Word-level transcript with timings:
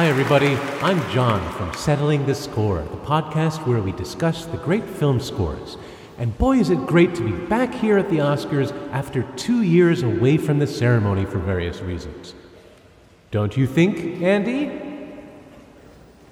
Hi, 0.00 0.08
everybody. 0.08 0.54
I'm 0.80 0.98
John 1.10 1.46
from 1.58 1.74
Settling 1.74 2.24
the 2.24 2.34
Score, 2.34 2.80
the 2.80 2.96
podcast 2.96 3.66
where 3.66 3.82
we 3.82 3.92
discuss 3.92 4.46
the 4.46 4.56
great 4.56 4.86
film 4.86 5.20
scores. 5.20 5.76
And 6.16 6.38
boy, 6.38 6.56
is 6.56 6.70
it 6.70 6.86
great 6.86 7.14
to 7.16 7.22
be 7.22 7.32
back 7.32 7.74
here 7.74 7.98
at 7.98 8.08
the 8.08 8.16
Oscars 8.16 8.72
after 8.92 9.24
two 9.36 9.60
years 9.60 10.02
away 10.02 10.38
from 10.38 10.58
the 10.58 10.66
ceremony 10.66 11.26
for 11.26 11.38
various 11.38 11.82
reasons. 11.82 12.32
Don't 13.30 13.58
you 13.58 13.66
think, 13.66 14.22
Andy? 14.22 14.68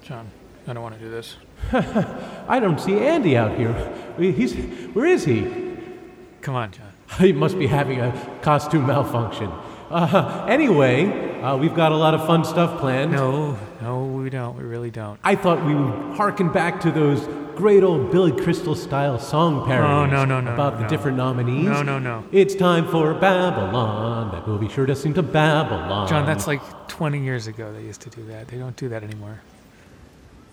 John, 0.01 0.31
I 0.65 0.73
don't 0.73 0.81
want 0.81 0.97
to 0.97 1.01
do 1.01 1.11
this. 1.11 1.35
I 2.47 2.59
don't 2.59 2.81
see 2.81 2.97
Andy 2.97 3.37
out 3.37 3.55
here. 3.55 3.93
He's, 4.17 4.55
where 4.95 5.05
is 5.05 5.25
he? 5.25 5.77
Come 6.41 6.55
on, 6.55 6.71
John. 6.71 6.91
He 7.19 7.33
must 7.33 7.59
be 7.59 7.67
having 7.67 7.99
a 7.99 8.39
costume 8.41 8.87
malfunction. 8.87 9.51
Uh, 9.91 10.47
anyway, 10.49 11.28
uh, 11.41 11.57
we've 11.57 11.75
got 11.75 11.91
a 11.91 11.95
lot 11.95 12.13
of 12.13 12.25
fun 12.25 12.43
stuff 12.43 12.79
planned. 12.79 13.11
No, 13.11 13.57
no, 13.81 14.05
we 14.05 14.29
don't. 14.29 14.57
We 14.57 14.63
really 14.63 14.91
don't. 14.91 15.19
I 15.23 15.35
thought 15.35 15.65
we 15.65 15.75
would 15.75 16.15
harken 16.15 16.51
back 16.51 16.79
to 16.81 16.91
those 16.91 17.27
great 17.55 17.83
old 17.83 18.11
Billy 18.11 18.31
Crystal 18.31 18.73
style 18.75 19.19
song 19.19 19.65
parodies 19.67 20.11
no, 20.13 20.23
no, 20.25 20.39
no, 20.39 20.53
about 20.53 20.79
the 20.79 20.87
different 20.87 21.17
nominees. 21.17 21.65
No, 21.65 21.81
no, 21.81 21.99
no. 21.99 22.23
It's 22.31 22.55
time 22.55 22.87
for 22.87 23.13
Babylon. 23.13 24.31
That 24.31 24.47
movie 24.47 24.69
sure 24.69 24.85
does 24.85 25.01
seem 25.01 25.13
to 25.15 25.23
Babylon. 25.23 26.07
John, 26.07 26.25
that's 26.25 26.47
like 26.47 26.61
20 26.87 27.21
years 27.21 27.47
ago 27.47 27.73
they 27.73 27.83
used 27.83 28.01
to 28.01 28.09
do 28.09 28.23
that. 28.27 28.47
They 28.47 28.57
don't 28.57 28.75
do 28.77 28.87
that 28.89 29.03
anymore. 29.03 29.41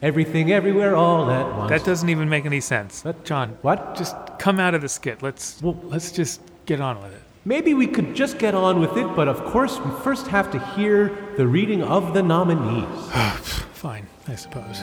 everything, 0.03 0.53
everywhere, 0.53 0.95
all 0.95 1.31
at 1.31 1.47
once. 1.57 1.71
That 1.71 1.85
doesn't 1.85 2.09
even 2.09 2.29
make 2.29 2.45
any 2.45 2.61
sense. 2.61 3.03
What? 3.05 3.25
John, 3.25 3.57
What? 3.63 3.95
just 3.97 4.15
come 4.39 4.61
out 4.61 4.75
of 4.75 4.83
the 4.83 4.89
skit. 4.89 5.23
Let's 5.23 5.63
Well- 5.63 5.79
let's 5.85 6.11
just 6.13 6.41
get 6.67 6.81
on 6.81 7.01
with 7.03 7.13
it. 7.15 7.23
Maybe 7.47 7.75
we 7.75 7.87
could 7.87 8.17
just 8.17 8.39
get 8.39 8.57
on 8.57 8.81
with 8.81 8.97
it, 8.97 9.07
but 9.15 9.29
of 9.29 9.45
course 9.45 9.79
we 9.79 9.93
first 10.03 10.27
have 10.27 10.51
to 10.51 10.59
hear 10.75 11.17
the 11.37 11.47
reading 11.47 11.81
of 11.81 12.13
the 12.13 12.21
nominees. 12.21 13.09
Fine, 13.73 14.05
I 14.27 14.35
suppose. 14.35 14.81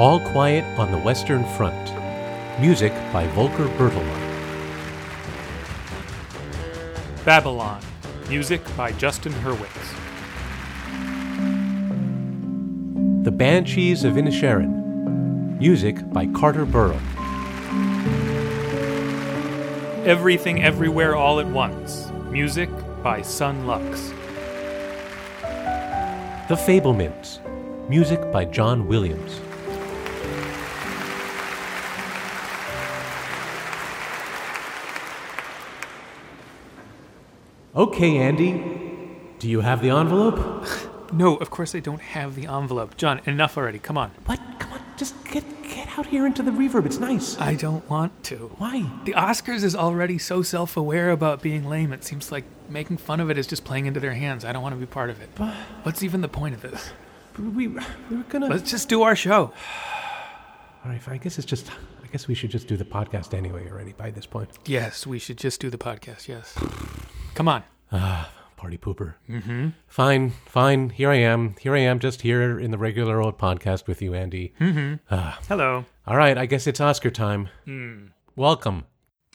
All 0.00 0.18
Quiet 0.32 0.64
on 0.76 0.90
the 0.90 0.98
Western 0.98 1.44
Front. 1.56 1.76
Music 2.60 2.92
by 3.12 3.28
Volker 3.36 3.68
Bertelmann. 3.78 4.24
Babylon. 7.24 7.80
Music 8.28 8.60
by 8.76 8.90
Justin 8.90 9.32
Hurwitz. 9.34 9.94
The 13.22 13.30
Banshees 13.30 14.02
of 14.02 14.14
Inisherin. 14.14 15.60
Music 15.60 15.96
by 16.12 16.26
Carter 16.26 16.64
Burwell. 16.64 16.98
Everything 20.08 20.62
Everywhere 20.62 21.14
All 21.14 21.38
at 21.38 21.46
Once. 21.46 22.10
Music 22.30 22.70
by 23.02 23.20
Son 23.20 23.66
Lux. 23.66 24.08
The 26.48 26.56
Fabelmans. 26.56 27.40
Music 27.90 28.18
by 28.32 28.46
John 28.46 28.88
Williams. 28.88 29.38
Okay, 37.76 38.16
Andy. 38.16 38.64
Do 39.38 39.46
you 39.46 39.60
have 39.60 39.82
the 39.82 39.90
envelope? 39.90 40.66
No, 41.10 41.36
of 41.36 41.48
course 41.48 41.74
I 41.74 41.80
don't 41.80 42.02
have 42.02 42.34
the 42.34 42.46
envelope. 42.46 42.98
John, 42.98 43.22
enough 43.24 43.56
already. 43.56 43.78
Come 43.78 43.96
on. 43.96 44.10
What? 44.26 44.38
Just 44.98 45.14
get 45.24 45.44
get 45.62 45.96
out 45.96 46.06
here 46.06 46.26
into 46.26 46.42
the 46.42 46.50
reverb. 46.50 46.84
It's 46.84 46.98
nice. 46.98 47.38
I 47.38 47.54
don't 47.54 47.88
want 47.88 48.24
to. 48.24 48.50
Why? 48.58 48.90
The 49.04 49.12
Oscars 49.12 49.62
is 49.62 49.76
already 49.76 50.18
so 50.18 50.42
self 50.42 50.76
aware 50.76 51.10
about 51.10 51.40
being 51.40 51.68
lame, 51.68 51.92
it 51.92 52.02
seems 52.02 52.32
like 52.32 52.44
making 52.68 52.96
fun 52.96 53.20
of 53.20 53.30
it 53.30 53.38
is 53.38 53.46
just 53.46 53.64
playing 53.64 53.86
into 53.86 54.00
their 54.00 54.14
hands. 54.14 54.44
I 54.44 54.52
don't 54.52 54.62
want 54.62 54.74
to 54.74 54.78
be 54.78 54.86
part 54.86 55.08
of 55.08 55.20
it. 55.22 55.30
But 55.36 55.54
What's 55.84 56.02
even 56.02 56.20
the 56.20 56.28
point 56.28 56.56
of 56.56 56.62
this? 56.62 56.90
We, 57.38 57.68
we 57.68 57.68
were 57.68 58.24
gonna. 58.28 58.48
Let's 58.48 58.68
just 58.68 58.88
do 58.88 59.02
our 59.02 59.14
show. 59.14 59.52
All 60.84 60.90
right, 60.90 61.00
I 61.08 61.16
guess 61.16 61.38
it's 61.38 61.46
just. 61.46 61.70
I 62.02 62.10
guess 62.10 62.26
we 62.26 62.34
should 62.34 62.50
just 62.50 62.66
do 62.66 62.76
the 62.76 62.84
podcast 62.84 63.34
anyway 63.34 63.70
already 63.70 63.92
by 63.92 64.10
this 64.10 64.26
point. 64.26 64.48
Yes, 64.66 65.06
we 65.06 65.18
should 65.20 65.36
just 65.38 65.60
do 65.60 65.70
the 65.70 65.78
podcast, 65.78 66.26
yes. 66.26 66.58
Come 67.34 67.46
on. 67.46 67.62
Ah, 67.92 68.30
Party 68.58 68.76
pooper. 68.76 69.14
Mm-hmm. 69.28 69.68
Fine, 69.86 70.30
fine. 70.44 70.90
Here 70.90 71.10
I 71.10 71.14
am. 71.18 71.54
Here 71.60 71.74
I 71.76 71.78
am, 71.78 72.00
just 72.00 72.22
here 72.22 72.58
in 72.58 72.72
the 72.72 72.76
regular 72.76 73.22
old 73.22 73.38
podcast 73.38 73.86
with 73.86 74.02
you, 74.02 74.14
Andy. 74.14 74.52
Hello. 74.58 75.84
All 76.06 76.16
right, 76.16 76.36
I 76.36 76.44
guess 76.46 76.66
it's 76.66 76.80
Oscar 76.80 77.10
time. 77.12 77.48
Welcome. 78.34 78.84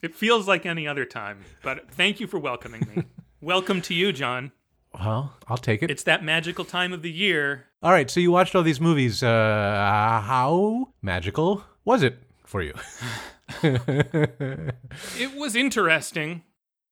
It 0.04 0.14
feels 0.14 0.46
like 0.46 0.66
any 0.66 0.86
other 0.86 1.06
time, 1.06 1.40
but 1.64 1.90
thank 1.90 2.20
you 2.20 2.28
for 2.28 2.38
welcoming 2.38 2.86
me. 2.94 3.04
Welcome 3.42 3.82
to 3.84 3.94
you, 3.94 4.12
John. 4.12 4.52
Well, 4.94 5.34
I'll 5.48 5.58
take 5.58 5.82
it. 5.84 5.90
It's 5.90 6.04
that 6.04 6.24
magical 6.24 6.66
time 6.66 6.92
of 6.94 7.02
the 7.02 7.12
year. 7.12 7.66
all 7.82 7.92
right, 7.92 8.10
so 8.12 8.20
you 8.20 8.30
watched 8.32 8.56
all 8.56 8.64
these 8.64 8.80
movies. 8.82 9.24
Uh, 9.24 10.22
how 10.26 10.90
magical 11.02 11.64
was 11.86 12.04
it 12.04 12.20
for 12.46 12.62
you? 12.62 12.74
It 15.18 15.36
was 15.36 15.56
interesting, 15.56 16.44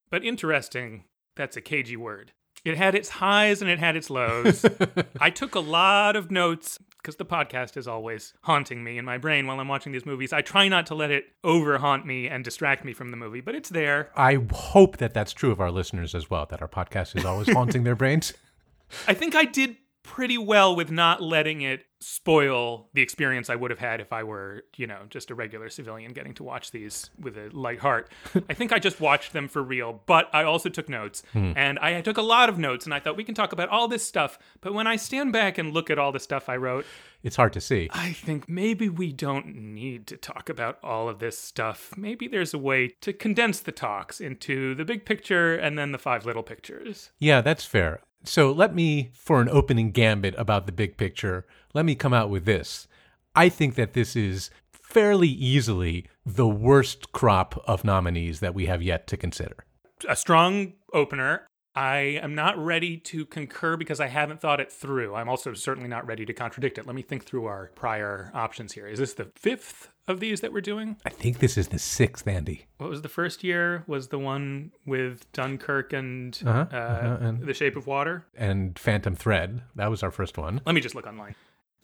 but 0.09 0.23
interesting, 0.23 1.03
that's 1.35 1.57
a 1.57 1.61
cagey 1.61 1.97
word. 1.97 2.33
It 2.63 2.77
had 2.77 2.93
its 2.93 3.09
highs 3.09 3.61
and 3.61 3.71
it 3.71 3.79
had 3.79 3.95
its 3.95 4.09
lows. 4.09 4.65
I 5.19 5.29
took 5.31 5.55
a 5.55 5.59
lot 5.59 6.15
of 6.15 6.29
notes 6.29 6.77
because 7.01 7.15
the 7.15 7.25
podcast 7.25 7.77
is 7.77 7.87
always 7.87 8.33
haunting 8.43 8.83
me 8.83 8.99
in 8.99 9.05
my 9.05 9.17
brain 9.17 9.47
while 9.47 9.59
I'm 9.59 9.67
watching 9.67 9.91
these 9.91 10.05
movies. 10.05 10.31
I 10.31 10.41
try 10.41 10.67
not 10.67 10.85
to 10.87 10.95
let 10.95 11.09
it 11.09 11.25
over 11.43 11.79
haunt 11.79 12.05
me 12.05 12.27
and 12.27 12.43
distract 12.43 12.85
me 12.85 12.93
from 12.93 13.09
the 13.09 13.17
movie, 13.17 13.41
but 13.41 13.55
it's 13.55 13.69
there. 13.69 14.11
I 14.15 14.37
hope 14.51 14.97
that 14.97 15.13
that's 15.13 15.33
true 15.33 15.51
of 15.51 15.59
our 15.59 15.71
listeners 15.71 16.13
as 16.13 16.29
well, 16.29 16.45
that 16.51 16.61
our 16.61 16.67
podcast 16.67 17.17
is 17.17 17.25
always 17.25 17.51
haunting 17.51 17.83
their 17.83 17.95
brains. 17.95 18.33
I 19.07 19.15
think 19.15 19.35
I 19.35 19.45
did 19.45 19.77
pretty 20.03 20.37
well 20.37 20.75
with 20.75 20.91
not 20.91 21.21
letting 21.21 21.61
it 21.61 21.85
spoil 22.01 22.89
the 22.93 23.01
experience 23.01 23.49
I 23.49 23.55
would 23.55 23.71
have 23.71 23.79
had 23.79 24.01
if 24.01 24.11
I 24.11 24.23
were, 24.23 24.63
you 24.75 24.87
know, 24.87 25.01
just 25.09 25.29
a 25.29 25.35
regular 25.35 25.69
civilian 25.69 26.13
getting 26.13 26.33
to 26.35 26.43
watch 26.43 26.71
these 26.71 27.09
with 27.19 27.37
a 27.37 27.49
light 27.51 27.79
heart. 27.79 28.11
I 28.49 28.53
think 28.53 28.73
I 28.73 28.79
just 28.79 28.99
watched 28.99 29.33
them 29.33 29.47
for 29.47 29.61
real, 29.61 30.01
but 30.07 30.29
I 30.33 30.43
also 30.43 30.69
took 30.69 30.89
notes. 30.89 31.23
Hmm. 31.33 31.53
And 31.55 31.79
I 31.79 32.01
took 32.01 32.17
a 32.17 32.23
lot 32.23 32.49
of 32.49 32.57
notes 32.57 32.85
and 32.85 32.93
I 32.93 32.99
thought 32.99 33.17
we 33.17 33.23
can 33.23 33.35
talk 33.35 33.53
about 33.53 33.69
all 33.69 33.87
this 33.87 34.05
stuff. 34.05 34.39
But 34.61 34.73
when 34.73 34.87
I 34.87 34.95
stand 34.95 35.31
back 35.31 35.57
and 35.57 35.71
look 35.71 35.89
at 35.89 35.99
all 35.99 36.11
the 36.11 36.19
stuff 36.19 36.49
I 36.49 36.57
wrote, 36.57 36.85
It's 37.23 37.35
hard 37.35 37.53
to 37.53 37.61
see. 37.61 37.87
I 37.91 38.13
think 38.13 38.49
maybe 38.49 38.89
we 38.89 39.13
don't 39.13 39.55
need 39.55 40.07
to 40.07 40.17
talk 40.17 40.49
about 40.49 40.79
all 40.83 41.07
of 41.07 41.19
this 41.19 41.37
stuff. 41.37 41.93
Maybe 41.95 42.27
there's 42.27 42.53
a 42.53 42.57
way 42.57 42.89
to 43.01 43.13
condense 43.13 43.59
the 43.59 43.71
talks 43.71 44.19
into 44.19 44.73
the 44.73 44.85
big 44.85 45.05
picture 45.05 45.55
and 45.55 45.77
then 45.77 45.91
the 45.91 45.99
five 45.99 46.25
little 46.25 46.43
pictures. 46.43 47.11
Yeah, 47.19 47.41
that's 47.41 47.63
fair. 47.63 48.01
So 48.23 48.51
let 48.51 48.75
me, 48.75 49.11
for 49.13 49.41
an 49.41 49.49
opening 49.49 49.91
gambit 49.91 50.35
about 50.37 50.65
the 50.65 50.71
big 50.71 50.97
picture, 50.97 51.45
let 51.73 51.85
me 51.85 51.95
come 51.95 52.13
out 52.13 52.29
with 52.29 52.45
this. 52.45 52.87
I 53.35 53.49
think 53.49 53.75
that 53.75 53.93
this 53.93 54.15
is 54.15 54.49
fairly 54.71 55.29
easily 55.29 56.07
the 56.25 56.47
worst 56.47 57.11
crop 57.13 57.63
of 57.65 57.83
nominees 57.83 58.39
that 58.41 58.53
we 58.53 58.65
have 58.65 58.81
yet 58.81 59.07
to 59.07 59.17
consider. 59.17 59.65
a 60.07 60.15
strong 60.15 60.73
opener. 60.93 61.47
I 61.73 62.19
am 62.21 62.35
not 62.35 62.57
ready 62.57 62.97
to 62.97 63.25
concur 63.25 63.77
because 63.77 63.99
I 64.01 64.07
haven't 64.07 64.41
thought 64.41 64.59
it 64.59 64.71
through. 64.71 65.15
I'm 65.15 65.29
also 65.29 65.53
certainly 65.53 65.87
not 65.87 66.05
ready 66.05 66.25
to 66.25 66.33
contradict 66.33 66.77
it. 66.77 66.85
Let 66.85 66.95
me 66.95 67.01
think 67.01 67.23
through 67.23 67.45
our 67.45 67.71
prior 67.75 68.29
options 68.33 68.73
here. 68.73 68.87
Is 68.87 68.99
this 68.99 69.13
the 69.13 69.31
fifth 69.35 69.89
of 70.07 70.19
these 70.19 70.41
that 70.41 70.51
we're 70.51 70.59
doing? 70.61 70.97
I 71.05 71.09
think 71.09 71.39
this 71.39 71.57
is 71.57 71.69
the 71.69 71.79
sixth, 71.79 72.27
Andy. 72.27 72.65
What 72.77 72.89
was 72.89 73.03
the 73.03 73.09
first 73.09 73.41
year? 73.43 73.83
Was 73.87 74.09
the 74.09 74.19
one 74.19 74.71
with 74.85 75.31
Dunkirk 75.31 75.93
and, 75.93 76.37
Uh-huh, 76.45 76.65
uh, 76.71 76.75
uh-huh, 76.75 77.17
and- 77.21 77.39
The 77.45 77.53
Shape 77.53 77.77
of 77.77 77.87
Water? 77.87 78.25
And 78.35 78.77
Phantom 78.77 79.15
Thread. 79.15 79.61
That 79.75 79.89
was 79.89 80.03
our 80.03 80.11
first 80.11 80.37
one. 80.37 80.59
Let 80.65 80.75
me 80.75 80.81
just 80.81 80.95
look 80.95 81.07
online. 81.07 81.35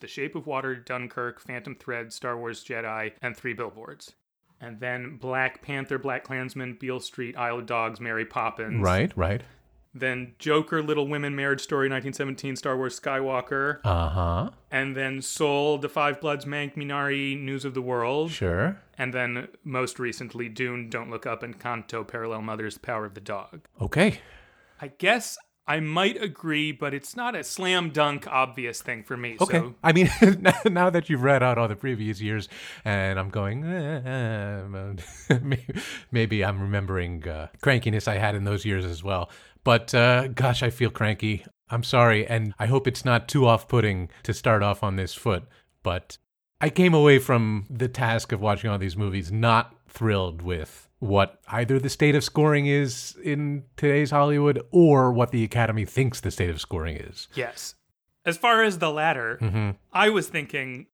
The 0.01 0.07
Shape 0.07 0.35
of 0.35 0.45
Water, 0.45 0.75
Dunkirk, 0.75 1.39
Phantom 1.39 1.75
Thread, 1.75 2.11
Star 2.11 2.37
Wars 2.37 2.63
Jedi, 2.63 3.13
and 3.21 3.37
Three 3.37 3.53
Billboards. 3.53 4.13
And 4.59 4.79
then 4.79 5.17
Black 5.17 5.61
Panther, 5.61 5.97
Black 5.99 6.23
Klansman, 6.23 6.73
Beale 6.79 6.99
Street, 6.99 7.37
Isle 7.37 7.59
of 7.59 7.65
Dogs, 7.67 8.01
Mary 8.01 8.25
Poppins. 8.25 8.81
Right, 8.83 9.11
right. 9.15 9.41
Then 9.99 10.33
Joker, 10.39 10.81
Little 10.81 11.07
Women, 11.07 11.35
Marriage 11.35 11.61
Story, 11.61 11.87
1917, 11.89 12.55
Star 12.55 12.77
Wars, 12.77 12.99
Skywalker, 12.99 13.79
Uh 13.83 14.09
huh. 14.09 14.49
and 14.71 14.95
then 14.95 15.21
Soul, 15.21 15.77
The 15.77 15.89
Five 15.89 16.21
Bloods, 16.21 16.45
Mank, 16.45 16.75
Minari, 16.75 17.39
News 17.39 17.65
of 17.65 17.73
the 17.73 17.81
World, 17.81 18.31
Sure. 18.31 18.79
and 18.97 19.13
then 19.13 19.47
most 19.63 19.99
recently 19.99 20.49
Dune, 20.49 20.89
Don't 20.89 21.09
Look 21.09 21.25
Up, 21.25 21.41
Encanto, 21.43 22.07
Parallel 22.07 22.41
Mothers, 22.41 22.77
Power 22.77 23.05
of 23.05 23.13
the 23.13 23.21
Dog. 23.21 23.61
Okay. 23.81 24.19
I 24.81 24.87
guess 24.97 25.37
I 25.67 25.81
might 25.81 26.21
agree, 26.21 26.71
but 26.71 26.93
it's 26.93 27.15
not 27.15 27.35
a 27.35 27.43
slam 27.43 27.89
dunk 27.89 28.25
obvious 28.27 28.81
thing 28.81 29.03
for 29.03 29.17
me. 29.17 29.35
Okay. 29.41 29.59
So 29.59 29.75
I 29.83 29.91
mean, 29.91 30.09
now 30.65 30.89
that 30.89 31.09
you've 31.09 31.23
read 31.23 31.43
out 31.43 31.57
all 31.57 31.67
the 31.67 31.75
previous 31.75 32.21
years, 32.21 32.47
and 32.85 33.19
I'm 33.19 33.29
going, 33.29 33.65
eh, 33.65 34.61
eh, 35.29 35.37
maybe 36.11 36.45
I'm 36.45 36.61
remembering 36.61 37.27
uh, 37.27 37.47
crankiness 37.61 38.07
I 38.07 38.17
had 38.17 38.33
in 38.33 38.45
those 38.45 38.63
years 38.63 38.85
as 38.85 39.03
well. 39.03 39.29
But 39.65 39.93
uh, 39.93 40.29
gosh, 40.29 40.63
I 40.63 40.69
feel 40.69 40.89
cranky. 40.89 41.45
I'm 41.69 41.83
sorry, 41.83 42.25
and 42.25 42.53
I 42.57 42.67
hope 42.67 42.87
it's 42.87 43.03
not 43.03 43.27
too 43.27 43.45
off 43.45 43.67
putting 43.67 44.09
to 44.23 44.33
start 44.33 44.63
off 44.63 44.83
on 44.83 44.95
this 44.95 45.13
foot. 45.13 45.43
But 45.83 46.17
I 46.61 46.69
came 46.69 46.93
away 46.93 47.19
from 47.19 47.65
the 47.69 47.89
task 47.89 48.31
of 48.31 48.39
watching 48.39 48.69
all 48.69 48.77
these 48.77 48.95
movies 48.95 49.33
not 49.33 49.75
thrilled 49.89 50.41
with 50.41 50.86
what 50.99 51.39
either 51.49 51.79
the 51.79 51.89
state 51.89 52.15
of 52.15 52.23
scoring 52.23 52.65
is 52.65 53.15
in 53.23 53.63
today's 53.75 54.11
Hollywood 54.11 54.61
or 54.71 55.11
what 55.11 55.31
the 55.31 55.43
Academy 55.43 55.85
thinks 55.85 56.19
the 56.21 56.31
state 56.31 56.49
of 56.49 56.59
scoring 56.59 56.97
is. 56.97 57.27
yes. 57.33 57.75
As 58.25 58.35
far 58.35 58.61
as 58.61 58.79
the 58.79 58.91
latter, 58.91 59.37
mm-hmm. 59.41 59.71
I 59.93 60.09
was 60.09 60.27
thinking 60.27 60.87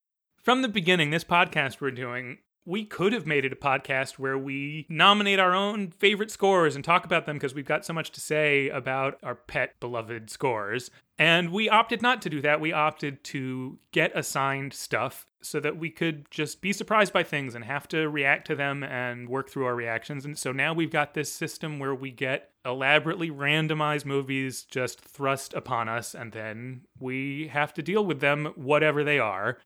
from 0.44 0.62
the 0.62 0.68
beginning, 0.68 1.10
this 1.10 1.24
podcast 1.24 1.82
we're 1.82 1.90
doing, 1.90 2.38
we 2.66 2.86
could 2.86 3.14
have 3.14 3.28
made 3.28 3.46
it 3.46 3.54
a 3.54 3.58
podcast 3.58 4.14
where 4.14 4.38
we 4.38 4.86
nominate 4.90 5.40
our 5.40 5.54
own 5.54 5.92
favorite 5.92 6.32
scores 6.32 6.76
and 6.76 6.84
talk 6.84 7.06
about 7.06 7.26
them 7.26 7.36
because 7.36 7.54
we've 7.54 7.66
got 7.66 7.86
so 7.86 7.94
much 7.94 8.12
to 8.12 8.22
say 8.22 8.70
about 8.70 9.18
our 9.24 9.36
pet 9.36 9.80
beloved 9.80 10.30
scores. 10.30 10.90
And 11.18 11.52
we 11.52 11.70
opted 11.70 12.02
not 12.02 12.22
to 12.24 12.30
do 12.30 12.42
that. 12.42 12.62
We 12.62 12.72
opted 12.72 13.24
to 13.26 13.80
get 13.92 14.18
assigned 14.18 14.74
stuff 14.74 15.28
so 15.42 15.60
that 15.60 15.78
we 15.78 15.90
could 15.90 16.26
just 16.32 16.62
be 16.62 16.74
surprised 16.74 17.14
by 17.14 17.24
things 17.24 17.54
and 17.54 17.66
have 17.66 17.88
to 17.90 18.10
react 18.10 18.48
to 18.48 18.56
them 18.56 18.84
and 18.84 19.28
work 19.28 19.50
through 19.50 19.66
our 19.66 19.76
reactions. 19.76 20.26
And 20.26 20.38
so 20.38 20.52
now 20.52 20.74
we've 20.74 20.92
got 20.92 21.14
this 21.14 21.32
system 21.32 21.80
where 21.80 21.94
we 21.94 22.12
get 22.12 22.52
elaborately 22.66 23.30
randomized 23.30 24.06
movies 24.06 24.64
just 24.64 25.02
thrust 25.02 25.54
upon 25.54 25.90
us, 25.90 26.16
and 26.16 26.32
then 26.32 26.82
we 26.98 27.50
have 27.50 27.74
to 27.74 27.82
deal 27.82 28.06
with 28.06 28.22
them, 28.22 28.54
whatever 28.56 29.04
they 29.04 29.20
are. 29.20 29.58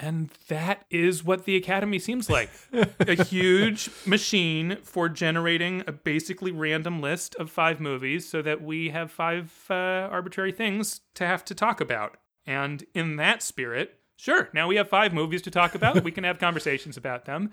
And 0.00 0.30
that 0.48 0.84
is 0.90 1.22
what 1.22 1.44
the 1.44 1.56
Academy 1.56 1.98
seems 1.98 2.28
like 2.28 2.50
a 2.72 3.14
huge 3.24 3.90
machine 4.04 4.78
for 4.82 5.08
generating 5.08 5.84
a 5.86 5.92
basically 5.92 6.50
random 6.50 7.00
list 7.00 7.36
of 7.36 7.50
five 7.50 7.80
movies 7.80 8.28
so 8.28 8.42
that 8.42 8.60
we 8.60 8.88
have 8.90 9.12
five 9.12 9.52
uh, 9.70 9.74
arbitrary 9.74 10.52
things 10.52 11.00
to 11.14 11.26
have 11.26 11.44
to 11.44 11.54
talk 11.54 11.80
about. 11.80 12.16
And 12.44 12.84
in 12.92 13.16
that 13.16 13.42
spirit, 13.42 14.00
sure, 14.16 14.50
now 14.52 14.66
we 14.66 14.76
have 14.76 14.88
five 14.88 15.14
movies 15.14 15.42
to 15.42 15.50
talk 15.50 15.74
about. 15.74 16.02
we 16.02 16.12
can 16.12 16.24
have 16.24 16.38
conversations 16.38 16.96
about 16.96 17.24
them. 17.24 17.52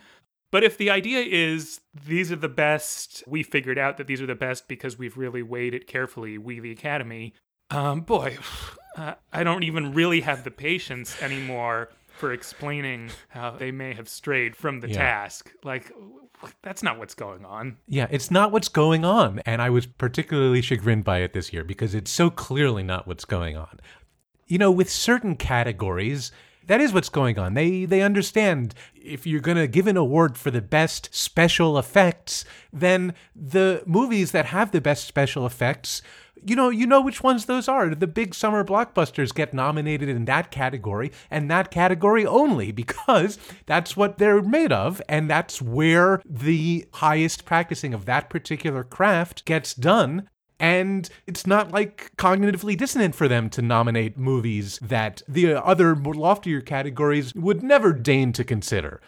But 0.51 0.63
if 0.63 0.77
the 0.77 0.89
idea 0.89 1.19
is 1.21 1.79
these 1.94 2.31
are 2.31 2.37
the 2.37 2.49
best, 2.49 3.23
we 3.27 3.44
figured 3.44 3.77
out 3.77 3.97
that 3.97 4.07
these 4.07 4.21
are 4.21 4.25
the 4.25 4.35
best 4.35 4.67
because 4.67 4.97
we've 4.97 5.15
really 5.15 5.44
weighed 5.44 5.73
it 5.73 5.87
carefully, 5.87 6.37
we, 6.37 6.59
the 6.59 6.71
Academy, 6.71 7.33
um, 7.71 8.01
boy, 8.01 8.37
uh, 8.97 9.15
I 9.31 9.44
don't 9.44 9.63
even 9.63 9.94
really 9.94 10.21
have 10.21 10.44
the 10.44 10.51
patience 10.51 11.21
anymore 11.21 11.89
for 12.21 12.31
explaining 12.31 13.09
how 13.29 13.50
they 13.51 13.71
may 13.71 13.94
have 13.95 14.07
strayed 14.07 14.56
from 14.56 14.79
the 14.79 14.88
Yeah. 14.88 14.97
task. 14.97 15.51
Like, 15.63 15.91
that's 16.62 16.83
not 16.83 16.97
what's 17.00 17.15
going 17.15 17.44
on. 17.45 17.77
Yeah, 17.88 18.07
it's 18.12 18.29
not 18.31 18.51
what's 18.51 18.69
going 18.69 19.03
on. 19.03 19.39
And 19.39 19.62
I 19.62 19.69
was 19.71 19.88
particularly 19.88 20.62
chagrined 20.62 21.03
by 21.03 21.18
it 21.19 21.33
this 21.33 21.51
year 21.51 21.63
because 21.63 21.95
it's 21.95 22.12
so 22.12 22.29
clearly 22.29 22.83
not 22.83 23.07
what's 23.07 23.25
going 23.25 23.57
on. 23.57 23.79
You 24.47 24.59
know, 24.59 24.71
with 24.71 24.89
certain 24.89 25.35
categories, 25.35 26.31
that 26.68 26.79
is 26.79 26.94
what's 26.94 27.09
going 27.09 27.39
on. 27.39 27.56
They 27.56 27.85
they 27.85 28.01
understand 28.03 28.75
if 28.95 29.25
you're 29.25 29.41
going 29.41 29.57
to 29.57 29.68
give 29.68 29.88
an 29.88 29.97
award 29.97 30.38
for 30.38 30.51
the 30.51 30.62
best 30.62 31.09
special 31.13 31.77
effects, 31.79 32.45
then 32.71 33.13
the 33.35 33.81
movies 33.88 34.31
that 34.31 34.45
have 34.47 34.71
the 34.71 34.81
best 34.81 35.06
special 35.07 35.45
effects, 35.47 36.01
you 36.45 36.55
know, 36.55 36.69
you 36.69 36.88
know 36.88 37.01
which 37.01 37.23
ones 37.23 37.45
those 37.45 37.67
are. 37.67 37.93
The 37.93 38.07
big 38.07 38.33
summer 38.33 38.63
blockbusters 38.63 39.33
get 39.33 39.53
nominated 39.53 40.09
in 40.09 40.25
that 40.25 40.51
category 40.51 41.11
and 41.29 41.49
that 41.49 41.71
category 41.71 42.25
only 42.25 42.71
because 42.71 43.38
that's 43.65 43.95
what 43.95 44.17
they're 44.17 44.41
made 44.41 44.71
of 44.71 45.01
and 45.07 45.29
that's 45.29 45.61
where 45.61 46.21
the 46.25 46.85
highest 46.93 47.45
practicing 47.45 47.93
of 47.93 48.05
that 48.05 48.29
particular 48.29 48.83
craft 48.83 49.45
gets 49.45 49.73
done. 49.73 50.27
And 50.59 51.09
it's 51.25 51.47
not 51.47 51.71
like 51.71 52.11
cognitively 52.17 52.77
dissonant 52.77 53.15
for 53.15 53.27
them 53.27 53.49
to 53.49 53.63
nominate 53.63 54.17
movies 54.17 54.77
that 54.79 55.23
the 55.27 55.55
other 55.55 55.95
loftier 55.95 56.61
categories 56.61 57.33
would 57.33 57.63
never 57.63 57.94
deign 57.94 58.31
to 58.33 58.44
consider. 58.44 59.01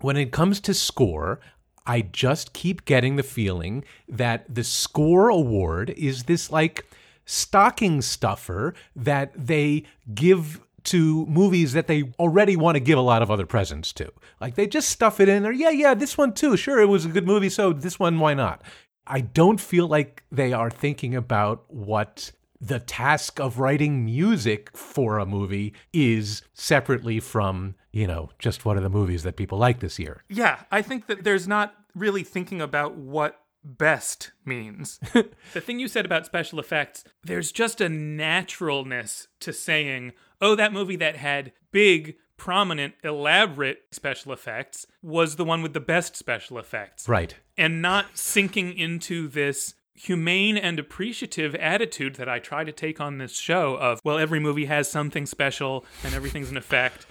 When 0.00 0.16
it 0.16 0.32
comes 0.32 0.60
to 0.62 0.74
score, 0.74 1.38
I 1.86 2.02
just 2.02 2.52
keep 2.52 2.84
getting 2.84 3.16
the 3.16 3.22
feeling 3.22 3.84
that 4.08 4.52
the 4.52 4.64
score 4.64 5.28
award 5.28 5.90
is 5.90 6.24
this 6.24 6.50
like 6.50 6.86
stocking 7.24 8.02
stuffer 8.02 8.74
that 8.94 9.32
they 9.34 9.84
give 10.14 10.60
to 10.82 11.26
movies 11.26 11.72
that 11.74 11.86
they 11.86 12.04
already 12.18 12.56
want 12.56 12.76
to 12.76 12.80
give 12.80 12.98
a 12.98 13.02
lot 13.02 13.22
of 13.22 13.30
other 13.30 13.46
presents 13.46 13.92
to. 13.94 14.10
Like 14.40 14.54
they 14.54 14.66
just 14.66 14.88
stuff 14.88 15.20
it 15.20 15.28
in 15.28 15.42
there. 15.42 15.52
Yeah, 15.52 15.70
yeah, 15.70 15.94
this 15.94 16.16
one 16.16 16.32
too. 16.32 16.56
Sure, 16.56 16.80
it 16.80 16.86
was 16.86 17.04
a 17.04 17.10
good 17.10 17.26
movie, 17.26 17.50
so 17.50 17.72
this 17.72 17.98
one, 17.98 18.18
why 18.18 18.34
not? 18.34 18.62
I 19.06 19.20
don't 19.20 19.60
feel 19.60 19.88
like 19.88 20.22
they 20.30 20.52
are 20.52 20.70
thinking 20.70 21.14
about 21.14 21.64
what 21.68 22.32
the 22.60 22.80
task 22.80 23.40
of 23.40 23.58
writing 23.58 24.04
music 24.04 24.76
for 24.76 25.18
a 25.18 25.26
movie 25.26 25.74
is 25.92 26.42
separately 26.52 27.18
from, 27.18 27.74
you 27.92 28.06
know, 28.06 28.30
just 28.38 28.64
what 28.64 28.76
are 28.76 28.80
the 28.80 28.88
movies 28.88 29.22
that 29.22 29.36
people 29.36 29.58
like 29.58 29.80
this 29.80 29.98
year. 29.98 30.22
Yeah, 30.28 30.60
I 30.70 30.82
think 30.82 31.06
that 31.06 31.24
there's 31.24 31.48
not 31.48 31.74
really 31.94 32.22
thinking 32.22 32.60
about 32.60 32.94
what 32.94 33.40
best 33.64 34.32
means. 34.44 34.98
the 35.12 35.60
thing 35.60 35.78
you 35.78 35.88
said 35.88 36.04
about 36.04 36.26
special 36.26 36.58
effects, 36.58 37.04
there's 37.24 37.52
just 37.52 37.80
a 37.80 37.88
naturalness 37.88 39.28
to 39.40 39.52
saying, 39.52 40.12
oh, 40.40 40.54
that 40.54 40.72
movie 40.72 40.96
that 40.96 41.16
had 41.16 41.52
big, 41.70 42.16
prominent, 42.36 42.94
elaborate 43.04 43.82
special 43.90 44.32
effects 44.32 44.86
was 45.02 45.36
the 45.36 45.44
one 45.44 45.62
with 45.62 45.74
the 45.74 45.80
best 45.80 46.16
special 46.16 46.58
effects. 46.58 47.08
Right. 47.08 47.34
And 47.58 47.82
not 47.82 48.16
sinking 48.16 48.76
into 48.76 49.28
this 49.28 49.74
humane 49.94 50.56
and 50.56 50.78
appreciative 50.78 51.54
attitude 51.56 52.14
that 52.14 52.28
I 52.28 52.38
try 52.38 52.64
to 52.64 52.72
take 52.72 53.00
on 53.00 53.18
this 53.18 53.36
show 53.36 53.74
of, 53.74 54.00
well, 54.02 54.18
every 54.18 54.40
movie 54.40 54.64
has 54.64 54.90
something 54.90 55.26
special 55.26 55.84
and 56.02 56.14
everything's 56.14 56.50
an 56.50 56.56
effect. 56.56 57.04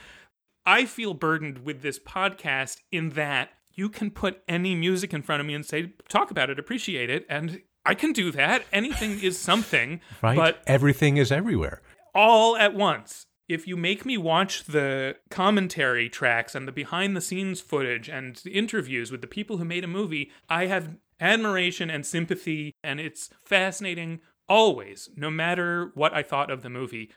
I 0.66 0.86
feel 0.86 1.14
burdened 1.14 1.60
with 1.60 1.82
this 1.82 2.00
podcast 2.00 2.78
in 2.92 3.10
that 3.12 3.50
you 3.74 3.90
can 3.90 4.12
put 4.12 4.42
any 4.48 4.76
music 4.76 5.14
in 5.14 5.22
front 5.22 5.40
of 5.42 5.48
me 5.48 5.54
and 5.54 5.66
say, 5.66 5.94
talk 6.10 6.32
about 6.32 6.50
it, 6.50 6.60
appreciate 6.60 7.10
it, 7.10 7.26
and 7.30 7.62
I 7.86 7.96
can 7.96 8.12
do 8.14 8.32
that. 8.32 8.64
Anything 8.74 9.20
is 9.22 9.38
something, 9.50 10.02
Right. 10.22 10.36
but 10.36 10.62
everything 10.68 11.18
is 11.18 11.32
everywhere. 11.32 11.82
all 12.14 12.58
at 12.58 12.74
once. 12.74 13.26
If 13.48 13.68
you 13.68 13.78
make 13.78 14.06
me 14.06 14.16
watch 14.18 14.66
the 14.66 15.16
commentary 15.32 16.08
tracks 16.08 16.54
and 16.54 16.68
the 16.68 16.72
behind 16.72 17.16
the 17.18 17.22
scenes 17.22 17.62
footage 17.62 18.08
and 18.08 18.36
the 18.36 18.52
interviews 18.52 19.12
with 19.12 19.22
the 19.22 19.28
people 19.28 19.58
who 19.58 19.66
made 19.66 19.84
a 19.84 19.88
movie, 19.88 20.30
I 20.50 20.68
have 20.68 20.98
admiration 21.20 21.90
and 21.90 22.06
sympathy, 22.06 22.74
and 22.84 23.00
it's 23.00 23.30
fascinating 23.44 24.20
always, 24.48 25.10
no 25.16 25.32
matter 25.32 25.92
what 25.96 26.14
I 26.14 26.22
thought 26.22 26.52
of 26.52 26.62
the 26.62 26.70
movie. 26.70 27.10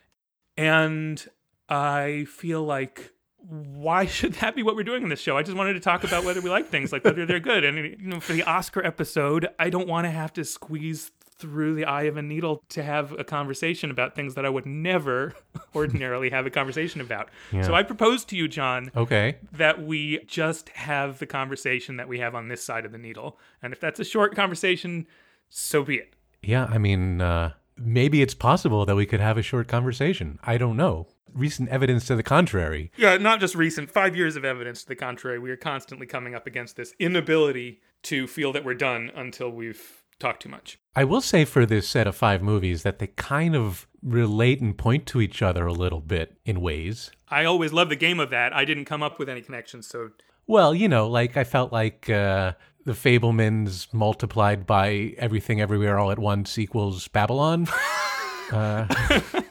And 0.57 1.27
I 1.69 2.27
feel 2.31 2.63
like 2.63 3.12
why 3.49 4.07
should 4.07 4.35
that 4.35 4.55
be 4.55 4.63
what 4.63 4.77
we're 4.77 4.83
doing 4.85 5.03
in 5.03 5.09
this 5.09 5.21
show? 5.21 5.37
I 5.37 5.43
just 5.43 5.57
wanted 5.57 5.75
to 5.75 5.81
talk 5.81 6.05
about 6.05 6.25
whether 6.25 6.41
we 6.41 6.51
like 6.51 6.69
things, 6.69 6.93
like 6.93 7.05
whether 7.05 7.27
they're 7.27 7.41
good. 7.41 7.65
And 7.65 7.79
you 7.79 7.97
know, 8.09 8.21
for 8.21 8.33
the 8.33 8.43
Oscar 8.45 8.85
episode, 8.85 9.49
I 9.59 9.71
don't 9.71 9.89
want 9.89 10.07
to 10.07 10.11
have 10.11 10.33
to 10.35 10.45
squeeze 10.45 11.11
through 11.39 11.75
the 11.75 11.85
eye 11.85 12.05
of 12.05 12.17
a 12.17 12.23
needle 12.23 12.63
to 12.69 12.85
have 12.85 13.13
a 13.19 13.25
conversation 13.25 13.91
about 13.91 14.15
things 14.15 14.35
that 14.37 14.47
I 14.47 14.49
would 14.49 14.65
never 14.65 15.35
ordinarily 15.75 16.31
have 16.31 16.47
a 16.47 16.51
conversation 16.51 17.01
about. 17.01 17.31
So 17.63 17.75
I 17.75 17.83
propose 17.83 18.25
to 18.27 18.37
you, 18.37 18.47
John, 18.47 18.93
Okay. 18.95 19.39
that 19.51 19.83
we 19.83 20.21
just 20.27 20.69
have 20.71 21.19
the 21.19 21.27
conversation 21.27 21.97
that 21.97 22.07
we 22.07 22.21
have 22.21 22.37
on 22.37 22.47
this 22.47 22.63
side 22.63 22.85
of 22.85 22.93
the 22.93 22.99
needle. 22.99 23.41
And 23.61 23.73
if 23.73 23.81
that's 23.81 23.99
a 23.99 24.05
short 24.05 24.37
conversation, 24.37 25.09
so 25.49 25.83
be 25.83 25.97
it. 25.97 26.15
Yeah, 26.43 26.67
I 26.67 26.79
mean, 26.79 27.21
uh, 27.21 27.55
maybe 27.77 28.23
it's 28.23 28.35
possible 28.35 28.87
that 28.87 28.95
we 28.95 29.05
could 29.07 29.21
have 29.21 29.37
a 29.37 29.43
short 29.43 29.67
conversation. 29.67 30.39
I 30.45 30.59
don't 30.59 30.77
know. 30.77 31.09
Recent 31.35 31.69
evidence 31.69 32.07
to 32.07 32.17
the 32.17 32.23
contrary. 32.23 32.91
Yeah, 32.97 33.17
not 33.17 33.41
just 33.41 33.55
recent, 33.55 33.91
five 33.91 34.17
years 34.17 34.37
of 34.37 34.45
evidence 34.45 34.83
to 34.83 34.89
the 34.89 34.97
contrary. 34.97 35.39
We 35.39 35.51
are 35.51 35.57
constantly 35.57 36.07
coming 36.07 36.35
up 36.35 36.47
against 36.47 36.77
this 36.77 36.95
inability 36.99 37.81
to 38.05 38.27
feel 38.27 38.53
that 38.53 38.65
we're 38.65 38.75
done 38.75 39.11
until 39.15 39.51
we've 39.51 40.03
talked 40.19 40.43
too 40.43 40.49
much. 40.49 40.79
I 40.95 41.05
will 41.05 41.21
say 41.21 41.45
for 41.45 41.67
this 41.67 41.89
set 41.89 42.07
of 42.07 42.17
five 42.17 42.43
movies 42.43 42.83
that 42.83 42.99
they 42.99 43.09
kind 43.09 43.57
of 43.57 43.87
relate 44.03 44.61
and 44.61 44.77
point 44.77 45.07
to 45.07 45.21
each 45.21 45.43
other 45.43 45.67
a 45.67 45.73
little 45.73 46.01
bit 46.01 46.37
in 46.45 46.61
ways. 46.61 47.11
I 47.29 47.45
always 47.45 47.73
love 47.73 47.89
the 47.89 47.97
game 47.97 48.21
of 48.21 48.31
that. 48.31 48.53
I 48.55 48.65
didn't 48.65 48.85
come 48.85 49.03
up 49.03 49.19
with 49.19 49.29
any 49.29 49.41
connections, 49.43 49.87
so 49.87 50.11
Well, 50.47 50.75
you 50.75 50.89
know, 50.89 51.09
like 51.09 51.37
I 51.37 51.45
felt 51.45 51.73
like 51.73 52.11
uh, 52.11 52.53
the 52.85 52.93
Fabelmans 52.93 53.93
multiplied 53.93 54.67
by 54.67 55.15
everything 55.19 55.61
everywhere 55.61 55.99
all 55.99 56.11
at 56.11 56.19
once 56.19 56.59
equals 56.59 57.09
Babylon. 57.09 57.69
uh, 58.53 58.87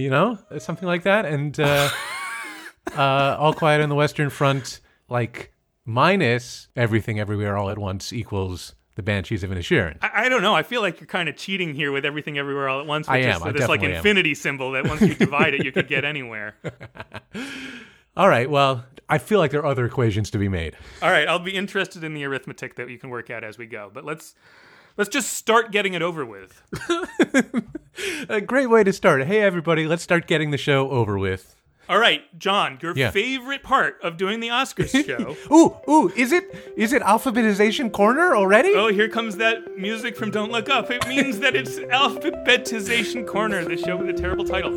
you 0.00 0.10
know, 0.10 0.38
something 0.58 0.86
like 0.86 1.02
that. 1.04 1.26
And 1.26 1.58
uh, 1.58 1.88
uh, 2.96 3.36
All 3.38 3.52
Quiet 3.52 3.80
on 3.80 3.88
the 3.88 3.94
Western 3.94 4.30
Front, 4.30 4.80
like 5.08 5.52
minus 5.84 6.68
everything 6.76 7.20
everywhere 7.20 7.56
all 7.56 7.70
at 7.70 7.78
once 7.78 8.12
equals 8.12 8.74
the 8.96 9.02
Banshees 9.02 9.42
of 9.44 9.50
Inisherin. 9.50 9.98
I, 10.00 10.24
I 10.24 10.28
don't 10.28 10.42
know. 10.42 10.54
I 10.54 10.62
feel 10.62 10.80
like 10.80 11.00
you're 11.00 11.06
kind 11.06 11.28
of 11.28 11.36
cheating 11.36 11.74
here 11.74 11.92
with 11.92 12.04
everything 12.04 12.38
everywhere 12.38 12.68
all 12.68 12.80
at 12.80 12.86
once. 12.86 13.08
I 13.08 13.18
am. 13.18 13.36
Is 13.36 13.42
I 13.42 13.52
this 13.52 13.68
like 13.68 13.80
definitely 13.80 13.88
am. 13.90 13.96
infinity 13.96 14.34
symbol 14.34 14.72
that 14.72 14.88
once 14.88 15.02
you 15.02 15.14
divide 15.14 15.54
it, 15.54 15.64
you 15.64 15.72
could 15.72 15.86
get 15.88 16.04
anywhere. 16.04 16.56
All 18.16 18.30
right, 18.30 18.48
well, 18.48 18.86
I 19.10 19.18
feel 19.18 19.38
like 19.38 19.50
there 19.50 19.60
are 19.60 19.66
other 19.66 19.84
equations 19.84 20.30
to 20.30 20.38
be 20.38 20.48
made. 20.48 20.74
All 21.02 21.10
right, 21.10 21.28
I'll 21.28 21.38
be 21.38 21.54
interested 21.54 22.02
in 22.02 22.14
the 22.14 22.24
arithmetic 22.24 22.76
that 22.76 22.88
you 22.88 22.98
can 22.98 23.10
work 23.10 23.28
out 23.28 23.44
as 23.44 23.58
we 23.58 23.66
go. 23.66 23.90
But 23.92 24.06
let's 24.06 24.34
let's 24.96 25.10
just 25.10 25.32
start 25.32 25.72
getting 25.72 25.94
it 25.94 26.02
over 26.02 26.24
with. 26.24 26.62
A 28.28 28.40
great 28.40 28.68
way 28.68 28.84
to 28.84 28.92
start. 28.92 29.24
Hey, 29.24 29.40
everybody, 29.40 29.86
let's 29.86 30.02
start 30.02 30.26
getting 30.26 30.50
the 30.50 30.58
show 30.58 30.90
over 30.90 31.18
with. 31.18 31.54
All 31.88 31.98
right, 31.98 32.22
John, 32.38 32.78
your 32.82 32.94
Yeah. 32.96 33.10
favorite 33.12 33.62
part 33.62 33.98
of 34.02 34.16
doing 34.16 34.40
the 34.40 34.48
Oscars 34.48 35.06
show. 35.06 35.36
Ooh, 35.54 35.76
ooh, 35.90 36.08
is 36.16 36.32
it 36.32 36.72
is 36.76 36.92
it 36.92 37.00
alphabetization 37.02 37.92
corner 37.92 38.34
already? 38.34 38.72
Oh, 38.74 38.88
here 38.88 39.08
comes 39.08 39.36
that 39.36 39.78
music 39.78 40.16
from 40.16 40.30
Don't 40.32 40.50
Look 40.50 40.68
Up. 40.68 40.90
It 40.90 41.06
means 41.06 41.38
that 41.38 41.54
it's 41.54 41.76
Alphabetization 41.78 43.26
Corner, 43.26 43.64
the 43.64 43.76
show 43.76 43.96
with 43.96 44.08
a 44.08 44.12
terrible 44.12 44.44
title. 44.44 44.72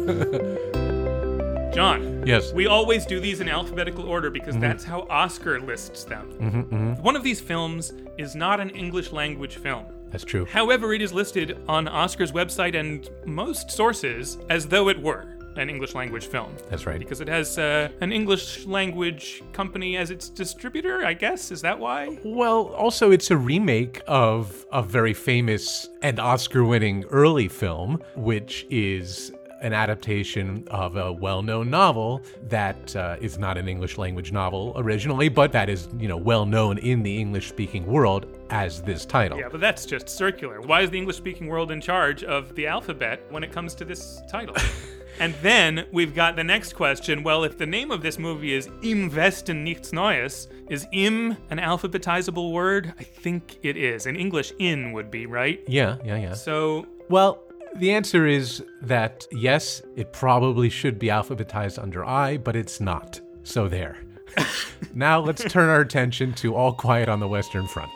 John, 1.74 2.24
Yes. 2.26 2.52
we 2.54 2.68
always 2.68 3.06
do 3.06 3.20
these 3.20 3.42
in 3.42 3.50
alphabetical 3.50 4.06
order 4.06 4.30
because 4.30 4.54
mm-hmm. 4.56 4.62
that's 4.62 4.84
how 4.84 5.08
Oscar 5.10 5.60
lists 5.60 6.04
them. 6.04 6.32
Mm-hmm, 6.34 6.60
mm-hmm. 6.62 7.04
One 7.04 7.16
of 7.16 7.24
these 7.24 7.40
films 7.40 7.94
is 8.18 8.36
not 8.36 8.60
an 8.60 8.70
English 8.72 9.12
language 9.12 9.58
film. 9.58 9.86
That's 10.12 10.24
true. 10.24 10.46
However, 10.46 10.94
it 10.94 11.01
is 11.01 11.13
listed 11.13 11.60
on 11.68 11.88
Oscar's 11.88 12.32
website 12.32 12.78
and 12.80 13.10
most 13.25 13.72
sources 13.72 14.38
as 14.50 14.68
though 14.68 14.89
it 14.89 15.01
were 15.01 15.36
an 15.56 15.70
English 15.70 15.94
language 15.94 16.28
film. 16.28 16.56
That's 16.70 16.86
right. 16.86 17.00
Because 17.00 17.22
it 17.22 17.28
has 17.28 17.58
uh, 17.58 17.89
an 18.01 18.12
English 18.12 18.66
language 18.66 19.44
company 19.51 19.98
as 19.98 20.10
its 20.10 20.30
distributor, 20.30 21.06
I 21.06 21.13
guess. 21.13 21.51
Is 21.51 21.62
that 21.62 21.78
why? 21.78 22.18
Well, 22.24 22.68
also 22.68 23.12
it's 23.12 23.30
a 23.30 23.38
remake 23.38 24.01
of 24.08 24.66
a 24.72 24.82
very 24.82 25.13
famous 25.13 25.89
and 26.01 26.20
Oscar-winning 26.20 27.06
early 27.06 27.48
film, 27.48 28.01
which 28.16 28.66
is 28.70 29.34
an 29.62 29.74
adaptation 29.74 30.66
of 30.72 30.96
a 30.96 31.12
well-known 31.12 31.70
novel 31.70 32.22
that 32.44 32.96
uh, 32.96 33.18
is 33.20 33.38
not 33.38 33.58
an 33.58 33.68
English 33.68 33.98
language 33.98 34.32
novel 34.32 34.72
originally, 34.78 35.28
but 35.28 35.51
that 35.51 35.68
is, 35.70 35.89
you 35.98 36.08
know, 36.08 36.16
well 36.16 36.46
known 36.46 36.78
in 36.78 37.04
the 37.04 37.18
English-speaking 37.18 37.86
world 37.86 38.25
as 38.50 38.82
this 38.82 39.06
title. 39.06 39.38
Yeah, 39.38 39.50
but 39.50 39.62
that's 39.62 39.86
just 39.86 40.10
circular. 40.10 40.62
Why 40.62 40.82
is 40.82 40.89
the 40.89 40.98
English 40.98 41.18
speaking 41.18 41.48
world 41.48 41.72
in 41.72 41.82
charge 41.82 42.24
of 42.24 42.56
the 42.56 42.68
alphabet 42.68 43.24
when 43.29 43.44
it 43.44 43.51
comes 43.51 43.75
to 43.75 43.86
this 43.86 44.22
title? 44.29 44.56
and 45.20 45.34
then 45.41 45.86
we've 45.91 46.15
got 46.15 46.36
the 46.36 46.44
next 46.44 46.74
question. 46.74 47.24
Well, 47.24 47.44
if 47.44 47.58
the 47.58 47.65
name 47.65 47.91
of 47.91 48.01
this 48.01 48.18
movie 48.18 48.53
is 48.53 48.68
Im 48.84 49.12
Westen 49.12 49.65
nichts 49.65 49.94
Neues, 49.94 50.48
is 50.70 50.88
im 50.91 51.38
an 51.50 51.58
alphabetizable 51.58 52.51
word? 52.51 52.94
I 53.00 53.03
think 53.03 53.60
it 53.63 53.77
is. 53.77 54.06
In 54.06 54.15
English, 54.15 54.53
in 54.60 54.94
would 54.94 55.12
be, 55.12 55.25
right? 55.25 55.62
Yeah, 55.68 55.98
yeah, 56.03 56.18
yeah. 56.18 56.34
So, 56.34 56.88
Well, 57.10 57.44
the 57.75 57.91
answer 57.91 58.25
is 58.25 58.63
that 58.82 59.25
yes, 59.32 59.82
it 59.96 60.13
probably 60.13 60.70
should 60.70 60.98
be 60.98 61.08
alphabetized 61.08 61.82
under 61.82 62.03
I, 62.03 62.38
but 62.38 62.56
it's 62.56 62.79
not. 62.79 63.20
So 63.44 63.68
there. 63.68 63.98
now 64.94 65.20
let's 65.20 65.44
turn 65.46 65.70
our 65.70 65.82
attention 65.82 66.34
to 66.34 66.56
All 66.56 66.74
Quiet 66.74 67.10
on 67.10 67.20
the 67.20 67.27
Western 67.27 67.68
Front. 67.68 67.91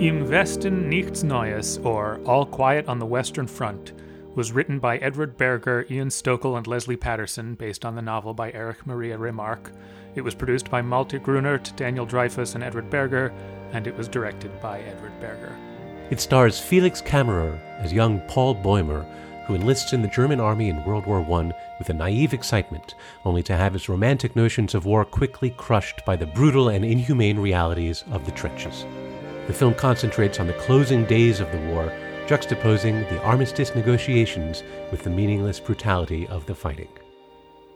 Im 0.00 0.30
Westen 0.30 0.88
nichts 0.88 1.22
Neues, 1.22 1.76
or 1.84 2.20
All 2.24 2.46
Quiet 2.46 2.88
on 2.88 2.98
the 2.98 3.04
Western 3.04 3.46
Front, 3.46 3.92
was 4.34 4.50
written 4.50 4.78
by 4.78 4.96
Edward 4.96 5.36
Berger, 5.36 5.84
Ian 5.90 6.08
Stokell, 6.08 6.56
and 6.56 6.66
Leslie 6.66 6.96
Patterson, 6.96 7.54
based 7.54 7.84
on 7.84 7.94
the 7.94 8.00
novel 8.00 8.32
by 8.32 8.50
Erich 8.52 8.86
Maria 8.86 9.18
Remarque. 9.18 9.70
It 10.14 10.22
was 10.22 10.34
produced 10.34 10.70
by 10.70 10.80
Malte 10.80 11.18
Grunert, 11.18 11.76
Daniel 11.76 12.06
Dreyfus, 12.06 12.54
and 12.54 12.64
Edward 12.64 12.88
Berger, 12.88 13.30
and 13.72 13.86
it 13.86 13.94
was 13.94 14.08
directed 14.08 14.58
by 14.62 14.80
Edward 14.80 15.12
Berger. 15.20 15.54
It 16.08 16.18
stars 16.18 16.58
Felix 16.58 17.02
Kammerer 17.02 17.60
as 17.80 17.92
young 17.92 18.20
Paul 18.20 18.54
Bäumer, 18.54 19.04
who 19.44 19.54
enlists 19.54 19.92
in 19.92 20.00
the 20.00 20.08
German 20.08 20.40
army 20.40 20.70
in 20.70 20.82
World 20.86 21.04
War 21.04 21.20
I 21.20 21.52
with 21.78 21.90
a 21.90 21.92
naive 21.92 22.32
excitement, 22.32 22.94
only 23.26 23.42
to 23.42 23.54
have 23.54 23.74
his 23.74 23.90
romantic 23.90 24.34
notions 24.34 24.74
of 24.74 24.86
war 24.86 25.04
quickly 25.04 25.50
crushed 25.50 26.02
by 26.06 26.16
the 26.16 26.24
brutal 26.24 26.70
and 26.70 26.86
inhumane 26.86 27.38
realities 27.38 28.02
of 28.12 28.24
the 28.24 28.32
trenches. 28.32 28.86
The 29.50 29.56
film 29.56 29.74
concentrates 29.74 30.38
on 30.38 30.46
the 30.46 30.52
closing 30.52 31.04
days 31.06 31.40
of 31.40 31.50
the 31.50 31.58
war, 31.58 31.92
juxtaposing 32.28 33.08
the 33.08 33.20
armistice 33.22 33.74
negotiations 33.74 34.62
with 34.92 35.02
the 35.02 35.10
meaningless 35.10 35.58
brutality 35.58 36.24
of 36.28 36.46
the 36.46 36.54
fighting. 36.54 36.86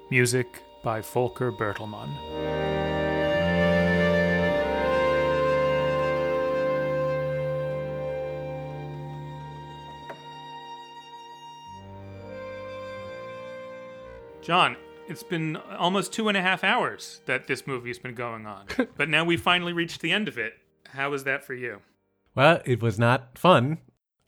Music 0.08 0.62
by 0.84 1.00
Volker 1.00 1.50
Bertelmann. 1.50 2.10
John, 14.42 14.76
it's 15.08 15.24
been 15.24 15.56
almost 15.56 16.12
two 16.12 16.28
and 16.28 16.36
a 16.36 16.40
half 16.40 16.62
hours 16.62 17.20
that 17.26 17.48
this 17.48 17.66
movie's 17.66 17.98
been 17.98 18.14
going 18.14 18.46
on, 18.46 18.66
but 18.96 19.08
now 19.08 19.24
we 19.24 19.36
finally 19.36 19.72
reached 19.72 20.00
the 20.00 20.12
end 20.12 20.28
of 20.28 20.38
it. 20.38 20.54
How 20.94 21.10
was 21.10 21.24
that 21.24 21.44
for 21.44 21.54
you? 21.54 21.80
Well, 22.36 22.60
it 22.64 22.80
was 22.80 22.98
not 22.98 23.36
fun. 23.36 23.78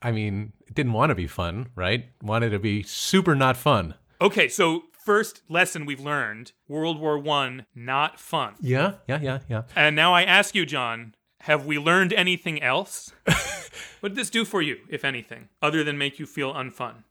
I 0.03 0.11
mean, 0.11 0.53
it 0.67 0.75
didn't 0.75 0.93
want 0.93 1.11
to 1.11 1.15
be 1.15 1.27
fun, 1.29 1.69
right? 1.75 2.07
Wanted 2.23 2.51
to 2.51 2.59
be 2.59 2.83
super 2.83 3.35
not 3.35 3.57
fun. 3.57 3.95
Okay, 4.21 4.49
so 4.49 4.85
first 5.05 5.43
lesson 5.49 5.87
we've 5.87 6.01
learned 6.01 6.53
World 6.69 7.01
War 7.01 7.19
One, 7.19 7.67
not 7.75 8.19
fun. 8.19 8.55
Yeah, 8.61 8.95
yeah, 9.07 9.21
yeah, 9.23 9.39
yeah. 9.49 9.63
And 9.77 9.95
now 9.95 10.13
I 10.13 10.25
ask 10.25 10.55
you, 10.57 10.67
John, 10.67 11.15
have 11.43 11.67
we 11.67 11.79
learned 11.79 12.13
anything 12.13 12.61
else? 12.63 13.13
what 14.01 14.11
did 14.11 14.17
this 14.17 14.31
do 14.31 14.45
for 14.45 14.61
you, 14.61 14.79
if 14.89 15.05
anything, 15.05 15.49
other 15.63 15.85
than 15.85 15.97
make 15.97 16.19
you 16.19 16.27
feel 16.27 16.53
unfun? 16.53 17.05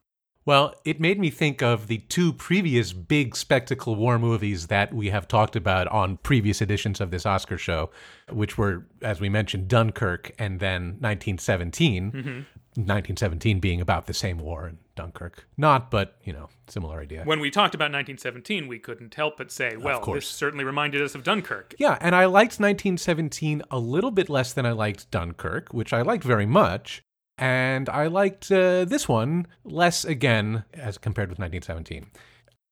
Well, 0.45 0.75
it 0.85 0.99
made 0.99 1.19
me 1.19 1.31
think 1.31 1.63
of 1.63 1.87
the 1.87 1.97
two 1.97 2.31
previous 2.31 2.93
big 2.93 3.35
spectacle 3.35 3.95
war 3.95 4.19
movies 4.19 4.67
that 4.67 4.93
we 4.93 5.09
have 5.09 5.27
talked 5.27 5.55
about 5.55 5.87
on 5.87 6.17
previous 6.17 6.61
editions 6.61 7.01
of 7.01 7.09
this 7.09 7.25
Oscar 7.25 7.57
show, 7.57 7.89
which 8.31 8.55
were, 8.55 8.85
as 9.01 9.19
we 9.19 9.27
mentioned, 9.27 9.67
Dunkirk 9.67 10.33
and 10.37 10.59
then 10.59 10.97
1917. 10.99 12.45
1917 12.75 13.55
mm-hmm. 13.55 13.59
being 13.59 13.81
about 13.81 14.05
the 14.05 14.13
same 14.13 14.37
war 14.37 14.67
in 14.67 14.77
Dunkirk. 14.95 15.47
Not, 15.57 15.89
but, 15.89 16.17
you 16.23 16.33
know, 16.33 16.49
similar 16.67 16.99
idea. 16.99 17.23
When 17.23 17.39
we 17.39 17.49
talked 17.49 17.73
about 17.73 17.85
1917, 17.85 18.67
we 18.67 18.77
couldn't 18.77 19.15
help 19.15 19.37
but 19.37 19.51
say, 19.51 19.77
well, 19.77 19.99
this 20.01 20.27
certainly 20.27 20.63
reminded 20.63 21.01
us 21.01 21.15
of 21.15 21.23
Dunkirk. 21.23 21.73
Yeah, 21.79 21.97
and 22.01 22.13
I 22.13 22.25
liked 22.25 22.59
1917 22.59 23.63
a 23.71 23.79
little 23.79 24.11
bit 24.11 24.29
less 24.29 24.53
than 24.53 24.65
I 24.67 24.73
liked 24.73 25.09
Dunkirk, 25.09 25.73
which 25.73 25.91
I 25.91 26.03
liked 26.03 26.23
very 26.23 26.45
much. 26.45 27.01
And 27.37 27.89
I 27.89 28.07
liked 28.07 28.51
uh, 28.51 28.85
this 28.85 29.09
one 29.09 29.47
less 29.63 30.05
again 30.05 30.63
as 30.73 30.97
compared 30.97 31.29
with 31.29 31.39
1917. 31.39 32.05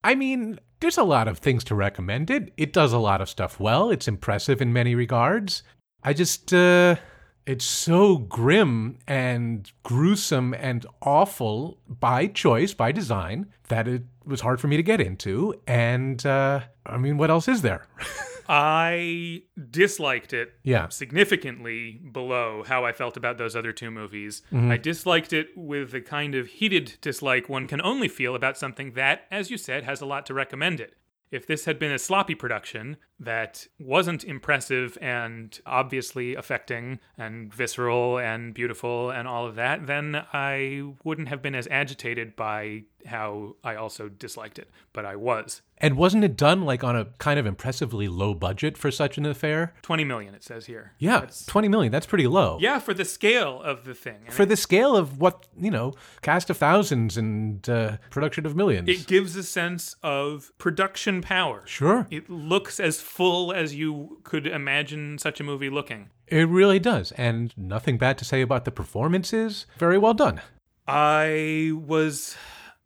I 0.04 0.16
mean, 0.16 0.60
there's 0.80 0.98
a 0.98 1.04
lot 1.04 1.28
of 1.28 1.40
things 1.40 1.64
to 1.66 1.76
recommend 1.76 2.30
it. 2.30 2.54
It 2.58 2.74
does 2.74 2.94
a 2.94 2.98
lot 2.98 3.22
of 3.22 3.30
stuff 3.30 3.60
well. 3.60 3.90
It's 3.90 4.08
impressive 4.08 4.62
in 4.62 4.74
many 4.74 4.96
regards. 4.96 5.64
I 6.04 6.14
just, 6.14 6.54
uh, 6.54 6.98
it's 7.46 7.66
so 7.66 8.18
grim 8.18 9.00
and 9.08 9.70
gruesome 9.84 10.54
and 10.54 10.86
awful 11.02 11.78
by 11.88 12.28
choice, 12.28 12.74
by 12.74 12.92
design, 12.92 13.48
that 13.70 13.88
it 13.88 14.04
was 14.26 14.42
hard 14.42 14.60
for 14.60 14.68
me 14.68 14.78
to 14.78 14.84
get 14.84 15.00
into. 15.00 15.56
And, 15.68 16.26
uh, 16.26 16.62
I 16.86 16.98
mean, 16.98 17.18
what 17.18 17.30
else 17.30 17.48
is 17.48 17.62
there? 17.62 17.88
I 18.48 19.44
disliked 19.70 20.34
it 20.34 20.54
Yeah. 20.64 20.90
significantly 20.90 22.02
below 22.12 22.64
how 22.68 22.86
I 22.86 22.92
felt 22.92 23.18
about 23.18 23.38
those 23.38 23.56
other 23.56 23.72
two 23.72 23.92
movies. 23.92 24.42
Mm-hmm. 24.52 24.72
I 24.72 24.78
disliked 24.78 25.34
it 25.34 25.48
with 25.56 25.92
the 25.92 26.02
kind 26.02 26.36
of 26.36 26.48
heated 26.48 26.98
dislike 27.02 27.50
one 27.50 27.68
can 27.68 27.82
only 27.82 28.08
feel 28.08 28.36
about 28.36 28.58
something 28.58 28.94
that, 28.94 29.22
as 29.32 29.50
you 29.52 29.58
said, 29.58 29.84
has 29.84 30.02
a 30.02 30.06
lot 30.06 30.26
to 30.28 30.34
recommend 30.34 30.80
it. 30.80 30.96
If 31.32 31.48
this 31.48 31.66
had 31.66 31.80
been 31.80 31.92
a 31.92 31.98
sloppy 31.98 32.36
production 32.36 32.98
that 33.20 33.66
wasn't 33.80 34.24
impressive 34.24 35.00
and 35.02 35.60
obviously 35.66 36.36
affecting 36.36 37.00
and 37.18 37.52
visceral 37.52 38.20
and 38.20 38.54
beautiful 38.54 39.10
and 39.10 39.28
all 39.28 39.48
of 39.48 39.56
that, 39.56 39.88
then 39.88 40.26
I 40.32 40.84
wouldn't 41.04 41.30
have 41.30 41.42
been 41.42 41.56
as 41.56 41.68
agitated 41.72 42.36
by 42.36 42.84
how 43.08 43.56
I 43.64 43.74
also 43.74 44.10
disliked 44.10 44.60
it. 44.60 44.70
But 44.94 45.06
I 45.06 45.16
was. 45.16 45.64
And 45.84 45.98
wasn't 45.98 46.24
it 46.24 46.38
done 46.38 46.62
like 46.64 46.84
on 46.84 46.96
a 46.96 47.06
kind 47.18 47.38
of 47.38 47.46
impressively 47.46 48.08
low 48.08 48.34
budget 48.34 48.78
for 48.78 48.90
such 48.90 49.18
an 49.18 49.26
affair? 49.26 49.74
20 49.82 50.06
million, 50.06 50.34
it 50.34 50.42
says 50.44 50.66
here. 50.66 50.94
Yeah, 50.98 51.20
That's- 51.20 51.46
20 51.46 51.68
million. 51.68 51.92
That's 51.92 52.06
pretty 52.06 52.26
low. 52.26 52.58
Yeah, 52.62 52.80
for 52.80 52.94
the 52.94 53.04
scale 53.04 53.62
of 53.62 53.84
the 53.84 53.94
thing. 53.94 54.20
I 54.28 54.32
For 54.32 54.44
mean, 54.44 54.50
the 54.50 54.56
scale 54.56 54.96
of 54.96 55.20
what, 55.20 55.46
you 55.58 55.70
know, 55.70 55.94
cast 56.22 56.50
of 56.50 56.56
thousands 56.58 57.18
and 57.18 57.68
uh, 57.70 57.98
production 58.10 58.46
of 58.46 58.56
millions. 58.56 58.88
it 58.88 59.06
gives 59.08 59.36
a 59.36 59.44
sense 59.44 59.96
of 60.02 60.54
production 60.58 61.22
power. 61.22 61.64
sure. 61.68 62.08
It 62.10 62.30
looks 62.30 62.80
as 62.80 63.02
full 63.02 63.52
as 63.52 63.76
you 63.76 64.20
could 64.24 64.48
imagine 64.48 65.18
such 65.18 65.42
a 65.42 65.44
movie 65.44 65.70
looking. 65.70 66.10
It 66.28 66.48
really 66.48 66.80
does. 66.80 67.12
And 67.14 67.54
nothing 67.58 67.98
bad 67.98 68.18
to 68.20 68.26
say 68.26 68.42
about 68.42 68.64
the 68.64 68.72
performances. 68.72 69.66
Very 69.78 69.98
well 69.98 70.14
done. 70.14 70.40
I 70.88 71.72
was 71.74 72.38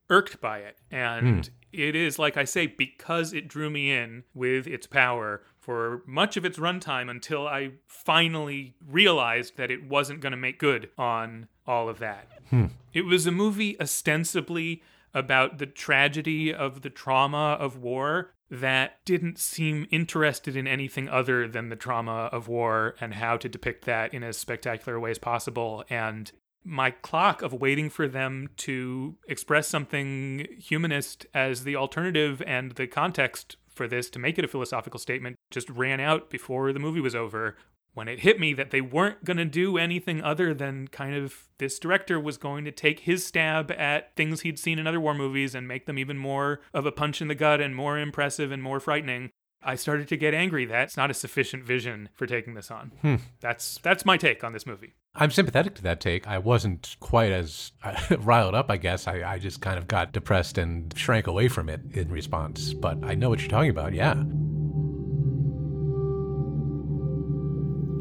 irked 0.09 0.41
by 0.41 0.59
it. 0.59 0.77
And 0.89 1.49
it 1.77 1.95
is, 1.95 2.17
like 2.17 2.37
I 2.37 2.43
say, 2.43 2.67
because 2.67 3.33
it 3.33 3.47
drew 3.47 3.69
me 3.69 3.91
in 3.91 4.23
with 4.33 4.67
its 4.67 4.87
power 4.87 5.43
for 5.59 6.01
much 6.05 6.37
of 6.37 6.45
its 6.45 6.57
runtime 6.57 7.09
until 7.09 7.47
I 7.47 7.71
finally 7.85 8.75
realized 8.85 9.57
that 9.57 9.69
it 9.69 9.87
wasn't 9.87 10.21
going 10.21 10.31
to 10.31 10.37
make 10.37 10.59
good 10.59 10.89
on 10.97 11.47
all 11.67 11.89
of 11.89 11.99
that. 11.99 12.27
Hmm. 12.49 12.67
It 12.93 13.05
was 13.05 13.27
a 13.27 13.31
movie 13.31 13.79
ostensibly 13.79 14.81
about 15.13 15.57
the 15.57 15.65
tragedy 15.65 16.53
of 16.53 16.81
the 16.81 16.89
trauma 16.89 17.57
of 17.59 17.77
war 17.77 18.31
that 18.49 19.03
didn't 19.03 19.37
seem 19.37 19.85
interested 19.91 20.55
in 20.55 20.67
anything 20.67 21.09
other 21.09 21.47
than 21.47 21.69
the 21.69 21.75
trauma 21.75 22.29
of 22.31 22.47
war 22.47 22.95
and 23.01 23.15
how 23.15 23.35
to 23.37 23.49
depict 23.49 23.85
that 23.85 24.13
in 24.13 24.23
as 24.23 24.37
spectacular 24.37 24.97
a 24.97 24.99
way 24.99 25.11
as 25.11 25.19
possible. 25.19 25.83
And 25.89 26.31
my 26.67 26.91
clock 26.91 27.41
of 27.41 27.53
waiting 27.53 27.89
for 27.89 28.07
them 28.07 28.49
to 28.57 29.15
express 29.27 29.67
something 29.67 30.45
humanist 30.59 31.25
as 31.33 31.63
the 31.63 31.75
alternative 31.75 32.43
and 32.45 32.73
the 32.73 32.87
context 32.87 33.55
for 33.69 33.87
this 33.87 34.09
to 34.09 34.19
make 34.19 34.37
it 34.37 34.45
a 34.45 34.47
philosophical 34.47 34.99
statement 34.99 35.37
just 35.49 35.69
ran 35.69 35.99
out 35.99 36.29
before 36.29 36.73
the 36.73 36.79
movie 36.79 36.99
was 36.99 37.15
over 37.15 37.55
when 37.93 38.07
it 38.07 38.19
hit 38.19 38.39
me 38.39 38.53
that 38.53 38.69
they 38.69 38.81
weren't 38.81 39.23
going 39.23 39.37
to 39.37 39.45
do 39.45 39.77
anything 39.77 40.21
other 40.21 40.53
than 40.53 40.87
kind 40.89 41.15
of 41.15 41.45
this 41.57 41.79
director 41.79 42.19
was 42.19 42.37
going 42.37 42.63
to 42.63 42.71
take 42.71 43.01
his 43.01 43.25
stab 43.25 43.71
at 43.71 44.15
things 44.15 44.41
he'd 44.41 44.59
seen 44.59 44.77
in 44.77 44.85
other 44.85 44.99
war 44.99 45.15
movies 45.15 45.55
and 45.55 45.67
make 45.67 45.87
them 45.87 45.97
even 45.97 46.17
more 46.17 46.59
of 46.75 46.85
a 46.85 46.91
punch 46.91 47.21
in 47.21 47.27
the 47.27 47.33
gut 47.33 47.59
and 47.59 47.75
more 47.75 47.97
impressive 47.97 48.51
and 48.51 48.61
more 48.61 48.79
frightening. 48.79 49.31
I 49.63 49.73
started 49.73 50.07
to 50.09 50.17
get 50.17 50.35
angry. 50.35 50.65
That's 50.65 50.95
not 50.95 51.09
a 51.09 51.15
sufficient 51.15 51.63
vision 51.63 52.09
for 52.13 52.27
taking 52.27 52.53
this 52.53 52.69
on. 52.69 52.91
Hmm. 53.01 53.15
That's 53.39 53.79
that's 53.79 54.05
my 54.05 54.15
take 54.15 54.43
on 54.43 54.53
this 54.53 54.67
movie. 54.67 54.93
I'm 55.19 55.31
sympathetic 55.31 55.75
to 55.75 55.83
that 55.83 55.99
take. 55.99 56.27
I 56.27 56.37
wasn't 56.37 56.95
quite 56.99 57.31
as 57.31 57.71
uh, 57.83 57.95
riled 58.19 58.53
up, 58.53 58.69
I 58.69 58.77
guess. 58.77 59.07
I, 59.07 59.23
I 59.23 59.39
just 59.39 59.61
kind 59.61 59.77
of 59.77 59.87
got 59.87 60.11
depressed 60.11 60.57
and 60.57 60.93
shrank 60.95 61.25
away 61.27 61.47
from 61.47 61.69
it 61.69 61.81
in 61.91 62.09
response. 62.09 62.73
But 62.73 63.03
I 63.03 63.15
know 63.15 63.29
what 63.29 63.39
you're 63.39 63.49
talking 63.49 63.71
about, 63.71 63.93
yeah. 63.93 64.15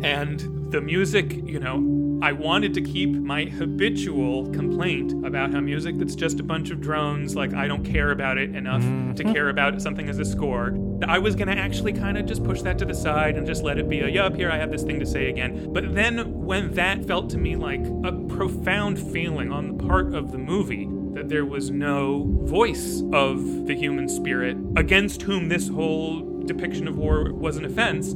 And 0.02 0.72
the 0.72 0.80
music, 0.80 1.32
you 1.32 1.60
know, 1.60 2.20
I 2.22 2.32
wanted 2.32 2.72
to 2.74 2.80
keep 2.80 3.10
my 3.10 3.44
habitual 3.44 4.50
complaint 4.50 5.12
about 5.26 5.52
how 5.52 5.60
music 5.60 5.98
that's 5.98 6.14
just 6.14 6.40
a 6.40 6.42
bunch 6.42 6.70
of 6.70 6.80
drones, 6.80 7.36
like 7.36 7.52
I 7.52 7.68
don't 7.68 7.84
care 7.84 8.10
about 8.10 8.38
it 8.38 8.54
enough 8.54 8.82
mm-hmm. 8.82 9.12
to 9.14 9.24
care 9.24 9.50
about 9.50 9.80
something 9.82 10.08
as 10.08 10.18
a 10.18 10.24
score. 10.24 10.78
I 11.06 11.18
was 11.18 11.36
going 11.36 11.48
to 11.48 11.56
actually 11.56 11.92
kind 11.92 12.16
of 12.16 12.24
just 12.24 12.42
push 12.42 12.62
that 12.62 12.78
to 12.78 12.86
the 12.86 12.94
side 12.94 13.36
and 13.36 13.46
just 13.46 13.62
let 13.62 13.78
it 13.78 13.86
be 13.86 14.00
a, 14.00 14.08
yup, 14.08 14.34
here 14.34 14.50
I 14.50 14.56
have 14.56 14.70
this 14.70 14.82
thing 14.82 14.98
to 15.00 15.06
say 15.06 15.28
again. 15.28 15.72
But 15.72 15.94
then 15.94 16.42
when 16.42 16.72
that 16.72 17.04
felt 17.04 17.28
to 17.30 17.38
me 17.38 17.54
like 17.54 17.84
a 18.04 18.12
profound 18.12 18.98
feeling 18.98 19.52
on 19.52 19.76
the 19.76 19.84
part 19.84 20.14
of 20.14 20.32
the 20.32 20.38
movie, 20.38 20.88
that 21.12 21.28
there 21.28 21.44
was 21.44 21.70
no 21.70 22.24
voice 22.42 23.02
of 23.12 23.66
the 23.66 23.74
human 23.74 24.08
spirit 24.08 24.56
against 24.76 25.22
whom 25.22 25.48
this 25.48 25.68
whole 25.68 26.40
depiction 26.46 26.88
of 26.88 26.96
war 26.96 27.32
was 27.32 27.56
an 27.56 27.64
offense, 27.64 28.14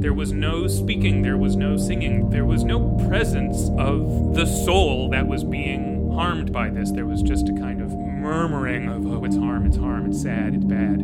there 0.00 0.12
was 0.12 0.32
no 0.32 0.66
speaking, 0.66 1.22
there 1.22 1.36
was 1.36 1.56
no 1.56 1.76
singing, 1.76 2.30
there 2.30 2.44
was 2.44 2.64
no 2.64 2.96
presence 3.08 3.70
of 3.78 4.34
the 4.34 4.46
soul 4.46 5.08
that 5.10 5.26
was 5.26 5.44
being 5.44 6.10
harmed 6.12 6.52
by 6.52 6.68
this. 6.70 6.90
There 6.92 7.06
was 7.06 7.22
just 7.22 7.48
a 7.48 7.52
kind 7.52 7.80
of 7.80 7.90
murmuring 7.92 8.88
of, 8.88 9.06
oh, 9.06 9.24
it's 9.24 9.36
harm, 9.36 9.66
it's 9.66 9.76
harm, 9.76 10.06
it's 10.06 10.22
sad, 10.22 10.54
it's 10.54 10.64
bad. 10.64 11.00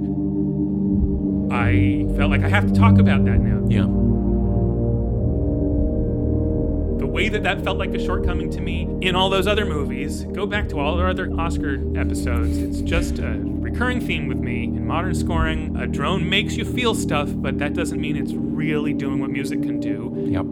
I 1.52 2.06
felt 2.16 2.30
like 2.30 2.42
I 2.42 2.49
have 2.49 2.66
to 2.66 2.73
talk 2.73 2.99
about 2.99 3.25
that 3.25 3.40
now. 3.40 3.66
Yeah 3.68 3.87
The 7.00 7.06
way 7.06 7.28
that 7.28 7.42
that 7.42 7.64
felt 7.64 7.78
like 7.78 7.94
a 7.94 8.04
shortcoming 8.04 8.50
to 8.50 8.61
me 8.61 8.88
in 9.00 9.16
all 9.16 9.30
those 9.30 9.47
other 9.47 9.64
movies, 9.64 10.25
go 10.25 10.47
back 10.47 10.68
to 10.68 10.78
all 10.78 11.00
our 11.00 11.09
other 11.09 11.32
Oscar 11.40 11.76
episodes. 11.99 12.59
It's 12.59 12.82
just 12.82 13.18
a 13.18 13.40
recurring 13.42 14.00
theme 14.00 14.28
with 14.28 14.38
me 14.38 14.64
in 14.64 14.87
modern 14.87 15.14
scoring. 15.14 15.76
A 15.76 15.87
drone 15.87 16.28
makes 16.28 16.56
you 16.56 16.64
feel 16.64 16.94
stuff, 16.94 17.30
but 17.32 17.59
that 17.59 17.75
doesn't 17.75 18.00
mean 18.00 18.16
it's 18.16 18.32
really 18.61 18.93
doing 18.93 19.19
what 19.21 19.31
music 19.31 19.62
can 19.62 19.81
do. 19.81 20.12
Yep. 20.29 20.45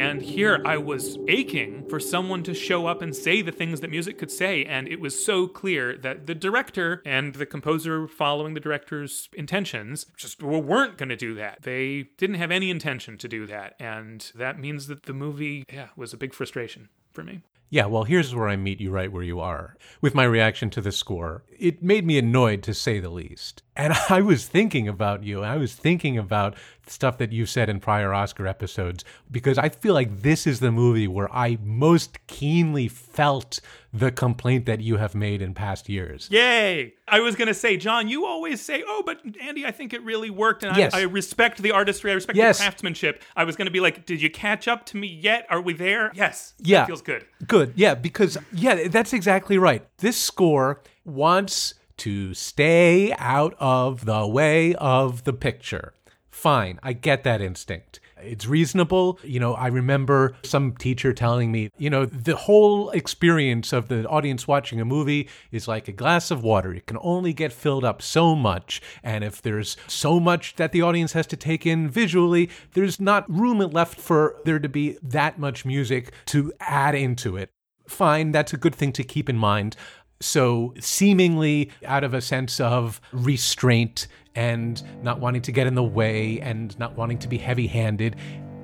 And 0.00 0.22
here 0.22 0.62
I 0.64 0.76
was 0.76 1.18
aching 1.26 1.88
for 1.88 1.98
someone 1.98 2.44
to 2.44 2.54
show 2.54 2.86
up 2.86 3.02
and 3.02 3.14
say 3.14 3.42
the 3.42 3.50
things 3.50 3.80
that 3.80 3.90
music 3.90 4.16
could 4.16 4.30
say. 4.30 4.64
And 4.64 4.86
it 4.86 5.00
was 5.00 5.24
so 5.24 5.48
clear 5.48 5.98
that 5.98 6.28
the 6.28 6.36
director 6.36 7.02
and 7.04 7.34
the 7.34 7.46
composer 7.46 8.06
following 8.06 8.54
the 8.54 8.60
director's 8.60 9.28
intentions 9.32 10.06
just 10.16 10.40
weren't 10.40 10.98
going 10.98 11.08
to 11.08 11.16
do 11.16 11.34
that. 11.34 11.62
They 11.62 12.04
didn't 12.16 12.36
have 12.36 12.52
any 12.52 12.70
intention 12.70 13.18
to 13.18 13.26
do 13.26 13.44
that. 13.48 13.74
And 13.80 14.30
that 14.36 14.60
means 14.60 14.86
that 14.86 15.02
the 15.02 15.12
movie, 15.12 15.64
yeah, 15.70 15.88
was 15.96 16.12
a 16.12 16.16
big 16.16 16.32
frustration 16.32 16.90
for 17.10 17.24
me. 17.24 17.42
Yeah, 17.72 17.86
well, 17.86 18.04
here's 18.04 18.34
where 18.34 18.50
I 18.50 18.56
meet 18.56 18.82
you 18.82 18.90
right 18.90 19.10
where 19.10 19.22
you 19.22 19.40
are. 19.40 19.78
With 20.02 20.14
my 20.14 20.24
reaction 20.24 20.68
to 20.70 20.82
the 20.82 20.92
score, 20.92 21.42
it 21.58 21.82
made 21.82 22.04
me 22.06 22.18
annoyed 22.18 22.62
to 22.64 22.74
say 22.74 23.00
the 23.00 23.08
least. 23.08 23.62
And 23.76 23.92
I 24.08 24.20
was 24.20 24.46
thinking 24.46 24.88
about 24.88 25.22
you. 25.22 25.42
I 25.42 25.56
was 25.56 25.74
thinking 25.74 26.18
about 26.18 26.54
stuff 26.86 27.18
that 27.18 27.32
you 27.32 27.46
said 27.46 27.68
in 27.68 27.80
prior 27.80 28.12
Oscar 28.12 28.46
episodes 28.46 29.04
because 29.30 29.56
I 29.56 29.68
feel 29.68 29.94
like 29.94 30.22
this 30.22 30.46
is 30.46 30.60
the 30.60 30.72
movie 30.72 31.06
where 31.06 31.32
I 31.32 31.58
most 31.62 32.26
keenly 32.26 32.88
felt 32.88 33.60
the 33.92 34.10
complaint 34.10 34.66
that 34.66 34.80
you 34.80 34.96
have 34.96 35.14
made 35.14 35.42
in 35.42 35.54
past 35.54 35.88
years. 35.88 36.28
Yay! 36.30 36.94
I 37.06 37.20
was 37.20 37.36
going 37.36 37.48
to 37.48 37.54
say, 37.54 37.76
John, 37.76 38.08
you 38.08 38.26
always 38.26 38.60
say, 38.60 38.82
oh, 38.86 39.02
but 39.04 39.20
Andy, 39.40 39.64
I 39.64 39.70
think 39.70 39.92
it 39.92 40.02
really 40.02 40.30
worked. 40.30 40.64
And 40.64 40.76
yes. 40.76 40.94
I, 40.94 41.00
I, 41.00 41.02
respect 41.02 41.62
the 41.62 41.70
artistry, 41.72 42.10
I 42.10 42.14
respect 42.14 42.36
yes. 42.36 42.58
the 42.58 42.64
craftsmanship. 42.64 43.22
I 43.36 43.44
was 43.44 43.54
going 43.54 43.66
to 43.66 43.72
be 43.72 43.80
like, 43.80 44.06
did 44.06 44.20
you 44.20 44.30
catch 44.30 44.66
up 44.66 44.86
to 44.86 44.96
me 44.96 45.08
yet? 45.08 45.46
Are 45.50 45.60
we 45.60 45.74
there? 45.74 46.10
Yes. 46.14 46.54
Yeah. 46.58 46.86
feels 46.86 47.02
good. 47.02 47.26
Good. 47.46 47.74
Yeah, 47.76 47.94
because, 47.94 48.38
yeah, 48.52 48.88
that's 48.88 49.12
exactly 49.12 49.58
right. 49.58 49.86
This 49.98 50.16
score 50.16 50.80
wants 51.04 51.74
to 52.02 52.34
stay 52.34 53.12
out 53.18 53.54
of 53.60 54.06
the 54.06 54.26
way 54.26 54.74
of 54.74 55.22
the 55.22 55.32
picture. 55.32 55.94
Fine, 56.30 56.80
I 56.82 56.94
get 56.94 57.22
that 57.22 57.40
instinct. 57.40 58.00
It's 58.20 58.44
reasonable. 58.44 59.20
You 59.22 59.38
know, 59.38 59.54
I 59.54 59.68
remember 59.68 60.34
some 60.42 60.72
teacher 60.72 61.12
telling 61.12 61.52
me, 61.52 61.70
you 61.78 61.90
know, 61.90 62.04
the 62.04 62.34
whole 62.34 62.90
experience 62.90 63.72
of 63.72 63.86
the 63.86 64.04
audience 64.08 64.48
watching 64.48 64.80
a 64.80 64.84
movie 64.84 65.28
is 65.52 65.68
like 65.68 65.86
a 65.86 65.92
glass 65.92 66.32
of 66.32 66.42
water. 66.42 66.74
It 66.74 66.86
can 66.86 66.98
only 67.02 67.32
get 67.32 67.52
filled 67.52 67.84
up 67.84 68.02
so 68.02 68.34
much. 68.34 68.82
And 69.04 69.22
if 69.22 69.40
there's 69.40 69.76
so 69.86 70.18
much 70.18 70.56
that 70.56 70.72
the 70.72 70.82
audience 70.82 71.12
has 71.12 71.28
to 71.28 71.36
take 71.36 71.64
in 71.64 71.88
visually, 71.88 72.50
there's 72.72 72.98
not 72.98 73.30
room 73.30 73.58
left 73.58 74.00
for 74.00 74.40
there 74.44 74.58
to 74.58 74.68
be 74.68 74.98
that 75.02 75.38
much 75.38 75.64
music 75.64 76.12
to 76.26 76.52
add 76.58 76.96
into 76.96 77.36
it. 77.36 77.50
Fine, 77.88 78.32
that's 78.32 78.52
a 78.52 78.56
good 78.56 78.74
thing 78.74 78.92
to 78.92 79.04
keep 79.04 79.28
in 79.28 79.36
mind. 79.36 79.76
So, 80.22 80.72
seemingly 80.78 81.70
out 81.84 82.04
of 82.04 82.14
a 82.14 82.20
sense 82.20 82.60
of 82.60 83.00
restraint 83.12 84.06
and 84.36 84.80
not 85.02 85.18
wanting 85.18 85.42
to 85.42 85.52
get 85.52 85.66
in 85.66 85.74
the 85.74 85.82
way 85.82 86.40
and 86.40 86.78
not 86.78 86.96
wanting 86.96 87.18
to 87.18 87.28
be 87.28 87.38
heavy 87.38 87.66
handed, 87.66 88.16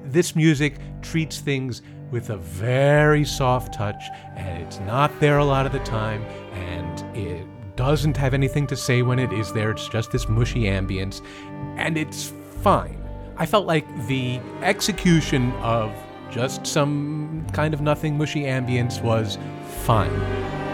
this 0.05 0.37
music 0.37 0.77
treats 1.03 1.41
things 1.41 1.83
with 2.13 2.31
a 2.31 2.37
very 2.37 3.25
soft 3.25 3.75
touch 3.75 4.03
and 4.37 4.63
it's 4.63 4.79
not 4.81 5.11
there 5.21 5.39
a 5.39 5.45
lot 5.45 5.67
of 5.67 5.73
the 5.73 5.81
time 5.81 6.23
and 6.53 7.17
it 7.17 7.45
doesn't 7.77 8.17
have 8.17 8.35
anything 8.35 8.67
to 8.69 8.77
say 8.77 9.03
when 9.03 9.19
it 9.19 9.33
is 9.33 9.53
there. 9.53 9.73
It's 9.73 9.89
just 9.89 10.13
this 10.13 10.29
mushy 10.29 10.63
ambience 10.63 11.23
and 11.77 11.99
it's 11.99 12.33
fine. 12.63 13.03
I 13.37 13.47
felt 13.47 13.67
like 13.67 13.85
the 14.07 14.41
execution 14.63 15.53
of 15.55 15.93
just 16.31 16.67
some 16.67 17.47
kind 17.53 17.75
of 17.75 17.81
nothing 17.81 18.17
mushy 18.17 18.43
ambience 18.43 19.03
was 19.03 19.39
fine. 19.85 20.68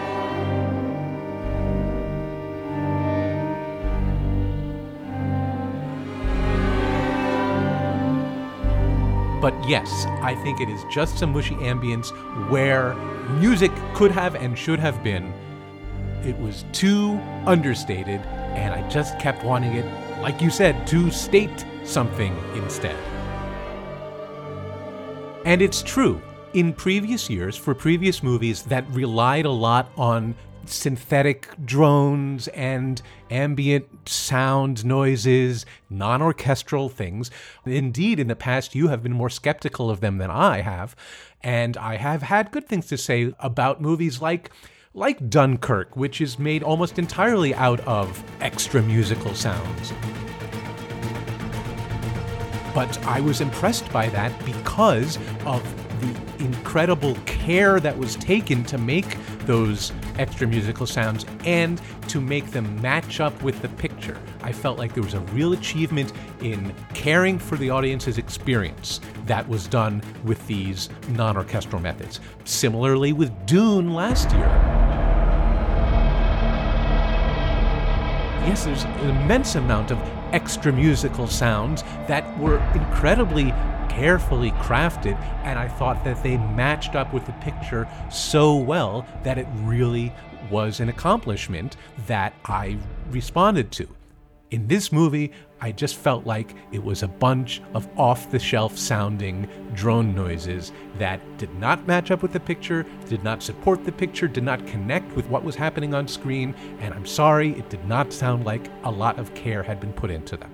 But 9.41 9.53
yes, 9.67 10.05
I 10.21 10.35
think 10.35 10.61
it 10.61 10.69
is 10.69 10.83
just 10.89 11.19
some 11.19 11.33
mushy 11.33 11.55
ambience 11.55 12.09
where 12.49 12.95
music 13.39 13.71
could 13.93 14.11
have 14.11 14.35
and 14.35 14.57
should 14.57 14.79
have 14.79 15.03
been. 15.03 15.33
It 16.23 16.37
was 16.39 16.65
too 16.71 17.19
understated, 17.45 18.21
and 18.55 18.73
I 18.73 18.87
just 18.89 19.19
kept 19.19 19.43
wanting 19.43 19.73
it, 19.73 20.21
like 20.21 20.41
you 20.41 20.49
said, 20.49 20.87
to 20.87 21.11
state 21.11 21.65
something 21.83 22.35
instead. 22.55 22.95
And 25.45 25.61
it's 25.61 25.83
true. 25.83 26.21
In 26.53 26.73
previous 26.73 27.29
years, 27.29 27.55
for 27.55 27.75
previous 27.75 28.23
movies 28.23 28.63
that 28.63 28.89
relied 28.89 29.45
a 29.45 29.51
lot 29.51 29.91
on 29.97 30.33
synthetic 30.69 31.49
drones 31.63 32.47
and 32.49 33.01
ambient 33.29 34.07
sound 34.07 34.85
noises, 34.85 35.65
non 35.89 36.21
orchestral 36.21 36.89
things. 36.89 37.31
Indeed, 37.65 38.19
in 38.19 38.27
the 38.27 38.35
past, 38.35 38.75
you 38.75 38.87
have 38.87 39.03
been 39.03 39.13
more 39.13 39.29
skeptical 39.29 39.89
of 39.89 40.01
them 40.01 40.17
than 40.17 40.31
I 40.31 40.61
have. 40.61 40.95
And 41.41 41.77
I 41.77 41.97
have 41.97 42.23
had 42.23 42.51
good 42.51 42.67
things 42.67 42.87
to 42.87 42.97
say 42.97 43.33
about 43.39 43.81
movies 43.81 44.21
like. 44.21 44.51
Like 44.97 45.29
Dunkirk, 45.29 45.97
which 45.97 46.21
is 46.21 46.39
made 46.39 46.63
almost 46.63 46.97
entirely 46.97 47.53
out 47.53 47.81
of 47.81 48.23
extra 48.39 48.81
musical 48.81 49.33
sounds. 49.33 49.91
But 52.73 52.97
I 53.05 53.19
was 53.19 53.41
impressed 53.41 53.91
by 53.91 54.07
that 54.07 54.31
because 54.45 55.17
of 55.45 55.84
the 56.01 56.43
incredible 56.43 57.15
care 57.25 57.79
that 57.79 57.97
was 57.97 58.15
taken 58.15 58.63
to 58.65 58.77
make 58.77 59.17
those 59.45 59.91
extra 60.17 60.47
musical 60.47 60.85
sounds 60.85 61.25
and 61.45 61.81
to 62.07 62.21
make 62.21 62.51
them 62.51 62.81
match 62.81 63.19
up 63.19 63.39
with 63.41 63.61
the 63.61 63.69
picture. 63.69 64.17
I 64.41 64.51
felt 64.51 64.77
like 64.77 64.93
there 64.93 65.03
was 65.03 65.13
a 65.13 65.19
real 65.19 65.53
achievement 65.53 66.13
in 66.41 66.73
caring 66.93 67.39
for 67.39 67.55
the 67.57 67.69
audience's 67.69 68.17
experience 68.17 69.01
that 69.25 69.47
was 69.47 69.67
done 69.67 70.01
with 70.23 70.45
these 70.47 70.89
non 71.09 71.37
orchestral 71.37 71.81
methods. 71.81 72.19
Similarly, 72.43 73.13
with 73.13 73.45
Dune 73.45 73.93
last 73.93 74.31
year. 74.31 74.75
yes, 78.47 78.65
there's 78.65 78.83
an 78.83 79.09
immense 79.09 79.55
amount 79.55 79.91
of 79.91 79.99
extra 80.31 80.71
musical 80.71 81.27
sounds 81.27 81.83
that 82.07 82.37
were 82.39 82.59
incredibly 82.73 83.51
carefully 83.95 84.51
crafted, 84.51 85.17
and 85.43 85.57
I 85.57 85.67
thought 85.67 86.03
that 86.03 86.21
they 86.21 86.37
matched 86.37 86.95
up 86.95 87.13
with 87.13 87.25
the 87.25 87.31
picture 87.33 87.87
so 88.11 88.55
well 88.55 89.07
that 89.23 89.37
it 89.37 89.47
really 89.59 90.13
was 90.51 90.81
an 90.81 90.89
accomplishment 90.89 91.77
that 92.05 92.33
I 92.43 92.77
responded 93.09 93.71
to. 93.73 93.87
In 94.51 94.67
this 94.67 94.91
movie, 94.91 95.31
I 95.61 95.71
just 95.71 95.95
felt 95.95 96.25
like 96.25 96.53
it 96.71 96.83
was 96.83 97.03
a 97.03 97.07
bunch 97.07 97.61
of 97.73 97.87
off 97.97 98.29
the 98.29 98.37
shelf 98.37 98.77
sounding 98.77 99.47
drone 99.73 100.13
noises 100.13 100.73
that 100.97 101.19
did 101.37 101.53
not 101.55 101.87
match 101.87 102.11
up 102.11 102.21
with 102.21 102.33
the 102.33 102.39
picture, 102.39 102.85
did 103.07 103.23
not 103.23 103.41
support 103.41 103.85
the 103.85 103.91
picture, 103.91 104.27
did 104.27 104.43
not 104.43 104.67
connect 104.67 105.11
with 105.15 105.25
what 105.27 105.43
was 105.43 105.55
happening 105.55 105.93
on 105.93 106.07
screen, 106.07 106.53
and 106.79 106.93
I'm 106.93 107.05
sorry, 107.05 107.57
it 107.57 107.69
did 107.69 107.85
not 107.87 108.11
sound 108.11 108.45
like 108.45 108.69
a 108.83 108.91
lot 108.91 109.17
of 109.17 109.33
care 109.33 109.63
had 109.63 109.79
been 109.79 109.93
put 109.93 110.11
into 110.11 110.37
them. 110.37 110.51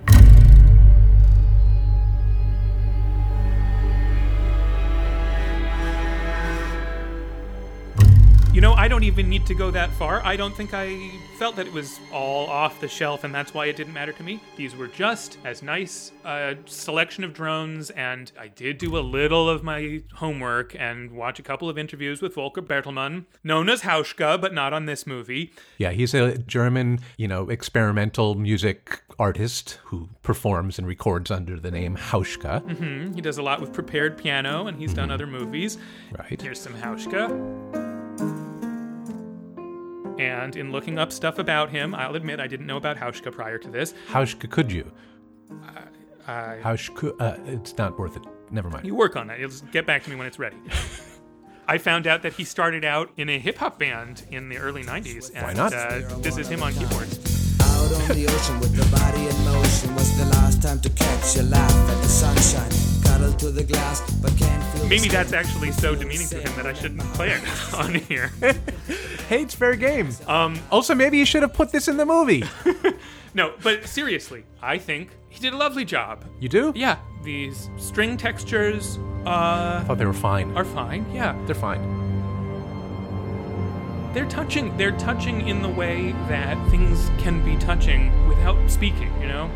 You 8.52 8.60
know, 8.60 8.74
I 8.74 8.86
don't 8.86 9.02
even 9.02 9.30
need 9.30 9.46
to 9.46 9.54
go 9.54 9.70
that 9.70 9.90
far. 9.92 10.20
I 10.26 10.36
don't 10.36 10.54
think 10.54 10.74
I 10.74 11.10
felt 11.38 11.56
that 11.56 11.66
it 11.66 11.72
was 11.72 11.98
all 12.12 12.50
off 12.50 12.82
the 12.82 12.86
shelf, 12.86 13.24
and 13.24 13.34
that's 13.34 13.54
why 13.54 13.64
it 13.64 13.76
didn't 13.76 13.94
matter 13.94 14.12
to 14.12 14.22
me. 14.22 14.42
These 14.56 14.76
were 14.76 14.88
just 14.88 15.38
as 15.42 15.62
nice 15.62 16.12
a 16.26 16.56
selection 16.66 17.24
of 17.24 17.32
drones, 17.32 17.88
and 17.88 18.30
I 18.38 18.48
did 18.48 18.76
do 18.76 18.98
a 18.98 19.00
little 19.00 19.48
of 19.48 19.64
my 19.64 20.02
homework 20.12 20.76
and 20.78 21.12
watch 21.12 21.38
a 21.38 21.42
couple 21.42 21.70
of 21.70 21.78
interviews 21.78 22.20
with 22.20 22.34
Volker 22.34 22.60
Bertelmann, 22.60 23.24
known 23.42 23.70
as 23.70 23.80
Hauschka, 23.80 24.38
but 24.38 24.52
not 24.52 24.74
on 24.74 24.84
this 24.84 25.06
movie. 25.06 25.54
Yeah, 25.78 25.92
he's 25.92 26.12
a 26.12 26.36
German, 26.36 26.98
you 27.16 27.28
know, 27.28 27.48
experimental 27.48 28.34
music 28.34 29.00
artist 29.18 29.78
who 29.84 30.10
performs 30.22 30.76
and 30.78 30.86
records 30.86 31.30
under 31.30 31.58
the 31.58 31.70
name 31.70 31.96
Hauschka. 31.96 32.60
Mm-hmm. 32.60 33.14
He 33.14 33.22
does 33.22 33.38
a 33.38 33.42
lot 33.42 33.62
with 33.62 33.72
prepared 33.72 34.18
piano, 34.18 34.66
and 34.66 34.76
he's 34.76 34.90
mm-hmm. 34.90 34.96
done 34.96 35.10
other 35.10 35.26
movies. 35.26 35.78
Right. 36.18 36.38
Here's 36.38 36.60
some 36.60 36.74
Hauschka. 36.74 37.91
And 40.22 40.54
in 40.56 40.70
looking 40.70 40.98
up 40.98 41.10
stuff 41.10 41.38
about 41.38 41.70
him, 41.70 41.94
I'll 41.94 42.14
admit 42.14 42.38
I 42.38 42.46
didn't 42.46 42.66
know 42.66 42.76
about 42.76 42.96
Hauschka 42.96 43.32
prior 43.32 43.58
to 43.58 43.68
this. 43.68 43.92
Hauschka 44.08 44.48
could 44.48 44.70
you? 44.70 44.90
Uh, 45.50 46.30
uh, 46.30 46.56
Hauschka, 46.62 47.20
uh, 47.20 47.36
it's 47.46 47.76
not 47.76 47.98
worth 47.98 48.16
it. 48.16 48.22
Never 48.50 48.70
mind. 48.70 48.86
You 48.86 48.94
work 48.94 49.16
on 49.16 49.26
that. 49.26 49.40
You'll 49.40 49.50
get 49.72 49.84
back 49.84 50.04
to 50.04 50.10
me 50.10 50.16
when 50.16 50.26
it's 50.26 50.38
ready. 50.38 50.56
I 51.68 51.78
found 51.78 52.06
out 52.06 52.22
that 52.22 52.34
he 52.34 52.44
started 52.44 52.84
out 52.84 53.10
in 53.16 53.28
a 53.28 53.38
hip 53.38 53.58
hop 53.58 53.78
band 53.78 54.24
in 54.30 54.48
the 54.48 54.58
early 54.58 54.84
90s. 54.84 55.30
And, 55.34 55.44
Why 55.44 55.52
not? 55.54 55.72
Uh, 55.72 56.00
this 56.18 56.36
is 56.36 56.48
him 56.48 56.62
on 56.62 56.72
keyboards. 56.72 57.18
Out 57.60 57.92
on 57.92 58.16
the 58.16 58.26
ocean 58.28 58.60
with 58.60 58.76
the 58.76 58.96
body 58.96 59.26
in 59.26 59.44
motion 59.44 59.94
was 59.94 60.16
the 60.18 60.26
last 60.26 60.62
time 60.62 60.80
to 60.80 60.90
catch 60.90 61.36
a 61.36 61.42
laugh 61.42 61.90
at 61.90 62.02
the 62.02 62.08
sunshine 62.08 62.91
to 63.42 63.50
the 63.50 63.64
glass, 63.64 64.00
but 64.20 64.36
can't 64.36 64.62
feel 64.74 64.88
Maybe 64.88 65.08
that's 65.08 65.32
actually 65.32 65.72
so 65.72 65.94
demeaning 65.94 66.28
to 66.28 66.36
him 66.36 66.54
that 66.56 66.66
I 66.66 66.72
shouldn't 66.72 67.00
play 67.14 67.30
it 67.30 67.42
on 67.74 67.94
here. 67.94 68.28
hey, 69.28 69.42
it's 69.42 69.54
fair 69.54 69.76
game. 69.76 70.10
Um, 70.26 70.58
also, 70.70 70.94
maybe 70.94 71.18
you 71.18 71.24
should 71.24 71.42
have 71.42 71.52
put 71.52 71.72
this 71.72 71.88
in 71.88 71.96
the 71.96 72.06
movie. 72.06 72.44
no, 73.34 73.54
but 73.62 73.86
seriously, 73.86 74.44
I 74.62 74.78
think 74.78 75.10
he 75.28 75.40
did 75.40 75.52
a 75.52 75.56
lovely 75.56 75.84
job. 75.84 76.24
You 76.40 76.48
do? 76.48 76.72
Yeah, 76.74 76.98
these 77.22 77.68
string 77.76 78.16
textures. 78.16 78.98
Uh, 79.26 79.80
I 79.80 79.84
thought 79.86 79.98
they 79.98 80.06
were 80.06 80.12
fine. 80.12 80.56
Are 80.56 80.64
fine. 80.64 81.06
Yeah, 81.12 81.40
they're 81.46 81.54
fine 81.54 82.00
they're 84.12 84.28
touching 84.28 84.76
they're 84.76 84.98
touching 84.98 85.48
in 85.48 85.62
the 85.62 85.68
way 85.70 86.12
that 86.28 86.54
things 86.70 87.10
can 87.16 87.42
be 87.42 87.56
touching 87.56 88.28
without 88.28 88.70
speaking 88.70 89.10
you 89.22 89.26
know 89.26 89.50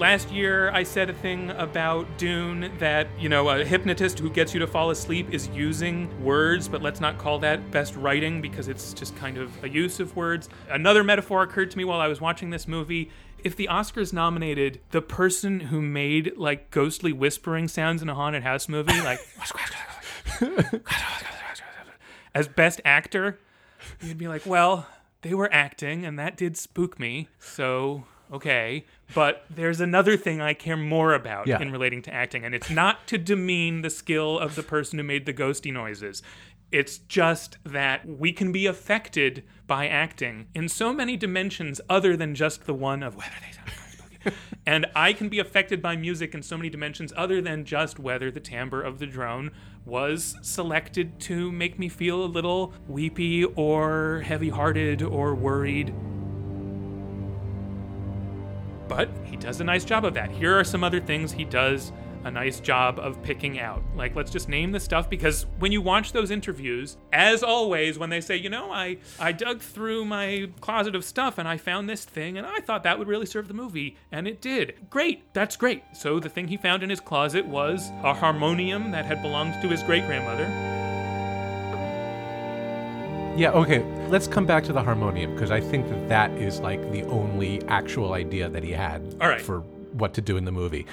last 0.00 0.30
year 0.30 0.70
I 0.70 0.82
said 0.82 1.10
a 1.10 1.12
thing 1.12 1.50
about 1.50 2.06
Dune 2.16 2.72
that, 2.78 3.06
you 3.18 3.28
know, 3.28 3.50
a 3.50 3.62
hypnotist 3.62 4.18
who 4.18 4.30
gets 4.30 4.54
you 4.54 4.60
to 4.60 4.66
fall 4.66 4.88
asleep 4.88 5.28
is 5.30 5.48
using 5.48 6.24
words, 6.24 6.68
but 6.68 6.80
let's 6.80 7.00
not 7.00 7.18
call 7.18 7.38
that 7.40 7.70
best 7.70 7.94
writing 7.96 8.40
because 8.40 8.66
it's 8.68 8.94
just 8.94 9.14
kind 9.16 9.36
of 9.36 9.62
a 9.62 9.68
use 9.68 10.00
of 10.00 10.16
words. 10.16 10.48
Another 10.70 11.04
metaphor 11.04 11.42
occurred 11.42 11.70
to 11.72 11.76
me 11.76 11.84
while 11.84 12.00
I 12.00 12.08
was 12.08 12.18
watching 12.18 12.48
this 12.48 12.66
movie. 12.66 13.10
If 13.44 13.56
the 13.56 13.68
Oscars 13.70 14.10
nominated 14.10 14.80
the 14.90 15.02
person 15.02 15.60
who 15.60 15.82
made 15.82 16.32
like 16.38 16.70
ghostly 16.70 17.12
whispering 17.12 17.68
sounds 17.68 18.00
in 18.00 18.08
a 18.08 18.14
haunted 18.14 18.42
house 18.42 18.70
movie, 18.70 18.98
like 19.02 19.20
as 22.34 22.48
best 22.48 22.80
actor, 22.86 23.38
you'd 24.00 24.16
be 24.16 24.28
like, 24.28 24.46
well, 24.46 24.86
they 25.20 25.34
were 25.34 25.52
acting 25.52 26.06
and 26.06 26.18
that 26.18 26.38
did 26.38 26.56
spook 26.56 26.98
me. 26.98 27.28
So 27.38 28.04
okay 28.32 28.84
but 29.14 29.44
there's 29.50 29.80
another 29.80 30.16
thing 30.16 30.40
i 30.40 30.54
care 30.54 30.76
more 30.76 31.14
about 31.14 31.46
yeah. 31.46 31.60
in 31.60 31.72
relating 31.72 32.00
to 32.00 32.12
acting 32.14 32.44
and 32.44 32.54
it's 32.54 32.70
not 32.70 33.06
to 33.06 33.18
demean 33.18 33.82
the 33.82 33.90
skill 33.90 34.38
of 34.38 34.54
the 34.54 34.62
person 34.62 34.98
who 34.98 35.04
made 35.04 35.26
the 35.26 35.32
ghosty 35.32 35.72
noises. 35.72 36.22
It's 36.72 36.98
just 36.98 37.58
that 37.64 38.06
we 38.06 38.32
can 38.32 38.52
be 38.52 38.66
affected 38.66 39.44
by 39.66 39.88
acting 39.88 40.46
in 40.54 40.68
so 40.68 40.92
many 40.92 41.16
dimensions 41.16 41.80
other 41.88 42.16
than 42.16 42.34
just 42.34 42.66
the 42.66 42.74
one 42.74 43.02
of 43.02 43.16
whether 43.16 43.34
they 43.40 43.52
sound 43.52 43.66
and 44.66 44.86
I 44.94 45.14
can 45.14 45.30
be 45.30 45.38
affected 45.38 45.80
by 45.80 45.96
music 45.96 46.34
in 46.34 46.42
so 46.42 46.56
many 46.56 46.68
dimensions 46.68 47.12
other 47.16 47.40
than 47.40 47.64
just 47.64 47.98
whether 47.98 48.30
the 48.30 48.40
timbre 48.40 48.82
of 48.82 48.98
the 48.98 49.06
drone 49.06 49.50
was 49.86 50.36
selected 50.42 51.18
to 51.20 51.50
make 51.50 51.78
me 51.78 51.88
feel 51.88 52.22
a 52.22 52.26
little 52.26 52.74
weepy 52.86 53.44
or 53.44 54.22
heavy 54.26 54.50
hearted 54.50 55.02
or 55.02 55.34
worried 55.34 55.94
but 58.90 59.08
he 59.24 59.36
does 59.36 59.60
a 59.60 59.64
nice 59.64 59.84
job 59.84 60.04
of 60.04 60.14
that. 60.14 60.32
Here 60.32 60.58
are 60.58 60.64
some 60.64 60.82
other 60.82 61.00
things 61.00 61.30
he 61.30 61.44
does 61.44 61.92
a 62.24 62.30
nice 62.30 62.58
job 62.58 62.98
of 62.98 63.22
picking 63.22 63.60
out. 63.60 63.82
Like, 63.94 64.16
let's 64.16 64.32
just 64.32 64.48
name 64.48 64.72
the 64.72 64.80
stuff 64.80 65.08
because 65.08 65.46
when 65.60 65.70
you 65.70 65.80
watch 65.80 66.12
those 66.12 66.32
interviews, 66.32 66.96
as 67.12 67.44
always, 67.44 67.98
when 67.98 68.10
they 68.10 68.20
say, 68.20 68.36
you 68.36 68.50
know, 68.50 68.72
I, 68.72 68.98
I 69.18 69.30
dug 69.30 69.60
through 69.60 70.04
my 70.04 70.50
closet 70.60 70.96
of 70.96 71.04
stuff 71.04 71.38
and 71.38 71.46
I 71.46 71.56
found 71.56 71.88
this 71.88 72.04
thing 72.04 72.36
and 72.36 72.46
I 72.46 72.58
thought 72.58 72.82
that 72.82 72.98
would 72.98 73.08
really 73.08 73.26
serve 73.26 73.46
the 73.46 73.54
movie, 73.54 73.96
and 74.10 74.26
it 74.26 74.40
did. 74.40 74.74
Great, 74.90 75.32
that's 75.32 75.56
great. 75.56 75.84
So 75.94 76.18
the 76.18 76.28
thing 76.28 76.48
he 76.48 76.56
found 76.56 76.82
in 76.82 76.90
his 76.90 77.00
closet 77.00 77.46
was 77.46 77.90
a 78.02 78.12
harmonium 78.12 78.90
that 78.90 79.06
had 79.06 79.22
belonged 79.22 79.54
to 79.62 79.68
his 79.68 79.84
great 79.84 80.04
grandmother 80.04 80.44
yeah, 83.36 83.52
okay. 83.52 83.84
Let's 84.08 84.26
come 84.26 84.44
back 84.44 84.64
to 84.64 84.72
the 84.72 84.82
harmonium 84.82 85.32
because 85.34 85.50
I 85.50 85.60
think 85.60 85.88
that 85.88 86.08
that 86.08 86.30
is 86.32 86.60
like 86.60 86.80
the 86.92 87.04
only 87.04 87.62
actual 87.68 88.12
idea 88.12 88.48
that 88.48 88.62
he 88.62 88.72
had 88.72 89.16
All 89.20 89.28
right. 89.28 89.40
for 89.40 89.60
what 89.92 90.14
to 90.14 90.20
do 90.20 90.36
in 90.36 90.44
the 90.44 90.52
movie. 90.52 90.86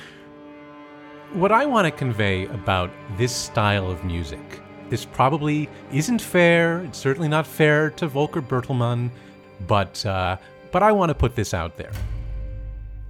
What 1.33 1.51
I 1.51 1.65
want 1.65 1.85
to 1.85 1.91
convey 1.91 2.45
about 2.45 2.89
this 3.17 3.35
style 3.35 3.91
of 3.91 4.03
music, 4.03 4.61
this 4.89 5.03
probably 5.03 5.69
isn't 5.91 6.21
fair. 6.21 6.81
It's 6.81 6.97
certainly 6.97 7.27
not 7.27 7.45
fair 7.45 7.89
to 7.91 8.07
Volker 8.07 8.41
Bertelmann, 8.41 9.09
but 9.67 10.05
uh, 10.05 10.37
but 10.71 10.83
I 10.83 10.91
want 10.91 11.09
to 11.09 11.15
put 11.15 11.35
this 11.35 11.53
out 11.53 11.75
there. 11.75 11.91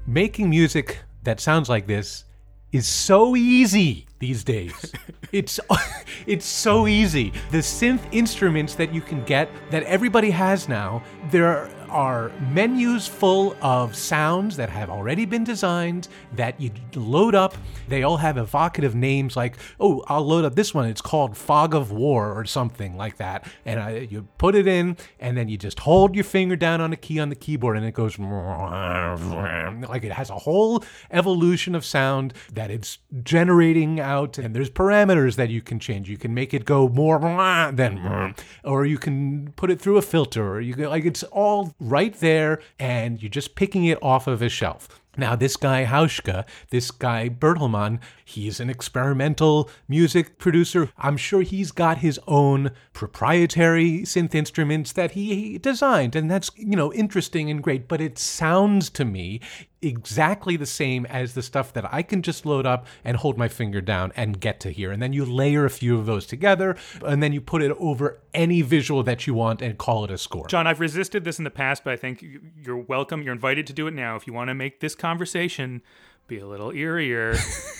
Making 0.08 0.50
music 0.50 1.00
that 1.24 1.40
sounds 1.40 1.70
like 1.70 1.86
this 1.86 2.24
is 2.72 2.88
so 2.88 3.36
easy 3.36 4.07
these 4.20 4.44
days. 4.44 4.94
it's 5.32 5.60
it's 6.28 6.46
so 6.46 6.88
easy. 6.88 7.34
The 7.52 7.60
synth 7.60 8.02
instruments 8.12 8.76
that 8.76 8.94
you 8.94 9.02
can 9.02 9.24
get 9.26 9.50
that 9.72 9.84
everybody 9.84 10.32
has 10.32 10.68
now, 10.68 11.04
there 11.32 11.70
are 11.90 12.32
menus 12.52 13.08
full 13.08 13.56
of 13.62 13.96
sounds 13.96 14.58
that 14.58 14.70
have 14.70 14.90
already 14.90 15.26
been 15.26 15.44
designed 15.44 16.08
that 16.36 16.60
you 16.60 16.72
load 16.96 17.36
up. 17.36 17.56
They 17.88 18.04
all 18.04 18.18
have 18.18 18.38
evocative 18.38 18.96
names 18.96 19.36
like, 19.36 19.58
oh, 19.80 20.04
I'll 20.08 20.26
load 20.26 20.46
up 20.46 20.56
this 20.56 20.74
one. 20.74 20.88
It's 20.88 21.02
called 21.02 21.38
Fog 21.38 21.74
of 21.74 21.92
War 21.92 22.34
or 22.34 22.46
something 22.46 22.98
like 22.98 23.18
that. 23.18 23.48
And 23.66 23.80
I, 23.80 24.08
you 24.10 24.28
put 24.38 24.56
it 24.56 24.68
in, 24.68 24.98
and 25.20 25.38
then 25.38 25.50
you 25.50 25.58
just 25.58 25.80
hold 25.80 26.16
your 26.16 26.24
finger 26.24 26.56
down 26.56 26.82
on 26.82 26.94
a 26.94 26.96
key 26.96 27.20
on 27.20 27.30
the 27.30 27.36
keyboard, 27.36 27.78
and 27.78 27.86
it 27.86 27.94
goes 27.94 28.18
like 29.90 30.04
it 30.04 30.12
has 30.12 30.30
a 30.30 30.38
whole 30.38 30.84
evolution 31.12 31.76
of 31.76 31.86
sound 31.86 32.34
that 32.54 32.70
it's 32.72 33.00
generating 33.24 34.00
out. 34.00 34.38
And 34.38 34.56
there's 34.56 34.70
parameters 34.70 35.36
that 35.36 35.50
you 35.50 35.62
can 35.62 35.80
change. 35.80 36.10
You 36.10 36.18
can 36.18 36.34
make 36.34 36.54
it 36.54 36.66
go 36.66 36.88
more 36.90 37.20
than, 37.74 38.36
or 38.64 38.86
you 38.86 38.98
can 38.98 39.54
put 39.56 39.72
it 39.72 39.80
through 39.80 39.98
a 39.98 40.02
filter, 40.02 40.48
or 40.56 40.62
you 40.62 40.74
can, 40.74 40.86
like 40.86 41.06
it's 41.06 41.24
all 41.24 41.74
right 41.90 42.14
there 42.20 42.62
and 42.80 43.22
you're 43.22 43.30
just 43.30 43.56
picking 43.56 43.86
it 43.86 43.98
off 44.02 44.28
of 44.28 44.42
a 44.42 44.50
shelf. 44.50 45.02
Now, 45.18 45.36
this 45.36 45.58
guy 45.58 45.86
Hauschka, 45.86 46.46
this 46.70 46.92
guy 46.92 47.28
Bertelmann, 47.28 48.00
he's 48.28 48.60
an 48.60 48.70
experimental 48.70 49.70
music 49.88 50.38
producer. 50.38 50.90
I'm 50.98 51.16
sure 51.16 51.42
he's 51.44 51.72
got 51.72 52.00
his 52.00 52.20
own 52.28 52.72
proprietary 52.92 54.02
synth 54.02 54.36
instruments 54.36 54.92
that 54.92 55.12
he 55.12 55.58
designed, 55.58 56.16
and 56.16 56.30
that's, 56.30 56.52
you 56.58 56.76
know, 56.76 56.92
interesting 56.92 57.50
and 57.50 57.64
great. 57.64 57.88
But 57.88 58.02
it 58.02 58.20
sounds 58.20 58.90
to 58.92 59.06
me 59.06 59.40
exactly 59.82 60.58
the 60.58 60.66
same 60.66 61.06
as 61.06 61.36
the 61.36 61.42
stuff 61.42 61.72
that 61.72 61.94
I 61.94 62.02
can 62.02 62.22
just 62.22 62.46
load 62.46 62.66
up 62.66 62.86
and 63.06 63.16
hold 63.16 63.38
my 63.38 63.48
finger 63.48 63.80
down 63.80 64.12
and 64.16 64.40
get 64.40 64.60
to 64.62 64.72
hear. 64.72 64.92
And 64.92 65.02
then 65.02 65.14
you 65.14 65.24
layer 65.24 65.66
a 65.66 65.70
few 65.70 65.98
of 65.98 66.06
those 66.06 66.26
together, 66.26 66.76
and 67.06 67.24
then 67.24 67.32
you 67.32 67.40
put 67.40 67.62
it 67.62 67.72
over 67.80 68.20
any 68.34 68.62
visual 68.62 69.04
that 69.04 69.26
you 69.26 69.34
want 69.34 69.62
and 69.62 69.78
call 69.78 70.04
it 70.04 70.12
a 70.12 70.18
score. 70.18 70.48
John, 70.48 70.68
I've 70.68 70.82
resisted 70.82 71.24
this 71.24 71.38
in 71.38 71.46
the 71.46 71.50
past, 71.52 71.84
but 71.86 71.94
I 71.94 71.96
think 71.96 72.26
you're 72.62 72.76
welcome. 72.76 73.22
You're 73.22 73.34
invited 73.34 73.66
to 73.68 73.74
do 73.74 73.88
it 73.88 73.94
now. 73.94 74.16
If 74.18 74.28
you 74.28 74.34
want 74.34 74.50
to 74.50 74.54
make 74.54 74.82
this 74.82 74.96
conversation 74.96 75.82
be 76.28 76.40
a 76.40 76.46
little 76.46 76.72
eerier, 76.72 77.38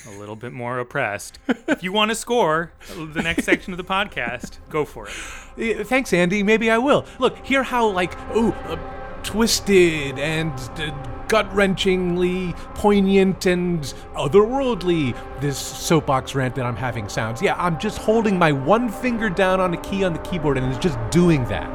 a 0.08 0.20
little 0.20 0.38
bit 0.38 0.54
more 0.54 0.80
oppressed. 0.80 1.38
If 1.68 1.84
you 1.84 1.92
want 1.92 2.12
to 2.12 2.16
score 2.16 2.72
the 2.96 3.22
next 3.22 3.44
section 3.44 3.74
of 3.74 3.78
the 3.78 3.84
podcast, 3.84 4.60
go 4.70 4.86
for 4.86 5.10
it. 5.10 5.80
Uh, 5.82 5.84
Thanks, 5.84 6.14
Andy. 6.14 6.44
Maybe 6.44 6.72
I 6.72 6.78
will. 6.78 7.06
Look, 7.20 7.46
hear 7.46 7.64
how, 7.64 7.88
like, 7.88 8.18
ooh, 8.36 8.54
uh, 8.54 8.78
twisted 9.24 10.18
and 10.18 10.54
uh, 10.80 10.92
gut 11.28 11.50
wrenchingly 11.52 12.56
poignant 12.74 13.46
and 13.46 13.82
otherworldly 14.16 15.14
this 15.42 15.58
soapbox 15.58 16.34
rant 16.34 16.56
that 16.56 16.66
I'm 16.66 16.78
having 16.78 17.10
sounds. 17.10 17.42
Yeah, 17.42 17.56
I'm 17.58 17.78
just 17.78 17.98
holding 17.98 18.40
my 18.40 18.54
one 18.54 18.88
finger 18.88 19.30
down 19.30 19.60
on 19.60 19.74
a 19.74 19.82
key 19.82 20.06
on 20.06 20.14
the 20.14 20.20
keyboard 20.20 20.58
and 20.58 20.68
it's 20.68 20.82
just 20.82 20.98
doing 21.10 21.44
that. 21.46 21.68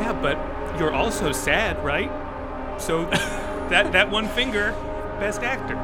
Yeah, 0.00 0.12
but 0.20 0.36
you're 0.78 0.92
also 0.92 1.32
sad, 1.32 1.82
right? 1.82 2.10
So 2.78 3.08
that 3.70 3.92
that 3.92 4.10
one 4.10 4.28
finger, 4.28 4.72
best 5.18 5.42
actor. 5.42 5.74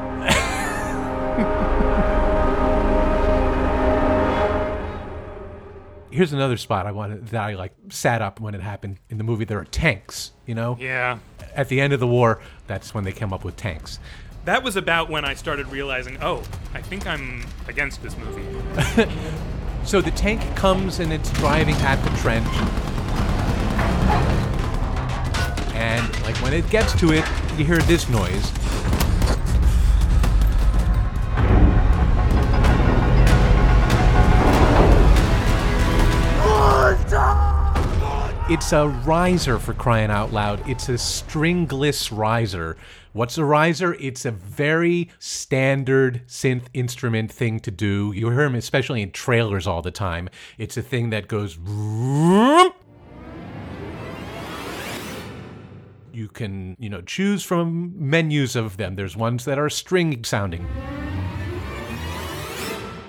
Here's 6.11 6.33
another 6.33 6.57
spot 6.57 6.87
I 6.87 6.91
wanted 6.91 7.27
that 7.27 7.43
I 7.43 7.55
like 7.55 7.73
sat 7.89 8.21
up 8.21 8.39
when 8.39 8.55
it 8.55 8.61
happened 8.61 8.97
in 9.09 9.17
the 9.17 9.23
movie. 9.23 9.45
There 9.45 9.59
are 9.59 9.65
tanks, 9.65 10.31
you 10.45 10.55
know. 10.55 10.77
Yeah. 10.79 11.19
At 11.55 11.69
the 11.69 11.81
end 11.81 11.93
of 11.93 11.99
the 11.99 12.07
war, 12.07 12.41
that's 12.65 12.93
when 12.93 13.03
they 13.03 13.11
came 13.11 13.33
up 13.33 13.43
with 13.43 13.55
tanks. 13.55 13.99
That 14.45 14.63
was 14.63 14.77
about 14.77 15.09
when 15.09 15.25
I 15.25 15.33
started 15.33 15.67
realizing, 15.67 16.17
oh, 16.21 16.43
I 16.73 16.81
think 16.81 17.05
I'm 17.05 17.45
against 17.67 18.01
this 18.01 18.15
movie. 18.17 19.07
So 19.87 20.01
the 20.01 20.11
tank 20.11 20.41
comes 20.57 20.99
and 20.99 21.13
it's 21.13 21.31
driving 21.31 21.75
at 21.75 21.95
the 22.03 22.09
trench. 22.19 22.45
And 25.87 26.21
like 26.23 26.35
when 26.43 26.53
it 26.53 26.69
gets 26.69 26.93
to 26.99 27.13
it, 27.13 27.23
you 27.57 27.63
hear 27.63 27.77
this 27.77 28.09
noise. 28.09 28.51
It's 38.49 38.73
a 38.73 38.87
riser 39.05 39.59
for 39.59 39.73
crying 39.73 40.09
out 40.11 40.33
loud. 40.33 40.67
It's 40.67 40.89
a 40.89 40.97
stringless 40.97 42.11
riser. 42.11 42.75
What's 43.13 43.37
a 43.37 43.45
riser? 43.45 43.93
It's 43.93 44.25
a 44.25 44.31
very 44.31 45.09
standard 45.19 46.21
synth 46.27 46.65
instrument 46.73 47.31
thing 47.31 47.61
to 47.61 47.71
do. 47.71 48.11
You 48.13 48.29
hear 48.31 48.43
them 48.43 48.55
especially 48.55 49.01
in 49.01 49.11
trailers 49.11 49.65
all 49.65 49.81
the 49.81 49.91
time. 49.91 50.29
It's 50.57 50.75
a 50.75 50.81
thing 50.81 51.11
that 51.11 51.29
goes. 51.29 51.57
You 56.17 56.27
can, 56.27 56.75
you 56.79 56.89
know, 56.89 57.01
choose 57.01 57.43
from 57.43 57.93
menus 57.95 58.55
of 58.55 58.77
them. 58.77 58.95
There's 58.95 59.15
ones 59.15 59.45
that 59.45 59.59
are 59.59 59.69
string 59.69 60.23
sounding. 60.23 60.67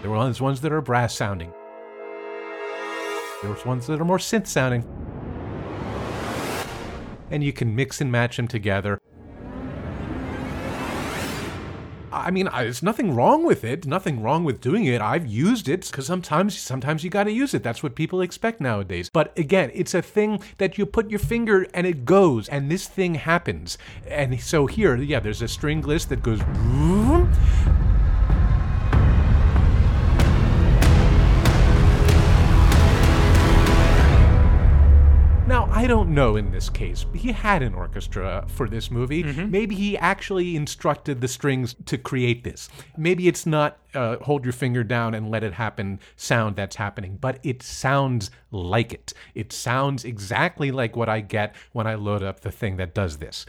There 0.02 0.10
are 0.10 0.14
ones 0.14 0.42
ones 0.42 0.60
that 0.60 0.74
are 0.74 0.82
brass 0.82 1.16
sounding. 1.16 1.50
There's 3.42 3.64
ones 3.64 3.86
that 3.86 3.98
are 3.98 4.04
more 4.04 4.18
synth 4.18 4.46
sounding 4.46 4.84
and 7.30 7.42
you 7.42 7.54
can 7.54 7.74
mix 7.74 8.02
and 8.02 8.12
match 8.12 8.36
them 8.36 8.46
together. 8.46 9.00
I 12.12 12.30
mean, 12.30 12.48
I- 12.48 12.64
there's 12.64 12.82
nothing 12.82 13.14
wrong 13.14 13.44
with 13.44 13.64
it. 13.64 13.86
Nothing 13.86 14.22
wrong 14.22 14.44
with 14.44 14.60
doing 14.60 14.84
it. 14.84 15.00
I've 15.00 15.26
used 15.26 15.68
it 15.68 15.86
because 15.90 16.06
sometimes, 16.06 16.58
sometimes 16.58 17.04
you 17.04 17.10
got 17.10 17.24
to 17.24 17.32
use 17.32 17.54
it. 17.54 17.62
That's 17.62 17.82
what 17.82 17.94
people 17.94 18.20
expect 18.20 18.60
nowadays. 18.60 19.10
But 19.12 19.36
again, 19.38 19.70
it's 19.74 19.94
a 19.94 20.02
thing 20.02 20.40
that 20.58 20.78
you 20.78 20.86
put 20.86 21.10
your 21.10 21.18
finger 21.20 21.66
and 21.74 21.86
it 21.86 22.04
goes, 22.04 22.48
and 22.48 22.70
this 22.70 22.86
thing 22.86 23.16
happens. 23.16 23.78
And 24.06 24.40
so 24.40 24.66
here, 24.66 24.96
yeah, 24.96 25.20
there's 25.20 25.42
a 25.42 25.48
string 25.48 25.82
list 25.82 26.08
that 26.08 26.22
goes. 26.22 26.40
vroom. 26.40 27.32
Now, 35.68 35.74
I 35.74 35.86
don't 35.86 36.10
know 36.10 36.36
in 36.36 36.50
this 36.50 36.70
case. 36.70 37.06
He 37.14 37.32
had 37.32 37.62
an 37.62 37.74
orchestra 37.74 38.44
for 38.48 38.68
this 38.68 38.90
movie. 38.90 39.22
Maybe 39.22 39.74
he 39.74 39.98
actually 39.98 40.56
instructed 40.56 41.20
the 41.20 41.28
strings 41.28 41.74
to 41.86 41.98
create 41.98 42.44
this. 42.44 42.68
Maybe 42.96 43.28
it's 43.28 43.46
not 43.46 43.78
uh, 43.94 44.16
hold 44.18 44.44
your 44.44 44.52
finger 44.52 44.84
down 44.84 45.14
and 45.14 45.30
let 45.30 45.42
it 45.42 45.54
happen 45.54 46.00
sound 46.16 46.56
that's 46.56 46.76
happening, 46.76 47.16
but 47.20 47.38
it 47.42 47.62
sounds 47.62 48.30
like 48.50 48.92
it. 48.92 49.12
It 49.34 49.52
sounds 49.52 50.04
exactly 50.04 50.70
like 50.70 50.96
what 50.96 51.08
I 51.08 51.20
get 51.20 51.54
when 51.72 51.86
I 51.86 51.94
load 51.94 52.22
up 52.22 52.40
the 52.40 52.52
thing 52.52 52.76
that 52.76 52.94
does 52.94 53.18
this. 53.18 53.46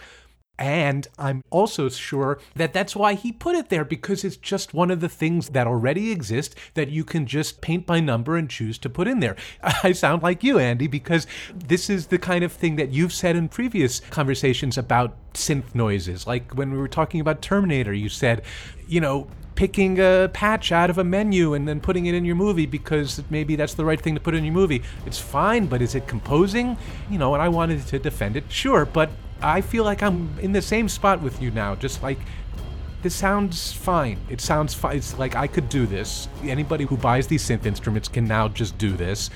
And 0.60 1.08
I'm 1.18 1.46
also 1.50 1.88
sure 1.88 2.38
that 2.54 2.74
that's 2.74 2.94
why 2.94 3.14
he 3.14 3.32
put 3.32 3.56
it 3.56 3.70
there 3.70 3.86
because 3.86 4.26
it's 4.26 4.36
just 4.36 4.74
one 4.74 4.92
of 4.92 5.00
the 5.00 5.08
things 5.08 5.50
that 5.50 5.66
already 5.68 6.12
exist 6.12 6.54
that 6.74 6.90
you 6.90 7.06
can 7.06 7.26
just 7.26 7.62
paint 7.62 7.86
by 7.86 8.02
number 8.02 8.36
and 8.36 8.50
choose 8.50 8.78
to 8.80 8.90
put 8.90 9.08
in 9.08 9.22
there. 9.22 9.38
I 9.84 9.94
sound 9.94 10.22
like 10.22 10.44
you, 10.44 10.60
Andy, 10.60 10.88
because 10.88 11.26
this 11.56 11.90
is 11.90 12.08
the 12.08 12.18
kind 12.18 12.44
of 12.44 12.52
thing 12.52 12.76
that 12.76 12.90
you've 12.92 13.14
said 13.14 13.38
in 13.38 13.48
previous 13.48 14.02
conversations 14.02 14.78
about 14.78 15.16
synth 15.34 15.74
noises. 15.74 16.28
Like 16.28 16.52
when 16.52 16.72
we 16.72 16.78
were 16.78 16.90
talking 16.90 17.22
about 17.22 17.42
Terminator, 17.42 17.94
you 17.94 18.10
said, 18.10 18.42
you 18.86 19.00
know, 19.00 19.30
picking 19.56 19.98
a 20.00 20.30
patch 20.34 20.74
out 20.74 20.90
of 20.90 20.98
a 20.98 21.04
menu 21.06 21.54
and 21.54 21.70
then 21.70 21.80
putting 21.80 22.08
it 22.08 22.16
in 22.16 22.26
your 22.26 22.36
movie 22.36 22.66
because 22.66 23.24
maybe 23.30 23.56
that's 23.56 23.76
the 23.76 23.86
right 23.86 24.02
thing 24.02 24.14
to 24.14 24.22
put 24.22 24.36
in 24.36 24.44
your 24.44 24.54
movie. 24.54 24.84
It's 25.06 25.20
fine, 25.20 25.68
but 25.68 25.82
is 25.82 25.96
it 25.96 26.06
composing? 26.06 26.76
You 27.10 27.18
know, 27.18 27.34
and 27.34 27.42
I 27.42 27.48
wanted 27.48 27.88
to 27.88 28.00
defend 28.00 28.36
it, 28.36 28.44
sure, 28.50 28.86
but 28.86 29.10
I 29.42 29.62
feel 29.62 29.84
like 29.84 30.04
I'm 30.04 30.38
in 30.40 30.52
the 30.52 30.62
same 30.62 30.90
spot 30.90 31.22
with 31.22 31.42
you 31.42 31.52
now. 31.52 31.76
Just 31.76 32.04
like 32.04 32.20
this 33.02 33.16
sounds 33.16 33.72
fine. 33.72 34.20
It 34.30 34.42
sounds 34.42 34.74
fine. 34.74 34.98
It's 34.98 35.18
like 35.18 35.36
I 35.36 35.48
could 35.48 35.70
do 35.70 35.86
this. 35.86 36.28
Anybody 36.44 36.84
who 36.86 36.98
buys 36.98 37.28
these 37.28 37.44
synth 37.48 37.66
instruments 37.66 38.08
can 38.08 38.26
now 38.26 38.50
just 38.50 38.78
do 38.78 38.92
this. 38.92 39.30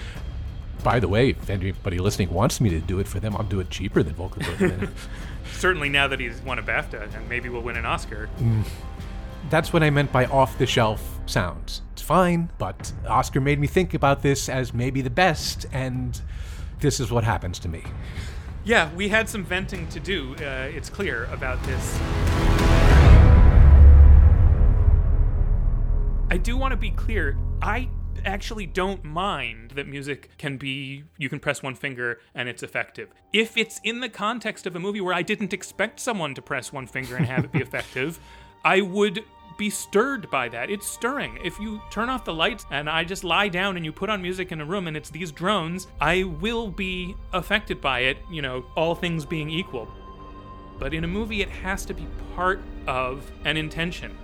By 0.83 0.99
the 0.99 1.07
way, 1.07 1.29
if 1.29 1.49
anybody 1.49 1.99
listening 1.99 2.29
wants 2.33 2.59
me 2.59 2.69
to 2.71 2.81
do 2.81 2.99
it 2.99 3.07
for 3.07 3.21
them, 3.21 3.37
I'll 3.37 3.43
do 3.43 3.61
it 3.61 3.69
cheaper 3.69 4.03
than 4.03 4.13
Vocal 4.15 4.41
Equipment. 4.53 4.91
Certainly 5.53 5.89
now 5.89 6.09
that 6.09 6.19
he's 6.19 6.41
won 6.41 6.59
a 6.59 6.63
BAFTA 6.63 7.15
and 7.15 7.29
maybe 7.29 7.47
will 7.47 7.61
win 7.61 7.77
an 7.77 7.85
Oscar. 7.85 8.29
Mm. 8.39 8.65
That's 9.49 9.71
what 9.71 9.81
I 9.81 9.89
meant 9.89 10.11
by 10.11 10.25
off 10.25 10.57
the 10.57 10.65
shelf 10.65 11.19
sounds. 11.25 11.81
It's 11.93 12.01
fine, 12.01 12.49
but 12.57 12.91
Oscar 13.07 13.39
made 13.39 13.59
me 13.59 13.67
think 13.67 13.93
about 13.93 14.23
this 14.23 14.49
as 14.49 14.73
maybe 14.73 15.01
the 15.01 15.09
best, 15.09 15.65
and 15.71 16.19
this 16.79 16.99
is 16.99 17.11
what 17.11 17.23
happens 17.23 17.59
to 17.59 17.69
me. 17.69 17.83
Yeah, 18.65 18.93
we 18.95 19.09
had 19.09 19.27
some 19.27 19.43
venting 19.43 19.87
to 19.89 19.99
do, 19.99 20.35
uh, 20.35 20.69
it's 20.73 20.89
clear, 20.89 21.25
about 21.25 21.61
this. 21.63 21.99
I 26.31 26.37
do 26.41 26.55
want 26.55 26.71
to 26.71 26.77
be 26.77 26.91
clear. 26.91 27.37
I 27.61 27.89
actually 28.23 28.65
don't 28.65 29.03
mind 29.03 29.71
that 29.71 29.85
music 29.85 30.29
can 30.37 30.55
be, 30.55 31.03
you 31.17 31.27
can 31.27 31.41
press 31.41 31.61
one 31.61 31.75
finger 31.75 32.21
and 32.33 32.47
it's 32.47 32.63
effective. 32.63 33.09
If 33.33 33.57
it's 33.57 33.81
in 33.83 33.99
the 33.99 34.07
context 34.07 34.65
of 34.65 34.77
a 34.77 34.79
movie 34.79 35.01
where 35.01 35.13
I 35.13 35.23
didn't 35.23 35.51
expect 35.51 35.99
someone 35.99 36.33
to 36.35 36.41
press 36.41 36.71
one 36.71 36.87
finger 36.87 37.17
and 37.17 37.25
have 37.25 37.43
it 37.43 37.51
be 37.51 37.59
effective, 37.61 38.17
I 38.63 38.79
would 38.79 39.25
be 39.57 39.69
stirred 39.69 40.29
by 40.29 40.49
that. 40.49 40.69
It's 40.69 40.87
stirring. 40.87 41.37
If 41.43 41.59
you 41.59 41.81
turn 41.89 42.09
off 42.09 42.25
the 42.25 42.33
lights 42.33 42.65
and 42.71 42.89
I 42.89 43.03
just 43.03 43.23
lie 43.23 43.47
down 43.47 43.77
and 43.77 43.85
you 43.85 43.91
put 43.91 44.09
on 44.09 44.21
music 44.21 44.51
in 44.51 44.61
a 44.61 44.65
room 44.65 44.87
and 44.87 44.97
it's 44.97 45.09
these 45.09 45.31
drones, 45.31 45.87
I 45.99 46.23
will 46.23 46.69
be 46.69 47.15
affected 47.31 47.81
by 47.81 48.01
it, 48.01 48.17
you 48.29 48.41
know, 48.41 48.65
all 48.75 48.95
things 48.95 49.25
being 49.25 49.49
equal. 49.49 49.87
But 50.79 50.93
in 50.93 51.03
a 51.03 51.07
movie, 51.07 51.41
it 51.41 51.49
has 51.49 51.85
to 51.85 51.93
be 51.93 52.07
part 52.35 52.61
of 52.87 53.31
an 53.45 53.57
intention. 53.57 54.17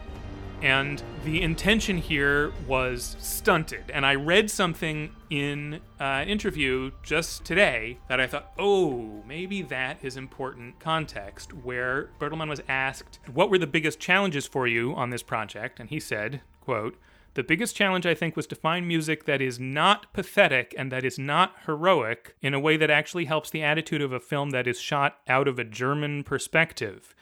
And 0.61 1.01
the 1.23 1.41
intention 1.41 1.97
here 1.97 2.51
was 2.67 3.15
stunted. 3.19 3.89
And 3.91 4.05
I 4.05 4.15
read 4.15 4.51
something 4.51 5.15
in 5.29 5.75
uh, 5.99 6.03
an 6.03 6.29
interview 6.29 6.91
just 7.03 7.45
today 7.45 7.97
that 8.09 8.19
I 8.19 8.27
thought, 8.27 8.51
oh, 8.57 9.23
maybe 9.27 9.61
that 9.63 9.97
is 10.01 10.17
important 10.17 10.79
context. 10.79 11.53
Where 11.53 12.09
Bertelmann 12.19 12.49
was 12.49 12.61
asked, 12.67 13.19
"What 13.31 13.49
were 13.49 13.57
the 13.57 13.67
biggest 13.67 13.99
challenges 13.99 14.47
for 14.47 14.67
you 14.67 14.93
on 14.95 15.11
this 15.11 15.23
project?" 15.23 15.79
And 15.79 15.89
he 15.89 15.99
said, 15.99 16.41
"quote." 16.61 16.97
The 17.35 17.43
biggest 17.43 17.75
challenge, 17.75 18.05
I 18.05 18.15
think, 18.15 18.35
was 18.35 18.47
to 18.47 18.55
find 18.55 18.87
music 18.87 19.25
that 19.25 19.39
is 19.39 19.59
not 19.59 20.11
pathetic 20.13 20.73
and 20.77 20.91
that 20.91 21.05
is 21.05 21.19
not 21.19 21.55
heroic 21.67 22.35
in 22.41 22.53
a 22.53 22.59
way 22.59 22.75
that 22.75 22.89
actually 22.89 23.25
helps 23.25 23.49
the 23.49 23.63
attitude 23.63 24.01
of 24.01 24.11
a 24.11 24.19
film 24.19 24.49
that 24.49 24.67
is 24.67 24.79
shot 24.79 25.19
out 25.27 25.47
of 25.47 25.59
a 25.59 25.63
German 25.63 26.23
perspective. 26.23 27.13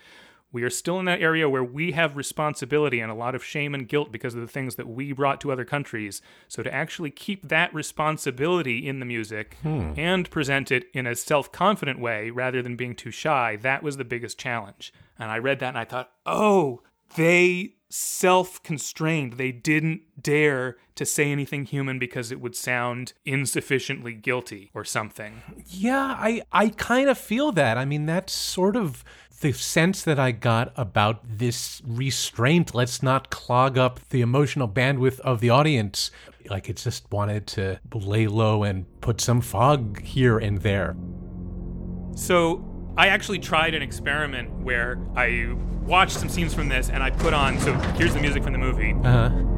We 0.58 0.64
are 0.64 0.72
still 0.72 0.98
in 0.98 1.06
that 1.06 1.22
area 1.22 1.48
where 1.48 1.64
we 1.64 1.92
have 1.92 2.18
responsibility 2.18 3.00
and 3.00 3.12
a 3.12 3.14
lot 3.14 3.36
of 3.36 3.44
shame 3.44 3.76
and 3.76 3.88
guilt 3.88 4.12
because 4.12 4.34
of 4.34 4.42
the 4.42 4.48
things 4.48 4.76
that 4.78 4.88
we 4.88 5.12
brought 5.12 5.40
to 5.42 5.52
other 5.52 5.66
countries. 5.66 6.20
So, 6.48 6.64
to 6.64 6.74
actually 6.74 7.12
keep 7.12 7.48
that 7.50 7.72
responsibility 7.76 8.88
in 8.88 9.00
the 9.00 9.06
music 9.06 9.58
hmm. 9.62 9.94
and 9.96 10.28
present 10.32 10.72
it 10.72 10.86
in 10.96 11.06
a 11.06 11.14
self 11.14 11.52
confident 11.52 12.00
way 12.00 12.32
rather 12.32 12.64
than 12.64 12.76
being 12.76 12.96
too 12.96 13.12
shy, 13.12 13.56
that 13.58 13.84
was 13.84 13.98
the 13.98 14.04
biggest 14.04 14.40
challenge. 14.40 14.92
And 15.20 15.30
I 15.30 15.38
read 15.38 15.60
that 15.60 15.70
and 15.70 15.78
I 15.78 15.86
thought, 15.86 16.10
oh, 16.26 16.82
they 17.16 17.76
self 17.90 18.62
constrained. 18.64 19.34
They 19.34 19.52
didn't 19.52 20.02
dare 20.20 20.78
to 20.96 21.06
say 21.06 21.32
anything 21.32 21.66
human 21.66 22.00
because 22.00 22.32
it 22.32 22.42
would 22.42 22.56
sound 22.56 23.14
insufficiently 23.26 24.14
guilty 24.14 24.72
or 24.74 24.84
something. 24.84 25.44
Yeah, 25.68 26.16
I, 26.18 26.42
I 26.52 26.70
kind 26.70 27.10
of 27.10 27.18
feel 27.20 27.52
that. 27.52 27.78
I 27.78 27.86
mean, 27.86 28.08
that's 28.08 28.34
sort 28.34 28.76
of 28.76 29.04
the 29.42 29.52
sense 29.52 30.04
that 30.04 30.20
I 30.20 30.32
got 30.32 30.74
about 30.76 31.22
this 31.24 31.82
restraint. 31.86 32.74
Let's 32.74 33.04
not 33.04 33.30
clog 33.30 33.78
up 33.78 34.00
the 34.10 34.22
emotional 34.22 34.68
bandwidth 34.68 35.20
of 35.20 35.40
the 35.40 35.50
audience. 35.50 36.12
Like 36.50 36.70
it 36.70 36.78
just 36.78 37.12
wanted 37.12 37.46
to 37.48 37.80
lay 37.94 38.28
low 38.28 38.64
and 38.64 38.86
put 39.02 39.22
some 39.22 39.42
fog 39.42 40.02
here 40.02 40.38
and 40.38 40.60
there. 40.62 40.96
So 42.16 42.66
I 42.98 43.08
actually 43.08 43.40
tried 43.40 43.74
an 43.74 43.82
experiment 43.82 44.50
where 44.62 44.98
I 45.16 45.56
watched 45.84 46.18
some 46.18 46.30
scenes 46.30 46.54
from 46.54 46.70
this 46.70 46.90
and 46.90 47.04
I 47.04 47.12
put 47.12 47.34
on. 47.34 47.60
So 47.60 47.74
here's 47.74 48.14
the 48.14 48.20
music 48.20 48.44
from 48.44 48.54
the 48.54 48.60
movie. 48.60 48.96
Uh 49.04 49.57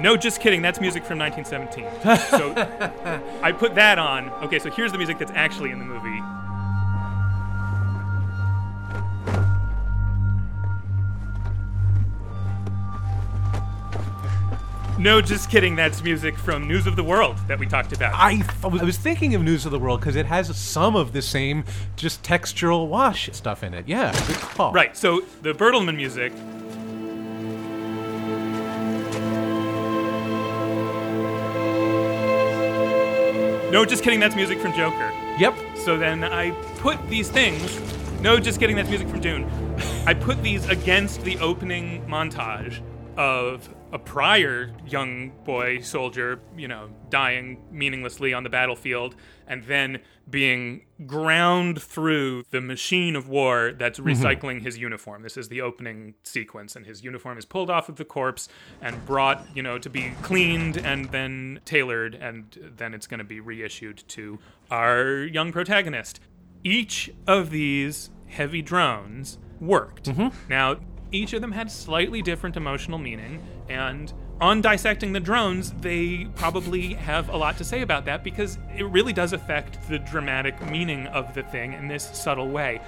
No, 0.00 0.16
just 0.16 0.40
kidding. 0.40 0.62
That's 0.62 0.80
music 0.80 1.04
from 1.04 1.18
1917. 1.18 1.84
so 2.30 2.54
I 3.42 3.52
put 3.52 3.74
that 3.74 3.98
on. 3.98 4.30
Okay, 4.44 4.58
so 4.58 4.70
here's 4.70 4.92
the 4.92 4.98
music 4.98 5.18
that's 5.18 5.32
actually 5.34 5.70
in 5.70 5.78
the 5.78 5.84
movie. 5.84 6.20
No, 15.00 15.22
just 15.22 15.48
kidding. 15.48 15.76
That's 15.76 16.02
music 16.02 16.36
from 16.36 16.68
News 16.68 16.86
of 16.86 16.94
the 16.94 17.02
World 17.02 17.38
that 17.48 17.58
we 17.58 17.66
talked 17.66 17.94
about. 17.94 18.12
I, 18.14 18.42
I 18.62 18.66
was 18.66 18.98
thinking 18.98 19.34
of 19.34 19.42
News 19.42 19.64
of 19.64 19.72
the 19.72 19.78
World 19.78 20.00
because 20.00 20.14
it 20.14 20.26
has 20.26 20.54
some 20.54 20.94
of 20.94 21.14
the 21.14 21.22
same 21.22 21.64
just 21.96 22.22
textural 22.22 22.86
wash 22.86 23.30
stuff 23.32 23.62
in 23.62 23.72
it. 23.72 23.88
Yeah, 23.88 24.12
good 24.26 24.36
call. 24.36 24.72
Right. 24.72 24.94
So 24.94 25.22
the 25.40 25.54
Bertelmann 25.54 25.96
music. 25.96 26.34
No, 33.70 33.84
just 33.84 34.02
kidding. 34.02 34.18
That's 34.18 34.34
music 34.34 34.58
from 34.58 34.72
Joker. 34.72 35.12
Yep. 35.38 35.54
So 35.76 35.96
then 35.96 36.24
I 36.24 36.50
put 36.78 36.98
these 37.08 37.30
things. 37.30 37.80
No, 38.20 38.40
just 38.40 38.58
kidding. 38.58 38.74
That's 38.74 38.88
music 38.88 39.08
from 39.08 39.20
Dune. 39.20 39.48
I 40.06 40.12
put 40.12 40.42
these 40.42 40.68
against 40.68 41.22
the 41.22 41.38
opening 41.38 42.04
montage 42.06 42.82
of 43.16 43.72
a 43.92 43.98
prior 43.98 44.72
young 44.88 45.30
boy 45.44 45.82
soldier, 45.82 46.40
you 46.56 46.66
know, 46.66 46.90
dying 47.10 47.62
meaninglessly 47.70 48.34
on 48.34 48.42
the 48.42 48.50
battlefield 48.50 49.14
and 49.50 49.64
then 49.64 49.98
being 50.30 50.82
ground 51.06 51.82
through 51.82 52.44
the 52.52 52.60
machine 52.60 53.16
of 53.16 53.28
war 53.28 53.72
that's 53.76 53.98
mm-hmm. 53.98 54.08
recycling 54.08 54.62
his 54.62 54.78
uniform. 54.78 55.22
This 55.22 55.36
is 55.36 55.48
the 55.48 55.60
opening 55.60 56.14
sequence, 56.22 56.76
and 56.76 56.86
his 56.86 57.02
uniform 57.02 57.36
is 57.36 57.44
pulled 57.44 57.68
off 57.68 57.88
of 57.88 57.96
the 57.96 58.04
corpse 58.04 58.48
and 58.80 59.04
brought, 59.04 59.44
you 59.52 59.62
know, 59.62 59.76
to 59.76 59.90
be 59.90 60.12
cleaned 60.22 60.78
and 60.78 61.10
then 61.10 61.60
tailored, 61.64 62.14
and 62.14 62.72
then 62.76 62.94
it's 62.94 63.08
going 63.08 63.18
to 63.18 63.24
be 63.24 63.40
reissued 63.40 64.04
to 64.08 64.38
our 64.70 65.24
young 65.24 65.50
protagonist. 65.50 66.20
Each 66.62 67.10
of 67.26 67.50
these 67.50 68.10
heavy 68.28 68.62
drones 68.62 69.38
worked. 69.60 70.04
Mm-hmm. 70.04 70.28
Now, 70.48 70.76
each 71.10 71.32
of 71.32 71.40
them 71.40 71.50
had 71.50 71.72
slightly 71.72 72.22
different 72.22 72.56
emotional 72.56 72.98
meaning, 72.98 73.42
and 73.68 74.12
on 74.40 74.62
dissecting 74.62 75.12
the 75.12 75.20
drones, 75.20 75.72
they 75.80 76.26
probably 76.34 76.94
have 76.94 77.28
a 77.28 77.36
lot 77.36 77.58
to 77.58 77.64
say 77.64 77.82
about 77.82 78.06
that 78.06 78.24
because 78.24 78.58
it 78.74 78.84
really 78.84 79.12
does 79.12 79.32
affect 79.32 79.88
the 79.88 79.98
dramatic 79.98 80.60
meaning 80.70 81.06
of 81.08 81.34
the 81.34 81.42
thing 81.42 81.74
in 81.74 81.88
this 81.88 82.04
subtle 82.18 82.48
way. 82.48 82.80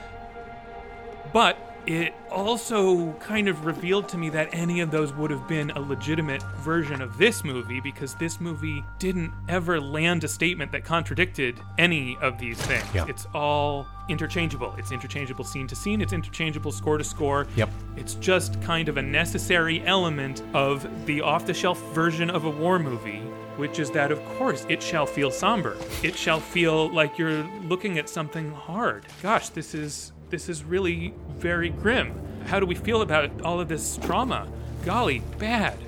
But 1.33 1.59
it 1.87 2.15
also 2.31 3.13
kind 3.15 3.49
of 3.49 3.65
revealed 3.65 4.09
to 4.11 4.19
me 4.19 4.31
that 4.31 4.49
any 4.53 4.81
of 4.81 4.91
those 4.91 5.13
would 5.15 5.31
have 5.31 5.47
been 5.49 5.71
a 5.73 5.81
legitimate 5.81 6.43
version 6.59 7.03
of 7.03 7.19
this 7.19 7.45
movie 7.45 7.81
because 7.81 8.15
this 8.15 8.41
movie 8.41 8.85
didn't 8.99 9.33
ever 9.49 9.81
land 9.81 10.25
a 10.25 10.29
statement 10.29 10.71
that 10.73 10.85
contradicted 10.85 11.59
any 11.79 12.17
of 12.21 12.39
these 12.39 12.61
things. 12.63 12.85
Yeah. 12.95 13.07
It's 13.09 13.27
all 13.35 13.87
interchangeable. 14.09 14.75
It's 14.79 14.93
interchangeable 14.93 15.45
scene 15.45 15.67
to 15.69 15.77
scene, 15.77 16.01
it's 16.01 16.13
interchangeable 16.13 16.73
score 16.73 16.99
to 16.99 17.05
score. 17.05 17.47
Yep. 17.57 17.71
It's 17.97 18.15
just 18.15 18.61
kind 18.63 18.89
of 18.89 18.97
a 18.97 19.03
necessary 19.03 19.83
element 19.85 20.43
of 20.55 20.87
the 21.07 21.21
off 21.21 21.47
the 21.47 21.55
shelf 21.55 21.81
version 21.93 22.31
of 22.31 22.45
a 22.45 22.51
war 22.51 22.79
movie. 22.79 23.23
Which 23.59 23.79
is 23.79 23.91
that, 23.91 24.11
of 24.11 24.25
course, 24.39 24.65
it 24.71 24.83
shall 24.83 25.05
feel 25.05 25.31
somber. 25.31 25.77
It 26.03 26.17
shall 26.17 26.41
feel 26.41 26.91
like 26.91 27.19
you're 27.19 27.45
looking 27.65 27.99
at 27.99 28.09
something 28.09 28.51
hard. 28.51 29.05
Gosh, 29.23 29.51
this 29.51 29.75
is 29.75 30.13
this 30.33 30.49
is 30.49 30.65
really 30.65 31.15
very 31.37 31.69
grim. 31.69 32.19
How 32.47 32.59
do 32.59 32.65
we 32.65 32.75
feel 32.75 33.03
about 33.03 33.43
all 33.43 33.61
of 33.61 33.69
this 33.69 33.99
trauma? 33.99 34.51
Golly, 34.83 35.23
bad. 35.39 35.79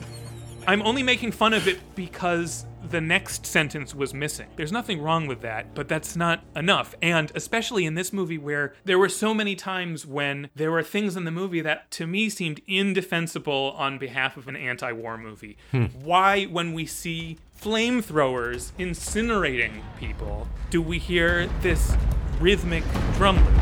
I'm 0.66 0.80
only 0.82 1.02
making 1.02 1.32
fun 1.32 1.52
of 1.52 1.66
it 1.66 1.80
because 1.96 2.64
the 2.88 3.00
next 3.00 3.44
sentence 3.44 3.92
was 3.92 4.14
missing. 4.14 4.46
There's 4.54 4.70
nothing 4.70 5.02
wrong 5.02 5.26
with 5.26 5.40
that, 5.42 5.74
but 5.74 5.88
that's 5.88 6.14
not 6.14 6.44
enough. 6.54 6.94
And 7.02 7.32
especially 7.34 7.84
in 7.84 7.94
this 7.94 8.12
movie 8.12 8.38
where 8.38 8.74
there 8.84 8.98
were 8.98 9.08
so 9.08 9.34
many 9.34 9.56
times 9.56 10.06
when 10.06 10.50
there 10.54 10.70
were 10.70 10.84
things 10.84 11.16
in 11.16 11.24
the 11.24 11.30
movie 11.32 11.60
that 11.60 11.90
to 11.92 12.06
me 12.06 12.28
seemed 12.28 12.60
indefensible 12.68 13.74
on 13.76 13.98
behalf 13.98 14.36
of 14.36 14.46
an 14.46 14.54
anti 14.54 14.92
war 14.92 15.18
movie. 15.18 15.58
Hmm. 15.72 15.86
Why, 16.02 16.44
when 16.44 16.72
we 16.74 16.86
see 16.86 17.38
flamethrowers 17.60 18.72
incinerating 18.78 19.82
people, 19.98 20.48
do 20.70 20.80
we 20.80 20.98
hear 20.98 21.46
this 21.60 21.94
rhythmic 22.40 22.82
drum 23.16 23.36
loop? 23.36 23.54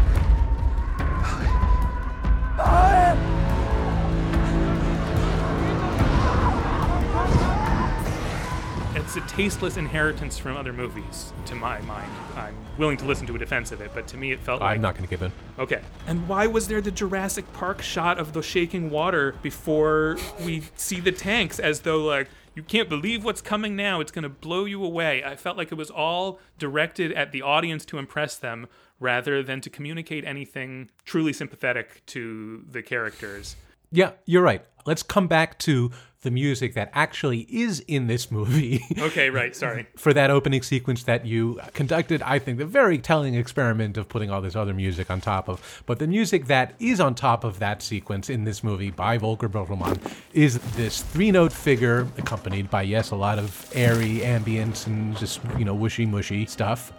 It's 8.94 9.16
a 9.16 9.20
tasteless 9.22 9.76
inheritance 9.78 10.38
from 10.38 10.56
other 10.56 10.72
movies, 10.72 11.32
to 11.46 11.54
my 11.56 11.80
mind. 11.80 12.12
I'm 12.36 12.54
willing 12.76 12.98
to 12.98 13.04
listen 13.04 13.26
to 13.28 13.34
a 13.34 13.38
defense 13.38 13.72
of 13.72 13.80
it, 13.80 13.90
but 13.94 14.06
to 14.08 14.16
me 14.16 14.30
it 14.30 14.38
felt 14.38 14.60
like 14.60 14.76
I'm 14.76 14.82
not 14.82 14.94
going 14.94 15.08
to 15.08 15.10
give 15.10 15.22
in. 15.22 15.32
Okay. 15.58 15.80
And 16.06 16.28
why 16.28 16.46
was 16.46 16.68
there 16.68 16.80
the 16.80 16.90
Jurassic 16.92 17.52
Park 17.54 17.82
shot 17.82 18.18
of 18.18 18.32
the 18.32 18.42
shaking 18.42 18.90
water 18.90 19.34
before 19.42 20.18
we 20.44 20.64
see 20.76 21.00
the 21.00 21.10
tanks 21.10 21.58
as 21.58 21.80
though 21.80 22.04
like 22.04 22.28
you 22.58 22.64
can't 22.64 22.88
believe 22.88 23.22
what's 23.22 23.40
coming 23.40 23.76
now, 23.76 24.00
it's 24.00 24.10
going 24.10 24.24
to 24.24 24.28
blow 24.28 24.64
you 24.64 24.84
away. 24.84 25.22
I 25.22 25.36
felt 25.36 25.56
like 25.56 25.70
it 25.70 25.76
was 25.76 25.92
all 25.92 26.40
directed 26.58 27.12
at 27.12 27.30
the 27.30 27.40
audience 27.40 27.84
to 27.84 27.98
impress 27.98 28.36
them 28.36 28.66
rather 28.98 29.44
than 29.44 29.60
to 29.60 29.70
communicate 29.70 30.24
anything 30.24 30.90
truly 31.04 31.32
sympathetic 31.32 32.04
to 32.06 32.64
the 32.68 32.82
characters. 32.82 33.54
Yeah, 33.92 34.10
you're 34.24 34.42
right. 34.42 34.64
Let's 34.86 35.04
come 35.04 35.28
back 35.28 35.56
to 35.60 35.92
the 36.22 36.30
music 36.32 36.74
that 36.74 36.90
actually 36.94 37.46
is 37.48 37.80
in 37.86 38.08
this 38.08 38.30
movie. 38.30 38.82
Okay, 38.98 39.30
right, 39.30 39.54
sorry. 39.54 39.86
for 39.96 40.12
that 40.12 40.30
opening 40.30 40.62
sequence 40.62 41.04
that 41.04 41.24
you 41.24 41.60
conducted, 41.74 42.20
I 42.22 42.38
think, 42.40 42.58
the 42.58 42.66
very 42.66 42.98
telling 42.98 43.34
experiment 43.34 43.96
of 43.96 44.08
putting 44.08 44.30
all 44.30 44.40
this 44.40 44.56
other 44.56 44.74
music 44.74 45.10
on 45.10 45.20
top 45.20 45.48
of. 45.48 45.82
But 45.86 46.00
the 46.00 46.08
music 46.08 46.46
that 46.46 46.74
is 46.80 46.98
on 47.00 47.14
top 47.14 47.44
of 47.44 47.60
that 47.60 47.82
sequence 47.82 48.28
in 48.28 48.44
this 48.44 48.64
movie 48.64 48.90
by 48.90 49.16
Volker 49.18 49.48
Bertelmann 49.48 50.00
is 50.32 50.58
this 50.72 51.02
three 51.02 51.30
note 51.30 51.52
figure 51.52 52.08
accompanied 52.18 52.68
by, 52.68 52.82
yes, 52.82 53.12
a 53.12 53.16
lot 53.16 53.38
of 53.38 53.70
airy 53.74 54.18
ambience 54.18 54.86
and 54.86 55.16
just, 55.16 55.40
you 55.56 55.64
know, 55.64 55.76
whooshy 55.76 56.08
mushy 56.08 56.46
stuff. 56.46 56.92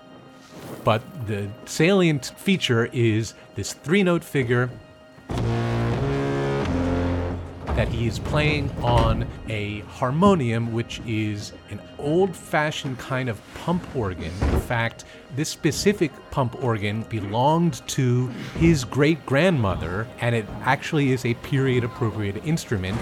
But 0.85 1.27
the 1.27 1.49
salient 1.65 2.33
feature 2.37 2.89
is 2.93 3.33
this 3.55 3.73
three 3.73 4.03
note 4.03 4.23
figure 4.23 4.69
that 7.75 7.87
he 7.87 8.07
is 8.07 8.19
playing 8.19 8.69
on 8.81 9.27
a 9.47 9.79
harmonium, 9.81 10.71
which 10.73 11.01
is 11.05 11.53
an 11.69 11.79
old 11.97 12.35
fashioned 12.35 12.97
kind 12.99 13.29
of 13.29 13.41
pump 13.55 13.83
organ. 13.95 14.31
In 14.41 14.59
fact, 14.61 15.05
this 15.35 15.49
specific 15.49 16.11
pump 16.31 16.63
organ 16.63 17.03
belonged 17.03 17.87
to 17.89 18.27
his 18.57 18.83
great 18.83 19.25
grandmother, 19.25 20.07
and 20.19 20.35
it 20.35 20.45
actually 20.61 21.11
is 21.11 21.25
a 21.25 21.33
period 21.35 21.83
appropriate 21.83 22.37
instrument. 22.45 22.99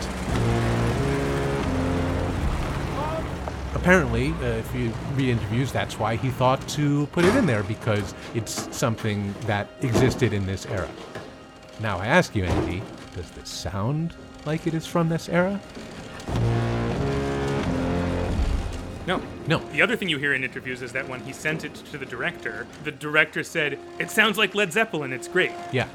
apparently, 3.87 4.33
uh, 4.41 4.57
if 4.57 4.75
you 4.75 4.91
read 5.15 5.29
interviews, 5.29 5.71
that's 5.71 5.97
why 5.97 6.17
he 6.17 6.29
thought 6.29 6.59
to 6.67 7.05
put 7.07 7.23
it 7.23 7.33
in 7.37 7.45
there 7.45 7.63
because 7.63 8.13
it's 8.35 8.75
something 8.75 9.33
that 9.45 9.69
existed 9.81 10.33
in 10.33 10.45
this 10.45 10.65
era. 10.65 10.89
Now 11.79 11.97
I 11.97 12.07
ask 12.07 12.35
you, 12.35 12.43
Andy, 12.43 12.83
does 13.15 13.31
this 13.31 13.47
sound 13.47 14.13
like 14.47 14.65
it 14.65 14.73
is 14.73 14.87
from 14.87 15.09
this 15.09 15.29
era? 15.29 15.59
No. 19.05 19.21
No. 19.47 19.59
The 19.71 19.81
other 19.81 19.95
thing 19.95 20.09
you 20.09 20.17
hear 20.17 20.33
in 20.33 20.43
interviews 20.43 20.81
is 20.81 20.91
that 20.93 21.07
when 21.07 21.19
he 21.21 21.33
sent 21.33 21.63
it 21.63 21.75
to 21.75 21.97
the 21.97 22.05
director, 22.05 22.65
the 22.83 22.91
director 22.91 23.43
said, 23.43 23.77
It 23.99 24.09
sounds 24.09 24.37
like 24.37 24.55
Led 24.55 24.73
Zeppelin, 24.73 25.13
it's 25.13 25.27
great. 25.27 25.51
Yeah. 25.71 25.87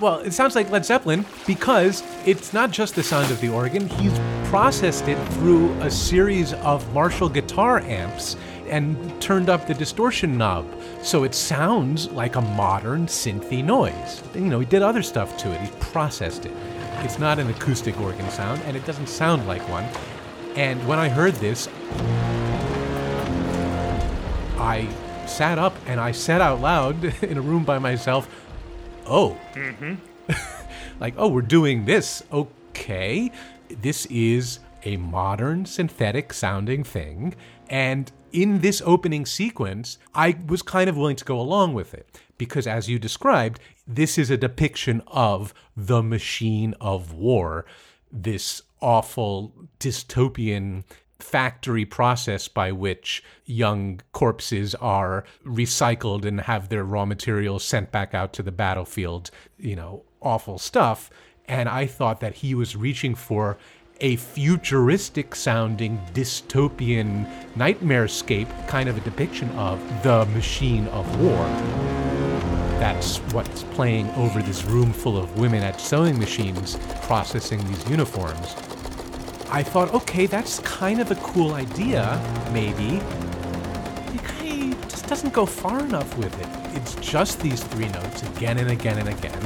Well, 0.00 0.20
it 0.20 0.32
sounds 0.32 0.54
like 0.54 0.70
Led 0.70 0.84
Zeppelin 0.84 1.24
because 1.46 2.02
it's 2.24 2.52
not 2.52 2.70
just 2.70 2.94
the 2.94 3.02
sound 3.02 3.30
of 3.30 3.40
the 3.40 3.48
organ. 3.48 3.86
He's 3.86 4.18
processed 4.48 5.08
it 5.08 5.18
through 5.34 5.72
a 5.80 5.90
series 5.90 6.52
of 6.54 6.92
Marshall 6.92 7.28
guitar 7.28 7.80
amps 7.80 8.36
and 8.66 9.20
turned 9.20 9.50
up 9.50 9.66
the 9.66 9.74
distortion 9.74 10.38
knob. 10.38 10.66
So 11.02 11.24
it 11.24 11.34
sounds 11.34 12.08
like 12.10 12.36
a 12.36 12.40
modern 12.40 13.06
synthy 13.06 13.62
noise. 13.62 14.22
You 14.34 14.42
know, 14.42 14.60
he 14.60 14.66
did 14.66 14.82
other 14.82 15.02
stuff 15.02 15.36
to 15.38 15.52
it. 15.52 15.60
He 15.60 15.70
processed 15.80 16.46
it. 16.46 16.52
It's 17.02 17.18
not 17.18 17.38
an 17.38 17.48
acoustic 17.48 17.98
organ 17.98 18.28
sound, 18.30 18.60
and 18.62 18.76
it 18.76 18.84
doesn't 18.84 19.08
sound 19.08 19.46
like 19.46 19.66
one. 19.68 19.84
And 20.54 20.86
when 20.86 20.98
I 20.98 21.08
heard 21.08 21.34
this, 21.36 21.68
I 24.58 24.86
sat 25.26 25.58
up 25.58 25.74
and 25.86 25.98
I 25.98 26.12
said 26.12 26.40
out 26.40 26.60
loud 26.60 27.02
in 27.22 27.38
a 27.38 27.40
room 27.40 27.64
by 27.64 27.78
myself, 27.78 28.28
oh. 29.06 29.38
Mm-hmm. 29.54 29.94
like, 31.00 31.14
oh, 31.16 31.28
we're 31.28 31.40
doing 31.40 31.86
this. 31.86 32.22
Okay. 32.30 33.32
This 33.68 34.06
is 34.06 34.60
a 34.84 34.96
modern 34.98 35.64
synthetic 35.64 36.32
sounding 36.34 36.84
thing. 36.84 37.34
And 37.70 38.12
in 38.32 38.60
this 38.60 38.82
opening 38.84 39.24
sequence, 39.24 39.98
I 40.14 40.36
was 40.46 40.62
kind 40.62 40.90
of 40.90 40.96
willing 40.96 41.16
to 41.16 41.24
go 41.24 41.40
along 41.40 41.74
with 41.74 41.94
it 41.94 42.20
because, 42.40 42.66
as 42.66 42.88
you 42.88 42.98
described, 42.98 43.60
this 43.86 44.16
is 44.16 44.30
a 44.30 44.36
depiction 44.38 45.02
of 45.08 45.52
the 45.76 46.02
machine 46.02 46.74
of 46.80 47.12
war, 47.12 47.66
this 48.10 48.62
awful 48.80 49.52
dystopian 49.78 50.82
factory 51.18 51.84
process 51.84 52.48
by 52.48 52.72
which 52.72 53.22
young 53.44 54.00
corpses 54.12 54.74
are 54.76 55.22
recycled 55.44 56.24
and 56.24 56.40
have 56.40 56.70
their 56.70 56.82
raw 56.82 57.04
materials 57.04 57.62
sent 57.62 57.92
back 57.92 58.14
out 58.14 58.32
to 58.32 58.42
the 58.42 58.50
battlefield, 58.50 59.30
you 59.58 59.76
know, 59.76 60.02
awful 60.22 60.58
stuff. 60.58 61.10
And 61.46 61.68
I 61.68 61.84
thought 61.84 62.20
that 62.20 62.36
he 62.36 62.54
was 62.54 62.74
reaching 62.74 63.14
for 63.14 63.58
a 64.00 64.16
futuristic 64.16 65.34
sounding 65.34 65.98
dystopian 66.14 67.30
nightmarescape 67.54 68.48
kind 68.66 68.88
of 68.88 68.96
a 68.96 69.00
depiction 69.00 69.50
of 69.50 69.78
the 70.02 70.24
machine 70.24 70.86
of 70.86 71.20
war. 71.20 72.29
That's 72.80 73.18
what's 73.34 73.62
playing 73.62 74.08
over 74.12 74.40
this 74.40 74.64
room 74.64 74.90
full 74.90 75.18
of 75.18 75.38
women 75.38 75.62
at 75.62 75.78
sewing 75.78 76.18
machines 76.18 76.78
processing 77.02 77.62
these 77.68 77.86
uniforms. 77.90 78.56
I 79.50 79.62
thought, 79.62 79.92
okay, 79.92 80.24
that's 80.24 80.60
kind 80.60 80.98
of 80.98 81.10
a 81.10 81.14
cool 81.16 81.52
idea, 81.52 82.18
maybe. 82.54 82.96
It 84.14 84.24
kind 84.24 84.72
of 84.72 84.88
just 84.88 85.06
doesn't 85.06 85.34
go 85.34 85.44
far 85.44 85.80
enough 85.80 86.16
with 86.16 86.32
it. 86.40 86.48
It's 86.74 86.94
just 87.06 87.40
these 87.40 87.62
three 87.62 87.88
notes 87.88 88.22
again 88.22 88.56
and 88.56 88.70
again 88.70 88.96
and 88.96 89.10
again. 89.10 89.42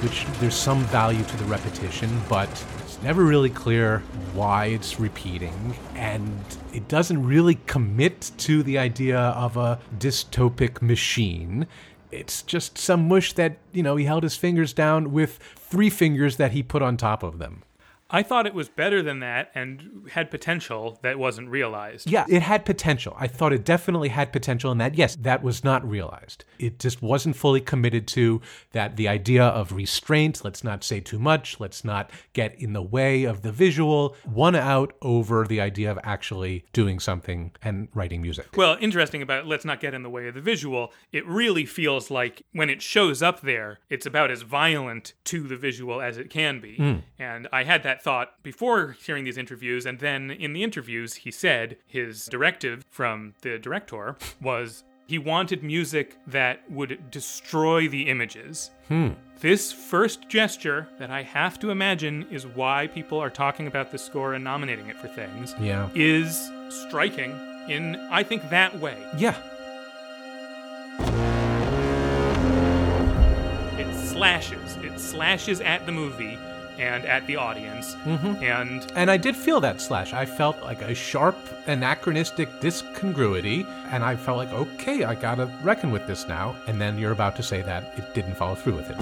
Which 0.00 0.24
there's 0.40 0.54
some 0.54 0.84
value 0.84 1.22
to 1.22 1.36
the 1.36 1.44
repetition, 1.44 2.18
but 2.30 2.48
it's 2.78 3.02
never 3.02 3.24
really 3.24 3.50
clear 3.50 3.98
why 4.32 4.66
it's 4.66 4.98
repeating, 4.98 5.76
and 5.96 6.32
it 6.72 6.88
doesn't 6.88 7.24
really 7.24 7.58
commit 7.66 8.30
to 8.38 8.62
the 8.62 8.78
idea 8.78 9.18
of 9.18 9.56
a 9.56 9.78
dystopic 9.98 10.82
machine 10.82 11.66
it's 12.10 12.42
just 12.42 12.78
some 12.78 13.08
mush 13.08 13.32
that, 13.34 13.58
you 13.72 13.82
know, 13.82 13.96
he 13.96 14.04
held 14.04 14.22
his 14.22 14.36
fingers 14.36 14.72
down 14.72 15.12
with 15.12 15.38
three 15.56 15.90
fingers 15.90 16.36
that 16.36 16.52
he 16.52 16.62
put 16.62 16.82
on 16.82 16.96
top 16.96 17.22
of 17.22 17.38
them. 17.38 17.62
I 18.10 18.22
thought 18.22 18.46
it 18.46 18.54
was 18.54 18.68
better 18.68 19.02
than 19.02 19.20
that 19.20 19.50
and 19.54 20.08
had 20.12 20.30
potential 20.30 20.98
that 21.02 21.18
wasn't 21.18 21.50
realized. 21.50 22.10
Yeah, 22.10 22.24
it 22.28 22.40
had 22.40 22.64
potential. 22.64 23.14
I 23.18 23.26
thought 23.26 23.52
it 23.52 23.64
definitely 23.64 24.08
had 24.08 24.32
potential 24.32 24.72
in 24.72 24.78
that. 24.78 24.94
Yes, 24.94 25.16
that 25.16 25.42
was 25.42 25.62
not 25.62 25.88
realized. 25.88 26.44
It 26.58 26.78
just 26.78 27.02
wasn't 27.02 27.36
fully 27.36 27.60
committed 27.60 28.06
to 28.08 28.40
that 28.72 28.96
the 28.96 29.08
idea 29.08 29.44
of 29.44 29.72
restraint, 29.72 30.42
let's 30.42 30.64
not 30.64 30.82
say 30.84 31.00
too 31.00 31.18
much, 31.18 31.60
let's 31.60 31.84
not 31.84 32.10
get 32.32 32.58
in 32.58 32.72
the 32.72 32.82
way 32.82 33.24
of 33.24 33.42
the 33.42 33.52
visual, 33.52 34.16
won 34.26 34.54
out 34.54 34.94
over 35.02 35.46
the 35.46 35.60
idea 35.60 35.90
of 35.90 35.98
actually 36.02 36.64
doing 36.72 36.98
something 36.98 37.52
and 37.62 37.88
writing 37.94 38.22
music. 38.22 38.56
Well, 38.56 38.78
interesting 38.80 39.20
about 39.20 39.46
let's 39.46 39.66
not 39.66 39.80
get 39.80 39.92
in 39.92 40.02
the 40.02 40.10
way 40.10 40.28
of 40.28 40.34
the 40.34 40.40
visual. 40.40 40.92
It 41.12 41.26
really 41.26 41.66
feels 41.66 42.10
like 42.10 42.42
when 42.52 42.70
it 42.70 42.80
shows 42.80 43.22
up 43.22 43.42
there, 43.42 43.80
it's 43.90 44.06
about 44.06 44.30
as 44.30 44.42
violent 44.42 45.12
to 45.24 45.42
the 45.42 45.56
visual 45.56 46.00
as 46.00 46.16
it 46.16 46.30
can 46.30 46.60
be. 46.60 46.76
Hmm. 46.76 46.94
And 47.18 47.48
I 47.52 47.64
had 47.64 47.82
that 47.82 47.97
thought 48.02 48.42
before 48.42 48.96
hearing 49.04 49.24
these 49.24 49.36
interviews, 49.38 49.84
and 49.86 49.98
then 49.98 50.30
in 50.30 50.52
the 50.52 50.62
interviews, 50.62 51.14
he 51.14 51.30
said 51.30 51.76
his 51.86 52.26
directive 52.26 52.84
from 52.90 53.34
the 53.42 53.58
director 53.58 54.16
was 54.40 54.84
he 55.06 55.18
wanted 55.18 55.62
music 55.62 56.16
that 56.26 56.70
would 56.70 57.10
destroy 57.10 57.88
the 57.88 58.02
images. 58.08 58.70
Hmm. 58.88 59.08
This 59.40 59.72
first 59.72 60.28
gesture 60.28 60.88
that 60.98 61.10
I 61.10 61.22
have 61.22 61.58
to 61.60 61.70
imagine 61.70 62.26
is 62.30 62.46
why 62.46 62.88
people 62.88 63.18
are 63.18 63.30
talking 63.30 63.66
about 63.66 63.90
the 63.92 63.98
score 63.98 64.34
and 64.34 64.42
nominating 64.44 64.88
it 64.88 64.96
for 64.98 65.08
things 65.08 65.54
Yeah. 65.60 65.88
is 65.94 66.50
striking 66.68 67.30
in, 67.68 67.96
I 68.10 68.22
think, 68.22 68.48
that 68.50 68.78
way. 68.80 68.96
Yeah. 69.16 69.36
It 73.78 73.94
slashes. 74.08 74.76
It 74.78 74.98
slashes 74.98 75.60
at 75.60 75.86
the 75.86 75.92
movie 75.92 76.36
and 76.78 77.04
at 77.06 77.26
the 77.26 77.36
audience. 77.36 77.94
Mm-hmm. 78.04 78.42
And 78.42 78.92
And 78.94 79.10
I 79.10 79.16
did 79.16 79.36
feel 79.36 79.60
that 79.60 79.80
slash. 79.80 80.12
I 80.12 80.24
felt 80.24 80.62
like 80.62 80.80
a 80.82 80.94
sharp, 80.94 81.36
anachronistic 81.66 82.48
discongruity, 82.60 83.66
and 83.90 84.04
I 84.04 84.16
felt 84.16 84.38
like, 84.38 84.52
okay, 84.52 85.04
I 85.04 85.14
gotta 85.14 85.46
reckon 85.62 85.90
with 85.90 86.06
this 86.06 86.26
now. 86.28 86.56
And 86.66 86.80
then 86.80 86.98
you're 86.98 87.12
about 87.12 87.36
to 87.36 87.42
say 87.42 87.62
that 87.62 87.98
it 87.98 88.14
didn't 88.14 88.34
follow 88.34 88.54
through 88.54 88.76
with 88.76 88.90
it, 88.90 88.96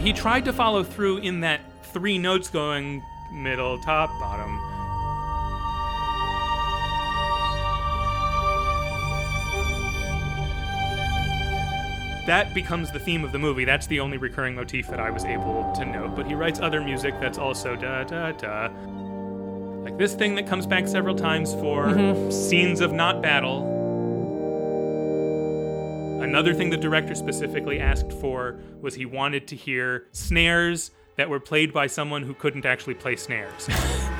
he 0.00 0.12
tried 0.12 0.44
to 0.44 0.52
follow 0.52 0.84
through 0.84 1.18
in 1.18 1.40
that 1.40 1.60
three 1.82 2.18
notes 2.18 2.48
going 2.48 3.02
middle, 3.32 3.78
top, 3.82 4.08
bottom. 4.20 4.75
That 12.26 12.52
becomes 12.54 12.90
the 12.90 12.98
theme 12.98 13.24
of 13.24 13.30
the 13.30 13.38
movie. 13.38 13.64
That's 13.64 13.86
the 13.86 14.00
only 14.00 14.18
recurring 14.18 14.56
motif 14.56 14.88
that 14.88 14.98
I 14.98 15.10
was 15.10 15.24
able 15.24 15.72
to 15.76 15.84
note. 15.84 16.16
But 16.16 16.26
he 16.26 16.34
writes 16.34 16.58
other 16.58 16.80
music 16.80 17.14
that's 17.20 17.38
also 17.38 17.76
da 17.76 18.02
da 18.02 18.32
da. 18.32 18.66
Like 19.84 19.96
this 19.96 20.14
thing 20.14 20.34
that 20.34 20.48
comes 20.48 20.66
back 20.66 20.88
several 20.88 21.14
times 21.14 21.54
for 21.54 21.86
mm-hmm. 21.86 22.32
scenes 22.32 22.80
of 22.80 22.92
not 22.92 23.22
battle. 23.22 23.74
Another 26.20 26.52
thing 26.52 26.70
the 26.70 26.76
director 26.76 27.14
specifically 27.14 27.78
asked 27.78 28.12
for 28.14 28.58
was 28.80 28.96
he 28.96 29.06
wanted 29.06 29.46
to 29.46 29.54
hear 29.54 30.08
snares 30.10 30.90
that 31.14 31.30
were 31.30 31.38
played 31.38 31.72
by 31.72 31.86
someone 31.86 32.24
who 32.24 32.34
couldn't 32.34 32.66
actually 32.66 32.94
play 32.94 33.14
snares. 33.14 33.68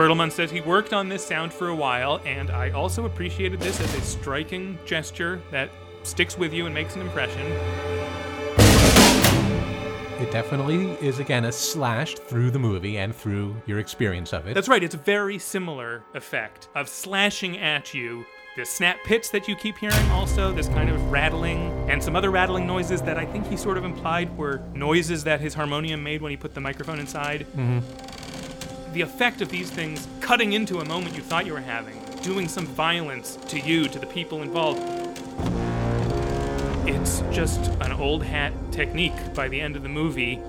Bertelmann 0.00 0.32
says 0.32 0.50
he 0.50 0.62
worked 0.62 0.94
on 0.94 1.10
this 1.10 1.22
sound 1.22 1.52
for 1.52 1.68
a 1.68 1.74
while, 1.74 2.22
and 2.24 2.50
I 2.50 2.70
also 2.70 3.04
appreciated 3.04 3.60
this 3.60 3.78
as 3.82 3.94
a 3.94 4.00
striking 4.00 4.78
gesture 4.86 5.42
that 5.50 5.68
sticks 6.04 6.38
with 6.38 6.54
you 6.54 6.64
and 6.64 6.74
makes 6.74 6.96
an 6.96 7.02
impression. 7.02 7.46
It 10.18 10.30
definitely 10.30 10.92
is, 11.06 11.18
again, 11.18 11.44
a 11.44 11.52
slash 11.52 12.14
through 12.14 12.50
the 12.50 12.58
movie 12.58 12.96
and 12.96 13.14
through 13.14 13.54
your 13.66 13.78
experience 13.78 14.32
of 14.32 14.46
it. 14.46 14.54
That's 14.54 14.68
right, 14.68 14.82
it's 14.82 14.94
a 14.94 14.98
very 14.98 15.38
similar 15.38 16.02
effect 16.14 16.70
of 16.74 16.88
slashing 16.88 17.58
at 17.58 17.92
you. 17.92 18.24
The 18.56 18.64
snap 18.64 19.04
pits 19.04 19.28
that 19.28 19.48
you 19.48 19.54
keep 19.54 19.76
hearing, 19.76 20.10
also, 20.12 20.50
this 20.50 20.68
kind 20.68 20.88
of 20.88 21.10
rattling, 21.10 21.90
and 21.90 22.02
some 22.02 22.16
other 22.16 22.30
rattling 22.30 22.66
noises 22.66 23.02
that 23.02 23.18
I 23.18 23.26
think 23.26 23.46
he 23.48 23.56
sort 23.58 23.76
of 23.76 23.84
implied 23.84 24.34
were 24.38 24.62
noises 24.72 25.24
that 25.24 25.42
his 25.42 25.52
harmonium 25.52 26.02
made 26.02 26.22
when 26.22 26.30
he 26.30 26.38
put 26.38 26.54
the 26.54 26.60
microphone 26.62 26.98
inside. 26.98 27.46
Mm-hmm. 27.54 28.19
The 28.92 29.02
effect 29.02 29.40
of 29.40 29.50
these 29.50 29.70
things 29.70 30.08
cutting 30.20 30.52
into 30.52 30.80
a 30.80 30.84
moment 30.84 31.14
you 31.14 31.22
thought 31.22 31.46
you 31.46 31.52
were 31.52 31.60
having, 31.60 31.96
doing 32.22 32.48
some 32.48 32.66
violence 32.66 33.38
to 33.46 33.60
you, 33.60 33.86
to 33.88 33.98
the 34.00 34.06
people 34.06 34.42
involved. 34.42 34.82
It's 36.88 37.20
just 37.30 37.60
an 37.80 37.92
old 37.92 38.24
hat 38.24 38.52
technique 38.72 39.32
by 39.32 39.46
the 39.46 39.60
end 39.60 39.76
of 39.76 39.84
the 39.84 39.88
movie, 39.88 40.40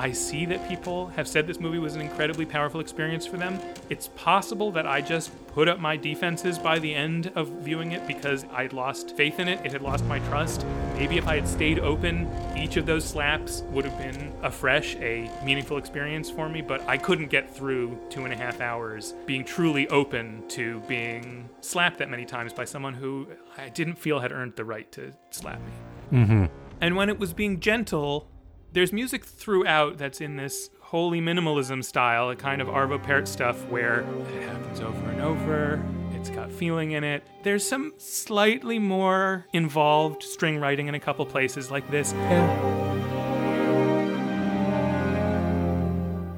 I 0.00 0.12
see 0.12 0.46
that 0.46 0.68
people 0.68 1.08
have 1.08 1.26
said 1.26 1.48
this 1.48 1.58
movie 1.58 1.80
was 1.80 1.96
an 1.96 2.00
incredibly 2.00 2.46
powerful 2.46 2.80
experience 2.80 3.26
for 3.26 3.36
them. 3.36 3.58
It's 3.90 4.08
possible 4.14 4.70
that 4.70 4.86
I 4.86 5.00
just 5.00 5.32
put 5.48 5.66
up 5.66 5.80
my 5.80 5.96
defenses 5.96 6.56
by 6.56 6.78
the 6.78 6.94
end 6.94 7.32
of 7.34 7.48
viewing 7.48 7.90
it 7.90 8.06
because 8.06 8.46
I'd 8.52 8.72
lost 8.72 9.16
faith 9.16 9.40
in 9.40 9.48
it. 9.48 9.60
It 9.66 9.72
had 9.72 9.82
lost 9.82 10.04
my 10.04 10.20
trust. 10.20 10.64
Maybe 10.94 11.18
if 11.18 11.26
I 11.26 11.34
had 11.34 11.48
stayed 11.48 11.80
open, 11.80 12.30
each 12.56 12.76
of 12.76 12.86
those 12.86 13.04
slaps 13.04 13.62
would 13.72 13.84
have 13.84 13.98
been 13.98 14.32
afresh, 14.42 14.94
a 14.96 15.28
meaningful 15.44 15.78
experience 15.78 16.30
for 16.30 16.48
me. 16.48 16.62
But 16.62 16.80
I 16.88 16.96
couldn't 16.96 17.28
get 17.28 17.52
through 17.52 17.98
two 18.08 18.24
and 18.24 18.32
a 18.32 18.36
half 18.36 18.60
hours 18.60 19.14
being 19.26 19.44
truly 19.44 19.88
open 19.88 20.46
to 20.50 20.78
being 20.86 21.48
slapped 21.60 21.98
that 21.98 22.08
many 22.08 22.24
times 22.24 22.52
by 22.52 22.66
someone 22.66 22.94
who 22.94 23.26
I 23.56 23.68
didn't 23.68 23.96
feel 23.96 24.20
had 24.20 24.30
earned 24.30 24.54
the 24.54 24.64
right 24.64 24.90
to 24.92 25.12
slap 25.30 25.60
me. 25.60 26.20
Mm-hmm. 26.20 26.44
And 26.80 26.94
when 26.94 27.08
it 27.08 27.18
was 27.18 27.32
being 27.32 27.58
gentle, 27.58 28.28
there's 28.72 28.92
music 28.92 29.24
throughout 29.24 29.98
that's 29.98 30.20
in 30.20 30.36
this 30.36 30.70
holy 30.80 31.20
minimalism 31.20 31.84
style, 31.84 32.30
a 32.30 32.36
kind 32.36 32.60
of 32.60 32.68
Arvo 32.68 33.02
Pärt 33.02 33.26
stuff 33.26 33.66
where 33.66 34.00
it 34.00 34.42
happens 34.42 34.80
over 34.80 35.10
and 35.10 35.20
over. 35.20 35.82
It's 36.12 36.30
got 36.30 36.50
feeling 36.50 36.92
in 36.92 37.04
it. 37.04 37.22
There's 37.42 37.66
some 37.66 37.94
slightly 37.98 38.78
more 38.78 39.46
involved 39.52 40.22
string 40.22 40.58
writing 40.58 40.88
in 40.88 40.94
a 40.94 41.00
couple 41.00 41.24
places 41.24 41.70
like 41.70 41.88
this, 41.90 42.12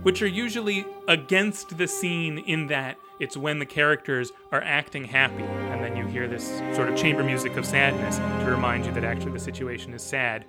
which 0.02 0.22
are 0.22 0.26
usually 0.26 0.86
against 1.08 1.76
the 1.78 1.88
scene 1.88 2.38
in 2.38 2.68
that 2.68 2.96
it's 3.18 3.36
when 3.36 3.58
the 3.58 3.66
characters 3.66 4.32
are 4.50 4.62
acting 4.62 5.04
happy, 5.04 5.42
and 5.42 5.82
then 5.84 5.96
you 5.96 6.06
hear 6.06 6.26
this 6.26 6.58
sort 6.74 6.88
of 6.88 6.96
chamber 6.96 7.22
music 7.22 7.56
of 7.56 7.66
sadness 7.66 8.16
to 8.44 8.50
remind 8.50 8.86
you 8.86 8.92
that 8.92 9.04
actually 9.04 9.32
the 9.32 9.40
situation 9.40 9.92
is 9.92 10.02
sad 10.02 10.44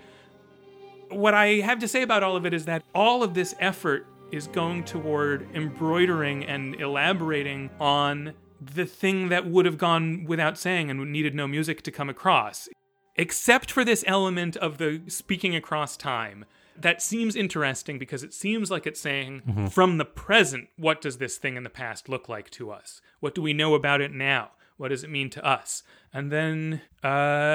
what 1.12 1.34
I 1.34 1.56
have 1.56 1.80
to 1.80 1.88
say 1.88 2.02
about 2.02 2.24
all 2.24 2.36
of 2.36 2.46
it 2.46 2.54
is 2.54 2.66
that 2.66 2.84
all 2.94 3.24
of 3.24 3.34
this 3.34 3.56
effort 3.60 4.08
is 4.32 4.48
going 4.48 4.84
toward 4.84 5.48
embroidering 5.54 6.46
and 6.46 6.80
elaborating 6.80 7.70
on 7.80 8.34
the 8.62 8.86
thing 8.86 9.30
that 9.30 9.48
would 9.48 9.66
have 9.66 9.78
gone 9.78 10.24
without 10.26 10.58
saying 10.58 10.90
and 10.90 11.12
needed 11.12 11.36
no 11.36 11.48
music 11.48 11.82
to 11.84 11.92
come 11.92 12.10
across. 12.10 12.70
Except 13.16 13.72
for 13.72 13.84
this 13.84 14.04
element 14.08 14.56
of 14.58 14.78
the 14.78 15.02
speaking 15.08 15.56
across 15.56 15.98
time. 15.98 16.46
That 16.78 17.02
seems 17.02 17.36
interesting 17.36 18.00
because 18.00 18.24
it 18.24 18.34
seems 18.34 18.72
like 18.72 18.88
it's 18.88 19.00
saying, 19.00 19.42
mm-hmm. 19.48 19.68
from 19.68 19.98
the 19.98 20.06
present, 20.06 20.70
what 20.78 21.02
does 21.02 21.18
this 21.18 21.38
thing 21.38 21.58
in 21.58 21.64
the 21.64 21.70
past 21.70 22.08
look 22.08 22.30
like 22.30 22.50
to 22.52 22.72
us? 22.72 23.02
What 23.20 23.36
do 23.36 23.42
we 23.42 23.54
know 23.54 23.76
about 23.76 24.02
it 24.02 24.12
now? 24.12 24.52
What 24.82 24.90
does 24.90 25.04
it 25.04 25.12
mean 25.12 25.30
to 25.32 25.46
us? 25.46 25.84
And 26.12 26.32
then, 26.32 26.82
uh, 27.04 27.08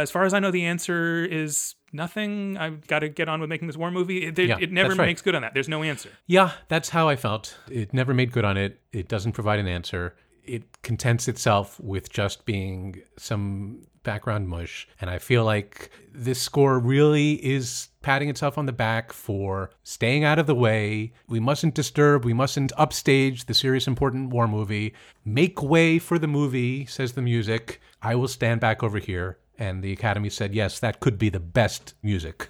as 0.05 0.12
far 0.12 0.24
as 0.24 0.33
I 0.33 0.39
know, 0.39 0.53
the 0.53 0.64
answer 0.64 1.24
is 1.24 1.74
nothing. 1.93 2.57
I've 2.57 2.87
got 2.87 3.01
to 3.01 3.09
get 3.09 3.29
on 3.29 3.41
with 3.41 3.51
making 3.51 3.66
this 3.66 3.77
war 3.77 3.91
movie. 3.91 4.24
It, 4.24 4.39
it- 4.39 4.49
Yeah, 4.49 4.59
it 4.61 4.70
never 4.70 4.91
right. 4.95 5.07
makes 5.07 5.22
good 5.22 5.35
on 5.35 5.43
that. 5.43 5.53
There's 5.53 5.68
no 5.68 5.83
answer. 5.83 6.11
Yeah, 6.29 6.53
that's 6.68 6.91
how 6.91 7.09
I 7.09 7.16
felt. 7.16 7.59
It 7.68 7.93
never 7.93 8.14
made 8.14 8.31
good 8.31 8.45
on 8.45 8.57
it. 8.57 8.81
It 8.93 9.09
doesn't 9.09 9.33
provide 9.33 9.59
an 9.59 9.66
answer. 9.66 10.14
It 10.45 10.62
contents 10.83 11.27
itself 11.27 11.81
with 11.81 12.09
just 12.11 12.45
being 12.45 13.03
some 13.18 13.83
background 14.07 14.49
mush. 14.49 14.89
And 15.01 15.11
I 15.11 15.19
feel 15.19 15.45
like 15.45 15.91
this 16.15 16.41
score 16.41 16.79
really 16.79 17.35
is 17.45 17.89
patting 18.01 18.31
itself 18.31 18.57
on 18.57 18.65
the 18.65 18.73
back 18.73 19.13
for 19.13 19.71
staying 19.83 20.25
out 20.25 20.39
of 20.39 20.47
the 20.47 20.55
way. 20.55 21.13
We 21.29 21.41
mustn't 21.41 21.75
disturb, 21.75 22.25
we 22.25 22.33
mustn't 22.33 22.73
upstage 22.79 23.45
the 23.45 23.53
serious, 23.53 23.87
important 23.87 24.31
war 24.31 24.49
movie. 24.49 24.95
Make 25.25 25.61
way 25.63 25.99
for 25.99 26.19
the 26.19 26.29
movie, 26.29 26.87
says 26.87 27.13
the 27.13 27.21
music. 27.21 27.81
I 28.01 28.15
will 28.15 28.29
stand 28.29 28.61
back 28.61 28.83
over 28.83 28.99
here. 28.99 29.39
And 29.59 29.83
the 29.83 29.93
Academy 29.93 30.31
said, 30.31 30.55
yes, 30.55 30.79
that 30.81 31.01
could 31.01 31.19
be 31.19 31.29
the 31.29 31.41
best 31.41 31.95
music 32.03 32.49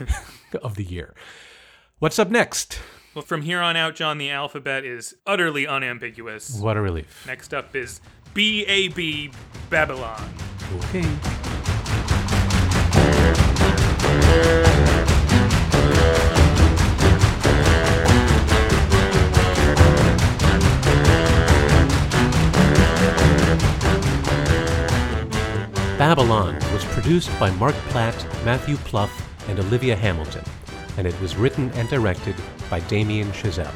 of 0.62 0.74
the 0.74 0.84
year. 0.84 1.14
What's 1.98 2.18
up 2.18 2.30
next? 2.30 2.78
Well, 3.14 3.22
from 3.22 3.42
here 3.42 3.60
on 3.60 3.76
out, 3.76 3.94
John, 3.94 4.18
the 4.18 4.30
alphabet 4.30 4.84
is 4.84 5.14
utterly 5.26 5.66
unambiguous. 5.66 6.58
What 6.60 6.76
a 6.76 6.80
relief. 6.80 7.24
Next 7.26 7.54
up 7.54 7.74
is 7.74 8.00
B 8.34 8.66
A 8.66 8.88
B 8.88 9.30
Babylon. 9.70 10.28
Okay. 10.74 11.02
Babylon 25.98 26.54
was 26.72 26.84
produced 26.86 27.30
by 27.40 27.50
Mark 27.52 27.74
Platt, 27.88 28.14
Matthew 28.44 28.76
Plouffe, 28.76 29.10
and 29.48 29.58
Olivia 29.58 29.96
Hamilton, 29.96 30.44
and 30.98 31.06
it 31.06 31.18
was 31.20 31.36
written 31.36 31.70
and 31.70 31.88
directed 31.88 32.34
by 32.68 32.80
Damien 32.80 33.28
Chazelle. 33.32 33.72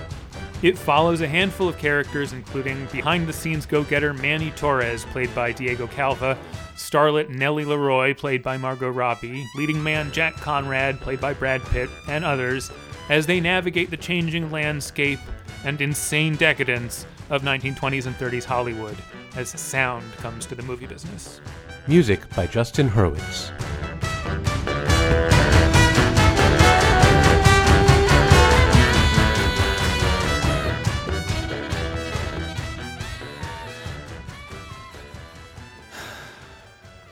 It 0.63 0.77
follows 0.77 1.23
a 1.23 1.29
handful 1.29 1.67
of 1.67 1.79
characters, 1.79 2.35
including 2.35 2.85
behind 2.93 3.27
the 3.27 3.33
scenes 3.33 3.65
go 3.65 3.85
getter 3.85 4.13
Manny 4.13 4.51
Torres, 4.51 5.07
played 5.07 5.35
by 5.35 5.53
Diego 5.53 5.87
Calva, 5.87 6.37
starlet 6.81 7.29
Nellie 7.29 7.65
LaRoy, 7.65 8.17
played 8.17 8.43
by 8.43 8.57
Margot 8.57 8.91
Robbie, 8.91 9.47
leading 9.55 9.83
man 9.83 10.11
Jack 10.13 10.35
Conrad, 10.37 10.99
played 11.01 11.21
by 11.21 11.35
Brad 11.35 11.63
Pitt, 11.67 11.91
and 12.09 12.25
others, 12.25 12.71
as 13.09 13.27
they 13.27 13.41
navigate 13.41 13.91
the 13.91 13.97
changing 13.97 14.51
landscape 14.51 15.21
and 15.65 15.81
insane 15.81 16.37
decadence 16.37 17.07
of 17.29 17.43
1920s 17.43 18.07
and 18.07 18.17
30s 18.17 18.45
Hollywood 18.45 18.97
as 19.37 19.51
sound 19.51 20.11
comes 20.15 20.47
to 20.47 20.55
the 20.55 20.63
movie 20.63 20.87
business. 20.87 21.41
Music 21.87 22.29
by 22.35 22.47
Justin 22.47 22.89
Hurwitz. 22.89 23.53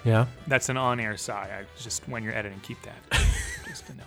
Yeah, 0.09 0.25
That's 0.47 0.71
an 0.71 0.79
on 0.79 1.01
air 1.01 1.19
sigh. 1.19 1.51
I 1.61 1.65
just, 1.79 2.09
when 2.09 2.23
you're 2.23 2.35
editing, 2.35 2.59
keep 2.61 2.79
that. 2.81 2.97
just 3.67 3.91
a 3.91 3.95
note. 3.95 4.07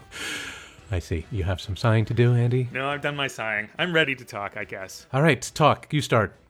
I 0.89 0.97
see. 0.97 1.27
You 1.31 1.43
have 1.43 1.61
some 1.61 1.75
sighing 1.77 2.05
to 2.05 2.15
do, 2.15 2.33
Andy? 2.33 2.67
No, 2.73 2.89
I've 2.89 3.01
done 3.01 3.15
my 3.15 3.27
sighing. 3.27 3.69
I'm 3.77 3.93
ready 3.93 4.15
to 4.15 4.25
talk, 4.25 4.57
I 4.57 4.63
guess. 4.63 5.05
All 5.13 5.21
right, 5.21 5.39
talk. 5.53 5.93
You 5.93 6.01
start. 6.01 6.35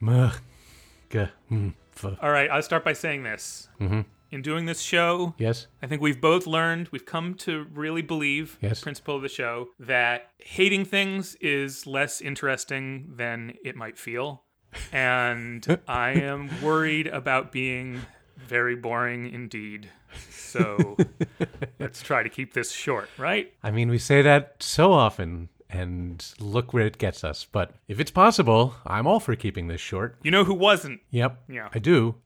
Mm. 1.50 1.74
All 2.22 2.30
right, 2.30 2.50
I'll 2.50 2.62
start 2.62 2.82
by 2.86 2.94
saying 2.94 3.22
this. 3.24 3.68
Mm-hmm. 3.78 4.00
In 4.30 4.40
doing 4.40 4.64
this 4.64 4.80
show, 4.80 5.34
Yes? 5.36 5.66
I 5.82 5.86
think 5.86 6.00
we've 6.00 6.22
both 6.22 6.46
learned, 6.46 6.88
we've 6.90 7.04
come 7.04 7.34
to 7.34 7.66
really 7.74 8.00
believe 8.00 8.56
Yes. 8.62 8.80
the 8.80 8.84
principle 8.84 9.16
of 9.16 9.20
the 9.22 9.28
show 9.28 9.68
that 9.78 10.30
hating 10.38 10.86
things 10.86 11.34
is 11.42 11.86
less 11.86 12.22
interesting 12.22 13.12
than 13.16 13.52
it 13.62 13.76
might 13.76 13.98
feel. 13.98 14.44
And 14.90 15.78
I 15.86 16.12
am 16.12 16.48
worried 16.62 17.08
about 17.08 17.52
being 17.52 18.00
very 18.46 18.76
boring 18.76 19.30
indeed. 19.32 19.90
So 20.30 20.96
let's 21.78 22.02
try 22.02 22.22
to 22.22 22.28
keep 22.28 22.52
this 22.54 22.70
short, 22.72 23.08
right? 23.18 23.52
I 23.62 23.70
mean, 23.70 23.88
we 23.90 23.98
say 23.98 24.22
that 24.22 24.56
so 24.60 24.92
often, 24.92 25.48
and 25.72 26.24
look 26.38 26.72
where 26.72 26.86
it 26.86 26.98
gets 26.98 27.24
us. 27.24 27.46
But 27.50 27.72
if 27.88 27.98
it's 27.98 28.10
possible, 28.10 28.74
I'm 28.86 29.06
all 29.06 29.20
for 29.20 29.34
keeping 29.34 29.68
this 29.68 29.80
short. 29.80 30.16
You 30.22 30.30
know 30.30 30.44
who 30.44 30.54
wasn't? 30.54 31.00
Yep. 31.10 31.44
Yeah. 31.48 31.68
I 31.72 31.78
do. 31.78 32.16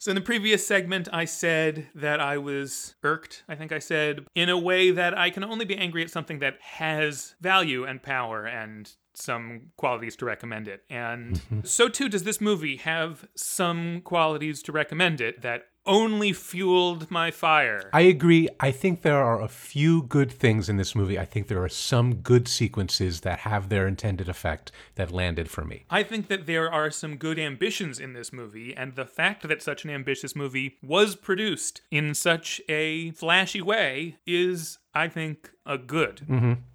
So 0.00 0.12
in 0.12 0.14
the 0.14 0.20
previous 0.20 0.64
segment, 0.64 1.08
I 1.12 1.24
said 1.24 1.88
that 1.94 2.20
I 2.20 2.38
was 2.38 2.94
irked. 3.02 3.42
I 3.48 3.56
think 3.56 3.72
I 3.72 3.80
said 3.80 4.26
in 4.34 4.48
a 4.48 4.58
way 4.58 4.92
that 4.92 5.16
I 5.18 5.30
can 5.30 5.42
only 5.42 5.64
be 5.64 5.76
angry 5.76 6.02
at 6.02 6.10
something 6.10 6.38
that 6.38 6.58
has 6.60 7.34
value 7.40 7.84
and 7.84 8.00
power 8.00 8.46
and 8.46 8.92
some 9.20 9.72
qualities 9.76 10.16
to 10.16 10.24
recommend 10.24 10.68
it. 10.68 10.84
And 10.88 11.36
mm-hmm. 11.36 11.60
so 11.64 11.88
too 11.88 12.08
does 12.08 12.24
this 12.24 12.40
movie 12.40 12.76
have 12.76 13.28
some 13.34 14.00
qualities 14.02 14.62
to 14.64 14.72
recommend 14.72 15.20
it 15.20 15.42
that 15.42 15.66
only 15.88 16.34
fueled 16.34 17.10
my 17.10 17.30
fire. 17.30 17.88
I 17.92 18.02
agree. 18.02 18.48
I 18.60 18.70
think 18.70 19.00
there 19.00 19.22
are 19.22 19.40
a 19.40 19.48
few 19.48 20.02
good 20.02 20.30
things 20.30 20.68
in 20.68 20.76
this 20.76 20.94
movie. 20.94 21.18
I 21.18 21.24
think 21.24 21.48
there 21.48 21.62
are 21.62 21.68
some 21.68 22.16
good 22.16 22.46
sequences 22.46 23.22
that 23.22 23.40
have 23.40 23.70
their 23.70 23.88
intended 23.88 24.28
effect 24.28 24.70
that 24.96 25.10
landed 25.10 25.50
for 25.50 25.64
me. 25.64 25.86
I 25.88 26.02
think 26.02 26.28
that 26.28 26.46
there 26.46 26.70
are 26.70 26.90
some 26.90 27.16
good 27.16 27.38
ambitions 27.38 27.98
in 27.98 28.12
this 28.12 28.34
movie, 28.34 28.76
and 28.76 28.96
the 28.96 29.06
fact 29.06 29.48
that 29.48 29.62
such 29.62 29.84
an 29.84 29.90
ambitious 29.90 30.36
movie 30.36 30.76
was 30.82 31.16
produced 31.16 31.80
in 31.90 32.14
such 32.14 32.60
a 32.68 33.12
flashy 33.12 33.62
way 33.62 34.16
is, 34.26 34.78
I 34.94 35.08
think, 35.08 35.50
a 35.66 35.78
good. 35.78 36.22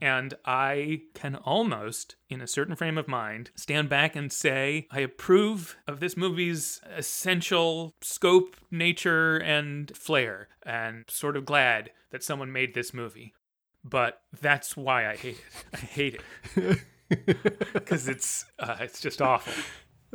And 0.02 0.34
I 0.46 1.02
can 1.14 1.36
almost, 1.36 2.16
in 2.30 2.42
a 2.42 2.48
certain 2.48 2.76
frame 2.76 2.98
of 2.98 3.08
mind, 3.08 3.52
stand 3.56 3.90
back 3.90 4.16
and 4.16 4.32
say, 4.32 4.88
I 4.92 5.02
approve 5.02 5.78
of 5.88 6.00
this 6.00 6.16
movie's 6.16 6.80
essential 6.96 7.96
scope, 8.02 8.56
nature, 8.72 9.38
and 9.38 9.96
flair, 9.96 10.48
and 10.64 11.06
sort 11.10 11.36
of 11.36 11.46
glad 11.46 11.92
that 12.12 12.24
someone 12.24 12.52
made 12.52 12.74
this 12.74 12.94
movie. 12.94 13.34
But 13.84 14.22
that's 14.40 14.78
why 14.78 15.10
I 15.10 15.16
hate 15.18 15.38
it. 15.38 15.66
I 15.74 15.78
hate 15.78 16.22
it 16.56 16.80
because 17.74 18.08
it's 18.08 18.46
uh, 18.60 18.78
it's 18.80 19.02
just 19.02 19.22
awful. 19.22 19.54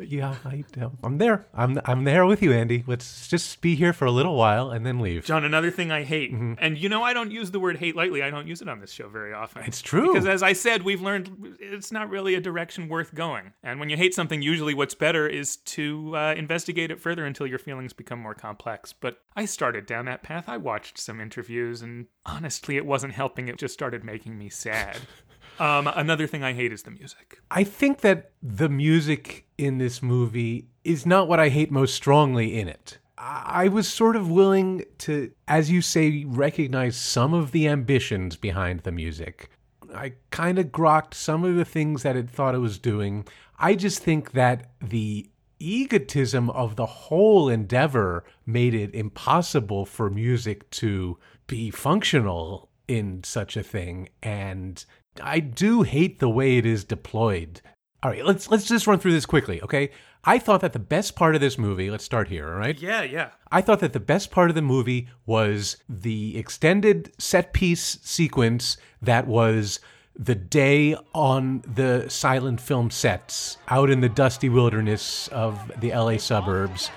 Yeah, 0.01 0.37
I, 0.45 0.65
I'm 1.03 1.19
there. 1.19 1.47
I'm 1.55 1.81
I'm 1.85 2.05
there 2.05 2.27
with 2.27 2.43
you, 2.43 2.53
Andy. 2.53 2.85
Let's 2.87 3.29
just 3.29 3.61
be 3.61 3.75
here 3.75 3.93
for 3.93 4.05
a 4.05 4.11
little 4.11 4.37
while 4.37 4.71
and 4.71 4.87
then 4.87 5.01
leave. 5.01 5.25
John, 5.25 5.45
another 5.45 5.71
thing 5.71 5.91
I 5.91 6.05
hate, 6.05 6.31
and 6.33 6.79
you 6.79 6.89
know 6.89 7.03
I 7.03 7.13
don't 7.13 7.31
use 7.31 7.51
the 7.51 7.61
word 7.61 7.79
hate 7.79 7.97
lightly. 7.97 8.23
I 8.23 8.31
don't 8.31 8.47
use 8.47 8.63
it 8.63 8.69
on 8.69 8.81
this 8.81 8.93
show 8.93 9.09
very 9.09 9.33
often. 9.33 9.65
It's 9.65 9.83
true. 9.83 10.13
Because 10.13 10.27
as 10.27 10.43
I 10.43 10.53
said, 10.53 10.83
we've 10.83 11.01
learned 11.01 11.57
it's 11.61 11.93
not 11.93 12.11
really 12.11 12.35
a 12.35 12.41
direction 12.41 12.89
worth 12.89 13.15
going. 13.15 13.53
And 13.63 13.81
when 13.81 13.91
you 13.91 13.97
hate 13.97 14.15
something, 14.15 14.43
usually 14.43 14.75
what's 14.75 14.95
better 14.95 15.27
is 15.27 15.57
to 15.57 16.17
uh, 16.17 16.35
investigate 16.37 16.91
it 16.91 17.01
further 17.01 17.25
until 17.27 17.47
your 17.47 17.59
feelings 17.59 17.93
become 17.93 18.21
more 18.21 18.35
complex. 18.35 18.93
But 18.93 19.21
I 19.37 19.45
started 19.45 19.87
down 19.87 20.07
that 20.07 20.23
path. 20.23 20.49
I 20.49 20.57
watched 20.57 20.99
some 20.99 21.21
interviews, 21.21 21.83
and 21.83 22.07
honestly, 22.25 22.77
it 22.77 22.87
wasn't 22.87 23.15
helping. 23.15 23.49
It 23.49 23.59
just 23.59 23.75
started 23.75 24.05
making 24.05 24.39
me 24.39 24.49
sad. 24.49 24.99
Um, 25.59 25.89
another 25.89 26.27
thing 26.27 26.45
I 26.45 26.53
hate 26.53 26.73
is 26.73 26.83
the 26.83 26.91
music. 26.91 27.41
I 27.51 27.65
think 27.65 28.01
that 28.01 28.31
the 28.43 28.69
music 28.69 29.47
in 29.57 29.79
this 29.79 30.03
movie 30.03 30.69
is 30.85 31.05
not 31.05 31.29
what 31.29 31.41
I 31.41 31.49
hate 31.49 31.71
most 31.71 31.95
strongly 31.95 32.59
in 32.59 32.69
it. 32.69 32.99
I 33.21 33.67
was 33.67 33.89
sort 33.89 34.15
of 34.15 34.31
willing 34.31 34.85
to, 34.99 35.33
as 35.49 35.71
you 35.71 35.83
say, 35.83 36.25
recognize 36.25 36.97
some 36.97 37.35
of 37.35 37.51
the 37.51 37.67
ambitions 37.67 38.37
behind 38.37 38.81
the 38.81 38.93
music. 38.93 39.51
I 39.93 40.13
kind 40.31 40.59
of 40.59 40.67
grokked 40.67 41.15
some 41.15 41.45
of 41.45 41.57
the 41.57 41.65
things 41.65 42.05
that 42.05 42.15
it 42.15 42.31
thought 42.31 42.55
it 42.55 42.59
was 42.59 42.79
doing. 42.79 43.27
I 43.59 43.75
just 43.75 44.01
think 44.01 44.33
that 44.33 44.71
the 44.81 45.29
egotism 45.59 46.49
of 46.51 46.77
the 46.77 46.87
whole 46.87 47.49
endeavor 47.49 48.25
made 48.47 48.75
it 48.75 48.95
impossible 48.95 49.85
for 49.85 50.09
music 50.11 50.71
to 50.71 51.19
be 51.49 51.71
functional 51.71 52.69
in 52.87 53.25
such 53.25 53.57
a 53.57 53.63
thing. 53.63 54.11
And 54.23 54.85
I 55.23 55.41
do 55.41 55.83
hate 55.83 56.19
the 56.19 56.29
way 56.29 56.59
it 56.59 56.67
is 56.67 56.85
deployed. 56.85 57.61
All 58.03 58.11
right, 58.11 58.25
let's 58.25 58.51
let's 58.51 58.67
just 58.67 58.87
run 58.87 58.99
through 58.99 59.13
this 59.13 59.27
quickly, 59.27 59.61
okay? 59.63 59.91
I 60.25 60.39
thought 60.39 60.61
that 60.61 60.73
the 60.73 60.79
best 60.79 61.17
part 61.17 61.35
of 61.35 61.41
this 61.41 61.59
movie, 61.59 61.91
let's 61.91 62.05
start 62.05 62.29
here, 62.29 62.49
all 62.49 62.59
right? 62.59 62.79
Yeah, 62.81 63.03
yeah. 63.03 63.31
I 63.51 63.61
thought 63.61 63.81
that 63.81 63.93
the 63.93 64.01
best 64.01 64.31
part 64.31 64.51
of 64.51 64.57
the 64.57 64.63
movie 64.63 65.09
was 65.27 65.77
the 65.89 66.37
extended 66.37 67.13
set 67.19 67.53
piece 67.53 67.99
sequence 68.03 68.77
that 69.01 69.27
was 69.27 69.81
the 70.17 70.35
day 70.35 70.97
on 71.15 71.63
the 71.67 72.09
silent 72.09 72.61
film 72.61 72.91
sets 72.91 73.57
out 73.69 73.89
in 73.89 74.01
the 74.01 74.09
dusty 74.09 74.49
wilderness 74.49 75.29
of 75.29 75.71
the 75.81 75.91
LA 75.91 76.17
suburbs 76.17 76.91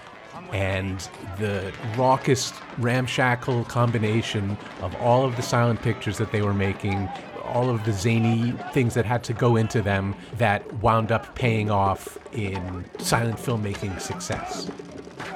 and 0.51 1.07
the 1.37 1.71
raucous, 1.95 2.53
ramshackle 2.79 3.63
combination 3.65 4.57
of 4.81 4.93
all 4.95 5.23
of 5.23 5.35
the 5.35 5.41
silent 5.41 5.81
pictures 5.81 6.17
that 6.17 6.31
they 6.31 6.41
were 6.41 6.53
making, 6.53 7.07
all 7.51 7.69
of 7.69 7.83
the 7.85 7.91
zany 7.91 8.53
things 8.71 8.93
that 8.93 9.05
had 9.05 9.23
to 9.25 9.33
go 9.33 9.55
into 9.55 9.81
them 9.81 10.15
that 10.37 10.71
wound 10.75 11.11
up 11.11 11.35
paying 11.35 11.69
off 11.69 12.17
in 12.33 12.85
silent 12.99 13.37
filmmaking 13.37 13.99
success. 13.99 14.69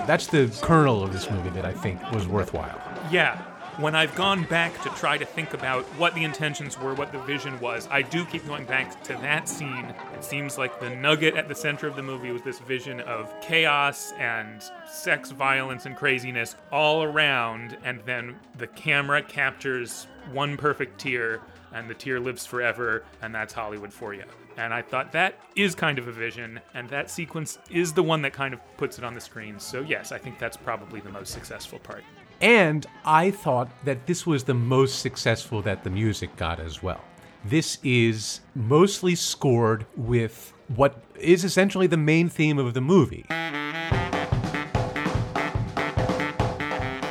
That's 0.08 0.28
the 0.28 0.56
kernel 0.62 1.04
of 1.04 1.14
this 1.14 1.30
movie 1.30 1.50
that 1.52 1.66
I 1.66 1.74
think 1.74 2.00
was 2.12 2.28
worthwhile. 2.28 2.80
Yeah. 3.12 3.42
When 3.78 3.94
I've 3.94 4.16
gone 4.16 4.46
back 4.46 4.82
to 4.84 4.90
try 4.92 5.18
to 5.18 5.26
think 5.26 5.54
about 5.54 5.84
what 5.98 6.16
the 6.16 6.24
intentions 6.24 6.80
were, 6.80 6.94
what 6.94 7.12
the 7.12 7.20
vision 7.20 7.60
was, 7.60 7.90
I 7.92 8.04
do 8.04 8.24
keep 8.24 8.48
going 8.48 8.64
back 8.64 9.04
to 9.04 9.14
that 9.16 9.50
scene. 9.50 9.94
It 10.14 10.24
seems 10.24 10.58
like 10.58 10.80
the 10.80 10.92
nugget 10.92 11.36
at 11.36 11.50
the 11.50 11.56
center 11.56 11.86
of 11.86 11.98
the 11.98 12.02
movie 12.02 12.32
was 12.32 12.42
this 12.42 12.60
vision 12.60 13.02
of 13.02 13.34
chaos 13.42 14.14
and 14.14 14.64
sex, 14.90 15.32
violence, 15.32 15.86
and 15.86 15.94
craziness 15.98 16.56
all 16.72 17.04
around, 17.04 17.78
and 17.84 18.00
then 18.06 18.38
the 18.58 18.68
camera 18.68 19.22
captures 19.22 20.08
one 20.32 20.56
perfect 20.56 20.98
tear, 20.98 21.42
and 21.76 21.90
the 21.90 21.94
tear 21.94 22.20
lives 22.20 22.46
forever, 22.46 23.04
and 23.22 23.36
that's 23.36 23.54
Hollywood 23.54 23.94
for 23.94 24.14
you. 24.16 24.24
And 24.58 24.74
I 24.74 24.82
thought 24.82 25.12
that 25.12 25.36
is 25.56 25.76
kind 25.76 26.00
of 26.00 26.08
a 26.08 26.12
vision, 26.12 26.60
and 26.74 26.90
that 26.90 27.12
sequence 27.12 27.60
is 27.70 27.94
the 27.94 28.02
one 28.02 28.22
that 28.24 28.34
kind 28.34 28.54
of 28.54 28.62
puts 28.78 28.98
it 28.98 29.04
on 29.04 29.14
the 29.14 29.22
screen. 29.22 29.60
So, 29.60 29.82
yes, 29.82 30.12
I 30.12 30.18
think 30.18 30.40
that's 30.40 30.58
probably 30.58 31.02
the 31.02 31.10
most 31.10 31.34
successful 31.34 31.78
part. 31.80 32.04
And 32.42 32.86
I 33.04 33.32
thought 33.32 33.70
that 33.84 34.08
this 34.08 34.26
was 34.26 34.46
the 34.46 34.54
most 34.54 35.00
successful 35.00 35.62
that 35.64 35.84
the 35.84 35.90
music 35.90 36.36
got 36.38 36.60
as 36.60 36.82
well. 36.82 37.02
This 37.44 37.78
is 37.84 38.42
mostly 38.56 39.14
scored 39.14 39.86
with 39.96 40.54
what 40.76 41.04
is 41.20 41.44
essentially 41.44 41.88
the 41.88 41.98
main 41.98 42.30
theme 42.30 42.58
of 42.58 42.74
the 42.74 42.82
movie. 42.82 43.26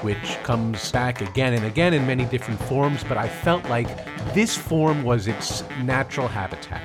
Which 0.05 0.37
comes 0.43 0.93
back 0.93 1.23
again 1.23 1.55
and 1.55 1.65
again 1.65 1.95
in 1.95 2.07
many 2.07 2.27
different 2.27 2.61
forms, 2.65 3.03
but 3.05 3.17
I 3.17 3.27
felt 3.27 3.65
like 3.71 3.89
this 4.35 4.55
form 4.55 5.03
was 5.03 5.29
its 5.29 5.65
natural 5.83 6.29
habitat. 6.29 6.83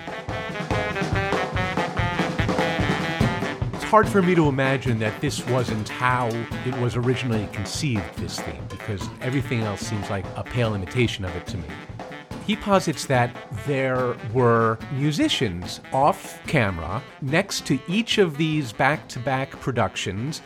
It's 3.74 3.84
hard 3.84 4.08
for 4.08 4.22
me 4.22 4.36
to 4.36 4.48
imagine 4.48 5.00
that 5.00 5.20
this 5.20 5.46
wasn't 5.48 5.90
how 5.90 6.30
it 6.66 6.74
was 6.80 6.96
originally 6.96 7.50
conceived, 7.52 8.16
this 8.16 8.40
theme, 8.40 8.64
because 8.70 9.06
everything 9.20 9.64
else 9.64 9.82
seems 9.82 10.10
like 10.10 10.26
a 10.38 10.44
pale 10.44 10.74
imitation 10.74 11.26
of 11.26 11.36
it 11.36 11.46
to 11.48 11.58
me. 11.58 11.68
He 12.48 12.56
posits 12.56 13.06
that 13.08 13.36
there 13.68 14.16
were 14.32 14.80
musicians 14.94 15.82
off 15.92 16.40
camera 16.48 17.04
next 17.22 17.66
to 17.66 17.80
each 17.90 18.18
of 18.18 18.38
these 18.38 18.72
back 18.72 19.10
to 19.10 19.20
back 19.20 19.52
productions 19.60 20.42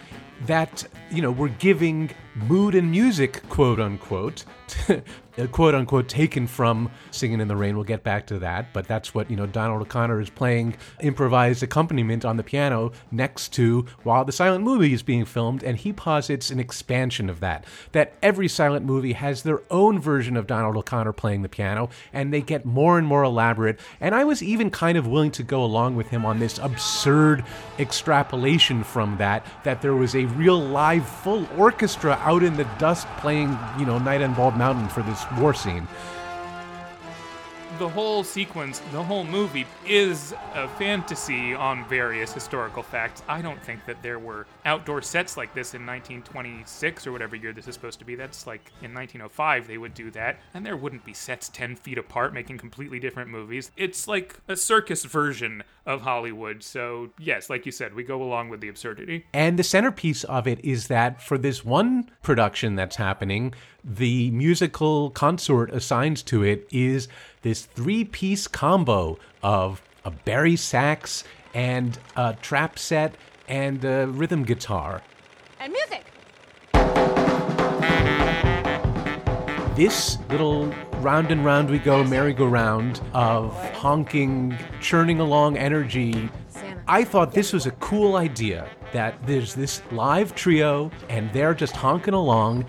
that, 0.48 0.84
you 1.12 1.22
know, 1.22 1.32
were 1.32 1.50
giving 1.50 2.10
mood 2.36 2.76
and 2.76 2.90
music, 2.90 3.48
quote 3.50 3.80
unquote, 3.80 4.46
quote 5.52 5.76
unquote, 5.76 6.08
taken 6.08 6.48
from 6.48 6.92
Singing 7.12 7.42
in 7.42 7.48
the 7.48 7.56
Rain. 7.56 7.76
We'll 7.76 7.84
get 7.84 8.04
back 8.04 8.28
to 8.28 8.40
that, 8.40 8.74
but 8.74 8.88
that's 8.88 9.14
what, 9.14 9.30
you 9.30 9.36
know, 9.36 9.46
Donald 9.46 9.82
O'Connor 9.82 10.20
is 10.22 10.30
playing 10.30 10.76
improvised 11.02 11.64
accompaniment 11.64 12.26
on 12.26 12.38
the 12.38 12.44
piano 12.44 12.92
next 13.12 13.54
to 13.54 13.86
while 14.04 14.26
the 14.26 14.32
silent 14.32 14.64
movie 14.64 14.94
is 14.94 15.04
being 15.04 15.26
filmed, 15.26 15.64
and 15.64 15.78
he 15.78 15.94
posits 15.94 16.52
an 16.52 16.60
expansion 16.60 17.30
of 17.30 17.40
that. 17.40 17.66
That 17.92 18.14
every 18.22 18.48
silent 18.48 18.86
movie 18.86 19.14
has 19.14 19.44
their 19.44 19.62
own 19.72 20.00
version 20.00 20.38
of 20.38 20.48
Donald 20.48 20.78
O'Connor 20.78 21.14
playing 21.14 21.42
the 21.42 21.50
piano, 21.50 21.90
and 22.12 22.34
they 22.34 22.42
get 22.42 22.66
more 22.66 22.98
and 22.98 23.08
more 23.08 23.24
elaborate. 23.24 23.80
And 24.00 24.16
I 24.16 24.24
was 24.24 24.42
even 24.44 24.70
kind 24.70 24.98
of 24.98 25.08
willing 25.08 25.32
to 25.32 25.44
go 25.44 25.64
along 25.64 25.96
with 25.96 26.08
him 26.08 26.26
on 26.26 26.40
this 26.40 26.58
absurd 26.58 27.44
extrapolation 27.80 28.84
from 28.84 29.18
that, 29.18 29.46
that 29.64 29.82
there 29.82 29.96
was 29.96 30.16
a 30.16 30.26
real 30.26 30.60
live 30.60 31.08
full 31.08 31.48
orchestra 31.58 32.20
out 32.24 32.44
in 32.44 32.56
the 32.56 32.66
dust 32.78 33.08
playing, 33.18 33.58
you 33.78 33.86
know, 33.86 34.00
Night 34.00 34.22
on 34.22 34.34
Bald 34.34 34.56
Mountain 34.56 34.90
for 34.90 35.04
this 35.04 35.24
war 35.38 35.54
scene. 35.54 35.88
The 37.80 37.90
whole 37.90 38.24
sequence, 38.24 38.80
the 38.92 39.02
whole 39.02 39.24
movie 39.24 39.66
is 39.88 40.34
a 40.54 40.68
fantasy 40.68 41.54
on 41.54 41.88
various 41.88 42.34
historical 42.34 42.84
facts. 42.84 43.24
I 43.28 43.42
don't 43.42 43.62
think 43.64 43.86
that 43.86 44.02
there 44.04 44.20
were 44.20 44.46
outdoor 44.66 45.02
sets 45.02 45.38
like 45.38 45.54
this 45.54 45.74
in 45.74 45.86
1926 45.86 47.08
or 47.08 47.12
whatever 47.12 47.36
year 47.36 47.54
this 47.54 47.68
is 47.68 47.74
supposed 47.74 48.00
to 48.00 48.06
be. 48.06 48.16
That's 48.16 48.46
like 48.46 48.72
in 48.82 48.94
1905 48.94 49.68
they 49.68 49.78
would 49.78 49.94
do 49.94 50.12
that, 50.12 50.40
and 50.54 50.66
there 50.66 50.78
wouldn't 50.78 51.06
be 51.06 51.14
sets 51.14 51.50
10 51.50 51.76
feet 51.76 51.98
apart 51.98 52.34
making 52.34 52.58
completely 52.58 53.00
different 53.00 53.30
movies. 53.30 53.72
It's 53.76 54.08
like 54.08 54.40
a 54.48 54.56
circus 54.56 55.04
version 55.06 55.64
of 55.86 56.02
Hollywood. 56.02 56.64
So, 56.64 57.10
yes, 57.20 57.50
like 57.50 57.66
you 57.66 57.72
said, 57.72 57.94
we 57.94 58.04
go 58.04 58.22
along 58.22 58.50
with 58.50 58.62
the 58.62 58.70
absurdity. 58.70 59.26
And 59.34 59.60
the 59.60 59.64
centerpiece 59.64 60.24
of 60.24 60.48
it 60.48 60.64
is 60.64 60.88
that 60.88 61.22
for 61.22 61.38
this 61.38 61.66
one 61.66 62.10
production 62.22 62.76
that's 62.76 62.96
happening, 62.96 63.54
the 63.84 64.32
musical 64.32 65.10
consort 65.10 65.72
assigned 65.72 66.26
to 66.28 66.44
it 66.44 66.68
is 66.72 67.08
this 67.44 67.66
three 67.66 68.04
piece 68.04 68.48
combo 68.48 69.20
of 69.44 69.82
a 70.04 70.12
bari 70.12 70.56
sax 70.56 71.24
and 71.54 72.00
a 72.16 72.34
trap 72.42 72.80
set 72.80 73.14
and 73.48 73.86
a 73.86 74.08
rhythm 74.08 74.44
guitar. 74.44 75.02
And 75.60 75.72
music. 75.72 76.06
This 79.76 80.18
little 80.30 80.68
round 81.02 81.32
and 81.32 81.44
round 81.44 81.70
we 81.70 81.80
go 81.80 82.04
merry-go-round 82.04 83.02
of 83.14 83.54
honking, 83.74 84.58
churning 84.82 85.20
along 85.20 85.58
energy. 85.58 86.30
I 86.88 87.04
thought 87.04 87.34
this 87.34 87.54
was 87.54 87.66
a 87.66 87.72
cool 87.72 88.16
idea 88.16 88.70
that 88.92 89.16
there's 89.26 89.56
this 89.56 89.82
live 89.92 90.36
trio 90.36 90.92
and 91.10 91.32
they're 91.34 91.54
just 91.54 91.76
honking 91.76 92.14
along 92.14 92.66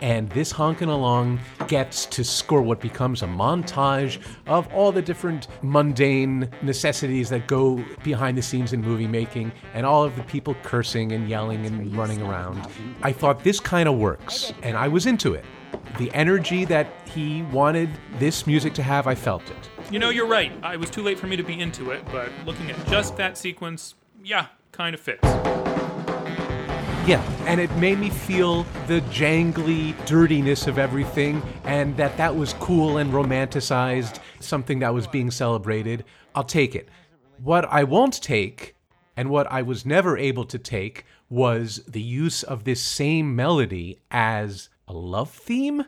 and 0.00 0.28
this 0.30 0.50
honking 0.50 0.88
along 0.88 1.40
gets 1.68 2.06
to 2.06 2.24
score 2.24 2.62
what 2.62 2.80
becomes 2.80 3.22
a 3.22 3.26
montage 3.26 4.20
of 4.46 4.72
all 4.72 4.92
the 4.92 5.02
different 5.02 5.48
mundane 5.62 6.48
necessities 6.62 7.28
that 7.30 7.46
go 7.46 7.84
behind 8.02 8.36
the 8.36 8.42
scenes 8.42 8.72
in 8.72 8.80
movie 8.80 9.06
making 9.06 9.52
and 9.72 9.86
all 9.86 10.04
of 10.04 10.14
the 10.16 10.22
people 10.24 10.54
cursing 10.62 11.12
and 11.12 11.28
yelling 11.28 11.64
and 11.66 11.94
running 11.96 12.22
around. 12.22 12.66
I 13.02 13.12
thought 13.12 13.44
this 13.44 13.60
kind 13.60 13.88
of 13.88 13.96
works 13.96 14.52
and 14.62 14.76
I 14.76 14.88
was 14.88 15.06
into 15.06 15.34
it. 15.34 15.44
The 15.98 16.12
energy 16.12 16.64
that 16.66 16.86
he 17.08 17.42
wanted 17.42 17.88
this 18.18 18.46
music 18.46 18.74
to 18.74 18.82
have, 18.82 19.06
I 19.06 19.14
felt 19.14 19.42
it. 19.50 19.70
You 19.90 19.98
know, 19.98 20.10
you're 20.10 20.26
right. 20.26 20.52
I 20.62 20.76
was 20.76 20.90
too 20.90 21.02
late 21.02 21.18
for 21.18 21.26
me 21.26 21.36
to 21.36 21.42
be 21.42 21.60
into 21.60 21.90
it, 21.90 22.04
but 22.10 22.30
looking 22.44 22.70
at 22.70 22.86
just 22.86 23.16
that 23.16 23.36
sequence, 23.36 23.94
yeah, 24.22 24.46
kind 24.72 24.94
of 24.94 25.00
fits. 25.00 25.22
Yeah, 27.06 27.22
and 27.46 27.60
it 27.60 27.70
made 27.76 27.98
me 27.98 28.08
feel 28.08 28.62
the 28.86 29.02
jangly 29.10 29.94
dirtiness 30.06 30.66
of 30.66 30.78
everything, 30.78 31.42
and 31.64 31.94
that 31.98 32.16
that 32.16 32.34
was 32.34 32.54
cool 32.54 32.96
and 32.96 33.12
romanticized, 33.12 34.20
something 34.40 34.78
that 34.78 34.94
was 34.94 35.06
being 35.06 35.30
celebrated. 35.30 36.04
I'll 36.34 36.44
take 36.44 36.74
it. 36.74 36.88
What 37.42 37.66
I 37.66 37.84
won't 37.84 38.22
take 38.22 38.74
And 39.16 39.30
what 39.30 39.50
I 39.50 39.62
was 39.62 39.86
never 39.86 40.18
able 40.18 40.44
to 40.46 40.58
take 40.58 41.04
was 41.28 41.84
the 41.86 42.02
use 42.02 42.42
of 42.42 42.64
this 42.64 42.82
same 42.82 43.36
melody 43.36 44.00
as 44.10 44.68
a 44.88 44.92
love 44.92 45.30
theme. 45.30 45.84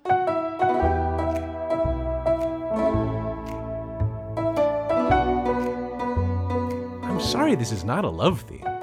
I'm 7.02 7.20
sorry, 7.20 7.56
this 7.56 7.72
is 7.72 7.82
not 7.84 8.04
a 8.04 8.08
love 8.08 8.42
theme. 8.42 8.75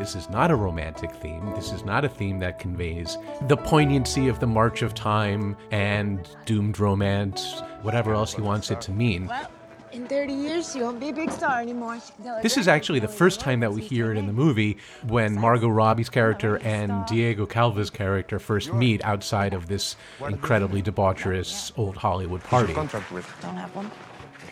This 0.00 0.16
is 0.16 0.30
not 0.30 0.50
a 0.50 0.56
romantic 0.56 1.12
theme. 1.12 1.52
This 1.54 1.72
is 1.72 1.84
not 1.84 2.06
a 2.06 2.08
theme 2.08 2.38
that 2.38 2.58
conveys 2.58 3.18
the 3.48 3.56
poignancy 3.58 4.28
of 4.28 4.40
the 4.40 4.46
march 4.46 4.80
of 4.80 4.94
time 4.94 5.58
and 5.72 6.26
doomed 6.46 6.80
romance, 6.80 7.60
whatever 7.82 8.14
else 8.14 8.32
he 8.32 8.40
wants 8.40 8.70
it 8.70 8.80
to 8.80 8.92
mean. 8.92 9.26
Well, 9.26 9.50
in 9.92 10.06
30 10.06 10.32
years, 10.32 10.72
she 10.72 10.80
won't 10.80 11.00
be 11.00 11.10
a 11.10 11.12
big 11.12 11.30
star 11.30 11.60
anymore. 11.60 12.00
She 12.00 12.12
can 12.12 12.24
tell 12.24 12.36
her 12.36 12.42
This 12.42 12.56
is 12.56 12.66
actually 12.66 13.00
the 13.00 13.08
first 13.08 13.40
time 13.40 13.60
that 13.60 13.74
we 13.74 13.82
hear 13.82 14.10
it 14.10 14.16
in 14.16 14.26
the 14.26 14.32
movie 14.32 14.78
when 15.06 15.38
Margot 15.38 15.68
Robbie's 15.68 16.08
character 16.08 16.56
and 16.60 17.04
Diego 17.04 17.44
Calva's 17.44 17.90
character 17.90 18.38
first 18.38 18.72
meet 18.72 19.04
outside 19.04 19.52
of 19.52 19.66
this 19.66 19.96
incredibly 20.26 20.82
debaucherous 20.82 21.72
old 21.76 21.98
Hollywood 21.98 22.42
party. 22.44 22.72
contract 22.72 23.12
with. 23.12 23.30
Don't 23.42 23.54
have 23.54 23.76
one. 23.76 23.90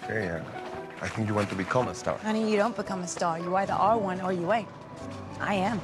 Okay, 0.05 0.28
uh, 0.28 0.42
I 1.01 1.09
think 1.09 1.26
you 1.26 1.32
want 1.32 1.49
to 1.49 1.57
become 1.57 1.88
a 1.88 1.94
star. 1.94 2.18
Honey, 2.18 2.51
you 2.51 2.59
don't 2.59 2.76
become 2.76 3.01
a 3.01 3.09
star. 3.09 3.38
You 3.38 3.57
either 3.57 3.72
are 3.72 3.96
one 3.96 4.20
or 4.20 4.30
you 4.30 4.53
ain't. 4.53 4.68
I 5.40 5.55
am. 5.55 5.80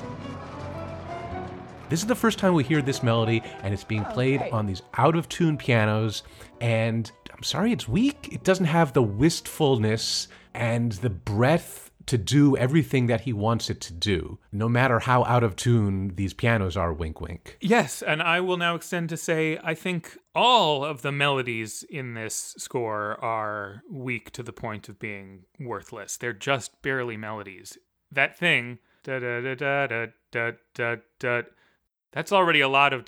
This 1.88 2.00
is 2.00 2.06
the 2.06 2.14
first 2.14 2.38
time 2.38 2.54
we 2.54 2.64
hear 2.64 2.82
this 2.82 3.02
melody, 3.02 3.42
and 3.62 3.74
it's 3.74 3.84
being 3.84 4.04
oh, 4.08 4.12
played 4.12 4.40
great. 4.40 4.52
on 4.52 4.66
these 4.66 4.82
out 4.96 5.16
of 5.16 5.28
tune 5.28 5.56
pianos. 5.56 6.22
And 6.60 7.10
I'm 7.32 7.42
sorry, 7.42 7.72
it's 7.72 7.86
weak. 7.86 8.30
It 8.32 8.42
doesn't 8.42 8.66
have 8.66 8.92
the 8.94 9.02
wistfulness 9.02 10.28
and 10.54 10.92
the 10.92 11.10
breadth 11.10 11.90
to 12.06 12.18
do 12.18 12.56
everything 12.56 13.06
that 13.06 13.22
he 13.22 13.32
wants 13.32 13.70
it 13.70 13.80
to 13.80 13.92
do, 13.92 14.38
no 14.52 14.68
matter 14.68 14.98
how 15.00 15.24
out 15.24 15.42
of 15.42 15.56
tune 15.56 16.12
these 16.16 16.34
pianos 16.34 16.76
are, 16.76 16.92
wink 16.92 17.20
wink. 17.20 17.56
Yes, 17.60 18.02
and 18.02 18.22
I 18.22 18.40
will 18.40 18.56
now 18.56 18.74
extend 18.74 19.08
to 19.10 19.16
say 19.16 19.58
I 19.62 19.74
think 19.74 20.18
all 20.34 20.84
of 20.84 21.02
the 21.02 21.12
melodies 21.12 21.82
in 21.88 22.14
this 22.14 22.54
score 22.58 23.22
are 23.24 23.82
weak 23.90 24.30
to 24.32 24.42
the 24.42 24.52
point 24.52 24.88
of 24.88 24.98
being 24.98 25.44
worthless. 25.58 26.16
They're 26.16 26.32
just 26.32 26.82
barely 26.82 27.16
melodies. 27.16 27.78
That 28.12 28.36
thing, 28.36 28.78
da 29.04 29.18
da 29.18 29.40
da 29.40 29.54
da 29.54 29.86
da 29.86 30.06
da 30.32 30.52
da 30.74 30.96
da, 31.20 31.42
that's 32.12 32.32
already 32.32 32.60
a 32.60 32.68
lot 32.68 32.92
of. 32.92 33.04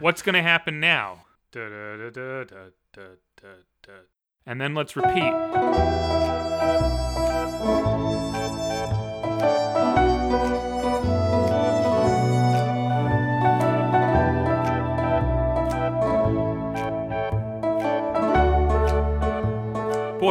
What's 0.00 0.22
gonna 0.22 0.42
happen 0.42 0.80
now? 0.80 1.24
Da 1.52 1.68
da 1.68 1.96
da 1.96 2.10
da 2.10 2.44
da 2.92 3.02
da 3.40 3.48
da. 3.86 3.92
And 4.46 4.60
then 4.60 4.74
let's 4.74 4.96
repeat. 4.96 5.32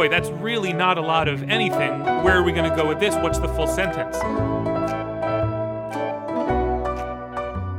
Boy, 0.00 0.08
that's 0.08 0.30
really 0.30 0.72
not 0.72 0.96
a 0.96 1.00
lot 1.02 1.28
of 1.28 1.42
anything. 1.50 2.00
Where 2.24 2.32
are 2.32 2.42
we 2.42 2.52
going 2.52 2.70
to 2.70 2.74
go 2.74 2.88
with 2.88 3.00
this? 3.00 3.14
What's 3.16 3.38
the 3.38 3.48
full 3.48 3.66
sentence? 3.66 4.16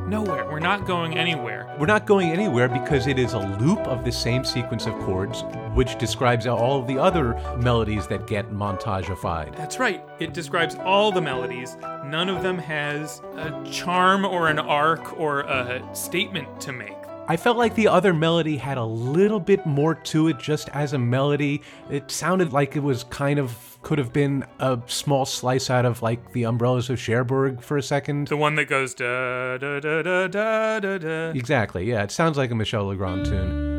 Nowhere. 0.08 0.48
We're 0.48 0.60
not 0.60 0.86
going 0.86 1.18
anywhere. 1.18 1.76
We're 1.80 1.88
not 1.88 2.06
going 2.06 2.30
anywhere 2.30 2.70
because 2.70 3.08
it 3.08 3.18
is 3.18 3.34
a 3.34 3.40
loop 3.40 3.80
of 3.88 4.06
the 4.06 4.12
same 4.12 4.44
sequence 4.46 4.86
of 4.86 4.94
chords, 5.00 5.44
which 5.74 5.98
describes 5.98 6.46
all 6.46 6.80
of 6.80 6.86
the 6.86 7.00
other 7.00 7.34
melodies 7.58 8.06
that 8.06 8.28
get 8.28 8.52
montageified. 8.52 9.56
That's 9.56 9.80
right. 9.80 10.06
It 10.20 10.32
describes 10.32 10.76
all 10.76 11.12
the 11.12 11.22
melodies. 11.22 11.76
None 12.06 12.30
of 12.30 12.44
them 12.44 12.60
has 12.60 13.24
a 13.36 13.68
charm 13.72 14.26
or 14.26 14.48
an 14.48 14.60
arc 14.60 15.20
or 15.20 15.40
a 15.40 15.84
statement 15.96 16.62
to 16.62 16.72
make. 16.72 17.01
I 17.32 17.38
felt 17.38 17.56
like 17.56 17.76
the 17.76 17.88
other 17.88 18.14
melody 18.14 18.58
had 18.58 18.78
a 18.78 18.84
little 18.84 19.40
bit 19.40 19.66
more 19.66 19.96
to 19.96 20.28
it 20.28 20.38
just 20.38 20.68
as 20.74 20.92
a 20.92 20.98
melody. 20.98 21.62
It 21.90 22.12
sounded 22.12 22.52
like 22.52 22.76
it 22.76 22.82
was 22.82 23.06
kind 23.06 23.40
of 23.40 23.80
could 23.84 24.00
have 24.00 24.12
been 24.12 24.44
a 24.60 24.78
small 24.88 25.24
slice 25.26 25.70
out 25.70 25.86
of 25.86 26.02
like 26.02 26.34
the 26.34 26.44
umbrellas 26.44 26.90
of 26.90 27.00
Cherbourg 27.00 27.62
for 27.62 27.78
a 27.78 27.82
second. 27.82 28.28
The 28.28 28.36
one 28.36 28.56
that 28.56 28.66
goes 28.66 28.94
da 28.94 29.58
da 29.58 29.80
da 29.80 30.02
da 30.02 30.28
da 30.28 30.98
da. 30.98 31.30
Exactly, 31.30 31.86
yeah. 31.86 32.04
It 32.04 32.12
sounds 32.12 32.38
like 32.38 32.52
a 32.52 32.56
Michel 32.56 32.88
Legrand 32.88 33.26
tune. 33.26 33.71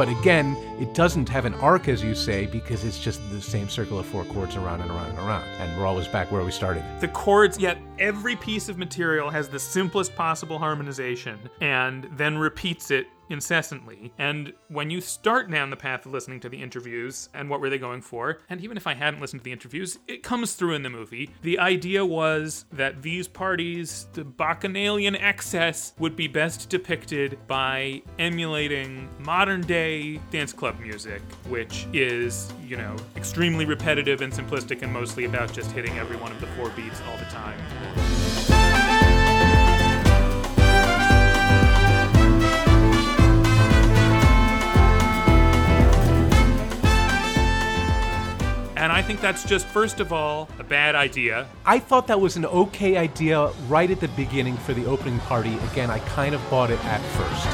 But 0.00 0.08
again, 0.08 0.56
it 0.78 0.94
doesn't 0.94 1.28
have 1.28 1.44
an 1.44 1.52
arc, 1.56 1.86
as 1.86 2.02
you 2.02 2.14
say, 2.14 2.46
because 2.46 2.84
it's 2.84 2.98
just 2.98 3.20
the 3.30 3.38
same 3.38 3.68
circle 3.68 3.98
of 3.98 4.06
four 4.06 4.24
chords 4.24 4.56
around 4.56 4.80
and 4.80 4.90
around 4.90 5.10
and 5.10 5.18
around. 5.18 5.44
And 5.60 5.78
we're 5.78 5.86
always 5.86 6.08
back 6.08 6.32
where 6.32 6.42
we 6.42 6.50
started. 6.50 6.82
The 7.00 7.08
chords, 7.08 7.58
yet 7.58 7.76
every 7.98 8.34
piece 8.34 8.70
of 8.70 8.78
material 8.78 9.28
has 9.28 9.50
the 9.50 9.58
simplest 9.58 10.16
possible 10.16 10.58
harmonization 10.58 11.38
and 11.60 12.08
then 12.12 12.38
repeats 12.38 12.90
it 12.90 13.08
incessantly. 13.30 14.12
And 14.18 14.52
when 14.68 14.90
you 14.90 15.00
start 15.00 15.50
down 15.50 15.70
the 15.70 15.76
path 15.76 16.04
of 16.04 16.12
listening 16.12 16.40
to 16.40 16.48
the 16.48 16.62
interviews 16.62 17.28
and 17.32 17.48
what 17.48 17.60
were 17.60 17.70
they 17.70 17.78
going 17.78 18.02
for, 18.02 18.38
and 18.48 18.60
even 18.60 18.76
if 18.76 18.86
I 18.86 18.94
hadn't 18.94 19.20
listened 19.20 19.40
to 19.40 19.44
the 19.44 19.52
interviews, 19.52 19.98
it 20.06 20.22
comes 20.22 20.54
through 20.54 20.74
in 20.74 20.82
the 20.82 20.90
movie. 20.90 21.30
The 21.42 21.58
idea 21.58 22.04
was 22.04 22.64
that 22.72 23.02
these 23.02 23.28
parties, 23.28 24.08
the 24.12 24.24
bacchanalian 24.24 25.16
excess, 25.16 25.94
would 25.98 26.16
be 26.16 26.28
best 26.28 26.68
depicted 26.68 27.38
by 27.46 28.02
emulating 28.18 29.08
modern 29.18 29.62
day 29.62 30.20
dance 30.30 30.52
club 30.52 30.78
music, 30.80 31.22
which 31.48 31.86
is, 31.92 32.52
you 32.66 32.76
know, 32.76 32.96
extremely 33.16 33.64
repetitive 33.64 34.20
and 34.20 34.32
simplistic 34.32 34.82
and 34.82 34.92
mostly 34.92 35.24
about 35.24 35.52
just 35.52 35.70
hitting 35.72 35.96
every 35.98 36.16
one 36.16 36.32
of 36.32 36.40
the 36.40 36.46
four 36.48 36.70
beats 36.70 37.00
all 37.08 37.16
the 37.16 37.24
time. 37.24 37.58
And 48.80 48.90
I 48.90 49.02
think 49.02 49.20
that's 49.20 49.44
just, 49.44 49.66
first 49.66 50.00
of 50.00 50.10
all, 50.10 50.48
a 50.58 50.64
bad 50.64 50.94
idea. 50.94 51.46
I 51.66 51.78
thought 51.78 52.06
that 52.06 52.18
was 52.18 52.38
an 52.38 52.46
okay 52.46 52.96
idea 52.96 53.48
right 53.68 53.90
at 53.90 54.00
the 54.00 54.08
beginning 54.08 54.56
for 54.56 54.72
the 54.72 54.86
opening 54.86 55.18
party. 55.20 55.58
Again, 55.70 55.90
I 55.90 55.98
kind 55.98 56.34
of 56.34 56.40
bought 56.48 56.70
it 56.70 56.82
at 56.86 57.02
first. 57.12 57.46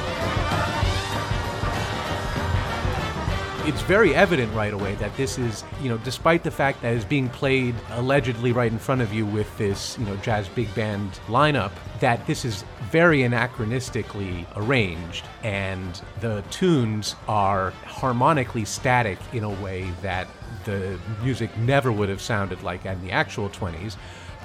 It's 3.67 3.83
very 3.83 4.15
evident 4.15 4.55
right 4.55 4.73
away 4.73 4.95
that 4.95 5.17
this 5.17 5.37
is, 5.37 5.65
you 5.83 5.89
know, 5.89 5.99
despite 5.99 6.45
the 6.45 6.53
fact 6.53 6.83
that 6.83 6.95
it's 6.95 7.05
being 7.05 7.29
played 7.29 7.75
allegedly 7.91 8.53
right 8.53 8.71
in 8.71 8.79
front 8.79 9.01
of 9.01 9.13
you 9.13 9.27
with 9.27 9.59
this, 9.59 9.99
you 9.99 10.05
know, 10.05 10.15
jazz 10.19 10.49
big 10.51 10.73
band 10.77 11.19
lineup, 11.27 11.73
that 11.99 12.25
this 12.29 12.45
is 12.45 12.65
very 12.93 13.23
anachronistically 13.23 14.47
arranged 14.55 15.25
and 15.43 16.01
the 16.21 16.45
tunes 16.53 17.17
are 17.27 17.73
harmonically 17.85 18.65
static 18.65 19.19
in 19.33 19.43
a 19.43 19.51
way 19.51 19.91
that 20.03 20.29
the 20.67 20.99
music 21.23 21.57
never 21.59 21.91
would 21.91 22.11
have 22.11 22.21
sounded 22.21 22.63
like 22.63 22.85
in 22.85 23.01
the 23.03 23.11
actual 23.11 23.49
20s 23.49 23.97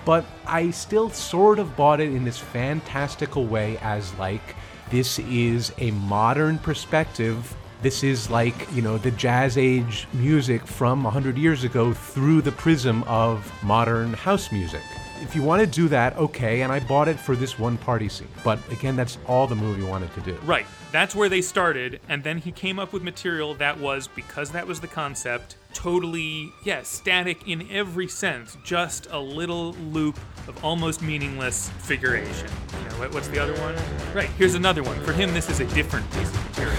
but 0.05 0.25
I 0.47 0.71
still 0.71 1.09
sort 1.09 1.59
of 1.59 1.75
bought 1.75 1.99
it 1.99 2.11
in 2.11 2.23
this 2.23 2.37
fantastical 2.37 3.45
way 3.45 3.77
as 3.81 4.13
like 4.15 4.55
this 4.89 5.19
is 5.19 5.71
a 5.77 5.91
modern 5.91 6.57
perspective. 6.57 7.55
This 7.81 8.03
is 8.03 8.29
like, 8.29 8.67
you 8.73 8.81
know, 8.81 8.97
the 8.97 9.11
jazz 9.11 9.57
age 9.57 10.07
music 10.13 10.67
from 10.67 11.03
100 11.03 11.37
years 11.37 11.63
ago 11.63 11.93
through 11.93 12.41
the 12.41 12.51
prism 12.51 13.03
of 13.03 13.51
modern 13.63 14.13
house 14.13 14.51
music. 14.51 14.81
If 15.21 15.35
you 15.35 15.43
want 15.43 15.61
to 15.61 15.67
do 15.67 15.87
that, 15.89 16.17
okay, 16.17 16.61
and 16.61 16.71
I 16.71 16.79
bought 16.79 17.07
it 17.07 17.19
for 17.19 17.35
this 17.35 17.59
one 17.59 17.77
party 17.77 18.09
scene. 18.09 18.27
But 18.43 18.59
again, 18.71 18.95
that's 18.95 19.17
all 19.27 19.45
the 19.47 19.55
movie 19.55 19.83
wanted 19.83 20.13
to 20.15 20.21
do. 20.21 20.33
Right. 20.43 20.65
That's 20.91 21.15
where 21.15 21.29
they 21.29 21.41
started, 21.41 22.01
and 22.09 22.23
then 22.23 22.39
he 22.39 22.51
came 22.51 22.77
up 22.77 22.91
with 22.91 23.01
material 23.01 23.53
that 23.55 23.79
was, 23.79 24.07
because 24.07 24.51
that 24.51 24.67
was 24.67 24.81
the 24.81 24.87
concept, 24.87 25.55
totally, 25.73 26.53
yeah, 26.63 26.83
static 26.83 27.47
in 27.47 27.67
every 27.71 28.07
sense. 28.07 28.57
Just 28.63 29.07
a 29.11 29.19
little 29.19 29.73
loop 29.73 30.19
of 30.47 30.63
almost 30.63 31.01
meaningless 31.01 31.69
figuration. 31.79 32.49
You 32.83 32.89
know, 32.89 32.99
what- 32.99 33.13
what's 33.13 33.27
the 33.27 33.39
other 33.39 33.53
one? 33.61 33.75
Right, 34.13 34.29
here's 34.37 34.55
another 34.55 34.83
one. 34.83 34.99
For 35.03 35.13
him, 35.13 35.33
this 35.33 35.49
is 35.49 35.59
a 35.59 35.65
different 35.65 36.09
piece 36.11 36.29
of 36.29 36.49
material. 36.49 36.77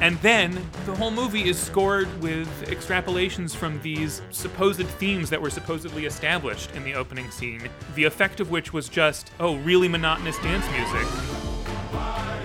And 0.00 0.16
then 0.18 0.64
the 0.86 0.94
whole 0.94 1.10
movie 1.10 1.48
is 1.48 1.58
scored 1.58 2.22
with 2.22 2.48
extrapolations 2.68 3.54
from 3.54 3.80
these 3.82 4.22
supposed 4.30 4.86
themes 4.86 5.28
that 5.30 5.42
were 5.42 5.50
supposedly 5.50 6.06
established 6.06 6.70
in 6.76 6.84
the 6.84 6.94
opening 6.94 7.28
scene, 7.32 7.68
the 7.96 8.04
effect 8.04 8.38
of 8.38 8.48
which 8.48 8.72
was 8.72 8.88
just, 8.88 9.32
oh, 9.40 9.56
really 9.56 9.88
monotonous 9.88 10.38
dance 10.38 10.64
music. 10.70 12.37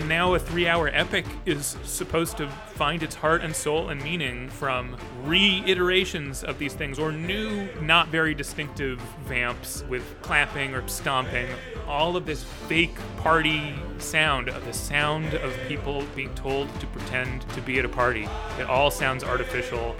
And 0.00 0.08
now 0.08 0.32
a 0.32 0.38
three 0.38 0.66
hour 0.66 0.88
epic 0.88 1.26
is 1.44 1.76
supposed 1.84 2.38
to 2.38 2.48
find 2.48 3.02
its 3.02 3.14
heart 3.14 3.42
and 3.42 3.54
soul 3.54 3.90
and 3.90 4.02
meaning 4.02 4.48
from 4.48 4.96
reiterations 5.24 6.42
of 6.42 6.58
these 6.58 6.72
things 6.72 6.98
or 6.98 7.12
new, 7.12 7.68
not 7.82 8.08
very 8.08 8.32
distinctive 8.32 8.98
vamps 9.26 9.84
with 9.90 10.02
clapping 10.22 10.74
or 10.74 10.88
stomping. 10.88 11.48
All 11.86 12.16
of 12.16 12.24
this 12.24 12.44
fake 12.44 12.96
party 13.18 13.74
sound 13.98 14.48
of 14.48 14.64
the 14.64 14.72
sound 14.72 15.34
of 15.34 15.54
people 15.68 16.02
being 16.16 16.34
told 16.34 16.66
to 16.80 16.86
pretend 16.86 17.42
to 17.50 17.60
be 17.60 17.78
at 17.78 17.84
a 17.84 17.88
party. 17.90 18.26
It 18.58 18.70
all 18.70 18.90
sounds 18.90 19.22
artificial 19.22 19.94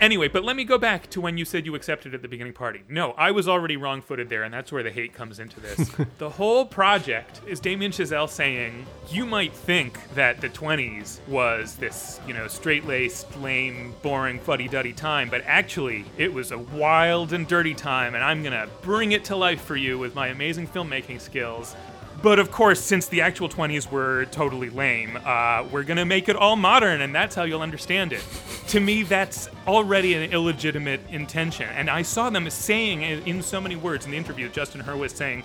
Anyway, 0.00 0.28
but 0.28 0.44
let 0.44 0.54
me 0.54 0.64
go 0.64 0.78
back 0.78 1.10
to 1.10 1.20
when 1.20 1.36
you 1.36 1.44
said 1.44 1.66
you 1.66 1.74
accepted 1.74 2.14
at 2.14 2.22
the 2.22 2.28
beginning 2.28 2.52
party. 2.52 2.82
No, 2.88 3.12
I 3.12 3.32
was 3.32 3.48
already 3.48 3.76
wrong 3.76 4.00
footed 4.00 4.28
there, 4.28 4.44
and 4.44 4.54
that's 4.54 4.70
where 4.70 4.82
the 4.82 4.90
hate 4.90 5.12
comes 5.12 5.40
into 5.40 5.58
this. 5.60 5.90
the 6.18 6.30
whole 6.30 6.64
project 6.64 7.40
is 7.46 7.58
Damien 7.58 7.90
Chazelle 7.90 8.28
saying, 8.28 8.86
you 9.10 9.26
might 9.26 9.52
think 9.52 9.98
that 10.14 10.40
the 10.40 10.48
20s 10.48 11.18
was 11.26 11.74
this, 11.76 12.20
you 12.26 12.34
know, 12.34 12.46
straight 12.46 12.86
laced, 12.86 13.36
lame, 13.38 13.94
boring, 14.02 14.38
fuddy 14.38 14.68
duddy 14.68 14.92
time, 14.92 15.28
but 15.28 15.42
actually, 15.46 16.04
it 16.16 16.32
was 16.32 16.52
a 16.52 16.58
wild 16.58 17.32
and 17.32 17.48
dirty 17.48 17.74
time, 17.74 18.14
and 18.14 18.22
I'm 18.22 18.42
gonna 18.42 18.68
bring 18.82 19.12
it 19.12 19.24
to 19.26 19.36
life 19.36 19.62
for 19.62 19.76
you 19.76 19.98
with 19.98 20.14
my 20.14 20.28
amazing 20.28 20.68
filmmaking 20.68 21.20
skills. 21.20 21.74
But 22.20 22.40
of 22.40 22.50
course, 22.50 22.80
since 22.80 23.06
the 23.06 23.20
actual 23.20 23.48
20s 23.48 23.90
were 23.90 24.24
totally 24.26 24.70
lame, 24.70 25.18
uh, 25.24 25.64
we're 25.70 25.84
gonna 25.84 26.04
make 26.04 26.28
it 26.28 26.34
all 26.34 26.56
modern, 26.56 27.00
and 27.00 27.14
that's 27.14 27.34
how 27.34 27.44
you'll 27.44 27.62
understand 27.62 28.12
it. 28.12 28.22
to 28.68 28.80
me, 28.80 29.02
that's 29.02 29.48
already 29.66 30.14
an 30.14 30.32
illegitimate 30.32 31.00
intention. 31.10 31.68
And 31.70 31.88
I 31.88 32.02
saw 32.02 32.28
them 32.28 32.50
saying 32.50 33.02
in 33.02 33.42
so 33.42 33.60
many 33.60 33.76
words 33.76 34.04
in 34.04 34.10
the 34.10 34.16
interview, 34.16 34.48
Justin 34.48 34.82
Hurwitz 34.82 35.14
saying, 35.14 35.44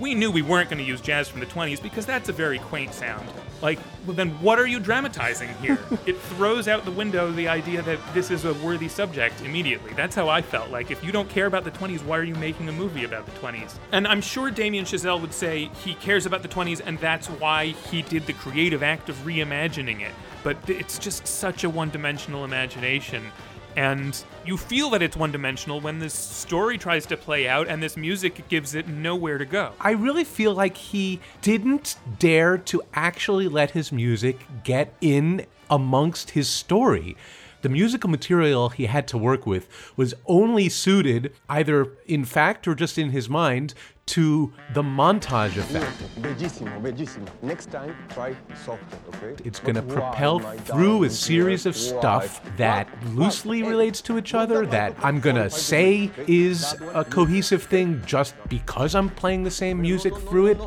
we 0.00 0.14
knew 0.14 0.30
we 0.30 0.42
weren't 0.42 0.70
going 0.70 0.82
to 0.82 0.84
use 0.84 1.00
jazz 1.00 1.28
from 1.28 1.40
the 1.40 1.46
20s 1.46 1.80
because 1.80 2.06
that's 2.06 2.30
a 2.30 2.32
very 2.32 2.58
quaint 2.58 2.94
sound. 2.94 3.28
Like, 3.60 3.78
well, 4.06 4.16
then 4.16 4.30
what 4.40 4.58
are 4.58 4.66
you 4.66 4.80
dramatizing 4.80 5.50
here? 5.60 5.78
it 6.06 6.16
throws 6.16 6.66
out 6.66 6.86
the 6.86 6.90
window 6.90 7.30
the 7.30 7.46
idea 7.46 7.82
that 7.82 7.98
this 8.14 8.30
is 8.30 8.46
a 8.46 8.54
worthy 8.54 8.88
subject 8.88 9.42
immediately. 9.42 9.92
That's 9.92 10.16
how 10.16 10.28
I 10.28 10.40
felt. 10.40 10.70
Like, 10.70 10.90
if 10.90 11.04
you 11.04 11.12
don't 11.12 11.28
care 11.28 11.44
about 11.44 11.64
the 11.64 11.70
20s, 11.70 12.02
why 12.04 12.18
are 12.18 12.24
you 12.24 12.34
making 12.36 12.68
a 12.70 12.72
movie 12.72 13.04
about 13.04 13.26
the 13.26 13.32
20s? 13.32 13.74
And 13.92 14.08
I'm 14.08 14.22
sure 14.22 14.50
Damien 14.50 14.86
Chazelle 14.86 15.20
would 15.20 15.34
say 15.34 15.70
he 15.84 15.94
cares 15.94 16.24
about 16.24 16.42
the 16.42 16.48
20s 16.48 16.80
and 16.84 16.98
that's 16.98 17.28
why 17.28 17.66
he 17.66 18.00
did 18.00 18.26
the 18.26 18.32
creative 18.32 18.82
act 18.82 19.10
of 19.10 19.16
reimagining 19.16 20.00
it. 20.00 20.12
But 20.42 20.56
it's 20.68 20.98
just 20.98 21.26
such 21.26 21.64
a 21.64 21.68
one 21.68 21.90
dimensional 21.90 22.44
imagination 22.46 23.30
and 23.76 24.22
you 24.44 24.56
feel 24.56 24.90
that 24.90 25.02
it's 25.02 25.16
one 25.16 25.32
dimensional 25.32 25.80
when 25.80 25.98
this 25.98 26.14
story 26.14 26.78
tries 26.78 27.06
to 27.06 27.16
play 27.16 27.48
out 27.48 27.68
and 27.68 27.82
this 27.82 27.96
music 27.96 28.48
gives 28.48 28.74
it 28.74 28.88
nowhere 28.88 29.38
to 29.38 29.44
go. 29.44 29.72
I 29.80 29.92
really 29.92 30.24
feel 30.24 30.54
like 30.54 30.76
he 30.76 31.20
didn't 31.42 31.96
dare 32.18 32.58
to 32.58 32.82
actually 32.94 33.48
let 33.48 33.72
his 33.72 33.92
music 33.92 34.38
get 34.64 34.94
in 35.00 35.46
amongst 35.68 36.30
his 36.30 36.48
story 36.48 37.16
the 37.62 37.68
musical 37.68 38.08
material 38.08 38.70
he 38.70 38.86
had 38.86 39.06
to 39.08 39.18
work 39.18 39.46
with 39.46 39.68
was 39.96 40.14
only 40.26 40.68
suited, 40.68 41.34
either 41.48 41.92
in 42.06 42.24
fact 42.24 42.66
or 42.66 42.74
just 42.74 42.98
in 42.98 43.10
his 43.10 43.28
mind, 43.28 43.74
to 44.10 44.52
the 44.74 44.82
montage 44.82 45.56
effect. 45.56 45.86
Bellissimo, 46.20 46.80
bellissimo. 46.82 47.28
Next 47.42 47.70
time, 47.70 47.94
try 48.08 48.34
softer, 48.64 48.98
okay? 49.08 49.40
It's 49.44 49.60
going 49.60 49.76
to 49.76 49.82
propel 49.82 50.40
through 50.40 51.04
a 51.04 51.10
series 51.10 51.64
of 51.64 51.76
stuff 51.76 52.42
that 52.56 52.88
loosely 53.14 53.62
relates 53.62 54.00
to 54.02 54.18
each 54.18 54.34
other, 54.34 54.66
that 54.66 54.96
I'm 55.00 55.20
going 55.20 55.36
to 55.36 55.48
say 55.48 56.10
is 56.26 56.74
a 56.92 57.04
cohesive 57.04 57.62
thing 57.62 58.02
just 58.04 58.34
because 58.48 58.96
I'm 58.96 59.10
playing 59.10 59.44
the 59.44 59.50
same 59.50 59.80
music 59.80 60.16
through 60.16 60.46
it. 60.46 60.58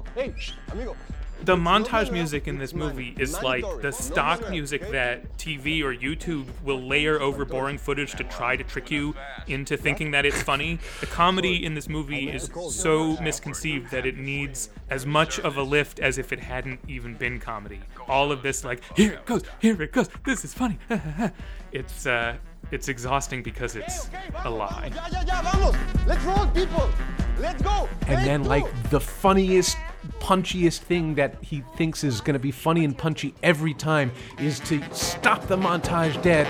The 1.43 1.57
montage 1.57 2.09
music 2.09 2.47
in 2.47 2.57
this 2.57 2.73
movie 2.73 3.13
is 3.19 3.33
like 3.43 3.65
the 3.81 3.91
stock 3.91 4.49
music 4.49 4.89
that 4.91 5.37
TV 5.37 5.83
or 5.83 5.93
YouTube 5.93 6.45
will 6.63 6.81
layer 6.81 7.19
over 7.19 7.43
boring 7.43 7.77
footage 7.77 8.13
to 8.13 8.23
try 8.23 8.55
to 8.55 8.63
trick 8.63 8.89
you 8.89 9.13
into 9.47 9.75
thinking 9.75 10.11
that 10.11 10.25
it's 10.25 10.41
funny. 10.41 10.79
The 11.01 11.05
comedy 11.07 11.65
in 11.65 11.73
this 11.73 11.89
movie 11.89 12.29
is 12.29 12.49
so 12.69 13.17
misconceived 13.19 13.91
that 13.91 14.05
it 14.05 14.17
needs 14.17 14.69
as 14.89 15.05
much 15.05 15.37
of 15.41 15.57
a 15.57 15.63
lift 15.63 15.99
as 15.99 16.17
if 16.17 16.31
it 16.31 16.39
hadn't 16.39 16.79
even 16.87 17.15
been 17.15 17.41
comedy. 17.41 17.81
All 18.07 18.31
of 18.31 18.41
this, 18.41 18.63
like, 18.63 18.81
here 18.95 19.11
it 19.11 19.25
goes, 19.25 19.43
here 19.59 19.81
it 19.81 19.91
goes, 19.91 20.09
this 20.25 20.45
is 20.45 20.53
funny. 20.53 20.79
it's, 21.73 22.05
uh, 22.05 22.37
it's 22.73 22.87
exhausting 22.89 23.43
because 23.43 23.75
it's 23.75 24.09
a 24.43 24.49
lie. 24.49 24.91
Ya, 24.95 25.07
ya, 25.11 25.23
ya, 25.27 25.41
vamos. 25.43 25.75
Let's 26.07 26.23
roll, 26.23 26.47
people. 26.47 26.89
Let's 27.39 27.61
go. 27.61 27.87
And 28.07 28.25
then, 28.25 28.43
like, 28.45 28.65
the 28.89 28.99
funniest, 28.99 29.77
punchiest 30.19 30.79
thing 30.79 31.15
that 31.15 31.37
he 31.41 31.63
thinks 31.77 32.03
is 32.03 32.19
going 32.19 32.33
to 32.33 32.39
be 32.39 32.51
funny 32.51 32.83
and 32.83 32.97
punchy 32.97 33.35
every 33.43 33.73
time 33.73 34.11
is 34.39 34.59
to 34.61 34.81
stop 34.91 35.47
the 35.47 35.55
montage 35.55 36.19
dead. 36.23 36.47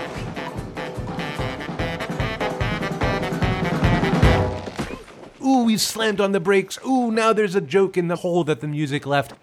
Ooh, 5.44 5.68
he 5.68 5.76
slammed 5.76 6.22
on 6.22 6.32
the 6.32 6.40
brakes. 6.40 6.78
Ooh, 6.86 7.10
now 7.10 7.34
there's 7.34 7.54
a 7.54 7.60
joke 7.60 7.98
in 7.98 8.08
the 8.08 8.16
hole 8.16 8.44
that 8.44 8.60
the 8.60 8.68
music 8.68 9.04
left. 9.04 9.34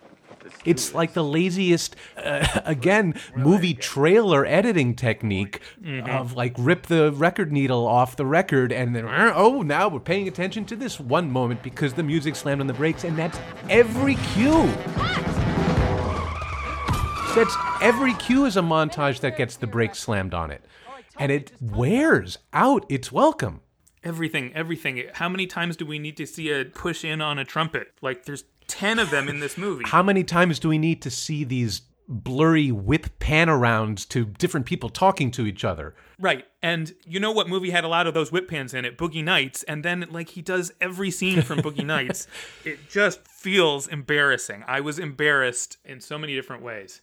It's 0.66 0.94
like 0.94 1.14
the 1.14 1.24
laziest, 1.24 1.96
uh, 2.18 2.62
again, 2.66 3.16
movie 3.36 3.74
trailer 3.74 4.46
editing 4.46 4.96
technique 4.96 5.62
of 6.06 6.34
like 6.34 6.56
rip 6.58 6.88
the 6.88 7.12
record 7.12 7.52
needle 7.52 7.88
off 7.88 8.16
the 8.16 8.26
record 8.26 8.72
and 8.72 8.96
then, 8.96 9.06
oh, 9.08 9.62
now 9.62 9.88
we're 9.88 10.00
paying 10.00 10.28
attention 10.28 10.66
to 10.66 10.76
this 10.76 11.00
one 11.00 11.32
moment 11.32 11.64
because 11.64 11.94
the 11.94 12.04
music 12.04 12.36
slammed 12.36 12.62
on 12.62 12.68
the 12.68 12.74
brakes, 12.74 13.04
and 13.04 13.18
that's 13.18 13.40
every 13.70 14.16
cue. 14.34 14.68
That's 17.34 17.56
every 17.82 18.14
cue 18.16 18.46
is 18.46 18.58
a 18.58 18.62
montage 18.62 19.22
that 19.22 19.38
gets 19.38 19.56
the 19.56 19.68
brakes 19.68 20.00
slammed 20.00 20.34
on 20.34 20.52
it. 20.52 20.66
And 21.18 21.32
it 21.32 21.52
wears 21.62 22.38
out 22.52 22.86
its 22.90 23.12
welcome. 23.12 23.62
Everything, 24.04 24.52
everything. 24.56 25.04
How 25.14 25.30
many 25.30 25.46
times 25.48 25.78
do 25.78 25.86
we 25.86 26.00
need 26.00 26.18
to 26.18 26.26
see 26.26 26.50
a 26.52 26.66
push 26.66 27.06
in 27.06 27.22
on 27.22 27.38
a 27.38 27.46
trumpet? 27.46 27.90
Like, 28.02 28.26
there's 28.26 28.44
10 28.72 29.00
of 29.00 29.10
them 29.12 29.28
in 29.28 29.40
this 29.40 29.58
movie. 29.58 29.84
How 29.86 30.02
many 30.02 30.24
times 30.24 30.60
do 30.60 30.70
we 30.70 30.78
need 30.78 31.02
to 31.02 31.12
see 31.12 31.44
these 31.44 31.82
blurry 32.08 32.72
whip 32.72 33.20
pan 33.20 33.48
arounds 33.48 34.08
to 34.10 34.26
different 34.26 34.66
people 34.66 34.90
talking 34.90 35.30
to 35.32 35.46
each 35.46 35.64
other? 35.64 35.94
Right. 36.20 36.46
And 36.64 36.94
you 37.06 37.20
know 37.20 37.32
what 37.32 37.50
movie 37.50 37.72
had 37.72 37.84
a 37.84 37.88
lot 37.88 38.08
of 38.08 38.14
those 38.14 38.32
whip 38.32 38.48
pans 38.48 38.74
in 38.74 38.86
it? 38.86 38.98
Boogie 38.98 39.24
Nights. 39.24 39.64
And 39.64 39.84
then, 39.84 40.08
like, 40.10 40.30
he 40.30 40.42
does 40.42 40.72
every 40.80 41.12
scene 41.12 41.42
from 41.42 41.60
Boogie 41.60 41.86
Nights. 41.86 42.28
It 42.64 42.90
just 42.90 43.28
feels 43.28 43.88
embarrassing. 43.88 44.64
I 44.68 44.80
was 44.82 45.00
embarrassed 45.00 45.78
in 45.84 46.00
so 46.00 46.18
many 46.18 46.34
different 46.34 46.64
ways. 46.64 47.02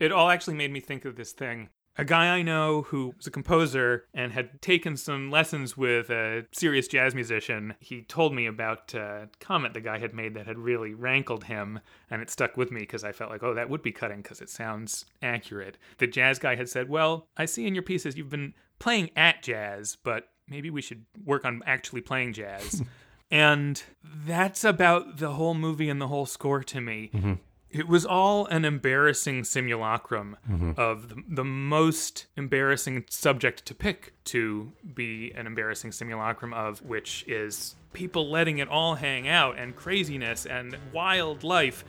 It 0.00 0.12
all 0.12 0.30
actually 0.30 0.54
made 0.54 0.72
me 0.72 0.80
think 0.80 1.04
of 1.04 1.16
this 1.16 1.32
thing. 1.32 1.68
A 1.96 2.04
guy 2.04 2.34
I 2.34 2.42
know 2.42 2.82
who 2.82 3.14
was 3.16 3.26
a 3.28 3.30
composer 3.30 4.06
and 4.12 4.32
had 4.32 4.60
taken 4.60 4.96
some 4.96 5.30
lessons 5.30 5.76
with 5.76 6.10
a 6.10 6.44
serious 6.50 6.88
jazz 6.88 7.14
musician, 7.14 7.74
he 7.78 8.02
told 8.02 8.34
me 8.34 8.46
about 8.46 8.94
a 8.94 9.28
comment 9.38 9.74
the 9.74 9.80
guy 9.80 9.98
had 9.98 10.12
made 10.12 10.34
that 10.34 10.46
had 10.46 10.58
really 10.58 10.92
rankled 10.92 11.44
him, 11.44 11.78
and 12.10 12.20
it 12.20 12.30
stuck 12.30 12.56
with 12.56 12.72
me 12.72 12.80
because 12.80 13.04
I 13.04 13.12
felt 13.12 13.30
like, 13.30 13.44
oh, 13.44 13.54
that 13.54 13.70
would 13.70 13.82
be 13.82 13.92
cutting 13.92 14.22
because 14.22 14.40
it 14.40 14.50
sounds 14.50 15.04
accurate. 15.22 15.78
The 15.98 16.08
jazz 16.08 16.40
guy 16.40 16.56
had 16.56 16.68
said, 16.68 16.88
Well, 16.88 17.28
I 17.36 17.44
see 17.44 17.66
in 17.66 17.74
your 17.74 17.84
pieces 17.84 18.16
you've 18.16 18.30
been 18.30 18.54
playing 18.80 19.10
at 19.14 19.42
jazz, 19.42 19.96
but 20.02 20.30
maybe 20.48 20.70
we 20.70 20.82
should 20.82 21.04
work 21.24 21.44
on 21.44 21.62
actually 21.64 22.00
playing 22.00 22.32
jazz. 22.32 22.82
and 23.30 23.80
that's 24.26 24.64
about 24.64 25.18
the 25.18 25.32
whole 25.32 25.54
movie 25.54 25.88
and 25.88 26.00
the 26.00 26.08
whole 26.08 26.26
score 26.26 26.64
to 26.64 26.80
me. 26.80 27.10
Mm-hmm. 27.14 27.34
It 27.74 27.88
was 27.88 28.06
all 28.06 28.46
an 28.46 28.64
embarrassing 28.64 29.42
simulacrum 29.42 30.36
mm-hmm. 30.48 30.72
of 30.76 31.08
the, 31.08 31.24
the 31.28 31.44
most 31.44 32.26
embarrassing 32.36 33.06
subject 33.10 33.66
to 33.66 33.74
pick 33.74 34.14
to 34.26 34.70
be 34.94 35.32
an 35.34 35.48
embarrassing 35.48 35.90
simulacrum 35.90 36.54
of, 36.54 36.80
which 36.82 37.24
is 37.26 37.74
people 37.92 38.30
letting 38.30 38.58
it 38.58 38.68
all 38.68 38.94
hang 38.94 39.26
out 39.26 39.58
and 39.58 39.74
craziness 39.74 40.46
and 40.46 40.76
wild 40.92 41.42
life. 41.42 41.84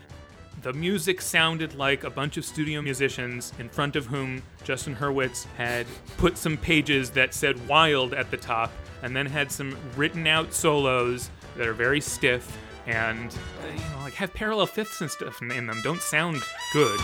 The 0.63 0.73
music 0.73 1.21
sounded 1.21 1.75
like 1.75 2.03
a 2.03 2.09
bunch 2.09 2.37
of 2.37 2.45
studio 2.45 2.81
musicians 2.81 3.53
in 3.59 3.69
front 3.69 3.95
of 3.95 4.07
whom 4.07 4.41
Justin 4.63 4.95
Hurwitz 4.95 5.45
had 5.55 5.85
put 6.17 6.35
some 6.35 6.57
pages 6.57 7.11
that 7.11 7.35
said 7.35 7.67
wild 7.67 8.15
at 8.15 8.31
the 8.31 8.37
top 8.37 8.71
and 9.03 9.15
then 9.15 9.27
had 9.27 9.51
some 9.51 9.77
written 9.95 10.25
out 10.25 10.51
solos 10.51 11.29
that 11.55 11.67
are 11.67 11.73
very 11.73 12.01
stiff 12.01 12.57
and 12.87 13.31
uh, 13.31 13.67
you 13.67 13.79
know 13.79 14.03
like 14.03 14.13
have 14.13 14.33
parallel 14.33 14.67
fifths 14.67 15.01
and 15.01 15.09
stuff 15.09 15.41
in 15.41 15.51
in 15.51 15.67
them. 15.67 15.81
Don't 15.83 16.01
sound 16.01 16.41
good. 16.73 16.99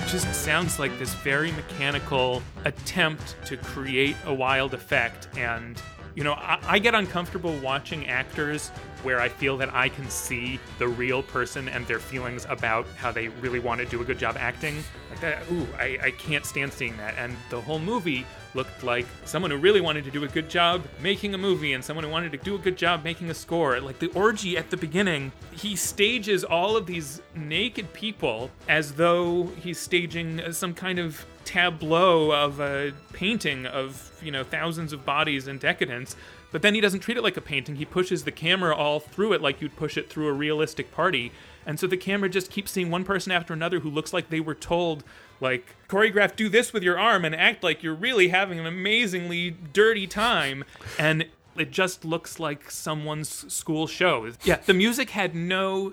It 0.00 0.08
just 0.08 0.32
sounds 0.44 0.78
like 0.78 0.96
this 0.98 1.14
very 1.14 1.50
mechanical 1.52 2.42
attempt 2.64 3.36
to 3.46 3.56
create 3.56 4.16
a 4.26 4.32
wild 4.32 4.72
effect 4.72 5.28
and 5.36 5.80
you 6.14 6.24
know 6.24 6.34
I, 6.34 6.58
I 6.66 6.78
get 6.78 6.94
uncomfortable 6.94 7.56
watching 7.58 8.06
actors 8.06 8.68
where 9.02 9.20
i 9.20 9.28
feel 9.28 9.56
that 9.58 9.74
i 9.74 9.88
can 9.88 10.08
see 10.08 10.58
the 10.78 10.88
real 10.88 11.22
person 11.22 11.68
and 11.68 11.86
their 11.86 11.98
feelings 11.98 12.46
about 12.48 12.86
how 12.96 13.12
they 13.12 13.28
really 13.28 13.60
want 13.60 13.80
to 13.80 13.86
do 13.86 14.00
a 14.00 14.04
good 14.04 14.18
job 14.18 14.36
acting 14.38 14.82
like 15.10 15.20
that 15.20 15.42
ooh 15.50 15.66
I, 15.78 15.98
I 16.02 16.10
can't 16.12 16.44
stand 16.44 16.72
seeing 16.72 16.96
that 16.98 17.14
and 17.18 17.36
the 17.50 17.60
whole 17.60 17.78
movie 17.78 18.26
looked 18.54 18.82
like 18.82 19.06
someone 19.24 19.50
who 19.50 19.56
really 19.56 19.80
wanted 19.80 20.04
to 20.04 20.10
do 20.10 20.24
a 20.24 20.28
good 20.28 20.48
job 20.48 20.84
making 21.00 21.34
a 21.34 21.38
movie 21.38 21.72
and 21.72 21.84
someone 21.84 22.04
who 22.04 22.10
wanted 22.10 22.32
to 22.32 22.38
do 22.38 22.54
a 22.54 22.58
good 22.58 22.76
job 22.76 23.04
making 23.04 23.30
a 23.30 23.34
score. 23.34 23.80
Like 23.80 23.98
the 23.98 24.08
orgy 24.08 24.56
at 24.56 24.70
the 24.70 24.76
beginning, 24.76 25.32
he 25.50 25.76
stages 25.76 26.44
all 26.44 26.76
of 26.76 26.86
these 26.86 27.20
naked 27.34 27.92
people 27.92 28.50
as 28.68 28.92
though 28.92 29.50
he's 29.60 29.78
staging 29.78 30.52
some 30.52 30.74
kind 30.74 30.98
of 30.98 31.24
tableau 31.44 32.32
of 32.32 32.60
a 32.60 32.92
painting 33.12 33.66
of, 33.66 34.12
you 34.22 34.30
know, 34.30 34.44
thousands 34.44 34.92
of 34.92 35.04
bodies 35.04 35.46
in 35.48 35.58
decadence. 35.58 36.16
But 36.50 36.62
then 36.62 36.74
he 36.74 36.80
doesn't 36.80 37.00
treat 37.00 37.16
it 37.16 37.22
like 37.22 37.36
a 37.36 37.40
painting. 37.40 37.76
He 37.76 37.84
pushes 37.84 38.22
the 38.22 38.30
camera 38.30 38.76
all 38.76 39.00
through 39.00 39.32
it 39.32 39.42
like 39.42 39.60
you'd 39.60 39.76
push 39.76 39.96
it 39.96 40.08
through 40.08 40.28
a 40.28 40.32
realistic 40.32 40.92
party. 40.92 41.32
And 41.66 41.80
so 41.80 41.86
the 41.86 41.96
camera 41.96 42.28
just 42.28 42.50
keeps 42.50 42.70
seeing 42.70 42.90
one 42.90 43.02
person 43.02 43.32
after 43.32 43.52
another 43.52 43.80
who 43.80 43.90
looks 43.90 44.12
like 44.12 44.30
they 44.30 44.38
were 44.38 44.54
told, 44.54 45.02
like, 45.40 45.74
choreograph, 45.88 46.36
do 46.36 46.48
this 46.48 46.72
with 46.72 46.84
your 46.84 46.98
arm 46.98 47.24
and 47.24 47.34
act 47.34 47.64
like 47.64 47.82
you're 47.82 47.94
really 47.94 48.28
having 48.28 48.60
an 48.60 48.66
amazingly 48.66 49.50
dirty 49.50 50.06
time. 50.06 50.64
And 50.96 51.26
it 51.56 51.70
just 51.72 52.04
looks 52.04 52.38
like 52.38 52.70
someone's 52.70 53.52
school 53.52 53.86
show. 53.86 54.30
Yeah, 54.44 54.56
the 54.64 54.74
music 54.74 55.10
had 55.10 55.34
no 55.34 55.92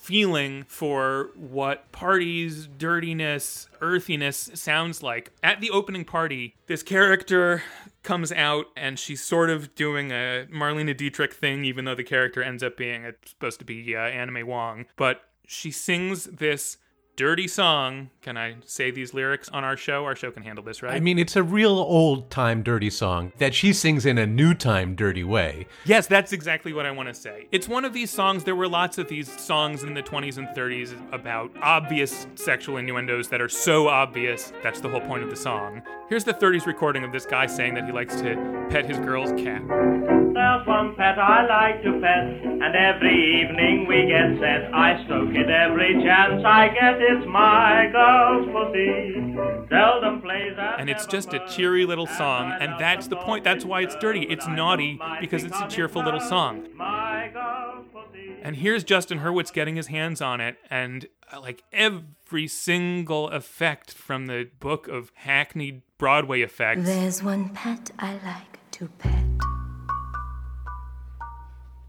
feeling 0.00 0.64
for 0.66 1.30
what 1.36 1.92
parties, 1.92 2.66
dirtiness, 2.66 3.68
earthiness 3.80 4.50
sounds 4.54 5.02
like. 5.02 5.30
At 5.42 5.60
the 5.60 5.70
opening 5.70 6.04
party, 6.04 6.54
this 6.66 6.82
character 6.82 7.62
comes 8.02 8.32
out 8.32 8.66
and 8.76 8.98
she's 8.98 9.22
sort 9.22 9.50
of 9.50 9.74
doing 9.74 10.10
a 10.10 10.46
Marlene 10.50 10.96
Dietrich 10.96 11.34
thing, 11.34 11.64
even 11.64 11.84
though 11.84 11.94
the 11.94 12.02
character 12.02 12.42
ends 12.42 12.62
up 12.62 12.78
being 12.78 13.12
supposed 13.26 13.58
to 13.58 13.64
be 13.64 13.94
uh, 13.94 14.00
Anna 14.00 14.32
May 14.32 14.42
Wong. 14.42 14.86
But 14.96 15.22
she 15.46 15.70
sings 15.70 16.24
this 16.24 16.78
dirty 17.20 17.46
song. 17.46 18.08
Can 18.22 18.38
I 18.38 18.56
say 18.64 18.90
these 18.90 19.12
lyrics 19.12 19.50
on 19.50 19.62
our 19.62 19.76
show? 19.76 20.06
Our 20.06 20.16
show 20.16 20.30
can 20.30 20.42
handle 20.42 20.64
this, 20.64 20.82
right? 20.82 20.94
I 20.94 21.00
mean, 21.00 21.18
it's 21.18 21.36
a 21.36 21.42
real 21.42 21.72
old 21.72 22.30
time 22.30 22.62
dirty 22.62 22.88
song 22.88 23.32
that 23.36 23.54
she 23.54 23.74
sings 23.74 24.06
in 24.06 24.16
a 24.16 24.26
new 24.26 24.54
time 24.54 24.94
dirty 24.94 25.22
way. 25.22 25.66
Yes, 25.84 26.06
that's 26.06 26.32
exactly 26.32 26.72
what 26.72 26.86
I 26.86 26.92
want 26.92 27.10
to 27.10 27.14
say. 27.14 27.46
It's 27.52 27.68
one 27.68 27.84
of 27.84 27.92
these 27.92 28.10
songs. 28.10 28.44
There 28.44 28.56
were 28.56 28.68
lots 28.68 28.96
of 28.96 29.08
these 29.08 29.30
songs 29.38 29.82
in 29.82 29.92
the 29.92 30.02
20s 30.02 30.38
and 30.38 30.48
30s 30.56 30.94
about 31.12 31.50
obvious 31.60 32.26
sexual 32.36 32.78
innuendos 32.78 33.28
that 33.28 33.42
are 33.42 33.50
so 33.50 33.88
obvious. 33.88 34.54
That's 34.62 34.80
the 34.80 34.88
whole 34.88 35.02
point 35.02 35.22
of 35.22 35.28
the 35.28 35.36
song. 35.36 35.82
Here's 36.08 36.24
the 36.24 36.34
30s 36.34 36.64
recording 36.64 37.04
of 37.04 37.12
this 37.12 37.26
guy 37.26 37.44
saying 37.46 37.74
that 37.74 37.84
he 37.84 37.92
likes 37.92 38.16
to 38.22 38.66
pet 38.70 38.86
his 38.86 38.98
girl's 38.98 39.32
cat. 39.32 39.62
There's 39.68 40.66
one 40.66 40.94
pet 40.96 41.18
I 41.18 41.44
like 41.46 41.82
to 41.82 42.00
pet, 42.00 42.24
and 42.64 42.74
every 42.74 43.42
evening 43.42 43.86
we 43.86 44.06
get 44.06 44.40
set. 44.40 44.72
I 44.72 45.04
stroke 45.04 45.34
it 45.34 45.50
every 45.50 46.00
chance 46.02 46.42
I 46.46 46.68
get. 46.68 47.09
It's 47.12 47.26
my 47.26 47.88
girl's 47.90 48.46
pussy. 48.46 49.34
Seldom 49.68 50.22
plays 50.22 50.54
and 50.56 50.80
And 50.82 50.88
it's 50.88 51.06
just 51.06 51.34
a 51.34 51.44
cheery 51.48 51.84
little 51.84 52.06
song, 52.06 52.52
and 52.60 52.78
that's 52.78 53.08
the 53.08 53.16
point. 53.16 53.42
That's 53.42 53.64
why 53.64 53.80
it's 53.80 53.96
dirty. 53.96 54.22
It's 54.22 54.46
naughty 54.46 54.96
because 55.20 55.42
it's 55.42 55.58
a 55.60 55.66
cheerful 55.66 56.04
little 56.04 56.20
song. 56.20 56.68
My 56.76 57.28
girl's 57.32 57.86
pussy. 57.92 58.36
And 58.42 58.54
here's 58.54 58.84
Justin 58.84 59.18
Hurwitz 59.18 59.52
getting 59.52 59.74
his 59.74 59.88
hands 59.88 60.22
on 60.22 60.40
it, 60.40 60.58
and 60.70 61.08
uh, 61.32 61.40
like 61.40 61.64
every 61.72 62.46
single 62.46 63.28
effect 63.30 63.92
from 63.92 64.26
the 64.26 64.48
book 64.60 64.86
of 64.86 65.10
hackneyed 65.16 65.82
Broadway 65.98 66.42
effects. 66.42 66.84
There's 66.84 67.24
one 67.24 67.48
pet 67.48 67.90
I 67.98 68.20
like 68.24 68.70
to 68.70 68.86
pet. 68.86 69.24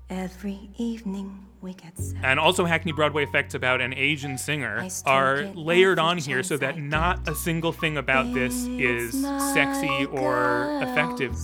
Every 0.09 0.71
evening 0.79 1.45
we 1.61 1.75
and 2.23 2.39
also 2.39 2.65
hackney 2.65 2.91
broadway 2.91 3.23
effects 3.23 3.53
about 3.53 3.81
an 3.81 3.93
asian 3.93 4.37
singer 4.37 4.87
are 5.05 5.43
layered 5.55 5.99
on 5.99 6.17
here 6.17 6.43
so 6.43 6.57
that 6.57 6.75
I 6.75 6.79
not 6.79 7.27
a 7.27 7.35
single 7.35 7.71
thing 7.71 7.97
about 7.97 8.33
this 8.33 8.65
is 8.67 9.21
sexy 9.53 10.05
or 10.05 10.79
effective. 10.81 11.35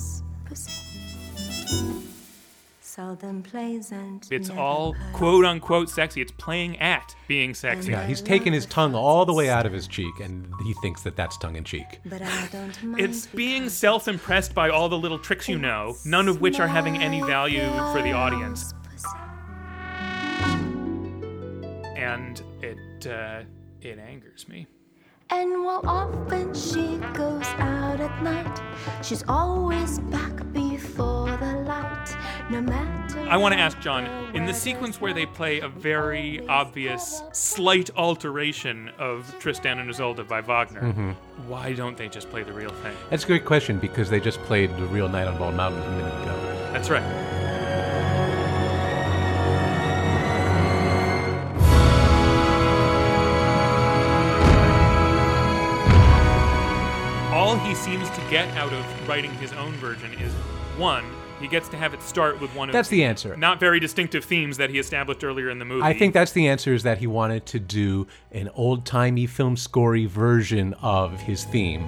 Seldom 2.81 3.43
plays 3.43 3.91
and 3.91 4.27
it's 4.31 4.49
all 4.49 4.95
quote 5.13 5.45
unquote 5.45 5.87
sexy. 5.87 6.19
It's 6.19 6.31
playing 6.31 6.79
at 6.79 7.15
being 7.27 7.53
sexy. 7.53 7.91
Yeah, 7.91 8.07
he's 8.07 8.21
taken 8.21 8.53
his 8.53 8.65
tongue 8.65 8.95
all 8.95 9.23
the 9.23 9.33
way 9.33 9.49
out 9.49 9.67
of 9.67 9.71
his 9.71 9.87
cheek, 9.87 10.19
and 10.19 10.51
he 10.63 10.73
thinks 10.81 11.03
that 11.03 11.15
that's 11.15 11.37
tongue 11.37 11.57
in 11.57 11.63
cheek. 11.63 11.99
But 12.05 12.23
I 12.23 12.47
don't 12.51 12.83
mind 12.83 12.99
it's 12.99 13.27
being 13.27 13.69
self-impressed 13.69 14.55
by 14.55 14.69
all 14.69 14.89
the 14.89 14.97
little 14.97 15.19
tricks 15.19 15.47
you 15.47 15.59
know 15.59 15.95
none 16.05 16.27
of 16.27 16.41
which 16.41 16.59
are 16.59 16.67
having 16.67 16.97
any 16.97 17.21
value 17.21 17.67
for 17.93 18.01
the 18.01 18.13
audience 18.13 18.73
and 22.13 22.41
it 22.61 23.07
uh, 23.07 23.43
it 23.81 23.99
angers 23.99 24.47
me 24.47 24.65
And 25.29 25.63
while 25.65 25.81
often 25.85 26.53
she 26.53 26.85
goes 27.13 27.45
out 27.59 27.99
at 27.99 28.15
night, 28.23 28.57
she's 29.03 29.23
always 29.27 29.99
back 30.15 30.35
before 30.53 31.29
the 31.43 31.53
light, 31.71 32.07
no 32.49 32.61
matter. 32.61 33.19
I 33.29 33.35
want 33.35 33.53
to 33.53 33.59
ask 33.59 33.77
John, 33.81 34.05
in 34.33 34.45
the 34.45 34.53
sequence 34.53 35.01
where 35.01 35.13
they 35.13 35.25
play 35.25 35.59
a 35.59 35.67
very 35.67 36.29
obvious 36.47 37.21
slight 37.33 37.89
alteration 37.97 38.89
of 38.97 39.17
Tristan 39.39 39.79
and 39.79 39.89
Isolde 39.89 40.25
by 40.27 40.39
Wagner, 40.41 40.83
why 41.45 41.73
don't 41.73 41.97
they 41.97 42.07
just 42.07 42.29
play 42.29 42.43
the 42.43 42.53
real 42.53 42.73
thing? 42.83 42.95
That's 43.09 43.25
a 43.25 43.27
great 43.27 43.45
question 43.45 43.79
because 43.79 44.09
they 44.09 44.21
just 44.21 44.39
played 44.49 44.69
the 44.77 44.87
real 44.95 45.09
Night 45.09 45.27
on 45.27 45.37
Bald 45.37 45.55
Mountain 45.55 45.81
a 45.83 45.89
minute 45.97 46.21
ago. 46.23 46.35
That's 46.71 46.89
right. 46.89 47.36
All 57.57 57.65
he 57.65 57.73
seems 57.73 58.07
to 58.11 58.21
get 58.29 58.47
out 58.55 58.71
of 58.71 59.09
writing 59.09 59.31
his 59.35 59.51
own 59.53 59.71
version 59.73 60.13
is 60.19 60.31
one, 60.77 61.03
he 61.39 61.47
gets 61.47 61.67
to 61.69 61.77
have 61.77 61.91
it 61.95 62.03
start 62.03 62.39
with 62.39 62.53
one 62.55 62.69
of 62.69 62.73
That's 62.73 62.89
the 62.89 63.03
answer. 63.03 63.35
not 63.35 63.59
very 63.59 63.79
distinctive 63.79 64.23
themes 64.23 64.57
that 64.57 64.69
he 64.69 64.77
established 64.77 65.23
earlier 65.23 65.49
in 65.49 65.57
the 65.57 65.65
movie. 65.65 65.81
I 65.81 65.97
think 65.97 66.13
that's 66.13 66.33
the 66.33 66.47
answer 66.47 66.75
is 66.75 66.83
that 66.83 66.99
he 66.99 67.07
wanted 67.07 67.47
to 67.47 67.59
do 67.59 68.05
an 68.31 68.49
old 68.53 68.85
timey 68.85 69.25
film 69.25 69.55
scorey 69.55 70.07
version 70.07 70.75
of 70.83 71.19
his 71.19 71.45
theme. 71.45 71.87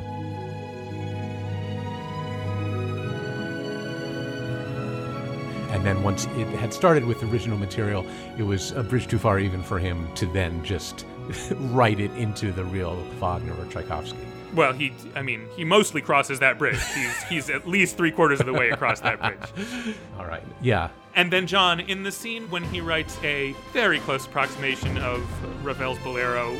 And 5.70 5.86
then 5.86 6.02
once 6.02 6.26
it 6.26 6.48
had 6.58 6.74
started 6.74 7.06
with 7.06 7.22
original 7.22 7.60
material, 7.60 8.08
it 8.40 8.44
was 8.44 8.72
a 8.72 8.82
bridge 8.82 9.08
too 9.08 9.20
far 9.20 9.38
even 9.38 9.62
for 9.62 9.78
him 9.78 10.12
to 10.16 10.26
then 10.26 10.64
just 10.64 11.06
write 11.52 12.00
it 12.00 12.12
into 12.14 12.52
the 12.52 12.66
real 12.66 12.96
Wagner 13.20 13.54
or 13.54 13.66
Tchaikovsky. 13.66 14.29
Well, 14.54 14.74
he, 14.74 14.92
I 15.16 15.22
mean, 15.22 15.48
he 15.56 15.64
mostly 15.64 16.02
crosses 16.02 16.40
that 16.40 16.58
bridge. 16.58 16.80
He's, 16.96 17.24
he's 17.24 17.50
at 17.50 17.68
least 17.68 17.98
three 17.98 18.12
quarters 18.12 18.40
of 18.40 18.46
the 18.48 18.54
way 18.54 18.70
across 18.70 19.00
that 19.02 19.20
bridge. 19.20 19.96
All 20.20 20.26
right. 20.26 20.44
Yeah. 20.62 20.90
And 21.16 21.32
then, 21.32 21.48
John, 21.48 21.80
in 21.82 22.04
the 22.04 22.12
scene 22.12 22.50
when 22.50 22.64
he 22.64 22.82
writes 22.82 23.18
a 23.24 23.54
very 23.74 24.00
close 24.00 24.26
approximation 24.26 24.98
of 24.98 25.22
Ravel's 25.66 26.00
Bolero, 26.00 26.56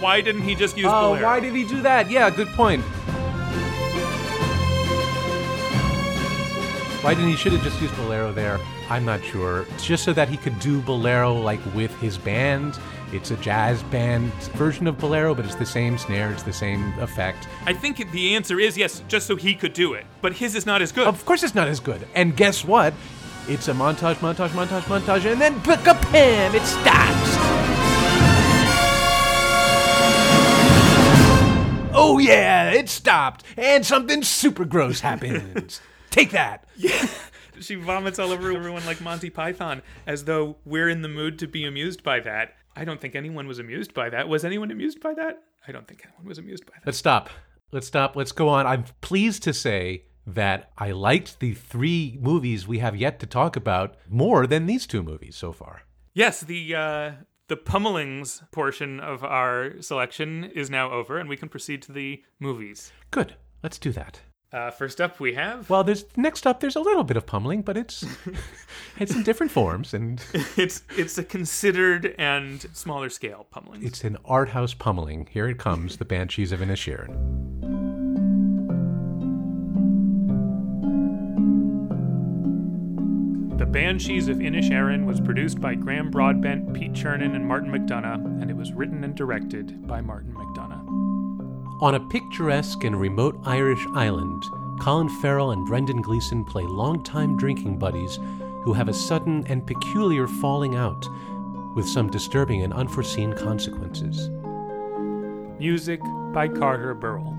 why 0.00 0.20
didn't 0.20 0.42
he 0.42 0.54
just 0.54 0.76
use 0.76 0.86
Oh, 0.88 1.10
Bolero? 1.10 1.24
why 1.24 1.40
did 1.40 1.54
he 1.54 1.64
do 1.66 1.82
that? 1.82 2.10
Yeah, 2.10 2.30
good 2.30 2.48
point. 2.48 2.82
Why 7.02 7.14
didn't 7.14 7.30
he 7.30 7.36
should 7.36 7.52
have 7.52 7.62
just 7.62 7.80
used 7.80 7.96
Bolero 7.96 8.32
there? 8.32 8.58
I'm 8.90 9.04
not 9.04 9.22
sure. 9.22 9.66
It's 9.74 9.86
just 9.86 10.02
so 10.04 10.12
that 10.14 10.28
he 10.28 10.36
could 10.36 10.58
do 10.58 10.80
Bolero 10.82 11.32
like 11.34 11.60
with 11.74 11.94
his 12.00 12.18
band. 12.18 12.78
It's 13.10 13.30
a 13.30 13.36
jazz 13.36 13.82
band 13.84 14.32
version 14.54 14.86
of 14.86 14.98
Bolero, 14.98 15.34
but 15.34 15.46
it's 15.46 15.54
the 15.54 15.64
same 15.64 15.96
snare, 15.96 16.30
it's 16.30 16.42
the 16.42 16.52
same 16.52 16.92
effect. 16.98 17.48
I 17.64 17.72
think 17.72 18.10
the 18.12 18.34
answer 18.34 18.60
is 18.60 18.76
yes, 18.76 19.02
just 19.08 19.26
so 19.26 19.34
he 19.34 19.54
could 19.54 19.72
do 19.72 19.94
it. 19.94 20.04
But 20.20 20.34
his 20.34 20.54
is 20.54 20.66
not 20.66 20.82
as 20.82 20.92
good. 20.92 21.06
Of 21.06 21.24
course, 21.24 21.42
it's 21.42 21.54
not 21.54 21.68
as 21.68 21.80
good. 21.80 22.06
And 22.14 22.36
guess 22.36 22.64
what? 22.64 22.92
It's 23.48 23.68
a 23.68 23.72
montage, 23.72 24.16
montage, 24.16 24.50
montage, 24.50 24.82
montage, 24.82 25.30
and 25.30 25.40
then 25.40 25.58
pick 25.62 25.86
a 25.86 25.94
bam, 26.12 26.54
it 26.54 26.62
stops. 26.62 27.36
Oh 32.00 32.18
yeah, 32.18 32.70
it 32.72 32.90
stopped, 32.90 33.42
and 33.56 33.84
something 33.86 34.22
super 34.22 34.66
gross 34.66 35.00
happens. 35.00 35.80
Take 36.10 36.30
that. 36.32 36.66
Yeah. 36.76 37.08
she 37.60 37.74
vomits 37.74 38.18
all 38.18 38.32
over 38.32 38.52
everyone 38.52 38.84
like 38.86 39.00
Monty 39.00 39.30
Python, 39.30 39.82
as 40.06 40.24
though 40.24 40.56
we're 40.64 40.88
in 40.88 41.02
the 41.02 41.08
mood 41.08 41.38
to 41.38 41.48
be 41.48 41.64
amused 41.64 42.02
by 42.02 42.20
that. 42.20 42.54
I 42.78 42.84
don't 42.84 43.00
think 43.00 43.16
anyone 43.16 43.48
was 43.48 43.58
amused 43.58 43.92
by 43.92 44.08
that. 44.10 44.28
Was 44.28 44.44
anyone 44.44 44.70
amused 44.70 45.00
by 45.00 45.12
that? 45.14 45.42
I 45.66 45.72
don't 45.72 45.88
think 45.88 46.02
anyone 46.04 46.26
was 46.26 46.38
amused 46.38 46.64
by 46.64 46.74
that. 46.76 46.86
Let's 46.86 46.98
stop. 46.98 47.28
Let's 47.72 47.88
stop. 47.88 48.14
Let's 48.14 48.30
go 48.30 48.48
on. 48.48 48.66
I'm 48.66 48.84
pleased 49.00 49.42
to 49.42 49.52
say 49.52 50.04
that 50.26 50.70
I 50.78 50.92
liked 50.92 51.40
the 51.40 51.54
three 51.54 52.18
movies 52.20 52.68
we 52.68 52.78
have 52.78 52.94
yet 52.94 53.18
to 53.20 53.26
talk 53.26 53.56
about 53.56 53.96
more 54.08 54.46
than 54.46 54.66
these 54.66 54.86
two 54.86 55.02
movies 55.02 55.34
so 55.34 55.52
far. 55.52 55.82
Yes, 56.14 56.40
the 56.40 56.74
uh, 56.74 57.12
the 57.48 57.56
pummelings 57.56 58.42
portion 58.52 59.00
of 59.00 59.24
our 59.24 59.80
selection 59.80 60.44
is 60.44 60.70
now 60.70 60.90
over, 60.92 61.18
and 61.18 61.28
we 61.28 61.36
can 61.36 61.48
proceed 61.48 61.82
to 61.82 61.92
the 61.92 62.22
movies. 62.38 62.92
Good. 63.10 63.34
Let's 63.62 63.78
do 63.78 63.90
that. 63.92 64.20
Uh, 64.50 64.70
first 64.70 64.98
up, 64.98 65.20
we 65.20 65.34
have. 65.34 65.68
Well, 65.68 65.84
there's 65.84 66.06
next 66.16 66.46
up. 66.46 66.60
There's 66.60 66.76
a 66.76 66.80
little 66.80 67.04
bit 67.04 67.18
of 67.18 67.26
pummeling, 67.26 67.60
but 67.60 67.76
it's 67.76 68.04
it's 68.98 69.14
in 69.14 69.22
different 69.22 69.52
forms, 69.52 69.92
and 69.92 70.24
it's 70.56 70.82
it's 70.96 71.18
a 71.18 71.24
considered 71.24 72.14
and 72.18 72.66
smaller 72.72 73.10
scale 73.10 73.46
pummeling. 73.50 73.84
It's 73.84 74.04
an 74.04 74.16
art 74.24 74.48
house 74.50 74.72
pummeling. 74.72 75.28
Here 75.30 75.46
it 75.48 75.58
comes, 75.58 75.98
the 75.98 76.06
Banshees 76.06 76.50
of 76.50 76.60
Inisherin. 76.60 77.58
The 83.58 83.66
Banshees 83.66 84.28
of 84.28 84.38
Inisherin 84.38 85.04
was 85.04 85.20
produced 85.20 85.60
by 85.60 85.74
Graham 85.74 86.10
Broadbent, 86.10 86.72
Pete 86.72 86.92
Czernin, 86.92 87.34
and 87.34 87.46
Martin 87.46 87.70
McDonagh, 87.70 88.40
and 88.40 88.50
it 88.50 88.56
was 88.56 88.72
written 88.72 89.04
and 89.04 89.14
directed 89.14 89.86
by 89.86 90.00
Martin 90.00 90.32
McDonagh. 90.32 90.47
On 91.80 91.94
a 91.94 92.00
picturesque 92.00 92.82
and 92.82 93.00
remote 93.00 93.38
Irish 93.44 93.86
island, 93.94 94.50
Colin 94.80 95.08
Farrell 95.08 95.52
and 95.52 95.64
Brendan 95.64 96.02
Gleeson 96.02 96.44
play 96.44 96.64
longtime 96.64 97.36
drinking 97.36 97.78
buddies 97.78 98.18
who 98.64 98.72
have 98.72 98.88
a 98.88 98.92
sudden 98.92 99.46
and 99.46 99.64
peculiar 99.64 100.26
falling 100.26 100.74
out 100.74 101.08
with 101.76 101.88
some 101.88 102.10
disturbing 102.10 102.62
and 102.62 102.72
unforeseen 102.72 103.32
consequences. 103.32 104.28
Music 105.60 106.00
by 106.32 106.48
Carter 106.48 106.94
Burwell. 106.94 107.37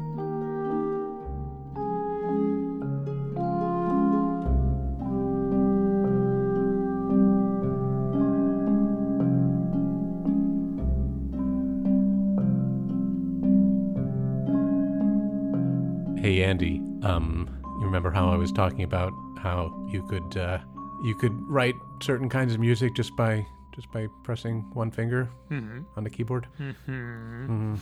Hey 16.30 16.43
Andy, 16.43 16.80
um, 17.01 17.49
you 17.80 17.86
remember 17.88 18.11
how 18.11 18.30
I 18.30 18.36
was 18.36 18.51
talking 18.51 18.84
about 18.84 19.11
how 19.41 19.73
you 19.91 20.03
could 20.03 20.38
uh, 20.38 20.59
you 21.03 21.15
could 21.15 21.34
write 21.49 21.73
certain 22.03 22.30
kinds 22.30 22.53
of 22.53 22.59
music 22.59 22.93
just 22.93 23.15
by 23.15 23.43
just 23.73 23.91
by 23.91 24.05
pressing 24.23 24.61
one 24.75 24.91
finger 24.91 25.27
on 25.49 26.03
the 26.03 26.09
keyboard? 26.11 26.45
Mm-hmm. 26.59 27.77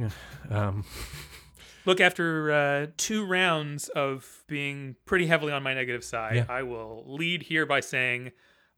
Yeah. 0.00 0.08
Um, 0.50 0.84
Look, 1.86 2.00
after 2.00 2.50
uh, 2.50 2.86
two 2.96 3.24
rounds 3.24 3.86
of 3.90 4.42
being 4.48 4.96
pretty 5.04 5.28
heavily 5.28 5.52
on 5.52 5.62
my 5.62 5.72
negative 5.72 6.02
side, 6.02 6.34
Yeah. 6.34 6.46
I 6.48 6.64
will 6.64 7.04
lead 7.06 7.44
here 7.44 7.64
by 7.64 7.78
saying 7.78 8.32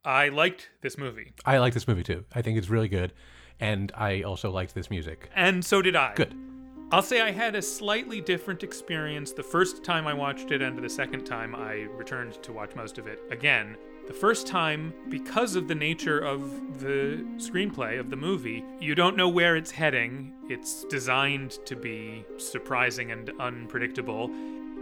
I 0.04 0.28
liked 0.28 0.68
this 0.82 0.98
movie. 0.98 1.32
I 1.46 1.56
like 1.56 1.72
this 1.72 1.88
movie 1.88 2.02
too. 2.02 2.26
I 2.34 2.42
think 2.42 2.58
it's 2.58 2.68
really 2.68 2.88
good, 2.88 3.14
and 3.60 3.90
I 3.96 4.20
also 4.24 4.50
liked 4.50 4.74
this 4.74 4.90
music. 4.90 5.30
And 5.34 5.64
so 5.64 5.80
did 5.80 5.96
I. 5.96 6.12
Good. 6.14 6.34
I'll 6.92 7.02
say 7.02 7.20
I 7.20 7.32
had 7.32 7.56
a 7.56 7.62
slightly 7.62 8.20
different 8.20 8.62
experience 8.62 9.32
the 9.32 9.42
first 9.42 9.82
time 9.82 10.06
I 10.06 10.14
watched 10.14 10.52
it, 10.52 10.62
and 10.62 10.78
the 10.78 10.88
second 10.88 11.24
time 11.24 11.52
I 11.52 11.88
returned 11.96 12.40
to 12.44 12.52
watch 12.52 12.76
most 12.76 12.96
of 12.98 13.08
it 13.08 13.18
again. 13.32 13.76
The 14.06 14.12
first 14.12 14.46
time, 14.46 14.94
because 15.08 15.56
of 15.56 15.66
the 15.66 15.74
nature 15.74 16.20
of 16.20 16.78
the 16.78 17.26
screenplay 17.38 17.98
of 17.98 18.08
the 18.08 18.16
movie, 18.16 18.64
you 18.78 18.94
don't 18.94 19.16
know 19.16 19.28
where 19.28 19.56
it's 19.56 19.72
heading. 19.72 20.32
It's 20.48 20.84
designed 20.84 21.58
to 21.66 21.74
be 21.74 22.24
surprising 22.36 23.10
and 23.10 23.32
unpredictable. 23.40 24.30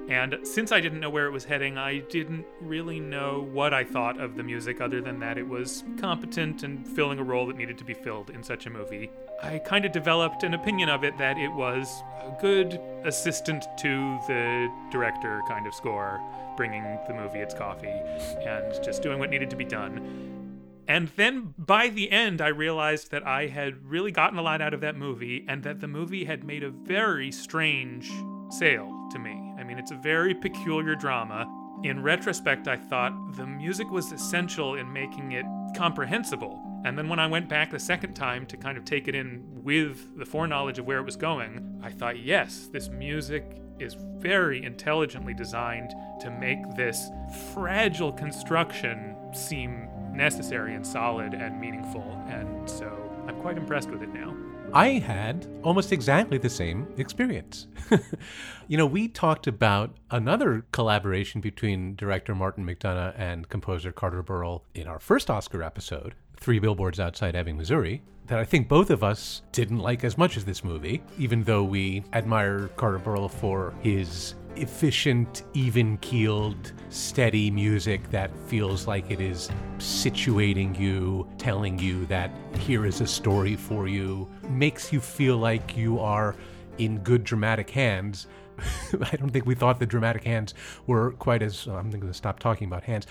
And 0.09 0.39
since 0.43 0.71
I 0.71 0.81
didn't 0.81 1.01
know 1.01 1.09
where 1.09 1.27
it 1.27 1.31
was 1.31 1.45
heading, 1.45 1.79
I 1.79 1.99
didn't 1.99 2.45
really 2.61 3.01
know 3.01 3.49
what 3.53 3.73
I 3.73 3.85
thought 3.85 4.21
of 4.21 4.37
the 4.37 4.43
music, 4.43 4.83
other 4.83 5.01
than 5.01 5.19
that 5.21 5.39
it 5.39 5.49
was 5.49 5.83
competent 5.99 6.63
and 6.63 6.87
filling 6.87 7.19
a 7.19 7.25
role 7.25 7.47
that 7.47 7.57
needed 7.57 7.79
to 7.79 7.85
be 7.85 7.95
filled 7.95 8.29
in 8.29 8.43
such 8.43 8.67
a 8.67 8.71
movie. 8.71 9.11
I 9.43 9.59
kind 9.61 9.87
of 9.87 9.93
developed 9.93 10.43
an 10.43 10.53
opinion 10.53 10.91
of 10.91 11.05
it 11.05 11.17
that 11.17 11.39
it 11.39 11.49
was 11.49 12.03
a 12.21 12.37
good 12.39 12.79
assistant 13.05 13.65
to 13.79 14.19
the 14.29 14.71
director 14.91 15.41
kind 15.49 15.67
of 15.67 15.75
score, 15.75 16.21
bringing 16.57 16.99
the 17.09 17.15
movie 17.15 17.39
its 17.39 17.55
coffee 17.55 17.87
and 17.89 18.85
just 18.85 19.03
doing 19.03 19.19
what 19.19 19.31
needed 19.31 19.49
to 19.51 19.57
be 19.57 19.65
done. 19.65 20.43
And 20.87 21.09
then 21.17 21.55
by 21.57 21.89
the 21.89 22.13
end, 22.13 22.43
I 22.43 22.49
realized 22.49 23.11
that 23.11 23.27
I 23.27 23.47
had 23.47 23.87
really 23.87 24.11
gotten 24.11 24.39
a 24.39 24.43
lot 24.43 24.61
out 24.61 24.75
of 24.75 24.83
that 24.83 24.97
movie 24.97 25.47
and 25.49 25.63
that 25.63 25.81
the 25.81 25.89
movie 25.89 26.27
had 26.27 26.45
made 26.45 26.63
a 26.63 26.69
very 26.69 27.33
strange 27.33 28.11
sale 28.59 29.09
to 29.13 29.19
me. 29.19 29.55
I 29.59 29.65
mean, 29.65 29.79
it's 29.79 29.91
a 29.91 29.97
very 29.97 30.35
peculiar 30.35 30.95
drama. 30.95 31.47
In 31.83 32.03
retrospect, 32.03 32.69
I 32.69 32.77
thought 32.77 33.13
the 33.37 33.47
music 33.47 33.91
was 33.91 34.13
essential 34.13 34.77
in 34.77 34.93
making 34.93 35.33
it 35.33 35.45
comprehensible. 35.77 36.61
And 36.85 36.99
then 36.99 37.09
when 37.09 37.19
I 37.19 37.27
went 37.27 37.49
back 37.49 37.71
the 37.71 37.79
second 37.79 38.15
time 38.15 38.47
to 38.47 38.57
kind 38.57 38.77
of 38.77 38.85
take 38.85 39.09
it 39.09 39.15
in 39.15 39.43
with 39.63 40.19
the 40.19 40.27
foreknowledge 40.27 40.79
of 40.79 40.87
where 40.87 40.99
it 40.99 41.05
was 41.05 41.17
going, 41.17 41.81
I 41.83 41.91
thought, 41.91 42.19
yes, 42.19 42.69
this 42.73 42.89
music 42.89 43.45
is 43.79 43.95
very 43.95 44.65
intelligently 44.65 45.35
designed 45.35 45.95
to 46.21 46.31
make 46.31 46.59
this 46.77 47.11
fragile 47.53 48.13
construction 48.13 49.17
seem 49.33 49.89
necessary 50.13 50.75
and 50.75 50.87
solid 50.87 51.35
and 51.35 51.61
meaningful. 51.61 52.03
And 52.29 52.69
so 52.69 52.87
I'm 53.27 53.41
quite 53.41 53.57
impressed 53.57 53.91
with 53.91 54.03
it 54.03 54.13
now. 54.13 54.37
I 54.75 54.99
had 54.99 55.47
almost 55.62 55.93
exactly 55.93 56.37
the 56.37 56.51
same 56.51 56.89
experience. 56.97 57.68
you 58.68 58.77
know, 58.77 58.87
we 58.87 59.07
talked 59.07 59.47
about 59.47 59.97
another 60.11 60.66
collaboration 60.72 61.41
between 61.41 61.95
director 61.95 62.35
Martin 62.35 62.66
McDonagh 62.66 63.14
and 63.16 63.49
composer 63.49 63.93
Carter 63.93 64.20
Burwell 64.25 64.64
in 64.75 64.89
our 64.89 64.99
first 64.99 65.31
Oscar 65.31 65.62
episode, 65.62 66.16
Three 66.37 66.59
Billboards 66.59 66.99
Outside 66.99 67.37
Ebbing, 67.37 67.57
Missouri, 67.57 68.03
that 68.27 68.41
I 68.41 68.45
think 68.45 68.66
both 68.66 68.91
of 68.91 69.05
us 69.05 69.43
didn't 69.53 69.79
like 69.79 70.03
as 70.03 70.18
much 70.18 70.37
as 70.37 70.45
this 70.45 70.64
movie, 70.64 71.05
even 71.18 71.45
though 71.45 71.62
we 71.62 72.03
admire 72.12 72.66
Carter 72.77 72.99
Burwell 72.99 73.29
for 73.29 73.75
his 73.81 74.35
efficient, 74.57 75.43
even 75.55 75.99
keeled, 75.99 76.73
steady 76.89 77.51
music 77.51 78.11
that 78.11 78.31
feels 78.47 78.87
like 78.87 79.11
it 79.11 79.21
is 79.21 79.51
situating 79.79 80.79
you, 80.79 81.29
telling 81.39 81.79
you 81.79 82.07
that 82.07 82.31
here 82.59 82.87
is 82.87 83.01
a 83.01 83.07
story 83.07 83.57
for 83.57 83.89
you, 83.89 84.31
makes 84.49 84.93
you 84.93 85.01
feel 85.01 85.39
like 85.39 85.77
you 85.77 85.99
are 85.99 86.35
in 86.79 86.99
good 86.99 87.25
dramatic 87.25 87.71
hands. 87.71 88.27
I 88.93 89.17
don't 89.17 89.31
think 89.31 89.47
we 89.47 89.55
thought 89.55 89.81
the 89.81 89.87
dramatic 89.87 90.25
hands 90.25 90.55
were 90.87 91.13
quite 91.13 91.43
as. 91.43 91.67
I'm 91.67 91.91
going 91.91 92.01
to 92.07 92.15
stop 92.15 92.39
talking 92.39 92.69
about 92.69 92.85
hands. 92.85 93.07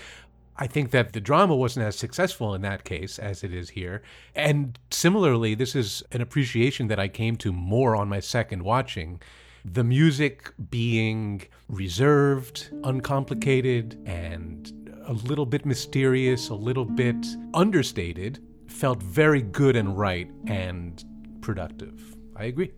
I 0.56 0.68
think 0.68 0.92
that 0.92 1.12
the 1.12 1.20
drama 1.20 1.56
wasn't 1.56 1.86
as 1.86 1.96
successful 1.96 2.54
in 2.54 2.62
that 2.62 2.84
case 2.84 3.18
as 3.18 3.42
it 3.42 3.52
is 3.52 3.70
here. 3.70 4.02
And 4.36 4.78
similarly, 4.90 5.54
this 5.54 5.74
is 5.74 6.02
an 6.12 6.20
appreciation 6.20 6.86
that 6.88 7.00
I 7.00 7.08
came 7.08 7.36
to 7.38 7.52
more 7.52 7.96
on 7.96 8.08
my 8.08 8.20
second 8.20 8.62
watching. 8.62 9.20
The 9.64 9.84
music 9.84 10.52
being 10.70 11.42
reserved, 11.68 12.70
uncomplicated, 12.84 13.98
and 14.04 14.70
a 15.06 15.12
little 15.12 15.46
bit 15.46 15.64
mysterious, 15.64 16.50
a 16.50 16.54
little 16.54 16.84
bit 16.84 17.26
understated, 17.54 18.40
felt 18.68 19.02
very 19.02 19.42
good 19.42 19.76
and 19.76 19.96
right 19.96 20.30
and 20.46 21.02
productive. 21.40 22.16
I 22.36 22.44
agree. 22.44 22.72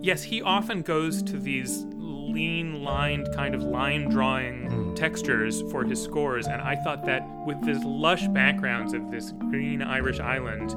Yes, 0.00 0.22
he 0.22 0.42
often 0.42 0.82
goes 0.82 1.22
to 1.24 1.38
these 1.38 1.84
lean 1.94 2.82
lined 2.82 3.32
kind 3.34 3.54
of 3.54 3.62
line 3.62 4.08
drawing 4.08 4.70
hmm. 4.70 4.94
textures 4.94 5.62
for 5.70 5.84
his 5.84 6.02
scores, 6.02 6.46
and 6.46 6.60
I 6.62 6.76
thought 6.76 7.04
that 7.06 7.26
with 7.46 7.60
this 7.64 7.82
lush 7.84 8.26
backgrounds 8.28 8.92
of 8.92 9.10
this 9.10 9.32
green 9.32 9.82
Irish 9.82 10.20
island, 10.20 10.74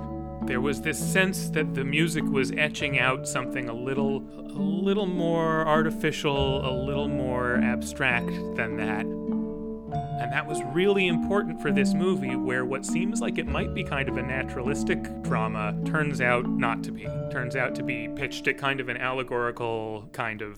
there 0.50 0.60
was 0.60 0.82
this 0.82 0.98
sense 0.98 1.52
that 1.52 1.76
the 1.76 1.86
music 1.86 2.24
was 2.24 2.52
etching 2.58 2.98
out 3.00 3.28
something 3.28 3.70
a 3.70 3.74
little 3.74 4.18
a 4.40 4.60
little 4.60 5.06
more 5.06 5.66
artificial, 5.68 6.68
a 6.68 6.74
little 6.74 7.08
more 7.08 7.58
abstract 7.58 8.32
than 8.56 8.76
that. 8.78 9.06
And 9.06 10.34
that 10.34 10.48
was 10.48 10.62
really 10.74 11.08
important 11.08 11.62
for 11.62 11.72
this 11.72 11.94
movie, 11.94 12.36
where 12.36 12.66
what 12.66 12.84
seems 12.84 13.22
like 13.22 13.38
it 13.38 13.46
might 13.46 13.76
be 13.76 13.84
kind 13.84 14.10
of 14.10 14.18
a 14.18 14.24
naturalistic 14.24 15.22
drama 15.22 15.80
turns 15.86 16.20
out 16.20 16.50
not 16.50 16.84
to 16.84 16.92
be. 16.92 17.04
Turns 17.32 17.56
out 17.56 17.76
to 17.76 17.84
be 17.84 18.10
pitched 18.10 18.48
at 18.48 18.58
kind 18.58 18.80
of 18.80 18.90
an 18.90 18.98
allegorical 18.98 20.10
kind 20.14 20.42
of 20.42 20.58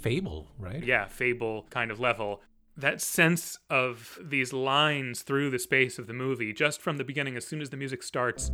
Fable, 0.00 0.48
right? 0.58 0.84
yeah, 0.84 1.06
fable 1.06 1.66
kind 1.70 1.90
of 1.90 1.98
level. 1.98 2.42
That 2.76 3.00
sense 3.00 3.58
of 3.68 4.18
these 4.22 4.52
lines 4.52 5.22
through 5.22 5.50
the 5.50 5.58
space 5.58 5.98
of 5.98 6.06
the 6.06 6.14
movie, 6.14 6.52
just 6.52 6.80
from 6.80 6.96
the 6.96 7.04
beginning, 7.04 7.36
as 7.36 7.46
soon 7.46 7.60
as 7.60 7.70
the 7.70 7.76
music 7.76 8.02
starts. 8.02 8.50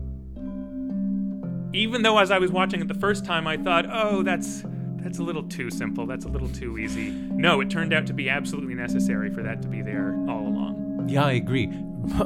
Even 1.73 2.03
though 2.03 2.19
as 2.19 2.31
I 2.31 2.39
was 2.39 2.51
watching 2.51 2.81
it 2.81 2.89
the 2.89 2.95
first 2.95 3.25
time, 3.25 3.47
I 3.47 3.57
thought, 3.57 3.87
oh, 3.91 4.23
that's 4.23 4.63
that's 4.97 5.19
a 5.19 5.23
little 5.23 5.45
too 5.45 5.71
simple. 5.71 6.07
That's 6.07 6.25
a 6.25 6.29
little 6.29 6.49
too 6.49 6.79
easy. 6.79 7.11
No, 7.11 7.61
it 7.61 7.71
turned 7.71 7.93
out 7.93 8.07
to 8.09 8.13
be 8.13 8.29
absolutely 8.29 8.75
necessary 8.75 9.31
for 9.31 9.43
that 9.43 9.63
to 9.63 9.69
be 9.69 9.81
there 9.81 10.15
all 10.29 10.47
along. 10.47 11.07
Yeah, 11.09 11.25
I 11.25 11.33
agree. 11.33 11.69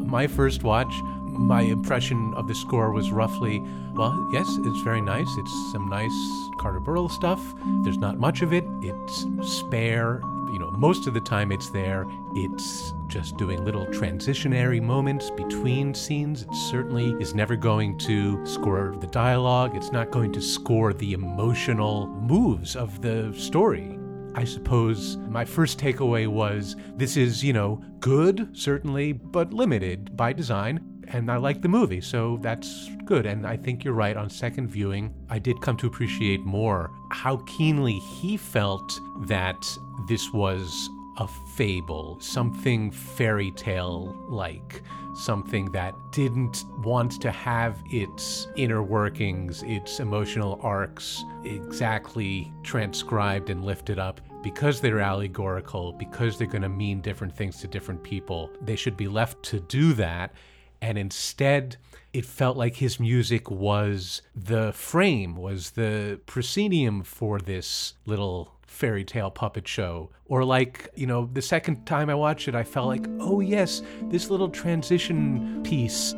My 0.01 0.27
first 0.27 0.63
watch, 0.63 0.93
my 1.27 1.63
impression 1.63 2.33
of 2.35 2.49
the 2.49 2.55
score 2.55 2.91
was 2.93 3.11
roughly, 3.11 3.61
well, 3.95 4.29
yes, 4.33 4.47
it's 4.49 4.81
very 4.81 5.01
nice. 5.01 5.29
It's 5.39 5.73
some 5.73 5.89
nice 5.89 6.13
Carter 6.59 6.81
Burwell 6.81 7.09
stuff. 7.09 7.41
There's 7.85 7.99
not 7.99 8.19
much 8.19 8.43
of 8.43 8.53
it. 8.53 8.65
It's 8.81 9.27
spare. 9.43 10.21
You 10.53 10.59
know, 10.59 10.71
most 10.73 11.07
of 11.07 11.15
the 11.15 11.21
time 11.21 11.53
it's 11.53 11.71
there. 11.71 12.07
It's 12.35 12.93
just 13.13 13.37
doing 13.37 13.63
little 13.63 13.85
transitionary 13.89 14.81
moments 14.81 15.31
between 15.31 15.93
scenes. 15.93 16.43
It 16.43 16.55
certainly 16.55 17.11
is 17.21 17.35
never 17.35 17.57
going 17.57 17.99
to 17.99 18.45
score 18.47 18.97
the 19.01 19.07
dialogue. 19.09 19.77
It's 19.77 19.93
not 19.93 20.11
going 20.11 20.33
to 20.33 20.41
score 20.41 20.95
the 20.95 21.13
emotional 21.13 22.07
moves 22.07 22.75
of 22.75 23.03
the 23.03 23.35
story. 23.37 23.99
I 24.35 24.45
suppose 24.45 25.19
my 25.29 25.45
first 25.45 25.79
takeaway 25.79 26.27
was 26.27 26.75
this 26.97 27.19
is, 27.19 27.45
you 27.45 27.53
know, 27.53 27.85
good, 28.01 28.49
certainly, 28.57 29.13
but 29.13 29.53
limited 29.53 30.17
by 30.17 30.33
design. 30.33 30.81
And 31.09 31.31
I 31.31 31.37
like 31.37 31.61
the 31.61 31.69
movie, 31.69 32.01
so 32.01 32.39
that's 32.41 32.89
good. 33.05 33.27
And 33.27 33.47
I 33.47 33.59
think 33.59 33.85
you're 33.85 33.93
right. 33.93 34.17
On 34.17 34.31
second 34.31 34.69
viewing, 34.69 35.13
I 35.29 35.39
did 35.39 35.61
come 35.61 35.77
to 35.79 35.87
appreciate 35.87 36.41
more 36.41 36.91
how 37.11 37.43
keenly 37.59 37.99
he 37.99 38.39
felt 38.39 38.99
that 39.27 39.63
this 40.09 40.33
was 40.33 40.89
a 41.19 41.29
fable, 41.29 42.17
something 42.21 42.91
fairy 42.91 43.51
tale 43.51 44.17
like, 44.29 44.83
something 45.15 45.71
that 45.73 45.95
didn't 46.11 46.65
want 46.79 47.21
to 47.21 47.31
have 47.31 47.77
its 47.91 48.49
inner 48.57 48.83
workings, 48.83 49.63
its 49.65 50.01
emotional 50.01 50.59
arcs 50.63 51.25
exactly 51.45 52.53
transcribed 52.63 53.51
and 53.51 53.65
lifted 53.65 53.99
up. 53.99 54.21
Because 54.43 54.81
they're 54.81 55.01
allegorical, 55.01 55.93
because 55.93 56.37
they're 56.37 56.49
going 56.49 56.63
to 56.63 56.69
mean 56.69 57.01
different 57.01 57.37
things 57.37 57.61
to 57.61 57.69
different 57.69 58.03
people, 58.03 58.51
they 58.61 58.75
should 58.75 58.97
be 58.97 59.07
left 59.07 59.43
to 59.45 59.61
do 59.61 59.93
that. 59.93 60.33
And 60.81 60.99
instead, 60.99 61.77
it 62.13 62.25
felt 62.25 62.57
like 62.57 62.75
his 62.75 62.99
music 62.99 63.51
was 63.51 64.23
the 64.35 64.73
frame, 64.73 65.37
was 65.37 65.71
the 65.71 66.21
proscenium 66.27 67.05
for 67.05 67.39
this 67.39 67.95
little 68.05 68.57
fairy 68.83 69.05
tale 69.05 69.31
puppet 69.31 69.69
show. 69.69 70.11
Or, 70.27 70.45
like, 70.45 70.89
you 70.97 71.07
know, 71.07 71.31
the 71.33 71.41
second 71.41 71.87
time 71.87 72.11
I 72.11 72.17
watched 72.17 72.49
it, 72.49 72.57
I 72.57 72.65
felt 72.65 72.89
like, 72.89 73.07
oh, 73.21 73.39
yes, 73.39 73.81
this 74.11 74.29
little 74.29 74.49
transition 74.49 75.63
piece 75.63 76.13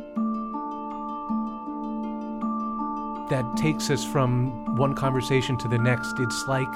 that 3.29 3.45
takes 3.55 3.91
us 3.91 4.03
from 4.03 4.75
one 4.77 4.95
conversation 4.95 5.59
to 5.59 5.67
the 5.67 5.77
next. 5.77 6.15
It's 6.17 6.47
like 6.47 6.75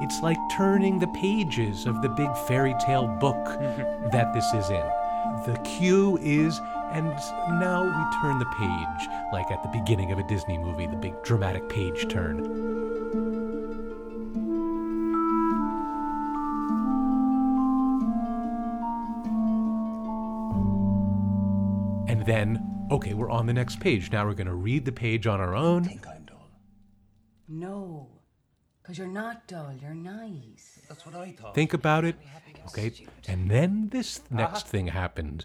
it's 0.00 0.22
like 0.22 0.38
turning 0.56 0.98
the 0.98 1.08
pages 1.08 1.84
of 1.84 2.00
the 2.00 2.08
big 2.08 2.34
fairy 2.48 2.74
tale 2.80 3.06
book 3.06 3.44
that 4.12 4.32
this 4.32 4.46
is 4.54 4.70
in. 4.70 4.88
The 5.44 5.60
cue 5.64 6.18
is 6.22 6.58
and 6.92 7.08
now 7.60 7.82
we 7.84 8.22
turn 8.22 8.38
the 8.38 8.46
page 8.58 9.08
like 9.34 9.50
at 9.50 9.62
the 9.62 9.68
beginning 9.68 10.12
of 10.12 10.18
a 10.18 10.22
Disney 10.22 10.56
movie, 10.56 10.86
the 10.86 10.96
big 10.96 11.22
dramatic 11.22 11.68
page 11.68 12.08
turn. 12.08 13.45
And 22.08 22.24
then, 22.24 22.86
okay, 22.90 23.14
we're 23.14 23.30
on 23.30 23.46
the 23.46 23.52
next 23.52 23.80
page. 23.80 24.12
Now 24.12 24.26
we're 24.26 24.34
going 24.34 24.46
to 24.46 24.54
read 24.54 24.84
the 24.84 24.92
page 24.92 25.26
on 25.26 25.40
our 25.40 25.54
own. 25.54 25.84
Think 25.84 26.06
I'm 26.06 26.26
No, 27.48 28.08
because 28.82 28.98
you're 28.98 29.08
not 29.08 29.48
dull, 29.48 29.72
you're 29.80 29.94
nice. 29.94 30.80
That's 30.88 31.04
what 31.04 31.16
I 31.16 31.32
thought. 31.32 31.54
Think 31.54 31.74
about 31.74 32.04
it. 32.04 32.16
Okay, 32.68 32.92
and 33.28 33.50
then 33.50 33.88
this 33.90 34.20
next 34.30 34.62
uh-huh. 34.62 34.68
thing 34.68 34.86
happens. 34.88 35.44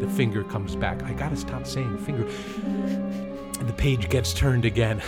The 0.00 0.08
finger 0.08 0.44
comes 0.44 0.76
back. 0.76 1.02
I 1.02 1.12
gotta 1.12 1.36
stop 1.36 1.66
saying 1.66 1.96
finger. 1.98 2.26
And 3.58 3.68
the 3.68 3.72
page 3.72 4.10
gets 4.10 4.34
turned 4.34 4.66
again. 4.66 5.02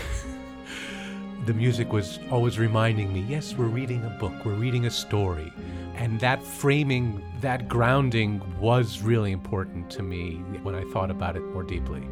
the 1.46 1.52
music 1.54 1.92
was 1.92 2.18
always 2.30 2.58
reminding 2.58 3.12
me 3.12 3.20
yes, 3.20 3.54
we're 3.54 3.66
reading 3.66 4.04
a 4.04 4.10
book, 4.10 4.32
we're 4.44 4.54
reading 4.54 4.86
a 4.86 4.90
story. 4.90 5.52
And 5.98 6.20
that 6.20 6.44
framing, 6.44 7.20
that 7.40 7.68
grounding 7.68 8.40
was 8.60 9.02
really 9.02 9.32
important 9.32 9.90
to 9.90 10.02
me 10.04 10.36
when 10.62 10.76
I 10.76 10.84
thought 10.92 11.10
about 11.10 11.34
it 11.34 11.42
more 11.46 11.64
deeply. 11.64 12.02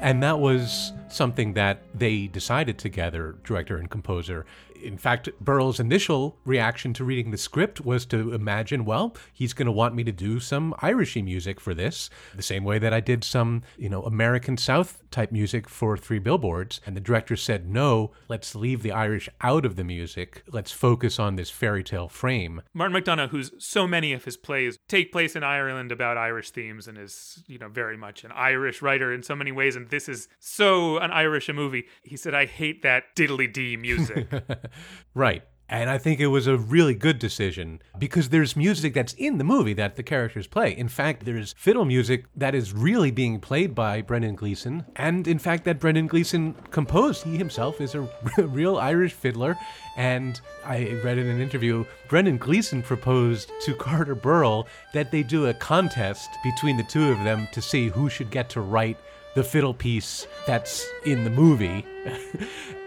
And 0.00 0.22
that 0.22 0.38
was 0.38 0.92
something 1.08 1.54
that 1.54 1.82
they 1.92 2.28
decided 2.28 2.78
together, 2.78 3.34
director 3.42 3.76
and 3.76 3.90
composer. 3.90 4.46
In 4.84 4.98
fact, 4.98 5.28
Burwell's 5.40 5.80
initial 5.80 6.36
reaction 6.44 6.92
to 6.94 7.04
reading 7.04 7.30
the 7.30 7.38
script 7.38 7.80
was 7.80 8.04
to 8.06 8.32
imagine, 8.32 8.84
well, 8.84 9.16
he's 9.32 9.52
going 9.52 9.66
to 9.66 9.72
want 9.72 9.94
me 9.94 10.04
to 10.04 10.12
do 10.12 10.40
some 10.40 10.74
Irishy 10.80 11.24
music 11.24 11.60
for 11.60 11.74
this, 11.74 12.10
the 12.34 12.42
same 12.42 12.64
way 12.64 12.78
that 12.78 12.92
I 12.92 13.00
did 13.00 13.24
some, 13.24 13.62
you 13.76 13.88
know, 13.88 14.02
American 14.02 14.56
South 14.56 15.02
type 15.10 15.32
music 15.32 15.68
for 15.68 15.96
Three 15.96 16.18
Billboards. 16.18 16.80
And 16.84 16.96
the 16.96 17.00
director 17.00 17.36
said, 17.36 17.68
no, 17.68 18.12
let's 18.28 18.54
leave 18.54 18.82
the 18.82 18.92
Irish 18.92 19.28
out 19.40 19.64
of 19.64 19.76
the 19.76 19.84
music. 19.84 20.42
Let's 20.50 20.72
focus 20.72 21.18
on 21.18 21.36
this 21.36 21.50
fairy 21.50 21.82
tale 21.82 22.08
frame. 22.08 22.62
Martin 22.72 23.00
McDonagh, 23.00 23.30
who's 23.30 23.52
so 23.58 23.86
many 23.86 24.12
of 24.12 24.24
his 24.24 24.36
plays 24.36 24.78
take 24.88 25.12
place 25.12 25.34
in 25.34 25.42
Ireland 25.42 25.92
about 25.92 26.18
Irish 26.18 26.50
themes 26.50 26.86
and 26.86 26.98
is, 26.98 27.42
you 27.46 27.58
know, 27.58 27.68
very 27.68 27.96
much 27.96 28.24
an 28.24 28.32
Irish 28.32 28.82
writer 28.82 29.12
in 29.12 29.22
so 29.22 29.34
many 29.34 29.52
ways, 29.52 29.76
and 29.76 29.88
this 29.88 30.08
is 30.08 30.28
so 30.38 30.98
an 30.98 31.10
Irish 31.10 31.48
a 31.48 31.52
movie. 31.52 31.86
He 32.02 32.16
said, 32.16 32.34
I 32.34 32.46
hate 32.46 32.82
that 32.82 33.14
diddly 33.16 33.52
dee 33.52 33.76
music. 33.76 34.28
Right. 35.14 35.42
And 35.68 35.88
I 35.88 35.96
think 35.96 36.20
it 36.20 36.26
was 36.26 36.46
a 36.46 36.58
really 36.58 36.94
good 36.94 37.18
decision 37.18 37.80
because 37.98 38.28
there's 38.28 38.54
music 38.54 38.92
that's 38.92 39.14
in 39.14 39.38
the 39.38 39.44
movie 39.44 39.72
that 39.74 39.96
the 39.96 40.02
characters 40.02 40.46
play. 40.46 40.76
In 40.76 40.88
fact, 40.88 41.24
there's 41.24 41.54
fiddle 41.56 41.86
music 41.86 42.26
that 42.36 42.54
is 42.54 42.74
really 42.74 43.10
being 43.10 43.40
played 43.40 43.74
by 43.74 44.02
Brendan 44.02 44.34
Gleeson. 44.34 44.84
And 44.96 45.26
in 45.26 45.38
fact, 45.38 45.64
that 45.64 45.80
Brendan 45.80 46.06
Gleeson 46.06 46.54
composed. 46.70 47.24
He 47.24 47.38
himself 47.38 47.80
is 47.80 47.94
a 47.94 48.08
real 48.38 48.76
Irish 48.76 49.14
fiddler. 49.14 49.56
And 49.96 50.38
I 50.66 51.00
read 51.02 51.16
in 51.16 51.28
an 51.28 51.40
interview, 51.40 51.86
Brendan 52.08 52.36
Gleeson 52.36 52.82
proposed 52.82 53.50
to 53.62 53.74
Carter 53.74 54.14
Burwell 54.14 54.68
that 54.92 55.10
they 55.10 55.22
do 55.22 55.46
a 55.46 55.54
contest 55.54 56.28
between 56.42 56.76
the 56.76 56.84
two 56.84 57.10
of 57.10 57.24
them 57.24 57.48
to 57.52 57.62
see 57.62 57.88
who 57.88 58.10
should 58.10 58.30
get 58.30 58.50
to 58.50 58.60
write 58.60 58.98
the 59.34 59.42
fiddle 59.42 59.74
piece 59.74 60.26
that's 60.46 60.86
in 61.06 61.24
the 61.24 61.30
movie. 61.30 61.86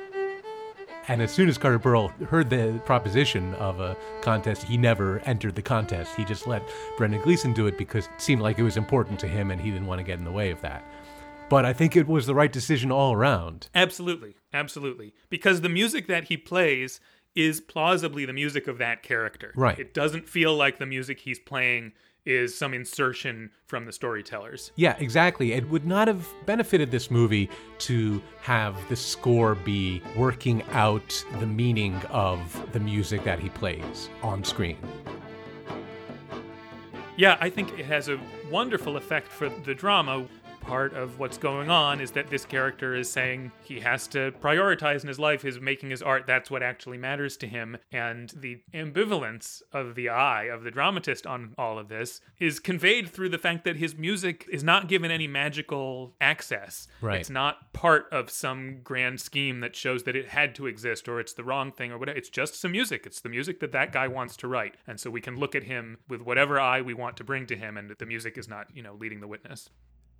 And 1.10 1.22
as 1.22 1.32
soon 1.32 1.48
as 1.48 1.58
Carter 1.58 1.80
Burwell 1.80 2.10
heard 2.30 2.50
the 2.50 2.82
proposition 2.86 3.54
of 3.56 3.80
a 3.80 3.96
contest, 4.22 4.64
he 4.64 4.78
never 4.78 5.20
entered 5.20 5.56
the 5.56 5.62
contest. 5.62 6.16
He 6.16 6.26
just 6.26 6.48
let 6.48 6.62
Brendan 6.98 7.22
Gleeson 7.22 7.54
do 7.54 7.66
it 7.68 7.78
because 7.78 8.08
it 8.08 8.22
seemed 8.22 8.42
like 8.42 8.60
it 8.60 8.64
was 8.64 8.76
important 8.76 9.20
to 9.22 9.28
him 9.28 9.50
and 9.52 9.62
he 9.62 9.72
didn't 9.72 9.88
want 9.88 10.00
to 10.00 10.04
get 10.04 10.20
in 10.20 10.26
the 10.26 10.32
way 10.32 10.52
of 10.52 10.60
that. 10.62 10.84
But 11.50 11.64
I 11.64 11.72
think 11.72 11.96
it 11.96 12.08
was 12.08 12.26
the 12.26 12.36
right 12.36 12.52
decision 12.52 12.92
all 12.92 13.14
around. 13.14 13.70
absolutely. 13.74 14.36
Absolutely. 14.54 15.14
Because 15.30 15.62
the 15.62 15.70
music 15.70 16.08
that 16.08 16.26
he 16.26 16.36
plays 16.36 17.00
is 17.36 17.62
plausibly 17.62 18.26
the 18.26 18.34
music 18.34 18.68
of 18.68 18.80
that 18.80 19.04
character. 19.04 19.54
Right. 19.56 19.78
It 19.78 19.94
doesn't 19.94 20.28
feel 20.28 20.56
like 20.56 20.80
the 20.80 20.86
music 20.86 21.20
he's 21.20 21.40
playing 21.40 21.94
is 22.28 22.56
some 22.56 22.74
insertion 22.74 23.50
from 23.66 23.86
the 23.86 23.92
storytellers. 23.92 24.72
Yeah, 24.76 24.96
exactly. 25.00 25.54
It 25.54 25.70
would 25.70 25.86
not 25.86 26.08
have 26.08 26.28
benefited 26.46 26.92
this 26.92 27.10
movie 27.10 27.50
to 27.80 28.22
have 28.42 28.76
the 28.90 28.96
score 28.96 29.56
be 29.56 30.02
working 30.16 30.62
out 30.72 31.24
the 31.40 31.48
meaning 31.48 31.96
of 32.10 32.70
the 32.74 32.80
music 32.80 33.24
that 33.24 33.40
he 33.40 33.50
plays 33.50 34.10
on 34.22 34.44
screen. 34.44 34.78
Yeah, 37.16 37.38
I 37.40 37.50
think 37.50 37.80
it 37.80 37.86
has 37.86 38.10
a 38.10 38.20
wonderful 38.52 38.98
effect 38.98 39.30
for 39.30 39.50
the 39.50 39.74
drama. 39.74 40.28
Part 40.68 40.96
of 40.96 41.18
what's 41.18 41.38
going 41.38 41.70
on 41.70 42.02
is 42.02 42.12
that 42.12 42.30
this 42.30 42.44
character 42.44 42.94
is 42.94 43.10
saying 43.10 43.54
he 43.64 43.80
has 43.80 44.06
to 44.10 44.34
prioritize 44.42 45.02
in 45.02 45.08
his 45.08 45.18
life 45.18 45.42
his 45.42 45.62
making 45.62 45.92
his 45.92 46.02
art. 46.02 46.28
That's 46.28 46.52
what 46.52 46.62
actually 46.62 46.98
matters 46.98 47.38
to 47.38 47.48
him. 47.48 47.78
And 47.90 48.34
the 48.36 48.60
ambivalence 48.74 49.62
of 49.72 49.96
the 49.96 50.10
eye 50.10 50.44
of 50.44 50.64
the 50.64 50.72
dramatist 50.72 51.26
on 51.26 51.56
all 51.58 51.80
of 51.80 51.88
this 51.88 52.20
is 52.38 52.60
conveyed 52.60 53.08
through 53.08 53.30
the 53.30 53.38
fact 53.38 53.64
that 53.64 53.78
his 53.78 53.96
music 53.96 54.46
is 54.52 54.62
not 54.62 54.90
given 54.90 55.10
any 55.10 55.26
magical 55.26 56.16
access. 56.20 56.90
Right. 57.00 57.22
It's 57.22 57.30
not 57.30 57.72
part 57.72 58.08
of 58.12 58.30
some 58.30 58.82
grand 58.84 59.22
scheme 59.22 59.62
that 59.62 59.74
shows 59.74 60.04
that 60.04 60.18
it 60.18 60.28
had 60.28 60.54
to 60.56 60.68
exist 60.68 61.08
or 61.08 61.22
it's 61.22 61.34
the 61.34 61.46
wrong 61.46 61.72
thing 61.72 61.94
or 61.94 61.98
whatever. 61.98 62.18
It's 62.18 62.30
just 62.30 62.60
some 62.60 62.74
music. 62.74 63.06
It's 63.06 63.22
the 63.22 63.30
music 63.30 63.62
that 63.62 63.72
that 63.72 63.94
guy 63.94 64.10
wants 64.10 64.36
to 64.38 64.50
write. 64.50 64.76
And 64.86 65.00
so 65.00 65.10
we 65.10 65.22
can 65.22 65.38
look 65.38 65.56
at 65.56 65.64
him 65.64 66.00
with 66.10 66.22
whatever 66.22 66.60
eye 66.60 66.82
we 66.82 66.94
want 66.94 67.16
to 67.18 67.24
bring 67.24 67.48
to 67.48 67.56
him 67.56 67.78
and 67.78 67.90
the 67.90 68.06
music 68.06 68.38
is 68.38 68.50
not, 68.50 68.68
you 68.74 68.84
know, 68.84 68.96
leading 68.96 69.22
the 69.22 69.28
witness. 69.28 69.70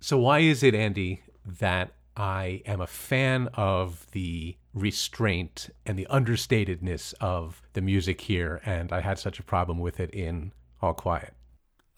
So, 0.00 0.18
why 0.18 0.40
is 0.40 0.62
it, 0.62 0.74
Andy, 0.74 1.22
that 1.44 1.92
I 2.16 2.62
am 2.66 2.80
a 2.80 2.86
fan 2.86 3.48
of 3.54 4.06
the 4.12 4.56
restraint 4.74 5.70
and 5.84 5.98
the 5.98 6.06
understatedness 6.10 7.14
of 7.20 7.62
the 7.72 7.80
music 7.80 8.20
here, 8.22 8.60
and 8.64 8.92
I 8.92 9.00
had 9.00 9.18
such 9.18 9.38
a 9.38 9.42
problem 9.42 9.78
with 9.78 10.00
it 10.00 10.10
in 10.10 10.52
All 10.80 10.94
Quiet? 10.94 11.34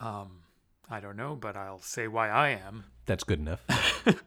Um, 0.01 0.43
I 0.89 1.01
don't 1.01 1.17
know, 1.17 1.37
but 1.37 1.57
I'll 1.57 1.81
say 1.81 2.09
why 2.09 2.29
I 2.31 2.51
am. 2.51 2.85
That's 3.07 3.25
good 3.25 3.39
enough. 3.39 3.65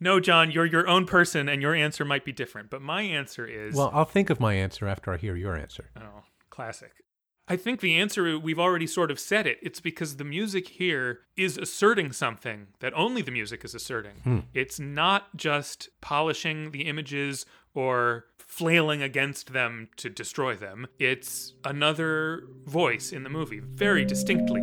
No, 0.00 0.18
John, 0.20 0.50
you're 0.50 0.66
your 0.66 0.88
own 0.88 1.06
person 1.06 1.48
and 1.48 1.62
your 1.62 1.74
answer 1.74 2.04
might 2.04 2.24
be 2.24 2.32
different, 2.32 2.68
but 2.68 2.82
my 2.82 3.02
answer 3.02 3.46
is 3.46 3.74
well, 3.74 3.90
I'll 3.94 4.04
think 4.04 4.28
of 4.28 4.40
my 4.40 4.54
answer 4.54 4.88
after 4.88 5.12
I 5.12 5.16
hear 5.16 5.36
your 5.36 5.56
answer. 5.56 5.90
Oh, 5.96 6.24
classic. 6.50 7.03
I 7.46 7.56
think 7.56 7.80
the 7.80 7.96
answer, 7.96 8.38
we've 8.38 8.58
already 8.58 8.86
sort 8.86 9.10
of 9.10 9.20
said 9.20 9.46
it. 9.46 9.58
It's 9.60 9.80
because 9.80 10.16
the 10.16 10.24
music 10.24 10.68
here 10.68 11.20
is 11.36 11.58
asserting 11.58 12.12
something 12.12 12.68
that 12.80 12.94
only 12.94 13.20
the 13.20 13.30
music 13.30 13.64
is 13.64 13.74
asserting. 13.74 14.16
Hmm. 14.24 14.38
It's 14.54 14.80
not 14.80 15.36
just 15.36 15.90
polishing 16.00 16.70
the 16.70 16.82
images 16.82 17.44
or 17.74 18.24
flailing 18.38 19.02
against 19.02 19.52
them 19.52 19.88
to 19.96 20.08
destroy 20.08 20.54
them. 20.56 20.86
It's 20.98 21.52
another 21.64 22.44
voice 22.64 23.12
in 23.12 23.24
the 23.24 23.30
movie, 23.30 23.60
very 23.60 24.06
distinctly. 24.06 24.62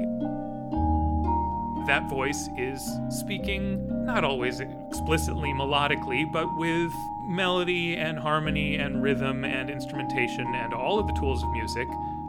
That 1.87 2.09
voice 2.09 2.47
is 2.57 2.81
speaking 3.09 4.05
not 4.05 4.23
always 4.23 4.59
explicitly 4.59 5.49
melodically, 5.49 6.31
but 6.31 6.47
with 6.57 6.91
melody 7.27 7.95
and 7.95 8.17
harmony 8.17 8.75
and 8.75 9.03
rhythm 9.03 9.43
and 9.43 9.69
instrumentation 9.69 10.47
and 10.55 10.73
all 10.73 10.99
of 10.99 11.07
the 11.07 11.13
tools 11.13 11.43
of 11.43 11.51
music. 11.51 11.87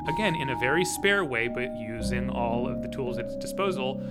Again, 0.09 0.35
in 0.35 0.51
a 0.51 0.57
very 0.59 0.85
spare 0.85 1.25
way, 1.25 1.49
but 1.49 1.77
using 1.77 2.29
all 2.31 2.69
of 2.69 2.83
the 2.83 2.89
tools 2.89 3.19
at 3.19 3.27
its 3.27 3.37
disposal 3.37 4.03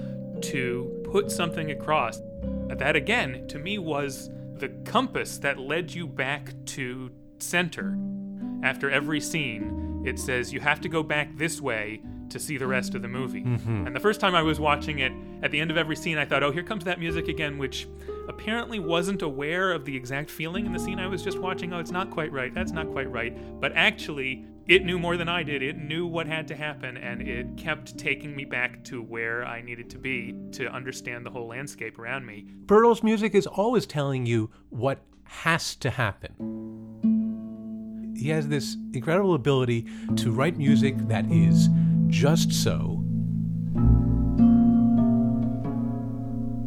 to 0.41 1.01
put 1.11 1.31
something 1.31 1.71
across. 1.71 2.21
That, 2.69 2.95
again, 2.95 3.47
to 3.49 3.59
me 3.59 3.77
was 3.77 4.29
the 4.55 4.69
compass 4.85 5.37
that 5.39 5.59
led 5.59 5.93
you 5.93 6.07
back 6.07 6.53
to 6.67 7.11
center. 7.39 7.97
After 8.63 8.89
every 8.89 9.19
scene, 9.19 10.03
it 10.05 10.19
says 10.19 10.53
you 10.53 10.59
have 10.59 10.79
to 10.81 10.89
go 10.89 11.03
back 11.03 11.35
this 11.37 11.59
way 11.59 12.01
to 12.29 12.39
see 12.39 12.57
the 12.57 12.67
rest 12.67 12.95
of 12.95 13.01
the 13.01 13.07
movie. 13.07 13.43
Mm-hmm. 13.43 13.87
And 13.87 13.95
the 13.95 13.99
first 13.99 14.21
time 14.21 14.35
I 14.35 14.41
was 14.41 14.59
watching 14.59 14.99
it, 14.99 15.11
at 15.43 15.51
the 15.51 15.59
end 15.59 15.69
of 15.69 15.77
every 15.77 15.95
scene, 15.97 16.17
I 16.17 16.25
thought, 16.25 16.43
oh, 16.43 16.51
here 16.51 16.63
comes 16.63 16.85
that 16.85 16.99
music 16.99 17.27
again, 17.27 17.57
which 17.57 17.87
apparently 18.29 18.79
wasn't 18.79 19.21
aware 19.21 19.73
of 19.73 19.83
the 19.83 19.95
exact 19.95 20.29
feeling 20.29 20.65
in 20.65 20.71
the 20.71 20.79
scene 20.79 20.99
I 20.99 21.07
was 21.07 21.23
just 21.23 21.39
watching. 21.39 21.73
Oh, 21.73 21.79
it's 21.79 21.91
not 21.91 22.09
quite 22.09 22.31
right. 22.31 22.53
That's 22.53 22.71
not 22.71 22.89
quite 22.91 23.11
right. 23.11 23.35
But 23.59 23.73
actually, 23.75 24.45
it 24.67 24.85
knew 24.85 24.99
more 24.99 25.17
than 25.17 25.27
I 25.27 25.43
did. 25.43 25.61
It 25.61 25.77
knew 25.77 26.05
what 26.05 26.27
had 26.27 26.47
to 26.49 26.55
happen, 26.55 26.97
and 26.97 27.21
it 27.21 27.57
kept 27.57 27.97
taking 27.97 28.35
me 28.35 28.45
back 28.45 28.83
to 28.85 29.01
where 29.01 29.43
I 29.43 29.61
needed 29.61 29.89
to 29.91 29.97
be 29.97 30.35
to 30.53 30.67
understand 30.71 31.25
the 31.25 31.31
whole 31.31 31.47
landscape 31.47 31.97
around 31.97 32.25
me. 32.25 32.45
Burwell's 32.65 33.03
music 33.03 33.33
is 33.35 33.47
always 33.47 33.85
telling 33.85 34.25
you 34.25 34.51
what 34.69 35.01
has 35.23 35.75
to 35.77 35.89
happen. 35.89 36.35
He 38.15 38.29
has 38.29 38.47
this 38.47 38.77
incredible 38.93 39.33
ability 39.33 39.87
to 40.17 40.31
write 40.31 40.57
music 40.57 40.95
that 41.07 41.25
is 41.31 41.69
just 42.07 42.53
so, 42.53 43.03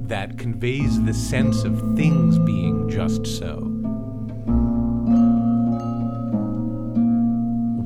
that 0.09 0.37
conveys 0.37 1.03
the 1.05 1.15
sense 1.15 1.65
of 1.65 1.79
things 1.97 2.39
being 2.41 2.89
just 2.89 3.27
so. 3.27 3.73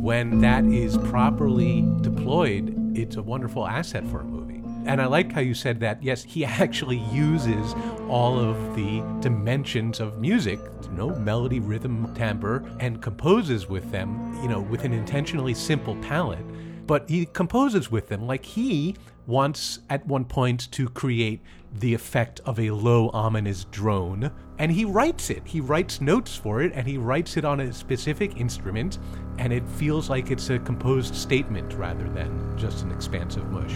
When 0.09 0.41
that 0.41 0.65
is 0.65 0.97
properly 0.97 1.87
deployed, 2.01 2.97
it's 2.97 3.17
a 3.17 3.23
wonderful 3.23 3.67
asset 3.67 4.07
for 4.07 4.21
a 4.21 4.25
movie. 4.25 4.63
And 4.87 5.03
I 5.03 5.05
like 5.05 5.31
how 5.31 5.43
you 5.43 5.53
said 5.53 5.81
that, 5.81 6.03
yes, 6.03 6.23
he 6.23 6.45
actually 6.47 6.97
uses 7.13 7.75
all 8.09 8.39
of 8.39 8.75
the 8.75 9.03
dimensions 9.21 10.01
of 10.01 10.19
music, 10.19 10.61
you 10.85 10.97
know, 10.97 11.11
melody, 11.17 11.61
rhythm, 11.61 12.11
timbre, 12.15 12.65
and 12.81 13.03
composes 13.03 13.69
with 13.69 13.91
them, 13.91 14.35
you 14.43 14.49
know, 14.49 14.63
with 14.63 14.85
an 14.85 14.95
intentionally 14.95 15.53
simple 15.53 15.95
palette. 15.97 16.87
But 16.87 17.07
he 17.11 17.27
composes 17.27 17.91
with 17.91 18.09
them 18.09 18.27
like 18.27 18.47
he 18.47 18.97
wants 19.27 19.81
at 19.91 20.07
one 20.07 20.25
point 20.25 20.73
to 20.73 20.89
create 20.89 21.43
the 21.81 21.95
effect 21.95 22.41
of 22.45 22.59
a 22.59 22.71
low, 22.71 23.11
ominous 23.13 23.65
drone. 23.71 24.31
And 24.59 24.73
he 24.73 24.85
writes 24.85 25.31
it. 25.31 25.43
He 25.45 25.61
writes 25.61 26.01
notes 26.01 26.37
for 26.37 26.63
it, 26.63 26.73
and 26.75 26.87
he 26.87 26.99
writes 26.99 27.37
it 27.37 27.45
on 27.45 27.61
a 27.61 27.73
specific 27.73 28.37
instrument, 28.37 28.99
and 29.39 29.53
it 29.53 29.69
feels 29.69 30.11
like 30.11 30.31
it's 30.31 30.51
a 30.51 30.59
composed 30.59 31.15
statement 31.15 31.75
rather 31.75 32.09
than 32.09 32.57
just 32.57 32.83
an 32.83 32.91
expansive 32.91 33.49
mush. 33.51 33.75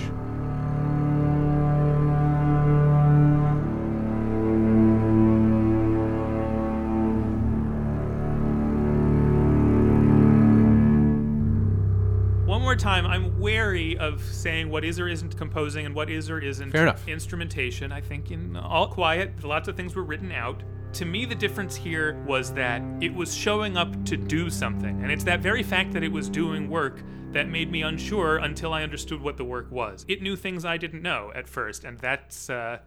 Of 13.99 14.23
saying 14.23 14.69
what 14.71 14.85
is 14.85 14.99
or 15.01 15.09
isn't 15.09 15.37
composing 15.37 15.87
and 15.87 15.95
what 15.95 16.11
is 16.11 16.29
or 16.31 16.39
isn't 16.39 16.71
Fair 16.73 16.83
enough. 16.83 17.07
instrumentation. 17.09 17.93
I 17.93 18.01
think 18.01 18.31
in 18.31 18.57
All 18.57 18.89
Quiet, 18.89 19.45
lots 19.45 19.69
of 19.69 19.77
things 19.77 19.95
were 19.95 20.05
written 20.05 20.33
out. 20.33 20.63
To 20.95 21.05
me, 21.07 21.25
the 21.25 21.35
difference 21.35 21.75
here 21.75 22.23
was 22.27 22.53
that 22.53 22.83
it 23.01 23.15
was 23.15 23.35
showing 23.35 23.77
up 23.79 24.05
to 24.05 24.17
do 24.17 24.51
something. 24.51 25.03
And 25.03 25.11
it's 25.11 25.25
that 25.25 25.41
very 25.41 25.63
fact 25.63 25.93
that 25.95 26.03
it 26.03 26.13
was 26.13 26.29
doing 26.29 26.69
work 26.69 27.03
that 27.31 27.49
made 27.49 27.71
me 27.73 27.81
unsure 27.81 28.37
until 28.37 28.75
I 28.75 28.83
understood 28.83 29.23
what 29.23 29.39
the 29.39 29.45
work 29.45 29.71
was. 29.71 30.05
It 30.07 30.21
knew 30.21 30.37
things 30.37 30.67
I 30.67 30.77
didn't 30.77 31.01
know 31.01 31.33
at 31.35 31.49
first. 31.49 31.85
And 31.85 31.99
that's 31.99 32.51
uh, 32.51 32.81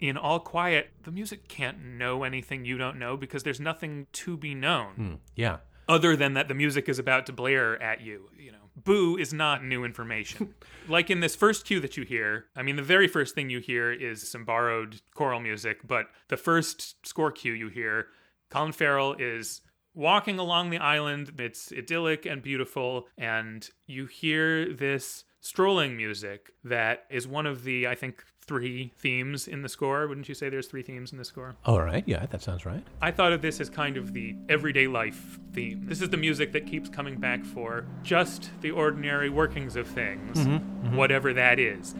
in 0.00 0.16
All 0.16 0.40
Quiet, 0.40 0.90
the 1.04 1.12
music 1.12 1.46
can't 1.46 1.80
know 1.80 2.24
anything 2.24 2.64
you 2.64 2.76
don't 2.76 2.98
know 2.98 3.16
because 3.16 3.44
there's 3.44 3.60
nothing 3.60 4.08
to 4.14 4.36
be 4.36 4.52
known 4.52 5.20
Yeah. 5.36 5.58
other 5.88 6.16
than 6.16 6.34
that 6.34 6.48
the 6.48 6.54
music 6.54 6.88
is 6.88 6.98
about 6.98 7.26
to 7.26 7.32
blare 7.32 7.80
at 7.80 8.00
you. 8.00 8.30
You 8.36 8.50
know, 8.50 8.58
boo 8.84 9.16
is 9.16 9.32
not 9.32 9.64
new 9.64 9.84
information. 9.84 10.54
like 10.88 11.10
in 11.10 11.20
this 11.20 11.34
first 11.34 11.64
cue 11.64 11.80
that 11.80 11.96
you 11.96 12.04
hear, 12.04 12.46
I 12.54 12.62
mean, 12.62 12.76
the 12.76 12.82
very 12.82 13.08
first 13.08 13.34
thing 13.34 13.50
you 13.50 13.60
hear 13.60 13.92
is 13.92 14.28
some 14.30 14.44
borrowed 14.44 15.00
choral 15.14 15.40
music, 15.40 15.86
but 15.86 16.06
the 16.28 16.36
first 16.36 17.06
score 17.06 17.32
cue 17.32 17.52
you 17.52 17.68
hear, 17.68 18.08
Colin 18.50 18.72
Farrell 18.72 19.14
is 19.18 19.62
walking 19.94 20.38
along 20.38 20.70
the 20.70 20.78
island. 20.78 21.32
It's 21.38 21.72
idyllic 21.72 22.26
and 22.26 22.42
beautiful, 22.42 23.06
and 23.16 23.68
you 23.86 24.06
hear 24.06 24.72
this 24.72 25.24
strolling 25.40 25.96
music 25.96 26.50
that 26.64 27.04
is 27.10 27.28
one 27.28 27.46
of 27.46 27.64
the, 27.64 27.86
I 27.86 27.94
think, 27.94 28.24
three 28.46 28.92
themes 28.98 29.48
in 29.48 29.62
the 29.62 29.68
score. 29.68 30.06
Wouldn't 30.06 30.28
you 30.28 30.34
say 30.34 30.48
there's 30.48 30.66
three 30.66 30.82
themes 30.82 31.12
in 31.12 31.18
the 31.18 31.24
score? 31.24 31.56
All 31.64 31.80
right. 31.80 32.04
Yeah, 32.06 32.26
that 32.26 32.42
sounds 32.42 32.66
right. 32.66 32.84
I 33.00 33.10
thought 33.10 33.32
of 33.32 33.42
this 33.42 33.60
as 33.60 33.70
kind 33.70 33.96
of 33.96 34.12
the 34.12 34.36
everyday 34.48 34.86
life 34.86 35.38
theme. 35.52 35.86
This 35.86 36.02
is 36.02 36.10
the 36.10 36.16
music 36.16 36.52
that 36.52 36.66
keeps 36.66 36.88
coming 36.88 37.18
back 37.18 37.44
for 37.44 37.86
just 38.02 38.50
the 38.60 38.70
ordinary 38.70 39.30
workings 39.30 39.76
of 39.76 39.86
things, 39.86 40.46
whatever 40.94 41.32
that 41.32 41.58
is. 41.58 41.94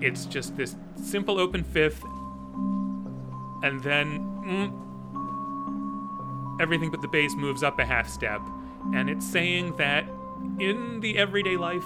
It's 0.00 0.26
just 0.26 0.56
this 0.56 0.76
simple 0.96 1.38
open 1.38 1.62
fifth, 1.62 2.02
and 3.62 3.82
then 3.82 4.20
mm, 4.46 4.72
everything 6.62 6.90
but 6.90 7.02
the 7.02 7.08
bass 7.08 7.34
moves 7.34 7.62
up 7.62 7.78
a 7.78 7.84
half 7.84 8.08
step. 8.08 8.40
And 8.94 9.10
it's 9.10 9.26
saying 9.26 9.76
that 9.76 10.08
in 10.58 11.00
the 11.00 11.18
everyday 11.18 11.58
life 11.58 11.84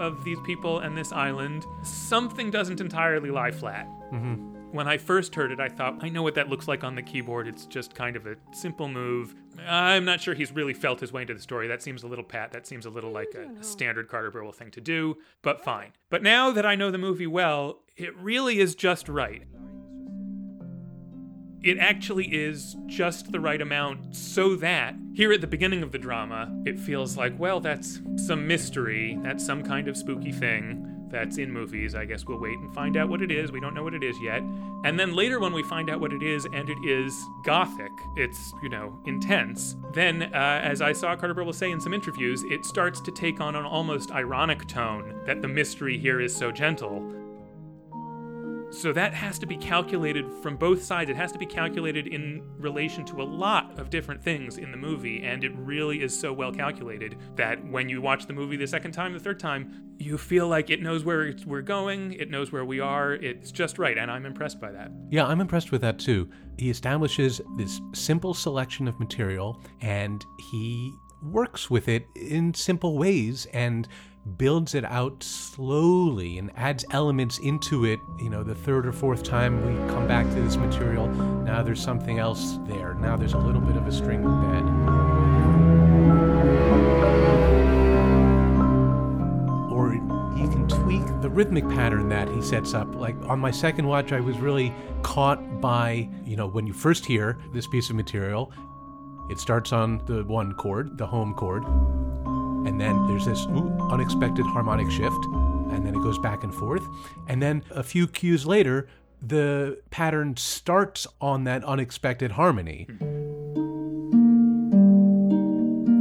of 0.00 0.24
these 0.24 0.38
people 0.44 0.80
and 0.80 0.96
this 0.96 1.12
island, 1.12 1.64
something 1.82 2.50
doesn't 2.50 2.80
entirely 2.80 3.30
lie 3.30 3.50
flat. 3.50 3.86
Mm-hmm. 4.12 4.52
When 4.72 4.88
I 4.88 4.96
first 4.98 5.36
heard 5.36 5.52
it, 5.52 5.60
I 5.60 5.68
thought, 5.68 6.02
I 6.02 6.08
know 6.08 6.24
what 6.24 6.34
that 6.34 6.48
looks 6.48 6.66
like 6.66 6.82
on 6.82 6.96
the 6.96 7.02
keyboard. 7.02 7.46
It's 7.46 7.64
just 7.64 7.94
kind 7.94 8.16
of 8.16 8.26
a 8.26 8.34
simple 8.52 8.88
move. 8.88 9.32
I'm 9.68 10.04
not 10.04 10.20
sure 10.20 10.34
he's 10.34 10.50
really 10.50 10.74
felt 10.74 10.98
his 10.98 11.12
way 11.12 11.22
into 11.22 11.34
the 11.34 11.40
story. 11.40 11.68
That 11.68 11.80
seems 11.80 12.02
a 12.02 12.08
little 12.08 12.24
pat. 12.24 12.50
That 12.50 12.66
seems 12.66 12.84
a 12.84 12.90
little 12.90 13.12
like 13.12 13.34
a 13.34 13.62
standard 13.62 14.08
Carter 14.08 14.32
Burwell 14.32 14.50
thing 14.50 14.72
to 14.72 14.80
do, 14.80 15.16
but 15.42 15.62
fine. 15.62 15.92
But 16.10 16.24
now 16.24 16.50
that 16.50 16.66
I 16.66 16.74
know 16.74 16.90
the 16.90 16.98
movie 16.98 17.28
well, 17.28 17.82
it 17.96 18.16
really 18.16 18.58
is 18.58 18.74
just 18.74 19.08
right. 19.08 19.44
It 21.64 21.78
actually 21.78 22.26
is 22.26 22.76
just 22.84 23.32
the 23.32 23.40
right 23.40 23.60
amount 23.62 24.14
so 24.14 24.54
that 24.56 24.94
here 25.14 25.32
at 25.32 25.40
the 25.40 25.46
beginning 25.46 25.82
of 25.82 25.92
the 25.92 25.98
drama, 25.98 26.54
it 26.66 26.78
feels 26.78 27.16
like, 27.16 27.32
well, 27.38 27.58
that's 27.58 28.02
some 28.16 28.46
mystery. 28.46 29.18
That's 29.22 29.44
some 29.46 29.62
kind 29.62 29.88
of 29.88 29.96
spooky 29.96 30.30
thing 30.30 30.90
that's 31.08 31.38
in 31.38 31.50
movies. 31.50 31.94
I 31.94 32.04
guess 32.04 32.26
we'll 32.26 32.38
wait 32.40 32.58
and 32.58 32.74
find 32.74 32.98
out 32.98 33.08
what 33.08 33.22
it 33.22 33.30
is. 33.30 33.50
We 33.50 33.60
don't 33.60 33.72
know 33.72 33.82
what 33.82 33.94
it 33.94 34.04
is 34.04 34.20
yet. 34.20 34.42
And 34.84 35.00
then 35.00 35.14
later, 35.14 35.40
when 35.40 35.54
we 35.54 35.62
find 35.62 35.88
out 35.88 36.00
what 36.00 36.12
it 36.12 36.22
is, 36.22 36.44
and 36.52 36.68
it 36.68 36.78
is 36.84 37.18
gothic, 37.44 37.92
it's, 38.16 38.52
you 38.62 38.68
know, 38.68 38.98
intense, 39.06 39.76
then, 39.94 40.24
uh, 40.34 40.60
as 40.62 40.82
I 40.82 40.92
saw 40.92 41.16
Carter 41.16 41.32
Burwell 41.32 41.54
say 41.54 41.70
in 41.70 41.80
some 41.80 41.94
interviews, 41.94 42.42
it 42.50 42.66
starts 42.66 43.00
to 43.00 43.10
take 43.10 43.40
on 43.40 43.56
an 43.56 43.64
almost 43.64 44.10
ironic 44.10 44.66
tone 44.66 45.22
that 45.24 45.40
the 45.40 45.48
mystery 45.48 45.96
here 45.96 46.20
is 46.20 46.36
so 46.36 46.52
gentle. 46.52 47.23
So 48.74 48.92
that 48.92 49.14
has 49.14 49.38
to 49.38 49.46
be 49.46 49.56
calculated 49.56 50.26
from 50.42 50.56
both 50.56 50.82
sides. 50.82 51.08
It 51.08 51.16
has 51.16 51.30
to 51.32 51.38
be 51.38 51.46
calculated 51.46 52.08
in 52.08 52.42
relation 52.58 53.04
to 53.06 53.22
a 53.22 53.24
lot 53.24 53.78
of 53.78 53.88
different 53.88 54.22
things 54.22 54.58
in 54.58 54.72
the 54.72 54.76
movie, 54.76 55.22
and 55.22 55.44
it 55.44 55.52
really 55.54 56.02
is 56.02 56.18
so 56.18 56.32
well 56.32 56.52
calculated 56.52 57.16
that 57.36 57.64
when 57.68 57.88
you 57.88 58.02
watch 58.02 58.26
the 58.26 58.32
movie 58.32 58.56
the 58.56 58.66
second 58.66 58.90
time, 58.90 59.12
the 59.12 59.20
third 59.20 59.38
time, 59.38 59.94
you 59.98 60.18
feel 60.18 60.48
like 60.48 60.70
it 60.70 60.82
knows 60.82 61.04
where 61.04 61.32
we're 61.46 61.62
going, 61.62 62.14
it 62.14 62.30
knows 62.30 62.50
where 62.50 62.64
we 62.64 62.80
are, 62.80 63.12
it's 63.14 63.52
just 63.52 63.78
right, 63.78 63.96
and 63.96 64.10
I'm 64.10 64.26
impressed 64.26 64.60
by 64.60 64.72
that. 64.72 64.90
Yeah, 65.08 65.24
I'm 65.24 65.40
impressed 65.40 65.70
with 65.70 65.80
that 65.82 66.00
too. 66.00 66.28
He 66.58 66.68
establishes 66.68 67.40
this 67.56 67.80
simple 67.94 68.34
selection 68.34 68.88
of 68.88 68.98
material 68.98 69.62
and 69.80 70.24
he 70.50 70.92
works 71.22 71.70
with 71.70 71.88
it 71.88 72.06
in 72.16 72.52
simple 72.54 72.98
ways 72.98 73.46
and 73.52 73.88
builds 74.38 74.74
it 74.74 74.84
out 74.84 75.22
slowly 75.22 76.38
and 76.38 76.50
adds 76.56 76.84
elements 76.90 77.38
into 77.38 77.84
it. 77.84 78.00
You 78.18 78.30
know, 78.30 78.42
the 78.42 78.54
third 78.54 78.86
or 78.86 78.92
fourth 78.92 79.22
time 79.22 79.64
we 79.66 79.74
come 79.92 80.08
back 80.08 80.26
to 80.26 80.40
this 80.40 80.56
material, 80.56 81.08
now 81.08 81.62
there's 81.62 81.82
something 81.82 82.18
else 82.18 82.58
there. 82.66 82.94
Now 82.94 83.16
there's 83.16 83.34
a 83.34 83.38
little 83.38 83.60
bit 83.60 83.76
of 83.76 83.86
a 83.86 83.92
string 83.92 84.22
bed. 84.22 84.64
or 89.70 89.92
you 89.92 90.48
can 90.48 90.66
tweak 90.68 91.04
the 91.20 91.28
rhythmic 91.28 91.68
pattern 91.68 92.08
that 92.08 92.28
he 92.28 92.40
sets 92.40 92.74
up. 92.74 92.94
Like 92.94 93.16
on 93.26 93.38
my 93.40 93.50
second 93.50 93.86
watch, 93.86 94.12
I 94.12 94.20
was 94.20 94.38
really 94.38 94.72
caught 95.02 95.60
by, 95.60 96.08
you 96.24 96.36
know, 96.36 96.46
when 96.46 96.66
you 96.66 96.72
first 96.72 97.04
hear 97.04 97.38
this 97.52 97.66
piece 97.66 97.90
of 97.90 97.96
material, 97.96 98.52
it 99.28 99.38
starts 99.38 99.72
on 99.72 100.00
the 100.06 100.24
one 100.24 100.54
chord, 100.54 100.96
the 100.96 101.06
home 101.06 101.34
chord, 101.34 101.64
and 102.66 102.80
then 102.80 103.06
there's 103.06 103.26
this 103.26 103.46
ooh, 103.46 103.76
unexpected 103.90 104.44
harmonic 104.46 104.90
shift, 104.90 105.24
and 105.70 105.84
then 105.84 105.94
it 105.94 106.02
goes 106.02 106.18
back 106.18 106.44
and 106.44 106.54
forth. 106.54 106.82
And 107.28 107.42
then 107.42 107.62
a 107.70 107.82
few 107.82 108.06
cues 108.06 108.46
later, 108.46 108.88
the 109.20 109.78
pattern 109.90 110.36
starts 110.36 111.06
on 111.20 111.44
that 111.44 111.64
unexpected 111.64 112.32
harmony. 112.32 112.86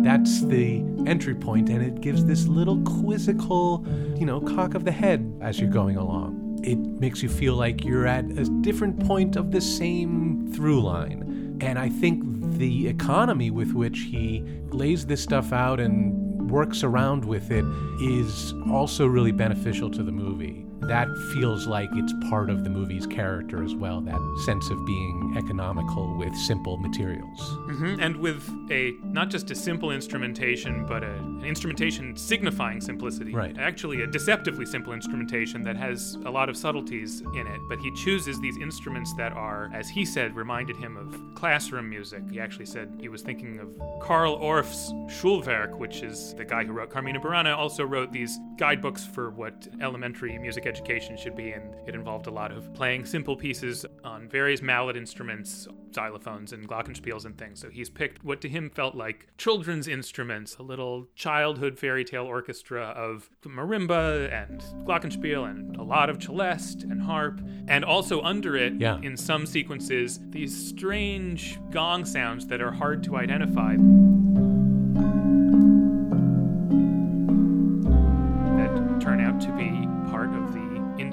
That's 0.03 0.41
the 0.41 0.83
entry 1.07 1.33
point, 1.33 1.69
and 1.69 1.81
it 1.81 2.01
gives 2.01 2.25
this 2.25 2.45
little 2.47 2.81
quizzical, 2.81 3.85
you 4.17 4.25
know, 4.25 4.41
cock 4.41 4.75
of 4.75 4.83
the 4.83 4.91
head 4.91 5.39
as 5.41 5.59
you're 5.59 5.69
going 5.69 5.95
along. 5.95 6.41
it 6.63 6.77
makes 6.77 7.21
you 7.21 7.29
feel 7.29 7.55
like 7.55 7.83
you're 7.83 8.07
at 8.07 8.25
a 8.25 8.45
different 8.61 9.05
point 9.05 9.35
of 9.35 9.51
the 9.51 9.61
same 9.61 10.49
through 10.53 10.81
line. 10.81 11.57
And 11.61 11.77
I 11.77 11.89
think 11.89 12.23
the 12.57 12.87
economy 12.87 13.51
with 13.51 13.73
which 13.73 13.99
he 13.99 14.43
lays 14.69 15.05
this 15.05 15.21
stuff 15.21 15.51
out 15.53 15.79
and 15.79 16.32
works 16.53 16.83
around 16.83 17.25
with 17.25 17.49
it 17.49 17.65
is 17.99 18.53
also 18.71 19.07
really 19.07 19.31
beneficial 19.31 19.89
to 19.89 20.03
the 20.03 20.11
movie. 20.11 20.63
That 20.87 21.17
feels 21.33 21.65
like 21.65 21.89
it's 21.93 22.13
part 22.29 22.49
of 22.49 22.63
the 22.63 22.69
movie's 22.69 23.07
character 23.07 23.63
as 23.63 23.73
well, 23.73 24.01
that 24.01 24.19
sense 24.45 24.69
of 24.69 24.85
being 24.85 25.35
economical 25.37 26.17
with 26.17 26.35
simple 26.35 26.77
materials. 26.77 27.39
hmm 27.65 27.95
And 27.99 28.17
with 28.17 28.47
a 28.69 28.93
not 29.03 29.29
just 29.29 29.49
a 29.51 29.55
simple 29.55 29.91
instrumentation, 29.91 30.85
but 30.85 31.03
a, 31.03 31.13
an 31.13 31.45
instrumentation 31.45 32.15
signifying 32.15 32.81
simplicity. 32.81 33.33
Right. 33.33 33.57
Actually, 33.57 34.01
a 34.01 34.07
deceptively 34.07 34.65
simple 34.65 34.93
instrumentation 34.93 35.63
that 35.63 35.77
has 35.77 36.17
a 36.25 36.31
lot 36.31 36.49
of 36.49 36.57
subtleties 36.57 37.21
in 37.21 37.47
it. 37.47 37.61
But 37.69 37.79
he 37.79 37.91
chooses 37.95 38.39
these 38.39 38.57
instruments 38.57 39.13
that 39.15 39.31
are, 39.33 39.69
as 39.73 39.89
he 39.89 40.05
said, 40.05 40.35
reminded 40.35 40.75
him 40.75 40.97
of 40.97 41.35
classroom 41.35 41.89
music. 41.89 42.29
He 42.29 42.39
actually 42.39 42.65
said 42.65 42.91
he 42.99 43.09
was 43.09 43.21
thinking 43.21 43.59
of 43.59 43.69
Carl 44.01 44.33
Orff's 44.33 44.91
Schulwerk, 45.07 45.77
which 45.77 46.01
is 46.01 46.33
the 46.35 46.45
guy 46.45 46.65
who 46.65 46.73
wrote 46.73 46.89
Carmina 46.89 47.19
Burana, 47.19 47.55
also 47.57 47.83
wrote 47.83 48.11
these 48.11 48.37
guidebooks 48.57 49.05
for 49.05 49.29
what 49.31 49.67
elementary 49.81 50.37
music 50.37 50.65
education 50.73 51.15
should 51.15 51.35
be, 51.35 51.51
and 51.51 51.75
it 51.87 51.93
involved 51.93 52.25
a 52.25 52.31
lot 52.31 52.51
of 52.51 52.73
playing 52.73 53.05
simple 53.05 53.35
pieces 53.35 53.85
on 54.03 54.27
various 54.27 54.59
mallet 54.61 54.97
instruments, 54.97 55.67
xylophones 55.91 56.51
and 56.51 56.67
glockenspiels 56.67 57.25
and 57.25 57.37
things. 57.37 57.59
So 57.59 57.69
he's 57.69 57.91
picked 57.91 58.23
what 58.23 58.41
to 58.41 58.49
him 58.49 58.71
felt 58.71 58.95
like 58.95 59.27
children's 59.37 59.87
instruments, 59.87 60.55
a 60.57 60.63
little 60.63 61.07
childhood 61.15 61.77
fairy 61.77 62.03
tale 62.03 62.25
orchestra 62.25 62.85
of 62.87 63.29
marimba 63.45 64.33
and 64.33 64.61
glockenspiel 64.87 65.47
and 65.47 65.75
a 65.75 65.83
lot 65.83 66.09
of 66.09 66.21
celeste 66.23 66.83
and 66.83 66.99
harp, 67.03 67.39
and 67.67 67.85
also 67.85 68.21
under 68.21 68.55
it, 68.55 68.73
Yeah. 68.73 68.99
in 69.03 69.15
some 69.15 69.45
sequences, 69.45 70.19
these 70.31 70.55
strange 70.69 71.59
gong 71.69 72.03
sounds 72.03 72.47
that 72.47 72.61
are 72.61 72.71
hard 72.71 73.03
to 73.03 73.15
identify. 73.17 73.75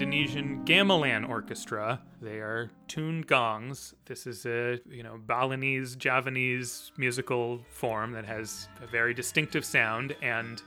Indonesian 0.00 0.64
gamelan 0.64 1.28
orchestra. 1.28 2.00
They 2.22 2.38
are 2.38 2.70
tuned 2.88 3.26
gongs. 3.26 3.94
This 4.06 4.26
is 4.26 4.46
a, 4.46 4.80
you 4.88 5.02
know, 5.02 5.20
Balinese, 5.26 5.94
Javanese 5.94 6.90
musical 6.96 7.60
form 7.68 8.12
that 8.12 8.24
has 8.24 8.66
a 8.82 8.86
very 8.86 9.12
distinctive 9.12 9.62
sound 9.62 10.16
and 10.22 10.62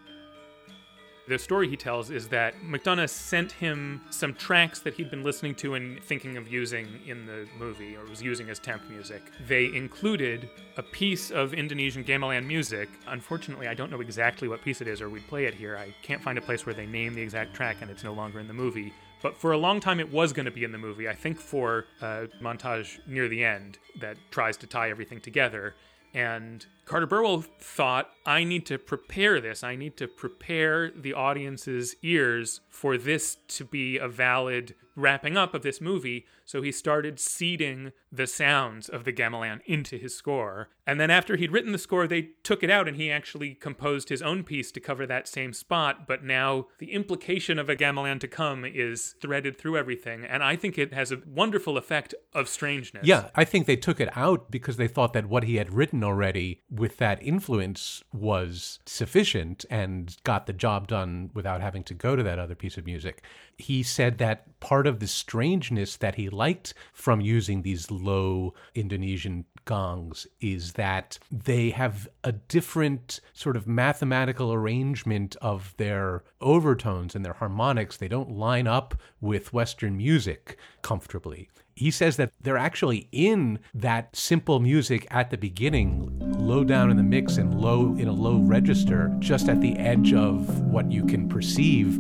the 1.26 1.40
story 1.40 1.70
he 1.70 1.78
tells 1.78 2.10
is 2.10 2.28
that 2.28 2.54
McDonagh 2.62 3.10
sent 3.10 3.54
him 3.54 4.02
some 4.10 4.34
tracks 4.34 4.80
that 4.80 4.94
he'd 4.94 5.10
been 5.10 5.24
listening 5.24 5.56
to 5.56 5.76
and 5.76 6.04
thinking 6.04 6.36
of 6.36 6.50
using 6.50 7.00
in 7.08 7.26
the 7.26 7.48
movie, 7.58 7.96
or 7.96 8.04
was 8.10 8.22
using 8.22 8.50
as 8.50 8.60
temp 8.60 8.82
music. 8.90 9.22
They 9.48 9.74
included 9.74 10.50
a 10.76 10.84
piece 10.84 11.32
of 11.32 11.54
Indonesian 11.54 12.04
gamelan 12.04 12.46
music. 12.46 12.90
Unfortunately, 13.08 13.70
I 13.70 13.74
don't 13.74 13.90
know 13.90 14.02
exactly 14.02 14.50
what 14.50 14.62
piece 14.64 14.82
it 14.82 14.88
is, 14.90 15.00
or 15.00 15.10
we'd 15.10 15.26
play 15.28 15.46
it 15.46 15.54
here. 15.54 15.78
I 15.78 15.96
can't 16.02 16.22
find 16.22 16.38
a 16.38 16.42
place 16.42 16.66
where 16.66 16.76
they 16.76 16.86
name 16.86 17.14
the 17.14 17.22
exact 17.22 17.54
track, 17.54 17.78
and 17.82 17.90
it's 17.90 18.04
no 18.04 18.12
longer 18.12 18.42
in 18.42 18.48
the 18.48 18.54
movie. 18.54 18.92
But 19.24 19.38
for 19.38 19.54
a 19.54 19.58
long 19.58 19.80
time, 19.80 20.00
it 20.02 20.12
was 20.12 20.34
going 20.34 20.46
to 20.46 20.52
be 20.52 20.66
in 20.66 20.74
the 20.74 20.78
movie. 20.78 21.08
I 21.08 21.16
think 21.16 21.40
for 21.40 21.86
a 22.02 22.28
montage 22.42 23.00
near 23.08 23.28
the 23.30 23.44
end 23.44 23.80
that 24.00 24.18
tries 24.30 24.58
to 24.58 24.68
tie 24.68 24.90
everything 24.92 25.22
together. 25.22 25.76
And 26.14 26.64
Carter 26.86 27.08
Burwell 27.08 27.42
thought, 27.60 28.12
I 28.26 28.44
need 28.44 28.66
to 28.68 28.78
prepare 28.78 29.42
this. 29.42 29.64
I 29.64 29.76
need 29.76 29.98
to 29.98 30.08
prepare 30.08 30.92
the 30.92 31.14
audience's 31.14 31.96
ears 32.04 32.60
for 32.70 32.98
this 32.98 33.38
to 33.48 33.66
be 33.66 33.98
a 33.98 34.08
valid 34.08 34.76
wrapping 34.96 35.38
up 35.38 35.56
of 35.56 35.64
this 35.64 35.82
movie. 35.82 36.26
So 36.46 36.62
he 36.62 36.72
started 36.72 37.20
seeding 37.20 37.92
the 38.12 38.28
sounds 38.28 38.90
of 38.90 39.06
the 39.06 39.14
gamelan 39.14 39.62
into 39.66 39.98
his 39.98 40.16
score. 40.16 40.70
And 40.86 41.00
then 41.00 41.10
after 41.10 41.36
he'd 41.36 41.52
written 41.52 41.72
the 41.72 41.78
score, 41.78 42.08
they 42.08 42.30
took 42.44 42.64
it 42.64 42.70
out 42.70 42.88
and 42.88 42.98
he 42.98 43.10
actually 43.10 43.56
composed 43.56 44.10
his 44.10 44.22
own 44.22 44.44
piece 44.44 44.72
to 44.74 44.80
cover 44.80 45.08
that 45.08 45.28
same 45.28 45.54
spot. 45.54 46.06
But 46.08 46.24
now 46.24 46.68
the 46.80 46.92
implication 46.92 47.58
of 47.58 47.70
a 47.70 47.76
gamelan 47.76 48.20
to 48.20 48.28
come 48.28 48.66
is 48.66 49.16
threaded 49.22 49.58
through 49.58 49.78
everything. 49.78 50.26
And 50.26 50.44
I 50.44 50.56
think 50.56 50.78
it 50.78 50.94
has 50.94 51.12
a 51.12 51.22
wonderful 51.26 51.78
effect 51.78 52.14
of 52.34 52.50
strangeness. 52.50 53.06
Yeah, 53.06 53.30
I 53.36 53.46
think 53.46 53.66
they 53.66 53.78
took 53.78 54.00
it 54.00 54.16
out 54.16 54.52
because 54.52 54.78
they 54.78 54.88
thought 54.88 55.14
that 55.14 55.28
what 55.28 55.46
he 55.46 55.56
had 55.56 55.74
written 55.74 56.04
already 56.04 56.62
with 56.70 56.98
that 56.98 57.24
influence 57.24 58.04
was 58.12 58.80
sufficient 58.86 59.66
and 59.70 60.18
got 60.24 60.46
the 60.46 60.54
job 60.54 60.88
done 60.88 61.32
without 61.34 61.62
having 61.62 61.84
to 61.86 61.94
go 61.94 62.16
to 62.16 62.24
that 62.24 62.40
other 62.40 62.56
piece 62.56 62.78
of 62.78 62.86
music. 62.86 63.24
He 63.58 63.84
said 63.84 64.18
that 64.18 64.60
part 64.60 64.88
of 64.88 65.00
the 65.00 65.08
strangeness 65.08 65.96
that 65.98 66.16
he 66.16 66.30
liked 66.34 66.74
from 66.92 67.22
using 67.22 67.62
these 67.62 67.90
low 67.92 68.54
Indonesian 68.76 69.46
gongs 69.66 70.28
is 70.42 70.74
that 70.74 71.18
they 71.32 71.70
have 71.70 72.08
a 72.24 72.32
different 72.32 73.22
sort 73.34 73.56
of 73.56 73.68
mathematical 73.68 74.52
arrangement 74.52 75.36
of 75.42 75.74
their 75.78 76.24
overtones 76.42 77.16
and 77.16 77.24
their 77.24 77.34
harmonics. 77.34 77.98
They 77.98 78.08
don't 78.08 78.32
line 78.32 78.68
up 78.68 78.96
with 79.22 79.54
Western 79.54 79.98
music 79.98 80.58
comfortably. 80.82 81.50
He 81.76 81.90
says 81.90 82.18
that 82.18 82.32
they're 82.40 82.58
actually 82.58 83.08
in 83.12 83.60
that 83.74 84.16
simple 84.16 84.60
music 84.60 85.08
at 85.10 85.32
the 85.32 85.38
beginning, 85.38 86.20
low 86.38 86.64
down 86.64 86.92
in 86.92 86.98
the 86.98 87.04
mix 87.04 87.38
and 87.38 87.60
low 87.60 87.96
in 87.96 88.08
a 88.08 88.14
low 88.14 88.38
register, 88.40 89.12
just 89.20 89.50
at 89.50 89.60
the 89.60 89.76
edge 89.78 90.14
of 90.14 90.60
what 90.62 90.92
you 90.92 91.04
can 91.04 91.28
perceive. 91.28 92.00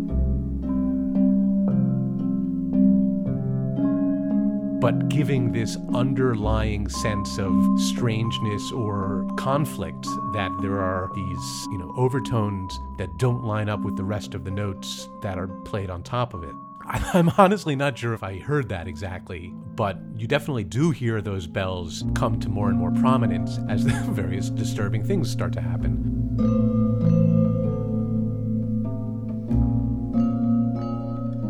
But 4.84 5.08
giving 5.08 5.54
this 5.54 5.78
underlying 5.94 6.90
sense 6.90 7.40
of 7.40 7.54
strangeness 7.80 8.70
or 8.74 9.26
conflict 9.38 10.06
that 10.34 10.52
there 10.60 10.82
are 10.82 11.10
these, 11.16 11.68
you 11.72 11.78
know, 11.78 11.94
overtones 11.96 12.78
that 12.98 13.18
don't 13.18 13.46
line 13.46 13.70
up 13.70 13.80
with 13.80 13.96
the 13.96 14.04
rest 14.04 14.34
of 14.34 14.44
the 14.44 14.52
notes 14.52 15.08
that 15.22 15.38
are 15.38 15.48
played 15.48 15.90
on 15.90 16.04
top 16.04 16.34
of 16.34 16.44
it. 16.44 16.54
I'm 16.86 17.30
honestly 17.38 17.78
not 17.78 17.98
sure 17.98 18.14
if 18.14 18.24
I 18.24 18.40
heard 18.40 18.68
that 18.70 18.90
exactly, 18.90 19.54
but 19.74 20.00
you 20.18 20.28
definitely 20.28 20.66
do 20.66 20.92
hear 20.92 21.22
those 21.22 21.48
bells 21.48 22.04
come 22.14 22.38
to 22.42 22.50
more 22.50 22.68
and 22.68 22.78
more 22.78 22.92
prominence 22.92 23.60
as 23.70 23.86
the 23.86 23.94
various 24.12 24.50
disturbing 24.50 25.06
things 25.06 25.32
start 25.32 25.54
to 25.54 25.62
happen. 25.62 26.93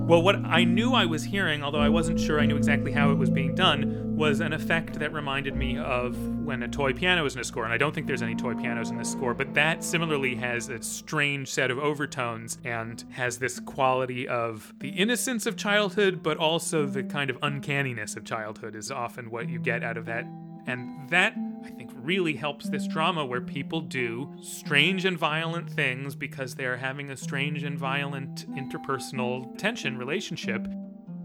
Well, 0.06 0.22
what 0.22 0.36
I 0.44 0.66
knew 0.66 0.92
I 0.92 1.06
was 1.06 1.24
hearing, 1.24 1.64
although 1.64 1.80
I 1.80 1.88
wasn't 1.88 2.20
sure 2.20 2.38
I 2.38 2.46
knew 2.46 2.58
exactly 2.58 2.92
how 2.92 3.12
it 3.12 3.18
was 3.18 3.30
being 3.30 3.56
done, 3.56 4.18
was 4.18 4.42
an 4.42 4.52
effect 4.52 5.00
that 5.00 5.14
reminded 5.14 5.56
me 5.56 5.78
of 5.78 6.18
when 6.44 6.62
a 6.62 6.68
toy 6.68 6.92
piano 6.92 7.26
is 7.26 7.36
in 7.36 7.40
a 7.40 7.44
score. 7.44 7.64
And 7.64 7.72
I 7.72 7.78
don't 7.78 7.96
think 7.96 8.06
there's 8.06 8.22
any 8.22 8.36
toy 8.36 8.54
pianos 8.54 8.90
in 8.90 8.98
this 8.98 9.10
score, 9.10 9.34
but 9.34 9.54
that 9.54 9.82
similarly 9.82 10.36
has 10.36 10.68
a 10.68 10.84
strange 10.84 11.50
set 11.50 11.72
of 11.72 11.80
overtones 11.80 12.58
and 12.66 13.02
has 13.12 13.38
this 13.38 13.62
quality 13.62 14.28
of 14.28 14.74
the 14.80 14.90
innocence 14.90 15.46
of 15.46 15.56
childhood, 15.56 16.22
but 16.22 16.36
also 16.36 16.86
the 16.86 17.04
kind 17.04 17.30
of 17.30 17.38
uncanniness 17.42 18.18
of 18.18 18.26
childhood 18.26 18.76
is 18.76 18.92
often 18.92 19.32
what 19.32 19.48
you 19.48 19.58
get 19.58 19.86
out 19.86 19.96
of 19.96 20.06
that. 20.08 20.26
And 20.68 21.10
that, 21.12 21.34
I 21.64 21.70
think, 21.70 21.93
really 22.04 22.36
helps 22.36 22.70
this 22.70 22.88
drama 22.88 23.26
where 23.26 23.42
people 23.42 23.82
do 23.82 24.30
strange 24.42 25.06
and 25.06 25.18
violent 25.18 25.70
things 25.70 26.16
because 26.16 26.56
they're 26.56 26.78
having 26.78 27.10
a 27.10 27.18
strange 27.18 27.64
and 27.64 27.80
violent 27.80 28.46
interpersonal 28.56 29.58
tension 29.58 29.98
relationship. 29.98 30.68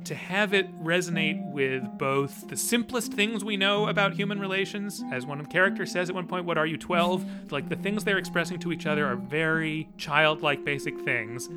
To 0.09 0.15
have 0.15 0.55
it 0.55 0.75
resonate 0.83 1.53
with 1.53 1.83
both 1.99 2.49
the 2.49 2.57
simplest 2.57 3.13
things 3.13 3.45
we 3.45 3.59
know 3.59 3.89
about 3.89 4.15
human 4.15 4.41
relations, 4.41 5.05
as 5.13 5.27
one 5.27 5.45
character 5.45 5.85
says 5.85 6.09
at 6.09 6.15
one 6.15 6.27
point, 6.27 6.47
What 6.47 6.57
are 6.57 6.65
you, 6.65 6.79
12? 6.79 7.53
Like 7.53 7.69
the 7.69 7.77
things 7.77 8.05
they're 8.05 8.17
expressing 8.17 8.59
to 8.61 8.73
each 8.73 8.87
other 8.87 9.05
are 9.05 9.17
very 9.17 9.91
childlike, 9.99 10.65
basic 10.65 10.99
things. 11.01 11.49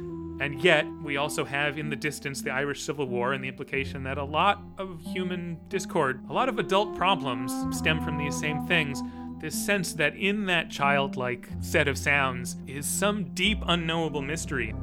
And 0.42 0.62
yet, 0.62 0.86
we 1.02 1.16
also 1.16 1.46
have 1.46 1.78
in 1.78 1.90
the 1.90 1.96
distance 1.96 2.42
the 2.42 2.52
Irish 2.52 2.84
Civil 2.84 3.08
War 3.08 3.32
and 3.32 3.42
the 3.42 3.48
implication 3.48 4.04
that 4.04 4.18
a 4.18 4.26
lot 4.26 4.62
of 4.78 5.00
human 5.00 5.58
discord, 5.70 6.22
a 6.30 6.34
lot 6.34 6.50
of 6.50 6.60
adult 6.60 6.98
problems 6.98 7.54
stem 7.78 8.04
from 8.04 8.18
these 8.18 8.38
same 8.38 8.68
things. 8.68 9.02
This 9.40 9.56
sense 9.56 9.94
that 9.94 10.18
in 10.18 10.48
that 10.48 10.70
childlike 10.70 11.48
set 11.62 11.88
of 11.88 11.98
sounds 11.98 12.58
is 12.68 12.86
some 12.86 13.34
deep, 13.34 13.60
unknowable 13.66 14.22
mystery. 14.22 14.76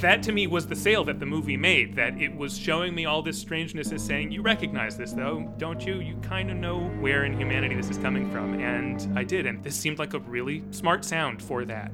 That 0.00 0.22
to 0.24 0.32
me 0.32 0.46
was 0.46 0.66
the 0.66 0.76
sale 0.76 1.04
that 1.04 1.20
the 1.20 1.26
movie 1.26 1.56
made, 1.56 1.94
that 1.96 2.20
it 2.20 2.34
was 2.36 2.58
showing 2.58 2.94
me 2.94 3.06
all 3.06 3.22
this 3.22 3.38
strangeness 3.38 3.90
and 3.90 4.00
saying, 4.00 4.32
You 4.32 4.42
recognize 4.42 4.96
this 4.96 5.12
though, 5.12 5.52
don't 5.56 5.84
you? 5.84 6.00
You 6.00 6.16
kind 6.16 6.50
of 6.50 6.56
know 6.56 6.80
where 7.00 7.24
in 7.24 7.38
humanity 7.38 7.74
this 7.74 7.90
is 7.90 7.98
coming 7.98 8.30
from. 8.30 8.60
And 8.60 9.18
I 9.18 9.24
did, 9.24 9.46
and 9.46 9.62
this 9.62 9.76
seemed 9.76 9.98
like 9.98 10.14
a 10.14 10.18
really 10.18 10.64
smart 10.70 11.04
sound 11.04 11.42
for 11.42 11.64
that. 11.64 11.90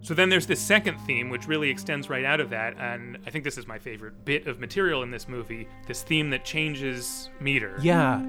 So 0.00 0.14
then 0.14 0.28
there's 0.28 0.46
this 0.46 0.60
second 0.60 0.98
theme, 1.00 1.30
which 1.30 1.48
really 1.48 1.68
extends 1.68 2.08
right 2.08 2.24
out 2.24 2.40
of 2.40 2.50
that, 2.50 2.76
and 2.78 3.18
I 3.26 3.30
think 3.30 3.42
this 3.42 3.58
is 3.58 3.66
my 3.66 3.78
favorite 3.78 4.24
bit 4.24 4.46
of 4.46 4.60
material 4.60 5.02
in 5.02 5.10
this 5.10 5.26
movie 5.26 5.66
this 5.88 6.02
theme 6.02 6.30
that 6.30 6.44
changes 6.44 7.28
meter. 7.40 7.76
Yeah, 7.82 8.20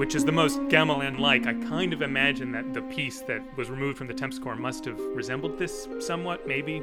which 0.00 0.14
is 0.14 0.24
the 0.24 0.32
most 0.32 0.58
gamelan-like. 0.60 1.46
I 1.46 1.52
kind 1.52 1.92
of 1.92 2.00
imagine 2.00 2.52
that 2.52 2.72
the 2.72 2.80
piece 2.80 3.20
that 3.28 3.42
was 3.58 3.68
removed 3.68 3.98
from 3.98 4.06
the 4.06 4.14
temp 4.14 4.32
score 4.32 4.56
must 4.56 4.86
have 4.86 4.98
resembled 4.98 5.58
this 5.58 5.86
somewhat, 5.98 6.48
maybe. 6.48 6.82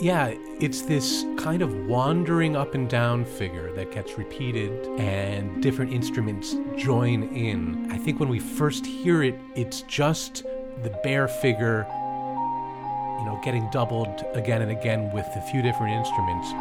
Yeah, 0.00 0.34
it's 0.60 0.82
this 0.82 1.24
kind 1.38 1.62
of 1.62 1.86
wandering 1.86 2.56
up 2.56 2.74
and 2.74 2.86
down 2.86 3.24
figure 3.24 3.72
that 3.72 3.90
gets 3.90 4.18
repeated 4.18 4.86
and 5.00 5.62
different 5.62 5.94
instruments 5.94 6.56
join 6.76 7.22
in. 7.34 7.90
I 7.90 7.96
think 7.96 8.20
when 8.20 8.28
we 8.28 8.38
first 8.38 8.84
hear 8.84 9.22
it, 9.22 9.36
it's 9.54 9.80
just 9.88 10.42
the 10.82 10.90
bare 11.02 11.26
figure, 11.26 11.86
you 11.88 13.24
know, 13.24 13.40
getting 13.42 13.66
doubled 13.70 14.26
again 14.34 14.60
and 14.60 14.72
again 14.72 15.10
with 15.14 15.26
a 15.36 15.40
few 15.40 15.62
different 15.62 15.94
instruments. 15.94 16.52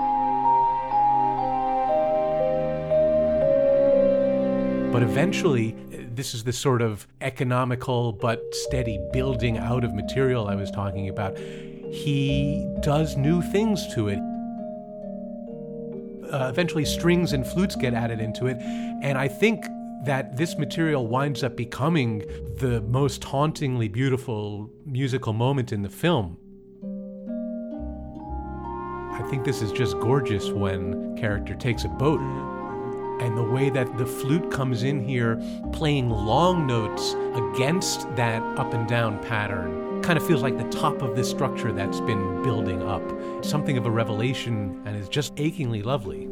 But 4.94 5.04
eventually, 5.04 5.76
this 6.18 6.34
is 6.34 6.44
the 6.44 6.52
sort 6.52 6.82
of 6.82 7.08
economical 7.22 8.12
but 8.12 8.44
steady 8.54 9.00
building 9.14 9.58
out 9.58 9.84
of 9.84 9.94
material 9.94 10.48
I 10.48 10.56
was 10.56 10.72
talking 10.72 11.08
about. 11.10 11.38
He 11.38 12.68
does 12.82 13.16
new 13.16 13.42
things 13.42 13.94
to 13.94 14.10
it. 14.10 14.20
Uh, 16.34 16.50
eventually, 16.50 16.84
strings 16.84 17.32
and 17.34 17.46
flutes 17.46 17.76
get 17.76 17.94
added 17.94 18.20
into 18.20 18.48
it. 18.48 18.58
And 18.58 19.18
I 19.18 19.28
think 19.28 19.64
that 20.04 20.36
this 20.36 20.58
material 20.58 21.08
winds 21.08 21.44
up 21.44 21.56
becoming 21.56 22.20
the 22.58 22.82
most 22.82 23.24
hauntingly 23.24 23.88
beautiful 23.88 24.70
musical 24.86 25.34
moment 25.34 25.72
in 25.72 25.84
the 25.84 25.90
film. 25.90 26.38
I 29.14 29.22
think 29.30 29.46
this 29.46 29.62
is 29.62 29.72
just 29.72 30.00
gorgeous 30.00 30.50
when 30.50 31.16
character 31.16 31.56
takes 31.56 31.86
a 31.86 31.90
boat 31.90 32.20
and 33.20 33.38
the 33.38 33.44
way 33.44 33.70
that 33.70 33.98
the 33.98 34.06
flute 34.06 34.52
comes 34.52 34.84
in 34.84 35.04
here 35.04 35.42
playing 35.74 36.10
long 36.10 36.68
notes 36.68 37.16
against 37.34 38.14
that 38.16 38.42
up 38.58 38.74
and 38.74 38.88
down 38.88 39.20
pattern 39.24 40.02
kind 40.02 40.18
of 40.18 40.26
feels 40.26 40.42
like 40.42 40.58
the 40.58 40.70
top 40.70 41.02
of 41.02 41.16
this 41.16 41.30
structure 41.30 41.72
that's 41.74 42.00
been 42.02 42.42
building 42.44 42.82
up. 42.84 43.04
Something 43.44 43.78
of 43.78 43.86
a 43.86 43.92
revelation 43.92 44.82
and 44.86 44.96
is 44.96 45.10
just 45.10 45.34
achingly 45.38 45.82
lovely. 45.82 46.30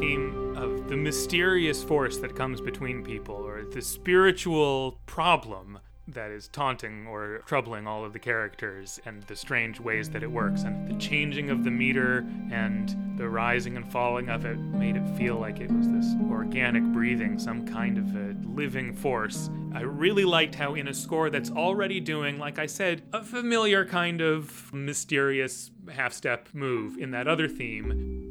Theme 0.00 0.56
of 0.56 0.88
the 0.88 0.96
mysterious 0.96 1.84
force 1.84 2.16
that 2.16 2.34
comes 2.34 2.60
between 2.60 3.04
people, 3.04 3.34
or 3.34 3.64
the 3.64 3.82
spiritual 3.82 4.98
problem 5.04 5.78
that 6.08 6.30
is 6.30 6.48
taunting 6.48 7.06
or 7.06 7.42
troubling 7.46 7.86
all 7.86 8.04
of 8.04 8.12
the 8.12 8.18
characters, 8.18 8.98
and 9.04 9.22
the 9.24 9.36
strange 9.36 9.78
ways 9.78 10.10
that 10.10 10.22
it 10.22 10.30
works, 10.30 10.62
and 10.62 10.88
the 10.88 10.98
changing 10.98 11.50
of 11.50 11.62
the 11.62 11.70
meter 11.70 12.26
and 12.50 12.96
the 13.16 13.28
rising 13.28 13.76
and 13.76 13.92
falling 13.92 14.28
of 14.30 14.44
it 14.44 14.56
made 14.56 14.96
it 14.96 15.06
feel 15.16 15.36
like 15.36 15.60
it 15.60 15.70
was 15.70 15.86
this 15.88 16.14
organic 16.30 16.82
breathing, 16.94 17.38
some 17.38 17.66
kind 17.66 17.98
of 17.98 18.16
a 18.16 18.34
living 18.48 18.94
force. 18.94 19.50
I 19.72 19.82
really 19.82 20.24
liked 20.24 20.54
how, 20.54 20.74
in 20.74 20.88
a 20.88 20.94
score 20.94 21.30
that's 21.30 21.50
already 21.50 22.00
doing, 22.00 22.38
like 22.38 22.58
I 22.58 22.66
said, 22.66 23.02
a 23.12 23.22
familiar 23.22 23.84
kind 23.84 24.20
of 24.20 24.72
mysterious 24.72 25.70
half 25.92 26.12
step 26.12 26.48
move 26.52 26.96
in 26.98 27.10
that 27.12 27.28
other 27.28 27.46
theme, 27.46 28.29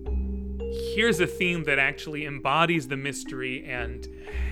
here's 0.95 1.19
a 1.19 1.27
theme 1.27 1.63
that 1.65 1.79
actually 1.79 2.25
embodies 2.25 2.87
the 2.87 2.97
mystery 2.97 3.63
and 3.65 4.07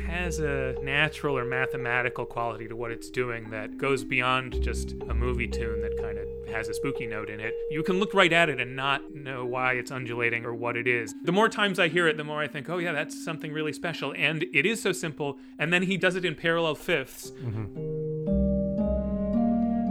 has 0.08 0.40
a 0.40 0.76
natural 0.82 1.38
or 1.38 1.44
mathematical 1.44 2.26
quality 2.26 2.68
to 2.68 2.76
what 2.76 2.92
it's 2.92 3.10
doing 3.10 3.50
that 3.50 3.78
goes 3.78 4.04
beyond 4.04 4.62
just 4.62 4.94
a 5.10 5.14
movie 5.14 5.48
tune 5.48 5.82
that 5.82 5.98
kind 5.98 6.18
of 6.18 6.28
has 6.54 6.70
a 6.70 6.74
spooky 6.74 7.06
note 7.06 7.30
in 7.30 7.40
it. 7.40 7.54
You 7.70 7.84
can 7.84 8.00
look 8.00 8.14
right 8.14 8.32
at 8.32 8.48
it 8.48 8.62
and 8.62 8.76
not 8.76 9.14
know 9.14 9.46
why 9.46 9.74
it's 9.74 9.92
undulating 9.92 10.46
or 10.46 10.54
what 10.54 10.78
it 10.78 10.88
is. 10.88 11.14
The 11.24 11.34
more 11.34 11.50
times 11.50 11.78
I 11.78 11.90
hear 11.90 12.08
it, 12.08 12.16
the 12.16 12.24
more 12.24 12.42
I 12.42 12.48
think, 12.48 12.70
oh, 12.70 12.78
yeah, 12.78 12.94
that's 12.94 13.24
something 13.26 13.52
really 13.52 13.74
special. 13.74 14.14
And 14.18 14.46
it 14.54 14.66
is 14.66 14.82
so 14.82 14.94
simple. 14.94 15.38
And 15.60 15.74
then 15.74 15.84
he 15.84 15.98
does 15.98 16.16
it 16.16 16.24
in 16.24 16.36
parallel 16.36 16.76
5ths 16.76 17.34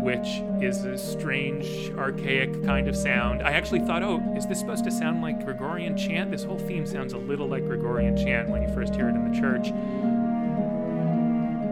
which 0.07 0.41
is 0.63 0.85
a 0.85 0.97
strange, 0.97 1.91
archaic 1.99 2.65
kind 2.65 2.87
of 2.87 2.95
sound. 2.95 3.43
I 3.43 3.51
actually 3.51 3.81
thought, 3.81 4.05
oh, 4.05 4.23
is 4.37 4.47
this 4.47 4.61
supposed 4.61 4.85
to 4.85 4.91
sound 4.93 5.21
like 5.21 5.45
Gregorian 5.45 5.97
chant? 5.97 6.31
This 6.31 6.45
whole 6.45 6.61
theme 6.61 6.87
sounds 6.87 7.13
a 7.13 7.19
little 7.19 7.49
like 7.49 7.67
Gregorian 7.67 8.17
chant 8.17 8.49
when 8.49 8.63
you 8.63 8.69
first 8.69 8.95
hear 8.95 9.09
it 9.09 9.17
in 9.17 9.33
the 9.33 9.37
church. 9.37 9.73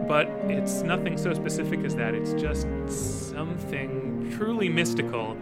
But 0.05 0.27
it's 0.51 0.81
nothing 0.81 1.17
so 1.17 1.33
specific 1.33 1.85
as 1.85 1.95
that. 1.95 2.13
It's 2.13 2.33
just 2.33 2.67
something 3.31 4.33
truly 4.35 4.67
mystical. 4.67 5.37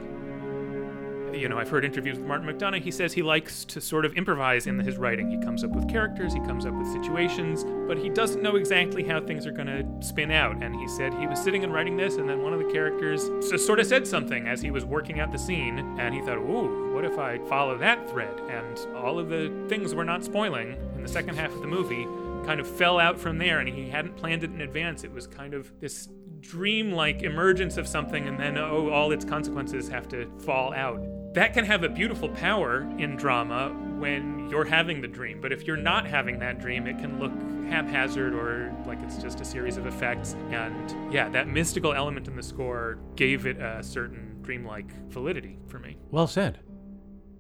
You 1.34 1.50
know, 1.50 1.58
I've 1.58 1.70
heard 1.70 1.84
interviews 1.84 2.18
with 2.18 2.28
Martin 2.28 2.48
McDonagh. 2.48 2.82
He 2.82 2.92
says 2.92 3.12
he 3.12 3.24
likes 3.24 3.66
to 3.66 3.82
sort 3.82 4.06
of 4.06 4.14
improvise 4.14 4.68
in 4.68 4.80
his 4.80 4.98
writing. 4.98 5.30
He 5.30 5.38
comes 5.38 5.64
up 5.64 5.72
with 5.72 5.90
characters, 5.90 6.34
he 6.34 6.40
comes 6.42 6.66
up 6.66 6.74
with 6.74 6.88
situations, 6.88 7.66
but 7.88 7.98
he 7.98 8.08
doesn't 8.08 8.42
know 8.42 8.56
exactly 8.56 9.04
how 9.04 9.20
things 9.20 9.48
are 9.48 9.52
going 9.52 9.68
to 9.68 9.86
spin 10.08 10.32
out. 10.32 10.64
And 10.64 10.76
he 10.76 10.88
said 10.88 11.14
he 11.16 11.28
was 11.28 11.42
sitting 11.42 11.64
and 11.64 11.74
writing 11.74 11.98
this, 11.98 12.16
and 12.18 12.30
then 12.30 12.44
one 12.44 12.54
of 12.54 12.60
the 12.60 12.72
characters 12.72 13.30
sort 13.66 13.80
of 13.80 13.88
said 13.88 14.08
something 14.08 14.48
as 14.48 14.62
he 14.62 14.72
was 14.72 14.86
working 14.86 15.20
out 15.20 15.32
the 15.32 15.40
scene, 15.40 15.80
and 16.00 16.14
he 16.14 16.22
thought, 16.22 16.38
ooh, 16.38 16.94
what 16.94 17.04
if 17.04 17.18
I 17.18 17.40
follow 17.50 17.78
that 17.80 18.10
thread? 18.10 18.40
And 18.50 18.80
all 18.96 19.18
of 19.18 19.30
the 19.30 19.52
things 19.68 19.96
we're 19.96 20.04
not 20.04 20.24
spoiling 20.24 20.78
in 20.96 21.02
the 21.02 21.10
second 21.10 21.36
half 21.36 21.52
of 21.52 21.62
the 21.62 21.68
movie 21.68 22.08
kind 22.46 22.60
of 22.60 22.68
fell 22.68 23.00
out 23.00 23.20
from 23.20 23.40
there, 23.40 23.60
and 23.60 23.68
he 23.68 23.90
hadn't 23.90 24.16
planned 24.18 24.44
it 24.44 24.52
in 24.52 24.62
advance. 24.62 25.04
It 25.04 25.12
was 25.12 25.26
kind 25.26 25.56
of 25.56 25.72
this 25.80 26.10
dream-like 26.42 27.24
emergence 27.24 27.78
of 27.78 27.88
something, 27.88 28.28
and 28.28 28.40
then 28.40 28.58
oh, 28.58 28.90
all 28.90 29.12
its 29.12 29.26
consequences 29.26 29.88
have 29.90 30.08
to 30.10 30.30
fall 30.40 30.74
out. 30.74 31.02
That 31.34 31.54
can 31.56 31.66
have 31.66 31.84
a 31.84 31.90
beautiful 31.90 32.30
power 32.30 32.88
in 33.00 33.16
drama 33.16 33.70
when 33.98 34.50
you're 34.52 34.66
having 34.66 35.02
the 35.02 35.08
dream, 35.08 35.42
but 35.42 35.52
if 35.52 35.64
you're 35.64 35.76
not 35.76 36.06
having 36.06 36.38
that 36.40 36.60
dream, 36.60 36.86
it 36.86 37.00
can 37.00 37.20
look 37.20 37.32
haphazard 37.72 38.36
or 38.36 38.72
like 38.86 39.02
it's 39.02 39.18
just 39.18 39.42
a 39.42 39.46
series 39.46 39.78
of 39.78 39.88
effects. 39.88 40.36
And 40.52 41.12
yeah, 41.12 41.30
that 41.30 41.48
mystical 41.48 41.92
element 41.92 42.28
in 42.28 42.36
the 42.36 42.44
score 42.44 43.00
gave 43.16 43.48
it 43.48 43.58
a 43.60 43.82
certain 43.82 44.38
dreamlike 44.44 44.92
validity 45.10 45.58
for 45.68 45.80
me. 45.80 45.98
Well 46.12 46.28
said. 46.28 46.60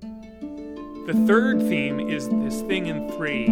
The 0.01 1.23
third 1.27 1.59
theme 1.59 1.99
is 1.99 2.29
this 2.29 2.61
thing 2.61 2.87
in 2.87 3.11
three 3.11 3.45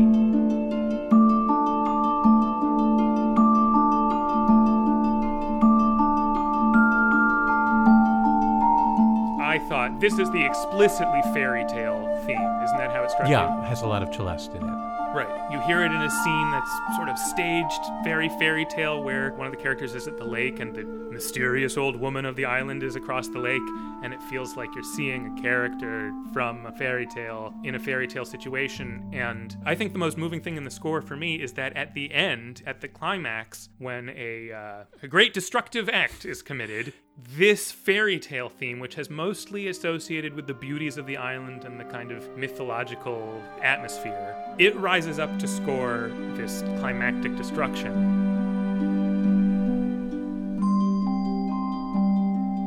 I 9.51 9.59
thought 9.59 9.99
this 9.99 10.17
is 10.17 10.31
the 10.31 10.45
explicitly 10.45 11.21
fairy 11.33 11.65
tale 11.65 12.07
theme. 12.25 12.37
Isn't 12.63 12.77
that 12.77 12.89
how 12.93 13.03
it 13.03 13.11
struck 13.11 13.27
you? 13.27 13.33
Yeah, 13.33 13.65
has 13.65 13.81
a 13.81 13.85
lot 13.85 14.01
of 14.01 14.15
Celeste 14.15 14.53
in 14.53 14.63
it. 14.63 14.91
Right. 15.13 15.51
You 15.51 15.59
hear 15.63 15.81
it 15.81 15.91
in 15.91 16.01
a 16.01 16.09
scene 16.09 16.51
that's 16.51 16.71
sort 16.95 17.09
of 17.09 17.19
staged, 17.19 17.81
very 18.01 18.29
fairy 18.39 18.63
tale, 18.63 19.03
where 19.03 19.33
one 19.33 19.45
of 19.45 19.51
the 19.51 19.61
characters 19.61 19.93
is 19.93 20.07
at 20.07 20.17
the 20.17 20.23
lake 20.23 20.61
and 20.61 20.73
the 20.73 20.85
mysterious 20.85 21.75
old 21.75 21.97
woman 21.97 22.23
of 22.23 22.37
the 22.37 22.45
island 22.45 22.81
is 22.81 22.95
across 22.95 23.27
the 23.27 23.39
lake, 23.39 23.61
and 24.03 24.13
it 24.13 24.23
feels 24.23 24.55
like 24.55 24.73
you're 24.73 24.85
seeing 24.85 25.37
a 25.37 25.41
character 25.41 26.13
from 26.31 26.65
a 26.65 26.71
fairy 26.71 27.05
tale 27.05 27.53
in 27.65 27.75
a 27.75 27.79
fairy 27.79 28.07
tale 28.07 28.23
situation. 28.23 29.09
And 29.11 29.57
I 29.65 29.75
think 29.75 29.91
the 29.91 29.99
most 29.99 30.17
moving 30.17 30.39
thing 30.39 30.55
in 30.55 30.63
the 30.63 30.71
score 30.71 31.01
for 31.01 31.17
me 31.17 31.41
is 31.41 31.51
that 31.53 31.75
at 31.75 31.93
the 31.93 32.13
end, 32.13 32.63
at 32.65 32.79
the 32.79 32.87
climax, 32.87 33.67
when 33.79 34.07
a, 34.15 34.53
uh, 34.53 34.83
a 35.03 35.07
great 35.09 35.33
destructive 35.33 35.89
act 35.89 36.23
is 36.23 36.41
committed, 36.41 36.93
this 37.17 37.71
fairy 37.71 38.19
tale 38.19 38.49
theme, 38.49 38.79
which 38.79 38.95
has 38.95 39.09
mostly 39.09 39.67
associated 39.67 40.33
with 40.33 40.47
the 40.47 40.53
beauties 40.53 40.97
of 40.97 41.05
the 41.05 41.17
island 41.17 41.65
and 41.65 41.79
the 41.79 41.83
kind 41.85 42.11
of 42.11 42.37
mythological 42.37 43.41
atmosphere, 43.61 44.35
it 44.57 44.75
rises 44.77 45.19
up 45.19 45.37
to 45.39 45.47
score 45.47 46.11
this 46.35 46.61
climactic 46.79 47.35
destruction. 47.35 47.91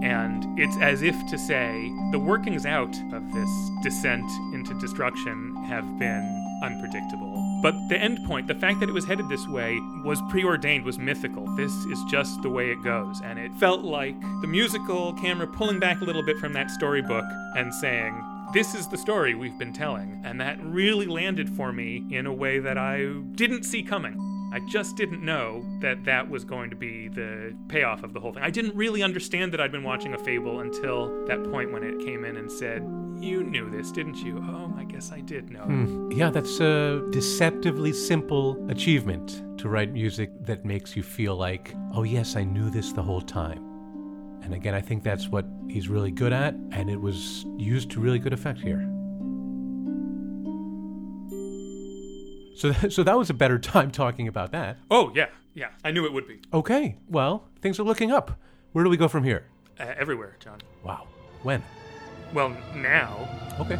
And 0.05 0.59
it's 0.59 0.77
as 0.83 1.03
if 1.03 1.17
to 1.31 1.39
say 1.39 1.91
the 2.13 2.19
workings 2.19 2.67
out 2.67 2.95
of 3.13 3.33
this 3.33 3.71
descent 3.83 4.31
into 4.53 4.79
destruction 4.79 5.57
have 5.65 5.99
been 5.99 6.61
unpredictable. 6.63 7.34
But 7.65 7.89
the 7.89 7.97
end 7.97 8.23
point, 8.27 8.47
the 8.47 8.55
fact 8.55 8.81
that 8.81 8.91
it 8.91 8.93
was 8.93 9.07
headed 9.07 9.31
this 9.31 9.49
way, 9.49 9.81
was 10.05 10.21
preordained, 10.29 10.85
was 10.85 10.99
mythical. 10.99 11.47
This 11.57 11.73
is 11.87 11.99
just 12.11 12.43
the 12.43 12.51
way 12.51 12.71
it 12.71 12.85
goes. 12.85 13.23
And 13.25 13.39
it 13.39 13.55
felt 13.55 13.81
like 13.81 14.21
the 14.43 14.47
musical 14.47 15.15
camera 15.15 15.47
pulling 15.47 15.79
back 15.79 16.03
a 16.03 16.05
little 16.05 16.23
bit 16.23 16.37
from 16.37 16.53
that 16.53 16.71
storybook 16.71 17.25
and 17.57 17.73
saying, 17.73 18.23
this 18.53 18.75
is 18.75 18.87
the 18.89 18.99
story 18.99 19.35
we've 19.35 19.59
been 19.59 19.73
telling. 19.73 20.21
And 20.27 20.39
that 20.43 20.63
really 20.63 21.07
landed 21.07 21.49
for 21.49 21.73
me 21.73 22.05
in 22.11 22.27
a 22.27 22.33
way 22.35 22.59
that 22.59 22.77
I 22.77 23.07
didn't 23.35 23.63
see 23.63 23.83
coming. 23.83 24.34
I 24.55 24.61
just 24.61 24.95
didn't 24.95 25.21
know 25.21 25.67
that 25.81 26.05
that 26.05 26.31
was 26.31 26.45
going 26.45 26.71
to 26.71 26.77
be 26.77 27.09
the 27.09 27.57
payoff 27.67 28.05
of 28.05 28.13
the 28.13 28.21
whole 28.21 28.33
thing. 28.33 28.45
I 28.45 28.51
didn't 28.51 28.77
really 28.77 29.03
understand 29.03 29.53
that 29.53 29.61
I'd 29.61 29.73
been 29.73 29.83
watching 29.83 30.15
a 30.15 30.19
fable 30.19 30.61
until 30.61 31.27
that 31.27 31.43
point 31.51 31.73
when 31.73 31.83
it 31.83 31.99
came 31.99 32.25
in 32.25 32.37
and 32.37 32.49
said, 32.49 32.83
You 33.19 33.43
knew 33.43 33.69
this, 33.69 33.91
didn't 33.91 34.19
you? 34.19 34.39
Oh, 34.39 34.73
I 34.79 34.85
guess 34.85 35.11
I 35.11 35.23
did 35.23 35.51
know. 35.51 35.65
Hmm. 35.65 36.13
Yeah, 36.13 36.31
that's 36.31 36.61
a 36.61 37.05
deceptively 37.11 37.93
simple 37.93 38.65
achievement 38.71 39.43
to 39.59 39.69
write 39.69 39.93
music 39.93 40.31
that 40.43 40.65
makes 40.65 40.95
you 40.95 41.03
feel 41.03 41.35
like, 41.35 41.75
oh, 41.93 42.05
yes, 42.05 42.37
I 42.37 42.45
knew 42.45 42.71
this 42.71 42.93
the 42.93 43.03
whole 43.03 43.23
time. 43.23 43.59
And 44.45 44.55
again, 44.55 44.75
I 44.75 44.81
think 44.81 45.03
that's 45.03 45.29
what 45.29 45.47
he's 45.69 45.89
really 45.89 46.13
good 46.13 46.33
at, 46.33 46.55
and 46.71 46.89
it 46.89 47.01
was 47.01 47.45
used 47.57 47.91
to 47.91 48.01
really 48.01 48.21
good 48.21 48.33
effect 48.33 48.61
here. 48.61 48.89
So, 52.55 52.73
so 52.89 53.03
that 53.03 53.17
was 53.19 53.31
a 53.31 53.35
better 53.35 53.59
time 53.59 53.91
talking 53.91 54.29
about 54.29 54.53
that. 54.53 54.79
Oh, 54.91 55.13
yeah, 55.15 55.27
yeah. 55.55 55.69
I 55.85 55.91
knew 55.91 56.05
it 56.07 56.13
would 56.13 56.27
be. 56.27 56.41
Okay, 56.53 56.97
well, 57.09 57.49
things 57.61 57.79
are 57.79 57.85
looking 57.85 58.11
up. 58.11 58.39
Where 58.73 58.85
do 58.85 58.91
we 58.91 58.97
go 58.97 59.09
from 59.09 59.25
here? 59.25 59.47
Uh, 59.79 59.93
everywhere, 59.97 60.37
John. 60.41 60.59
Wow. 60.83 61.07
When? 61.43 61.63
Well, 62.33 62.57
now. 62.75 63.29
Okay. 63.61 63.79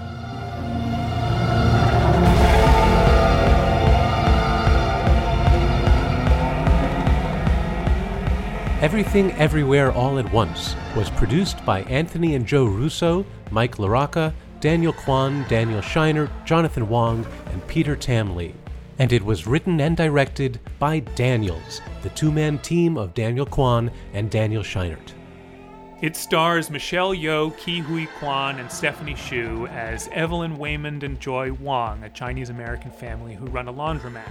Everything 8.81 9.33
Everywhere 9.33 9.93
All 9.93 10.19
at 10.19 10.31
Once 10.31 10.77
was 10.95 11.09
produced 11.11 11.65
by 11.65 11.83
Anthony 11.85 12.35
and 12.35 12.47
Joe 12.47 12.67
Russo, 12.67 13.25
Mike 13.51 13.77
LaRocca, 13.77 14.35
Daniel 14.61 14.93
Kwan, 14.93 15.45
Daniel 15.49 15.81
Scheinert, 15.81 16.31
Jonathan 16.45 16.89
Wang, 16.89 17.27
and 17.51 17.67
Peter 17.67 17.97
Tam 17.97 18.37
Lee. 18.37 18.55
And 18.99 19.13
it 19.13 19.25
was 19.25 19.47
written 19.47 19.81
and 19.81 19.97
directed 19.97 20.61
by 20.79 21.01
Daniels, 21.01 21.81
the 22.03 22.11
two 22.11 22.31
man 22.31 22.59
team 22.59 22.97
of 22.97 23.15
Daniel 23.15 23.47
Kwan 23.47 23.91
and 24.13 24.31
Daniel 24.31 24.63
Scheinert. 24.63 25.13
It 26.01 26.17
stars 26.17 26.71
Michelle 26.71 27.15
Yeoh, 27.15 27.51
Ke 27.53 27.85
Huy 27.85 28.07
Quan, 28.19 28.59
and 28.59 28.71
Stephanie 28.71 29.15
Hsu 29.15 29.67
as 29.69 30.09
Evelyn 30.13 30.59
Waymond 30.59 31.03
and 31.03 31.19
Joy 31.19 31.53
Wang, 31.53 32.05
a 32.05 32.11
Chinese 32.11 32.51
American 32.51 32.91
family 32.91 33.35
who 33.35 33.47
run 33.47 33.69
a 33.69 33.73
laundromat. 33.73 34.29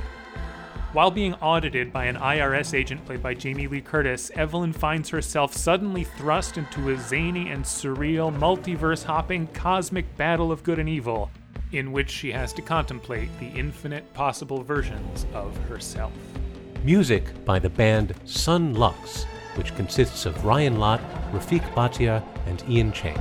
While 0.93 1.09
being 1.09 1.33
audited 1.35 1.91
by 1.91 2.05
an 2.05 2.17
IRS 2.17 2.75
agent 2.75 3.03
played 3.05 3.23
by 3.23 3.33
Jamie 3.33 3.65
Lee 3.65 3.81
Curtis, 3.81 4.29
Evelyn 4.35 4.71
finds 4.71 5.09
herself 5.09 5.51
suddenly 5.55 6.03
thrust 6.03 6.57
into 6.59 6.91
a 6.91 6.97
zany 6.99 7.49
and 7.49 7.65
surreal, 7.65 8.31
multiverse 8.37 9.03
hopping 9.03 9.47
cosmic 9.47 10.15
battle 10.15 10.51
of 10.51 10.61
good 10.61 10.77
and 10.77 10.87
evil, 10.87 11.31
in 11.73 11.91
which 11.91 12.09
she 12.09 12.31
has 12.31 12.53
to 12.53 12.61
contemplate 12.61 13.29
the 13.39 13.47
infinite 13.47 14.11
possible 14.13 14.63
versions 14.63 15.25
of 15.33 15.55
herself. 15.67 16.13
Music 16.83 17.23
by 17.45 17.59
the 17.59 17.69
band 17.69 18.13
Son 18.25 18.73
Lux, 18.73 19.25
which 19.55 19.75
consists 19.75 20.25
of 20.25 20.45
Ryan 20.45 20.79
Lott, 20.79 21.01
Rafiq 21.31 21.61
Bhatia, 21.73 22.23
and 22.45 22.63
Ian 22.69 22.91
Chang. 22.91 23.19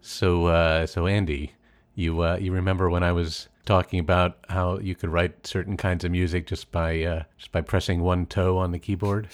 So, 0.00 0.46
uh, 0.46 0.86
so 0.86 1.06
Andy, 1.06 1.52
you 1.94 2.22
uh, 2.22 2.36
you 2.36 2.52
remember 2.52 2.90
when 2.90 3.02
I 3.02 3.12
was 3.12 3.48
talking 3.64 3.98
about 3.98 4.38
how 4.48 4.78
you 4.78 4.94
could 4.94 5.10
write 5.10 5.46
certain 5.46 5.76
kinds 5.76 6.04
of 6.04 6.10
music 6.10 6.46
just 6.46 6.72
by 6.72 7.02
uh, 7.02 7.22
just 7.36 7.52
by 7.52 7.60
pressing 7.60 8.02
one 8.02 8.26
toe 8.26 8.58
on 8.58 8.72
the 8.72 8.78
keyboard? 8.78 9.28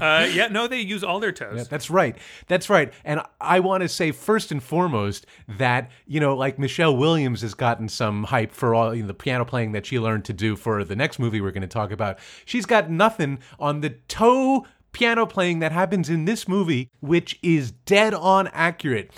Uh, 0.00 0.28
yeah, 0.32 0.46
no, 0.46 0.68
they 0.68 0.80
use 0.80 1.02
all 1.02 1.18
their 1.18 1.32
toes. 1.32 1.56
Yeah, 1.56 1.64
that's 1.64 1.90
right. 1.90 2.16
That's 2.46 2.70
right. 2.70 2.92
And 3.04 3.20
I 3.40 3.58
want 3.58 3.82
to 3.82 3.88
say 3.88 4.12
first 4.12 4.52
and 4.52 4.62
foremost 4.62 5.26
that 5.48 5.90
you 6.06 6.20
know, 6.20 6.36
like 6.36 6.58
Michelle 6.58 6.96
Williams 6.96 7.42
has 7.42 7.54
gotten 7.54 7.88
some 7.88 8.24
hype 8.24 8.52
for 8.52 8.74
all 8.74 8.94
you 8.94 9.02
know, 9.02 9.08
the 9.08 9.14
piano 9.14 9.44
playing 9.44 9.72
that 9.72 9.86
she 9.86 9.98
learned 9.98 10.24
to 10.26 10.32
do 10.32 10.54
for 10.54 10.84
the 10.84 10.94
next 10.94 11.18
movie 11.18 11.40
we're 11.40 11.50
going 11.50 11.62
to 11.62 11.66
talk 11.66 11.90
about. 11.90 12.18
She's 12.44 12.66
got 12.66 12.88
nothing 12.90 13.40
on 13.58 13.80
the 13.80 13.90
toe 13.90 14.64
piano 14.92 15.26
playing 15.26 15.58
that 15.58 15.72
happens 15.72 16.08
in 16.08 16.24
this 16.24 16.48
movie, 16.48 16.88
which 17.00 17.38
is 17.42 17.72
dead 17.72 18.14
on 18.14 18.46
accurate. 18.48 19.10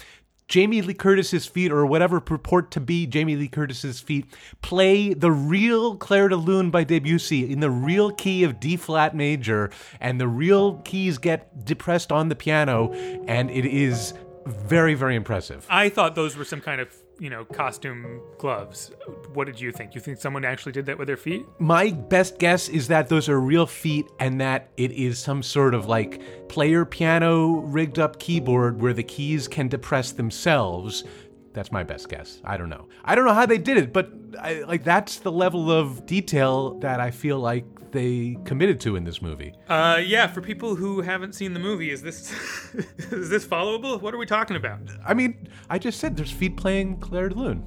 Jamie 0.48 0.80
Lee 0.80 0.94
Curtis's 0.94 1.46
feet, 1.46 1.72
or 1.72 1.84
whatever 1.84 2.20
purport 2.20 2.70
to 2.70 2.80
be 2.80 3.06
Jamie 3.06 3.34
Lee 3.36 3.48
Curtis's 3.48 4.00
feet, 4.00 4.26
play 4.62 5.12
the 5.12 5.32
real 5.32 5.96
Clair 5.96 6.28
de 6.28 6.36
Lune 6.36 6.70
by 6.70 6.84
Debussy 6.84 7.50
in 7.50 7.60
the 7.60 7.70
real 7.70 8.12
key 8.12 8.44
of 8.44 8.60
D 8.60 8.76
flat 8.76 9.14
major, 9.16 9.70
and 10.00 10.20
the 10.20 10.28
real 10.28 10.76
keys 10.84 11.18
get 11.18 11.64
depressed 11.64 12.12
on 12.12 12.28
the 12.28 12.36
piano, 12.36 12.92
and 13.26 13.50
it 13.50 13.64
is 13.64 14.14
very, 14.46 14.94
very 14.94 15.16
impressive. 15.16 15.66
I 15.68 15.88
thought 15.88 16.14
those 16.14 16.36
were 16.36 16.44
some 16.44 16.60
kind 16.60 16.80
of, 16.80 16.94
you 17.18 17.30
know, 17.30 17.44
costume 17.44 18.20
gloves. 18.38 18.92
What 19.32 19.46
did 19.46 19.60
you 19.60 19.72
think? 19.72 19.94
You 19.94 20.00
think 20.00 20.18
someone 20.18 20.44
actually 20.44 20.72
did 20.72 20.86
that 20.86 20.98
with 20.98 21.06
their 21.06 21.16
feet? 21.16 21.46
My 21.58 21.90
best 21.90 22.38
guess 22.38 22.68
is 22.68 22.88
that 22.88 23.08
those 23.08 23.28
are 23.28 23.40
real 23.40 23.66
feet 23.66 24.06
and 24.20 24.40
that 24.40 24.68
it 24.76 24.92
is 24.92 25.18
some 25.18 25.42
sort 25.42 25.74
of 25.74 25.86
like 25.86 26.48
player 26.48 26.84
piano 26.84 27.60
rigged 27.60 27.98
up 27.98 28.18
keyboard 28.18 28.80
where 28.80 28.92
the 28.92 29.02
keys 29.02 29.48
can 29.48 29.68
depress 29.68 30.12
themselves. 30.12 31.04
That's 31.52 31.72
my 31.72 31.82
best 31.82 32.10
guess. 32.10 32.40
I 32.44 32.58
don't 32.58 32.68
know. 32.68 32.86
I 33.02 33.14
don't 33.14 33.24
know 33.24 33.32
how 33.32 33.46
they 33.46 33.58
did 33.58 33.78
it, 33.78 33.92
but 33.92 34.12
I, 34.38 34.60
like 34.64 34.84
that's 34.84 35.20
the 35.20 35.32
level 35.32 35.70
of 35.70 36.04
detail 36.04 36.78
that 36.80 37.00
I 37.00 37.10
feel 37.10 37.38
like 37.38 37.64
they 37.92 38.36
committed 38.44 38.80
to 38.80 38.96
in 38.96 39.04
this 39.04 39.20
movie. 39.22 39.52
Uh, 39.68 40.00
yeah. 40.04 40.26
For 40.26 40.40
people 40.40 40.74
who 40.74 41.00
haven't 41.00 41.34
seen 41.34 41.52
the 41.54 41.60
movie, 41.60 41.90
is 41.90 42.02
this 42.02 42.32
is 42.98 43.30
this 43.30 43.44
followable? 43.46 44.00
What 44.00 44.14
are 44.14 44.18
we 44.18 44.26
talking 44.26 44.56
about? 44.56 44.80
I 45.06 45.14
mean, 45.14 45.48
I 45.70 45.78
just 45.78 46.00
said 46.00 46.16
there's 46.16 46.32
feet 46.32 46.56
playing 46.56 46.98
Clair 47.00 47.28
de 47.28 47.34
Lune. 47.34 47.64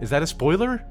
Is 0.00 0.10
that 0.10 0.22
a 0.22 0.26
spoiler? 0.26 0.84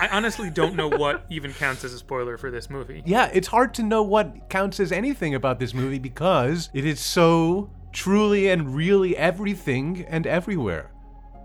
I 0.00 0.08
honestly 0.08 0.50
don't 0.50 0.76
know 0.76 0.88
what 0.98 1.26
even 1.30 1.52
counts 1.52 1.84
as 1.84 1.92
a 1.92 1.98
spoiler 1.98 2.38
for 2.38 2.50
this 2.50 2.70
movie. 2.70 3.02
Yeah, 3.04 3.30
it's 3.32 3.48
hard 3.48 3.74
to 3.74 3.82
know 3.82 4.02
what 4.02 4.48
counts 4.48 4.80
as 4.80 4.92
anything 4.92 5.34
about 5.34 5.58
this 5.58 5.74
movie 5.74 5.98
because 5.98 6.70
it 6.72 6.84
is 6.84 7.00
so 7.00 7.70
truly 7.92 8.48
and 8.48 8.74
really 8.74 9.16
everything 9.16 10.04
and 10.08 10.26
everywhere 10.26 10.90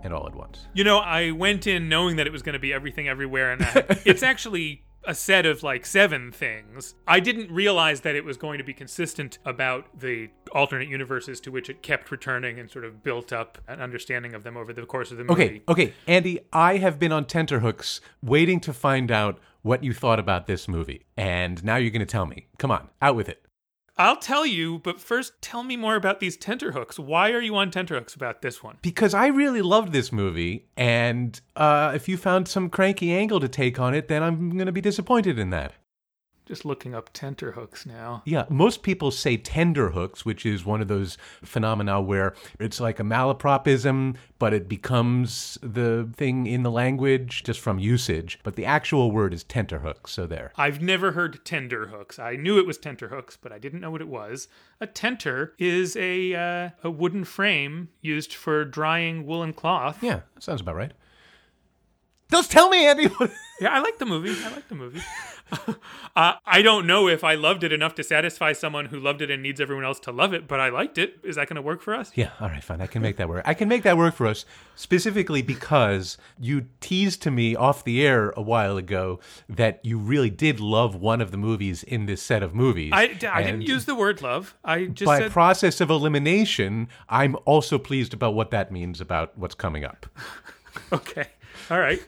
and 0.02 0.12
all 0.12 0.26
at 0.26 0.34
once. 0.34 0.66
You 0.74 0.84
know, 0.84 0.98
I 0.98 1.30
went 1.30 1.66
in 1.66 1.88
knowing 1.88 2.16
that 2.16 2.26
it 2.26 2.32
was 2.32 2.42
going 2.42 2.54
to 2.54 2.58
be 2.58 2.72
everything 2.72 3.08
everywhere, 3.08 3.52
and 3.52 3.62
I, 3.62 3.84
it's 4.04 4.22
actually 4.22 4.82
a 5.04 5.14
set 5.14 5.46
of 5.46 5.62
like 5.62 5.86
seven 5.86 6.30
things. 6.32 6.94
I 7.06 7.20
didn't 7.20 7.50
realize 7.50 8.02
that 8.02 8.14
it 8.14 8.24
was 8.24 8.36
going 8.36 8.58
to 8.58 8.64
be 8.64 8.74
consistent 8.74 9.38
about 9.44 9.86
the 9.98 10.28
alternate 10.52 10.88
universes 10.88 11.40
to 11.40 11.50
which 11.50 11.70
it 11.70 11.82
kept 11.82 12.10
returning 12.10 12.58
and 12.58 12.70
sort 12.70 12.84
of 12.84 13.02
built 13.02 13.32
up 13.32 13.58
an 13.68 13.80
understanding 13.80 14.34
of 14.34 14.44
them 14.44 14.56
over 14.56 14.72
the 14.72 14.84
course 14.86 15.10
of 15.10 15.18
the 15.18 15.24
movie. 15.24 15.42
Okay, 15.42 15.62
okay, 15.68 15.94
Andy, 16.06 16.40
I 16.52 16.76
have 16.76 16.98
been 16.98 17.12
on 17.12 17.24
tenterhooks 17.24 18.00
waiting 18.22 18.60
to 18.60 18.72
find 18.72 19.10
out 19.10 19.38
what 19.62 19.84
you 19.84 19.92
thought 19.92 20.18
about 20.18 20.46
this 20.46 20.68
movie. 20.68 21.04
And 21.16 21.62
now 21.64 21.76
you're 21.76 21.90
going 21.90 22.00
to 22.00 22.06
tell 22.06 22.26
me. 22.26 22.46
Come 22.58 22.70
on, 22.70 22.88
out 23.02 23.16
with 23.16 23.28
it. 23.28 23.44
I'll 23.96 24.16
tell 24.16 24.46
you, 24.46 24.78
but 24.78 25.00
first 25.00 25.40
tell 25.42 25.62
me 25.62 25.76
more 25.76 25.96
about 25.96 26.20
these 26.20 26.36
tenterhooks. 26.36 26.98
Why 26.98 27.32
are 27.32 27.40
you 27.40 27.54
on 27.56 27.70
tenterhooks 27.70 28.14
about 28.14 28.42
this 28.42 28.62
one? 28.62 28.78
Because 28.82 29.14
I 29.14 29.26
really 29.26 29.62
loved 29.62 29.92
this 29.92 30.10
movie, 30.10 30.66
and 30.76 31.38
uh, 31.56 31.92
if 31.94 32.08
you 32.08 32.16
found 32.16 32.48
some 32.48 32.70
cranky 32.70 33.12
angle 33.12 33.40
to 33.40 33.48
take 33.48 33.78
on 33.78 33.94
it, 33.94 34.08
then 34.08 34.22
I'm 34.22 34.50
going 34.50 34.66
to 34.66 34.72
be 34.72 34.80
disappointed 34.80 35.38
in 35.38 35.50
that. 35.50 35.74
Just 36.50 36.64
looking 36.64 36.96
up 36.96 37.12
tenterhooks 37.12 37.86
now. 37.86 38.22
Yeah, 38.24 38.44
most 38.48 38.82
people 38.82 39.12
say 39.12 39.36
tender 39.36 39.90
hooks, 39.90 40.24
which 40.24 40.44
is 40.44 40.64
one 40.64 40.80
of 40.80 40.88
those 40.88 41.16
phenomena 41.44 42.00
where 42.00 42.34
it's 42.58 42.80
like 42.80 42.98
a 42.98 43.04
malapropism, 43.04 44.16
but 44.40 44.52
it 44.52 44.68
becomes 44.68 45.58
the 45.62 46.10
thing 46.16 46.48
in 46.48 46.64
the 46.64 46.70
language 46.72 47.44
just 47.44 47.60
from 47.60 47.78
usage. 47.78 48.40
But 48.42 48.56
the 48.56 48.64
actual 48.64 49.12
word 49.12 49.32
is 49.32 49.44
tenterhooks, 49.44 50.10
so 50.10 50.26
there. 50.26 50.50
I've 50.56 50.82
never 50.82 51.12
heard 51.12 51.44
tender 51.44 51.86
hooks. 51.86 52.18
I 52.18 52.34
knew 52.34 52.58
it 52.58 52.66
was 52.66 52.78
tenterhooks, 52.78 53.38
but 53.40 53.52
I 53.52 53.60
didn't 53.60 53.78
know 53.78 53.92
what 53.92 54.00
it 54.00 54.08
was. 54.08 54.48
A 54.80 54.88
tenter 54.88 55.54
is 55.56 55.94
a 55.94 56.34
uh, 56.34 56.70
a 56.82 56.90
wooden 56.90 57.22
frame 57.22 57.90
used 58.00 58.34
for 58.34 58.64
drying 58.64 59.24
woolen 59.24 59.52
cloth. 59.52 60.02
Yeah, 60.02 60.22
sounds 60.40 60.62
about 60.62 60.74
right. 60.74 60.94
Just 62.30 62.50
tell 62.50 62.68
me, 62.68 62.86
Andy. 62.86 63.10
Yeah, 63.60 63.74
I 63.74 63.80
like 63.80 63.98
the 63.98 64.06
movie. 64.06 64.34
I 64.42 64.50
like 64.50 64.68
the 64.68 64.74
movie. 64.74 65.02
uh, 66.16 66.34
I 66.46 66.62
don't 66.62 66.86
know 66.86 67.08
if 67.08 67.22
I 67.22 67.34
loved 67.34 67.62
it 67.62 67.72
enough 67.72 67.94
to 67.96 68.02
satisfy 68.02 68.52
someone 68.52 68.86
who 68.86 68.98
loved 68.98 69.20
it 69.20 69.30
and 69.30 69.42
needs 69.42 69.60
everyone 69.60 69.84
else 69.84 70.00
to 70.00 70.12
love 70.12 70.32
it, 70.32 70.48
but 70.48 70.60
I 70.60 70.70
liked 70.70 70.96
it. 70.96 71.18
Is 71.22 71.36
that 71.36 71.48
going 71.48 71.56
to 71.56 71.62
work 71.62 71.82
for 71.82 71.94
us? 71.94 72.10
Yeah, 72.14 72.30
all 72.40 72.48
right, 72.48 72.64
fine. 72.64 72.80
I 72.80 72.86
can 72.86 73.02
make 73.02 73.16
that 73.18 73.28
work. 73.28 73.42
I 73.46 73.52
can 73.52 73.68
make 73.68 73.82
that 73.82 73.98
work 73.98 74.14
for 74.14 74.26
us 74.26 74.46
specifically 74.76 75.42
because 75.42 76.16
you 76.38 76.66
teased 76.80 77.22
to 77.22 77.30
me 77.30 77.54
off 77.54 77.84
the 77.84 78.06
air 78.06 78.30
a 78.30 78.42
while 78.42 78.78
ago 78.78 79.20
that 79.48 79.80
you 79.84 79.98
really 79.98 80.30
did 80.30 80.58
love 80.58 80.94
one 80.94 81.20
of 81.20 81.30
the 81.30 81.36
movies 81.36 81.82
in 81.82 82.06
this 82.06 82.22
set 82.22 82.42
of 82.42 82.54
movies. 82.54 82.92
I, 82.94 83.14
I 83.30 83.42
didn't 83.42 83.62
use 83.62 83.84
the 83.84 83.94
word 83.94 84.22
love. 84.22 84.56
I 84.64 84.86
just 84.86 85.06
by 85.06 85.18
said 85.18 85.32
process 85.32 85.80
of 85.82 85.90
elimination, 85.90 86.88
I'm 87.08 87.36
also 87.44 87.78
pleased 87.78 88.14
about 88.14 88.34
what 88.34 88.50
that 88.52 88.72
means 88.72 89.02
about 89.02 89.36
what's 89.36 89.54
coming 89.54 89.84
up. 89.84 90.06
okay. 90.92 91.26
All 91.70 91.78
right. 91.78 92.02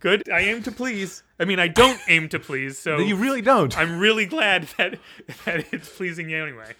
Good. 0.00 0.28
I 0.30 0.40
aim 0.40 0.62
to 0.62 0.72
please. 0.72 1.22
I 1.40 1.44
mean, 1.44 1.58
I 1.58 1.68
don't 1.68 2.00
aim 2.08 2.28
to 2.30 2.38
please, 2.38 2.78
so 2.78 2.98
You 2.98 3.16
really 3.16 3.42
don't. 3.42 3.76
I'm 3.76 3.98
really 3.98 4.26
glad 4.26 4.68
that 4.78 4.98
that 5.44 5.66
it's 5.72 5.88
pleasing 5.88 6.30
you 6.30 6.42
anyway. 6.42 6.74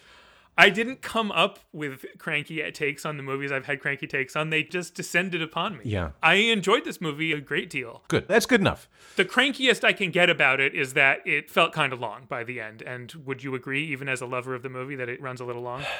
I 0.60 0.70
didn't 0.70 1.02
come 1.02 1.30
up 1.30 1.60
with 1.72 2.04
cranky 2.18 2.68
takes 2.72 3.06
on 3.06 3.16
the 3.16 3.22
movies 3.22 3.52
I've 3.52 3.66
had 3.66 3.80
cranky 3.80 4.08
takes 4.08 4.34
on. 4.34 4.50
They 4.50 4.64
just 4.64 4.92
descended 4.92 5.40
upon 5.40 5.78
me. 5.78 5.84
Yeah. 5.84 6.10
I 6.20 6.34
enjoyed 6.34 6.84
this 6.84 7.00
movie 7.00 7.32
a 7.32 7.40
great 7.40 7.70
deal. 7.70 8.02
Good. 8.08 8.26
That's 8.26 8.44
good 8.44 8.60
enough. 8.60 8.88
The 9.14 9.24
crankiest 9.24 9.84
I 9.84 9.92
can 9.92 10.10
get 10.10 10.28
about 10.28 10.58
it 10.58 10.74
is 10.74 10.94
that 10.94 11.24
it 11.24 11.48
felt 11.48 11.72
kind 11.72 11.92
of 11.92 12.00
long 12.00 12.24
by 12.28 12.42
the 12.42 12.60
end. 12.60 12.82
And 12.82 13.12
would 13.24 13.44
you 13.44 13.54
agree, 13.54 13.84
even 13.86 14.08
as 14.08 14.20
a 14.20 14.26
lover 14.26 14.52
of 14.56 14.64
the 14.64 14.68
movie, 14.68 14.96
that 14.96 15.08
it 15.08 15.22
runs 15.22 15.40
a 15.40 15.44
little 15.44 15.62
long? 15.62 15.84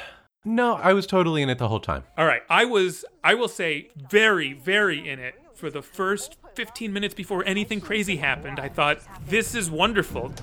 No, 0.45 0.75
I 0.75 0.93
was 0.93 1.05
totally 1.05 1.41
in 1.41 1.49
it 1.49 1.57
the 1.57 1.67
whole 1.67 1.81
time. 1.81 2.05
All 2.17 2.25
right. 2.25 2.43
I 2.49 2.63
was, 2.63 3.03
I 3.25 3.33
will 3.33 3.49
say, 3.49 3.89
very, 4.09 4.53
very 4.53 5.05
in 5.05 5.19
it 5.19 5.35
for 5.59 5.69
the 5.69 5.81
first 5.81 6.37
15 6.55 6.91
minutes 6.91 7.13
before 7.13 7.43
anything 7.45 7.81
crazy 7.81 8.17
happened. 8.17 8.59
I 8.59 8.69
thought, 8.69 8.99
this 9.27 9.53
is 9.53 9.69
wonderful. 9.69 10.33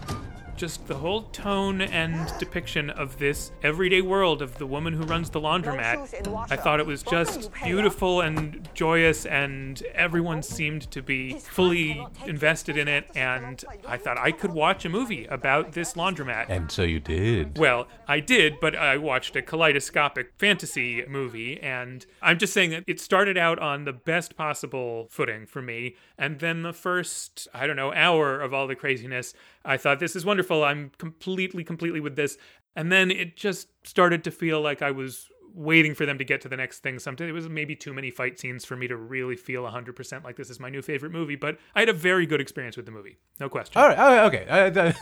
Just 0.56 0.86
the 0.86 0.94
whole 0.94 1.24
tone 1.24 1.82
and 1.82 2.32
depiction 2.38 2.88
of 2.88 3.18
this 3.18 3.52
everyday 3.62 4.00
world 4.00 4.40
of 4.40 4.56
the 4.56 4.66
woman 4.66 4.94
who 4.94 5.02
runs 5.04 5.28
the 5.28 5.40
laundromat. 5.40 6.50
I 6.50 6.56
thought 6.56 6.80
it 6.80 6.86
was 6.86 7.02
just 7.02 7.52
beautiful 7.52 8.22
and 8.22 8.66
joyous, 8.72 9.26
and 9.26 9.82
everyone 9.94 10.42
seemed 10.42 10.90
to 10.92 11.02
be 11.02 11.34
fully 11.34 12.06
invested 12.24 12.78
in 12.78 12.88
it. 12.88 13.06
And 13.14 13.62
I 13.86 13.98
thought 13.98 14.16
I 14.16 14.32
could 14.32 14.50
watch 14.52 14.86
a 14.86 14.88
movie 14.88 15.26
about 15.26 15.72
this 15.72 15.92
laundromat. 15.92 16.46
And 16.48 16.72
so 16.72 16.82
you 16.82 17.00
did. 17.00 17.58
Well, 17.58 17.86
I 18.08 18.20
did, 18.20 18.58
but 18.58 18.74
I 18.74 18.96
watched 18.96 19.36
a 19.36 19.42
kaleidoscopic 19.42 20.32
fantasy 20.38 21.04
movie, 21.06 21.60
and 21.60 22.06
I'm 22.22 22.38
just 22.38 22.54
saying 22.54 22.70
that 22.70 22.84
it 22.86 22.98
started 22.98 23.36
out 23.36 23.58
on 23.58 23.84
the 23.84 23.92
best 23.92 24.36
possible 24.38 25.06
footing 25.10 25.44
for 25.44 25.60
me. 25.60 25.96
And 26.16 26.38
then 26.40 26.62
the 26.62 26.72
first, 26.72 27.46
I 27.52 27.66
don't 27.66 27.76
know, 27.76 27.92
hour 27.92 28.40
of 28.40 28.54
all 28.54 28.66
the 28.66 28.74
craziness, 28.74 29.34
I 29.66 29.76
thought, 29.76 29.98
this 29.98 30.16
is 30.16 30.24
wonderful. 30.24 30.64
I'm 30.64 30.92
completely, 30.96 31.64
completely 31.64 32.00
with 32.00 32.16
this. 32.16 32.38
And 32.74 32.92
then 32.92 33.10
it 33.10 33.36
just 33.36 33.68
started 33.84 34.24
to 34.24 34.30
feel 34.30 34.60
like 34.60 34.80
I 34.80 34.92
was 34.92 35.28
waiting 35.52 35.94
for 35.94 36.06
them 36.06 36.18
to 36.18 36.24
get 36.24 36.42
to 36.42 36.48
the 36.48 36.56
next 36.56 36.80
thing. 36.80 36.98
Sometimes 36.98 37.30
it 37.30 37.32
was 37.32 37.48
maybe 37.48 37.74
too 37.74 37.92
many 37.94 38.10
fight 38.10 38.38
scenes 38.38 38.64
for 38.64 38.76
me 38.76 38.86
to 38.88 38.96
really 38.96 39.36
feel 39.36 39.64
100% 39.64 40.22
like 40.22 40.36
this 40.36 40.50
is 40.50 40.60
my 40.60 40.68
new 40.68 40.82
favorite 40.82 41.12
movie, 41.12 41.36
but 41.36 41.58
I 41.74 41.80
had 41.80 41.88
a 41.88 41.94
very 41.94 42.26
good 42.26 42.40
experience 42.40 42.76
with 42.76 42.86
the 42.86 42.92
movie. 42.92 43.16
No 43.40 43.48
question. 43.48 43.80
All 43.80 43.88
right. 43.88 44.24
okay. 44.26 44.46
Uh, 44.48 44.92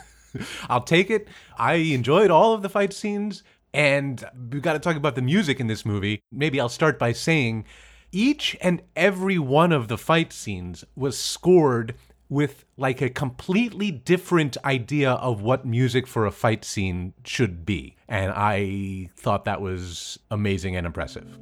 I'll 0.69 0.83
take 0.83 1.11
it. 1.11 1.29
I 1.59 1.75
enjoyed 1.75 2.31
all 2.31 2.55
of 2.55 2.63
the 2.63 2.69
fight 2.69 2.93
scenes, 2.93 3.43
and 3.73 4.25
we've 4.51 4.63
got 4.63 4.75
to 4.75 4.79
talk 4.79 4.97
about 4.97 5.17
the 5.17 5.23
music 5.23 5.61
in 5.61 5.67
this 5.67 5.85
movie. 5.85 6.23
Maybe 6.33 6.61
I'll 6.61 6.69
start 6.69 6.99
by 6.99 7.13
saying 7.13 7.65
each 8.13 8.57
and 8.61 8.81
every 8.95 9.39
one 9.39 9.73
of 9.73 9.89
the 9.89 9.99
fight 9.99 10.33
scenes 10.33 10.85
was 10.95 11.19
scored 11.19 11.97
with 12.35 12.65
like 12.77 13.01
a 13.01 13.09
completely 13.09 13.93
different 13.93 14.57
idea 14.65 15.13
of 15.13 15.41
what 15.41 15.65
music 15.65 16.05
for 16.05 16.27
a 16.27 16.33
fight 16.33 16.65
scene 16.65 17.15
should 17.25 17.65
be. 17.65 17.95
And 18.09 18.33
I 18.35 19.09
thought 19.17 19.45
that 19.45 19.61
was 19.61 20.19
amazing 20.33 20.75
and 20.75 20.85
impressive. 20.85 21.39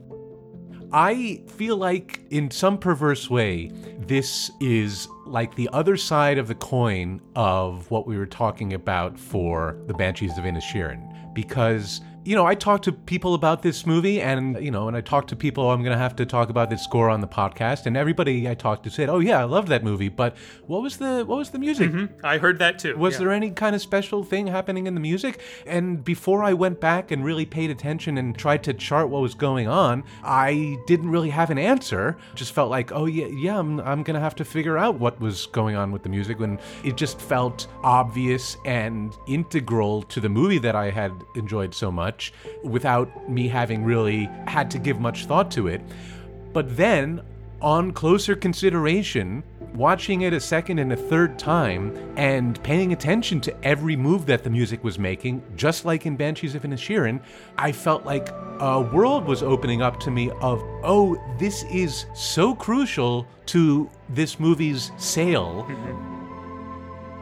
I 0.92 1.42
feel 1.48 1.78
like, 1.78 2.20
in 2.28 2.50
some 2.50 2.76
perverse 2.76 3.30
way, 3.30 3.72
this 4.00 4.50
is 4.60 5.08
like 5.24 5.54
the 5.54 5.70
other 5.72 5.96
side 5.96 6.36
of 6.36 6.46
the 6.46 6.54
coin 6.54 7.22
of 7.34 7.90
what 7.90 8.06
we 8.06 8.18
were 8.18 8.26
talking 8.26 8.74
about 8.74 9.18
for 9.18 9.78
the 9.86 9.94
Banshees 9.94 10.36
of 10.36 10.44
Inisherin. 10.44 11.08
Because, 11.32 12.02
you 12.24 12.36
know, 12.36 12.46
I 12.46 12.54
talked 12.54 12.84
to 12.84 12.92
people 12.92 13.34
about 13.34 13.62
this 13.62 13.84
movie, 13.86 14.20
and, 14.20 14.62
you 14.62 14.70
know, 14.70 14.88
and 14.88 14.96
I 14.96 15.00
talked 15.00 15.28
to 15.30 15.36
people 15.36 15.64
oh, 15.64 15.70
I'm 15.70 15.82
going 15.82 15.92
to 15.92 15.98
have 15.98 16.16
to 16.16 16.26
talk 16.26 16.50
about 16.50 16.70
this 16.70 16.82
score 16.82 17.08
on 17.10 17.20
the 17.20 17.28
podcast, 17.28 17.86
and 17.86 17.96
everybody 17.96 18.48
I 18.48 18.54
talked 18.54 18.84
to 18.84 18.90
said, 18.90 19.08
oh, 19.08 19.18
yeah, 19.18 19.40
I 19.40 19.44
love 19.44 19.68
that 19.68 19.82
movie, 19.82 20.08
but 20.08 20.36
what 20.66 20.82
was 20.82 20.98
the, 20.98 21.24
what 21.26 21.38
was 21.38 21.50
the 21.50 21.58
music? 21.58 21.90
Mm-hmm. 21.90 22.24
I 22.24 22.38
heard 22.38 22.58
that 22.58 22.78
too. 22.78 22.96
Was 22.96 23.14
yeah. 23.14 23.18
there 23.20 23.32
any 23.32 23.50
kind 23.50 23.74
of 23.74 23.82
special 23.82 24.22
thing 24.22 24.46
happening 24.46 24.86
in 24.86 24.94
the 24.94 25.00
music? 25.00 25.40
And 25.66 26.04
before 26.04 26.44
I 26.44 26.52
went 26.52 26.80
back 26.80 27.10
and 27.10 27.24
really 27.24 27.46
paid 27.46 27.70
attention 27.70 28.18
and 28.18 28.36
tried 28.36 28.62
to 28.64 28.74
chart 28.74 29.08
what 29.08 29.22
was 29.22 29.34
going 29.34 29.68
on, 29.68 30.04
I 30.22 30.78
didn't 30.86 31.10
really 31.10 31.30
have 31.30 31.50
an 31.50 31.58
answer. 31.58 32.16
Just 32.34 32.52
felt 32.52 32.70
like, 32.70 32.92
oh 32.92 33.06
yeah, 33.06 33.26
yeah, 33.26 33.58
I'm, 33.58 33.80
I'm 33.80 34.02
gonna 34.02 34.20
have 34.20 34.34
to 34.36 34.44
figure 34.44 34.78
out 34.78 34.98
what 34.98 35.20
was 35.20 35.46
going 35.46 35.76
on 35.76 35.92
with 35.92 36.02
the 36.02 36.08
music 36.08 36.38
when 36.38 36.58
it 36.84 36.96
just 36.96 37.20
felt 37.20 37.66
obvious 37.82 38.56
and 38.64 39.16
integral 39.26 40.02
to 40.04 40.20
the 40.20 40.28
movie 40.28 40.58
that 40.58 40.76
I 40.76 40.90
had 40.90 41.12
enjoyed 41.34 41.74
so 41.74 41.90
much 41.90 42.11
without 42.62 43.28
me 43.28 43.48
having 43.48 43.84
really 43.84 44.24
had 44.46 44.70
to 44.72 44.78
give 44.78 45.00
much 45.00 45.26
thought 45.26 45.50
to 45.52 45.68
it. 45.68 45.80
But 46.52 46.76
then, 46.76 47.22
on 47.60 47.92
closer 47.92 48.34
consideration, 48.34 49.42
watching 49.74 50.22
it 50.22 50.32
a 50.32 50.40
second 50.40 50.78
and 50.78 50.92
a 50.92 50.96
third 50.96 51.38
time 51.38 51.96
and 52.16 52.62
paying 52.62 52.92
attention 52.92 53.40
to 53.40 53.64
every 53.64 53.96
move 53.96 54.26
that 54.26 54.44
the 54.44 54.50
music 54.50 54.82
was 54.84 54.98
making, 54.98 55.42
just 55.56 55.84
like 55.84 56.04
in 56.04 56.16
Banshees 56.16 56.54
of 56.54 56.62
Inisherin, 56.62 57.20
I 57.56 57.72
felt 57.72 58.04
like 58.04 58.28
a 58.60 58.80
world 58.80 59.24
was 59.24 59.42
opening 59.42 59.80
up 59.82 59.98
to 60.00 60.10
me 60.10 60.30
of, 60.40 60.62
oh, 60.82 61.16
this 61.38 61.64
is 61.64 62.06
so 62.14 62.54
crucial 62.54 63.26
to 63.46 63.88
this 64.08 64.38
movie's 64.38 64.92
sale 64.98 65.66
mm-hmm. 65.68 66.11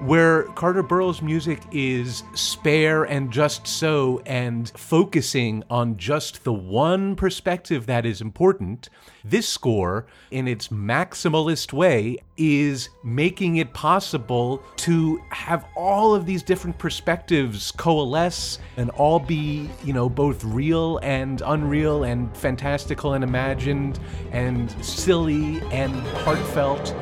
Where 0.01 0.45
Carter 0.55 0.83
Burwell's 0.83 1.21
music 1.21 1.61
is 1.73 2.23
spare 2.35 3.05
and 3.05 3.31
just 3.31 3.67
so 3.67 4.23
and 4.25 4.71
focusing 4.71 5.63
on 5.69 5.99
just 5.99 6.43
the 6.43 6.55
one 6.55 7.17
perspective 7.17 7.85
that 7.85 8.07
is 8.07 8.23
important, 8.23 8.89
this 9.25 9.47
score, 9.47 10.07
in 10.31 10.49
its 10.49 10.69
maximalist 10.69 11.75
way, 11.75 12.17
is 12.39 12.89
making 13.05 13.57
it 13.57 13.75
possible 13.75 14.63
to 14.77 15.21
have 15.33 15.67
all 15.77 16.15
of 16.15 16.25
these 16.25 16.43
different 16.43 16.79
perspectives 16.79 17.71
coalesce 17.71 18.59
and 18.79 18.89
all 18.93 19.19
be, 19.19 19.69
you 19.85 19.93
know, 19.93 20.09
both 20.09 20.43
real 20.45 20.99
and 21.03 21.43
unreal 21.45 22.05
and 22.05 22.35
fantastical 22.35 23.13
and 23.13 23.23
imagined 23.23 24.01
and 24.33 24.71
silly 24.83 25.61
and 25.73 25.95
heartfelt. 26.25 26.95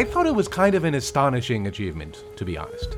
I 0.00 0.04
thought 0.04 0.24
it 0.24 0.34
was 0.34 0.48
kind 0.48 0.74
of 0.74 0.84
an 0.84 0.94
astonishing 0.94 1.66
achievement, 1.66 2.24
to 2.36 2.46
be 2.46 2.56
honest. 2.56 2.96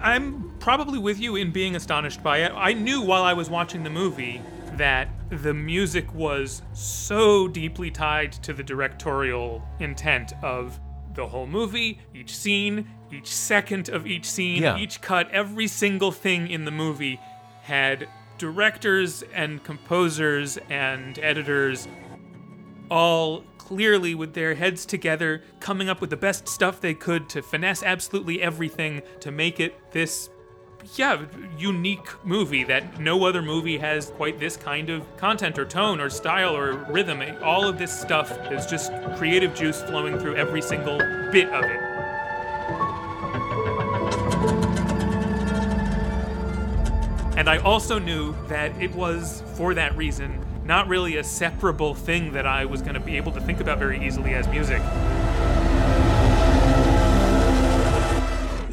I'm 0.00 0.50
probably 0.58 0.98
with 0.98 1.20
you 1.20 1.36
in 1.36 1.52
being 1.52 1.76
astonished 1.76 2.24
by 2.24 2.38
it. 2.38 2.50
I 2.56 2.72
knew 2.72 3.02
while 3.02 3.22
I 3.22 3.34
was 3.34 3.48
watching 3.48 3.84
the 3.84 3.90
movie 3.90 4.42
that 4.72 5.10
the 5.30 5.54
music 5.54 6.12
was 6.12 6.62
so 6.72 7.46
deeply 7.46 7.92
tied 7.92 8.32
to 8.32 8.52
the 8.52 8.64
directorial 8.64 9.62
intent 9.78 10.32
of 10.42 10.80
the 11.14 11.24
whole 11.28 11.46
movie, 11.46 12.00
each 12.12 12.36
scene, 12.36 12.88
each 13.12 13.32
second 13.32 13.88
of 13.88 14.04
each 14.04 14.28
scene, 14.28 14.64
Yeah. 14.64 14.76
each 14.76 15.00
cut, 15.00 15.30
every 15.30 15.68
single 15.68 16.10
thing 16.10 16.50
in 16.50 16.64
the 16.64 16.72
movie 16.72 17.20
had 17.62 18.08
directors 18.38 19.22
and 19.32 19.62
composers 19.62 20.58
and 20.68 21.16
editors 21.20 21.86
all 22.90 23.44
clearly 23.68 24.14
with 24.14 24.32
their 24.32 24.54
heads 24.54 24.86
together, 24.86 25.42
coming 25.60 25.90
up 25.90 26.00
with 26.00 26.08
the 26.08 26.16
best 26.16 26.48
stuff 26.48 26.80
they 26.80 26.94
could 26.94 27.28
to 27.28 27.42
finesse 27.42 27.82
absolutely 27.82 28.40
everything 28.40 29.02
to 29.20 29.30
make 29.30 29.60
it 29.60 29.78
this, 29.92 30.30
yeah, 30.94 31.26
unique 31.58 32.08
movie 32.24 32.64
that 32.64 32.98
no 32.98 33.26
other 33.26 33.42
movie 33.42 33.76
has 33.76 34.06
quite 34.12 34.40
this 34.40 34.56
kind 34.56 34.88
of 34.88 35.04
content 35.18 35.58
or 35.58 35.66
tone 35.66 36.00
or 36.00 36.08
style 36.08 36.56
or 36.56 36.78
rhythm. 36.88 37.22
All 37.42 37.68
of 37.68 37.76
this 37.76 37.92
stuff 37.94 38.30
is 38.50 38.64
just 38.64 38.90
creative 39.18 39.54
juice 39.54 39.82
flowing 39.82 40.18
through 40.18 40.36
every 40.36 40.62
single 40.62 40.96
bit 41.30 41.50
of 41.50 41.62
it. 41.62 41.80
And 47.36 47.50
I 47.50 47.58
also 47.58 47.98
knew 47.98 48.34
that 48.46 48.72
it 48.80 48.94
was, 48.94 49.42
for 49.56 49.74
that 49.74 49.94
reason, 49.94 50.42
not 50.68 50.86
really 50.86 51.16
a 51.16 51.24
separable 51.24 51.94
thing 51.94 52.30
that 52.34 52.46
I 52.46 52.66
was 52.66 52.82
going 52.82 52.92
to 52.92 53.00
be 53.00 53.16
able 53.16 53.32
to 53.32 53.40
think 53.40 53.58
about 53.58 53.78
very 53.78 54.06
easily 54.06 54.34
as 54.34 54.46
music. 54.48 54.82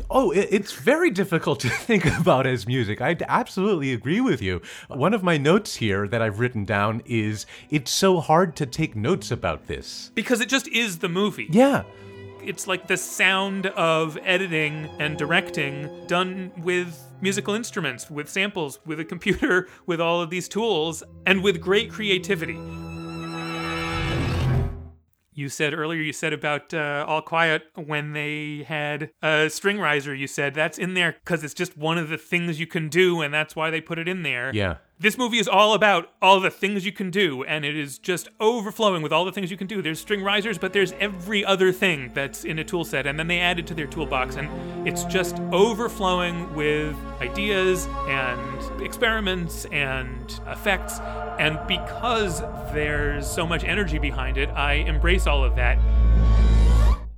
Oh, 0.10 0.32
it's 0.32 0.74
very 0.74 1.10
difficult 1.10 1.62
to 1.62 1.70
think 1.88 2.06
about 2.06 2.46
as 2.46 2.68
music. 2.68 3.00
I 3.00 3.16
absolutely 3.30 3.94
agree 3.94 4.20
with 4.20 4.42
you. 4.42 4.62
One 4.90 5.14
of 5.14 5.24
my 5.24 5.38
notes 5.38 5.76
here 5.76 6.06
that 6.10 6.22
I've 6.22 6.40
written 6.40 6.66
down 6.66 7.02
is 7.06 7.46
it's 7.70 7.92
so 7.92 8.20
hard 8.20 8.58
to 8.58 8.66
take 8.66 8.98
notes 8.98 9.32
about 9.32 9.68
this. 9.68 10.12
Because 10.16 10.42
it 10.42 10.50
just 10.50 10.68
is 10.68 11.00
the 11.00 11.10
movie. 11.10 11.48
Yeah. 11.50 11.84
It's 12.44 12.68
like 12.68 12.88
the 12.88 12.98
sound 12.98 13.68
of 13.68 14.18
editing 14.22 14.90
and 15.00 15.18
directing 15.18 16.08
done 16.08 16.52
with 16.58 17.02
musical 17.22 17.54
instruments, 17.54 18.10
with 18.10 18.30
samples, 18.30 18.80
with 18.86 19.00
a 19.00 19.06
computer, 19.06 19.68
with 19.86 20.02
all 20.02 20.22
of 20.22 20.30
these 20.30 20.48
tools, 20.48 21.04
and 21.26 21.44
with 21.44 21.62
great 21.62 21.92
creativity. 21.92 22.58
You 25.38 25.50
said 25.50 25.74
earlier, 25.74 26.02
you 26.02 26.14
said 26.14 26.32
about 26.32 26.74
uh, 26.74 27.04
All 27.06 27.22
Quiet 27.22 27.64
when 27.76 28.14
they 28.14 28.64
had 28.66 29.12
a 29.22 29.50
string 29.50 29.80
riser. 29.80 30.16
You 30.16 30.28
said 30.28 30.54
that's 30.54 30.78
in 30.78 30.94
there 30.94 31.18
because 31.24 31.44
it's 31.44 31.54
just 31.54 31.78
one 31.78 31.98
of 31.98 32.08
the 32.08 32.18
things 32.18 32.58
you 32.58 32.68
can 32.68 32.88
do, 32.88 33.22
and 33.22 33.34
that's 33.34 33.54
why 33.54 33.70
they 33.70 33.82
put 33.82 34.00
it 34.00 34.08
in 34.08 34.24
there. 34.24 34.52
Yeah. 34.54 34.78
This 34.98 35.18
movie 35.18 35.40
is 35.40 35.50
all 35.50 35.74
about 35.74 36.14
all 36.22 36.40
the 36.40 36.50
things 36.50 36.86
you 36.86 36.94
can 36.94 37.12
do, 37.12 37.44
and 37.44 37.66
it 37.66 37.76
is 37.76 38.00
just 38.00 38.30
overflowing 38.40 39.04
with 39.04 39.12
all 39.12 39.26
the 39.26 39.32
things 39.34 39.52
you 39.52 39.58
can 39.58 39.68
do. 39.68 39.82
There's 39.82 40.00
string 40.00 40.24
risers, 40.24 40.58
but 40.58 40.72
there's 40.72 40.94
every 41.02 41.44
other 41.44 41.74
thing 41.74 42.12
that's 42.14 42.46
in 42.46 42.60
a 42.60 42.64
tool 42.64 42.86
set, 42.86 43.06
and 43.06 43.20
then 43.20 43.28
they 43.28 43.42
add 43.42 43.60
it 43.60 43.68
to 43.68 43.74
their 43.74 43.88
toolbox, 43.88 44.38
and 44.38 44.88
it's 44.88 45.04
just 45.04 45.38
overflowing 45.52 46.56
with 46.56 46.96
ideas 47.20 47.90
and 48.08 48.82
experiments 48.82 49.66
and 49.66 50.40
effects. 50.48 51.00
And 51.40 51.60
because 51.68 52.40
there's 52.74 53.30
so 53.30 53.46
much 53.46 53.66
energy 53.66 53.98
behind 53.98 54.38
it, 54.38 54.48
I 54.52 54.76
embrace 54.76 55.28
all 55.28 55.44
of 55.44 55.58
that 55.58 55.78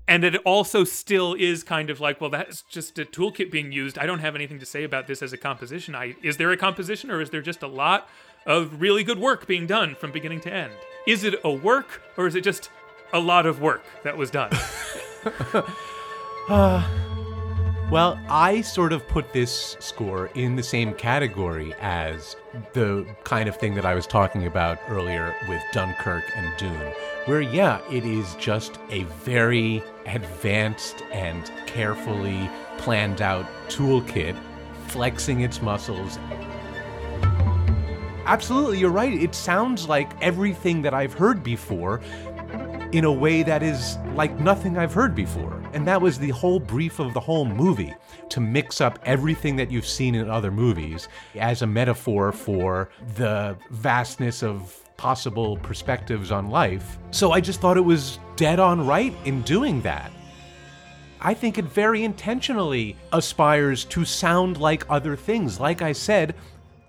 and 0.07 0.23
it 0.23 0.35
also 0.37 0.83
still 0.83 1.33
is 1.33 1.63
kind 1.63 1.89
of 1.89 1.99
like 1.99 2.21
well 2.21 2.29
that's 2.29 2.61
just 2.63 2.97
a 2.99 3.05
toolkit 3.05 3.51
being 3.51 3.71
used. 3.71 3.97
I 3.97 4.05
don't 4.05 4.19
have 4.19 4.35
anything 4.35 4.59
to 4.59 4.65
say 4.65 4.83
about 4.83 5.07
this 5.07 5.21
as 5.21 5.33
a 5.33 5.37
composition. 5.37 5.95
I 5.95 6.15
is 6.21 6.37
there 6.37 6.51
a 6.51 6.57
composition 6.57 7.11
or 7.11 7.21
is 7.21 7.29
there 7.29 7.41
just 7.41 7.63
a 7.63 7.67
lot 7.67 8.09
of 8.45 8.81
really 8.81 9.03
good 9.03 9.19
work 9.19 9.47
being 9.47 9.67
done 9.67 9.95
from 9.95 10.11
beginning 10.11 10.41
to 10.41 10.53
end? 10.53 10.73
Is 11.05 11.23
it 11.23 11.35
a 11.43 11.51
work 11.51 12.01
or 12.17 12.27
is 12.27 12.35
it 12.35 12.41
just 12.41 12.69
a 13.13 13.19
lot 13.19 13.45
of 13.45 13.61
work 13.61 13.83
that 14.03 14.17
was 14.17 14.31
done? 14.31 14.51
Well, 17.89 18.19
I 18.27 18.59
sort 18.61 18.91
of 18.91 19.07
put 19.07 19.31
this 19.31 19.77
score 19.79 20.27
in 20.35 20.57
the 20.57 20.63
same 20.63 20.93
category 20.93 21.73
as 21.79 22.35
the 22.73 23.07
kind 23.23 23.47
of 23.47 23.55
thing 23.55 23.75
that 23.75 23.85
I 23.85 23.95
was 23.95 24.05
talking 24.05 24.45
about 24.45 24.77
earlier 24.89 25.33
with 25.47 25.61
Dunkirk 25.71 26.25
and 26.35 26.51
Dune, 26.57 26.93
where, 27.27 27.41
yeah, 27.41 27.81
it 27.91 28.05
is 28.05 28.35
just 28.35 28.79
a 28.89 29.03
very 29.03 29.83
advanced 30.05 31.03
and 31.11 31.51
carefully 31.65 32.49
planned 32.77 33.21
out 33.21 33.45
toolkit, 33.67 34.35
flexing 34.87 35.41
its 35.41 35.61
muscles. 35.61 36.17
Absolutely, 38.25 38.79
you're 38.79 38.91
right. 38.91 39.13
It 39.13 39.35
sounds 39.35 39.87
like 39.87 40.11
everything 40.21 40.81
that 40.81 40.93
I've 40.93 41.13
heard 41.13 41.43
before 41.43 42.01
in 42.93 43.03
a 43.03 43.11
way 43.11 43.43
that 43.43 43.61
is 43.61 43.97
like 44.15 44.39
nothing 44.39 44.77
I've 44.77 44.93
heard 44.93 45.13
before. 45.13 45.61
And 45.73 45.85
that 45.87 46.01
was 46.01 46.17
the 46.17 46.29
whole 46.29 46.59
brief 46.59 46.99
of 46.99 47.13
the 47.13 47.19
whole 47.19 47.45
movie 47.45 47.93
to 48.29 48.39
mix 48.39 48.79
up 48.81 48.99
everything 49.05 49.57
that 49.57 49.69
you've 49.69 49.85
seen 49.85 50.15
in 50.15 50.29
other 50.29 50.51
movies 50.51 51.09
as 51.35 51.61
a 51.61 51.67
metaphor 51.67 52.31
for 52.31 52.89
the 53.15 53.57
vastness 53.69 54.43
of 54.43 54.86
possible 54.97 55.57
perspectives 55.57 56.31
on 56.31 56.49
life. 56.49 56.97
So 57.11 57.31
I 57.31 57.39
just 57.39 57.61
thought 57.61 57.77
it 57.77 57.81
was 57.81 58.19
dead 58.35 58.59
on 58.59 58.85
right 58.85 59.13
in 59.25 59.41
doing 59.43 59.81
that. 59.83 60.11
I 61.19 61.33
think 61.33 61.57
it 61.57 61.65
very 61.65 62.03
intentionally 62.03 62.95
aspires 63.11 63.85
to 63.85 64.05
sound 64.05 64.57
like 64.57 64.85
other 64.89 65.15
things. 65.15 65.59
Like 65.59 65.81
I 65.81 65.91
said, 65.91 66.35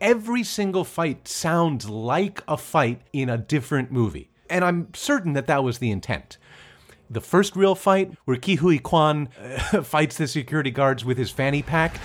every 0.00 0.44
single 0.44 0.84
fight 0.84 1.26
sounds 1.26 1.88
like 1.88 2.42
a 2.46 2.56
fight 2.56 3.00
in 3.12 3.30
a 3.30 3.38
different 3.38 3.90
movie. 3.90 4.30
And 4.50 4.64
I'm 4.64 4.92
certain 4.94 5.32
that 5.34 5.46
that 5.46 5.64
was 5.64 5.78
the 5.78 5.90
intent. 5.90 6.38
The 7.10 7.20
first 7.22 7.56
real 7.56 7.74
fight, 7.74 8.12
where 8.26 8.36
Ke 8.36 8.58
Huy 8.58 8.78
Quan 8.78 9.30
uh, 9.40 9.82
fights 9.82 10.18
the 10.18 10.26
security 10.26 10.70
guards 10.70 11.04
with 11.06 11.16
his 11.16 11.30
fanny 11.30 11.62
pack. 11.62 11.98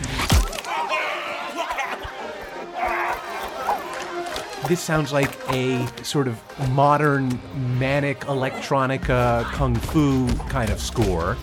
This 4.67 4.79
sounds 4.79 5.11
like 5.11 5.29
a 5.49 5.85
sort 6.03 6.27
of 6.27 6.39
modern 6.71 7.39
manic 7.77 8.21
electronica 8.21 9.43
kung 9.51 9.75
fu 9.75 10.27
kind 10.47 10.69
of 10.69 10.79
score. 10.79 11.37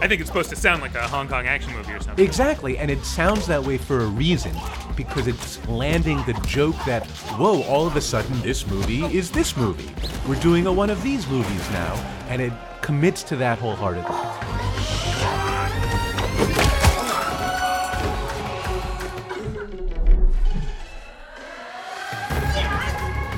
i 0.00 0.08
think 0.08 0.20
it's 0.20 0.28
supposed 0.28 0.50
to 0.50 0.56
sound 0.56 0.82
like 0.82 0.94
a 0.96 1.06
hong 1.06 1.28
kong 1.28 1.46
action 1.46 1.72
movie 1.72 1.92
or 1.92 2.00
something 2.00 2.24
Exactly, 2.24 2.76
and 2.78 2.90
it 2.90 3.04
sounds 3.04 3.46
that 3.46 3.62
way 3.62 3.78
for 3.78 4.00
a 4.00 4.06
reason 4.06 4.52
because 4.96 5.28
it's 5.28 5.66
landing 5.68 6.18
the 6.26 6.34
joke 6.46 6.74
that, 6.84 7.06
whoa, 7.38 7.62
all 7.62 7.86
of 7.86 7.94
a 7.96 8.00
sudden 8.00 8.40
this 8.42 8.66
movie 8.66 9.04
is 9.04 9.30
this 9.30 9.56
movie. 9.56 9.90
We're 10.28 10.40
doing 10.40 10.66
a 10.66 10.72
one 10.72 10.90
of 10.90 11.00
these 11.02 11.26
movies 11.28 11.70
now, 11.70 11.94
and 12.28 12.42
it 12.42 12.52
commits 12.82 13.22
to 13.24 13.36
that 13.36 13.58
wholeheartedly. 13.58 14.14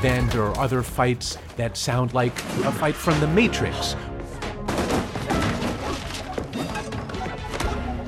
Are 0.06 0.56
other 0.56 0.84
fights 0.84 1.36
that 1.56 1.76
sound 1.76 2.14
like 2.14 2.32
a 2.62 2.70
fight 2.70 2.94
from 2.94 3.18
The 3.18 3.26
Matrix, 3.26 3.96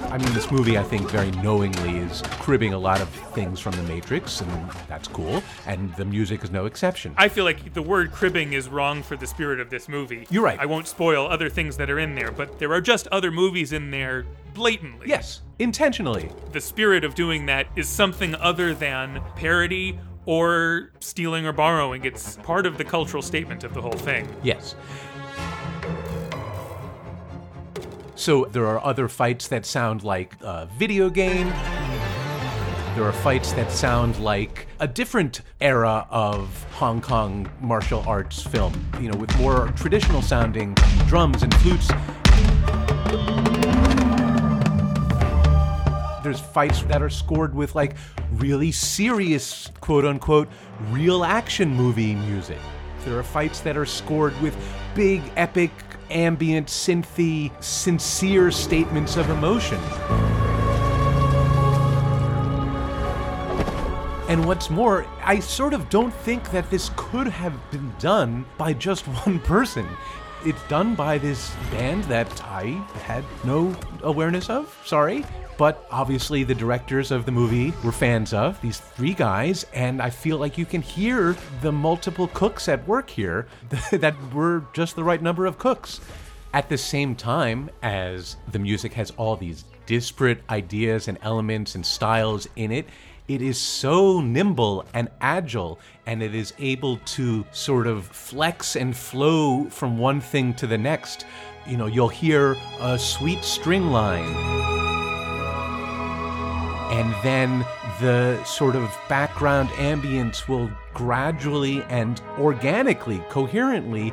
I 0.09 0.17
mean, 0.17 0.33
this 0.33 0.49
movie, 0.51 0.79
I 0.79 0.85
think, 0.85 1.11
very 1.11 1.33
knowingly 1.33 1.99
is 1.99 2.23
cribbing 2.23 2.73
a 2.73 2.79
lot 2.79 3.01
of 3.01 3.09
things 3.09 3.59
from 3.59 3.73
The 3.73 3.83
Matrix, 3.83 4.41
and 4.41 4.71
that's 4.87 5.09
cool. 5.09 5.43
And 5.67 5.93
the 5.97 6.05
music 6.05 6.45
is 6.45 6.53
no 6.53 6.67
exception. 6.67 7.15
I 7.17 7.29
feel 7.29 7.45
like 7.45 7.75
the 7.75 7.83
word 7.83 8.13
cribbing 8.13 8.53
is 8.53 8.69
wrong 8.69 9.03
for 9.03 9.17
the 9.17 9.27
spirit 9.27 9.59
of 9.59 9.69
this 9.69 9.89
movie. 9.89 10.27
You're 10.31 10.45
right. 10.45 10.59
I 10.61 10.67
won't 10.67 10.87
spoil 10.87 11.27
other 11.27 11.49
things 11.49 11.77
that 11.79 11.91
are 11.91 11.99
in 11.99 12.15
there, 12.15 12.31
but 12.31 12.61
there 12.61 12.73
are 12.73 12.81
just 12.81 13.09
other 13.09 13.33
movies 13.33 13.73
in 13.73 13.91
there 13.91 14.25
blatantly. 14.55 15.09
yes, 15.09 15.43
intentionally. 15.59 16.31
The 16.53 16.61
spirit 16.61 17.03
of 17.03 17.17
doing 17.17 17.47
that 17.47 17.67
is 17.75 17.89
something 17.89 18.35
other 18.37 18.73
than 18.73 19.21
parody 19.35 19.99
or 20.29 20.91
stealing 21.01 21.47
or 21.47 21.55
borrowing. 21.55 22.05
It's 22.05 22.37
part 22.37 22.67
of 22.67 22.77
the 22.77 22.85
cultural 22.85 23.23
statement 23.23 23.65
of 23.65 23.73
the 23.73 23.81
whole 23.81 23.91
thing. 23.93 24.29
Yes. 24.43 24.75
So 28.15 28.45
there 28.45 28.67
are 28.67 28.85
other 28.85 29.09
fights 29.09 29.49
that 29.49 29.65
sound 29.65 30.05
like 30.05 30.37
a 30.43 30.69
video 30.77 31.09
game. 31.09 31.47
There 32.95 33.05
are 33.05 33.13
fights 33.13 33.53
that 33.53 33.73
sound 33.73 34.19
like 34.19 34.67
a 34.81 34.87
different 34.87 35.41
era 35.63 36.07
of 36.11 36.63
Hong 36.73 37.01
Kong 37.01 37.51
martial 37.63 38.05
arts 38.07 38.43
film, 38.43 38.75
you 39.01 39.11
know, 39.11 39.17
with 39.17 39.35
more 39.39 39.73
traditional 39.77 40.21
sounding 40.21 40.75
drums 41.07 41.43
and 41.43 41.55
flutes. 41.55 41.89
There's 46.29 46.41
fights 46.41 46.83
that 46.83 47.01
are 47.01 47.09
scored 47.09 47.55
with 47.55 47.75
like 47.75 47.97
really 48.33 48.71
serious, 48.71 49.71
quote 49.81 50.05
unquote, 50.05 50.47
real 50.91 51.25
action 51.25 51.71
movie 51.71 52.15
music. 52.15 52.59
There 53.07 53.19
are 53.19 53.23
fights 53.23 53.61
that 53.61 53.79
are 53.79 53.87
scored 53.87 54.39
with 54.43 54.55
big, 54.95 55.23
epic, 55.37 55.71
ambient, 56.11 56.67
synthy, 56.67 57.51
sincere 57.65 58.51
statements 58.51 59.17
of 59.17 59.31
emotion. 59.31 59.79
And 64.29 64.45
what's 64.47 64.69
more, 64.69 65.07
I 65.25 65.41
sort 65.41 65.73
of 65.73 65.89
don't 65.89 66.13
think 66.13 66.51
that 66.51 66.69
this 66.69 66.91
could 66.95 67.29
have 67.29 67.55
been 67.71 67.91
done 67.99 68.45
by 68.59 68.75
just 68.75 69.07
one 69.25 69.41
person. 69.41 69.89
It's 70.45 70.63
done 70.69 70.95
by 70.95 71.17
this 71.17 71.55
band 71.71 72.05
that 72.05 72.45
I 72.45 72.65
had 73.05 73.25
no 73.45 73.75
awareness 74.03 74.51
of, 74.51 74.79
sorry. 74.85 75.25
But 75.59 75.85
obviously, 75.91 76.45
the 76.45 76.55
directors 76.55 77.11
of 77.11 77.27
the 77.27 77.33
movie 77.33 77.75
were 77.85 77.91
fans 77.91 78.33
of 78.33 78.61
these 78.63 78.79
three 78.79 79.13
guys, 79.13 79.67
and 79.75 80.01
I 80.01 80.09
feel 80.09 80.39
like 80.39 80.57
you 80.57 80.65
can 80.65 80.81
hear 80.81 81.37
the 81.63 81.73
multiple 81.73 82.29
cooks 82.29 82.69
at 82.69 82.87
work 82.87 83.11
here 83.11 83.49
that 83.91 84.15
were 84.33 84.63
just 84.73 84.95
the 84.95 85.03
right 85.03 85.21
number 85.21 85.47
of 85.47 85.59
cooks. 85.59 86.01
At 86.55 86.69
the 86.69 86.79
same 86.79 87.17
time 87.17 87.71
as 87.83 88.37
the 88.53 88.61
music 88.61 88.93
has 88.95 89.11
all 89.17 89.35
these 89.35 89.65
disparate 89.85 90.43
ideas 90.49 91.09
and 91.09 91.19
elements 91.23 91.75
and 91.75 91.85
styles 91.85 92.47
in 92.55 92.71
it, 92.71 92.87
it 93.27 93.43
is 93.43 93.59
so 93.59 94.21
nimble 94.21 94.87
and 94.95 95.11
agile 95.21 95.81
and 96.07 96.23
it 96.23 96.35
is 96.37 96.55
able 96.61 96.99
to 96.99 97.45
sort 97.51 97.89
of 97.89 98.07
flex 98.07 98.77
and 98.77 98.97
flow 98.97 99.65
from 99.65 99.99
one 99.99 100.21
thing 100.21 100.55
to 100.55 100.69
the 100.69 100.79
next. 100.79 101.27
You 101.67 101.77
know, 101.77 101.87
you'll 101.87 102.09
hear 102.09 102.57
a 102.81 102.99
sweet 102.99 103.45
string 103.45 103.91
line 103.91 104.78
and 106.91 107.15
then 107.23 107.67
the 108.01 108.43
sort 108.45 108.77
of 108.77 108.97
background 109.09 109.69
ambience 109.71 110.49
will 110.49 110.71
gradually 110.95 111.83
and 111.85 112.21
organically, 112.39 113.23
coherently 113.29 114.13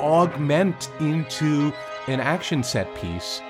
augment 0.00 0.90
into 1.00 1.72
an 2.08 2.20
action 2.20 2.62
set 2.62 2.92
piece. 2.94 3.40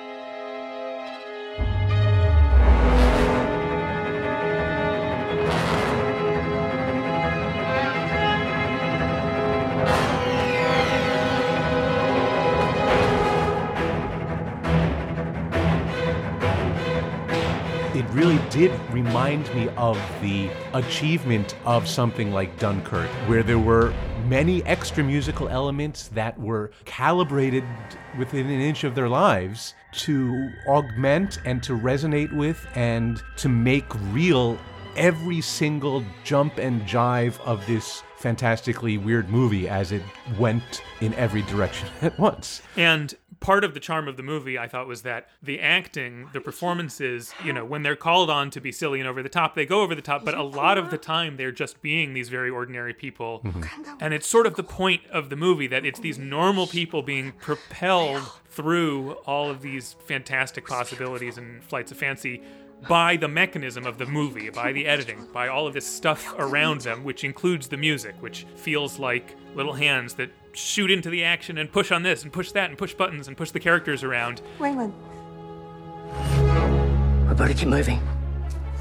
It 18.05 18.11
really 18.13 18.39
did 18.51 18.71
remind 18.93 19.53
me 19.55 19.69
of 19.77 19.97
the 20.21 20.51
achievement 20.75 21.57
of 21.65 21.89
something 21.89 22.33
like 22.33 22.59
Dunkirk, 22.59 23.09
where 23.29 23.43
there 23.43 23.59
were 23.59 23.95
many 24.27 24.63
extra 24.65 25.03
musical 25.03 25.49
elements 25.49 26.09
that 26.09 26.39
were 26.39 26.71
calibrated 26.85 27.65
within 28.19 28.47
an 28.47 28.61
inch 28.61 28.85
of 28.85 28.95
their 28.95 29.09
lives 29.09 29.75
to 29.93 30.51
augment 30.67 31.39
and 31.45 31.63
to 31.63 31.73
resonate 31.73 32.35
with 32.37 32.67
and 32.75 33.23
to 33.37 33.49
make 33.49 33.87
real 34.13 34.59
every 34.97 35.41
single 35.41 36.05
jump 36.25 36.59
and 36.59 36.83
jive 36.83 37.41
of 37.41 37.67
this 37.67 38.03
fantastically 38.17 38.97
weird 38.97 39.29
movie 39.29 39.69
as 39.69 39.93
it 39.93 40.03
went 40.39 40.83
in 41.01 41.13
every 41.15 41.43
direction 41.43 41.89
at 42.03 42.19
once. 42.19 42.63
And 42.77 43.15
part 43.45 43.63
of 43.63 43.75
the 43.75 43.81
charm 43.81 44.09
of 44.09 44.17
the 44.17 44.23
movie, 44.23 44.59
I 44.59 44.67
thought, 44.67 44.87
was 44.87 45.03
that 45.03 45.29
the 45.43 45.61
acting, 45.61 46.31
the 46.33 46.41
performances, 46.41 47.35
you 47.45 47.53
know, 47.53 47.63
when 47.63 47.83
they're 47.83 47.95
called 47.95 48.31
on 48.31 48.49
to 48.51 48.61
be 48.61 48.73
silly 48.73 49.01
and 49.01 49.09
over 49.09 49.23
the 49.23 49.29
top, 49.29 49.55
they 49.55 49.67
go 49.67 49.83
over 49.83 49.95
the 49.95 50.01
top, 50.01 50.25
but 50.25 50.33
a 50.33 50.43
lot 50.43 50.79
of 50.79 50.91
the 50.91 50.97
time 50.97 51.37
they're 51.37 51.53
just 51.53 51.83
being 51.83 52.15
these 52.15 52.31
very 52.31 52.49
ordinary 52.49 52.95
people. 52.95 53.43
Mm-hmm. 53.45 53.97
And 54.01 54.15
it's 54.15 54.27
sort 54.27 54.47
of 54.47 54.55
the 54.57 54.65
point 54.65 55.03
of 55.13 55.29
the 55.29 55.37
movie 55.37 55.67
that 55.67 55.85
it's 55.85 56.01
these 56.01 56.19
normal 56.19 56.67
people 56.67 57.03
being 57.03 57.33
propelled 57.33 58.23
through 58.49 59.13
all 59.27 59.51
of 59.51 59.61
these 59.61 59.95
fantastic 60.07 60.67
possibilities 60.67 61.37
and 61.37 61.63
flights 61.63 61.93
of 61.93 61.99
fancy 61.99 62.43
by 62.89 63.15
the 63.17 63.29
mechanism 63.29 63.85
of 63.85 63.99
the 63.99 64.07
movie, 64.07 64.49
by 64.49 64.73
the 64.73 64.87
editing, 64.87 65.27
by 65.35 65.49
all 65.49 65.67
of 65.67 65.75
this 65.75 65.87
stuff 65.87 66.35
around 66.39 66.81
them, 66.81 67.05
which 67.05 67.25
includes 67.25 67.69
the 67.69 67.77
music, 67.77 68.15
which 68.21 68.47
feels 68.57 68.99
like 68.99 69.37
little 69.55 69.75
hands 69.75 70.15
that 70.15 70.31
shoot 70.57 70.91
into 70.91 71.11
the 71.11 71.25
action 71.25 71.59
and 71.59 71.71
push 71.71 71.91
on 71.93 72.03
this 72.03 72.23
and 72.23 72.33
push 72.33 72.53
that 72.53 72.71
and 72.71 72.79
push 72.79 72.95
buttons 72.95 73.29
and 73.29 73.37
push 73.37 73.51
the 73.51 73.61
characters 73.61 74.03
around. 74.03 74.41
Waymond. 74.59 74.93
We 77.29 77.35
better 77.35 77.55
keep 77.55 77.69
moving. 77.69 78.01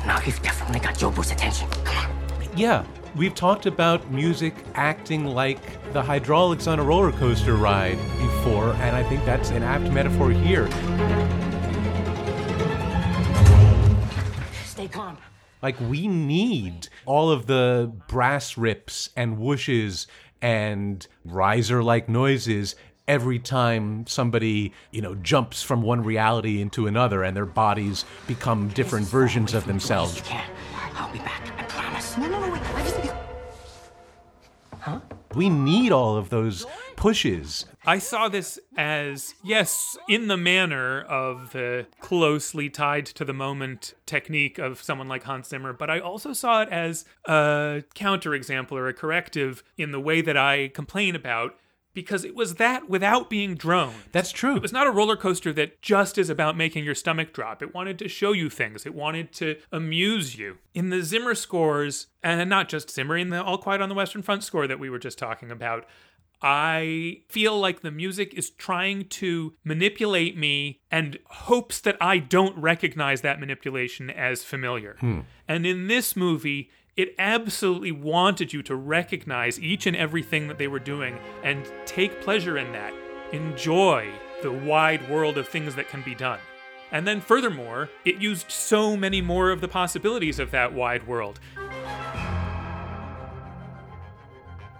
Now 0.05 0.19
you've 0.25 0.41
definitely 0.41 0.79
got 0.79 0.95
Jobu's 0.95 1.31
attention. 1.31 1.69
Come 1.85 1.97
on. 1.97 2.57
Yeah, 2.57 2.85
we've 3.15 3.33
talked 3.33 3.65
about 3.65 4.11
music 4.11 4.53
acting 4.75 5.25
like 5.25 5.59
the 5.93 6.03
hydraulics 6.03 6.67
on 6.67 6.79
a 6.79 6.83
roller 6.83 7.11
coaster 7.11 7.55
ride 7.55 7.97
before, 8.19 8.73
and 8.73 8.95
I 8.95 9.03
think 9.03 9.25
that's 9.25 9.49
an 9.49 9.63
apt 9.63 9.91
metaphor 9.91 10.29
here. 10.29 10.67
Stay 14.65 14.87
calm. 14.87 15.17
Like, 15.63 15.79
we 15.79 16.07
need 16.07 16.89
all 17.05 17.31
of 17.31 17.47
the 17.47 17.91
brass 18.09 18.57
rips 18.57 19.09
and 19.15 19.37
whooshes 19.37 20.07
and 20.43 21.07
riser 21.23 21.81
like 21.81 22.07
noises 22.09 22.75
every 23.07 23.39
time 23.39 24.05
somebody, 24.05 24.73
you 24.91 25.01
know, 25.01 25.15
jumps 25.15 25.63
from 25.63 25.81
one 25.81 26.03
reality 26.03 26.61
into 26.61 26.85
another 26.85 27.23
and 27.23 27.35
their 27.35 27.45
bodies 27.45 28.05
become 28.27 28.67
different 28.69 29.07
versions 29.07 29.53
of 29.53 29.65
themselves. 29.65 30.21
I'll 30.95 31.11
be 31.11 31.19
back. 31.19 31.41
I 31.57 31.63
promise. 31.63 32.17
No, 32.17 32.27
no, 32.27 32.39
no, 32.39 32.51
wait. 32.51 32.61
I 32.61 32.83
just. 32.83 32.99
We 35.33 35.49
need 35.49 35.91
all 35.91 36.17
of 36.17 36.29
those 36.29 36.65
pushes. 36.95 37.65
I 37.85 37.99
saw 37.99 38.29
this 38.29 38.59
as, 38.77 39.35
yes, 39.43 39.97
in 40.07 40.27
the 40.27 40.37
manner 40.37 41.01
of 41.01 41.51
the 41.51 41.87
closely 41.99 42.69
tied 42.69 43.05
to 43.07 43.25
the 43.25 43.33
moment 43.33 43.93
technique 44.05 44.57
of 44.57 44.81
someone 44.81 45.09
like 45.09 45.23
Hans 45.23 45.49
Zimmer, 45.49 45.73
but 45.73 45.89
I 45.89 45.99
also 45.99 46.33
saw 46.33 46.61
it 46.61 46.69
as 46.69 47.03
a 47.25 47.83
counterexample 47.93 48.71
or 48.71 48.87
a 48.87 48.93
corrective 48.93 49.63
in 49.77 49.91
the 49.91 49.99
way 49.99 50.21
that 50.21 50.37
I 50.37 50.69
complain 50.69 51.15
about. 51.15 51.57
Because 51.95 52.25
it 52.25 52.33
was 52.33 52.55
that 52.55 52.89
without 52.89 53.29
being 53.29 53.53
drone. 53.53 53.93
That's 54.11 54.31
true. 54.31 54.55
It 54.55 54.63
was 54.63 54.73
not 54.73 54.87
a 54.87 54.91
roller 54.91 55.15
coaster 55.15 55.53
that 55.53 55.79
just 55.83 56.17
is 56.17 56.27
about 56.27 56.57
making 56.57 56.83
your 56.83 56.95
stomach 56.95 57.33
drop. 57.33 57.61
It 57.61 57.75
wanted 57.75 57.99
to 57.99 58.07
show 58.07 58.31
you 58.31 58.49
things. 58.49 58.87
It 58.87 58.95
wanted 58.95 59.31
to 59.33 59.57
amuse 59.71 60.35
you. 60.35 60.57
In 60.73 60.89
the 60.89 61.03
Zimmer 61.03 61.35
scores, 61.35 62.07
and 62.23 62.49
not 62.49 62.67
just 62.67 62.89
Zimmer, 62.89 63.15
in 63.15 63.29
the 63.29 63.43
All 63.43 63.59
Quiet 63.59 63.79
on 63.79 63.89
the 63.89 63.95
Western 63.95 64.23
Front 64.23 64.43
score 64.43 64.65
that 64.65 64.79
we 64.79 64.89
were 64.89 64.97
just 64.97 65.19
talking 65.19 65.51
about, 65.51 65.85
I 66.43 67.21
feel 67.29 67.57
like 67.57 67.81
the 67.81 67.91
music 67.91 68.33
is 68.33 68.49
trying 68.49 69.07
to 69.09 69.53
manipulate 69.63 70.37
me 70.37 70.81
and 70.91 71.17
hopes 71.27 71.79
that 71.79 71.95
I 72.01 72.17
don't 72.17 72.57
recognize 72.57 73.21
that 73.21 73.39
manipulation 73.39 74.09
as 74.09 74.43
familiar. 74.43 74.97
Hmm. 74.99 75.21
And 75.47 75.65
in 75.65 75.87
this 75.87 76.17
movie, 76.17 76.69
it 76.97 77.15
absolutely 77.17 77.93
wanted 77.93 78.51
you 78.51 78.61
to 78.63 78.75
recognize 78.75 79.57
each 79.57 79.87
and 79.87 79.95
everything 79.95 80.49
that 80.49 80.57
they 80.57 80.67
were 80.67 80.79
doing 80.79 81.17
and 81.43 81.71
take 81.85 82.21
pleasure 82.21 82.57
in 82.57 82.73
that. 82.73 82.93
Enjoy 83.31 84.11
the 84.41 84.51
wide 84.51 85.09
world 85.09 85.37
of 85.37 85.47
things 85.47 85.75
that 85.75 85.87
can 85.87 86.01
be 86.03 86.13
done. 86.13 86.39
And 86.91 87.07
then, 87.07 87.21
furthermore, 87.21 87.89
it 88.05 88.17
used 88.17 88.51
so 88.51 88.95
many 88.95 89.21
more 89.21 89.49
of 89.49 89.61
the 89.61 89.67
possibilities 89.67 90.37
of 90.37 90.51
that 90.51 90.73
wide 90.73 91.07
world. 91.07 91.39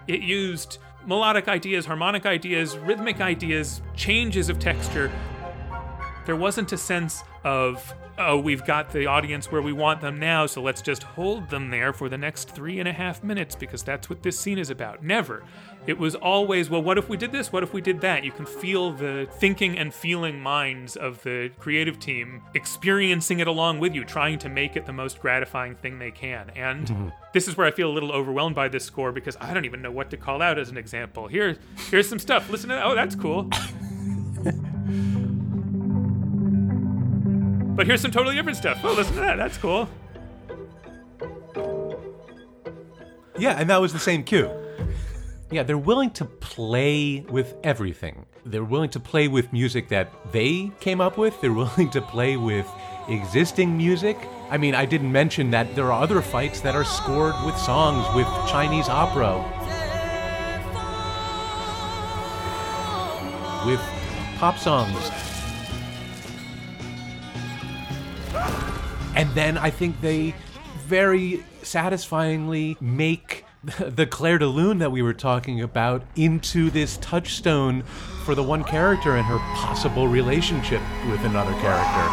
It 0.07 0.22
used 0.22 0.77
melodic 1.05 1.47
ideas, 1.47 1.85
harmonic 1.85 2.25
ideas, 2.25 2.77
rhythmic 2.77 3.21
ideas, 3.21 3.81
changes 3.95 4.49
of 4.49 4.59
texture. 4.59 5.11
There 6.25 6.35
wasn't 6.35 6.71
a 6.71 6.77
sense 6.77 7.23
of, 7.43 7.93
oh, 8.17 8.37
we've 8.39 8.65
got 8.65 8.91
the 8.91 9.05
audience 9.05 9.51
where 9.51 9.61
we 9.61 9.73
want 9.73 10.01
them 10.01 10.19
now, 10.19 10.45
so 10.45 10.61
let's 10.61 10.81
just 10.81 11.03
hold 11.03 11.49
them 11.49 11.69
there 11.69 11.91
for 11.91 12.07
the 12.09 12.17
next 12.17 12.51
three 12.51 12.79
and 12.79 12.87
a 12.87 12.93
half 12.93 13.23
minutes 13.23 13.55
because 13.55 13.83
that's 13.83 14.09
what 14.09 14.23
this 14.23 14.39
scene 14.39 14.57
is 14.57 14.69
about. 14.69 15.03
Never. 15.03 15.43
It 15.85 15.97
was 15.97 16.15
always, 16.15 16.69
well, 16.69 16.81
what 16.81 16.97
if 16.97 17.09
we 17.09 17.17
did 17.17 17.33
this? 17.33 17.51
What 17.51 17.61
if 17.61 17.73
we 17.73 17.81
did 17.81 17.99
that? 18.01 18.23
You 18.23 18.31
can 18.31 18.45
feel 18.45 18.93
the 18.93 19.27
thinking 19.33 19.77
and 19.77 19.93
feeling 19.93 20.39
minds 20.39 20.95
of 20.95 21.21
the 21.23 21.51
creative 21.59 21.99
team 21.99 22.41
experiencing 22.53 23.39
it 23.39 23.47
along 23.47 23.79
with 23.79 23.93
you, 23.93 24.05
trying 24.05 24.39
to 24.39 24.49
make 24.49 24.77
it 24.77 24.85
the 24.85 24.93
most 24.93 25.19
gratifying 25.19 25.75
thing 25.75 25.99
they 25.99 26.11
can. 26.11 26.51
And 26.55 26.87
mm-hmm. 26.87 27.09
this 27.33 27.49
is 27.49 27.57
where 27.57 27.67
I 27.67 27.71
feel 27.71 27.89
a 27.89 27.93
little 27.93 28.13
overwhelmed 28.13 28.55
by 28.55 28.69
this 28.69 28.85
score 28.85 29.11
because 29.11 29.35
I 29.41 29.53
don't 29.53 29.65
even 29.65 29.81
know 29.81 29.91
what 29.91 30.09
to 30.11 30.17
call 30.17 30.41
out 30.41 30.57
as 30.57 30.69
an 30.69 30.77
example. 30.77 31.27
Here, 31.27 31.57
here's 31.89 32.07
some 32.07 32.19
stuff. 32.19 32.49
Listen 32.49 32.69
to 32.69 32.75
that. 32.75 32.85
Oh, 32.85 32.95
that's 32.95 33.15
cool. 33.15 33.49
but 37.75 37.87
here's 37.87 38.01
some 38.01 38.11
totally 38.11 38.35
different 38.35 38.57
stuff. 38.57 38.79
Oh, 38.83 38.93
listen 38.93 39.15
to 39.15 39.21
that. 39.21 39.37
That's 39.37 39.57
cool. 39.57 39.89
Yeah, 43.37 43.57
and 43.59 43.69
that 43.69 43.81
was 43.81 43.93
the 43.93 43.99
same 43.99 44.23
cue. 44.23 44.49
Yeah, 45.51 45.63
they're 45.63 45.77
willing 45.77 46.11
to 46.11 46.25
play 46.25 47.21
with 47.29 47.55
everything. 47.63 48.25
They're 48.45 48.63
willing 48.63 48.89
to 48.91 48.99
play 48.99 49.27
with 49.27 49.51
music 49.53 49.89
that 49.89 50.11
they 50.31 50.71
came 50.79 51.01
up 51.01 51.17
with. 51.17 51.39
They're 51.41 51.53
willing 51.65 51.89
to 51.91 52.01
play 52.01 52.37
with 52.37 52.67
existing 53.07 53.75
music. 53.75 54.17
I 54.49 54.57
mean, 54.57 54.75
I 54.75 54.85
didn't 54.85 55.11
mention 55.11 55.51
that 55.51 55.75
there 55.75 55.91
are 55.91 56.01
other 56.03 56.21
fights 56.21 56.61
that 56.61 56.75
are 56.75 56.83
scored 56.83 57.35
with 57.45 57.57
songs 57.57 58.05
with 58.15 58.27
Chinese 58.49 58.87
opera, 58.87 59.37
with 63.65 63.81
pop 64.37 64.57
songs. 64.57 65.22
And 69.15 69.30
then 69.35 69.57
I 69.57 69.69
think 69.69 70.02
they 70.02 70.35
very 70.85 71.44
satisfyingly 71.61 72.77
make 72.81 73.45
the 73.80 74.06
Clair 74.06 74.38
de 74.38 74.48
Lune 74.48 74.80
that 74.80 74.91
we 74.91 75.02
were 75.02 75.14
talking 75.14 75.61
about 75.61 76.03
into 76.15 76.69
this 76.69 76.98
touchstone 76.98 77.84
for 78.26 78.35
the 78.35 78.44
one 78.44 78.64
character 78.64 79.15
and 79.15 79.26
her 79.26 79.38
possible 79.56 80.07
relationship 80.07 80.81
with 81.10 81.22
another 81.22 81.53
character. 81.53 82.03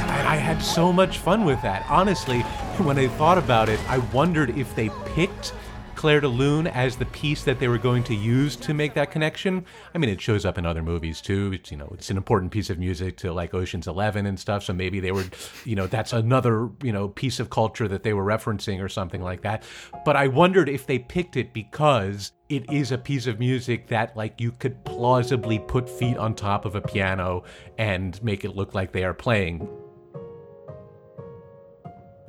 And 0.00 0.28
I 0.28 0.36
had 0.36 0.62
so 0.62 0.92
much 0.92 1.18
fun 1.18 1.44
with 1.44 1.60
that. 1.62 1.84
Honestly, 1.88 2.40
when 2.78 2.98
I 2.98 3.08
thought 3.08 3.38
about 3.38 3.68
it, 3.68 3.80
I 3.90 3.98
wondered 3.98 4.56
if 4.56 4.74
they 4.74 4.90
picked 5.06 5.52
Clair 6.00 6.22
de 6.22 6.28
Lune 6.28 6.66
as 6.66 6.96
the 6.96 7.04
piece 7.04 7.44
that 7.44 7.58
they 7.58 7.68
were 7.68 7.76
going 7.76 8.02
to 8.04 8.14
use 8.14 8.56
to 8.56 8.72
make 8.72 8.94
that 8.94 9.10
connection. 9.10 9.66
I 9.94 9.98
mean, 9.98 10.08
it 10.08 10.18
shows 10.18 10.46
up 10.46 10.56
in 10.56 10.64
other 10.64 10.82
movies 10.82 11.20
too. 11.20 11.52
It's 11.52 11.70
you 11.70 11.76
know, 11.76 11.90
it's 11.92 12.08
an 12.08 12.16
important 12.16 12.52
piece 12.52 12.70
of 12.70 12.78
music 12.78 13.18
to 13.18 13.34
like 13.34 13.52
Ocean's 13.52 13.86
Eleven 13.86 14.24
and 14.24 14.40
stuff. 14.40 14.64
So 14.64 14.72
maybe 14.72 14.98
they 15.00 15.12
were, 15.12 15.26
you 15.66 15.76
know, 15.76 15.86
that's 15.86 16.14
another 16.14 16.70
you 16.82 16.90
know 16.90 17.08
piece 17.08 17.38
of 17.38 17.50
culture 17.50 17.86
that 17.86 18.02
they 18.02 18.14
were 18.14 18.24
referencing 18.24 18.82
or 18.82 18.88
something 18.88 19.20
like 19.20 19.42
that. 19.42 19.62
But 20.06 20.16
I 20.16 20.28
wondered 20.28 20.70
if 20.70 20.86
they 20.86 21.00
picked 21.00 21.36
it 21.36 21.52
because 21.52 22.32
it 22.48 22.72
is 22.72 22.92
a 22.92 22.98
piece 22.98 23.26
of 23.26 23.38
music 23.38 23.88
that 23.88 24.16
like 24.16 24.40
you 24.40 24.52
could 24.52 24.82
plausibly 24.86 25.58
put 25.58 25.86
feet 25.86 26.16
on 26.16 26.34
top 26.34 26.64
of 26.64 26.76
a 26.76 26.80
piano 26.80 27.44
and 27.76 28.24
make 28.24 28.46
it 28.46 28.56
look 28.56 28.74
like 28.74 28.92
they 28.92 29.04
are 29.04 29.12
playing. 29.12 29.68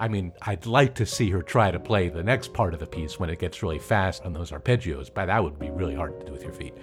I 0.02 0.07
mean, 0.07 0.34
I'd 0.41 0.65
like 0.65 0.95
to 0.95 1.06
see 1.06 1.30
her 1.30 1.44
try 1.44 1.69
to 1.69 1.80
play 1.80 2.10
the 2.10 2.23
next 2.23 2.53
part 2.53 2.73
of 2.73 2.80
the 2.80 2.88
piece 2.88 3.19
when 3.19 3.30
it 3.30 3.38
gets 3.38 3.61
really 3.61 3.78
fast 3.78 4.26
on 4.26 4.34
those 4.34 4.49
arpeggios, 4.49 5.14
but 5.14 5.28
that 5.28 5.44
would 5.44 5.60
be 5.60 5.69
really 5.69 5.94
hard 5.94 6.19
to 6.19 6.26
do 6.26 6.32
with 6.32 6.41
your 6.41 6.53
feet. 6.53 6.73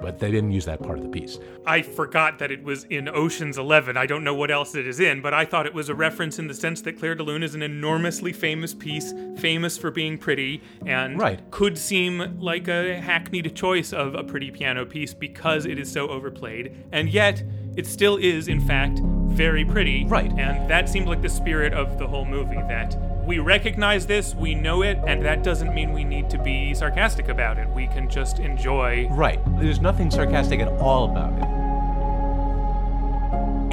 But 0.00 0.18
they 0.18 0.32
didn't 0.32 0.50
use 0.50 0.64
that 0.64 0.82
part 0.82 0.98
of 0.98 1.04
the 1.04 1.10
piece. 1.10 1.38
I 1.64 1.80
forgot 1.80 2.40
that 2.40 2.50
it 2.50 2.62
was 2.64 2.82
in 2.84 3.08
Ocean's 3.08 3.56
Eleven. 3.56 3.96
I 3.96 4.04
don't 4.04 4.24
know 4.24 4.34
what 4.34 4.50
else 4.50 4.74
it 4.74 4.86
is 4.86 4.98
in, 4.98 5.22
but 5.22 5.32
I 5.32 5.44
thought 5.44 5.64
it 5.64 5.72
was 5.72 5.88
a 5.88 5.94
reference 5.94 6.40
in 6.40 6.48
the 6.48 6.54
sense 6.54 6.82
that 6.82 6.98
Clair 6.98 7.14
de 7.14 7.22
Lune 7.22 7.44
is 7.44 7.54
an 7.54 7.62
enormously 7.62 8.32
famous 8.32 8.74
piece, 8.74 9.14
famous 9.38 9.78
for 9.78 9.92
being 9.92 10.18
pretty, 10.18 10.60
and 10.84 11.18
Right. 11.18 11.40
could 11.52 11.78
seem 11.78 12.36
like 12.40 12.66
a 12.68 13.00
hackneyed 13.00 13.54
choice 13.54 13.92
of 13.92 14.14
a 14.16 14.24
pretty 14.24 14.50
piano 14.50 14.84
piece 14.84 15.14
because 15.14 15.64
it 15.66 15.78
is 15.78 15.90
so 15.90 16.08
overplayed, 16.08 16.76
and 16.90 17.08
yet 17.08 17.42
it 17.76 17.86
still 17.86 18.16
is, 18.16 18.48
in 18.48 18.60
fact, 18.60 19.00
very 19.00 19.64
pretty. 19.64 20.06
Right. 20.06 20.32
And 20.38 20.68
that 20.70 20.88
seemed 20.88 21.08
like 21.08 21.20
the 21.22 21.28
spirit 21.28 21.72
of 21.74 21.98
the 21.98 22.06
whole 22.06 22.24
movie 22.24 22.56
that 22.68 22.96
we 23.26 23.38
recognize 23.40 24.06
this, 24.06 24.34
we 24.34 24.54
know 24.54 24.82
it, 24.82 24.98
and 25.06 25.24
that 25.24 25.42
doesn't 25.42 25.74
mean 25.74 25.92
we 25.92 26.04
need 26.04 26.30
to 26.30 26.38
be 26.38 26.72
sarcastic 26.74 27.28
about 27.28 27.58
it. 27.58 27.68
We 27.68 27.88
can 27.88 28.08
just 28.08 28.38
enjoy 28.38 29.08
Right. 29.10 29.40
There's 29.60 29.80
nothing 29.80 30.10
sarcastic 30.10 30.60
at 30.60 30.68
all 30.68 31.10
about 31.10 31.32
it. 31.38 31.44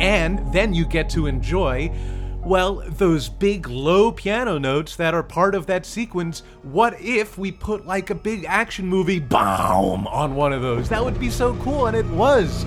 And 0.02 0.52
then 0.52 0.74
you 0.74 0.86
get 0.86 1.08
to 1.12 1.28
enjoy 1.28 1.92
Well, 2.44 2.84
those 2.90 3.30
big 3.30 3.70
low 3.70 4.12
piano 4.12 4.58
notes 4.58 4.98
that 4.98 5.14
are 5.14 5.24
part 5.24 5.56
of 5.56 5.66
that 5.68 5.86
sequence, 5.86 6.44
what 6.62 7.00
if 7.00 7.38
we 7.38 7.54
put 7.54 7.86
like 7.86 8.10
a 8.10 8.16
big 8.16 8.44
action 8.46 8.86
movie 8.86 9.20
boom 9.20 10.08
on 10.08 10.36
one 10.36 10.52
of 10.52 10.62
those? 10.62 10.90
That 10.90 11.06
would 11.06 11.18
be 11.22 11.30
so 11.30 11.56
cool, 11.58 11.86
and 11.86 11.96
it 11.96 12.06
was. 12.08 12.66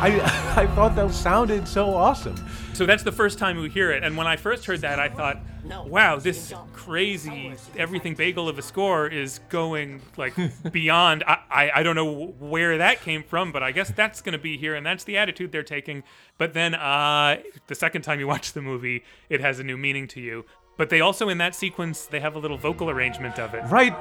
I, 0.00 0.18
I 0.56 0.66
thought 0.68 0.96
that 0.96 1.12
sounded 1.12 1.68
so 1.68 1.94
awesome. 1.94 2.36
So 2.72 2.86
that's 2.86 3.02
the 3.02 3.12
first 3.12 3.38
time 3.38 3.58
we 3.58 3.68
hear 3.68 3.92
it. 3.92 4.02
And 4.02 4.16
when 4.16 4.26
I 4.26 4.36
first 4.36 4.64
heard 4.64 4.80
that, 4.80 4.98
I 4.98 5.10
thought, 5.10 5.38
wow, 5.86 6.16
this 6.16 6.54
crazy 6.72 7.52
everything 7.76 8.14
bagel 8.14 8.48
of 8.48 8.58
a 8.58 8.62
score 8.62 9.06
is 9.06 9.40
going 9.50 10.00
like 10.16 10.34
beyond. 10.72 11.22
I, 11.26 11.38
I, 11.50 11.70
I 11.76 11.82
don't 11.82 11.96
know 11.96 12.28
where 12.38 12.78
that 12.78 13.02
came 13.02 13.22
from, 13.22 13.52
but 13.52 13.62
I 13.62 13.72
guess 13.72 13.90
that's 13.90 14.22
going 14.22 14.32
to 14.32 14.38
be 14.38 14.56
here. 14.56 14.74
And 14.74 14.86
that's 14.86 15.04
the 15.04 15.18
attitude 15.18 15.52
they're 15.52 15.62
taking. 15.62 16.02
But 16.38 16.54
then 16.54 16.74
uh, 16.74 17.42
the 17.66 17.74
second 17.74 18.00
time 18.00 18.18
you 18.20 18.26
watch 18.26 18.54
the 18.54 18.62
movie, 18.62 19.04
it 19.28 19.42
has 19.42 19.58
a 19.58 19.64
new 19.64 19.76
meaning 19.76 20.08
to 20.08 20.20
you. 20.20 20.46
But 20.78 20.88
they 20.88 21.02
also, 21.02 21.28
in 21.28 21.36
that 21.38 21.54
sequence, 21.54 22.06
they 22.06 22.20
have 22.20 22.36
a 22.36 22.38
little 22.38 22.56
vocal 22.56 22.88
arrangement 22.88 23.38
of 23.38 23.52
it. 23.52 23.62
Right. 23.64 23.94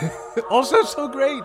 also 0.50 0.82
so 0.84 1.08
great. 1.08 1.42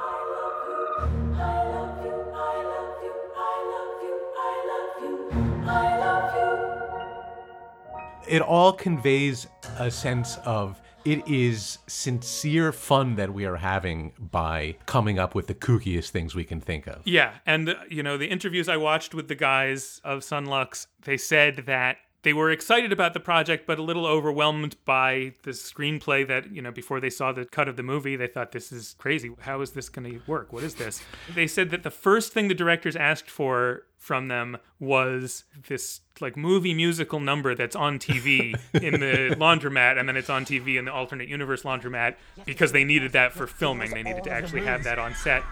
It 8.27 8.41
all 8.41 8.73
conveys 8.73 9.47
a 9.79 9.89
sense 9.89 10.37
of 10.45 10.81
it 11.05 11.25
is 11.25 11.77
sincere 11.87 12.73
fun 12.73 13.15
that 13.15 13.33
we 13.33 13.45
are 13.45 13.55
having 13.55 14.11
by 14.19 14.75
coming 14.85 15.17
up 15.17 15.33
with 15.33 15.47
the 15.47 15.53
kookiest 15.53 16.09
things 16.09 16.35
we 16.35 16.43
can 16.43 16.59
think 16.59 16.85
of. 16.87 17.01
Yeah, 17.05 17.35
and 17.45 17.69
uh, 17.69 17.75
you 17.89 18.03
know 18.03 18.17
the 18.17 18.27
interviews 18.27 18.67
I 18.67 18.75
watched 18.75 19.13
with 19.13 19.29
the 19.29 19.35
guys 19.35 20.01
of 20.03 20.25
Son 20.25 20.45
Lux, 20.45 20.87
they 21.03 21.15
said 21.15 21.63
that 21.67 21.97
they 22.27 22.33
were 22.33 22.51
excited 22.51 22.91
about 22.91 23.13
the 23.13 23.21
project, 23.21 23.65
but 23.65 23.79
a 23.79 23.81
little 23.81 24.05
overwhelmed 24.05 24.75
by 24.83 25.31
the 25.43 25.51
screenplay. 25.51 26.27
That 26.27 26.51
you 26.51 26.61
know, 26.61 26.71
before 26.71 26.99
they 26.99 27.09
saw 27.09 27.31
the 27.31 27.45
cut 27.45 27.69
of 27.69 27.77
the 27.77 27.83
movie, 27.83 28.17
they 28.17 28.27
thought 28.27 28.51
this 28.51 28.69
is 28.69 28.95
crazy. 28.97 29.31
How 29.39 29.61
is 29.61 29.71
this 29.71 29.87
going 29.87 30.11
to 30.11 30.19
work? 30.27 30.51
What 30.51 30.65
is 30.65 30.75
this? 30.75 31.01
They 31.33 31.47
said 31.47 31.69
that 31.69 31.83
the 31.83 31.89
first 31.89 32.33
thing 32.33 32.49
the 32.49 32.53
directors 32.53 32.97
asked 32.97 33.29
for 33.29 33.83
from 33.97 34.27
them 34.27 34.57
was 34.77 35.45
this 35.69 36.01
like 36.19 36.35
movie 36.35 36.73
musical 36.73 37.21
number 37.21 37.55
that's 37.55 37.77
on 37.77 37.97
TV 37.97 38.59
in 38.73 38.99
the 38.99 39.33
laundromat, 39.37 39.97
and 39.97 40.09
then 40.09 40.17
it's 40.17 40.29
on 40.29 40.43
TV 40.43 40.77
in 40.77 40.83
the 40.83 40.91
alternate 40.91 41.29
universe 41.29 41.63
laundromat 41.63 42.15
because 42.45 42.73
they 42.73 42.83
needed 42.83 43.13
that 43.13 43.31
for 43.31 43.47
filming. 43.47 43.91
They 43.91 44.03
needed 44.03 44.25
to 44.25 44.31
actually 44.31 44.65
have 44.65 44.83
that 44.83 44.99
on 44.99 45.15
set. 45.15 45.43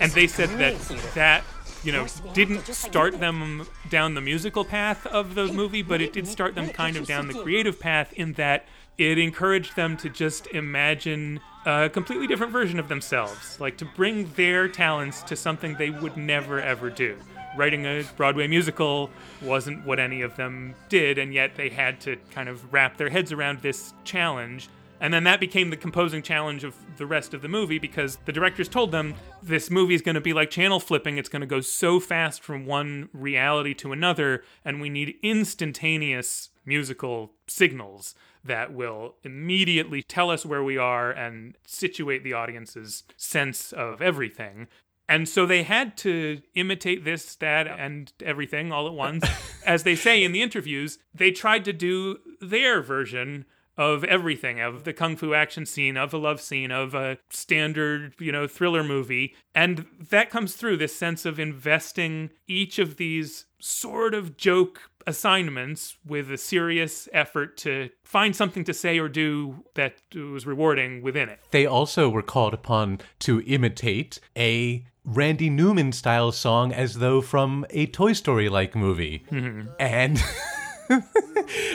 And 0.00 0.10
they 0.10 0.26
said 0.26 0.48
that 0.58 0.76
that 1.14 1.44
you 1.84 1.92
know 1.92 2.06
didn't 2.32 2.66
start 2.66 3.18
them 3.20 3.66
down 3.88 4.14
the 4.14 4.20
musical 4.20 4.64
path 4.64 5.06
of 5.06 5.34
the 5.34 5.46
movie, 5.52 5.82
but 5.82 6.00
it 6.00 6.12
did 6.12 6.26
start 6.26 6.54
them 6.54 6.68
kind 6.68 6.96
of 6.96 7.06
down 7.06 7.28
the 7.28 7.34
creative 7.34 7.78
path 7.78 8.12
in 8.14 8.32
that 8.34 8.66
it 8.96 9.18
encouraged 9.18 9.76
them 9.76 9.96
to 9.96 10.08
just 10.08 10.48
imagine 10.48 11.40
a 11.64 11.88
completely 11.88 12.26
different 12.26 12.52
version 12.52 12.78
of 12.78 12.88
themselves, 12.88 13.58
like 13.60 13.76
to 13.76 13.84
bring 13.84 14.32
their 14.32 14.68
talents 14.68 15.22
to 15.22 15.36
something 15.36 15.76
they 15.76 15.90
would 15.90 16.16
never 16.16 16.60
ever 16.60 16.90
do. 16.90 17.16
Writing 17.56 17.86
a 17.86 18.04
Broadway 18.16 18.46
musical 18.46 19.10
wasn't 19.40 19.84
what 19.86 19.98
any 19.98 20.22
of 20.22 20.36
them 20.36 20.74
did, 20.88 21.18
and 21.18 21.32
yet 21.32 21.56
they 21.56 21.68
had 21.68 22.00
to 22.02 22.16
kind 22.30 22.48
of 22.48 22.72
wrap 22.72 22.96
their 22.96 23.08
heads 23.08 23.32
around 23.32 23.62
this 23.62 23.94
challenge. 24.04 24.68
And 25.00 25.14
then 25.14 25.24
that 25.24 25.40
became 25.40 25.70
the 25.70 25.76
composing 25.76 26.22
challenge 26.22 26.64
of 26.64 26.74
the 26.96 27.06
rest 27.06 27.32
of 27.34 27.42
the 27.42 27.48
movie 27.48 27.78
because 27.78 28.18
the 28.24 28.32
directors 28.32 28.68
told 28.68 28.90
them 28.90 29.14
this 29.42 29.70
movie 29.70 29.94
is 29.94 30.02
going 30.02 30.16
to 30.16 30.20
be 30.20 30.32
like 30.32 30.50
channel 30.50 30.80
flipping. 30.80 31.18
It's 31.18 31.28
going 31.28 31.40
to 31.40 31.46
go 31.46 31.60
so 31.60 32.00
fast 32.00 32.42
from 32.42 32.66
one 32.66 33.08
reality 33.12 33.74
to 33.74 33.92
another, 33.92 34.42
and 34.64 34.80
we 34.80 34.88
need 34.88 35.16
instantaneous 35.22 36.50
musical 36.64 37.32
signals 37.46 38.14
that 38.44 38.72
will 38.72 39.14
immediately 39.22 40.02
tell 40.02 40.30
us 40.30 40.44
where 40.44 40.62
we 40.62 40.76
are 40.76 41.10
and 41.10 41.56
situate 41.66 42.24
the 42.24 42.32
audience's 42.32 43.04
sense 43.16 43.72
of 43.72 44.02
everything. 44.02 44.68
And 45.08 45.26
so 45.28 45.46
they 45.46 45.62
had 45.62 45.96
to 45.98 46.42
imitate 46.54 47.04
this, 47.04 47.34
that, 47.36 47.66
and 47.66 48.12
everything 48.22 48.72
all 48.72 48.86
at 48.86 48.92
once. 48.92 49.24
As 49.66 49.82
they 49.82 49.94
say 49.94 50.22
in 50.22 50.32
the 50.32 50.42
interviews, 50.42 50.98
they 51.14 51.30
tried 51.30 51.64
to 51.64 51.72
do 51.72 52.18
their 52.40 52.82
version 52.82 53.46
of 53.78 54.02
everything 54.04 54.60
of 54.60 54.84
the 54.84 54.92
kung 54.92 55.16
fu 55.16 55.32
action 55.32 55.64
scene 55.64 55.96
of 55.96 56.12
a 56.12 56.18
love 56.18 56.40
scene 56.40 56.72
of 56.72 56.94
a 56.94 57.16
standard 57.30 58.14
you 58.18 58.32
know 58.32 58.46
thriller 58.46 58.84
movie. 58.84 59.34
And 59.54 59.86
that 60.10 60.28
comes 60.28 60.54
through 60.54 60.76
this 60.76 60.94
sense 60.94 61.24
of 61.24 61.38
investing 61.38 62.30
each 62.46 62.78
of 62.78 62.96
these 62.96 63.46
sort 63.60 64.14
of 64.14 64.36
joke 64.36 64.90
assignments 65.06 65.96
with 66.06 66.30
a 66.30 66.36
serious 66.36 67.08
effort 67.12 67.56
to 67.56 67.88
find 68.04 68.36
something 68.36 68.62
to 68.64 68.74
say 68.74 68.98
or 68.98 69.08
do 69.08 69.64
that 69.74 69.94
was 70.14 70.46
rewarding 70.46 71.00
within 71.00 71.28
it. 71.28 71.40
They 71.50 71.64
also 71.64 72.10
were 72.10 72.22
called 72.22 72.52
upon 72.52 73.00
to 73.20 73.40
imitate 73.46 74.20
a 74.36 74.84
Randy 75.04 75.48
Newman 75.48 75.92
style 75.92 76.30
song 76.32 76.72
as 76.72 76.94
though 76.96 77.22
from 77.22 77.64
a 77.70 77.86
Toy 77.86 78.12
Story 78.12 78.50
like 78.50 78.76
movie. 78.76 79.24
Mm-hmm. 79.30 79.68
And 79.80 80.22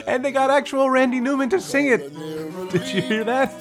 and 0.06 0.24
they 0.24 0.32
got 0.32 0.50
actual 0.50 0.90
Randy 0.90 1.20
Newman 1.20 1.50
to 1.50 1.60
sing 1.60 1.88
it. 1.88 2.12
Did 2.70 2.88
you 2.92 3.02
hear 3.02 3.24
that? 3.24 3.52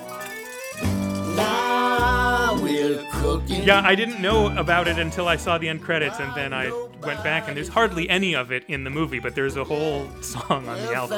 yeah 3.50 3.82
i 3.84 3.96
didn't 3.96 4.22
know 4.22 4.56
about 4.58 4.88
it 4.88 5.00
until 5.00 5.28
i 5.28 5.36
saw 5.36 5.58
the 5.58 5.68
end 5.68 5.82
credits 5.82 6.20
and 6.20 6.34
then 6.36 6.54
i 6.54 6.70
went 7.02 7.24
back 7.24 7.48
and 7.48 7.58
there's 7.58 7.68
hardly 7.68 8.10
any 8.10 8.36
of 8.36 8.52
it 8.52 8.64
in 8.68 8.84
the 8.84 8.90
movie 8.90 9.20
but 9.20 9.34
there's 9.34 9.56
a 9.56 9.64
whole 9.64 10.08
song 10.22 10.68
on 10.68 10.78
the 10.78 10.94
album 10.94 11.18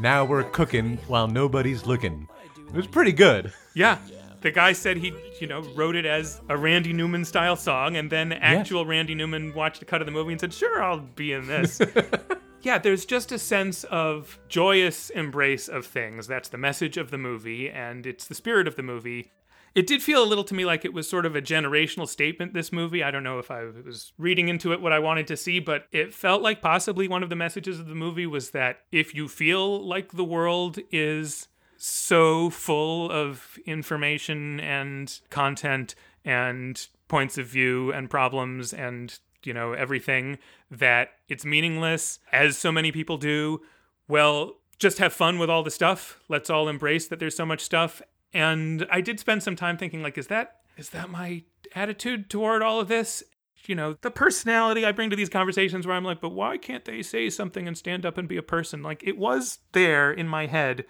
Now 0.00 0.24
we're 0.24 0.42
cooking 0.42 0.98
while 1.06 1.28
nobody's 1.28 1.86
looking. 1.86 2.28
It 2.68 2.74
was 2.74 2.86
pretty 2.86 3.12
good. 3.12 3.52
Yeah. 3.74 3.98
The 4.40 4.52
guy 4.52 4.72
said 4.72 4.98
he, 4.98 5.12
you 5.40 5.48
know, 5.48 5.62
wrote 5.74 5.96
it 5.96 6.06
as 6.06 6.40
a 6.48 6.56
Randy 6.56 6.92
Newman 6.92 7.24
style 7.24 7.56
song, 7.56 7.96
and 7.96 8.10
then 8.10 8.32
actual 8.32 8.86
Randy 8.86 9.14
Newman 9.14 9.52
watched 9.52 9.82
a 9.82 9.84
cut 9.84 10.00
of 10.00 10.06
the 10.06 10.12
movie 10.12 10.32
and 10.32 10.40
said, 10.40 10.54
"Sure, 10.54 10.82
I'll 10.82 11.00
be 11.00 11.32
in 11.32 11.46
this." 11.48 11.80
yeah, 12.62 12.78
there's 12.78 13.04
just 13.04 13.32
a 13.32 13.38
sense 13.38 13.82
of 13.84 14.38
joyous 14.48 15.10
embrace 15.10 15.68
of 15.68 15.86
things. 15.86 16.28
That's 16.28 16.48
the 16.48 16.58
message 16.58 16.96
of 16.96 17.10
the 17.10 17.18
movie, 17.18 17.68
and 17.68 18.06
it's 18.06 18.26
the 18.26 18.34
spirit 18.34 18.68
of 18.68 18.76
the 18.76 18.82
movie. 18.82 19.32
It 19.74 19.86
did 19.86 20.02
feel 20.02 20.22
a 20.22 20.26
little 20.26 20.44
to 20.44 20.54
me 20.54 20.64
like 20.64 20.84
it 20.84 20.92
was 20.92 21.08
sort 21.08 21.26
of 21.26 21.36
a 21.36 21.42
generational 21.42 22.08
statement, 22.08 22.54
this 22.54 22.72
movie. 22.72 23.02
I 23.02 23.10
don't 23.10 23.22
know 23.22 23.38
if 23.38 23.50
I 23.50 23.64
was 23.64 24.12
reading 24.18 24.48
into 24.48 24.72
it 24.72 24.80
what 24.80 24.92
I 24.92 24.98
wanted 24.98 25.26
to 25.28 25.36
see, 25.36 25.60
but 25.60 25.86
it 25.92 26.14
felt 26.14 26.42
like 26.42 26.62
possibly 26.62 27.06
one 27.06 27.22
of 27.22 27.28
the 27.28 27.36
messages 27.36 27.78
of 27.78 27.86
the 27.86 27.94
movie 27.94 28.26
was 28.26 28.50
that 28.50 28.78
if 28.90 29.14
you 29.14 29.28
feel 29.28 29.84
like 29.86 30.12
the 30.12 30.24
world 30.24 30.78
is 30.90 31.48
so 31.78 32.50
full 32.50 33.10
of 33.10 33.58
information 33.64 34.60
and 34.60 35.20
content 35.30 35.94
and 36.24 36.88
points 37.06 37.38
of 37.38 37.46
view 37.46 37.92
and 37.92 38.10
problems 38.10 38.74
and 38.74 39.18
you 39.44 39.54
know 39.54 39.72
everything 39.72 40.38
that 40.70 41.10
it's 41.28 41.44
meaningless 41.44 42.18
as 42.32 42.58
so 42.58 42.70
many 42.70 42.92
people 42.92 43.16
do. 43.16 43.62
Well 44.08 44.56
just 44.78 44.98
have 44.98 45.12
fun 45.12 45.38
with 45.38 45.50
all 45.50 45.62
the 45.62 45.70
stuff. 45.70 46.20
Let's 46.28 46.50
all 46.50 46.68
embrace 46.68 47.08
that 47.08 47.18
there's 47.18 47.36
so 47.36 47.46
much 47.46 47.60
stuff. 47.60 48.02
And 48.34 48.86
i 48.90 49.00
did 49.00 49.18
spend 49.20 49.42
some 49.42 49.56
time 49.56 49.78
thinking 49.78 50.02
like 50.02 50.18
is 50.18 50.26
that 50.26 50.56
is 50.76 50.90
that 50.90 51.08
my 51.08 51.44
attitude 51.74 52.28
toward 52.28 52.62
all 52.62 52.80
of 52.80 52.88
this? 52.88 53.22
You 53.66 53.74
know 53.74 53.96
the 54.00 54.10
personality 54.10 54.84
i 54.84 54.92
bring 54.92 55.10
to 55.10 55.16
these 55.16 55.28
conversations 55.28 55.86
where 55.86 55.94
i'm 55.94 56.04
like 56.04 56.20
but 56.20 56.30
why 56.30 56.56
can't 56.56 56.84
they 56.84 57.02
say 57.02 57.28
something 57.30 57.68
and 57.68 57.76
stand 57.76 58.04
up 58.04 58.18
and 58.18 58.26
be 58.26 58.36
a 58.36 58.42
person? 58.42 58.82
Like 58.82 59.02
it 59.06 59.16
was 59.16 59.60
there 59.72 60.10
in 60.10 60.26
my 60.26 60.46
head 60.46 60.84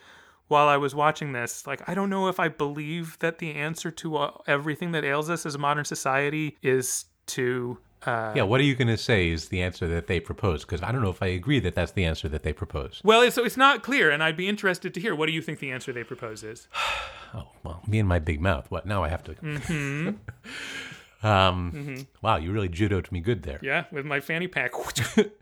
while 0.49 0.69
I 0.69 0.77
was 0.77 0.95
watching 0.95 1.33
this. 1.33 1.66
Like, 1.66 1.89
I 1.89 1.95
don't 1.95 2.11
know 2.11 2.29
if 2.29 2.41
I 2.41 2.49
believe 2.49 3.19
that 3.20 3.39
the 3.39 3.55
answer 3.55 3.91
to 3.93 4.16
uh, 4.16 4.31
everything 4.47 4.93
that 4.93 5.05
ails 5.05 5.31
us 5.31 5.47
as 5.47 5.55
a 5.55 5.59
modern 5.59 5.85
society 5.85 6.57
is 6.62 7.05
to. 7.29 7.79
Uh, 8.07 8.33
Yeah, 8.37 8.45
what 8.45 8.61
are 8.61 8.65
you 8.65 8.77
going 8.77 8.89
to 8.89 8.97
say 8.97 9.29
is 9.29 9.49
the 9.49 9.61
answer 9.61 9.89
that 9.89 10.07
they 10.07 10.20
propose? 10.20 10.65
Because 10.65 10.83
I 10.85 10.93
don't 10.93 11.03
know 11.03 11.11
if 11.11 11.20
I 11.20 11.27
agree 11.27 11.59
that 11.61 11.75
that's 11.75 11.93
the 11.93 12.05
answer 12.05 12.29
that 12.29 12.45
they 12.45 12.53
propose. 12.53 13.01
Well, 13.05 13.20
it's- 13.23 13.35
so 13.35 13.45
it's 13.45 13.57
not 13.57 13.83
clear, 13.83 14.09
and 14.11 14.23
I'd 14.23 14.37
be 14.37 14.49
interested 14.49 14.95
to 14.95 15.01
hear. 15.01 15.15
What 15.16 15.27
do 15.27 15.33
you 15.33 15.43
think 15.43 15.59
the 15.59 15.73
answer 15.73 15.93
they 15.93 16.05
propose 16.05 16.43
is? 16.45 16.69
Oh, 17.35 17.47
well, 17.62 17.83
me 17.87 17.99
and 17.99 18.09
my 18.09 18.19
big 18.20 18.41
mouth. 18.41 18.70
What? 18.70 18.87
Now 18.87 19.05
I 19.05 19.09
have 19.09 19.23
to. 19.25 19.35
Mhm. 19.35 20.16
um, 21.23 21.73
Mhm. 21.73 22.07
Wow, 22.23 22.37
you 22.39 22.53
really 22.53 22.70
judoed 22.70 23.12
me 23.12 23.20
good 23.20 23.43
there. 23.43 23.59
Yeah, 23.62 23.85
with 23.93 24.07
my 24.07 24.20
fanny 24.20 24.49
pack. 24.49 24.70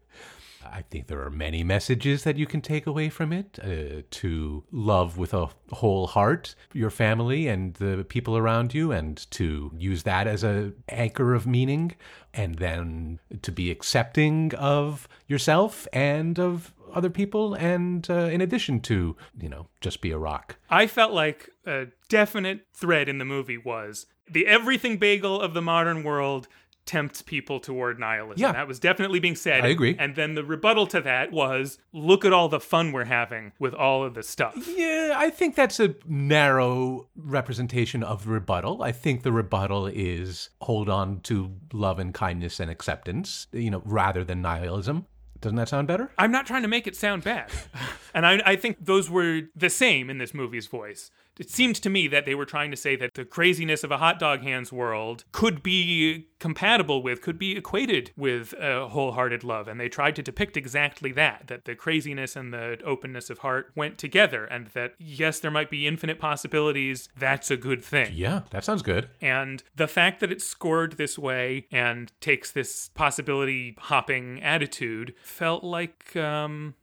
I 0.72 0.82
think 0.82 1.06
there 1.06 1.22
are 1.22 1.30
many 1.30 1.64
messages 1.64 2.24
that 2.24 2.36
you 2.36 2.46
can 2.46 2.60
take 2.60 2.86
away 2.86 3.08
from 3.08 3.32
it 3.32 3.58
uh, 3.62 4.02
to 4.10 4.64
love 4.70 5.18
with 5.18 5.34
a 5.34 5.48
whole 5.72 6.06
heart 6.06 6.54
your 6.72 6.90
family 6.90 7.48
and 7.48 7.74
the 7.74 8.04
people 8.08 8.36
around 8.36 8.74
you, 8.74 8.92
and 8.92 9.30
to 9.32 9.72
use 9.76 10.02
that 10.04 10.26
as 10.26 10.44
a 10.44 10.72
anchor 10.88 11.34
of 11.34 11.46
meaning, 11.46 11.94
and 12.34 12.56
then 12.56 13.18
to 13.42 13.52
be 13.52 13.70
accepting 13.70 14.54
of 14.54 15.08
yourself 15.26 15.86
and 15.92 16.38
of 16.38 16.72
other 16.92 17.10
people, 17.10 17.54
and 17.54 18.08
uh, 18.10 18.14
in 18.14 18.40
addition 18.40 18.80
to 18.80 19.16
you 19.40 19.48
know 19.48 19.68
just 19.80 20.00
be 20.00 20.10
a 20.10 20.18
rock. 20.18 20.56
I 20.70 20.86
felt 20.86 21.12
like 21.12 21.50
a 21.66 21.86
definite 22.08 22.66
thread 22.72 23.08
in 23.08 23.18
the 23.18 23.24
movie 23.24 23.58
was 23.58 24.06
the 24.28 24.46
everything 24.46 24.98
bagel 24.98 25.40
of 25.40 25.54
the 25.54 25.62
modern 25.62 26.02
world 26.02 26.48
tempts 26.86 27.20
people 27.20 27.60
toward 27.60 27.98
nihilism. 27.98 28.40
Yeah. 28.40 28.52
That 28.52 28.68
was 28.68 28.78
definitely 28.78 29.18
being 29.18 29.36
said. 29.36 29.64
I 29.64 29.68
agree. 29.68 29.96
And 29.98 30.14
then 30.14 30.34
the 30.34 30.44
rebuttal 30.44 30.86
to 30.88 31.00
that 31.02 31.32
was 31.32 31.78
look 31.92 32.24
at 32.24 32.32
all 32.32 32.48
the 32.48 32.60
fun 32.60 32.92
we're 32.92 33.04
having 33.04 33.52
with 33.58 33.74
all 33.74 34.04
of 34.04 34.14
the 34.14 34.22
stuff. 34.22 34.54
Yeah, 34.76 35.14
I 35.16 35.30
think 35.30 35.56
that's 35.56 35.80
a 35.80 35.94
narrow 36.06 37.08
representation 37.16 38.02
of 38.02 38.24
the 38.24 38.30
rebuttal. 38.30 38.82
I 38.82 38.92
think 38.92 39.22
the 39.22 39.32
rebuttal 39.32 39.86
is 39.86 40.50
hold 40.62 40.88
on 40.88 41.20
to 41.22 41.52
love 41.72 41.98
and 41.98 42.14
kindness 42.14 42.60
and 42.60 42.70
acceptance, 42.70 43.48
you 43.52 43.70
know, 43.70 43.82
rather 43.84 44.24
than 44.24 44.40
nihilism. 44.40 45.06
Doesn't 45.40 45.56
that 45.56 45.68
sound 45.68 45.86
better? 45.86 46.10
I'm 46.16 46.32
not 46.32 46.46
trying 46.46 46.62
to 46.62 46.68
make 46.68 46.86
it 46.86 46.96
sound 46.96 47.24
bad. 47.24 47.50
and 48.14 48.26
I, 48.26 48.40
I 48.44 48.56
think 48.56 48.84
those 48.84 49.10
were 49.10 49.42
the 49.54 49.70
same 49.70 50.08
in 50.08 50.18
this 50.18 50.32
movie's 50.32 50.66
voice. 50.66 51.10
It 51.38 51.50
seemed 51.50 51.76
to 51.76 51.90
me 51.90 52.08
that 52.08 52.24
they 52.24 52.34
were 52.34 52.44
trying 52.44 52.70
to 52.70 52.76
say 52.76 52.96
that 52.96 53.14
the 53.14 53.24
craziness 53.24 53.84
of 53.84 53.90
a 53.90 53.98
hot 53.98 54.18
dog 54.18 54.42
hands 54.42 54.72
world 54.72 55.24
could 55.32 55.62
be 55.62 56.28
compatible 56.38 57.02
with, 57.02 57.22
could 57.22 57.38
be 57.38 57.56
equated 57.56 58.10
with 58.16 58.52
a 58.54 58.88
wholehearted 58.88 59.44
love. 59.44 59.68
And 59.68 59.78
they 59.78 59.88
tried 59.88 60.16
to 60.16 60.22
depict 60.22 60.56
exactly 60.56 61.12
that 61.12 61.48
that 61.48 61.64
the 61.64 61.74
craziness 61.74 62.36
and 62.36 62.52
the 62.52 62.78
openness 62.84 63.30
of 63.30 63.38
heart 63.38 63.70
went 63.74 63.98
together. 63.98 64.44
And 64.44 64.68
that, 64.68 64.94
yes, 64.98 65.40
there 65.40 65.50
might 65.50 65.70
be 65.70 65.86
infinite 65.86 66.18
possibilities. 66.18 67.08
That's 67.18 67.50
a 67.50 67.56
good 67.56 67.84
thing. 67.84 68.12
Yeah, 68.14 68.42
that 68.50 68.64
sounds 68.64 68.82
good. 68.82 69.10
And 69.20 69.62
the 69.74 69.88
fact 69.88 70.20
that 70.20 70.32
it's 70.32 70.44
scored 70.44 70.92
this 70.92 71.18
way 71.18 71.66
and 71.70 72.12
takes 72.20 72.50
this 72.50 72.90
possibility 72.94 73.74
hopping 73.78 74.42
attitude 74.42 75.14
felt 75.22 75.64
like, 75.64 76.16
um, 76.16 76.74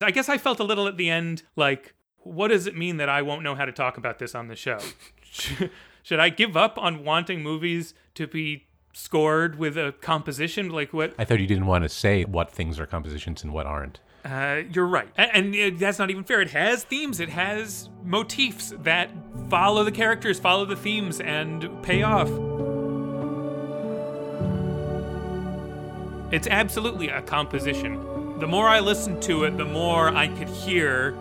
I 0.00 0.10
guess 0.10 0.28
I 0.28 0.38
felt 0.38 0.60
a 0.60 0.64
little 0.64 0.86
at 0.86 0.96
the 0.96 1.10
end 1.10 1.42
like, 1.56 1.94
what 2.22 2.48
does 2.48 2.66
it 2.66 2.76
mean 2.76 2.96
that 2.98 3.08
I 3.08 3.22
won't 3.22 3.42
know 3.42 3.54
how 3.54 3.64
to 3.64 3.72
talk 3.72 3.96
about 3.96 4.18
this 4.18 4.34
on 4.34 4.48
the 4.48 4.56
show? 4.56 4.78
Should 6.02 6.18
I 6.20 6.28
give 6.30 6.56
up 6.56 6.78
on 6.78 7.04
wanting 7.04 7.42
movies 7.42 7.94
to 8.14 8.26
be 8.26 8.66
scored 8.92 9.58
with 9.58 9.76
a 9.76 9.94
composition? 10.00 10.68
Like 10.70 10.92
what? 10.92 11.14
I 11.18 11.24
thought 11.24 11.40
you 11.40 11.46
didn't 11.46 11.66
want 11.66 11.84
to 11.84 11.88
say 11.88 12.24
what 12.24 12.50
things 12.50 12.78
are 12.80 12.86
compositions 12.86 13.42
and 13.42 13.52
what 13.52 13.66
aren't. 13.66 14.00
Uh, 14.24 14.62
you're 14.72 14.86
right. 14.86 15.08
A- 15.16 15.34
And, 15.34 15.54
uh, 15.54 15.70
that's 15.78 15.98
not 15.98 16.10
even 16.10 16.24
fair. 16.24 16.40
It 16.42 16.50
has 16.50 16.84
themes, 16.84 17.20
it 17.20 17.30
has 17.30 17.88
motifs 18.04 18.72
that 18.82 19.10
follow 19.48 19.82
the 19.84 19.92
characters, 19.92 20.38
follow 20.38 20.64
the 20.66 20.76
themes, 20.76 21.20
and 21.20 21.82
pay 21.82 22.02
off. 22.02 22.28
It's 26.32 26.46
absolutely 26.46 27.08
a 27.08 27.22
composition. 27.22 28.38
The 28.38 28.46
more 28.46 28.68
I 28.68 28.80
listened 28.80 29.20
to 29.22 29.44
it, 29.44 29.56
the 29.56 29.64
more 29.64 30.08
I 30.14 30.28
could 30.28 30.48
hear 30.48 31.12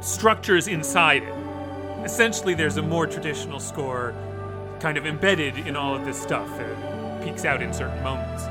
structures 0.00 0.68
inside 0.68 1.22
it. 1.22 1.34
Essentially, 2.04 2.54
there's 2.54 2.76
a 2.76 2.82
more 2.82 3.06
traditional 3.06 3.58
score 3.58 4.14
kind 4.80 4.96
of 4.96 5.06
embedded 5.06 5.58
in 5.58 5.74
all 5.76 5.94
of 5.94 6.04
this 6.04 6.20
stuff 6.20 6.48
that 6.58 7.24
peeks 7.24 7.44
out 7.44 7.62
in 7.62 7.72
certain 7.72 8.02
moments. 8.02 8.44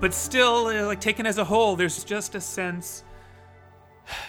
But 0.00 0.12
still, 0.12 0.66
uh, 0.66 0.86
like 0.86 1.00
taken 1.00 1.26
as 1.26 1.38
a 1.38 1.44
whole, 1.44 1.76
there's 1.76 2.04
just 2.04 2.34
a 2.34 2.40
sense. 2.40 3.04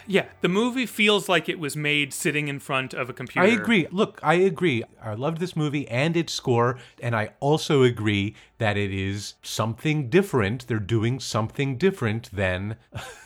Yeah, 0.07 0.25
the 0.41 0.49
movie 0.49 0.85
feels 0.85 1.27
like 1.27 1.49
it 1.49 1.59
was 1.59 1.75
made 1.75 2.13
sitting 2.13 2.47
in 2.47 2.59
front 2.59 2.93
of 2.93 3.09
a 3.09 3.13
computer. 3.13 3.47
I 3.47 3.51
agree. 3.51 3.87
Look, 3.91 4.19
I 4.23 4.35
agree. 4.35 4.83
I 5.01 5.13
loved 5.13 5.39
this 5.39 5.55
movie 5.55 5.87
and 5.87 6.15
its 6.15 6.33
score, 6.33 6.77
and 7.01 7.15
I 7.15 7.31
also 7.39 7.83
agree 7.83 8.35
that 8.57 8.77
it 8.77 8.91
is 8.91 9.33
something 9.41 10.09
different. 10.09 10.67
They're 10.67 10.79
doing 10.79 11.19
something 11.19 11.77
different 11.77 12.29
than 12.31 12.77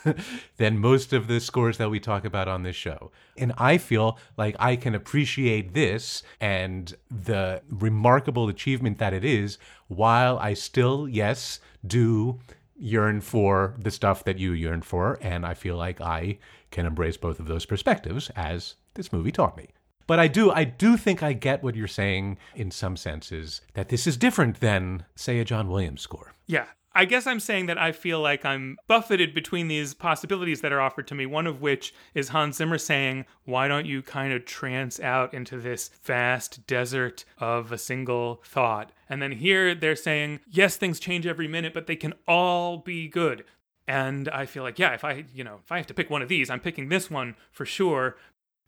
than 0.58 0.80
most 0.80 1.14
of 1.14 1.28
the 1.28 1.40
scores 1.40 1.78
that 1.78 1.90
we 1.90 2.00
talk 2.00 2.26
about 2.26 2.48
on 2.48 2.64
this 2.64 2.76
show. 2.76 3.12
And 3.38 3.54
I 3.58 3.78
feel 3.78 4.18
like 4.38 4.56
I 4.60 4.76
can 4.76 4.96
appreciate 4.96 5.74
this 5.74 6.24
and 6.40 6.96
the 7.10 7.62
remarkable 7.70 8.50
achievement 8.50 8.98
that 8.98 9.14
it 9.14 9.24
is 9.24 9.58
while 9.88 10.38
I 10.40 10.54
still, 10.54 11.08
yes, 11.08 11.60
do 11.86 12.40
yearn 12.80 13.22
for 13.22 13.76
the 13.78 13.92
stuff 13.92 14.24
that 14.24 14.40
you 14.40 14.54
yearn 14.54 14.82
for, 14.82 15.20
and 15.22 15.46
I 15.46 15.54
feel 15.54 15.76
like 15.76 16.02
I 16.02 16.40
can 16.72 16.86
embrace 16.86 17.18
both 17.18 17.40
of 17.40 17.48
those 17.48 17.66
perspectives 17.66 18.30
as 18.36 18.76
this 18.94 19.14
movie 19.14 19.32
taught 19.32 19.58
me. 19.58 19.70
But 20.08 20.20
I 20.20 20.28
do, 20.28 20.50
I 20.50 20.64
do 20.64 20.98
think 20.98 21.22
I 21.22 21.34
get 21.34 21.62
what 21.62 21.76
you're 21.76 21.88
saying 21.88 22.40
in 22.56 22.72
some 22.72 22.98
senses 22.98 23.62
that 23.76 23.90
this 23.90 24.08
is 24.08 24.18
different 24.18 24.60
than, 24.60 25.06
say, 25.16 25.40
a 25.40 25.46
John 25.46 25.70
Williams 25.70 26.02
score. 26.02 26.34
Yeah. 26.48 26.66
I 26.94 27.06
guess 27.06 27.28
I'm 27.28 27.40
saying 27.40 27.68
that 27.68 27.78
I 27.78 27.92
feel 27.92 28.20
like 28.20 28.44
I'm 28.44 28.78
buffeted 28.88 29.34
between 29.36 29.68
these 29.68 29.94
possibilities 29.94 30.62
that 30.62 30.72
are 30.72 30.82
offered 30.82 31.08
to 31.08 31.16
me, 31.16 31.26
one 31.28 31.46
of 31.46 31.62
which 31.62 31.94
is 32.16 32.30
Hans 32.30 32.58
Zimmer 32.58 32.80
saying, 32.80 33.26
Why 33.46 33.68
don't 33.68 33.86
you 33.86 34.02
kind 34.02 34.34
of 34.34 34.46
trance 34.46 35.00
out 35.00 35.34
into 35.34 35.60
this 35.60 35.92
vast 36.04 36.66
desert 36.66 37.26
of 37.38 37.72
a 37.72 37.78
single 37.78 38.42
thought? 38.44 38.92
And 39.08 39.22
then 39.22 39.34
here 39.34 39.76
they're 39.76 39.96
saying, 39.96 40.40
Yes, 40.50 40.78
things 40.78 41.00
change 41.00 41.28
every 41.28 41.48
minute, 41.48 41.74
but 41.74 41.86
they 41.86 41.96
can 41.96 42.14
all 42.28 42.78
be 42.78 43.08
good. 43.08 43.44
And 43.88 44.28
I 44.30 44.46
feel 44.46 44.64
like, 44.64 44.78
yeah, 44.78 44.94
if 44.94 45.04
I, 45.04 45.26
you 45.34 45.44
know, 45.44 45.60
if 45.64 45.72
I 45.72 45.78
have 45.78 45.88
to 45.88 45.94
pick 45.94 46.10
one 46.10 46.22
of 46.22 46.30
these, 46.30 46.50
I'm 46.50 46.60
picking 46.60 46.90
this 46.90 47.10
one 47.10 47.36
for 47.52 47.66
sure. 47.66 48.18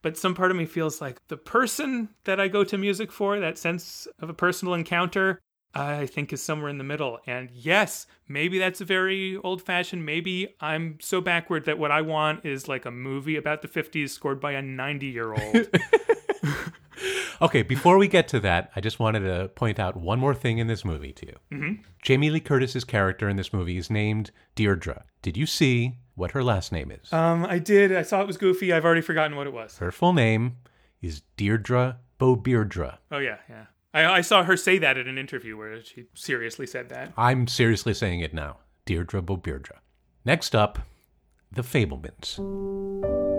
But 0.02 0.18
some 0.18 0.34
part 0.34 0.52
of 0.52 0.58
me 0.58 0.66
feels 0.66 1.00
like 1.00 1.28
the 1.28 1.38
person 1.38 2.10
that 2.24 2.40
I 2.40 2.48
go 2.48 2.64
to 2.64 2.78
music 2.78 3.12
for, 3.12 3.40
that 3.40 3.58
sense 3.58 4.08
of 4.20 4.30
a 4.30 4.34
personal 4.34 4.74
encounter, 4.74 5.40
I 5.74 6.06
think 6.06 6.34
is 6.34 6.42
somewhere 6.44 6.70
in 6.70 6.78
the 6.78 6.84
middle. 6.84 7.20
And 7.26 7.50
yes, 7.52 8.06
maybe 8.28 8.60
that's 8.60 8.82
a 8.82 8.86
very 8.86 9.38
old 9.38 9.62
fashioned. 9.62 10.06
Maybe 10.06 10.56
I'm 10.60 10.98
so 11.00 11.22
backward 11.22 11.66
that 11.66 11.80
what 11.80 11.92
I 11.92 12.02
want 12.02 12.46
is 12.46 12.68
like 12.68 12.86
a 12.86 12.92
movie 12.92 13.38
about 13.38 13.62
the 13.62 13.68
50s 13.68 14.10
scored 14.10 14.42
by 14.42 14.52
a 14.54 14.62
90 14.62 15.06
year 15.08 15.34
old. 15.34 15.68
Okay, 17.42 17.64
before 17.64 17.98
we 17.98 18.08
get 18.08 18.28
to 18.28 18.40
that, 18.42 18.70
I 18.76 18.82
just 18.82 19.00
wanted 19.00 19.22
to 19.22 19.48
point 19.56 19.80
out 19.80 19.98
one 19.98 20.20
more 20.20 20.36
thing 20.36 20.60
in 20.60 20.68
this 20.68 20.86
movie 20.86 21.12
to 21.14 21.26
you. 21.26 21.36
Mhm. 21.52 21.80
Jamie 22.04 22.30
Lee 22.30 22.40
Curtis's 22.40 22.84
character 22.84 23.28
in 23.28 23.36
this 23.36 23.52
movie 23.52 23.78
is 23.78 23.90
named 23.90 24.30
Deirdre. 24.54 25.06
Did 25.24 25.36
you 25.38 25.48
see 25.48 25.96
what 26.14 26.32
her 26.32 26.44
last 26.44 26.72
name 26.72 26.92
is? 26.92 27.12
um, 27.12 27.44
I 27.46 27.58
did. 27.58 27.92
I 27.96 28.04
saw 28.04 28.22
it 28.22 28.28
was 28.28 28.38
goofy. 28.38 28.72
I've 28.72 28.86
already 28.86 29.02
forgotten 29.02 29.36
what 29.36 29.48
it 29.48 29.54
was. 29.54 29.80
Her 29.80 29.92
full 29.92 30.14
name 30.14 30.58
is 31.02 31.24
Deirdre 31.36 31.98
Beaubeirdre. 32.20 33.00
Oh, 33.12 33.18
yeah, 33.18 33.38
yeah. 33.50 33.66
I, 33.94 34.06
I 34.06 34.22
saw 34.22 34.44
her 34.44 34.56
say 34.58 34.78
that 34.78 34.98
in 34.98 35.08
an 35.08 35.18
interview 35.18 35.58
where 35.58 35.84
she 35.84 36.06
seriously 36.14 36.66
said 36.68 36.90
that. 36.90 37.12
I'm 37.18 37.48
seriously 37.48 37.94
saying 37.94 38.22
it 38.22 38.34
now. 38.34 38.58
Deirdre 38.86 39.22
Beaubeirdre. 39.22 39.80
Next 40.26 40.56
up, 40.56 40.80
The 41.52 41.62
Fabelmans. 41.62 43.31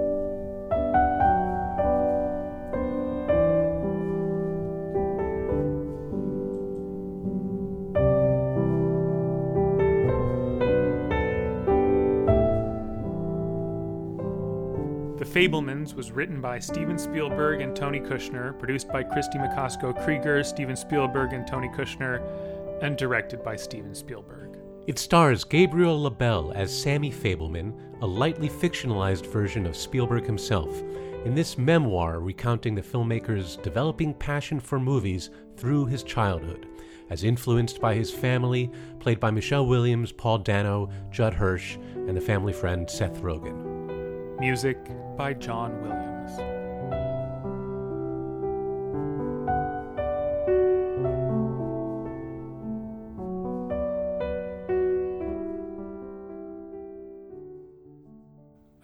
Fabelmans 15.32 15.94
was 15.94 16.12
written 16.12 16.42
by 16.42 16.58
Steven 16.58 16.98
Spielberg 16.98 17.62
and 17.62 17.74
Tony 17.74 18.00
Kushner, 18.00 18.58
produced 18.58 18.88
by 18.88 19.02
Kristie 19.02 19.40
Macosko 19.40 19.94
Krieger, 20.04 20.44
Steven 20.44 20.76
Spielberg, 20.76 21.32
and 21.32 21.46
Tony 21.46 21.68
Kushner, 21.68 22.20
and 22.82 22.98
directed 22.98 23.42
by 23.42 23.56
Steven 23.56 23.94
Spielberg. 23.94 24.58
It 24.86 24.98
stars 24.98 25.42
Gabriel 25.44 26.02
LaBelle 26.02 26.52
as 26.54 26.70
Sammy 26.82 27.10
Fabelman, 27.10 27.72
a 28.02 28.06
lightly 28.06 28.50
fictionalized 28.50 29.24
version 29.24 29.64
of 29.64 29.74
Spielberg 29.74 30.26
himself, 30.26 30.82
in 31.24 31.34
this 31.34 31.56
memoir 31.56 32.20
recounting 32.20 32.74
the 32.74 32.82
filmmaker's 32.82 33.56
developing 33.56 34.12
passion 34.12 34.60
for 34.60 34.78
movies 34.78 35.30
through 35.56 35.86
his 35.86 36.02
childhood, 36.02 36.66
as 37.08 37.24
influenced 37.24 37.80
by 37.80 37.94
his 37.94 38.10
family, 38.10 38.70
played 39.00 39.18
by 39.18 39.30
Michelle 39.30 39.66
Williams, 39.66 40.12
Paul 40.12 40.40
Dano, 40.40 40.90
Judd 41.10 41.32
Hirsch, 41.32 41.76
and 41.94 42.14
the 42.14 42.20
family 42.20 42.52
friend 42.52 42.90
Seth 42.90 43.22
Rogen. 43.22 43.72
Music 44.38 44.76
by 45.22 45.32
John 45.34 45.80
Williams. 45.80 46.32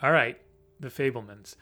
All 0.00 0.12
right, 0.12 0.40
The 0.78 0.86
Fabelmans. 0.86 1.56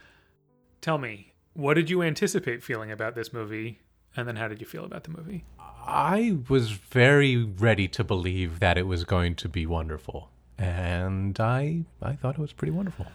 Tell 0.82 0.98
me, 0.98 1.32
what 1.54 1.72
did 1.72 1.88
you 1.88 2.02
anticipate 2.02 2.62
feeling 2.62 2.90
about 2.90 3.14
this 3.14 3.32
movie, 3.32 3.80
and 4.14 4.28
then 4.28 4.36
how 4.36 4.46
did 4.46 4.60
you 4.60 4.66
feel 4.66 4.84
about 4.84 5.04
the 5.04 5.10
movie? 5.10 5.46
I 5.58 6.36
was 6.50 6.72
very 6.72 7.42
ready 7.42 7.88
to 7.88 8.04
believe 8.04 8.60
that 8.60 8.76
it 8.76 8.86
was 8.86 9.04
going 9.04 9.36
to 9.36 9.48
be 9.48 9.64
wonderful. 9.64 10.28
And 10.58 11.40
I 11.40 11.84
I 12.02 12.12
thought 12.12 12.34
it 12.34 12.40
was 12.42 12.52
pretty 12.52 12.72
wonderful. 12.72 13.06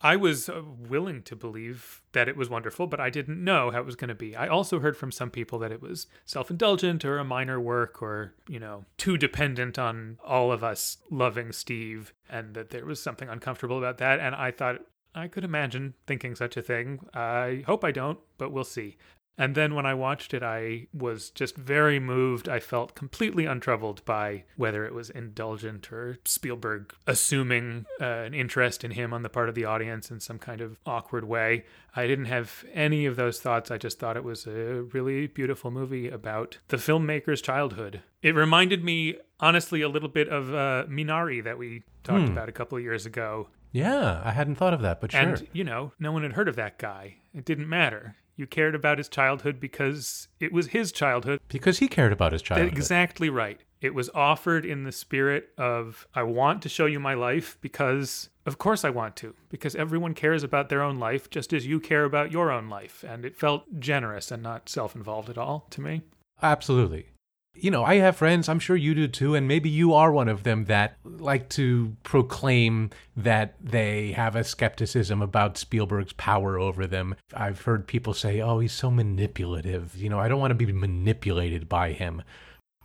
I 0.00 0.16
was 0.16 0.48
uh, 0.48 0.62
willing 0.64 1.22
to 1.22 1.36
believe 1.36 2.02
that 2.12 2.28
it 2.28 2.36
was 2.36 2.50
wonderful, 2.50 2.86
but 2.86 3.00
I 3.00 3.08
didn't 3.08 3.42
know 3.42 3.70
how 3.70 3.80
it 3.80 3.86
was 3.86 3.96
going 3.96 4.08
to 4.08 4.14
be. 4.14 4.36
I 4.36 4.46
also 4.46 4.80
heard 4.80 4.96
from 4.96 5.10
some 5.10 5.30
people 5.30 5.58
that 5.60 5.72
it 5.72 5.80
was 5.80 6.06
self 6.24 6.50
indulgent 6.50 7.04
or 7.04 7.18
a 7.18 7.24
minor 7.24 7.58
work 7.58 8.02
or, 8.02 8.34
you 8.48 8.60
know, 8.60 8.84
too 8.98 9.16
dependent 9.16 9.78
on 9.78 10.18
all 10.24 10.52
of 10.52 10.62
us 10.62 10.98
loving 11.10 11.52
Steve 11.52 12.12
and 12.28 12.54
that 12.54 12.70
there 12.70 12.84
was 12.84 13.02
something 13.02 13.28
uncomfortable 13.28 13.78
about 13.78 13.98
that. 13.98 14.20
And 14.20 14.34
I 14.34 14.50
thought 14.50 14.82
I 15.14 15.28
could 15.28 15.44
imagine 15.44 15.94
thinking 16.06 16.34
such 16.34 16.58
a 16.58 16.62
thing. 16.62 17.00
I 17.14 17.64
hope 17.66 17.82
I 17.82 17.90
don't, 17.90 18.18
but 18.36 18.52
we'll 18.52 18.64
see. 18.64 18.98
And 19.38 19.54
then 19.54 19.74
when 19.74 19.84
I 19.84 19.92
watched 19.92 20.32
it, 20.32 20.42
I 20.42 20.86
was 20.94 21.28
just 21.30 21.56
very 21.56 22.00
moved. 22.00 22.48
I 22.48 22.58
felt 22.58 22.94
completely 22.94 23.44
untroubled 23.44 24.02
by 24.06 24.44
whether 24.56 24.86
it 24.86 24.94
was 24.94 25.10
indulgent 25.10 25.92
or 25.92 26.16
Spielberg 26.24 26.94
assuming 27.06 27.84
uh, 28.00 28.04
an 28.04 28.32
interest 28.34 28.82
in 28.84 28.92
him 28.92 29.12
on 29.12 29.22
the 29.22 29.28
part 29.28 29.48
of 29.48 29.54
the 29.54 29.64
audience 29.66 30.10
in 30.10 30.20
some 30.20 30.38
kind 30.38 30.60
of 30.60 30.78
awkward 30.86 31.24
way. 31.24 31.64
I 31.94 32.06
didn't 32.06 32.26
have 32.26 32.64
any 32.72 33.04
of 33.06 33.16
those 33.16 33.38
thoughts. 33.40 33.70
I 33.70 33.76
just 33.78 33.98
thought 33.98 34.16
it 34.16 34.24
was 34.24 34.46
a 34.46 34.82
really 34.92 35.26
beautiful 35.26 35.70
movie 35.70 36.08
about 36.08 36.58
the 36.68 36.76
filmmaker's 36.78 37.42
childhood. 37.42 38.02
It 38.22 38.34
reminded 38.34 38.82
me, 38.84 39.16
honestly, 39.38 39.82
a 39.82 39.88
little 39.88 40.08
bit 40.08 40.28
of 40.28 40.54
uh, 40.54 40.84
Minari 40.88 41.44
that 41.44 41.58
we 41.58 41.82
talked 42.04 42.26
Hmm. 42.26 42.32
about 42.32 42.48
a 42.48 42.52
couple 42.52 42.78
of 42.78 42.84
years 42.84 43.04
ago. 43.06 43.48
Yeah, 43.72 44.22
I 44.24 44.30
hadn't 44.30 44.54
thought 44.54 44.72
of 44.72 44.80
that, 44.82 45.00
but 45.02 45.12
sure. 45.12 45.20
And, 45.20 45.46
you 45.52 45.64
know, 45.64 45.92
no 45.98 46.10
one 46.12 46.22
had 46.22 46.32
heard 46.32 46.48
of 46.48 46.56
that 46.56 46.78
guy. 46.78 47.16
It 47.34 47.44
didn't 47.44 47.68
matter. 47.68 48.16
You 48.36 48.46
cared 48.46 48.74
about 48.74 48.98
his 48.98 49.08
childhood 49.08 49.58
because 49.60 50.28
it 50.40 50.52
was 50.52 50.68
his 50.68 50.92
childhood. 50.92 51.40
because 51.48 51.78
he 51.78 51.88
cared 51.88 52.12
about 52.12 52.32
his 52.32 52.42
childhood. 52.42 52.72
Exactly 52.72 53.30
right. 53.30 53.60
It 53.80 53.94
was 53.94 54.10
offered 54.14 54.64
in 54.64 54.84
the 54.84 54.92
spirit 54.92 55.50
of, 55.58 56.06
I 56.14 56.22
want 56.22 56.62
to 56.62 56.68
show 56.68 56.86
you 56.86 56.98
my 57.00 57.14
life 57.14 57.58
because, 57.60 58.30
of 58.46 58.58
course, 58.58 58.84
I 58.84 58.90
want 58.90 59.16
to, 59.16 59.34
because 59.48 59.74
everyone 59.74 60.14
cares 60.14 60.42
about 60.42 60.68
their 60.68 60.82
own 60.82 60.98
life 60.98 61.28
just 61.30 61.52
as 61.52 61.66
you 61.66 61.78
care 61.80 62.04
about 62.04 62.32
your 62.32 62.50
own 62.50 62.68
life. 62.68 63.04
And 63.06 63.24
it 63.24 63.36
felt 63.36 63.78
generous 63.78 64.30
and 64.30 64.42
not 64.42 64.68
self 64.68 64.94
involved 64.94 65.28
at 65.28 65.38
all 65.38 65.66
to 65.70 65.80
me. 65.80 66.02
Absolutely. 66.42 67.06
You 67.58 67.70
know, 67.70 67.84
I 67.84 67.96
have 67.96 68.16
friends, 68.16 68.48
I'm 68.48 68.58
sure 68.58 68.76
you 68.76 68.94
do 68.94 69.08
too, 69.08 69.34
and 69.34 69.48
maybe 69.48 69.70
you 69.70 69.94
are 69.94 70.12
one 70.12 70.28
of 70.28 70.42
them 70.42 70.66
that 70.66 70.98
like 71.04 71.48
to 71.50 71.96
proclaim 72.02 72.90
that 73.16 73.54
they 73.62 74.12
have 74.12 74.36
a 74.36 74.44
skepticism 74.44 75.22
about 75.22 75.56
Spielberg's 75.56 76.12
power 76.12 76.58
over 76.58 76.86
them. 76.86 77.14
I've 77.34 77.62
heard 77.62 77.86
people 77.86 78.12
say, 78.14 78.40
oh, 78.40 78.58
he's 78.58 78.72
so 78.72 78.90
manipulative. 78.90 79.96
You 79.96 80.10
know, 80.10 80.20
I 80.20 80.28
don't 80.28 80.40
want 80.40 80.50
to 80.50 80.66
be 80.66 80.70
manipulated 80.70 81.68
by 81.68 81.92
him. 81.92 82.22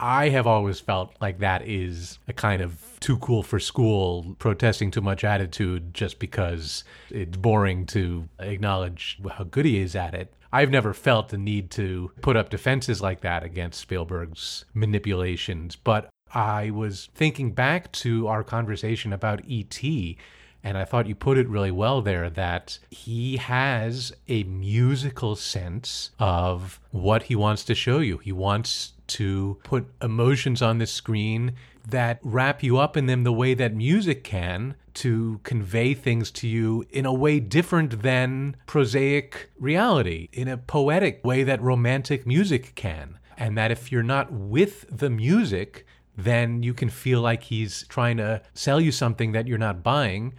I 0.02 0.30
have 0.30 0.48
always 0.48 0.80
felt 0.80 1.14
like 1.22 1.40
that 1.40 1.68
is 1.68 2.18
a 2.28 2.34
kind 2.34 2.62
of 2.62 2.98
too 3.00 3.18
cool 3.18 3.44
for 3.44 3.60
school, 3.60 4.36
protesting 4.40 4.90
too 4.90 5.02
much 5.02 5.24
attitude 5.24 5.94
just 5.94 6.18
because 6.18 6.84
it's 7.12 7.38
boring 7.38 7.86
to 7.88 8.28
acknowledge 8.40 9.20
how 9.32 9.44
good 9.44 9.66
he 9.66 9.80
is 9.80 9.96
at 9.96 10.16
it. 10.16 10.34
I've 10.52 10.72
never 10.72 10.94
felt 10.94 11.30
the 11.30 11.38
need 11.38 11.70
to 11.72 12.12
put 12.22 12.36
up 12.36 12.50
defenses 12.50 13.00
like 13.00 13.22
that 13.22 13.44
against 13.44 13.80
Spielberg's 13.80 14.66
manipulations, 14.74 15.76
but 15.76 16.10
I 16.34 16.72
was 16.72 17.10
thinking 17.14 17.52
back 17.52 17.92
to 17.94 18.28
our 18.28 18.44
conversation 18.44 19.14
about 19.14 19.42
E.T., 19.46 20.18
and 20.64 20.78
I 20.78 20.86
thought 20.86 21.08
you 21.08 21.16
put 21.16 21.40
it 21.40 21.50
really 21.50 21.72
well 21.72 22.02
there 22.02 22.30
that 22.30 22.78
he 22.92 23.38
has 23.38 24.14
a 24.28 24.44
musical 24.44 25.36
sense 25.36 26.12
of 26.20 26.80
what 26.92 27.24
he 27.24 27.36
wants 27.36 27.64
to 27.66 27.74
show 27.74 27.98
you. 27.98 28.20
He 28.20 28.32
wants 28.32 28.94
to 29.12 29.60
put 29.64 29.88
emotions 30.02 30.62
on 30.62 30.78
the 30.78 30.88
screen 30.88 31.54
that 31.88 32.20
wrap 32.24 32.64
you 32.64 32.78
up 32.78 32.96
in 32.96 33.06
them 33.06 33.24
the 33.24 33.34
way 33.34 33.54
that 33.54 33.74
music 33.74 34.24
can 34.24 34.76
to 34.94 35.40
convey 35.44 35.94
things 35.94 36.32
to 36.32 36.48
you 36.48 36.86
in 36.92 37.06
a 37.06 37.14
way 37.14 37.40
different 37.40 38.02
than 38.02 38.56
prosaic 38.68 39.50
reality, 39.60 40.30
in 40.34 40.48
a 40.48 40.58
poetic 40.58 41.24
way 41.24 41.44
that 41.44 41.62
romantic 41.62 42.26
music 42.28 42.74
can. 42.76 43.18
And 43.38 43.58
that 43.58 43.72
if 43.72 43.92
you're 43.92 44.04
not 44.04 44.32
with 44.32 44.86
the 44.90 45.10
music, 45.10 45.86
then 46.18 46.62
you 46.62 46.74
can 46.74 46.90
feel 46.90 47.22
like 47.22 47.44
he's 47.44 47.86
trying 47.88 48.18
to 48.18 48.42
sell 48.54 48.80
you 48.80 48.92
something 48.92 49.32
that 49.32 49.48
you're 49.48 49.58
not 49.58 49.84
buying. 49.84 50.34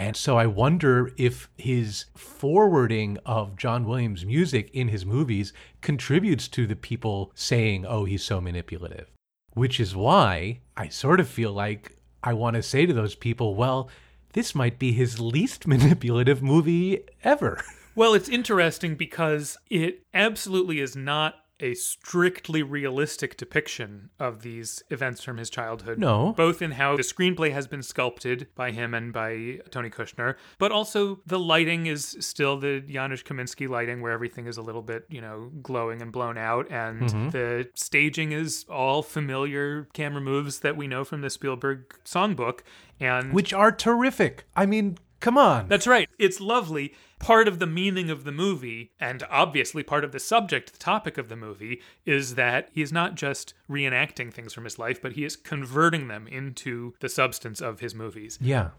And 0.00 0.16
so 0.16 0.38
I 0.38 0.46
wonder 0.46 1.12
if 1.18 1.50
his 1.58 2.06
forwarding 2.16 3.18
of 3.26 3.54
John 3.54 3.84
Williams' 3.84 4.24
music 4.24 4.70
in 4.72 4.88
his 4.88 5.04
movies 5.04 5.52
contributes 5.82 6.48
to 6.48 6.66
the 6.66 6.74
people 6.74 7.32
saying, 7.34 7.84
oh, 7.84 8.06
he's 8.06 8.24
so 8.24 8.40
manipulative. 8.40 9.10
Which 9.52 9.78
is 9.78 9.94
why 9.94 10.60
I 10.74 10.88
sort 10.88 11.20
of 11.20 11.28
feel 11.28 11.52
like 11.52 11.98
I 12.24 12.32
want 12.32 12.56
to 12.56 12.62
say 12.62 12.86
to 12.86 12.94
those 12.94 13.14
people, 13.14 13.54
well, 13.54 13.90
this 14.32 14.54
might 14.54 14.78
be 14.78 14.92
his 14.92 15.20
least 15.20 15.66
manipulative 15.66 16.42
movie 16.42 17.04
ever. 17.22 17.62
Well, 17.94 18.14
it's 18.14 18.30
interesting 18.30 18.94
because 18.94 19.58
it 19.68 20.00
absolutely 20.14 20.80
is 20.80 20.96
not 20.96 21.39
a 21.60 21.74
strictly 21.74 22.62
realistic 22.62 23.36
depiction 23.36 24.10
of 24.18 24.42
these 24.42 24.82
events 24.90 25.22
from 25.22 25.36
his 25.36 25.50
childhood. 25.50 25.98
No. 25.98 26.32
Both 26.36 26.62
in 26.62 26.72
how 26.72 26.96
the 26.96 27.02
screenplay 27.02 27.52
has 27.52 27.66
been 27.66 27.82
sculpted 27.82 28.48
by 28.54 28.70
him 28.70 28.94
and 28.94 29.12
by 29.12 29.60
Tony 29.70 29.90
Kushner, 29.90 30.36
but 30.58 30.72
also 30.72 31.20
the 31.26 31.38
lighting 31.38 31.86
is 31.86 32.16
still 32.20 32.58
the 32.58 32.80
Janusz 32.80 33.22
Kaminski 33.22 33.68
lighting 33.68 34.00
where 34.00 34.12
everything 34.12 34.46
is 34.46 34.56
a 34.56 34.62
little 34.62 34.82
bit, 34.82 35.04
you 35.10 35.20
know, 35.20 35.50
glowing 35.62 36.02
and 36.02 36.10
blown 36.12 36.38
out. 36.38 36.70
And 36.70 37.02
Mhm. 37.02 37.32
the 37.32 37.68
staging 37.74 38.32
is 38.32 38.64
all 38.68 39.02
familiar 39.02 39.86
camera 39.92 40.20
moves 40.20 40.60
that 40.60 40.76
we 40.76 40.86
know 40.86 41.04
from 41.04 41.20
the 41.20 41.30
Spielberg 41.30 41.94
songbook. 42.04 42.60
And 42.98 43.32
Which 43.32 43.52
are 43.52 43.72
terrific. 43.72 44.44
I 44.54 44.66
mean, 44.66 44.98
come 45.20 45.38
on. 45.38 45.68
that's 45.68 45.86
right. 45.86 46.08
It's 46.18 46.40
lovely. 46.40 46.94
Part 47.20 47.46
of 47.46 47.58
the 47.58 47.66
meaning 47.66 48.10
of 48.10 48.24
the 48.24 48.32
movie, 48.32 48.92
and 48.98 49.22
obviously 49.30 49.82
part 49.82 50.04
of 50.04 50.10
the 50.10 50.18
subject, 50.18 50.72
the 50.72 50.78
topic 50.78 51.18
of 51.18 51.28
the 51.28 51.36
movie, 51.36 51.80
is 52.04 52.34
that 52.34 52.70
he 52.72 52.82
is 52.82 52.92
not 52.92 53.14
just 53.14 53.54
reenacting 53.70 54.32
things 54.32 54.52
from 54.52 54.64
his 54.64 54.78
life, 54.78 55.00
but 55.00 55.12
he 55.12 55.24
is 55.24 55.36
converting 55.36 56.08
them 56.08 56.26
into 56.26 56.94
the 57.00 57.10
substance 57.10 57.60
of 57.60 57.80
his 57.80 57.94
movies. 57.94 58.38
Yeah. 58.40 58.70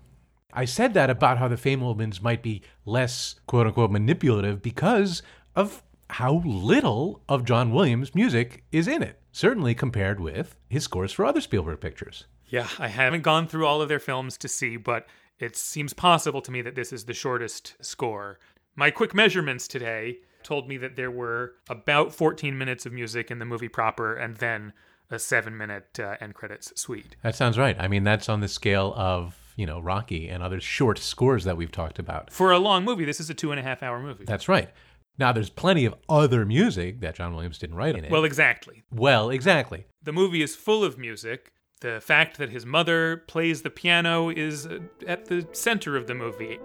I 0.54 0.66
said 0.66 0.94
that 0.96 1.10
about 1.10 1.38
how 1.38 1.48
the 1.48 1.56
Fabelmans 1.56 2.22
might 2.22 2.42
be 2.42 2.62
less 2.84 3.36
quote 3.46 3.68
unquote 3.68 3.92
manipulative 3.92 4.62
because 4.62 5.22
of 5.56 5.84
how 6.10 6.42
little 6.44 7.22
of 7.30 7.46
John 7.46 7.72
Williams' 7.72 8.14
music 8.14 8.64
is 8.72 8.88
in 8.88 9.02
it, 9.02 9.20
certainly 9.32 9.74
compared 9.74 10.20
with 10.20 10.58
his 10.68 10.84
scores 10.84 11.14
for 11.14 11.26
other 11.26 11.42
Spielberg 11.42 11.80
pictures. 11.80 12.26
Yeah, 12.50 12.68
I 12.78 12.90
haven't 12.90 13.22
gone 13.22 13.48
through 13.48 13.66
all 13.66 13.82
of 13.82 13.88
their 13.88 14.00
films 14.00 14.38
to 14.40 14.50
see, 14.50 14.76
but 14.76 15.08
it 15.42 15.56
seems 15.56 15.94
possible 15.94 16.42
to 16.42 16.52
me 16.52 16.62
that 16.62 16.76
this 16.76 16.94
is 16.94 17.06
the 17.06 17.14
shortest 17.14 17.76
score. 17.82 18.40
My 18.76 18.92
quick 18.92 19.14
measurements 19.14 19.68
today 19.68 20.20
told 20.44 20.68
me 20.68 20.78
that 20.78 20.96
there 20.96 21.12
were 21.12 21.54
about 21.70 22.14
14 22.14 22.58
minutes 22.58 22.86
of 22.86 22.94
music 22.94 23.30
in 23.32 23.40
the 23.40 23.46
movie 23.46 23.68
proper 23.68 24.16
and 24.16 24.38
then 24.38 24.74
a 25.10 25.20
seven 25.20 25.58
minute 25.58 26.00
uh, 26.00 26.16
end 26.22 26.36
credits 26.36 26.72
suite. 26.80 27.16
That 27.24 27.36
sounds 27.36 27.58
right. 27.58 27.76
I 27.80 27.88
mean, 27.88 28.04
that's 28.04 28.30
on 28.30 28.40
the 28.40 28.48
scale 28.48 28.94
of, 28.96 29.36
you 29.58 29.66
know, 29.66 29.80
Rocky 29.80 30.30
and 30.30 30.42
other 30.42 30.62
short 30.62 30.98
scores 30.98 31.44
that 31.44 31.58
we've 31.58 31.72
talked 31.72 32.00
about. 32.00 32.32
For 32.32 32.52
a 32.52 32.60
long 32.60 32.86
movie, 32.86 33.06
this 33.06 33.20
is 33.20 33.30
a 33.30 33.34
two 33.34 33.52
and 33.52 33.60
a 33.60 33.64
half 33.64 33.84
hour 33.84 34.02
movie. 34.02 34.26
That's 34.26 34.48
right. 34.48 34.70
Now, 35.18 35.32
there's 35.34 35.50
plenty 35.50 35.86
of 35.86 35.94
other 36.08 36.46
music 36.46 37.02
that 37.02 37.16
John 37.16 37.34
Williams 37.34 37.60
didn't 37.60 37.76
write 37.76 37.96
in 37.96 38.06
it. 38.06 38.12
Well, 38.12 38.24
exactly. 38.24 38.84
well, 38.92 39.30
exactly. 39.30 39.86
The 40.02 40.14
movie 40.14 40.42
is 40.42 40.56
full 40.56 40.84
of 40.84 40.98
music. 40.98 41.52
The 41.82 42.00
fact 42.00 42.38
that 42.38 42.52
his 42.52 42.64
mother 42.64 43.18
plays 43.26 43.64
the 43.64 43.72
piano 43.72 44.30
is 44.30 44.68
uh, 44.68 44.80
at 45.08 45.26
the 45.26 45.48
center 45.52 45.98
of 45.98 46.06
the 46.06 46.14
movie. 46.14 46.60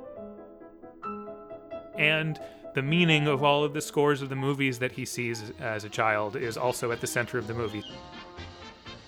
And 1.98 2.38
the 2.74 2.82
meaning 2.82 3.26
of 3.26 3.42
all 3.42 3.64
of 3.64 3.72
the 3.72 3.80
scores 3.80 4.20
of 4.20 4.28
the 4.28 4.36
movies 4.36 4.78
that 4.80 4.92
he 4.92 5.06
sees 5.06 5.52
as 5.58 5.84
a 5.84 5.88
child 5.88 6.36
is 6.36 6.58
also 6.58 6.92
at 6.92 7.00
the 7.00 7.06
center 7.06 7.38
of 7.38 7.46
the 7.46 7.54
movie. 7.54 7.82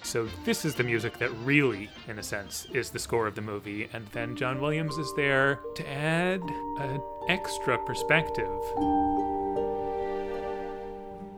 So, 0.03 0.27
this 0.47 0.65
is 0.65 0.75
the 0.75 0.85
music 0.85 1.19
that 1.19 1.31
really, 1.45 1.91
in 2.07 2.19
a 2.19 2.23
sense, 2.23 2.67
is 2.73 2.89
the 2.89 2.99
score 2.99 3.27
of 3.27 3.35
the 3.35 3.43
movie. 3.43 3.91
And 3.93 4.07
then 4.13 4.35
John 4.35 4.63
Williams 4.63 4.97
is 4.97 5.13
there 5.15 5.61
to 5.75 5.87
add 5.87 6.41
an 6.79 7.03
extra 7.29 7.77
perspective. 7.85 8.49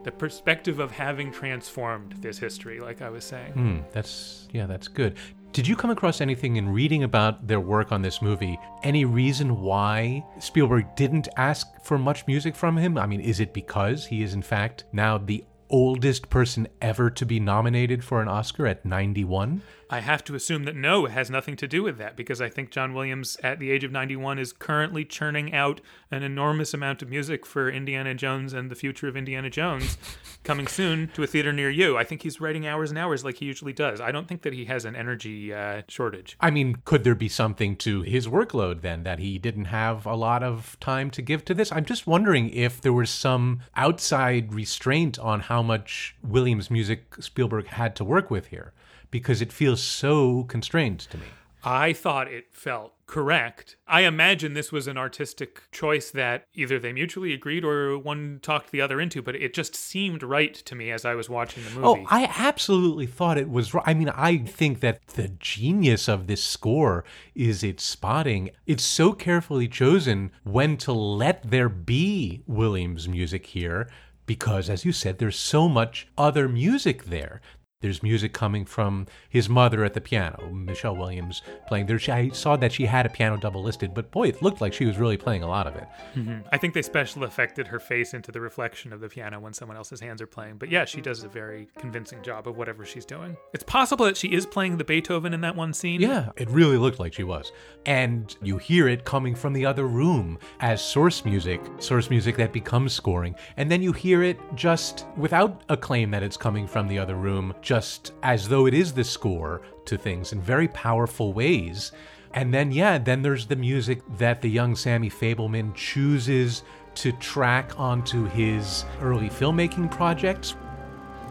The 0.03 0.13
perspective 0.13 0.79
of 0.79 0.91
having 0.91 1.31
transformed 1.31 2.15
this 2.21 2.39
history, 2.39 2.81
like 2.81 3.03
I 3.03 3.11
was 3.11 3.25
saying. 3.25 3.53
Hmm, 3.53 3.79
that's 3.93 4.49
yeah, 4.53 4.67
that's 4.67 4.89
good. 4.89 5.17
Did 5.53 5.67
you 5.67 5.75
come 5.75 5.91
across 5.91 6.21
anything 6.21 6.57
in 6.57 6.69
reading 6.69 7.03
about 7.03 7.49
their 7.49 7.59
work 7.59 7.91
on 7.91 8.03
this 8.03 8.23
movie? 8.23 8.59
Any 8.85 9.05
reason 9.05 9.61
why 9.61 10.25
Spielberg 10.39 10.95
didn't 10.95 11.29
ask 11.37 11.67
for 11.83 11.99
much 11.99 12.25
music 12.29 12.55
from 12.55 12.77
him? 12.77 12.97
I 12.97 13.07
mean, 13.07 13.21
is 13.21 13.41
it 13.41 13.53
because 13.53 14.07
he 14.07 14.23
is 14.23 14.33
in 14.33 14.43
fact 14.43 14.85
now 14.93 15.19
the 15.19 15.45
oldest 15.69 16.31
person 16.31 16.69
ever 16.81 17.11
to 17.11 17.27
be 17.27 17.41
nominated 17.41 18.05
for 18.05 18.23
an 18.23 18.29
Oscar 18.29 18.67
at 18.67 18.85
91? 18.85 19.61
I 19.93 19.99
have 19.99 20.23
to 20.25 20.37
assume 20.37 20.65
that 20.65 20.77
no, 20.77 21.07
it 21.07 21.11
has 21.11 21.31
nothing 21.31 21.57
to 21.57 21.67
do 21.67 21.83
with 21.83 21.99
that 21.99 22.15
because 22.15 22.41
I 22.41 22.49
think 22.49 22.71
John 22.71 22.95
Williams, 22.95 23.37
at 23.43 23.59
the 23.59 23.73
age 23.73 23.83
of 23.83 23.91
91, 23.91 24.39
is 24.39 24.53
currently 24.53 25.05
churning 25.05 25.53
out 25.53 25.81
an 26.13 26.23
enormous 26.23 26.73
amount 26.73 27.03
of 27.03 27.11
music 27.11 27.45
for 27.45 27.69
Indiana 27.69 28.15
Jones 28.15 28.53
and 28.53 28.71
the 28.71 28.77
future 28.77 29.09
of 29.09 29.17
Indiana 29.17 29.51
Jones 29.51 29.99
coming 30.45 30.69
soon 30.69 31.09
to 31.15 31.25
a 31.25 31.27
theater 31.27 31.53
near 31.53 31.71
you. 31.71 31.99
I 31.99 32.05
think 32.05 32.23
he's 32.23 32.41
writing 32.41 32.69
hours 32.69 32.91
and 32.91 32.99
hours 33.01 33.25
like 33.25 33.39
he 33.39 33.47
usually 33.47 33.73
does. 33.73 34.01
I 34.01 34.13
don't 34.13 34.29
think 34.29 34.43
that 34.43 34.53
he 34.53 34.67
has 34.67 34.85
an 34.85 34.95
energy 34.95 35.53
uh, 35.53 35.83
shortage. 35.89 36.37
I 36.41 36.51
mean, 36.53 36.77
could 36.85 37.03
there 37.03 37.17
be 37.17 37.29
something 37.29 37.75
to 37.79 38.03
his 38.03 38.29
workload 38.29 38.83
then 38.83 39.03
that 39.03 39.19
he 39.19 39.39
didn't 39.39 39.65
have 39.67 40.07
a 40.07 40.15
lot 40.15 40.45
of 40.45 40.79
time 40.79 41.11
to 41.11 41.21
give 41.21 41.45
to 41.47 41.55
this? 41.55 41.73
I'm 41.73 41.85
just 41.85 42.07
wondering 42.07 42.51
if 42.51 42.81
there 42.81 42.93
was 42.93 43.11
some 43.11 43.63
outside 43.75 44.55
restraint 44.55 45.19
on 45.19 45.41
how 45.41 45.65
much 45.65 46.15
Williams 46.23 46.71
music 46.71 47.17
Spielberg 47.19 47.67
had 47.67 47.97
to 47.97 48.05
work 48.05 48.31
with 48.31 48.47
here 48.47 48.73
because 49.11 49.43
it 49.43 49.53
feels 49.53 49.83
so 49.83 50.45
constrained 50.45 51.01
to 51.01 51.19
me. 51.19 51.27
I 51.63 51.93
thought 51.93 52.29
it 52.29 52.47
felt 52.53 52.95
correct. 53.07 53.77
I 53.87 54.03
imagine 54.03 54.55
this 54.55 54.73
was 54.73 54.87
an 54.87 54.97
artistic 54.97 55.71
choice 55.73 56.11
that 56.13 56.47
either 56.55 56.79
they 56.79 56.93
mutually 56.93 57.35
agreed 57.35 57.65
or 57.65 57.99
one 57.99 58.39
talked 58.41 58.71
the 58.71 58.81
other 58.81 59.01
into, 59.01 59.21
but 59.21 59.35
it 59.35 59.53
just 59.53 59.75
seemed 59.75 60.23
right 60.23 60.55
to 60.55 60.75
me 60.75 60.91
as 60.91 61.05
I 61.05 61.15
was 61.15 61.29
watching 61.29 61.65
the 61.65 61.81
oh, 61.81 61.97
movie. 61.97 62.07
Oh, 62.11 62.17
I 62.17 62.33
absolutely 62.39 63.07
thought 63.07 63.37
it 63.37 63.51
was 63.51 63.75
right. 63.75 63.85
I 63.87 63.95
mean, 63.95 64.09
I 64.11 64.39
think 64.39 64.81
that 64.81 65.07
the 65.09 65.29
genius 65.29 66.09
of 66.09 66.29
this 66.29 66.43
score 66.43 67.05
is 67.35 67.63
its 67.63 67.85
spotting. 67.85 68.51
It's 68.67 68.85
so 68.85 69.13
carefully 69.13 69.69
chosen 69.69 70.31
when 70.45 70.77
to 70.79 70.93
let 70.93 71.51
there 71.51 71.69
be 71.69 72.43
Williams 72.47 73.09
music 73.09 73.47
here 73.47 73.91
because, 74.25 74.71
as 74.71 74.85
you 74.85 74.93
said, 74.93 75.19
there's 75.19 75.37
so 75.37 75.69
much 75.69 76.07
other 76.17 76.49
music 76.49 77.07
there. 77.07 77.41
There's 77.83 78.03
music 78.03 78.35
coming 78.35 78.67
from 78.67 79.07
his 79.31 79.49
mother 79.49 79.85
at 79.85 79.95
the 79.95 80.03
piano, 80.03 80.51
Michelle 80.53 80.95
Williams 80.95 81.41
playing 81.67 81.87
there. 81.87 81.99
I 82.09 82.29
saw 82.29 82.55
that 82.57 82.73
she 82.73 82.85
had 82.85 83.07
a 83.07 83.09
piano 83.09 83.39
double 83.39 83.63
listed, 83.63 83.95
but 83.95 84.11
boy, 84.11 84.29
it 84.29 84.43
looked 84.43 84.61
like 84.61 84.75
she 84.75 84.85
was 84.85 84.99
really 84.99 85.17
playing 85.17 85.43
a 85.43 85.49
lot 85.49 85.67
of 85.67 85.75
it. 85.77 85.87
Mm-hmm. 86.15 86.41
I 86.53 86.59
think 86.59 86.75
they 86.75 86.83
special 86.83 87.25
affected 87.25 87.67
her 87.69 87.81
face 87.81 88.13
into 88.13 88.33
the 88.33 88.41
reflection 88.43 88.93
of 88.93 89.01
the 89.01 89.09
piano 89.09 89.41
when 89.41 89.55
someone 89.55 89.79
else's 89.79 89.99
hands 89.99 90.21
are 90.21 90.27
playing. 90.27 90.59
But 90.59 90.71
yeah, 90.71 90.85
she 90.85 91.01
does 91.01 91.25
a 91.25 91.29
very 91.29 91.69
convincing 91.79 92.23
job 92.23 92.47
of 92.47 92.59
whatever 92.59 92.85
she's 92.85 93.07
doing. 93.07 93.35
It's 93.55 93.65
possible 93.65 94.05
that 94.05 94.19
she 94.19 94.29
is 94.29 94.45
playing 94.45 94.77
the 94.77 94.85
Beethoven 94.85 95.33
in 95.33 95.41
that 95.41 95.57
one 95.57 95.73
scene. 95.73 96.03
Yeah, 96.03 96.33
it 96.37 96.51
really 96.51 96.77
looked 96.77 96.99
like 96.99 97.15
she 97.15 97.25
was. 97.25 97.51
And 97.87 98.37
you 98.43 98.59
hear 98.59 98.89
it 98.89 99.07
coming 99.07 99.35
from 99.35 99.55
the 99.55 99.65
other 99.65 99.87
room 99.87 100.39
as 100.61 100.83
source 100.85 101.25
music, 101.25 101.63
source 101.79 102.11
music 102.11 102.37
that 102.37 102.53
becomes 102.53 102.93
scoring. 102.93 103.35
And 103.57 103.71
then 103.71 103.81
you 103.81 103.93
hear 103.93 104.23
it 104.23 104.39
just 104.55 105.07
without 105.17 105.63
a 105.71 105.79
claim 105.79 106.11
that 106.11 106.23
it's 106.23 106.37
coming 106.37 106.67
from 106.67 106.87
the 106.87 106.99
other 106.99 107.15
room 107.15 107.55
just 107.71 108.13
as 108.25 108.49
though 108.49 108.67
it 108.67 108.75
is 108.75 108.95
the 108.95 109.05
score 109.05 109.63
to 109.85 109.97
things 109.97 110.33
in 110.33 110.41
very 110.41 110.67
powerful 110.67 111.33
ways. 111.33 111.93
And 112.35 112.53
then, 112.53 112.73
yeah, 112.73 112.99
then 112.99 113.23
there's 113.23 113.47
the 113.47 113.55
music 113.55 114.01
that 114.19 114.43
the 114.43 114.51
young 114.51 114.75
Sammy 114.75 115.09
Fabelman 115.09 115.73
chooses 115.77 116.65
to 116.97 117.13
track 117.13 117.79
onto 117.79 118.25
his 118.25 118.85
early 119.01 119.29
filmmaking 119.29 119.89
projects, 119.89 120.57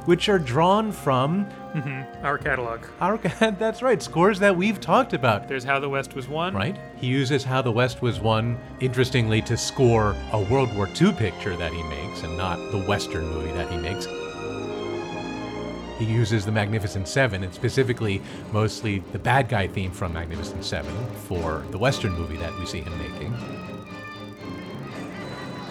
which 0.05 0.29
are 0.29 0.39
drawn 0.39 0.93
from 0.93 1.45
mm-hmm. 1.75 2.25
our 2.25 2.37
catalog. 2.37 2.85
Our 3.01 3.17
that's 3.59 3.81
right, 3.81 4.01
scores 4.01 4.39
that 4.39 4.55
we've 4.55 4.79
talked 4.79 5.11
about. 5.11 5.49
There's 5.49 5.65
How 5.65 5.81
the 5.81 5.89
West 5.89 6.15
Was 6.15 6.29
Won. 6.29 6.53
Right. 6.53 6.79
He 6.95 7.07
uses 7.07 7.43
How 7.43 7.61
the 7.61 7.73
West 7.73 8.01
Was 8.01 8.21
Won, 8.21 8.57
interestingly, 8.79 9.41
to 9.41 9.57
score 9.57 10.15
a 10.31 10.41
World 10.41 10.73
War 10.77 10.87
II 11.01 11.11
picture 11.11 11.57
that 11.57 11.73
he 11.73 11.83
makes, 11.83 12.23
and 12.23 12.37
not 12.37 12.71
the 12.71 12.79
Western 12.79 13.27
movie 13.27 13.51
that 13.51 13.69
he 13.69 13.75
makes 13.75 14.07
he 15.99 16.05
uses 16.05 16.45
the 16.45 16.51
Magnificent 16.51 17.07
Seven, 17.07 17.43
and 17.43 17.53
specifically 17.53 18.21
mostly 18.51 18.99
the 19.11 19.19
bad 19.19 19.49
guy 19.49 19.67
theme 19.67 19.91
from 19.91 20.13
Magnificent 20.13 20.63
Seven 20.63 20.95
for 21.27 21.63
the 21.71 21.77
Western 21.77 22.13
movie 22.13 22.37
that 22.37 22.57
we 22.57 22.65
see 22.65 22.79
him 22.79 22.97
making. 22.97 23.58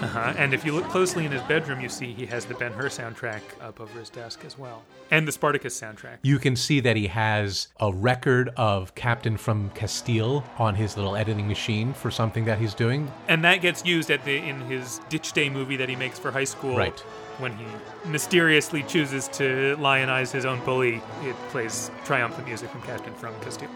Uh-huh. 0.01 0.35
And 0.37 0.55
if 0.55 0.65
you 0.65 0.73
look 0.73 0.89
closely 0.89 1.27
in 1.27 1.33
his 1.33 1.43
bedroom, 1.43 1.81
you 1.81 1.89
see 1.89 2.13
he 2.13 2.27
has 2.27 2.45
the 2.45 2.55
Ben 2.55 2.73
Hur 2.73 2.89
soundtrack 2.89 3.41
up 3.61 3.81
over 3.81 3.99
his 3.99 4.11
desk 4.11 4.45
as 4.45 4.59
well, 4.59 4.83
and 5.11 5.27
the 5.27 5.33
Spartacus 5.33 5.79
soundtrack. 5.79 6.19
You 6.23 6.39
can 6.39 6.55
see 6.57 6.81
that 6.81 6.97
he 6.97 7.09
has 7.09 7.69
a 7.81 7.93
record 7.93 8.51
of 8.57 8.95
Captain 8.95 9.37
from 9.37 9.71
Castile 9.71 10.45
on 10.59 10.75
his 10.75 10.97
little 10.97 11.17
editing 11.17 11.49
machine 11.49 11.93
for 11.93 12.11
something 12.11 12.45
that 12.45 12.59
he's 12.59 12.75
doing, 12.75 13.11
and 13.29 13.43
that 13.45 13.57
gets 13.57 13.85
used 13.85 14.11
at 14.11 14.25
the 14.25 14.37
in 14.37 14.61
his 14.63 15.01
Ditch 15.09 15.33
Day 15.33 15.49
movie 15.49 15.77
that 15.77 15.89
he 15.89 15.97
makes 15.97 16.19
for 16.19 16.31
high 16.31 16.45
school. 16.45 16.77
Right. 16.77 16.99
When 17.39 17.57
he 17.57 17.67
mysteriously 18.05 18.83
chooses 18.83 19.29
to 19.29 19.77
lionize 19.79 20.33
his 20.33 20.45
own 20.45 20.65
bully, 20.65 21.01
it 21.23 21.37
plays 21.51 21.91
triumphant 22.05 22.47
music 22.47 22.71
from 22.71 22.83
Captain 22.83 23.15
from 23.15 23.39
Castile. 23.41 23.71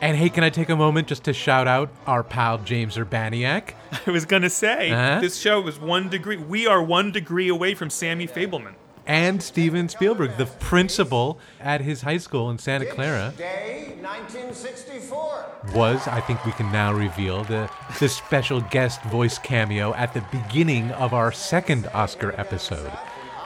And 0.00 0.16
hey, 0.16 0.28
can 0.28 0.44
I 0.44 0.50
take 0.50 0.68
a 0.68 0.76
moment 0.76 1.08
just 1.08 1.24
to 1.24 1.32
shout 1.32 1.66
out 1.66 1.90
our 2.06 2.22
pal 2.22 2.58
James 2.58 2.96
Urbaniak? 2.96 3.74
I 4.06 4.10
was 4.10 4.24
going 4.24 4.42
to 4.42 4.50
say, 4.50 4.90
uh-huh. 4.90 5.20
this 5.20 5.38
show 5.38 5.60
was 5.60 5.78
one 5.78 6.08
degree. 6.08 6.36
We 6.36 6.68
are 6.68 6.82
one 6.82 7.10
degree 7.10 7.48
away 7.48 7.74
from 7.74 7.90
Sammy 7.90 8.28
Fabelman. 8.28 8.74
And 9.06 9.42
Steven 9.42 9.88
Spielberg, 9.88 10.36
the 10.36 10.46
principal 10.46 11.40
at 11.58 11.80
his 11.80 12.02
high 12.02 12.18
school 12.18 12.50
in 12.50 12.58
Santa 12.58 12.84
Clara. 12.86 13.32
Day 13.36 13.96
1964. 14.02 15.46
Was, 15.74 16.06
I 16.06 16.20
think 16.20 16.44
we 16.44 16.52
can 16.52 16.70
now 16.70 16.92
reveal, 16.92 17.42
the, 17.44 17.70
the 17.98 18.08
special 18.08 18.60
guest 18.60 19.02
voice 19.04 19.38
cameo 19.38 19.94
at 19.94 20.12
the 20.12 20.22
beginning 20.30 20.90
of 20.92 21.14
our 21.14 21.32
second 21.32 21.88
Oscar 21.94 22.38
episode. 22.38 22.92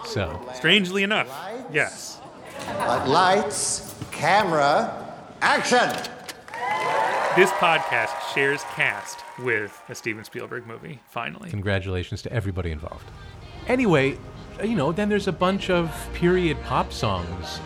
So. 0.05 0.45
Strangely 0.55 1.05
enough, 1.05 1.29
yes. 1.73 2.21
lights, 3.07 3.95
camera, 4.11 5.15
action! 5.41 6.13
This 7.35 7.51
podcast 7.53 8.35
shares 8.35 8.63
cast 8.75 9.21
with 9.39 9.83
a 9.89 9.95
Steven 9.95 10.23
Spielberg 10.23 10.67
movie, 10.67 11.01
finally. 11.09 11.49
Congratulations 11.49 12.21
to 12.23 12.33
everybody 12.33 12.71
involved. 12.71 13.11
Anyway, 13.69 14.19
you 14.63 14.77
know, 14.77 14.93
then 14.93 15.09
there's 15.09 15.29
a 15.29 15.33
bunch 15.33 15.71
of 15.71 15.91
period 16.13 16.63
pop 16.65 16.93
songs. 16.93 17.59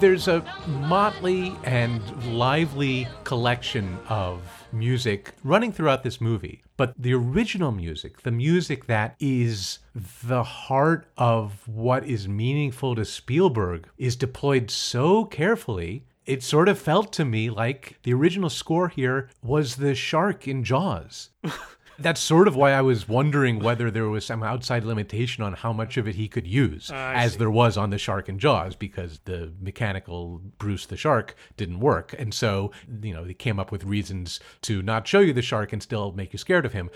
There's 0.00 0.28
a 0.28 0.44
motley 0.66 1.56
and 1.64 2.02
lively 2.36 3.08
collection 3.24 3.98
of 4.10 4.42
music 4.70 5.32
running 5.42 5.72
throughout 5.72 6.02
this 6.02 6.20
movie. 6.20 6.62
But 6.76 6.92
the 6.98 7.14
original 7.14 7.72
music, 7.72 8.20
the 8.20 8.30
music 8.30 8.84
that 8.84 9.16
is 9.18 9.78
the 10.22 10.42
heart 10.42 11.06
of 11.16 11.66
what 11.66 12.04
is 12.04 12.28
meaningful 12.28 12.94
to 12.96 13.06
Spielberg, 13.06 13.88
is 13.96 14.14
deployed 14.14 14.70
so 14.70 15.24
carefully 15.24 16.04
it 16.26 16.42
sort 16.42 16.68
of 16.68 16.78
felt 16.78 17.12
to 17.14 17.24
me 17.24 17.50
like 17.50 17.98
the 18.02 18.12
original 18.12 18.50
score 18.50 18.88
here 18.88 19.30
was 19.42 19.76
the 19.76 19.94
shark 19.94 20.46
in 20.46 20.64
Jaws. 20.64 21.30
That's 21.98 22.20
sort 22.20 22.46
of 22.46 22.54
why 22.54 22.72
I 22.72 22.82
was 22.82 23.08
wondering 23.08 23.58
whether 23.58 23.90
there 23.90 24.08
was 24.08 24.26
some 24.26 24.42
outside 24.42 24.84
limitation 24.84 25.42
on 25.42 25.54
how 25.54 25.72
much 25.72 25.96
of 25.96 26.06
it 26.06 26.14
he 26.14 26.28
could 26.28 26.46
use, 26.46 26.90
uh, 26.90 26.94
as 26.94 27.32
see. 27.32 27.38
there 27.38 27.50
was 27.50 27.78
on 27.78 27.88
the 27.88 27.96
shark 27.96 28.28
in 28.28 28.38
Jaws, 28.38 28.76
because 28.76 29.20
the 29.24 29.50
mechanical 29.62 30.42
Bruce 30.58 30.84
the 30.84 30.98
shark 30.98 31.34
didn't 31.56 31.80
work. 31.80 32.14
And 32.18 32.34
so, 32.34 32.70
you 33.00 33.14
know, 33.14 33.24
they 33.24 33.32
came 33.32 33.58
up 33.58 33.72
with 33.72 33.84
reasons 33.84 34.40
to 34.62 34.82
not 34.82 35.08
show 35.08 35.20
you 35.20 35.32
the 35.32 35.40
shark 35.40 35.72
and 35.72 35.82
still 35.82 36.12
make 36.12 36.34
you 36.34 36.38
scared 36.38 36.66
of 36.66 36.74
him 36.74 36.90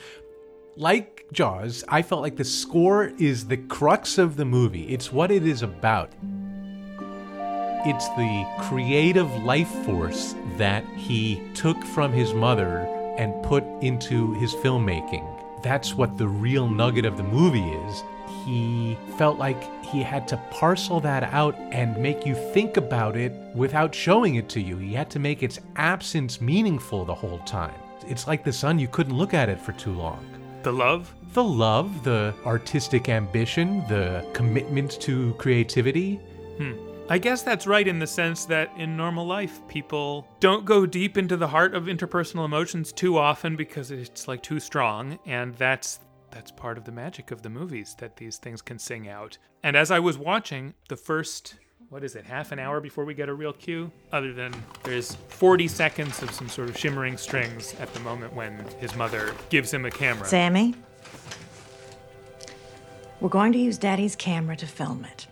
like 0.76 1.26
Jaws, 1.32 1.84
I 1.88 2.00
felt 2.02 2.22
like 2.22 2.36
the 2.36 2.44
score 2.44 3.12
is 3.18 3.46
the 3.46 3.56
crux 3.56 4.18
of 4.18 4.36
the 4.36 4.44
movie. 4.44 4.88
It's 4.88 5.12
what 5.12 5.30
it 5.30 5.46
is 5.46 5.62
about. 5.62 6.12
It's 7.86 8.08
the 8.10 8.46
creative 8.58 9.30
life 9.42 9.70
force 9.86 10.34
that 10.58 10.84
he 10.96 11.42
took 11.54 11.82
from 11.82 12.12
his 12.12 12.34
mother 12.34 12.80
and 13.16 13.42
put 13.42 13.64
into 13.80 14.34
his 14.34 14.54
filmmaking. 14.54 15.26
That's 15.62 15.94
what 15.94 16.18
the 16.18 16.28
real 16.28 16.68
nugget 16.68 17.06
of 17.06 17.16
the 17.16 17.22
movie 17.22 17.70
is. 17.70 18.02
He 18.44 18.98
felt 19.16 19.38
like 19.38 19.62
he 19.82 20.02
had 20.02 20.28
to 20.28 20.36
parcel 20.50 21.00
that 21.00 21.24
out 21.24 21.58
and 21.72 21.96
make 21.96 22.26
you 22.26 22.34
think 22.34 22.76
about 22.76 23.16
it 23.16 23.32
without 23.54 23.94
showing 23.94 24.34
it 24.34 24.50
to 24.50 24.60
you. 24.60 24.76
He 24.76 24.92
had 24.92 25.10
to 25.10 25.18
make 25.18 25.42
its 25.42 25.58
absence 25.76 26.40
meaningful 26.40 27.06
the 27.06 27.14
whole 27.14 27.38
time. 27.40 27.74
It's 28.06 28.26
like 28.26 28.44
the 28.44 28.52
sun, 28.52 28.78
you 28.78 28.88
couldn't 28.88 29.16
look 29.16 29.32
at 29.32 29.48
it 29.48 29.58
for 29.58 29.72
too 29.72 29.92
long. 29.92 30.24
The 30.62 30.72
love? 30.72 31.14
The 31.32 31.44
love, 31.44 32.04
the 32.04 32.34
artistic 32.44 33.08
ambition, 33.08 33.86
the 33.88 34.26
commitment 34.34 35.00
to 35.00 35.32
creativity. 35.34 36.16
Hmm. 36.58 36.89
I 37.10 37.18
guess 37.18 37.42
that's 37.42 37.66
right 37.66 37.88
in 37.88 37.98
the 37.98 38.06
sense 38.06 38.44
that 38.44 38.70
in 38.76 38.96
normal 38.96 39.26
life, 39.26 39.66
people 39.66 40.28
don't 40.38 40.64
go 40.64 40.86
deep 40.86 41.18
into 41.18 41.36
the 41.36 41.48
heart 41.48 41.74
of 41.74 41.86
interpersonal 41.86 42.44
emotions 42.44 42.92
too 42.92 43.18
often 43.18 43.56
because 43.56 43.90
it's 43.90 44.28
like 44.28 44.44
too 44.44 44.60
strong, 44.60 45.18
and 45.26 45.52
that's 45.56 45.98
that's 46.30 46.52
part 46.52 46.78
of 46.78 46.84
the 46.84 46.92
magic 46.92 47.32
of 47.32 47.42
the 47.42 47.50
movies 47.50 47.96
that 47.98 48.16
these 48.16 48.38
things 48.38 48.62
can 48.62 48.78
sing 48.78 49.08
out. 49.08 49.36
And 49.64 49.76
as 49.76 49.90
I 49.90 49.98
was 49.98 50.16
watching 50.16 50.74
the 50.88 50.96
first 50.96 51.56
what 51.88 52.04
is 52.04 52.14
it, 52.14 52.24
half 52.24 52.52
an 52.52 52.60
hour 52.60 52.80
before 52.80 53.04
we 53.04 53.14
get 53.14 53.28
a 53.28 53.34
real 53.34 53.52
cue? 53.52 53.90
Other 54.12 54.32
than 54.32 54.54
there's 54.84 55.16
40 55.16 55.66
seconds 55.66 56.22
of 56.22 56.30
some 56.30 56.48
sort 56.48 56.68
of 56.68 56.78
shimmering 56.78 57.16
strings 57.16 57.74
at 57.80 57.92
the 57.92 57.98
moment 58.00 58.32
when 58.34 58.64
his 58.78 58.94
mother 58.94 59.34
gives 59.48 59.74
him 59.74 59.84
a 59.84 59.90
camera. 59.90 60.28
Sammy, 60.28 60.76
we're 63.20 63.28
going 63.28 63.52
to 63.52 63.58
use 63.58 63.76
Daddy's 63.78 64.14
camera 64.14 64.54
to 64.54 64.66
film 64.68 65.04
it. 65.04 65.26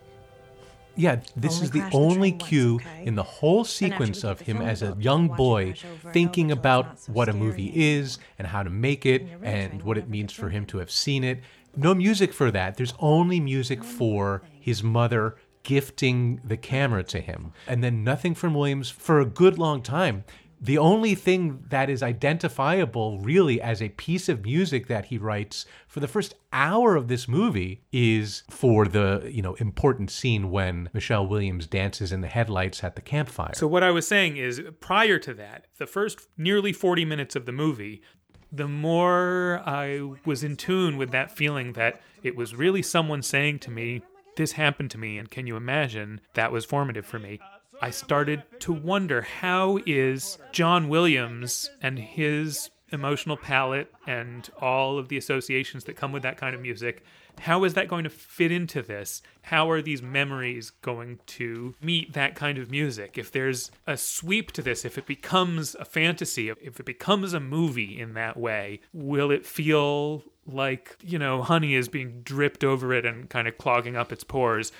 Yeah, 0.98 1.20
this 1.36 1.62
is 1.62 1.70
the 1.70 1.88
only 1.92 2.32
cue 2.32 2.80
in 3.02 3.14
the 3.14 3.22
whole 3.22 3.64
sequence 3.64 4.24
of 4.24 4.40
him 4.40 4.60
as 4.60 4.82
a 4.82 4.96
young 4.98 5.28
boy 5.28 5.74
thinking 6.12 6.50
about 6.50 6.98
what 7.06 7.28
a 7.28 7.32
movie 7.32 7.72
is 7.74 8.18
and 8.38 8.48
how 8.48 8.64
to 8.64 8.70
make 8.70 9.06
it 9.06 9.26
and 9.42 9.82
what 9.82 9.96
it 9.96 10.08
means 10.08 10.32
for 10.32 10.48
him 10.48 10.66
to 10.66 10.78
have 10.78 10.90
seen 10.90 11.22
it. 11.22 11.40
No 11.76 11.94
music 11.94 12.32
for 12.32 12.50
that. 12.50 12.76
There's 12.76 12.94
only 12.98 13.38
music 13.38 13.84
for 13.84 14.42
his 14.58 14.82
mother 14.82 15.36
gifting 15.62 16.40
the 16.42 16.56
camera 16.56 17.04
to 17.04 17.20
him. 17.20 17.52
And 17.66 17.84
then 17.84 18.02
nothing 18.02 18.34
from 18.34 18.54
Williams 18.54 18.90
for 18.90 19.20
a 19.20 19.24
good 19.24 19.58
long 19.58 19.82
time. 19.82 20.24
The 20.60 20.78
only 20.78 21.14
thing 21.14 21.64
that 21.68 21.88
is 21.88 22.02
identifiable 22.02 23.20
really 23.20 23.60
as 23.60 23.80
a 23.80 23.90
piece 23.90 24.28
of 24.28 24.44
music 24.44 24.88
that 24.88 25.06
he 25.06 25.18
writes 25.18 25.66
for 25.86 26.00
the 26.00 26.08
first 26.08 26.34
hour 26.52 26.96
of 26.96 27.08
this 27.08 27.28
movie 27.28 27.82
is 27.92 28.42
for 28.50 28.86
the, 28.86 29.28
you 29.30 29.42
know, 29.42 29.54
important 29.54 30.10
scene 30.10 30.50
when 30.50 30.90
Michelle 30.92 31.26
Williams 31.26 31.66
dances 31.66 32.10
in 32.10 32.22
the 32.22 32.28
headlights 32.28 32.82
at 32.82 32.96
the 32.96 33.02
campfire. 33.02 33.54
So 33.54 33.68
what 33.68 33.84
I 33.84 33.90
was 33.90 34.06
saying 34.06 34.36
is 34.36 34.60
prior 34.80 35.18
to 35.20 35.34
that, 35.34 35.66
the 35.78 35.86
first 35.86 36.26
nearly 36.36 36.72
40 36.72 37.04
minutes 37.04 37.36
of 37.36 37.46
the 37.46 37.52
movie, 37.52 38.02
the 38.50 38.68
more 38.68 39.62
I 39.64 40.00
was 40.24 40.42
in 40.42 40.56
tune 40.56 40.96
with 40.96 41.10
that 41.10 41.30
feeling 41.30 41.74
that 41.74 42.00
it 42.22 42.34
was 42.34 42.54
really 42.54 42.82
someone 42.82 43.22
saying 43.22 43.60
to 43.60 43.70
me, 43.70 44.02
this 44.36 44.52
happened 44.52 44.90
to 44.92 44.98
me 44.98 45.18
and 45.18 45.30
can 45.30 45.46
you 45.46 45.56
imagine 45.56 46.20
that 46.34 46.50
was 46.50 46.64
formative 46.64 47.04
for 47.06 47.18
me. 47.18 47.40
I 47.80 47.90
started 47.90 48.42
to 48.60 48.72
wonder 48.72 49.22
how 49.22 49.78
is 49.86 50.38
John 50.52 50.88
Williams 50.88 51.70
and 51.80 51.98
his 51.98 52.70
emotional 52.90 53.36
palette 53.36 53.92
and 54.06 54.48
all 54.60 54.98
of 54.98 55.08
the 55.08 55.16
associations 55.16 55.84
that 55.84 55.96
come 55.96 56.10
with 56.10 56.22
that 56.22 56.38
kind 56.38 56.54
of 56.54 56.60
music 56.60 57.04
how 57.40 57.64
is 57.64 57.74
that 57.74 57.88
going 57.88 58.04
to 58.04 58.10
fit 58.10 58.52
into 58.52 58.82
this? 58.82 59.22
How 59.42 59.70
are 59.70 59.82
these 59.82 60.02
memories 60.02 60.70
going 60.70 61.20
to 61.26 61.74
meet 61.80 62.12
that 62.12 62.34
kind 62.34 62.58
of 62.58 62.70
music? 62.70 63.16
If 63.16 63.32
there's 63.32 63.70
a 63.86 63.96
sweep 63.96 64.52
to 64.52 64.62
this 64.62 64.84
if 64.84 64.98
it 64.98 65.06
becomes 65.06 65.74
a 65.76 65.84
fantasy 65.84 66.48
if 66.48 66.80
it 66.80 66.86
becomes 66.86 67.32
a 67.32 67.40
movie 67.40 67.98
in 67.98 68.14
that 68.14 68.36
way 68.36 68.80
will 68.92 69.30
it 69.30 69.46
feel 69.46 70.24
like 70.46 70.96
you 71.02 71.18
know 71.18 71.42
honey 71.42 71.74
is 71.74 71.88
being 71.88 72.22
dripped 72.22 72.64
over 72.64 72.92
it 72.92 73.04
and 73.04 73.28
kind 73.28 73.46
of 73.46 73.58
clogging 73.58 73.96
up 73.96 74.12
its 74.12 74.24
pores 74.24 74.72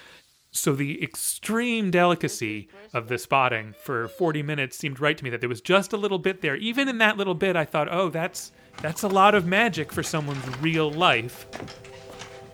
so 0.59 0.73
the 0.75 1.03
extreme 1.03 1.91
delicacy 1.91 2.69
of 2.93 3.09
the 3.09 3.19
spotting 3.19 3.75
for 3.81 4.09
40 4.09 4.43
minutes 4.43 4.77
seemed 4.77 5.01
right 5.01 5.17
to 5.17 5.25
me 5.25 5.31
that 5.31 5.41
there 5.41 5.49
was 5.49 5.61
just 5.61 5.93
a 5.93 5.97
little 5.97 6.19
bit 6.19 6.43
there. 6.43 6.57
Even 6.57 6.89
in 6.89 6.99
that 6.99 7.17
little 7.17 7.35
bit 7.35 7.57
I 7.57 7.65
thought, 7.65 7.89
"Oh, 7.91 8.09
that's 8.11 8.53
that's 8.83 9.03
a 9.03 9.09
lot 9.09 9.35
of 9.35 9.47
magic 9.47 9.93
for 9.93 10.03
someone's 10.03 10.47
real 10.59 10.91
life." 10.91 11.47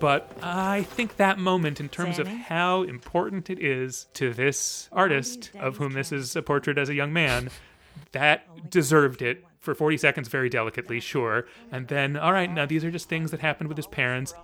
But 0.01 0.31
I 0.43 0.83
think 0.83 1.17
that 1.17 1.39
moment 1.39 1.81
in 1.81 1.89
terms 1.89 2.19
of 2.19 2.27
how 2.27 2.83
important 2.83 3.49
it 3.49 3.59
is 3.59 4.07
to 4.15 4.35
this 4.35 4.89
artist 4.93 5.51
of 5.59 5.79
whom 5.79 5.93
this 5.93 6.13
is 6.13 6.37
a 6.37 6.43
portrait 6.43 6.77
as 6.77 6.89
a 6.89 6.95
young 6.95 7.13
man, 7.13 7.49
that 8.13 8.71
deserved 8.71 9.23
it 9.23 9.45
for 9.61 9.75
40 9.75 9.97
seconds 9.97 10.29
very 10.29 10.51
delicately, 10.51 11.01
sure. 11.01 11.47
And 11.73 11.89
then, 11.89 12.17
all 12.17 12.33
right, 12.33 12.53
now 12.53 12.67
these 12.67 12.85
are 12.85 12.91
just 12.91 13.09
things 13.09 13.31
that 13.31 13.41
happened 13.41 13.69
with 13.69 13.79
his 13.79 13.87
parents 13.87 14.35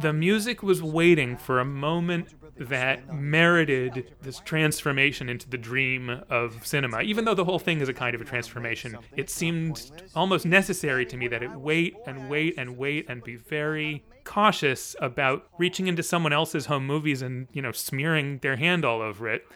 the 0.00 0.12
music 0.12 0.62
was 0.62 0.82
waiting 0.82 1.36
for 1.36 1.60
a 1.60 1.64
moment 1.64 2.34
that 2.58 3.14
merited 3.14 4.12
this 4.22 4.40
transformation 4.40 5.28
into 5.28 5.48
the 5.48 5.58
dream 5.58 6.22
of 6.28 6.66
cinema. 6.66 7.02
Even 7.02 7.24
though 7.24 7.34
the 7.34 7.44
whole 7.44 7.58
thing 7.58 7.80
is 7.80 7.88
a 7.88 7.94
kind 7.94 8.14
of 8.14 8.20
a 8.20 8.24
transformation, 8.24 8.96
it 9.16 9.30
seemed 9.30 9.90
almost 10.14 10.44
necessary 10.44 11.06
to 11.06 11.16
me 11.16 11.28
that 11.28 11.42
it 11.42 11.52
wait 11.52 11.96
and 12.06 12.28
wait 12.28 12.54
and 12.58 12.76
wait 12.76 13.06
and 13.08 13.22
be 13.22 13.36
very 13.36 14.04
cautious 14.24 14.94
about 15.00 15.46
reaching 15.58 15.86
into 15.86 16.02
someone 16.02 16.32
else's 16.32 16.66
home 16.66 16.86
movies 16.86 17.22
and, 17.22 17.48
you 17.52 17.62
know, 17.62 17.72
smearing 17.72 18.38
their 18.38 18.56
hand 18.56 18.84
all 18.84 19.00
over 19.00 19.28
it. 19.28 19.46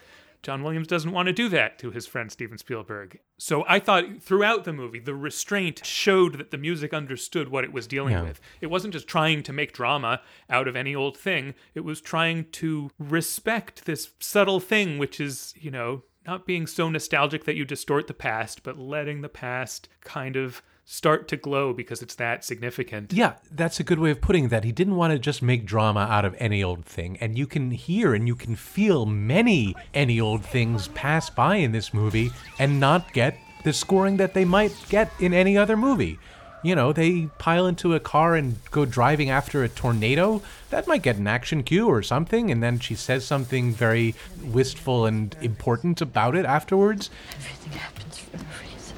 John 0.43 0.61
Williams 0.61 0.87
doesn't 0.87 1.11
want 1.13 1.27
to 1.27 1.33
do 1.33 1.47
that 1.49 1.79
to 1.79 1.89
his 1.91 2.05
friend 2.05 2.29
Steven 2.31 2.57
Spielberg. 2.57 3.19
So 3.37 3.63
I 3.67 3.79
thought 3.79 4.21
throughout 4.21 4.65
the 4.65 4.73
movie, 4.73 4.99
the 4.99 5.15
restraint 5.15 5.85
showed 5.85 6.37
that 6.37 6.51
the 6.51 6.57
music 6.57 6.93
understood 6.93 7.47
what 7.49 7.63
it 7.63 7.71
was 7.73 7.87
dealing 7.87 8.13
Yeah. 8.13 8.23
with. 8.23 8.41
It 8.59 8.67
wasn't 8.67 8.93
just 8.93 9.07
trying 9.07 9.41
to 9.43 9.53
make 9.53 9.71
drama 9.73 10.21
out 10.49 10.67
of 10.67 10.75
any 10.75 10.93
old 10.93 11.17
thing, 11.17 11.55
it 11.73 11.79
was 11.85 12.01
trying 12.01 12.49
to 12.51 12.91
respect 12.99 13.85
this 13.85 14.11
subtle 14.19 14.59
thing, 14.59 14.97
which 14.97 15.19
is, 15.19 15.53
you 15.57 15.71
know, 15.71 16.03
not 16.25 16.45
being 16.45 16.67
so 16.67 16.89
nostalgic 16.89 17.45
that 17.45 17.55
you 17.55 17.65
distort 17.65 18.07
the 18.07 18.13
past, 18.13 18.63
but 18.63 18.77
letting 18.77 19.21
the 19.21 19.29
past 19.29 19.89
kind 20.01 20.35
of 20.35 20.61
start 20.85 21.27
to 21.29 21.37
glow 21.37 21.73
because 21.73 22.01
it's 22.01 22.15
that 22.15 22.43
significant. 22.43 23.13
Yeah, 23.13 23.35
that's 23.51 23.79
a 23.79 23.83
good 23.83 23.99
way 23.99 24.11
of 24.11 24.21
putting 24.21 24.49
that. 24.49 24.63
He 24.63 24.71
didn't 24.71 24.95
want 24.95 25.13
to 25.13 25.19
just 25.19 25.41
make 25.41 25.65
drama 25.65 26.01
out 26.01 26.25
of 26.25 26.35
any 26.39 26.63
old 26.63 26.85
thing. 26.85 27.17
And 27.19 27.37
you 27.37 27.47
can 27.47 27.71
hear 27.71 28.13
and 28.13 28.27
you 28.27 28.35
can 28.35 28.55
feel 28.55 29.05
many 29.05 29.75
any 29.93 30.19
old 30.19 30.43
things 30.43 30.89
pass 30.89 31.29
by 31.29 31.57
in 31.57 31.71
this 31.71 31.93
movie 31.93 32.31
and 32.59 32.79
not 32.79 33.13
get 33.13 33.37
the 33.63 33.73
scoring 33.73 34.17
that 34.17 34.33
they 34.33 34.43
might 34.43 34.75
get 34.89 35.11
in 35.19 35.33
any 35.33 35.57
other 35.57 35.77
movie. 35.77 36.19
You 36.63 36.75
know, 36.75 36.93
they 36.93 37.27
pile 37.37 37.67
into 37.67 37.93
a 37.93 37.99
car 37.99 38.35
and 38.35 38.57
go 38.71 38.85
driving 38.85 39.29
after 39.29 39.63
a 39.63 39.69
tornado. 39.69 40.41
That 40.69 40.87
might 40.87 41.01
get 41.01 41.17
an 41.17 41.27
action 41.27 41.61
cue 41.63 41.87
or 41.87 42.01
something, 42.01 42.49
and 42.49 42.63
then 42.63 42.79
she 42.79 42.95
says 42.95 43.25
something 43.25 43.73
very 43.73 44.15
wistful 44.41 45.05
and 45.05 45.35
important 45.41 45.99
about 45.99 46.35
it 46.35 46.45
afterwards. 46.45 47.09
Everything 47.35 47.73
happens 47.73 48.17
for 48.17 48.37
a 48.37 48.39
reason. 48.63 48.97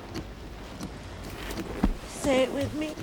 Say 2.07 2.43
it 2.43 2.53
with 2.53 2.73
me. 2.75 2.93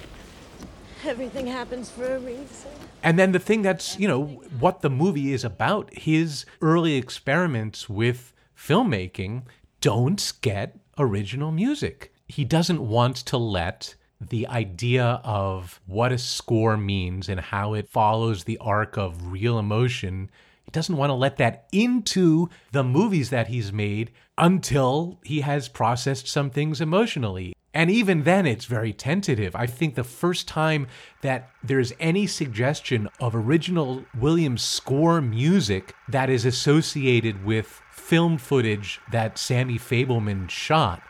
Everything 1.04 1.48
happens 1.48 1.90
for 1.90 2.14
a 2.14 2.20
reason. 2.20 2.70
And 3.02 3.18
then 3.18 3.32
the 3.32 3.40
thing 3.40 3.62
that's, 3.62 3.98
you 3.98 4.06
know, 4.06 4.24
what 4.60 4.82
the 4.82 4.90
movie 4.90 5.32
is 5.32 5.44
about, 5.44 5.92
his 5.92 6.46
early 6.60 6.94
experiments 6.94 7.88
with 7.88 8.32
filmmaking 8.56 9.42
don't 9.80 10.32
get 10.40 10.78
original 10.96 11.50
music. 11.50 12.14
He 12.28 12.44
doesn't 12.44 12.86
want 12.86 13.16
to 13.16 13.36
let 13.36 13.96
the 14.30 14.46
idea 14.48 15.20
of 15.24 15.80
what 15.86 16.12
a 16.12 16.18
score 16.18 16.76
means 16.76 17.28
and 17.28 17.40
how 17.40 17.74
it 17.74 17.88
follows 17.88 18.44
the 18.44 18.58
arc 18.58 18.96
of 18.96 19.32
real 19.32 19.58
emotion. 19.58 20.30
He 20.64 20.70
doesn't 20.70 20.96
want 20.96 21.10
to 21.10 21.14
let 21.14 21.36
that 21.38 21.66
into 21.72 22.48
the 22.72 22.84
movies 22.84 23.30
that 23.30 23.48
he's 23.48 23.72
made 23.72 24.12
until 24.38 25.20
he 25.24 25.40
has 25.40 25.68
processed 25.68 26.28
some 26.28 26.50
things 26.50 26.80
emotionally. 26.80 27.54
And 27.74 27.90
even 27.90 28.24
then, 28.24 28.46
it's 28.46 28.66
very 28.66 28.92
tentative. 28.92 29.56
I 29.56 29.66
think 29.66 29.94
the 29.94 30.04
first 30.04 30.46
time 30.46 30.86
that 31.22 31.48
there's 31.64 31.92
any 31.98 32.26
suggestion 32.26 33.08
of 33.18 33.34
original 33.34 34.04
Williams 34.18 34.62
score 34.62 35.22
music 35.22 35.94
that 36.08 36.28
is 36.28 36.44
associated 36.44 37.44
with 37.44 37.80
film 37.90 38.36
footage 38.36 39.00
that 39.10 39.38
Sammy 39.38 39.78
Fabelman 39.78 40.50
shot 40.50 41.02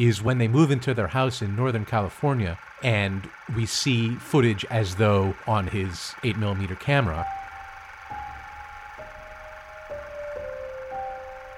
is 0.00 0.22
when 0.22 0.38
they 0.38 0.48
move 0.48 0.70
into 0.70 0.94
their 0.94 1.08
house 1.08 1.42
in 1.42 1.54
Northern 1.54 1.84
California 1.84 2.58
and 2.82 3.28
we 3.54 3.66
see 3.66 4.14
footage 4.14 4.64
as 4.70 4.96
though 4.96 5.34
on 5.46 5.66
his 5.66 6.14
8mm 6.22 6.80
camera. 6.80 7.26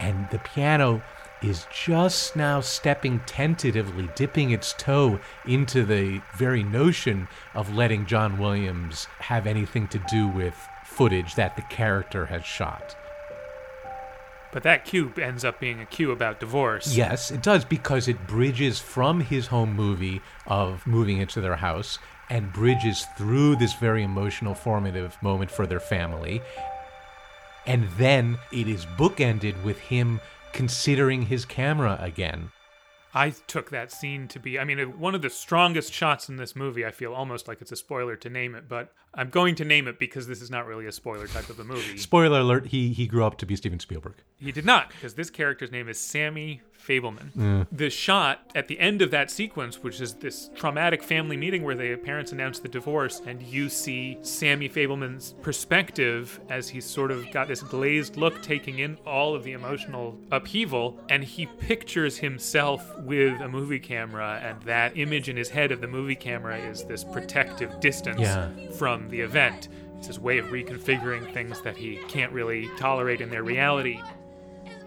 And 0.01 0.29
the 0.31 0.41
piano 0.41 1.03
is 1.41 1.67
just 1.73 2.35
now 2.35 2.61
stepping 2.61 3.21
tentatively, 3.27 4.09
dipping 4.17 4.51
its 4.51 4.73
toe 4.73 5.21
into 5.47 5.85
the 5.85 6.21
very 6.37 6.65
notion 6.65 7.29
of 7.55 7.73
letting 7.73 8.07
John 8.07 8.39
Williams 8.39 9.07
have 9.21 9.47
anything 9.47 9.87
to 9.89 10.03
do 10.11 10.27
with 10.27 10.57
footage 10.85 11.37
that 11.37 11.55
the 11.55 11.63
character 11.63 12.27
has 12.27 12.45
shot. 12.45 12.97
But 14.53 14.63
that 14.65 14.85
cue 14.85 15.13
ends 15.21 15.45
up 15.45 15.59
being 15.59 15.81
a 15.81 15.87
cue 15.87 16.13
about 16.13 16.39
divorce. 16.39 16.95
Yes, 16.95 17.31
it 17.31 17.43
does 17.43 17.65
because 17.65 18.07
it 18.07 18.27
bridges 18.27 18.79
from 18.79 19.21
his 19.21 19.47
home 19.47 19.75
movie 19.75 20.21
of 20.47 20.87
moving 20.87 21.19
into 21.19 21.41
their 21.41 21.57
house 21.57 21.99
and 22.29 22.53
bridges 22.53 23.07
through 23.17 23.57
this 23.57 23.73
very 23.75 24.03
emotional, 24.03 24.55
formative 24.55 25.17
moment 25.23 25.51
for 25.51 25.67
their 25.67 25.81
family. 25.81 26.43
And 27.67 27.89
then 27.97 28.39
it 28.53 28.69
is 28.69 28.85
bookended 28.85 29.63
with 29.65 29.79
him 29.79 30.21
considering 30.53 31.23
his 31.23 31.45
camera 31.45 31.99
again. 32.01 32.53
I 33.15 33.31
took 33.31 33.71
that 33.71 33.93
scene 33.93 34.29
to 34.29 34.41
be, 34.41 34.59
I 34.59 34.65
mean, 34.65 34.79
one 34.99 35.15
of 35.15 35.23
the 35.23 35.31
strongest 35.31 35.93
shots 35.93 36.29
in 36.29 36.37
this 36.37 36.57
movie. 36.57 36.85
I 36.85 36.91
feel 36.91 37.13
almost 37.13 37.47
like 37.47 37.61
it's 37.61 37.73
a 37.73 37.77
spoiler 37.77 38.17
to 38.17 38.31
name 38.31 38.55
it, 38.55 38.69
but 38.69 38.93
I'm 39.15 39.29
going 39.31 39.55
to 39.57 39.65
name 39.65 39.89
it 39.89 39.99
because 39.99 40.27
this 40.27 40.41
is 40.41 40.51
not 40.51 40.67
really 40.67 40.87
a 40.87 40.93
spoiler 40.93 41.27
type 41.27 41.51
of 41.51 41.59
a 41.61 41.65
movie. 41.65 41.99
Spoiler 41.99 42.41
alert, 42.41 42.67
he, 42.69 42.93
he 42.93 43.07
grew 43.07 43.25
up 43.25 43.37
to 43.39 43.47
be 43.47 43.57
Steven 43.57 43.79
Spielberg. 43.79 44.15
He 44.39 44.53
did 44.53 44.65
not, 44.65 44.89
because 44.91 45.15
this 45.15 45.29
character's 45.31 45.71
name 45.71 45.89
is 45.89 45.99
Sammy 45.99 46.63
Fabelman. 46.89 47.31
Mm. 47.37 47.67
The 47.71 47.91
shot 47.91 48.51
at 48.57 48.67
the 48.67 48.81
end 48.81 49.03
of 49.03 49.13
that 49.13 49.31
sequence, 49.31 49.83
which 49.85 50.01
is 50.01 50.15
this 50.15 50.51
traumatic 50.57 51.01
family 51.03 51.37
meeting 51.37 51.63
where 51.63 51.77
the 51.77 51.95
parents 51.97 52.33
announce 52.33 52.59
the 52.59 52.69
divorce, 52.69 53.21
and 53.25 53.41
you 53.43 53.69
see 53.69 54.19
Sammy 54.23 54.69
Fabelman's 54.69 55.35
perspective 55.43 56.41
as 56.49 56.69
he's 56.69 56.85
sort 56.85 57.11
of 57.13 57.31
got 57.31 57.47
this 57.49 57.63
glazed 57.63 58.17
look, 58.17 58.43
taking 58.43 58.81
in 58.81 58.97
all 59.07 59.35
of 59.35 59.45
the 59.45 59.53
emotional 59.53 60.19
upheaval, 60.33 60.99
and 61.09 61.23
he 61.23 61.47
pictures 61.47 62.17
himself 62.19 62.99
with 63.01 63.41
a 63.41 63.49
movie 63.49 63.79
camera, 63.79 64.41
and 64.43 64.61
that 64.63 64.97
image 64.99 65.29
in 65.29 65.37
his 65.37 65.49
head 65.51 65.71
of 65.71 65.81
the 65.81 65.87
movie 65.87 66.17
camera 66.17 66.57
is 66.59 66.85
this 66.85 67.05
protective 67.05 67.79
distance 67.81 68.21
Yeah. 68.21 68.49
from 68.73 69.02
the 69.09 69.21
event. 69.21 69.69
It's 69.99 70.09
his 70.09 70.19
way 70.19 70.39
of 70.39 70.47
reconfiguring 70.47 71.33
things 71.33 71.61
that 71.63 71.77
he 71.77 71.97
can't 72.09 72.33
really 72.33 72.69
tolerate 72.77 73.21
in 73.21 73.31
their 73.31 73.45
reality. 73.45 74.01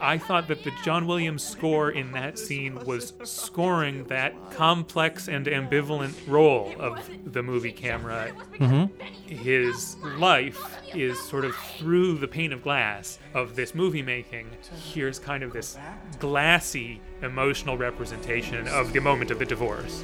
I 0.02 0.18
thought 0.18 0.48
that 0.50 0.64
the 0.64 0.72
John 0.84 1.08
Williams 1.08 1.44
score 1.44 1.92
in 1.92 2.12
that 2.12 2.38
scene 2.38 2.76
was 2.86 3.14
scoring 3.24 4.04
that 4.06 4.34
complex 4.52 5.30
and 5.30 5.46
ambivalent 5.46 6.16
role 6.28 6.74
of 6.80 7.10
the 7.26 7.42
movie 7.42 7.72
camera. 7.72 8.32
Mm-hmm. 8.56 9.34
His 9.34 9.96
life 10.18 10.78
is 10.94 11.20
sort 11.22 11.46
of 11.46 11.56
through 11.56 12.18
the 12.18 12.28
pane 12.28 12.52
of 12.52 12.62
glass 12.62 13.20
of 13.34 13.56
this 13.56 13.74
movie 13.74 14.02
making. 14.02 14.50
Here's 14.94 15.18
kind 15.18 15.44
of 15.44 15.54
this 15.54 15.78
glassy 16.20 17.02
emotional 17.22 17.78
representation 17.78 18.68
of 18.68 18.92
the 18.92 19.00
moment 19.00 19.32
of 19.32 19.40
the 19.40 19.46
divorce. 19.46 20.04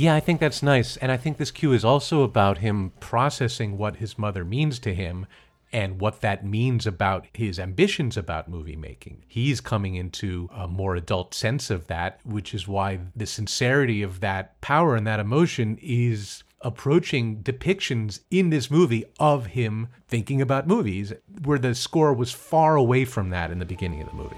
Yeah, 0.00 0.14
I 0.14 0.20
think 0.20 0.40
that's 0.40 0.62
nice. 0.62 0.96
And 0.96 1.12
I 1.12 1.18
think 1.18 1.36
this 1.36 1.50
cue 1.50 1.74
is 1.74 1.84
also 1.84 2.22
about 2.22 2.56
him 2.56 2.92
processing 3.00 3.76
what 3.76 3.96
his 3.96 4.18
mother 4.18 4.46
means 4.46 4.78
to 4.78 4.94
him 4.94 5.26
and 5.74 6.00
what 6.00 6.22
that 6.22 6.42
means 6.42 6.86
about 6.86 7.26
his 7.34 7.58
ambitions 7.58 8.16
about 8.16 8.48
movie 8.48 8.76
making. 8.76 9.24
He's 9.28 9.60
coming 9.60 9.96
into 9.96 10.48
a 10.56 10.66
more 10.66 10.96
adult 10.96 11.34
sense 11.34 11.68
of 11.68 11.86
that, 11.88 12.18
which 12.24 12.54
is 12.54 12.66
why 12.66 13.00
the 13.14 13.26
sincerity 13.26 14.00
of 14.00 14.20
that 14.20 14.58
power 14.62 14.96
and 14.96 15.06
that 15.06 15.20
emotion 15.20 15.78
is 15.82 16.44
approaching 16.62 17.42
depictions 17.42 18.20
in 18.30 18.48
this 18.48 18.70
movie 18.70 19.04
of 19.18 19.48
him 19.48 19.88
thinking 20.08 20.40
about 20.40 20.66
movies, 20.66 21.12
where 21.44 21.58
the 21.58 21.74
score 21.74 22.14
was 22.14 22.32
far 22.32 22.74
away 22.74 23.04
from 23.04 23.28
that 23.28 23.50
in 23.50 23.58
the 23.58 23.66
beginning 23.66 24.00
of 24.00 24.08
the 24.08 24.16
movie. 24.16 24.34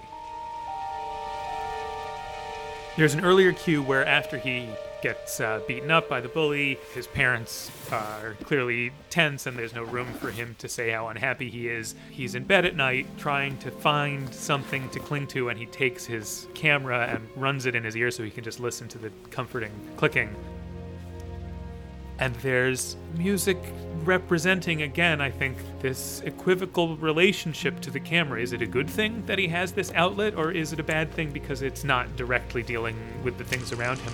There's 2.96 3.14
an 3.14 3.24
earlier 3.24 3.52
cue 3.52 3.80
where 3.80 4.04
after 4.04 4.38
he 4.38 4.66
gets 5.02 5.40
uh, 5.40 5.60
beaten 5.66 5.90
up 5.90 6.08
by 6.08 6.20
the 6.20 6.28
bully, 6.28 6.78
his 6.94 7.06
parents 7.08 7.70
are 7.90 8.36
clearly 8.44 8.92
tense 9.10 9.46
and 9.46 9.58
there's 9.58 9.74
no 9.74 9.82
room 9.82 10.06
for 10.14 10.30
him 10.30 10.54
to 10.58 10.68
say 10.68 10.90
how 10.90 11.08
unhappy 11.08 11.50
he 11.50 11.68
is. 11.68 11.94
He's 12.10 12.34
in 12.34 12.44
bed 12.44 12.64
at 12.64 12.76
night 12.76 13.06
trying 13.18 13.58
to 13.58 13.70
find 13.70 14.32
something 14.32 14.88
to 14.90 15.00
cling 15.00 15.26
to 15.28 15.48
and 15.48 15.58
he 15.58 15.66
takes 15.66 16.06
his 16.06 16.46
camera 16.54 17.06
and 17.08 17.28
runs 17.36 17.66
it 17.66 17.74
in 17.74 17.84
his 17.84 17.96
ear 17.96 18.10
so 18.10 18.22
he 18.22 18.30
can 18.30 18.44
just 18.44 18.60
listen 18.60 18.88
to 18.88 18.98
the 18.98 19.10
comforting 19.30 19.72
clicking. 19.96 20.34
And 22.18 22.34
there's 22.36 22.96
music 23.16 23.58
representing, 24.04 24.82
again, 24.82 25.20
I 25.20 25.30
think, 25.30 25.56
this 25.80 26.20
equivocal 26.20 26.96
relationship 26.98 27.80
to 27.80 27.90
the 27.90 27.98
camera. 27.98 28.40
Is 28.40 28.52
it 28.52 28.62
a 28.62 28.66
good 28.66 28.88
thing 28.88 29.26
that 29.26 29.40
he 29.40 29.48
has 29.48 29.72
this 29.72 29.90
outlet, 29.96 30.36
or 30.36 30.52
is 30.52 30.72
it 30.72 30.78
a 30.78 30.84
bad 30.84 31.10
thing 31.10 31.32
because 31.32 31.62
it's 31.62 31.82
not 31.82 32.14
directly 32.14 32.62
dealing 32.62 32.96
with 33.24 33.38
the 33.38 33.44
things 33.44 33.72
around 33.72 33.98
him? 33.98 34.12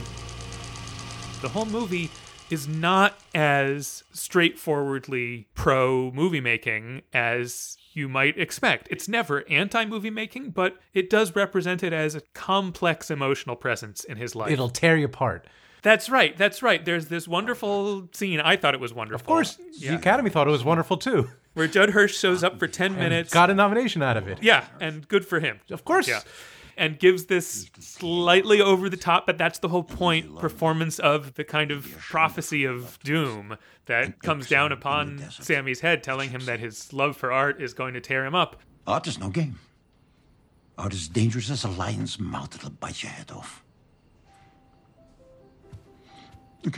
The 1.40 1.48
whole 1.48 1.66
movie 1.66 2.10
is 2.51 2.66
not 2.66 3.19
as 3.35 4.02
straightforwardly 4.12 5.47
pro 5.55 6.10
movie 6.12 6.40
making 6.40 7.02
as 7.12 7.77
you 7.93 8.09
might 8.09 8.39
expect. 8.39 8.89
It's 8.90 9.09
never 9.09 9.48
anti 9.48 9.85
movie 9.85 10.10
making, 10.10 10.51
but 10.51 10.77
it 10.94 11.10
does 11.10 11.36
represent 11.36 11.82
it 11.82 11.93
as 11.93 12.15
a 12.15 12.20
complex 12.35 13.10
emotional 13.10 13.55
presence 13.56 14.05
in 14.05 14.16
his 14.16 14.35
life. 14.35 14.51
It'll 14.51 14.69
tear 14.69 14.97
you 14.97 15.06
apart. 15.06 15.47
That's 15.82 16.10
right. 16.10 16.36
That's 16.36 16.62
right. 16.62 16.85
There's 16.85 17.06
this 17.06 17.28
wonderful 17.28 18.09
scene. 18.12 18.40
I 18.40 18.56
thought 18.56 18.74
it 18.74 18.81
was 18.81 18.93
wonderful. 18.93 19.20
Of 19.23 19.27
course, 19.27 19.59
the 19.81 19.94
Academy 19.94 20.31
thought 20.31 20.48
it 20.48 20.51
was 20.51 20.65
wonderful 20.65 20.97
too. 20.97 21.31
Where 21.55 21.69
Judd 21.69 21.90
Hirsch 21.90 22.16
shows 22.16 22.43
up 22.44 22.59
for 22.59 22.66
10 22.66 22.97
minutes. 22.97 23.32
Got 23.32 23.51
a 23.51 23.55
nomination 23.55 24.02
out 24.02 24.16
of 24.16 24.28
it. 24.28 24.43
Yeah, 24.43 24.65
and 24.81 25.06
good 25.09 25.24
for 25.27 25.40
him. 25.40 25.60
Of 25.70 25.85
course. 25.85 26.09
Yeah. 26.09 26.20
And 26.79 26.97
gives 26.97 27.27
this 27.27 27.69
slightly 27.81 28.61
over 28.61 28.89
the 28.89 28.97
top, 28.97 29.27
but 29.27 29.37
that's 29.37 29.59
the 29.59 29.69
whole 29.69 29.83
point 29.83 30.37
performance 30.37 31.01
of 31.01 31.35
the 31.35 31.43
kind 31.43 31.73
of 31.73 31.91
prophecy 31.99 32.65
of 32.65 33.01
doom 33.01 33.57
that 33.87 34.23
comes 34.23 34.49
down 34.49 34.71
upon 34.71 35.29
Sammy's 35.29 35.81
head, 35.81 36.05
telling 36.05 36.31
him 36.31 36.45
that 36.45 36.61
his 36.61 36.93
love 36.93 37.17
for 37.17 37.33
art 37.33 37.61
is 37.61 37.75
going 37.75 37.95
to 37.95 38.01
tear 38.01 38.25
him 38.25 38.37
up. 38.37 38.61
Art 38.87 39.09
is 39.09 39.19
no 39.19 39.29
game. 39.29 39.59
Art 40.79 40.95
is 40.95 41.09
dangerous 41.09 41.51
as 41.51 41.65
a 41.65 41.69
lion's 41.69 42.21
mouth 42.21 42.51
that'll 42.51 42.71
bite 42.71 43.03
your 43.03 43.11
head 43.11 43.33
off. 43.33 43.65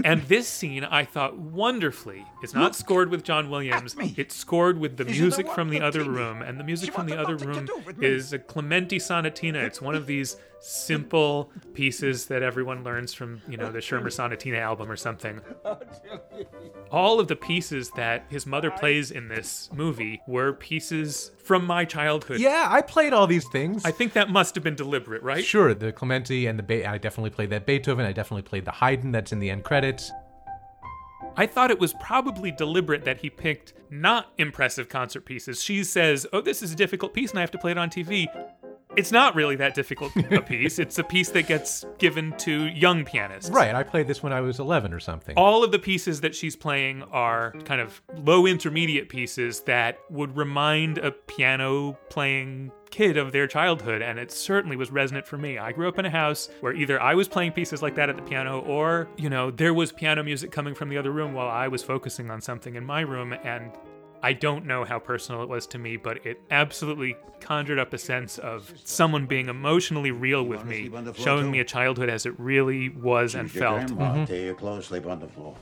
And 0.05 0.23
this 0.23 0.47
scene, 0.47 0.85
I 0.85 1.05
thought 1.05 1.39
wonderfully, 1.39 2.27
is 2.43 2.55
not 2.55 2.77
scored 2.77 3.11
with 3.11 3.25
John 3.25 3.49
Williams. 3.49 3.97
It's 3.99 4.37
scored 4.37 4.79
with 4.79 4.99
the 4.99 5.05
music 5.05 5.49
from 5.49 5.71
the 5.71 5.81
other 5.81 6.05
room, 6.05 6.43
and 6.43 6.61
the 6.61 6.65
music 6.65 6.93
from 6.93 7.07
the 7.07 7.19
other 7.19 7.37
room 7.37 7.67
is 8.01 8.33
a 8.33 8.39
Clementi 8.39 8.99
sonatina. 8.99 9.63
It's 9.65 9.81
one 9.81 9.95
of 9.95 10.07
these 10.07 10.37
simple 10.61 11.51
pieces 11.75 12.27
that 12.27 12.43
everyone 12.43 12.85
learns 12.85 13.15
from, 13.15 13.41
you 13.49 13.57
know, 13.57 13.73
the 13.73 13.81
Schirmer 13.81 14.11
Sonatina 14.11 14.59
album 14.59 14.91
or 14.91 14.97
something. 14.97 15.41
All 16.91 17.19
of 17.19 17.29
the 17.29 17.37
pieces 17.37 17.91
that 17.97 18.27
his 18.29 18.47
mother 18.47 18.71
plays 18.71 19.11
in 19.11 19.29
this 19.29 19.71
movie 19.73 20.21
were 20.27 20.53
pieces 20.53 21.31
from 21.43 21.65
my 21.65 21.85
childhood. 21.85 22.41
Yeah, 22.41 22.67
I 22.69 22.83
played 22.83 23.13
all 23.13 23.27
these 23.27 23.49
things. 23.49 23.85
I 23.85 23.91
think 23.91 24.13
that 24.13 24.31
must 24.31 24.55
have 24.55 24.63
been 24.65 24.75
deliberate, 24.75 25.23
right? 25.23 25.45
Sure, 25.45 25.75
the 25.75 25.93
Clementi 25.93 26.47
and 26.47 26.59
the 26.59 26.63
Be- 26.63 26.85
I 26.85 26.99
definitely 26.99 27.31
played 27.31 27.51
that 27.51 27.67
Beethoven. 27.67 28.05
I 28.05 28.13
definitely 28.13 28.43
played 28.43 28.65
the 28.65 28.73
Haydn 28.73 29.13
that's 29.13 29.33
in 29.33 29.39
the 29.39 29.51
end 29.51 29.65
credits. 29.65 30.13
I 31.37 31.47
thought 31.47 31.71
it 31.71 31.79
was 31.79 31.95
probably 31.95 32.51
deliberate 32.51 33.05
that 33.05 33.21
he 33.21 33.31
picked 33.31 33.73
not 33.89 34.33
impressive 34.37 34.89
concert 34.89 35.25
pieces. 35.25 35.63
She 35.63 35.85
says, 35.85 36.27
"Oh, 36.33 36.41
this 36.41 36.63
is 36.63 36.73
a 36.73 36.77
difficult 36.77 37.15
piece 37.15 37.31
and 37.31 37.39
I 37.39 37.43
have 37.43 37.51
to 37.53 37.59
play 37.59 37.71
it 37.71 37.79
on 37.79 37.89
TV." 37.89 38.27
It's 38.97 39.13
not 39.13 39.35
really 39.35 39.57
that 39.57 39.75
difficult 39.75 40.13
a 40.31 40.43
piece. 40.43 40.79
It's 40.79 40.99
a 40.99 41.05
piece 41.05 41.31
that 41.31 41.47
gets 41.47 41.85
given 41.99 42.37
to 42.39 42.67
young 42.67 43.05
pianists. 43.05 43.51
Right, 43.51 43.75
I 43.75 43.83
played 43.83 44.09
this 44.09 44.23
when 44.23 44.33
I 44.33 44.41
was 44.41 44.59
11 44.59 44.93
or 44.93 45.01
something. 45.01 45.37
All 45.37 45.63
of 45.63 45.71
the 45.71 45.79
pieces 45.79 46.21
that 46.23 46.35
she's 46.35 46.57
playing 46.57 47.03
are 47.05 47.53
kind 47.65 47.81
of 47.81 48.03
low 48.17 48.47
intermediate 48.47 49.09
pieces 49.09 49.61
that 49.61 49.99
would 50.11 50.37
remind 50.37 50.99
a 50.99 51.13
piano 51.13 51.99
playing 52.09 52.73
kid 52.91 53.17
of 53.17 53.31
their 53.31 53.47
childhood, 53.47 54.03
and 54.03 54.19
it 54.19 54.33
certainly 54.33 54.77
was 54.77 54.91
resonant 54.91 55.27
for 55.27 55.39
me. 55.39 55.59
I 55.59 55.71
grew 55.71 55.89
up 55.89 55.99
in 55.99 56.05
a 56.05 56.11
house 56.11 56.49
where 56.61 56.75
either 56.75 57.01
I 57.01 57.15
was 57.15 57.29
playing 57.29 57.53
pieces 57.53 57.83
like 57.83 57.95
that 57.95 58.09
at 58.09 58.17
the 58.17 58.23
piano, 58.23 58.61
or, 58.61 59.09
you 59.17 59.31
know, 59.31 59.51
there 59.53 59.73
was 59.73 59.93
piano 59.93 60.25
music 60.25 60.51
coming 60.51 60.75
from 60.75 60.89
the 60.89 60.99
other 60.99 61.13
room 61.13 61.33
while 61.33 61.49
I 61.49 61.69
was 61.69 61.85
focusing 61.85 62.31
on 62.31 62.41
something 62.41 62.75
in 62.75 62.85
my 62.85 63.03
room, 63.03 63.33
and 63.33 63.71
I 64.23 64.33
don't 64.35 64.67
know 64.67 64.85
how 64.85 64.99
personal 64.99 65.43
it 65.43 65.49
was 65.49 65.67
to 65.69 65.79
me, 65.79 65.97
but 65.97 66.27
it 66.27 66.41
absolutely 66.51 67.17
conjured 67.41 67.79
up 67.79 67.93
a 67.93 67.99
sense 67.99 68.39
of 68.39 68.73
someone 68.85 69.27
being 69.27 69.49
emotionally 69.49 70.11
real 70.11 70.43
with 70.43 70.65
me, 70.65 70.91
showing 71.15 71.51
me 71.51 71.61
a 71.61 71.65
childhood 71.65 72.11
as 72.11 72.27
it 72.27 72.39
really 72.39 72.91
was 72.91 73.35
and 73.35 73.51
felt. 73.51 73.87
Grandma, 73.87 74.15
mm-hmm. 74.15 74.25
Tear 74.25 74.45
your 74.45 74.55
clothes, 74.55 74.93
on 74.93 75.21
the 75.21 75.29
floor. 75.29 75.57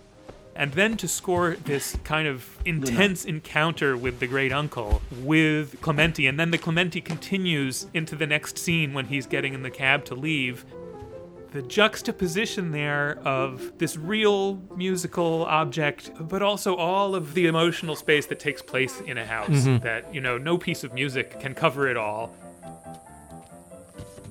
And 0.56 0.72
then 0.72 0.96
to 0.96 1.06
score 1.06 1.56
this 1.64 1.96
kind 2.02 2.26
of 2.26 2.58
intense 2.64 3.24
encounter 3.24 3.96
with 3.96 4.18
the 4.18 4.26
great 4.26 4.50
uncle 4.50 5.00
with 5.20 5.80
Clementi, 5.80 6.26
and 6.26 6.38
then 6.38 6.50
the 6.50 6.58
Clementi 6.58 7.00
continues 7.00 7.86
into 7.94 8.16
the 8.16 8.26
next 8.26 8.58
scene 8.58 8.92
when 8.92 9.06
he's 9.06 9.26
getting 9.26 9.54
in 9.54 9.62
the 9.62 9.70
cab 9.70 10.04
to 10.06 10.16
leave. 10.16 10.64
The 11.52 11.62
juxtaposition 11.62 12.72
there 12.72 13.18
of 13.24 13.78
this 13.78 13.96
real 13.96 14.60
musical 14.76 15.44
object, 15.46 16.10
but 16.20 16.42
also 16.42 16.76
all 16.76 17.14
of 17.14 17.32
the 17.34 17.46
emotional 17.46 17.96
space 17.96 18.26
that 18.26 18.38
takes 18.38 18.60
place 18.60 19.00
in 19.00 19.16
a 19.16 19.24
house, 19.24 19.48
Mhm. 19.48 19.82
that, 19.82 20.12
you 20.14 20.20
know, 20.20 20.36
no 20.36 20.58
piece 20.58 20.84
of 20.84 20.92
music 20.92 21.40
can 21.40 21.54
cover 21.54 21.88
it 21.88 21.96
all 21.96 22.34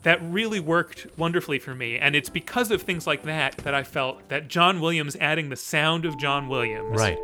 that 0.03 0.19
really 0.21 0.59
worked 0.59 1.07
wonderfully 1.17 1.59
for 1.59 1.75
me. 1.75 1.97
And 1.97 2.15
it's 2.15 2.29
because 2.29 2.71
of 2.71 2.83
things 2.83 3.05
like 3.05 3.23
that 3.23 3.57
that 3.57 3.73
I 3.73 3.83
felt 3.83 4.29
that 4.29 4.47
John 4.47 4.79
Williams 4.79 5.17
adding 5.19 5.49
the 5.49 5.55
sound 5.57 6.05
of 6.05 6.17
John 6.17 6.47
Williams. 6.47 6.97
Right. 6.97 7.17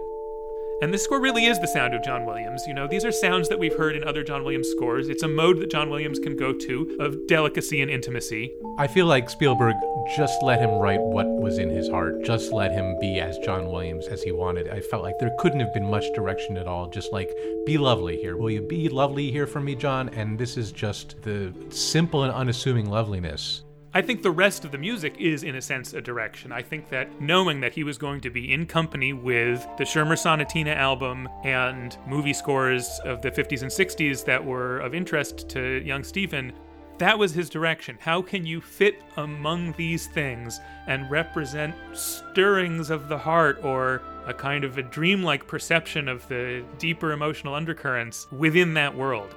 And 0.81 0.93
this 0.93 1.03
score 1.03 1.21
really 1.21 1.45
is 1.45 1.59
the 1.59 1.67
sound 1.67 1.93
of 1.93 2.03
John 2.03 2.25
Williams. 2.25 2.63
You 2.67 2.73
know, 2.73 2.87
these 2.87 3.05
are 3.05 3.11
sounds 3.11 3.47
that 3.49 3.59
we've 3.59 3.75
heard 3.75 3.95
in 3.95 4.03
other 4.03 4.23
John 4.23 4.43
Williams 4.43 4.67
scores. 4.69 5.07
It's 5.07 5.23
a 5.23 5.27
mode 5.27 5.59
that 5.59 5.71
John 5.71 5.89
Williams 5.89 6.19
can 6.19 6.35
go 6.35 6.53
to 6.53 6.97
of 6.99 7.15
delicacy 7.27 7.81
and 7.81 7.89
intimacy. 7.89 8.51
I 8.77 8.87
feel 8.87 9.05
like 9.05 9.29
Spielberg 9.29 9.75
just 10.17 10.43
let 10.43 10.59
him 10.59 10.71
write 10.71 10.99
what 10.99 11.27
was 11.27 11.57
in 11.57 11.69
his 11.69 11.89
heart, 11.89 12.23
just 12.23 12.51
let 12.51 12.71
him 12.71 12.97
be 12.99 13.19
as 13.19 13.37
John 13.39 13.71
Williams 13.71 14.07
as 14.07 14.23
he 14.23 14.31
wanted. 14.31 14.67
I 14.67 14.81
felt 14.81 15.03
like 15.03 15.17
there 15.19 15.31
couldn't 15.39 15.61
have 15.61 15.73
been 15.73 15.89
much 15.89 16.05
direction 16.13 16.57
at 16.57 16.67
all. 16.67 16.89
Just 16.89 17.13
like, 17.13 17.31
be 17.65 17.77
lovely 17.77 18.17
here. 18.17 18.35
Will 18.35 18.51
you 18.51 18.61
be 18.61 18.89
lovely 18.89 19.31
here 19.31 19.47
for 19.47 19.61
me, 19.61 19.75
John? 19.75 20.09
And 20.09 20.37
this 20.37 20.57
is 20.57 20.71
just 20.71 21.21
the 21.21 21.53
simple 21.69 22.23
and 22.23 22.33
unassuming 22.33 22.89
loveliness. 22.89 23.63
I 23.95 24.01
think 24.01 24.23
the 24.23 24.31
rest 24.31 24.65
of 24.65 24.71
the 24.71 24.79
music 24.79 25.17
is, 25.19 25.43
in 25.43 25.53
a 25.53 25.61
sense, 25.61 25.93
a 25.93 26.01
direction. 26.01 26.51
I 26.51 26.63
think 26.63 26.89
that 26.89 27.21
knowing 27.21 27.59
that 27.59 27.73
he 27.73 27.83
was 27.83 27.99
going 27.99 28.21
to 28.21 28.31
be 28.31 28.51
in 28.51 28.65
company 28.65 29.13
with 29.13 29.63
the 29.77 29.85
Schirmer 29.85 30.15
Sonatina 30.15 30.75
album 30.75 31.29
and 31.43 31.95
movie 32.07 32.33
scores 32.33 32.99
of 33.05 33.21
the 33.21 33.29
50s 33.29 33.61
and 33.61 33.69
60s 33.69 34.25
that 34.25 34.43
were 34.43 34.79
of 34.79 34.95
interest 34.95 35.47
to 35.49 35.79
young 35.85 36.03
Steven, 36.03 36.53
that 36.97 37.19
was 37.19 37.33
his 37.33 37.51
direction. 37.51 37.99
How 37.99 38.19
can 38.23 38.47
you 38.47 38.61
fit 38.61 38.99
among 39.17 39.73
these 39.73 40.07
things 40.07 40.59
and 40.87 41.11
represent 41.11 41.75
stirrings 41.93 42.89
of 42.89 43.09
the 43.09 43.17
heart 43.19 43.63
or 43.63 44.01
a 44.25 44.33
kind 44.33 44.63
of 44.63 44.79
a 44.79 44.83
dreamlike 44.83 45.45
perception 45.45 46.07
of 46.07 46.27
the 46.29 46.65
deeper 46.79 47.11
emotional 47.11 47.53
undercurrents 47.53 48.25
within 48.31 48.73
that 48.73 48.95
world? 48.95 49.35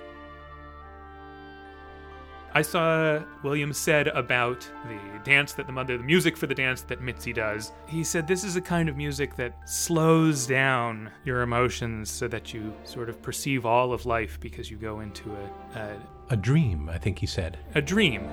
I 2.56 2.62
saw 2.62 3.22
Williams 3.42 3.76
said 3.76 4.08
about 4.08 4.66
the 4.88 4.98
dance 5.24 5.52
that 5.52 5.66
the 5.66 5.74
mother, 5.74 5.98
the 5.98 6.02
music 6.02 6.38
for 6.38 6.46
the 6.46 6.54
dance 6.54 6.80
that 6.80 7.02
Mitzi 7.02 7.34
does. 7.34 7.70
He 7.86 8.02
said 8.02 8.26
this 8.26 8.44
is 8.44 8.56
a 8.56 8.62
kind 8.62 8.88
of 8.88 8.96
music 8.96 9.36
that 9.36 9.68
slows 9.68 10.46
down 10.46 11.10
your 11.26 11.42
emotions 11.42 12.10
so 12.10 12.26
that 12.28 12.54
you 12.54 12.72
sort 12.84 13.10
of 13.10 13.20
perceive 13.20 13.66
all 13.66 13.92
of 13.92 14.06
life 14.06 14.40
because 14.40 14.70
you 14.70 14.78
go 14.78 15.00
into 15.00 15.36
a, 15.74 15.78
a, 15.78 15.96
A 16.30 16.36
dream, 16.38 16.88
I 16.88 16.96
think 16.96 17.18
he 17.18 17.26
said. 17.26 17.58
a 17.74 17.82
dream. 17.82 18.26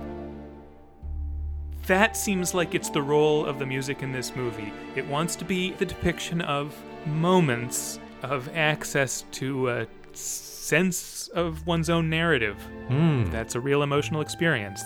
That 1.88 2.16
seems 2.16 2.54
like 2.54 2.76
it's 2.76 2.90
the 2.90 3.02
role 3.02 3.46
of 3.46 3.60
the 3.60 3.66
music 3.66 4.04
in 4.04 4.14
this 4.14 4.38
movie. 4.38 4.72
It 4.96 5.06
wants 5.06 5.36
to 5.36 5.44
be 5.44 5.74
the 5.74 5.86
depiction 5.86 6.40
of 6.40 6.74
moments 7.06 8.00
of 8.22 8.50
access 8.56 9.26
to 9.34 9.70
a 9.70 9.88
sense 10.14 11.23
of 11.34 11.66
one's 11.66 11.90
own 11.90 12.10
narrative. 12.10 12.58
Hmm. 12.88 13.26
That's 13.32 13.56
a 13.56 13.60
real 13.60 13.84
emotional 13.84 14.22
experience. 14.22 14.82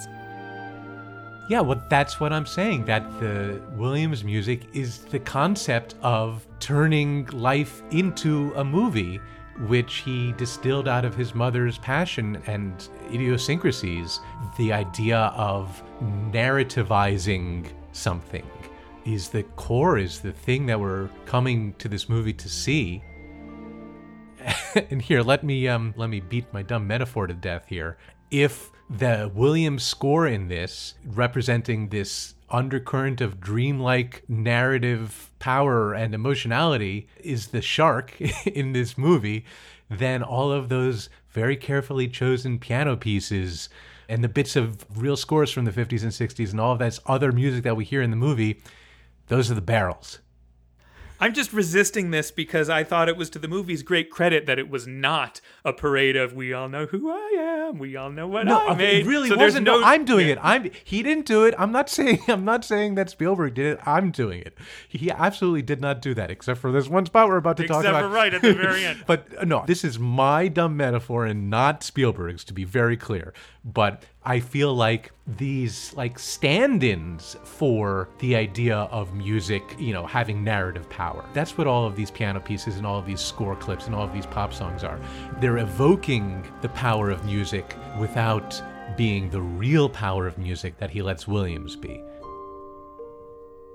Yeah, 1.50 1.61
well, 1.61 1.82
that's 1.90 2.19
what 2.19 2.34
I'm 2.34 2.45
saying. 2.45 2.85
That 2.85 3.03
the 3.19 3.61
Williams 3.76 4.24
music 4.24 4.64
is 4.74 5.00
the 5.00 5.19
concept 5.19 5.95
of 6.01 6.45
turning 6.59 7.26
life 7.27 7.82
into 7.92 8.51
a 8.58 8.66
movie, 8.66 9.22
which 9.67 9.95
he 9.95 10.34
distilled 10.34 10.90
out 10.90 11.06
of 11.06 11.16
his 11.16 11.34
mother's 11.34 11.77
passion 11.77 12.42
and 12.48 12.90
idiosyncrasies. 13.14 14.19
The 14.58 14.74
idea 14.74 15.17
of 15.35 15.82
narrativizing 16.32 17.67
something 17.93 18.45
is 19.06 19.30
the 19.30 19.43
core, 19.56 19.98
is 19.98 20.19
the 20.19 20.34
thing 20.34 20.66
that 20.66 20.77
we're 20.77 21.09
coming 21.26 21.74
to 21.76 21.88
this 21.88 22.09
movie 22.09 22.34
to 22.34 22.50
see. 22.50 23.01
and 24.90 25.01
here, 25.01 25.22
let 25.22 25.43
me 25.43 25.67
um, 25.67 25.93
let 25.98 26.09
me 26.09 26.19
beat 26.19 26.51
my 26.53 26.61
dumb 26.61 26.88
metaphor 26.88 27.27
to 27.27 27.34
death 27.34 27.66
here. 27.67 27.98
If 28.32 28.72
the 28.90 29.32
Williams 29.34 29.84
score 29.84 30.27
in 30.27 30.48
this, 30.48 30.95
representing 31.06 31.90
this 31.90 32.35
undercurrent 32.50 33.19
of 33.19 33.42
dreamlike 33.42 34.24
narrative 34.30 35.32
power 35.40 35.93
and 35.93 36.16
emotionality, 36.16 37.08
is 37.17 37.48
the 37.48 37.61
shark 37.61 38.19
in 38.45 38.74
this 38.74 38.98
movie, 38.98 39.45
then 39.90 40.24
all 40.24 40.51
of 40.51 40.69
those 40.69 41.09
very 41.30 41.58
carefully 41.58 42.08
chosen 42.08 42.58
piano 42.58 42.95
pieces 42.95 43.69
and 44.09 44.24
the 44.24 44.30
bits 44.30 44.56
of 44.56 44.85
real 44.98 45.17
scores 45.17 45.51
from 45.51 45.66
the 45.66 45.72
50s 45.72 46.01
and 46.01 46.11
60s 46.11 46.51
and 46.51 46.61
all 46.61 46.72
of 46.72 46.80
that 46.80 46.98
other 47.06 47.32
music 47.32 47.64
that 47.64 47.76
we 47.76 47.84
hear 47.84 48.01
in 48.01 48.09
the 48.09 48.16
movie, 48.16 48.61
those 49.27 49.51
are 49.51 49.56
the 49.56 49.61
barrels. 49.61 50.19
I'm 51.20 51.34
just 51.34 51.52
resisting 51.54 52.12
this 52.12 52.32
because 52.32 52.70
I 52.70 52.84
thought 52.84 53.10
it 53.10 53.18
was 53.18 53.30
to 53.32 53.40
the 53.40 53.48
movie's 53.48 53.84
great 53.84 54.10
credit 54.10 54.46
that 54.46 54.60
it 54.60 54.70
was 54.70 54.86
not 54.88 55.42
a 55.66 55.74
parade 55.74 56.16
of 56.16 56.34
"we 56.34 56.54
all 56.54 56.70
know 56.70 56.86
who 56.86 57.10
I 57.10 57.68
am, 57.70 57.80
we 57.80 57.96
all 57.96 58.10
know 58.12 58.28
what 58.28 58.46
No, 58.46 58.68
I 58.68 58.76
made." 58.76 59.06
it 59.06 59.10
really 59.10 59.30
so 59.30 59.36
wasn't. 59.38 59.66
no. 59.66 59.80
No, 59.80 59.86
I'm 59.86 60.06
doing 60.06 60.28
it. 60.30 60.38
I'm. 60.42 60.70
He 60.84 61.02
didn't 61.04 61.26
do 61.26 61.46
it. 61.46 61.54
I'm 61.58 61.72
not 61.72 61.90
saying. 61.98 62.20
I'm 62.28 62.46
not 62.46 62.64
saying 62.64 62.96
that 62.96 63.10
Spielberg 63.10 63.54
did 63.56 63.66
it. 63.66 63.80
I'm 63.86 64.12
doing 64.12 64.42
it. 64.42 64.58
He 64.88 65.10
absolutely 65.12 65.62
did 65.64 65.82
not 65.82 66.02
do 66.02 66.14
that, 66.14 66.30
except 66.32 66.60
for 66.60 66.72
this 66.72 66.88
one 66.88 67.06
spot 67.06 67.28
we're 67.28 67.38
about 67.38 67.58
to 67.58 67.68
talk 67.68 67.78
Except 67.82 67.98
about. 67.98 68.10
for 68.10 68.16
right 68.16 68.34
at 68.34 68.42
the 68.42 68.54
very 68.54 68.86
end. 68.86 69.04
but 69.08 69.28
uh, 69.38 69.46
no, 69.46 69.64
this 69.68 69.84
is 69.84 69.98
my 70.00 70.48
dumb 70.48 70.78
metaphor 70.78 71.26
and 71.26 71.50
not 71.50 71.84
Spielberg's, 71.84 72.44
to 72.46 72.54
be 72.54 72.64
very 72.64 72.96
clear. 72.98 73.34
But 73.74 74.04
I 74.24 74.40
feel 74.40 74.74
like 74.74 75.12
these 75.26 75.94
like 75.94 76.18
stand-ins 76.18 77.36
for 77.44 78.08
the 78.20 78.36
idea 78.36 78.78
of 78.78 79.14
music, 79.14 79.62
you 79.78 79.92
know, 79.92 80.06
having 80.06 80.44
narrative 80.44 80.90
power. 80.90 81.26
That's 81.34 81.58
what 81.58 81.68
all 81.68 81.86
of 81.86 81.96
these 81.96 82.10
piano 82.10 82.40
pieces 82.40 82.78
and 82.78 82.86
all 82.86 82.98
of 82.98 83.06
these 83.06 83.20
score 83.20 83.58
clips 83.58 83.86
and 83.86 83.94
all 83.94 84.04
of 84.04 84.14
these 84.14 84.26
pop 84.26 84.54
songs 84.54 84.86
are. 84.86 85.00
They're 85.42 85.58
evoking 85.58 86.50
the 86.62 86.70
power 86.70 87.10
of 87.10 87.26
music 87.26 87.76
without 88.00 88.62
being 88.96 89.30
the 89.30 89.42
real 89.42 89.90
power 89.90 90.28
of 90.28 90.38
music 90.38 90.78
that 90.78 90.90
he 90.90 91.02
lets 91.02 91.28
Williams 91.28 91.76
be. 91.76 92.02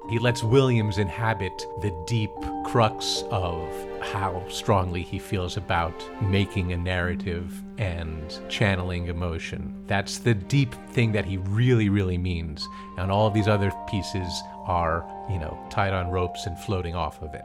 He 0.09 0.19
lets 0.19 0.43
Williams 0.43 0.99
inhabit 0.99 1.67
the 1.81 1.95
deep 2.07 2.33
crux 2.65 3.23
of 3.31 3.69
how 4.01 4.45
strongly 4.49 5.03
he 5.03 5.19
feels 5.19 5.57
about 5.57 5.95
making 6.23 6.73
a 6.73 6.77
narrative 6.77 7.63
and 7.79 8.39
channeling 8.49 9.07
emotion. 9.07 9.85
That's 9.87 10.19
the 10.19 10.35
deep 10.35 10.75
thing 10.91 11.13
that 11.13 11.25
he 11.25 11.37
really, 11.37 11.89
really 11.89 12.19
means. 12.19 12.67
And 12.99 13.11
all 13.11 13.27
of 13.27 13.35
these 13.35 13.49
other 13.49 13.73
pieces 13.89 14.43
are, 14.67 15.07
you 15.31 15.39
know, 15.39 15.57
tied 15.71 15.93
on 15.93 16.11
ropes 16.11 16.47
and 16.47 16.59
floating 16.59 16.95
off 16.95 17.23
of 17.23 17.35
it. 17.35 17.45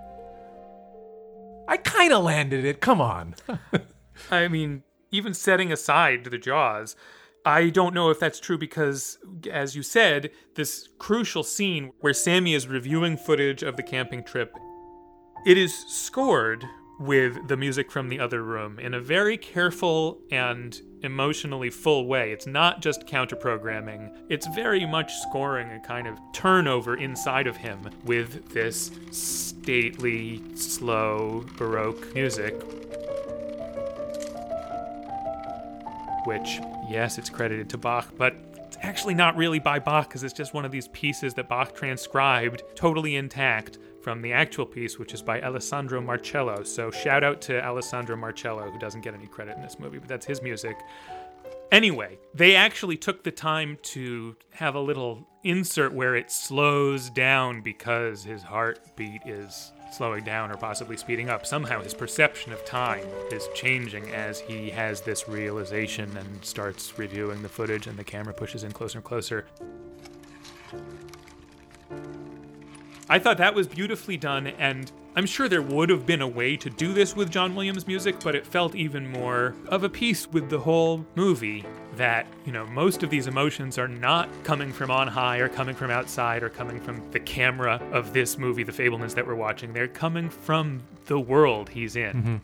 I 1.68 1.77
kind 1.77 2.11
of 2.11 2.24
landed 2.24 2.66
it. 2.66 2.82
Come 2.82 3.02
on. 3.02 3.36
I 4.32 4.48
mean, 4.48 4.84
even 5.11 5.34
setting 5.34 5.72
aside 5.72 6.24
the 6.26 6.38
Jaws, 6.38 6.95
I 7.48 7.69
don't 7.69 7.93
know 7.93 8.09
if 8.09 8.19
that's 8.19 8.42
true 8.42 8.58
because, 8.58 9.19
as 9.50 9.74
you 9.74 9.82
said, 9.82 10.32
this 10.56 10.90
crucial 11.00 11.43
scene 11.43 11.93
where 12.01 12.14
Sammy 12.14 12.53
is 12.53 12.67
reviewing 12.67 13.16
footage 13.16 13.64
of 13.64 13.77
the 13.77 13.84
camping 13.84 14.26
trip, 14.26 14.53
it 15.45 15.58
is 15.58 15.74
scored 15.88 16.66
with 17.00 17.48
the 17.48 17.56
music 17.56 17.90
from 17.90 18.09
the 18.09 18.19
other 18.19 18.43
room 18.43 18.80
in 18.80 18.93
a 18.93 19.00
very 19.00 19.38
careful 19.38 20.19
and 20.30 20.82
emotionally 21.03 21.69
full 21.69 22.06
way. 22.06 22.34
It's 22.34 22.48
not 22.48 22.82
just 22.82 23.08
counter 23.08 23.38
programming, 23.38 24.11
it's 24.27 24.48
very 24.48 24.85
much 24.85 25.14
scoring 25.14 25.69
a 25.69 25.80
kind 25.80 26.06
of 26.06 26.19
turnover 26.34 26.98
inside 26.98 27.48
of 27.48 27.56
him 27.56 27.80
with 28.03 28.50
this 28.50 28.92
stately, 29.11 30.43
slow, 30.53 31.45
Baroque 31.56 32.14
music. 32.14 32.61
Which, 36.27 36.59
yes, 36.89 37.17
it's 37.17 37.30
credited 37.30 37.69
to 37.69 37.77
Bach, 37.77 38.09
but 38.17 38.35
it's 38.57 38.75
actually 38.81 39.14
not 39.14 39.38
really 39.38 39.59
by 39.59 39.80
Bach 39.80 40.09
because 40.09 40.23
it's 40.23 40.33
just 40.33 40.53
one 40.53 40.65
of 40.65 40.73
these 40.73 40.89
pieces 40.89 41.33
that 41.35 41.47
Bach 41.47 41.73
transcribed 41.73 42.64
totally 42.75 43.15
intact 43.15 43.77
from 44.01 44.22
the 44.22 44.33
actual 44.33 44.65
piece, 44.65 44.99
which 44.99 45.14
is 45.14 45.22
by 45.22 45.41
Alessandro 45.41 46.01
Marcello. 46.01 46.64
So 46.64 46.91
shout 46.91 47.23
out 47.23 47.39
to 47.43 47.65
Alessandro 47.65 48.17
Marcello, 48.17 48.69
who 48.69 48.77
doesn't 48.77 49.06
get 49.06 49.14
any 49.14 49.25
credit 49.25 49.56
in 49.56 49.61
this 49.61 49.80
movie, 49.80 49.99
but 49.99 50.09
that's 50.09 50.25
his 50.25 50.41
music. 50.41 50.75
Anyway, 51.72 52.19
they 52.33 52.57
actually 52.57 52.97
took 52.97 53.23
the 53.23 53.31
time 53.31 53.77
to 53.83 54.35
have 54.51 54.75
a 54.75 54.81
little 54.81 55.25
insert 55.45 55.93
where 55.93 56.14
it 56.14 56.30
slows 56.30 57.09
down 57.09 57.61
because 57.61 58.25
his 58.25 58.43
heartbeat 58.43 59.22
is 59.25 59.72
slowing 59.91 60.24
down 60.24 60.51
or 60.51 60.57
possibly 60.57 60.98
speeding 60.98 61.30
up. 61.30 61.45
Somehow 61.45 61.82
his 61.82 61.93
perception 61.93 62.53
of 62.53 62.64
time 62.66 63.06
is 63.32 63.48
changing 63.53 64.14
as 64.14 64.40
he 64.40 64.69
has 64.69 65.01
this 65.01 65.27
realization 65.27 66.16
and 66.17 66.43
starts 66.43 66.98
reviewing 66.98 67.41
the 67.41 67.49
footage 67.49 67.88
and 67.88 67.98
the 67.98 68.03
camera 68.03 68.33
pushes 68.33 68.64
in 68.64 68.72
closer 68.72 68.98
and 68.99 69.06
closer. 69.06 69.45
I 73.09 73.19
thought 73.19 73.38
that 73.38 73.56
was 73.56 73.67
beautifully 73.67 74.17
done, 74.17 74.48
and 74.48 74.91
I'm 75.18 75.26
sure 75.26 75.50
there 75.50 75.64
would 75.64 75.90
have 75.90 76.06
been 76.06 76.22
a 76.22 76.28
way 76.28 76.56
to 76.58 76.70
do 76.70 76.94
this 76.94 77.16
with 77.16 77.32
John 77.32 77.56
Williams 77.56 77.88
music, 77.88 78.20
but 78.20 78.36
it 78.36 78.46
felt 78.46 78.76
even 78.76 79.10
more 79.10 79.56
of 79.68 79.84
a 79.84 79.90
piece 79.90 80.28
with 80.28 80.48
the 80.48 80.60
whole 80.60 81.04
movie 81.16 81.66
that, 81.96 82.28
you 82.46 82.52
know, 82.52 82.68
most 82.68 83.02
of 83.02 83.10
these 83.10 83.26
emotions 83.26 83.80
are 83.80 83.88
not 83.88 84.30
coming 84.44 84.72
from 84.72 84.92
on 84.92 85.08
high 85.08 85.40
or 85.40 85.50
coming 85.50 85.74
from 85.74 85.90
outside 85.90 86.44
or 86.44 86.50
coming 86.50 86.80
from 86.80 87.02
the 87.10 87.20
camera 87.20 87.82
of 87.92 88.14
this 88.14 88.38
movie, 88.38 88.62
The 88.62 88.72
Fabelmans 88.72 89.16
that 89.16 89.26
we're 89.26 89.34
watching. 89.34 89.74
They're 89.74 89.88
coming 89.88 90.30
from 90.30 90.84
the 91.08 91.20
world 91.20 91.70
he's 91.70 91.96
in. 91.96 92.14
Mm-hmm. 92.14 92.36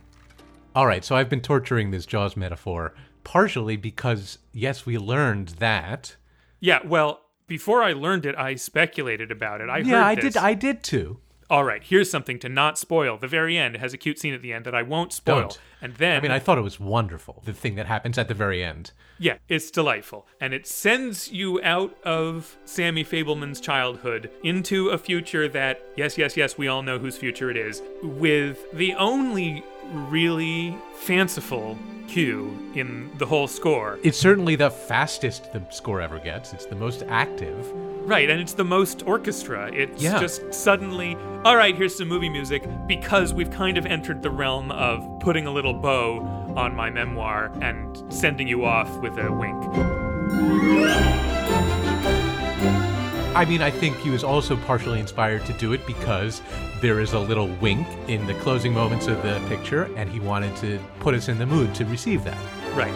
All 0.74 0.88
right, 0.88 1.06
so 1.06 1.16
I've 1.16 1.30
been 1.30 1.42
torturing 1.42 1.92
this 1.92 2.08
Jaws 2.08 2.36
metaphor 2.36 2.96
partially 3.24 3.78
because, 3.78 4.40
yes, 4.52 4.84
we 4.84 4.98
learned 4.98 5.50
that. 5.60 6.16
Yeah, 6.60 6.80
well, 6.84 7.22
before 7.46 7.84
I 7.84 7.94
learned 7.94 8.26
it, 8.26 8.36
I 8.36 8.56
speculated 8.56 9.30
about 9.32 9.62
it. 9.62 9.70
I 9.70 9.78
yeah, 9.78 10.04
I 10.04 10.16
this. 10.16 10.34
did. 10.34 10.38
I 10.38 10.56
did 10.56 10.82
too. 10.82 11.20
All 11.50 11.64
right, 11.64 11.84
here's 11.84 12.10
something 12.10 12.40
to 12.40 12.50
not 12.50 12.78
spoil. 12.78 13.18
The 13.18 13.28
very 13.28 13.58
end 13.58 13.78
has 13.78 13.94
a 13.94 13.98
cute 13.98 14.20
scene 14.20 14.34
at 14.34 14.42
the 14.42 14.54
end 14.54 14.66
that 14.66 14.76
I 14.76 14.82
won't 14.82 15.14
spoil. 15.14 15.42
Don't. 15.42 15.60
And 15.82 15.96
then 15.96 16.18
I 16.18 16.22
mean, 16.22 16.32
I 16.32 16.40
thought 16.40 16.58
it 16.58 16.62
was 16.62 16.80
wonderful. 16.80 17.42
The 17.46 17.54
thing 17.54 17.76
that 17.76 17.86
happens 17.86 18.18
at 18.18 18.28
the 18.28 18.34
very 18.34 18.64
end. 18.64 18.92
Yeah, 19.20 19.38
it's 19.50 19.70
delightful. 19.70 20.28
And 20.40 20.54
it 20.54 20.66
sends 20.66 21.32
you 21.32 21.62
out 21.62 21.96
of 22.04 22.58
Sammy 22.66 23.04
Fabelman's 23.04 23.60
childhood 23.60 24.32
into 24.44 24.90
a 24.90 24.98
future 24.98 25.48
that, 25.50 25.84
yes, 25.96 26.18
yes, 26.18 26.36
yes, 26.38 26.58
we 26.58 26.68
all 26.68 26.82
know 26.82 27.00
whose 27.00 27.18
future 27.18 27.52
it 27.52 27.58
is, 27.58 27.82
with 28.02 28.66
the 28.72 28.94
only 28.96 29.64
really 29.92 30.78
fanciful 30.96 31.78
cue 32.08 32.72
in 32.76 33.10
the 33.18 33.26
whole 33.26 33.48
score. 33.48 33.98
It's 34.04 34.18
certainly 34.18 34.56
the 34.56 34.70
fastest 34.70 35.52
the 35.54 35.62
score 35.70 36.02
ever 36.02 36.20
gets. 36.20 36.54
It's 36.54 36.66
the 36.66 36.76
most 36.76 37.04
active. 37.08 37.72
Right, 38.06 38.30
and 38.30 38.42
it's 38.42 38.54
the 38.54 38.66
most 38.66 39.04
orchestra. 39.08 39.72
It's 39.74 40.04
Yeah. 40.04 40.20
just 40.20 40.54
suddenly, 40.54 41.16
all 41.46 41.56
right, 41.56 41.76
here's 41.76 41.96
some 41.96 42.10
movie 42.10 42.30
music 42.30 42.64
because 42.88 43.34
we've 43.34 43.52
kind 43.52 43.78
of 43.78 43.86
entered 43.86 44.22
the 44.22 44.30
realm 44.32 44.72
of 44.72 45.08
putting 45.22 45.48
a 45.48 45.52
little 45.52 45.74
bow 45.74 46.20
on 46.58 46.76
my 46.76 46.90
memoir 46.90 47.52
and 47.62 48.04
sending 48.14 48.48
you 48.48 48.66
off 48.66 48.90
with 49.02 49.18
a 49.18 49.32
wink. 49.32 49.64
I 53.36 53.46
mean, 53.46 53.64
I 53.64 53.72
think 53.72 53.98
he 53.98 54.12
was 54.12 54.24
also 54.24 54.56
partially 54.56 55.00
inspired 55.00 55.44
to 55.48 55.54
do 55.54 55.74
it 55.74 55.86
because 55.88 56.44
there 56.82 57.00
is 57.00 57.14
a 57.14 57.20
little 57.20 57.48
wink 57.48 57.88
in 58.08 58.28
the 58.28 58.36
closing 58.36 58.72
moments 58.72 59.08
of 59.08 59.24
the 59.24 59.42
picture, 59.50 59.86
and 59.96 60.08
he 60.08 60.20
wanted 60.20 60.56
to 60.58 60.80
put 61.00 61.16
us 61.16 61.30
in 61.30 61.40
the 61.40 61.46
mood 61.48 61.74
to 61.76 61.86
receive 61.86 62.24
that. 62.26 62.38
Right. 62.76 62.94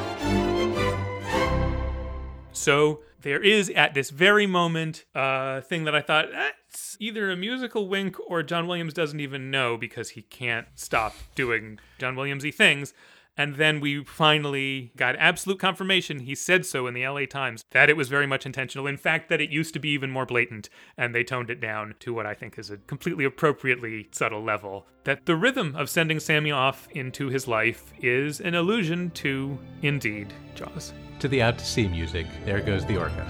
So 2.52 3.00
there 3.22 3.42
is 3.42 3.72
at 3.72 3.96
this 3.96 4.12
very 4.12 4.46
moment 4.46 5.06
a 5.16 5.62
thing 5.62 5.86
that 5.86 5.96
I 5.96 6.02
thought 6.02 6.26
eh, 6.32 6.52
that's 6.70 6.96
either 7.00 7.32
a 7.32 7.36
musical 7.36 7.88
wink 7.88 8.18
or 8.28 8.44
John 8.44 8.68
Williams 8.68 8.94
doesn't 8.94 9.20
even 9.20 9.50
know 9.50 9.78
because 9.78 10.10
he 10.10 10.22
can't 10.22 10.68
stop 10.76 11.16
doing 11.34 11.80
John 11.98 12.16
Williamsy 12.16 12.54
things. 12.54 12.94
And 13.38 13.56
then 13.56 13.80
we 13.80 14.04
finally 14.04 14.92
got 14.98 15.16
absolute 15.18 15.60
confirmation, 15.60 16.20
he 16.22 16.34
said 16.34 16.66
so 16.66 16.88
in 16.88 16.96
the 16.96 17.08
LA 17.08 17.26
Times, 17.26 17.64
that 17.72 17.90
it 17.90 17.96
was 17.96 18.10
very 18.10 18.26
much 18.26 18.48
intentional. 18.48 18.88
In 18.88 18.98
fact, 18.98 19.30
that 19.30 19.40
it 19.40 19.52
used 19.52 19.74
to 19.76 19.80
be 19.80 19.90
even 19.90 20.10
more 20.10 20.26
blatant, 20.26 20.70
and 20.98 21.14
they 21.14 21.24
toned 21.24 21.52
it 21.52 21.62
down 21.62 21.94
to 22.00 22.14
what 22.14 22.26
I 22.26 22.34
think 22.34 22.58
is 22.58 22.72
a 22.72 22.78
completely 22.78 23.26
appropriately 23.26 24.10
subtle 24.12 24.44
level. 24.44 24.88
That 25.04 25.28
the 25.28 25.36
rhythm 25.36 25.76
of 25.76 25.90
sending 25.90 26.20
Sammy 26.20 26.52
off 26.52 26.88
into 26.92 27.28
his 27.28 27.48
life 27.48 27.94
is 28.02 28.42
an 28.42 28.56
allusion 28.56 29.12
to, 29.12 29.58
indeed, 29.84 30.34
Jaws. 30.56 30.94
To 31.20 31.28
the 31.28 31.44
out 31.44 31.60
to 31.60 31.66
sea 31.66 31.88
music, 31.88 32.26
there 32.44 32.62
goes 32.62 32.86
the 32.86 32.98
orca. 32.98 33.26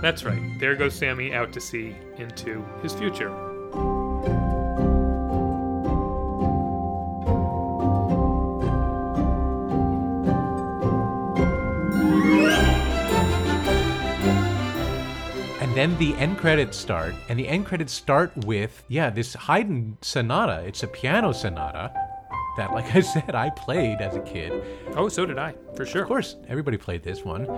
That's 0.00 0.24
right, 0.24 0.58
there 0.58 0.74
goes 0.74 0.94
Sammy 0.94 1.32
out 1.34 1.52
to 1.52 1.60
sea 1.60 1.94
into 2.16 2.64
his 2.82 2.92
future. 2.94 3.51
And 15.72 15.78
then 15.78 15.98
the 15.98 16.14
end 16.16 16.36
credits 16.36 16.76
start, 16.76 17.14
and 17.30 17.38
the 17.38 17.48
end 17.48 17.64
credits 17.64 17.94
start 17.94 18.36
with, 18.44 18.84
yeah, 18.88 19.08
this 19.08 19.32
Haydn 19.32 19.96
sonata. 20.02 20.64
It's 20.66 20.82
a 20.82 20.86
piano 20.86 21.32
sonata 21.32 21.90
that, 22.58 22.72
like 22.72 22.94
I 22.94 23.00
said, 23.14 23.34
I 23.34 23.48
played 23.48 24.02
as 24.02 24.14
a 24.14 24.20
kid. 24.20 24.52
Oh, 24.96 25.08
so 25.08 25.24
did 25.24 25.38
I, 25.38 25.54
for 25.74 25.86
sure. 25.86 26.02
Of 26.02 26.08
course, 26.08 26.36
everybody 26.46 26.76
played 26.76 27.02
this 27.02 27.24
one. 27.24 27.48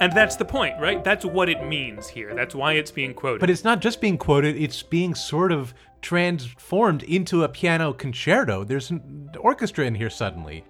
And 0.00 0.12
that's 0.12 0.34
the 0.34 0.44
point, 0.44 0.80
right? 0.80 1.04
That's 1.04 1.24
what 1.24 1.48
it 1.48 1.64
means 1.64 2.08
here. 2.08 2.34
That's 2.34 2.54
why 2.54 2.72
it's 2.72 2.90
being 2.90 3.14
quoted. 3.14 3.38
But 3.38 3.50
it's 3.50 3.64
not 3.64 3.80
just 3.80 4.00
being 4.00 4.18
quoted, 4.18 4.56
it's 4.56 4.82
being 4.82 5.14
sort 5.14 5.52
of 5.52 5.74
transformed 6.02 7.02
into 7.02 7.44
a 7.44 7.48
piano 7.48 7.92
concerto. 7.92 8.64
There's 8.64 8.90
an 8.90 9.30
orchestra 9.38 9.84
in 9.84 9.94
here 9.94 10.10
suddenly. 10.10 10.64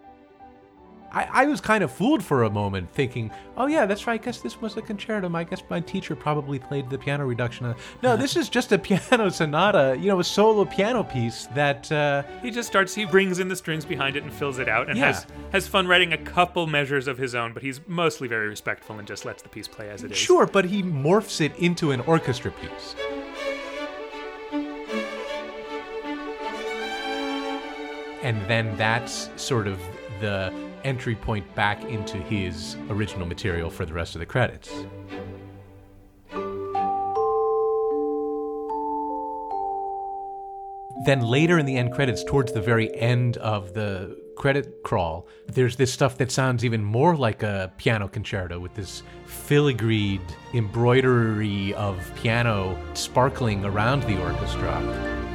I, 1.12 1.28
I 1.42 1.46
was 1.46 1.60
kind 1.60 1.82
of 1.82 1.90
fooled 1.90 2.22
for 2.22 2.44
a 2.44 2.50
moment, 2.50 2.90
thinking, 2.92 3.30
"Oh 3.56 3.66
yeah, 3.66 3.86
that's 3.86 4.06
right. 4.06 4.20
I 4.20 4.24
guess 4.24 4.40
this 4.40 4.60
was 4.60 4.76
a 4.76 4.82
concerto. 4.82 5.32
I 5.34 5.44
guess 5.44 5.62
my 5.68 5.80
teacher 5.80 6.14
probably 6.14 6.58
played 6.58 6.88
the 6.88 6.98
piano 6.98 7.26
reduction." 7.26 7.74
No, 8.02 8.16
this 8.16 8.36
is 8.36 8.48
just 8.48 8.70
a 8.72 8.78
piano 8.86 9.28
sonata. 9.30 9.96
You 9.98 10.06
know, 10.08 10.20
a 10.20 10.24
solo 10.24 10.64
piano 10.64 11.02
piece 11.02 11.46
that 11.54 11.90
uh, 11.90 12.22
he 12.42 12.50
just 12.50 12.68
starts. 12.68 12.94
He 12.94 13.04
brings 13.06 13.38
in 13.38 13.48
the 13.48 13.56
strings 13.56 13.84
behind 13.84 14.16
it 14.16 14.22
and 14.22 14.32
fills 14.32 14.58
it 14.58 14.68
out, 14.68 14.88
and 14.88 14.98
Yeah. 14.98 15.06
has 15.06 15.26
has 15.52 15.66
fun 15.68 15.86
writing 15.88 16.12
a 16.12 16.18
couple 16.18 16.66
measures 16.66 17.08
of 17.08 17.18
his 17.18 17.34
own. 17.34 17.52
But 17.54 17.62
he's 17.62 17.80
mostly 17.88 18.28
very 18.28 18.48
respectful 18.48 18.98
and 18.98 19.08
just 19.08 19.24
lets 19.24 19.42
the 19.42 19.48
piece 19.48 19.68
play 19.68 19.90
as 19.90 20.04
it 20.04 20.12
is. 20.12 20.16
sure, 20.18 20.46
but 20.46 20.66
he 20.66 20.82
morphs 20.82 21.40
it 21.40 21.56
into 21.58 21.90
an 21.90 22.00
orchestra 22.02 22.52
piece. 22.52 22.94
And 28.22 28.36
then 28.48 28.76
that's 28.76 29.30
sort 29.36 29.66
of 29.66 29.80
the 30.20 30.52
entry 30.84 31.14
point 31.14 31.54
back 31.54 31.84
into 31.84 32.16
his 32.18 32.76
original 32.88 33.26
material 33.26 33.70
for 33.70 33.84
the 33.84 33.92
rest 33.92 34.14
of 34.14 34.20
the 34.20 34.26
credits. 34.26 34.70
Then 41.06 41.22
later 41.22 41.58
in 41.58 41.64
the 41.64 41.76
end 41.76 41.92
credits, 41.92 42.22
towards 42.22 42.52
the 42.52 42.60
very 42.60 42.94
end 42.94 43.38
of 43.38 43.72
the 43.72 44.20
credit 44.36 44.82
crawl, 44.84 45.26
there's 45.48 45.76
this 45.76 45.92
stuff 45.92 46.18
that 46.18 46.30
sounds 46.30 46.64
even 46.64 46.84
more 46.84 47.16
like 47.16 47.42
a 47.42 47.72
piano 47.78 48.06
concerto 48.06 48.58
with 48.58 48.74
this 48.74 49.02
filigreed 49.26 50.20
embroidery 50.52 51.72
of 51.74 51.98
piano 52.16 52.78
sparkling 52.94 53.64
around 53.64 54.02
the 54.02 54.22
orchestra. 54.22 55.29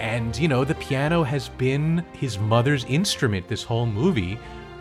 And, 0.00 0.36
you 0.38 0.48
know, 0.48 0.64
the 0.64 0.74
piano 0.76 1.22
has 1.22 1.50
been 1.50 2.02
his 2.14 2.38
mother's 2.38 2.84
instrument 2.86 3.46
this 3.48 3.62
whole 3.62 3.84
movie. 3.84 4.38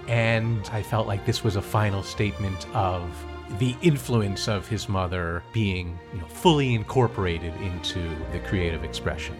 And 0.08 0.68
I 0.72 0.82
felt 0.82 1.08
like 1.08 1.26
this 1.26 1.44
was 1.44 1.58
a 1.58 1.62
final 1.62 2.02
statement 2.04 2.66
of 2.74 3.04
the 3.60 3.76
influence 3.82 4.48
of 4.48 4.66
his 4.68 4.88
mother 4.88 5.44
being, 5.52 6.00
you 6.14 6.22
know, 6.22 6.28
fully 6.28 6.74
incorporated 6.74 7.54
into 7.62 8.00
the 8.32 8.40
creative 8.40 8.86
expression. 8.86 9.36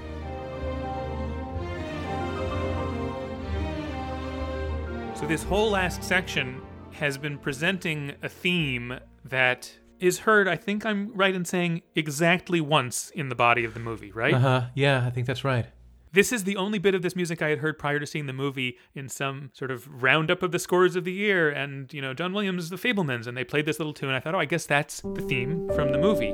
So 5.16 5.26
this 5.28 5.44
whole 5.44 5.70
last 5.70 6.04
section 6.04 6.62
has 6.92 7.18
been 7.18 7.38
presenting 7.38 8.14
a 8.22 8.28
theme 8.28 9.00
that 9.24 9.72
is 10.00 10.20
heard. 10.20 10.48
I 10.48 10.56
think 10.56 10.86
I'm 10.86 11.14
right 11.14 11.34
in 11.36 11.46
saying 11.46 11.82
exactly 11.96 12.62
once 12.62 13.10
in 13.12 13.30
the 13.30 13.36
body 13.36 13.64
of 13.64 13.74
the 13.74 13.80
movie, 13.80 14.12
right? 14.12 14.34
Uh 14.34 14.40
huh. 14.40 14.62
Yeah, 14.74 15.06
I 15.06 15.10
think 15.10 15.28
that's 15.28 15.44
right. 15.44 15.68
This 16.12 16.32
is 16.32 16.44
the 16.44 16.58
only 16.58 16.80
bit 16.80 16.96
of 16.96 17.04
this 17.04 17.16
music 17.16 17.42
I 17.42 17.50
had 17.50 17.60
heard 17.60 17.78
prior 17.78 18.00
to 18.00 18.08
seeing 18.08 18.26
the 18.26 18.34
movie 18.34 18.78
in 18.96 19.10
some 19.10 19.52
sort 19.54 19.70
of 19.70 20.02
roundup 20.02 20.42
of 20.42 20.52
the 20.52 20.58
scores 20.58 20.96
of 20.96 21.04
the 21.04 21.12
year. 21.12 21.52
And, 21.52 21.94
you 21.94 22.02
know, 22.02 22.16
John 22.16 22.34
Williams, 22.34 22.72
The 22.72 22.78
Fabelmans, 22.78 23.28
and 23.28 23.38
they 23.38 23.44
played 23.44 23.68
this 23.68 23.78
little 23.78 23.94
tune. 23.94 24.10
I 24.10 24.20
thought, 24.20 24.34
oh, 24.34 24.40
I 24.40 24.46
guess 24.46 24.66
that's 24.66 25.02
the 25.02 25.22
theme 25.22 25.70
from 25.76 25.92
the 25.92 26.00
movie. 26.00 26.34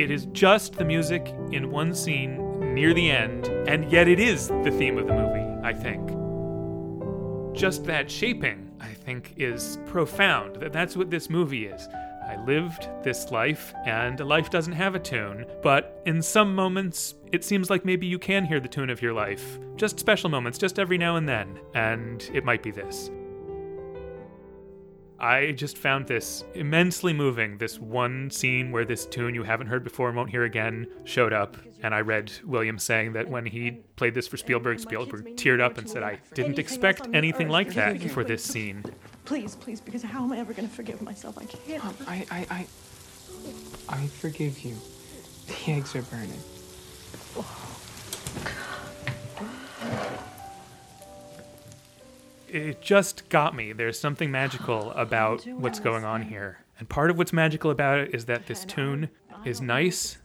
It 0.00 0.10
is 0.12 0.26
just 0.26 0.74
the 0.74 0.84
music 0.84 1.34
in 1.50 1.70
one 1.72 1.92
scene 1.92 2.74
near 2.74 2.94
the 2.94 3.10
end, 3.10 3.46
and 3.66 3.90
yet 3.90 4.06
it 4.06 4.20
is 4.20 4.46
the 4.48 4.70
theme 4.78 4.98
of 4.98 5.06
the 5.08 5.14
movie, 5.14 5.66
I 5.66 5.72
think. 5.72 6.15
Just 7.56 7.84
that 7.86 8.10
shaping, 8.10 8.70
I 8.82 8.92
think, 8.92 9.32
is 9.38 9.78
profound. 9.86 10.56
That 10.56 10.74
that's 10.74 10.94
what 10.94 11.10
this 11.10 11.30
movie 11.30 11.64
is. 11.66 11.88
I 12.28 12.36
lived 12.44 12.86
this 13.02 13.30
life, 13.30 13.72
and 13.86 14.20
life 14.20 14.50
doesn't 14.50 14.74
have 14.74 14.94
a 14.94 14.98
tune, 14.98 15.46
but 15.62 16.02
in 16.04 16.20
some 16.20 16.54
moments, 16.54 17.14
it 17.32 17.44
seems 17.44 17.70
like 17.70 17.82
maybe 17.82 18.06
you 18.06 18.18
can 18.18 18.44
hear 18.44 18.60
the 18.60 18.68
tune 18.68 18.90
of 18.90 19.00
your 19.00 19.14
life. 19.14 19.58
Just 19.76 19.98
special 19.98 20.28
moments, 20.28 20.58
just 20.58 20.78
every 20.78 20.98
now 20.98 21.16
and 21.16 21.26
then, 21.26 21.58
and 21.74 22.28
it 22.34 22.44
might 22.44 22.62
be 22.62 22.70
this. 22.70 23.10
I 25.18 25.52
just 25.52 25.78
found 25.78 26.06
this 26.06 26.44
immensely 26.54 27.12
moving. 27.12 27.58
This 27.58 27.78
one 27.78 28.30
scene 28.30 28.70
where 28.70 28.84
this 28.84 29.06
tune 29.06 29.34
you 29.34 29.42
haven't 29.42 29.68
heard 29.68 29.82
before 29.82 30.08
and 30.08 30.16
won't 30.16 30.30
hear 30.30 30.44
again 30.44 30.86
showed 31.04 31.32
up. 31.32 31.56
And 31.82 31.94
I 31.94 32.00
read 32.00 32.32
Williams 32.44 32.82
saying 32.82 33.12
that 33.14 33.28
when 33.28 33.46
he 33.46 33.82
played 33.96 34.14
this 34.14 34.28
for 34.28 34.36
Spielberg, 34.36 34.80
Spielberg 34.80 35.36
teared 35.36 35.60
up 35.60 35.78
and 35.78 35.88
said, 35.88 36.02
I 36.02 36.18
didn't 36.34 36.58
expect 36.58 37.08
anything 37.14 37.48
like 37.48 37.74
that 37.74 38.02
for 38.10 38.24
this 38.24 38.44
scene. 38.44 38.84
Please, 39.24 39.56
please, 39.56 39.80
because 39.80 40.02
how 40.02 40.24
am 40.24 40.32
I 40.32 40.38
ever 40.38 40.52
going 40.52 40.68
to 40.68 40.74
forgive 40.74 41.02
myself? 41.02 41.38
I 41.38 41.44
can't. 41.44 41.84
Um, 41.84 41.96
I, 42.06 42.26
I, 42.30 42.46
I, 42.50 42.66
I 43.88 44.06
forgive 44.06 44.60
you. 44.60 44.76
The 45.46 45.72
eggs 45.72 45.96
are 45.96 46.02
burning. 46.02 46.40
Oh, 47.36 47.76
it 52.48 52.80
just 52.80 53.28
got 53.28 53.54
me. 53.54 53.72
There's 53.72 53.98
something 53.98 54.30
magical 54.30 54.90
about 54.92 55.46
what's 55.46 55.80
going 55.80 56.04
on 56.04 56.22
here. 56.22 56.58
And 56.78 56.88
part 56.88 57.10
of 57.10 57.18
what's 57.18 57.32
magical 57.32 57.70
about 57.70 57.98
it 57.98 58.14
is 58.14 58.26
that 58.26 58.46
this 58.46 58.64
tune 58.64 59.08
is 59.44 59.60
nice, 59.60 60.18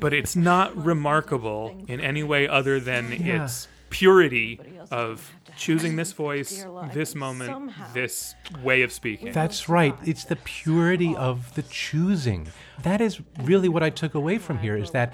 but 0.00 0.12
it's 0.12 0.36
not 0.36 0.76
remarkable 0.76 1.76
in 1.88 2.00
any 2.00 2.22
way 2.22 2.46
other 2.46 2.78
than 2.80 3.10
Yeah. 3.12 3.44
its 3.44 3.68
purity 3.90 4.60
of 4.90 5.32
choosing 5.56 5.94
this 5.96 6.12
voice, 6.12 6.64
this 6.92 7.14
moment, 7.14 7.72
this 7.92 8.34
way 8.62 8.82
of 8.82 8.92
speaking. 8.92 9.32
That's 9.32 9.68
right. 9.68 9.94
It's 10.04 10.24
the 10.24 10.36
purity 10.36 11.14
of 11.14 11.54
the 11.54 11.62
choosing. 11.62 12.48
That 12.82 13.00
is 13.00 13.20
really 13.42 13.68
what 13.68 13.82
I 13.84 13.90
took 13.90 14.14
away 14.14 14.38
from 14.38 14.58
here 14.58 14.76
is 14.76 14.90
that, 14.90 15.12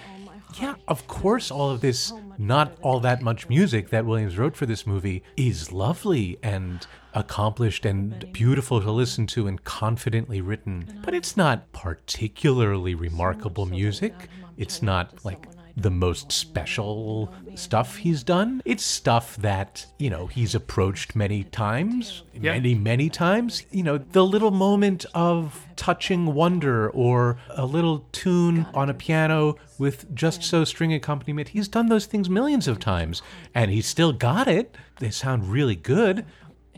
yeah, 0.55 0.75
of 0.89 1.07
course, 1.07 1.51
all 1.51 1.71
of 1.71 1.81
this, 1.81 2.13
not 2.39 2.77
all 2.83 3.01
that 3.01 3.23
much 3.23 3.49
music 3.49 3.91
that 3.91 4.07
Williams 4.07 4.39
wrote 4.39 4.57
for 4.57 4.67
this 4.67 4.87
movie 4.87 5.23
is 5.37 5.73
lovely 5.73 6.39
and 6.43 6.87
accomplished 7.15 7.85
and 7.85 8.33
beautiful 8.33 8.81
to 8.81 8.91
listen 8.91 9.27
to 9.29 9.47
and 9.47 9.63
confidently 9.65 10.41
written. 10.41 11.01
But 11.05 11.15
it's 11.15 11.37
not 11.37 11.71
particularly 11.73 12.95
remarkable 12.95 13.67
music. 13.67 14.15
It's 14.57 14.83
not 14.83 15.25
like 15.25 15.47
the 15.77 15.91
most 15.91 16.33
special 16.33 17.33
stuff 17.55 17.97
he's 17.97 18.23
done. 18.23 18.63
It's 18.65 18.85
stuff 18.85 19.37
that, 19.37 19.87
you 19.99 20.11
know, 20.11 20.27
he's 20.27 20.55
approached 20.55 21.15
many 21.17 21.45
times, 21.45 22.23
Yeah. 22.35 22.53
many, 22.53 22.75
many 22.75 23.09
times. 23.09 23.65
You 23.71 23.83
know, 23.83 23.99
the 23.99 24.25
little 24.25 24.51
moment 24.51 25.07
of 25.15 25.67
touching 25.77 26.35
wonder 26.35 26.91
or 26.91 27.39
a 27.51 27.65
little 27.67 28.07
tune 28.13 28.67
on 28.75 28.91
a 28.91 28.95
piano 28.95 29.57
with 29.79 30.15
just 30.15 30.43
so 30.43 30.65
string 30.65 30.93
accompaniment. 30.93 31.49
He's 31.49 31.69
done 31.69 31.87
those 31.89 32.07
things 32.07 32.29
millions 32.29 32.69
of 32.69 32.79
times 32.79 33.23
and 33.55 33.71
he's 33.71 33.87
still 33.87 34.13
got 34.13 34.49
it. 34.49 34.77
They 34.99 35.11
sound 35.11 35.49
really 35.51 35.77
good. 35.77 36.25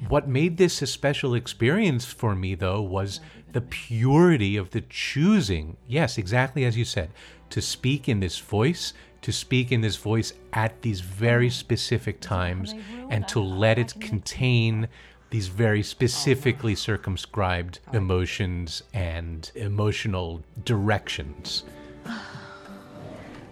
What 0.09 0.29
made 0.29 0.57
this 0.57 0.83
a 0.83 0.87
special 0.87 1.35
experience 1.35 2.05
for 2.07 2.35
me, 2.35 2.55
though, 2.57 2.83
was 2.83 3.21
the 3.53 3.61
purity 3.61 4.57
of 4.57 4.71
the 4.71 4.81
choosing. 4.81 5.77
Yes, 5.87 6.19
exactly 6.19 6.65
as 6.65 6.77
you 6.77 6.85
said, 6.85 7.11
to 7.53 7.61
speak 7.61 8.09
in 8.09 8.21
this 8.21 8.39
voice, 8.39 8.95
to 9.21 9.31
speak 9.31 9.71
in 9.71 9.83
this 9.83 9.97
voice 9.97 10.33
at 10.53 10.83
these 10.83 11.01
very 11.01 11.51
specific 11.51 12.19
times, 12.21 12.75
and 13.11 13.29
to 13.29 13.41
let 13.41 13.79
it 13.79 13.95
contain 14.01 14.89
these 15.31 15.49
very 15.49 15.83
specifically 15.83 16.75
circumscribed 16.75 17.79
emotions 17.93 18.83
and 18.95 19.51
emotional 19.55 20.43
directions. 20.65 21.65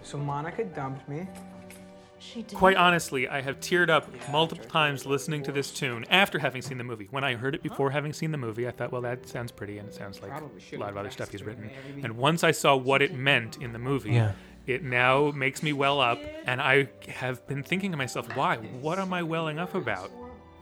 So 0.03 0.17
Monica 0.17 0.65
dumped 0.65 1.07
me. 1.07 1.27
She 2.21 2.43
did. 2.43 2.55
Quite 2.57 2.77
honestly, 2.77 3.27
I 3.27 3.41
have 3.41 3.59
teared 3.59 3.89
up 3.89 4.07
multiple 4.31 4.65
times 4.65 5.05
listening 5.05 5.41
to 5.43 5.51
this 5.51 5.71
tune 5.71 6.05
after 6.09 6.37
having 6.39 6.61
seen 6.61 6.77
the 6.77 6.83
movie. 6.83 7.07
When 7.09 7.23
I 7.23 7.35
heard 7.35 7.55
it 7.55 7.63
before 7.63 7.89
having 7.89 8.13
seen 8.13 8.31
the 8.31 8.37
movie, 8.37 8.67
I 8.67 8.71
thought, 8.71 8.91
well, 8.91 9.01
that 9.01 9.27
sounds 9.27 9.51
pretty, 9.51 9.79
and 9.79 9.89
it 9.89 9.95
sounds 9.95 10.21
like 10.21 10.31
a 10.31 10.77
lot 10.77 10.89
of 10.91 10.97
other 10.97 11.09
stuff 11.09 11.31
he's 11.31 11.41
written. 11.43 11.69
And 12.03 12.17
once 12.17 12.43
I 12.43 12.51
saw 12.51 12.75
what 12.75 13.01
it 13.01 13.13
meant 13.13 13.57
in 13.57 13.73
the 13.73 13.79
movie, 13.79 14.11
Yeah. 14.11 14.33
it 14.67 14.83
now 14.83 15.31
makes 15.31 15.63
me 15.63 15.73
well 15.73 15.99
up, 15.99 16.19
and 16.45 16.61
I 16.61 16.89
have 17.07 17.45
been 17.47 17.63
thinking 17.63 17.89
to 17.91 17.97
myself, 17.97 18.27
why? 18.37 18.57
What 18.57 18.99
am 18.99 19.13
I 19.13 19.23
welling 19.23 19.57
up 19.57 19.73
about? 19.73 20.11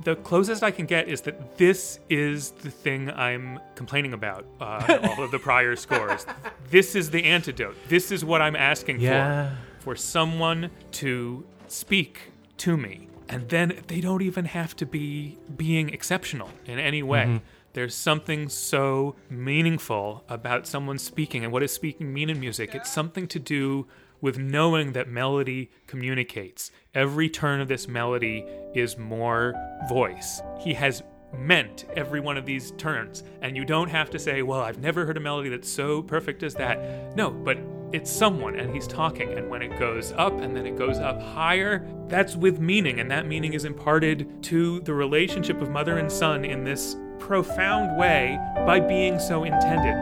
The 0.05 0.15
closest 0.15 0.63
I 0.63 0.71
can 0.71 0.85
get 0.85 1.09
is 1.09 1.19
that 1.23 1.57
this 1.57 1.99
is 2.09 2.51
the 2.51 2.71
thing 2.71 3.09
I'm 3.11 3.59
complaining 3.75 4.13
about. 4.13 4.45
Uh, 4.61 4.97
all 5.03 5.21
of 5.25 5.31
the 5.31 5.39
prior 5.39 5.75
scores. 5.75 6.25
This 6.69 6.93
is 6.95 7.09
the 7.09 7.23
antidote. 7.25 7.75
This 7.89 8.11
is 8.11 8.23
what 8.23 8.41
I'm 8.43 8.55
asking 8.55 8.99
Yeah. 8.99 9.49
for. 9.49 9.57
For 9.79 9.95
someone 9.95 10.71
to 10.93 11.45
speak 11.67 12.31
to 12.57 12.77
me, 12.77 13.07
and 13.27 13.49
then 13.49 13.81
they 13.87 14.01
don't 14.01 14.21
even 14.21 14.45
have 14.45 14.75
to 14.77 14.85
be 14.85 15.37
being 15.55 15.89
exceptional 15.89 16.49
in 16.65 16.79
any 16.79 17.01
way. 17.03 17.25
Mhm. 17.25 17.41
There's 17.73 17.95
something 17.95 18.49
so 18.49 19.15
meaningful 19.29 20.23
about 20.27 20.67
someone 20.67 20.97
speaking, 20.97 21.43
and 21.43 21.53
what 21.53 21.59
does 21.59 21.71
speaking 21.71 22.13
mean 22.13 22.29
in 22.29 22.39
music? 22.39 22.73
It's 22.73 22.91
something 22.91 23.27
to 23.27 23.39
do 23.39 23.87
with 24.21 24.37
knowing 24.37 24.91
that 24.93 25.07
melody 25.07 25.69
communicates. 25.87 26.71
Every 26.93 27.29
turn 27.29 27.61
of 27.61 27.67
this 27.67 27.87
melody 27.87 28.45
is 28.75 28.97
more 28.97 29.53
voice. 29.87 30.41
He 30.59 30.73
has 30.73 31.03
meant 31.37 31.85
every 31.95 32.19
one 32.19 32.37
of 32.37 32.45
these 32.45 32.71
turns, 32.71 33.23
and 33.41 33.55
you 33.55 33.65
don't 33.65 33.89
have 33.89 34.09
to 34.11 34.19
say, 34.19 34.41
Well, 34.41 34.61
I've 34.61 34.79
never 34.79 35.05
heard 35.05 35.17
a 35.17 35.19
melody 35.19 35.49
that's 35.49 35.69
so 35.69 36.01
perfect 36.01 36.43
as 36.43 36.55
that. 36.55 37.15
No, 37.15 37.29
but 37.29 37.57
it's 37.91 38.11
someone, 38.11 38.55
and 38.55 38.73
he's 38.73 38.87
talking, 38.87 39.33
and 39.33 39.49
when 39.49 39.61
it 39.61 39.79
goes 39.79 40.11
up 40.11 40.39
and 40.39 40.55
then 40.55 40.65
it 40.65 40.77
goes 40.77 40.97
up 40.99 41.21
higher, 41.21 41.87
that's 42.07 42.35
with 42.35 42.59
meaning, 42.59 42.99
and 42.99 43.09
that 43.09 43.25
meaning 43.25 43.53
is 43.53 43.65
imparted 43.65 44.43
to 44.43 44.79
the 44.81 44.93
relationship 44.93 45.61
of 45.61 45.69
mother 45.69 45.97
and 45.97 46.11
son 46.11 46.45
in 46.45 46.63
this 46.63 46.95
profound 47.17 47.97
way 47.97 48.37
by 48.65 48.79
being 48.79 49.19
so 49.19 49.43
intended. 49.43 49.95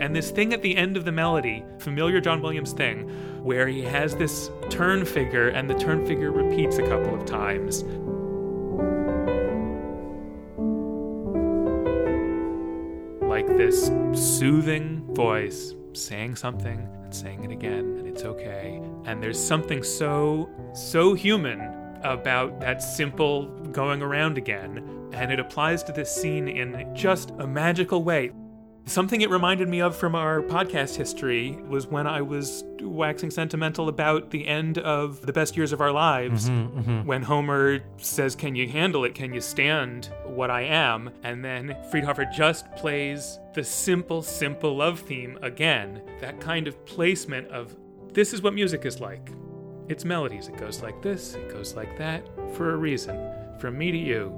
And 0.00 0.14
this 0.14 0.30
thing 0.30 0.52
at 0.52 0.62
the 0.62 0.76
end 0.76 0.96
of 0.96 1.04
the 1.04 1.12
melody, 1.12 1.64
familiar 1.78 2.20
John 2.20 2.40
Williams 2.40 2.72
thing, 2.72 3.08
where 3.44 3.68
he 3.68 3.82
has 3.82 4.16
this 4.16 4.50
turn 4.70 5.04
figure 5.04 5.48
and 5.48 5.68
the 5.68 5.74
turn 5.74 6.06
figure 6.06 6.30
repeats 6.30 6.78
a 6.78 6.82
couple 6.82 7.14
of 7.14 7.24
times. 7.24 7.84
Like 13.38 13.56
this 13.56 13.92
soothing 14.14 15.14
voice 15.14 15.76
saying 15.92 16.34
something 16.34 16.76
and 17.04 17.14
saying 17.14 17.44
it 17.44 17.52
again, 17.52 17.96
and 17.96 18.08
it's 18.08 18.24
okay. 18.24 18.82
And 19.04 19.22
there's 19.22 19.38
something 19.38 19.84
so, 19.84 20.50
so 20.74 21.14
human 21.14 21.60
about 22.02 22.58
that 22.58 22.82
simple 22.82 23.46
going 23.70 24.02
around 24.02 24.38
again. 24.38 25.08
And 25.12 25.30
it 25.30 25.38
applies 25.38 25.84
to 25.84 25.92
this 25.92 26.12
scene 26.12 26.48
in 26.48 26.92
just 26.96 27.30
a 27.38 27.46
magical 27.46 28.02
way. 28.02 28.32
Something 28.88 29.20
it 29.20 29.28
reminded 29.28 29.68
me 29.68 29.80
of 29.82 29.94
from 29.94 30.14
our 30.14 30.40
podcast 30.40 30.96
history 30.96 31.52
was 31.68 31.86
when 31.86 32.06
I 32.06 32.22
was 32.22 32.64
waxing 32.80 33.30
sentimental 33.30 33.88
about 33.90 34.30
the 34.30 34.46
end 34.48 34.78
of 34.78 35.20
The 35.26 35.32
Best 35.32 35.58
Years 35.58 35.72
of 35.72 35.82
Our 35.82 35.92
Lives, 35.92 36.48
Mhm, 36.48 36.70
mhm. 36.84 37.04
when 37.04 37.22
Homer 37.22 37.80
says, 37.98 38.34
Can 38.34 38.54
you 38.54 38.66
handle 38.66 39.04
it? 39.04 39.14
Can 39.14 39.34
you 39.34 39.42
stand 39.42 40.08
what 40.24 40.50
I 40.50 40.62
am? 40.62 41.10
And 41.22 41.44
then 41.44 41.76
Friedhofer 41.92 42.32
just 42.32 42.70
plays 42.76 43.38
the 43.52 43.62
simple, 43.62 44.22
simple 44.22 44.74
love 44.76 45.00
theme 45.00 45.38
again. 45.42 46.00
That 46.22 46.40
kind 46.40 46.66
of 46.66 46.82
placement 46.86 47.48
of 47.48 47.76
this 48.14 48.32
is 48.32 48.40
what 48.42 48.54
music 48.54 48.86
is 48.86 49.00
like. 49.00 49.30
It's 49.88 50.04
melodies. 50.06 50.48
It 50.48 50.56
goes 50.56 50.82
like 50.82 51.02
this, 51.02 51.34
it 51.34 51.50
goes 51.52 51.76
like 51.76 51.98
that, 51.98 52.26
for 52.54 52.72
a 52.72 52.76
reason. 52.76 53.18
From 53.58 53.76
me 53.76 53.90
to 53.90 53.98
you. 53.98 54.32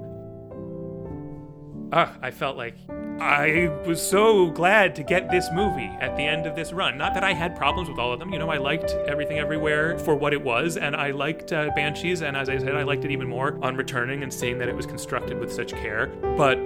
Ah, 1.93 2.17
I 2.21 2.31
felt 2.31 2.57
like 2.57 2.75
I 3.21 3.69
was 3.85 4.01
so 4.01 4.49
glad 4.49 4.95
to 4.95 5.03
get 5.03 5.29
this 5.29 5.47
movie 5.53 5.95
at 6.01 6.17
the 6.17 6.23
end 6.23 6.47
of 6.47 6.55
this 6.55 6.73
run. 6.73 6.97
Not 6.97 7.13
that 7.13 7.23
I 7.23 7.33
had 7.33 7.55
problems 7.55 7.87
with 7.87 7.99
all 7.99 8.11
of 8.11 8.17
them. 8.17 8.33
You 8.33 8.39
know, 8.39 8.49
I 8.49 8.57
liked 8.57 8.95
Everything 9.07 9.37
Everywhere 9.37 9.99
for 9.99 10.15
what 10.15 10.33
it 10.33 10.41
was, 10.41 10.75
and 10.75 10.95
I 10.95 11.11
liked 11.11 11.53
uh, 11.53 11.69
Banshees, 11.75 12.23
and 12.23 12.35
as 12.35 12.49
I 12.49 12.57
said, 12.57 12.75
I 12.75 12.81
liked 12.81 13.05
it 13.05 13.11
even 13.11 13.27
more 13.27 13.59
on 13.61 13.75
returning 13.75 14.23
and 14.23 14.33
seeing 14.33 14.57
that 14.57 14.69
it 14.69 14.75
was 14.75 14.87
constructed 14.87 15.37
with 15.39 15.53
such 15.53 15.71
care. 15.71 16.07
But 16.35 16.57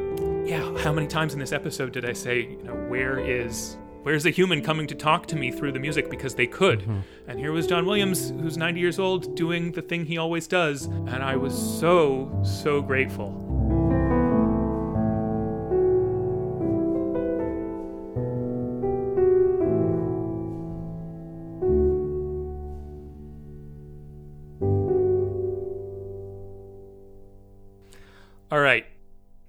yeah, 0.45 0.77
how 0.77 0.93
many 0.93 1.07
times 1.07 1.33
in 1.33 1.39
this 1.39 1.51
episode 1.51 1.91
did 1.91 2.05
I 2.05 2.13
say, 2.13 2.43
you 2.43 2.63
know, 2.63 2.73
where 2.87 3.19
is 3.19 3.75
where's 4.03 4.23
the 4.23 4.31
human 4.31 4.63
coming 4.63 4.87
to 4.87 4.95
talk 4.95 5.25
to 5.27 5.35
me 5.35 5.51
through 5.51 5.73
the 5.73 5.79
music 5.79 6.09
because 6.09 6.35
they 6.35 6.47
could? 6.47 6.87
And 7.27 7.37
here 7.37 7.51
was 7.51 7.67
John 7.67 7.85
Williams, 7.85 8.29
who's 8.29 8.55
90 8.55 8.79
years 8.79 8.97
old, 8.97 9.35
doing 9.35 9.73
the 9.73 9.81
thing 9.81 10.05
he 10.05 10.17
always 10.17 10.47
does, 10.47 10.85
and 10.85 11.21
I 11.21 11.35
was 11.35 11.53
so 11.53 12.31
so 12.45 12.81
grateful. 12.81 13.41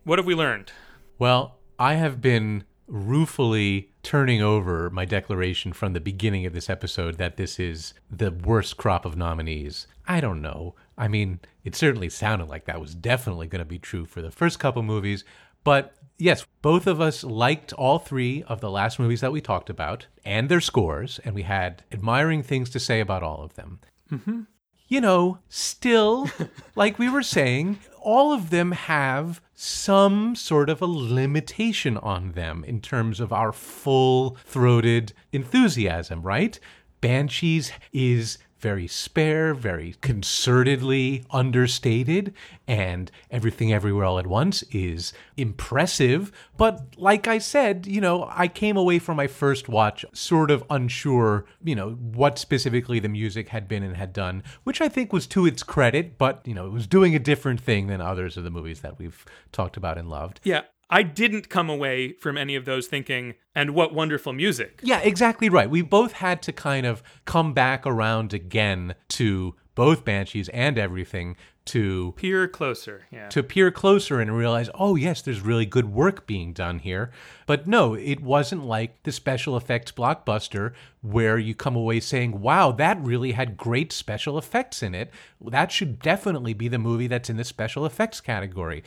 What 0.07 0.21
have 0.21 0.27
we 0.27 0.37
learned? 0.37 0.71
Well, 1.19 1.59
I 1.81 1.95
have 1.95 2.21
been 2.21 2.63
ruefully 2.87 3.91
turning 4.05 4.41
over 4.41 4.89
my 4.89 5.05
declaration 5.05 5.73
from 5.73 5.95
the 5.95 6.01
beginning 6.01 6.47
of 6.47 6.53
this 6.53 6.71
episode 6.71 7.19
that 7.19 7.37
this 7.37 7.59
is 7.59 7.93
the 8.09 8.31
worst 8.31 8.77
crop 8.77 9.05
of 9.05 9.17
nominees. 9.17 9.89
I 10.07 10.21
don't 10.21 10.41
know. 10.41 10.77
I 10.97 11.09
mean, 11.09 11.41
it 11.65 11.75
certainly 11.75 12.09
sounded 12.09 12.49
like 12.49 12.67
that 12.67 12.81
was 12.81 12.95
definitely 12.95 13.49
going 13.49 13.59
to 13.59 13.65
be 13.65 13.81
true 13.81 14.07
for 14.07 14.23
the 14.23 14.31
first 14.31 14.61
couple 14.61 14.85
movies, 14.85 15.25
but 15.65 15.97
yes, 16.19 16.47
both 16.63 16.87
of 16.87 17.01
us 17.01 17.25
liked 17.25 17.73
all 17.73 17.99
three 17.99 18.45
of 18.45 18.61
the 18.61 18.71
last 18.71 19.01
movies 19.01 19.23
that 19.23 19.33
we 19.33 19.41
talked 19.41 19.69
about 19.69 20.07
and 20.25 20.49
their 20.49 20.61
scores, 20.61 21.19
and 21.25 21.35
we 21.35 21.43
had 21.43 21.83
admiring 21.91 22.45
things 22.45 22.71
to 22.71 22.79
say 22.79 23.01
about 23.01 23.25
all 23.25 23.43
of 23.43 23.55
them 23.55 23.81
Mm-hmm. 24.13 24.43
you 24.87 25.01
know, 25.01 25.39
still, 25.49 26.31
like 26.77 26.97
we 26.97 27.11
were 27.11 27.25
saying, 27.25 27.81
all 28.07 28.33
of 28.33 28.51
them 28.51 28.71
have 28.71 29.41
some 29.53 30.37
sort 30.37 30.71
of 30.71 30.81
a 30.81 30.87
limitation 30.87 31.97
on 31.97 32.31
them 32.33 32.63
in 32.63 32.81
terms 32.81 33.19
of 33.19 33.33
our 33.33 33.51
full 33.51 34.37
throated 34.45 35.13
enthusiasm, 35.33 36.23
right? 36.23 36.61
Banshees 37.01 37.73
is 37.93 38.39
very 38.67 38.89
spare, 38.89 39.55
very 39.55 39.95
concertedly 40.03 41.25
understated, 41.31 42.35
and 42.67 43.13
Everything 43.31 43.73
Everywhere 43.73 44.05
All 44.05 44.19
at 44.19 44.27
Once 44.27 44.65
is 44.73 45.13
impressive. 45.37 46.33
But 46.57 46.83
like 46.97 47.29
I 47.29 47.39
said, 47.39 47.87
you 47.87 48.01
know, 48.01 48.29
I 48.29 48.49
came 48.49 48.77
away 48.77 48.99
from 48.99 49.17
my 49.17 49.29
first 49.29 49.69
watch 49.69 50.05
sort 50.13 50.51
of 50.51 50.65
unsure, 50.69 51.47
you 51.63 51.77
know, 51.77 51.91
what 51.91 52.41
specifically 52.41 52.99
the 52.99 53.09
music 53.09 53.51
had 53.51 53.69
been 53.69 53.85
and 53.85 53.97
had 53.97 54.13
done, 54.13 54.43
which 54.65 54.81
I 54.81 54.89
think 54.89 55.13
was 55.13 55.29
to 55.29 55.47
its 55.47 55.63
credit, 55.63 56.19
but, 56.19 56.43
you 56.45 56.55
know, 56.55 56.67
it 56.67 56.73
was 56.73 56.89
doing 56.89 57.15
a 57.15 57.21
different 57.21 57.61
thing 57.61 57.87
than 57.87 58.01
others 58.01 58.37
of 58.37 58.43
the 58.43 58.51
movies 58.51 58.81
that 58.81 58.99
we've 58.99 59.25
talked 59.53 59.77
about 59.77 59.97
and 59.97 60.11
loved. 60.11 60.41
Yeah, 60.43 60.63
I 60.89 61.03
didn't 61.03 61.49
come 61.49 61.69
away 61.69 62.13
from 62.13 62.39
any 62.39 62.55
of 62.55 62.65
those 62.65 62.87
thinking, 62.87 63.35
and 63.55 63.71
what 63.75 63.93
wonderful 63.93 64.33
music. 64.33 64.81
Yeah, 64.83 65.01
exactly 65.01 65.49
right. 65.49 65.69
We 65.69 65.83
both 65.83 66.13
had 66.13 66.43
to 66.43 66.53
kind 66.53 66.87
of 66.87 67.03
come 67.25 67.53
back 67.53 67.87
around 67.87 68.33
again 68.33 68.95
to 69.09 69.57
both 69.75 70.05
Banshees 70.05 70.49
and 70.51 70.79
everything 70.79 71.37
to 71.67 72.13
peer 72.17 72.47
closer, 72.47 73.07
yeah. 73.11 73.29
To 73.29 73.43
peer 73.43 73.73
closer 73.73 74.21
and 74.21 74.37
realize, 74.37 74.71
oh 74.75 74.95
yes, 74.95 75.21
there's 75.21 75.41
really 75.41 75.67
good 75.67 75.93
work 75.93 76.27
being 76.27 76.53
done 76.53 76.79
here. 76.79 77.11
But 77.45 77.67
no, 77.67 77.95
it 77.95 78.21
wasn't 78.21 78.65
like 78.65 79.03
the 79.03 79.11
special 79.11 79.57
effects 79.57 79.91
blockbuster 79.91 80.73
where 81.03 81.39
you 81.39 81.55
come 81.55 81.75
away 81.75 81.99
saying, 81.99 82.41
wow, 82.41 82.71
that 82.73 83.03
really 83.03 83.33
had 83.33 83.57
great 83.57 83.93
special 83.93 84.39
effects 84.39 84.83
in 84.83 84.95
it. 84.95 85.11
That 85.41 85.73
should 85.73 85.99
definitely 85.99 86.55
be 86.55 86.69
the 86.69 86.79
movie 86.79 87.09
that's 87.09 87.29
in 87.29 87.37
the 87.37 87.45
special 87.45 87.85
effects 87.85 88.21
category. 88.21 88.85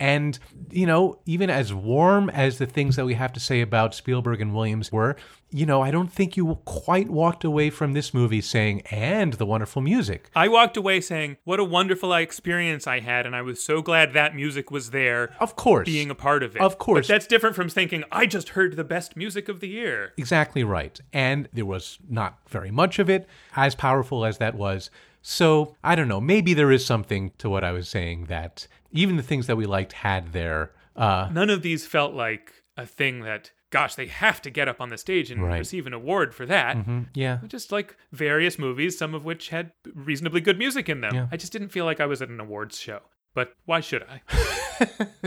And, 0.00 0.38
you 0.70 0.86
know, 0.86 1.20
even 1.26 1.50
as 1.50 1.74
warm 1.74 2.30
as 2.30 2.56
the 2.56 2.64
things 2.64 2.96
that 2.96 3.04
we 3.04 3.14
have 3.14 3.34
to 3.34 3.40
say 3.40 3.60
about 3.60 3.94
Spielberg 3.94 4.40
and 4.40 4.54
Williams 4.54 4.90
were, 4.90 5.14
you 5.50 5.66
know, 5.66 5.82
I 5.82 5.90
don't 5.90 6.10
think 6.10 6.38
you 6.38 6.58
quite 6.64 7.10
walked 7.10 7.44
away 7.44 7.68
from 7.68 7.92
this 7.92 8.14
movie 8.14 8.40
saying, 8.40 8.80
and 8.90 9.34
the 9.34 9.44
wonderful 9.44 9.82
music. 9.82 10.30
I 10.34 10.48
walked 10.48 10.78
away 10.78 11.02
saying, 11.02 11.36
what 11.44 11.60
a 11.60 11.64
wonderful 11.64 12.14
experience 12.14 12.86
I 12.86 13.00
had, 13.00 13.26
and 13.26 13.36
I 13.36 13.42
was 13.42 13.62
so 13.62 13.82
glad 13.82 14.14
that 14.14 14.34
music 14.34 14.70
was 14.70 14.90
there. 14.90 15.34
Of 15.38 15.54
course. 15.54 15.84
Being 15.84 16.08
a 16.08 16.14
part 16.14 16.42
of 16.42 16.56
it. 16.56 16.62
Of 16.62 16.78
course. 16.78 17.06
But 17.06 17.12
that's 17.12 17.26
different 17.26 17.54
from 17.54 17.68
thinking, 17.68 18.02
I 18.10 18.24
just 18.24 18.50
heard 18.50 18.76
the 18.76 18.84
best 18.84 19.16
music 19.16 19.50
of 19.50 19.60
the 19.60 19.68
year. 19.68 20.14
Exactly 20.16 20.64
right. 20.64 20.98
And 21.12 21.46
there 21.52 21.66
was 21.66 21.98
not 22.08 22.38
very 22.48 22.70
much 22.70 22.98
of 22.98 23.10
it, 23.10 23.28
as 23.54 23.74
powerful 23.74 24.24
as 24.24 24.38
that 24.38 24.54
was. 24.54 24.90
So, 25.20 25.76
I 25.84 25.94
don't 25.94 26.08
know, 26.08 26.22
maybe 26.22 26.54
there 26.54 26.72
is 26.72 26.86
something 26.86 27.32
to 27.36 27.50
what 27.50 27.64
I 27.64 27.72
was 27.72 27.88
saying 27.90 28.26
that 28.26 28.66
even 28.92 29.16
the 29.16 29.22
things 29.22 29.46
that 29.46 29.56
we 29.56 29.66
liked 29.66 29.92
had 29.92 30.32
their. 30.32 30.72
Uh, 30.96 31.28
None 31.32 31.50
of 31.50 31.62
these 31.62 31.86
felt 31.86 32.14
like 32.14 32.52
a 32.76 32.84
thing 32.86 33.20
that, 33.20 33.50
gosh, 33.70 33.94
they 33.94 34.06
have 34.06 34.42
to 34.42 34.50
get 34.50 34.68
up 34.68 34.80
on 34.80 34.88
the 34.88 34.98
stage 34.98 35.30
and 35.30 35.42
Right. 35.44 35.58
receive 35.58 35.86
an 35.86 35.92
award 35.92 36.34
for 36.34 36.44
that. 36.46 36.76
Mhm, 36.76 37.06
yeah. 37.14 37.38
Just 37.46 37.70
like 37.72 37.96
various 38.12 38.58
movies, 38.58 38.98
some 38.98 39.14
of 39.14 39.24
which 39.24 39.50
had 39.50 39.72
reasonably 39.94 40.40
good 40.40 40.58
music 40.58 40.88
in 40.88 41.00
them. 41.00 41.14
Yeah. 41.14 41.26
I 41.30 41.36
just 41.36 41.52
didn't 41.52 41.68
feel 41.68 41.84
like 41.84 42.00
I 42.00 42.06
was 42.06 42.20
at 42.22 42.28
an 42.28 42.40
awards 42.40 42.78
show. 42.78 43.00
But 43.32 43.54
why 43.64 43.78
should 43.80 44.02
I? 44.04 44.22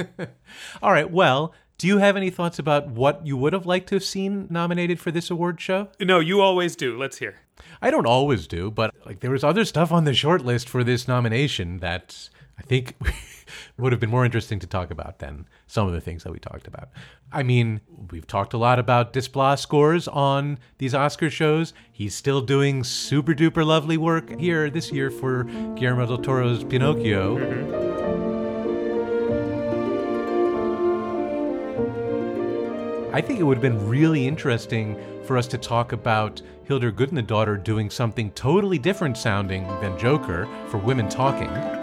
All 0.82 0.92
right, 0.92 1.10
well, 1.10 1.54
do 1.78 1.88
you 1.88 2.00
have 2.00 2.18
any 2.18 2.30
thoughts 2.30 2.60
about 2.60 2.88
what 2.90 3.26
you 3.26 3.38
would 3.38 3.54
have 3.54 3.66
liked 3.66 3.88
to 3.90 3.96
have 3.96 4.04
seen 4.04 4.48
nominated 4.50 5.00
for 5.00 5.12
this 5.12 5.30
award 5.32 5.62
show? 5.62 5.88
No, 6.02 6.20
you 6.20 6.42
always 6.42 6.76
do. 6.76 6.98
Let's 6.98 7.18
hear. 7.20 7.36
I 7.82 7.92
don't 7.92 8.06
always 8.06 8.46
do, 8.48 8.72
but 8.72 8.94
like 9.06 9.22
there 9.22 9.32
was 9.32 9.44
other 9.44 9.64
stuff 9.64 9.92
on 9.92 10.04
the 10.04 10.14
short 10.14 10.44
list 10.44 10.68
for 10.68 10.84
this 10.84 11.08
nomination 11.08 11.78
that 11.78 12.30
I 12.58 12.64
think 12.64 12.96
would 13.78 13.92
have 13.92 14.00
been 14.00 14.10
more 14.10 14.26
interesting 14.26 14.60
to 14.60 14.68
talk 14.68 14.92
about 14.92 15.20
than 15.20 15.48
some 15.68 15.88
of 15.88 15.94
the 15.94 16.02
things 16.02 16.24
that 16.24 16.32
we 16.32 16.40
talked 16.40 16.68
about. 16.68 16.90
I 17.32 17.44
mean, 17.44 17.82
we've 18.12 18.28
talked 18.28 18.54
a 18.54 18.58
lot 18.58 18.80
about 18.80 19.14
Desplat's 19.14 19.62
scores 19.62 20.08
on 20.08 20.60
these 20.78 20.94
Oscar 20.94 21.30
shows. 21.30 21.74
He's 21.92 22.16
still 22.16 22.42
doing 22.42 22.84
super 22.84 23.34
duper 23.34 23.66
lovely 23.66 23.98
work 23.98 24.40
here 24.40 24.70
this 24.70 24.92
year 24.92 25.10
for 25.10 25.44
Guillermo 25.76 26.06
del 26.06 26.18
Toro's 26.20 26.64
Pinocchio. 26.64 27.94
I 33.14 33.22
think 33.22 33.40
it 33.40 33.44
would 33.44 33.58
have 33.58 33.62
been 33.62 33.88
really 33.88 34.28
interesting 34.28 34.98
for 35.24 35.38
us 35.38 35.46
to 35.48 35.58
talk 35.60 35.92
about 35.92 36.42
Hildur 36.66 36.92
Gudnadottir 36.92 37.64
doing 37.64 37.90
something 37.90 38.32
totally 38.32 38.80
different 38.80 39.18
sounding 39.18 39.68
than 39.82 39.98
Joker 40.00 40.48
for 40.68 40.78
women 40.78 41.10
talking. 41.10 41.83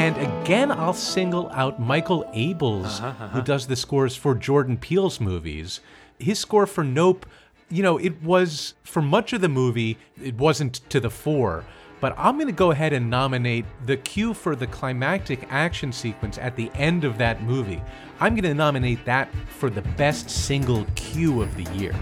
And 0.00 0.16
again, 0.16 0.72
I'll 0.72 0.94
single 0.94 1.50
out 1.50 1.78
Michael 1.78 2.24
Abels, 2.34 2.86
uh-huh, 2.86 3.06
uh-huh. 3.08 3.28
who 3.28 3.42
does 3.42 3.66
the 3.66 3.76
scores 3.76 4.16
for 4.16 4.34
Jordan 4.34 4.78
Peele's 4.78 5.20
movies. 5.20 5.80
His 6.18 6.38
score 6.38 6.66
for 6.66 6.82
Nope, 6.82 7.26
you 7.68 7.82
know, 7.82 7.98
it 7.98 8.22
was, 8.22 8.72
for 8.82 9.02
much 9.02 9.34
of 9.34 9.42
the 9.42 9.50
movie, 9.50 9.98
it 10.18 10.36
wasn't 10.36 10.80
to 10.88 11.00
the 11.00 11.10
fore. 11.10 11.66
But 12.00 12.14
I'm 12.16 12.36
going 12.36 12.46
to 12.46 12.52
go 12.52 12.70
ahead 12.70 12.94
and 12.94 13.10
nominate 13.10 13.66
the 13.84 13.98
cue 13.98 14.32
for 14.32 14.56
the 14.56 14.66
climactic 14.66 15.46
action 15.50 15.92
sequence 15.92 16.38
at 16.38 16.56
the 16.56 16.70
end 16.76 17.04
of 17.04 17.18
that 17.18 17.42
movie. 17.42 17.82
I'm 18.20 18.34
going 18.34 18.44
to 18.44 18.54
nominate 18.54 19.04
that 19.04 19.28
for 19.58 19.68
the 19.68 19.82
best 19.82 20.30
single 20.30 20.86
cue 20.94 21.42
of 21.42 21.54
the 21.56 21.70
year. 21.74 21.94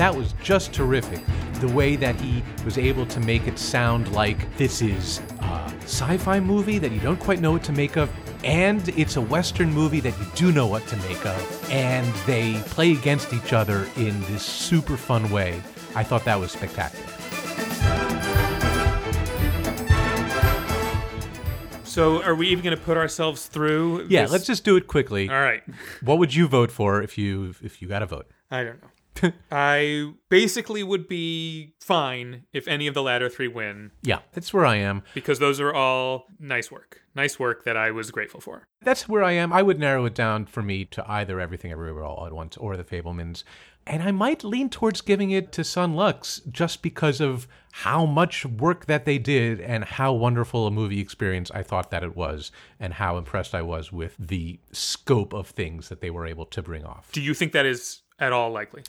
That 0.00 0.16
was 0.16 0.32
just 0.42 0.72
terrific. 0.72 1.20
The 1.60 1.68
way 1.68 1.94
that 1.96 2.18
he 2.18 2.42
was 2.64 2.78
able 2.78 3.04
to 3.04 3.20
make 3.20 3.46
it 3.46 3.58
sound 3.58 4.12
like 4.12 4.56
this 4.56 4.80
is 4.80 5.18
a 5.40 5.70
sci 5.82 6.16
fi 6.16 6.40
movie 6.40 6.78
that 6.78 6.90
you 6.90 7.00
don't 7.00 7.20
quite 7.20 7.42
know 7.42 7.52
what 7.52 7.62
to 7.64 7.72
make 7.72 7.98
of, 7.98 8.10
and 8.42 8.88
it's 8.98 9.16
a 9.16 9.20
Western 9.20 9.70
movie 9.70 10.00
that 10.00 10.18
you 10.18 10.24
do 10.34 10.52
know 10.52 10.66
what 10.66 10.86
to 10.86 10.96
make 11.06 11.26
of, 11.26 11.70
and 11.70 12.10
they 12.24 12.54
play 12.68 12.92
against 12.92 13.34
each 13.34 13.52
other 13.52 13.86
in 13.96 14.18
this 14.22 14.42
super 14.42 14.96
fun 14.96 15.30
way. 15.30 15.62
I 15.94 16.02
thought 16.02 16.24
that 16.24 16.40
was 16.40 16.50
spectacular. 16.50 17.04
So, 21.84 22.22
are 22.22 22.34
we 22.34 22.48
even 22.48 22.64
going 22.64 22.74
to 22.74 22.82
put 22.82 22.96
ourselves 22.96 23.48
through? 23.48 24.06
Yeah, 24.08 24.22
this? 24.22 24.32
let's 24.32 24.46
just 24.46 24.64
do 24.64 24.76
it 24.76 24.86
quickly. 24.86 25.28
All 25.28 25.42
right. 25.42 25.62
What 26.00 26.16
would 26.16 26.34
you 26.34 26.48
vote 26.48 26.70
for 26.70 27.02
if 27.02 27.18
you 27.18 27.54
if 27.60 27.82
you 27.82 27.88
got 27.88 28.00
a 28.00 28.06
vote? 28.06 28.30
I 28.50 28.64
don't 28.64 28.80
know. 28.80 28.88
I 29.50 30.12
basically 30.28 30.82
would 30.82 31.08
be 31.08 31.74
fine 31.80 32.44
if 32.52 32.66
any 32.68 32.86
of 32.86 32.94
the 32.94 33.02
latter 33.02 33.28
three 33.28 33.48
win 33.48 33.90
Yeah, 34.02 34.20
that's 34.32 34.52
where 34.54 34.64
I 34.66 34.76
am. 34.76 35.02
because 35.14 35.38
those 35.38 35.60
are 35.60 35.72
all 35.74 36.26
nice 36.38 36.70
work. 36.70 37.00
Nice 37.14 37.38
work 37.38 37.64
that 37.64 37.76
I 37.76 37.90
was 37.90 38.10
grateful 38.10 38.40
for. 38.40 38.64
That's 38.82 39.08
where 39.08 39.24
I 39.24 39.32
am. 39.32 39.52
I 39.52 39.62
would 39.62 39.78
narrow 39.80 40.04
it 40.04 40.14
down 40.14 40.46
for 40.46 40.62
me 40.62 40.84
to 40.86 41.04
either 41.10 41.40
Everything 41.40 41.72
Everywhere 41.72 42.04
All 42.04 42.24
at 42.26 42.32
Once 42.32 42.56
or 42.56 42.76
The 42.76 42.84
Fabelmans. 42.84 43.42
And 43.86 44.02
I 44.02 44.12
might 44.12 44.44
lean 44.44 44.68
towards 44.70 45.00
giving 45.00 45.30
it 45.32 45.50
to 45.52 45.64
Son 45.64 45.94
Lux 45.94 46.40
just 46.50 46.82
because 46.82 47.20
of 47.20 47.48
how 47.72 48.06
much 48.06 48.46
work 48.46 48.86
that 48.86 49.06
they 49.06 49.18
did 49.18 49.58
and 49.60 49.84
how 49.84 50.12
wonderful 50.12 50.66
a 50.66 50.70
movie 50.70 51.00
experience 51.00 51.50
I 51.52 51.62
thought 51.64 51.90
that 51.90 52.04
it 52.04 52.14
was 52.14 52.52
and 52.78 52.94
how 52.94 53.16
impressed 53.16 53.54
I 53.54 53.62
was 53.62 53.90
with 53.90 54.14
the 54.18 54.60
scope 54.70 55.32
of 55.32 55.48
things 55.48 55.88
that 55.88 56.00
they 56.00 56.10
were 56.10 56.26
able 56.26 56.46
to 56.46 56.62
bring 56.62 56.84
off. 56.84 57.10
Do 57.10 57.20
you 57.22 57.34
think 57.34 57.52
that 57.52 57.66
is 57.66 58.02
at 58.20 58.32
all 58.32 58.50
likely? 58.50 58.82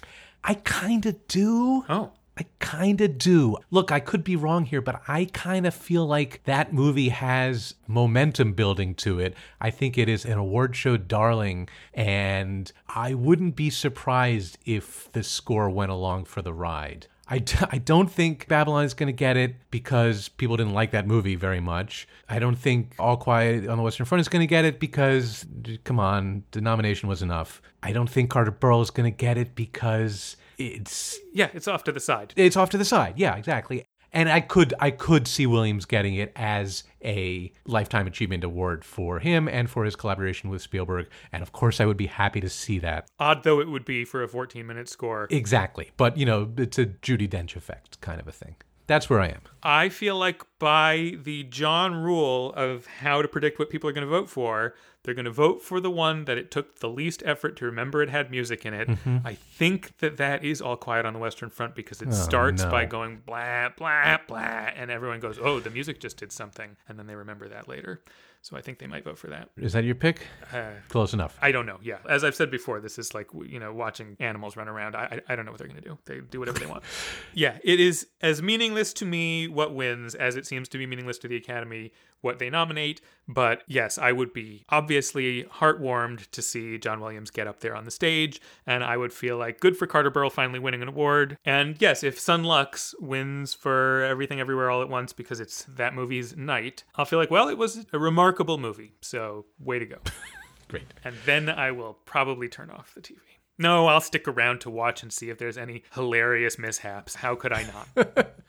I 0.44 0.56
kind 0.56 1.06
of 1.06 1.28
do. 1.28 1.86
Oh. 1.90 2.12
I 2.38 2.46
kind 2.60 3.02
of 3.02 3.18
do. 3.18 3.58
Look, 3.70 3.92
I 3.92 4.00
could 4.00 4.24
be 4.24 4.36
wrong 4.36 4.66
here, 4.66 4.82
but 4.82 5.02
I 5.08 5.26
kind 5.26 5.68
of 5.68 5.74
feel 5.76 6.08
like 6.08 6.42
that 6.46 6.74
movie 6.74 7.10
has 7.10 7.76
momentum 7.88 8.54
building 8.54 8.96
to 8.96 9.20
it. 9.20 9.36
I 9.60 9.70
think 9.70 9.98
it 9.98 10.08
is 10.08 10.26
an 10.26 10.38
award 10.38 10.76
show 10.76 10.96
darling, 10.98 11.68
and 11.94 12.72
I 12.88 13.14
wouldn't 13.14 13.56
be 13.56 13.70
surprised 13.70 14.58
if 14.66 15.12
the 15.12 15.24
score 15.24 15.70
went 15.70 15.92
along 15.92 16.26
for 16.26 16.42
the 16.42 16.54
ride. 16.54 17.08
I, 17.32 17.40
d- 17.40 17.56
I 17.72 17.78
don't 17.80 18.12
think 18.12 18.48
Babylon 18.48 18.84
is 18.86 18.94
going 18.94 19.08
to 19.08 19.14
get 19.14 19.38
it 19.38 19.56
because 19.72 20.30
people 20.30 20.58
didn't 20.58 20.74
like 20.74 20.92
that 20.92 21.08
movie 21.08 21.36
very 21.36 21.60
much. 21.62 22.08
I 22.30 22.38
don't 22.40 22.58
think 22.58 22.94
All 23.00 23.18
Quiet 23.18 23.68
on 23.68 23.78
the 23.78 23.84
Western 23.84 24.06
Front 24.06 24.20
is 24.20 24.28
going 24.28 24.42
to 24.42 24.48
get 24.48 24.66
it 24.66 24.80
because, 24.80 25.42
d- 25.62 25.80
come 25.84 26.00
on, 26.00 26.44
the 26.52 26.62
nomination 26.62 27.10
was 27.10 27.22
enough. 27.22 27.62
I 27.82 27.92
don't 27.94 28.10
think 28.10 28.30
Carter 28.30 28.52
Burwell 28.52 28.82
is 28.82 28.92
going 28.92 29.12
to 29.12 29.16
get 29.18 29.38
it 29.38 29.56
because 29.56 30.36
it's 30.58 31.18
Yeah, 31.34 31.50
it's 31.54 31.68
off 31.68 31.84
to 31.86 31.92
the 31.92 32.00
side. 32.00 32.34
it's 32.36 32.56
off 32.58 32.70
to 32.72 32.78
the 32.78 32.86
side. 32.86 33.14
Yeah, 33.18 33.36
exactly. 33.36 33.84
And 34.14 34.30
I 34.30 34.42
could 34.42 34.74
I 34.80 34.92
could 34.92 35.28
see 35.28 35.46
Williams 35.46 35.86
getting 35.86 36.16
it 36.16 36.32
as 36.36 36.84
a 37.04 37.52
lifetime 37.66 38.08
achievement 38.08 38.44
award 38.44 38.84
for 38.84 39.20
him 39.20 39.48
and 39.48 39.70
for 39.70 39.86
his 39.86 39.96
collaboration 39.96 40.50
with 40.50 40.62
Spielberg. 40.62 41.08
And 41.32 41.42
of 41.42 41.52
course 41.52 41.80
I 41.80 41.86
would 41.86 41.98
be 41.98 42.08
happy 42.08 42.42
to 42.42 42.50
see 42.50 42.80
that. 42.80 43.08
Odd 43.20 43.44
though 43.44 43.60
it 43.62 43.70
would 43.70 43.86
be 43.86 44.04
for 44.04 44.22
a 44.24 44.28
14 44.28 44.66
minute 44.68 44.90
score. 44.90 45.28
Exactly. 45.30 45.92
But 45.98 46.18
you 46.18 46.26
know, 46.26 46.52
it's 46.58 46.78
a 46.78 46.88
Judi 46.88 47.30
Dench 47.30 47.56
effect 47.56 48.02
kind 48.02 48.20
of 48.20 48.28
a 48.28 48.32
thing. 48.32 48.56
That's 48.92 49.10
where 49.10 49.22
I 49.22 49.28
am. 49.28 49.40
I 49.64 49.88
feel 49.88 50.18
like 50.18 50.44
by 50.60 51.14
the 51.24 51.44
John 51.44 51.96
rule 51.96 52.52
of 52.58 52.88
how 52.88 53.22
to 53.22 53.28
predict 53.30 53.58
what 53.58 53.70
people 53.70 53.90
are 53.90 53.94
going 53.94 54.04
to 54.06 54.10
vote 54.10 54.30
for, 54.30 54.76
they're 55.04 55.14
going 55.14 55.24
to 55.24 55.32
vote 55.32 55.62
for 55.62 55.80
the 55.80 55.90
one 55.90 56.26
that 56.26 56.38
it 56.38 56.52
took 56.52 56.80
the 56.80 56.90
least 56.90 57.24
effort 57.26 57.56
to 57.58 57.66
remember 57.66 58.02
it 58.04 58.10
had 58.10 58.30
music 58.30 58.66
in 58.66 58.74
it. 58.74 58.90
Mhm. 58.90 59.22
I 59.26 59.36
think 59.36 59.98
that 60.00 60.18
that 60.18 60.44
is 60.44 60.62
All 60.62 60.76
Quiet 60.76 61.06
on 61.06 61.14
the 61.14 61.20
Western 61.20 61.50
Front 61.50 61.74
because 61.74 62.02
it 62.02 62.10
Oh, 62.10 62.12
starts 62.12 62.64
no. 62.64 62.70
by 62.70 62.84
going 62.84 63.22
blah, 63.26 63.70
blah, 63.70 64.18
blah, 64.28 64.40
and 64.76 64.92
everyone 64.92 65.22
goes, 65.22 65.40
oh, 65.42 65.62
the 65.62 65.70
music 65.70 66.02
just 66.02 66.18
did 66.18 66.34
something. 66.34 66.76
And 66.90 67.00
then 67.00 67.08
they 67.08 67.16
remember 67.16 67.48
that 67.48 67.70
later. 67.70 68.02
So 68.44 68.58
I 68.58 68.62
think 68.62 68.80
they 68.80 68.88
might 68.88 69.04
vote 69.04 69.18
for 69.20 69.28
that. 69.28 69.50
Is 69.58 69.74
that 69.74 69.84
your 69.84 69.96
pick? 69.96 70.26
Uh, 70.52 70.72
Close 70.90 71.14
enough. 71.14 71.38
I 71.42 71.52
don't 71.52 71.66
know. 71.66 71.78
Yeah, 71.84 71.98
as 72.10 72.24
I've 72.24 72.36
said 72.36 72.50
before, 72.50 72.80
this 72.80 72.98
is 72.98 73.14
like 73.14 73.28
you 73.46 73.60
know 73.60 73.72
watching 73.74 74.18
animals 74.20 74.58
run 74.58 74.68
around. 74.68 74.96
I 74.96 75.22
I, 75.28 75.34
I 75.34 75.36
don't 75.36 75.46
know 75.46 75.52
what 75.52 75.60
they're 75.60 75.68
gonna 75.68 75.82
do. 75.82 75.98
They 76.06 76.20
do 76.22 76.40
whatever 76.40 76.60
they 76.60 76.66
want. 76.66 76.84
Yeah, 77.34 77.58
it 77.64 77.80
is 77.80 78.08
as 78.22 78.42
meaningless 78.42 78.94
to 78.94 79.06
me 79.06 79.48
what 79.48 79.74
wins 79.74 80.16
as 80.16 80.36
it 80.36 80.46
seems 80.46 80.68
to 80.70 80.78
be 80.78 80.86
meaningless 80.86 81.18
to 81.20 81.28
the 81.28 81.38
Academy 81.38 81.92
what 82.22 82.40
they 82.40 82.50
nominate. 82.50 83.02
But 83.28 83.64
yes, 83.68 83.98
I 83.98 84.12
would 84.12 84.34
be 84.34 84.66
obviously 84.70 85.44
heartwarmed 85.46 86.30
to 86.32 86.42
see 86.42 86.78
John 86.78 87.00
Williams 87.00 87.32
get 87.32 87.48
up 87.48 87.60
there 87.60 87.76
on 87.76 87.86
the 87.86 87.92
stage, 87.92 88.42
and 88.66 88.84
I 88.84 88.98
would 88.98 89.14
feel 89.14 89.38
like 89.38 89.60
good 89.60 89.78
for 89.78 89.88
Carter 89.88 90.10
Burwell 90.10 90.30
finally 90.30 90.60
winning 90.60 90.82
an 90.82 90.88
award. 90.88 91.38
And 91.46 91.78
yes, 91.80 92.04
if 92.04 92.20
Son 92.20 92.44
Lux 92.44 92.94
wins 93.00 93.54
for 93.54 94.04
Everything 94.04 94.40
Everywhere 94.40 94.70
All 94.70 94.82
at 94.82 94.90
Once 94.90 95.14
because 95.14 95.40
it's 95.40 95.66
that 95.70 95.94
movie's 95.94 96.36
night, 96.36 96.84
I'll 96.96 97.06
feel 97.06 97.20
like 97.20 97.32
well, 97.32 97.48
it 97.48 97.58
was 97.58 97.86
a 97.94 98.00
remarkable 98.00 98.31
movie. 98.58 98.94
So 99.02 99.46
way 99.60 99.80
to 99.80 99.86
go. 99.86 99.98
Great. 100.68 100.86
And 101.04 101.16
then 101.26 101.50
I 101.50 101.72
will 101.72 101.94
probably 102.06 102.48
turn 102.48 102.70
off 102.70 102.94
the 102.94 103.02
TV. 103.02 103.18
No, 103.58 103.88
I'll 103.88 104.02
stick 104.02 104.28
around 104.28 104.62
to 104.62 104.70
watch 104.70 105.04
and 105.04 105.12
see 105.12 105.30
if 105.30 105.38
there's 105.38 105.58
any 105.58 105.84
hilarious 105.94 106.58
mishaps. 106.58 107.16
How 107.16 107.36
could 107.36 107.54
I 107.54 107.64
not? 107.64 108.34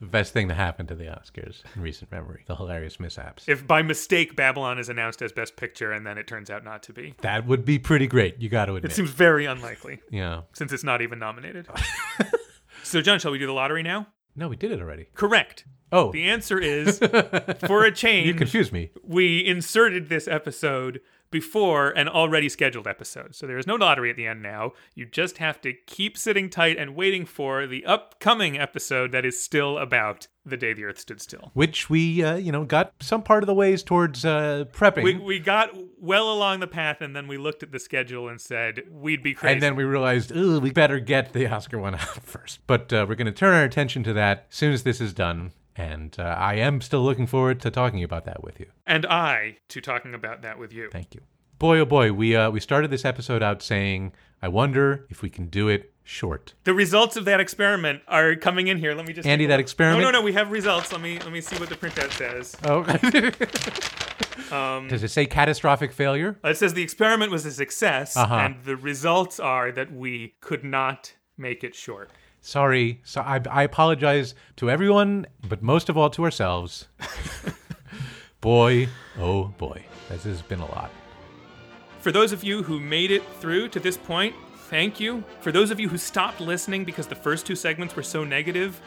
The 0.00 0.06
best 0.06 0.32
thing 0.32 0.48
to 0.48 0.54
happen 0.54 0.86
to 0.86 0.94
the 0.94 1.04
Oscars 1.04 1.62
in 1.76 1.82
recent 1.82 2.10
memory. 2.10 2.44
The 2.46 2.56
hilarious 2.56 2.98
mishaps. 2.98 3.46
if 3.46 3.66
by 3.66 3.82
mistake 3.82 4.34
Babylon 4.34 4.78
is 4.78 4.88
announced 4.88 5.20
as 5.20 5.30
Best 5.30 5.56
Picture 5.56 5.92
and 5.92 6.06
then 6.06 6.16
it 6.16 6.26
turns 6.26 6.48
out 6.48 6.64
not 6.64 6.82
to 6.84 6.94
be, 6.94 7.14
That 7.20 7.46
would 7.46 7.66
be 7.66 7.78
pretty 7.78 8.06
great, 8.06 8.38
you 8.40 8.48
gotta 8.48 8.72
admit. 8.74 8.92
it 8.92 8.94
seems 8.94 9.10
very 9.10 9.44
unlikely 9.44 10.00
yeah. 10.10 10.40
since 10.54 10.72
it's 10.72 10.84
not 10.84 11.02
even 11.02 11.18
nominated. 11.18 11.68
So, 12.82 13.00
John, 13.02 13.18
shall 13.18 13.30
we 13.30 13.38
do 13.38 13.46
the 13.46 13.52
lottery 13.52 13.82
now? 13.82 14.06
No, 14.36 14.48
we 14.48 14.56
did 14.56 14.72
it 14.72 14.80
already. 14.80 15.08
Correct. 15.14 15.64
Oh. 15.92 16.12
The 16.12 16.28
answer 16.28 16.58
is 16.58 16.98
for 17.66 17.84
a 17.84 17.92
change. 17.92 18.26
You 18.26 18.34
confused 18.34 18.72
me. 18.72 18.90
We 19.02 19.44
inserted 19.44 20.08
this 20.08 20.28
episode 20.28 21.00
before 21.30 21.90
an 21.90 22.08
already 22.08 22.48
scheduled 22.48 22.86
episode. 22.86 23.34
So 23.34 23.46
there 23.46 23.58
is 23.58 23.66
no 23.66 23.76
lottery 23.76 24.10
at 24.10 24.16
the 24.16 24.26
end 24.26 24.42
now. 24.42 24.72
You 24.94 25.06
just 25.06 25.38
have 25.38 25.60
to 25.62 25.72
keep 25.72 26.18
sitting 26.18 26.50
tight 26.50 26.76
and 26.76 26.94
waiting 26.94 27.24
for 27.24 27.66
the 27.66 27.84
upcoming 27.84 28.58
episode 28.58 29.12
that 29.12 29.24
is 29.24 29.42
still 29.42 29.78
about 29.78 30.26
the 30.44 30.56
day 30.56 30.72
the 30.72 30.84
earth 30.84 30.98
stood 30.98 31.20
still. 31.20 31.50
Which 31.54 31.90
we, 31.90 32.24
uh, 32.24 32.36
you 32.36 32.50
know, 32.50 32.64
got 32.64 32.92
some 33.00 33.22
part 33.22 33.42
of 33.42 33.46
the 33.46 33.54
ways 33.54 33.82
towards 33.82 34.24
uh, 34.24 34.64
prepping. 34.72 35.04
We, 35.04 35.14
we 35.16 35.38
got 35.38 35.70
well 35.98 36.32
along 36.32 36.60
the 36.60 36.66
path 36.66 37.00
and 37.00 37.14
then 37.14 37.28
we 37.28 37.36
looked 37.36 37.62
at 37.62 37.72
the 37.72 37.78
schedule 37.78 38.28
and 38.28 38.40
said 38.40 38.82
we'd 38.90 39.22
be 39.22 39.34
crazy. 39.34 39.52
And 39.52 39.62
then 39.62 39.76
we 39.76 39.84
realized, 39.84 40.32
oh, 40.34 40.58
we 40.58 40.70
better 40.70 40.98
get 40.98 41.32
the 41.32 41.46
Oscar 41.46 41.78
one 41.78 41.94
out 41.94 42.00
first. 42.22 42.60
But 42.66 42.92
uh, 42.92 43.06
we're 43.08 43.14
going 43.14 43.26
to 43.26 43.32
turn 43.32 43.54
our 43.54 43.64
attention 43.64 44.02
to 44.04 44.12
that 44.14 44.46
as 44.50 44.56
soon 44.56 44.72
as 44.72 44.82
this 44.82 45.00
is 45.00 45.12
done. 45.12 45.52
And 45.80 46.14
uh, 46.18 46.22
I 46.22 46.54
am 46.54 46.80
still 46.80 47.02
looking 47.02 47.26
forward 47.26 47.60
to 47.62 47.70
talking 47.70 48.02
about 48.04 48.24
that 48.26 48.42
with 48.42 48.60
you. 48.60 48.66
and 48.86 49.06
I 49.06 49.56
to 49.68 49.80
talking 49.80 50.14
about 50.14 50.42
that 50.42 50.58
with 50.58 50.72
you. 50.72 50.88
Thank 50.90 51.14
you. 51.14 51.22
Boy, 51.58 51.78
oh 51.80 51.84
boy, 51.84 52.12
we 52.12 52.34
uh, 52.36 52.50
we 52.50 52.58
started 52.60 52.90
this 52.90 53.04
episode 53.04 53.42
out 53.42 53.62
saying, 53.62 54.12
I 54.42 54.48
wonder 54.48 55.06
if 55.10 55.20
we 55.22 55.28
can 55.28 55.46
do 55.46 55.68
it 55.68 55.92
short. 56.04 56.54
The 56.64 56.72
results 56.74 57.16
of 57.16 57.24
that 57.26 57.38
experiment 57.40 58.00
are 58.08 58.34
coming 58.34 58.68
in 58.68 58.78
here. 58.78 58.94
Let 58.94 59.06
me 59.06 59.12
just 59.12 59.26
Andy, 59.28 59.46
that 59.46 59.60
experiment- 59.60 60.02
No, 60.02 60.10
no, 60.10 60.18
no. 60.20 60.24
We 60.24 60.32
have 60.32 60.50
results. 60.50 60.90
Let 60.92 61.00
me 61.02 61.18
let 61.18 61.32
me 61.32 61.40
see 61.42 61.56
what 61.56 61.68
the 61.68 61.76
printout 61.76 62.12
says. 62.12 62.56
Oh. 62.64 62.84
Um, 64.50 64.88
Does 64.88 65.04
it 65.04 65.10
say 65.12 65.26
catastrophic 65.26 65.92
failure? 65.92 66.36
It 66.42 66.56
says 66.56 66.74
the 66.74 66.82
experiment 66.82 67.30
was 67.30 67.46
a 67.46 67.52
success, 67.52 68.16
Uh-huh. 68.16 68.34
and 68.34 68.56
the 68.64 68.74
results 68.74 69.38
are 69.38 69.70
that 69.70 69.92
we 69.92 70.34
could 70.40 70.64
not 70.64 71.12
make 71.36 71.62
it 71.62 71.74
short. 71.76 72.10
Sorry. 72.40 73.00
So 73.04 73.20
I, 73.20 73.40
I 73.50 73.62
apologize 73.62 74.34
to 74.56 74.70
everyone, 74.70 75.26
but 75.48 75.62
most 75.62 75.88
of 75.88 75.96
all 75.96 76.10
to 76.10 76.24
ourselves. 76.24 76.88
boy, 78.40 78.88
oh 79.18 79.44
boy, 79.58 79.84
this 80.08 80.24
has 80.24 80.42
been 80.42 80.60
a 80.60 80.70
lot. 80.70 80.90
For 82.00 82.10
those 82.10 82.32
of 82.32 82.42
you 82.42 82.62
who 82.62 82.80
made 82.80 83.10
it 83.10 83.22
through 83.40 83.68
to 83.68 83.80
this 83.80 83.96
point, 83.96 84.34
thank 84.70 84.98
you. 84.98 85.22
For 85.40 85.52
those 85.52 85.70
of 85.70 85.78
you 85.78 85.88
who 85.88 85.98
stopped 85.98 86.40
listening 86.40 86.84
because 86.84 87.06
the 87.06 87.14
first 87.14 87.44
two 87.44 87.56
segments 87.56 87.94
were 87.94 88.02
so 88.02 88.24
negative, 88.24 88.80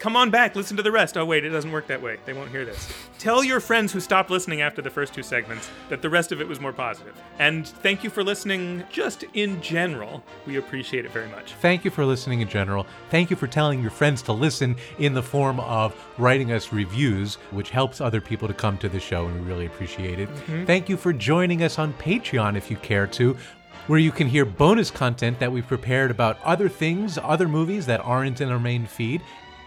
come 0.00 0.16
on 0.16 0.30
back, 0.30 0.56
listen 0.56 0.76
to 0.76 0.82
the 0.82 0.90
rest. 0.90 1.16
Oh, 1.16 1.24
wait, 1.24 1.44
it 1.44 1.50
doesn't 1.50 1.70
work 1.70 1.86
that 1.86 2.02
way. 2.02 2.18
They 2.24 2.32
won't 2.32 2.50
hear 2.50 2.64
this. 2.64 2.92
Tell 3.18 3.44
your 3.44 3.60
friends 3.60 3.92
who 3.92 4.00
stopped 4.00 4.30
listening 4.30 4.62
after 4.62 4.82
the 4.82 4.90
first 4.90 5.14
two 5.14 5.22
segments 5.22 5.70
that 5.90 6.02
the 6.02 6.10
rest 6.10 6.32
of 6.32 6.40
it 6.40 6.48
was 6.48 6.58
more 6.58 6.72
positive. 6.72 7.14
And 7.38 7.68
thank 7.68 8.02
you 8.02 8.10
for 8.10 8.24
listening 8.24 8.82
just 8.90 9.24
in 9.34 9.60
general. 9.60 10.24
We 10.46 10.56
appreciate 10.56 11.04
it 11.04 11.12
very 11.12 11.28
much. 11.28 11.52
Thank 11.60 11.84
you 11.84 11.90
for 11.90 12.04
listening 12.04 12.40
in 12.40 12.48
general. 12.48 12.86
Thank 13.10 13.30
you 13.30 13.36
for 13.36 13.46
telling 13.46 13.82
your 13.82 13.90
friends 13.90 14.22
to 14.22 14.32
listen 14.32 14.74
in 14.98 15.12
the 15.14 15.22
form 15.22 15.60
of 15.60 15.94
writing 16.18 16.50
us 16.50 16.72
reviews, 16.72 17.34
which 17.50 17.70
helps 17.70 18.00
other 18.00 18.20
people 18.20 18.48
to 18.48 18.54
come 18.54 18.78
to 18.78 18.88
the 18.88 19.00
show, 19.00 19.26
and 19.26 19.40
we 19.40 19.46
really 19.46 19.66
appreciate 19.66 20.18
it. 20.18 20.28
Mhm. 20.46 20.66
Thank 20.66 20.88
you 20.88 20.96
for 20.96 21.12
joining 21.12 21.62
us 21.62 21.78
on 21.78 21.92
Patreon 21.94 22.56
if 22.56 22.70
you 22.70 22.76
care 22.78 23.06
to, 23.08 23.36
where 23.86 23.98
you 23.98 24.12
can 24.12 24.28
hear 24.28 24.44
bonus 24.44 24.90
content 24.90 25.38
that 25.40 25.50
we've 25.50 25.66
prepared 25.66 26.10
about 26.10 26.38
other 26.44 26.68
things, 26.68 27.18
other 27.22 27.48
movies 27.48 27.86
that 27.86 28.00
aren't 28.04 28.40
in 28.40 28.50
our 28.50 28.58
main 28.58 28.86
feed. 28.86 29.20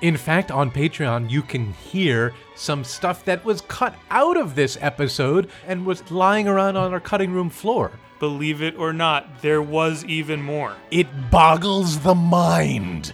In 0.04 0.18
fact, 0.18 0.52
on 0.52 0.70
Patreon, 0.70 1.30
you 1.30 1.42
can 1.42 1.72
hear 1.72 2.34
some 2.56 2.84
stuff 2.84 3.24
that 3.24 3.46
was 3.46 3.62
cut 3.62 3.96
out 4.12 4.36
of 4.36 4.54
this 4.54 4.78
episode 4.82 5.50
and 5.66 5.86
was 5.86 6.12
lying 6.12 6.46
around 6.46 6.76
on 6.76 6.92
our 6.92 7.00
cutting 7.00 7.32
room 7.32 7.50
floor. 7.50 7.90
Believe 8.20 8.62
it 8.62 8.78
or 8.78 8.92
not, 8.92 9.42
there 9.42 9.62
was 9.62 10.04
even 10.04 10.42
more. 10.42 10.76
It 10.92 11.08
boggles 11.32 12.00
the 12.00 12.16
mind. 12.16 13.14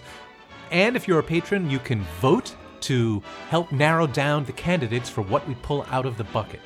And 0.72 0.96
if 0.96 1.06
you're 1.06 1.20
a 1.20 1.22
patron, 1.22 1.70
you 1.70 1.78
can 1.78 2.02
vote 2.20 2.56
to 2.80 3.22
help 3.50 3.70
narrow 3.70 4.08
down 4.08 4.44
the 4.44 4.52
candidates 4.52 5.08
for 5.08 5.22
what 5.22 5.46
we 5.46 5.54
pull 5.62 5.86
out 5.90 6.06
of 6.06 6.16
the 6.16 6.24
bucket. 6.24 6.60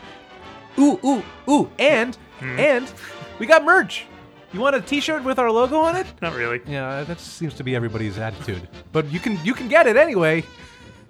Ooh, 0.79 0.99
ooh, 1.05 1.23
ooh, 1.51 1.71
and 1.79 2.17
hmm? 2.41 2.59
and 2.59 2.91
we 3.39 3.45
got 3.45 3.63
merch. 3.63 4.07
You 4.55 4.61
want 4.61 4.77
a 4.77 4.81
T-shirt 4.81 5.25
with 5.25 5.41
our 5.41 5.51
logo 5.51 5.81
on 5.81 5.97
it? 5.97 6.07
Not 6.23 6.35
really. 6.37 6.61
Yeah, 6.67 7.03
that 7.03 7.19
seems 7.19 7.55
to 7.55 7.65
be 7.65 7.75
everybody's 7.75 8.19
attitude. 8.19 8.69
But 8.93 9.11
you 9.11 9.19
can 9.19 9.37
you 9.45 9.53
can 9.53 9.67
get 9.67 9.89
it 9.89 9.97
anyway. 9.97 10.45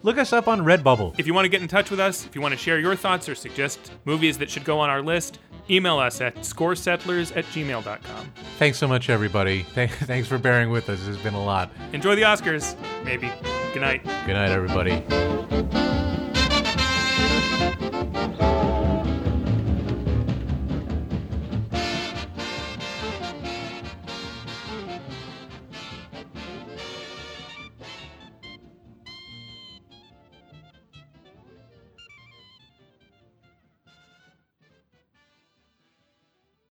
Look 0.02 0.16
us 0.16 0.32
up 0.32 0.48
on 0.48 0.60
Redbubble. 0.62 1.14
If 1.18 1.26
you 1.26 1.34
want 1.34 1.44
to 1.44 1.48
get 1.50 1.60
in 1.60 1.68
touch 1.68 1.90
with 1.90 2.00
us, 2.00 2.24
if 2.26 2.34
you 2.34 2.40
want 2.40 2.52
to 2.52 2.58
share 2.58 2.78
your 2.78 2.97
thoughts 2.97 3.28
or 3.28 3.34
suggest 3.34 3.92
movies 4.06 4.39
that 4.39 4.50
should 4.50 4.64
go 4.64 4.78
on 4.81 4.89
our 4.90 5.02
list, 5.02 5.40
email 5.70 5.98
us 5.98 6.20
at 6.23 6.34
scoresettlers 6.36 7.36
at 7.36 7.44
gmail.com. 7.47 8.32
Thanks 8.58 8.78
so 8.78 8.89
much, 8.89 9.08
everybody. 9.10 9.62
Th- 9.74 9.90
Thanks 9.90 10.26
for 10.26 10.39
bearing 10.39 10.70
with 10.70 10.89
us. 10.89 11.06
It's 11.06 11.18
been 11.23 11.34
a 11.34 11.44
lot. 11.44 11.70
Enjoy 11.92 12.14
the 12.14 12.23
Oscars, 12.23 12.76
maybe. 13.05 13.31
Good 13.74 13.81
night. 13.82 14.05
Good 14.26 14.34
night, 14.34 14.50
everybody. 14.50 15.84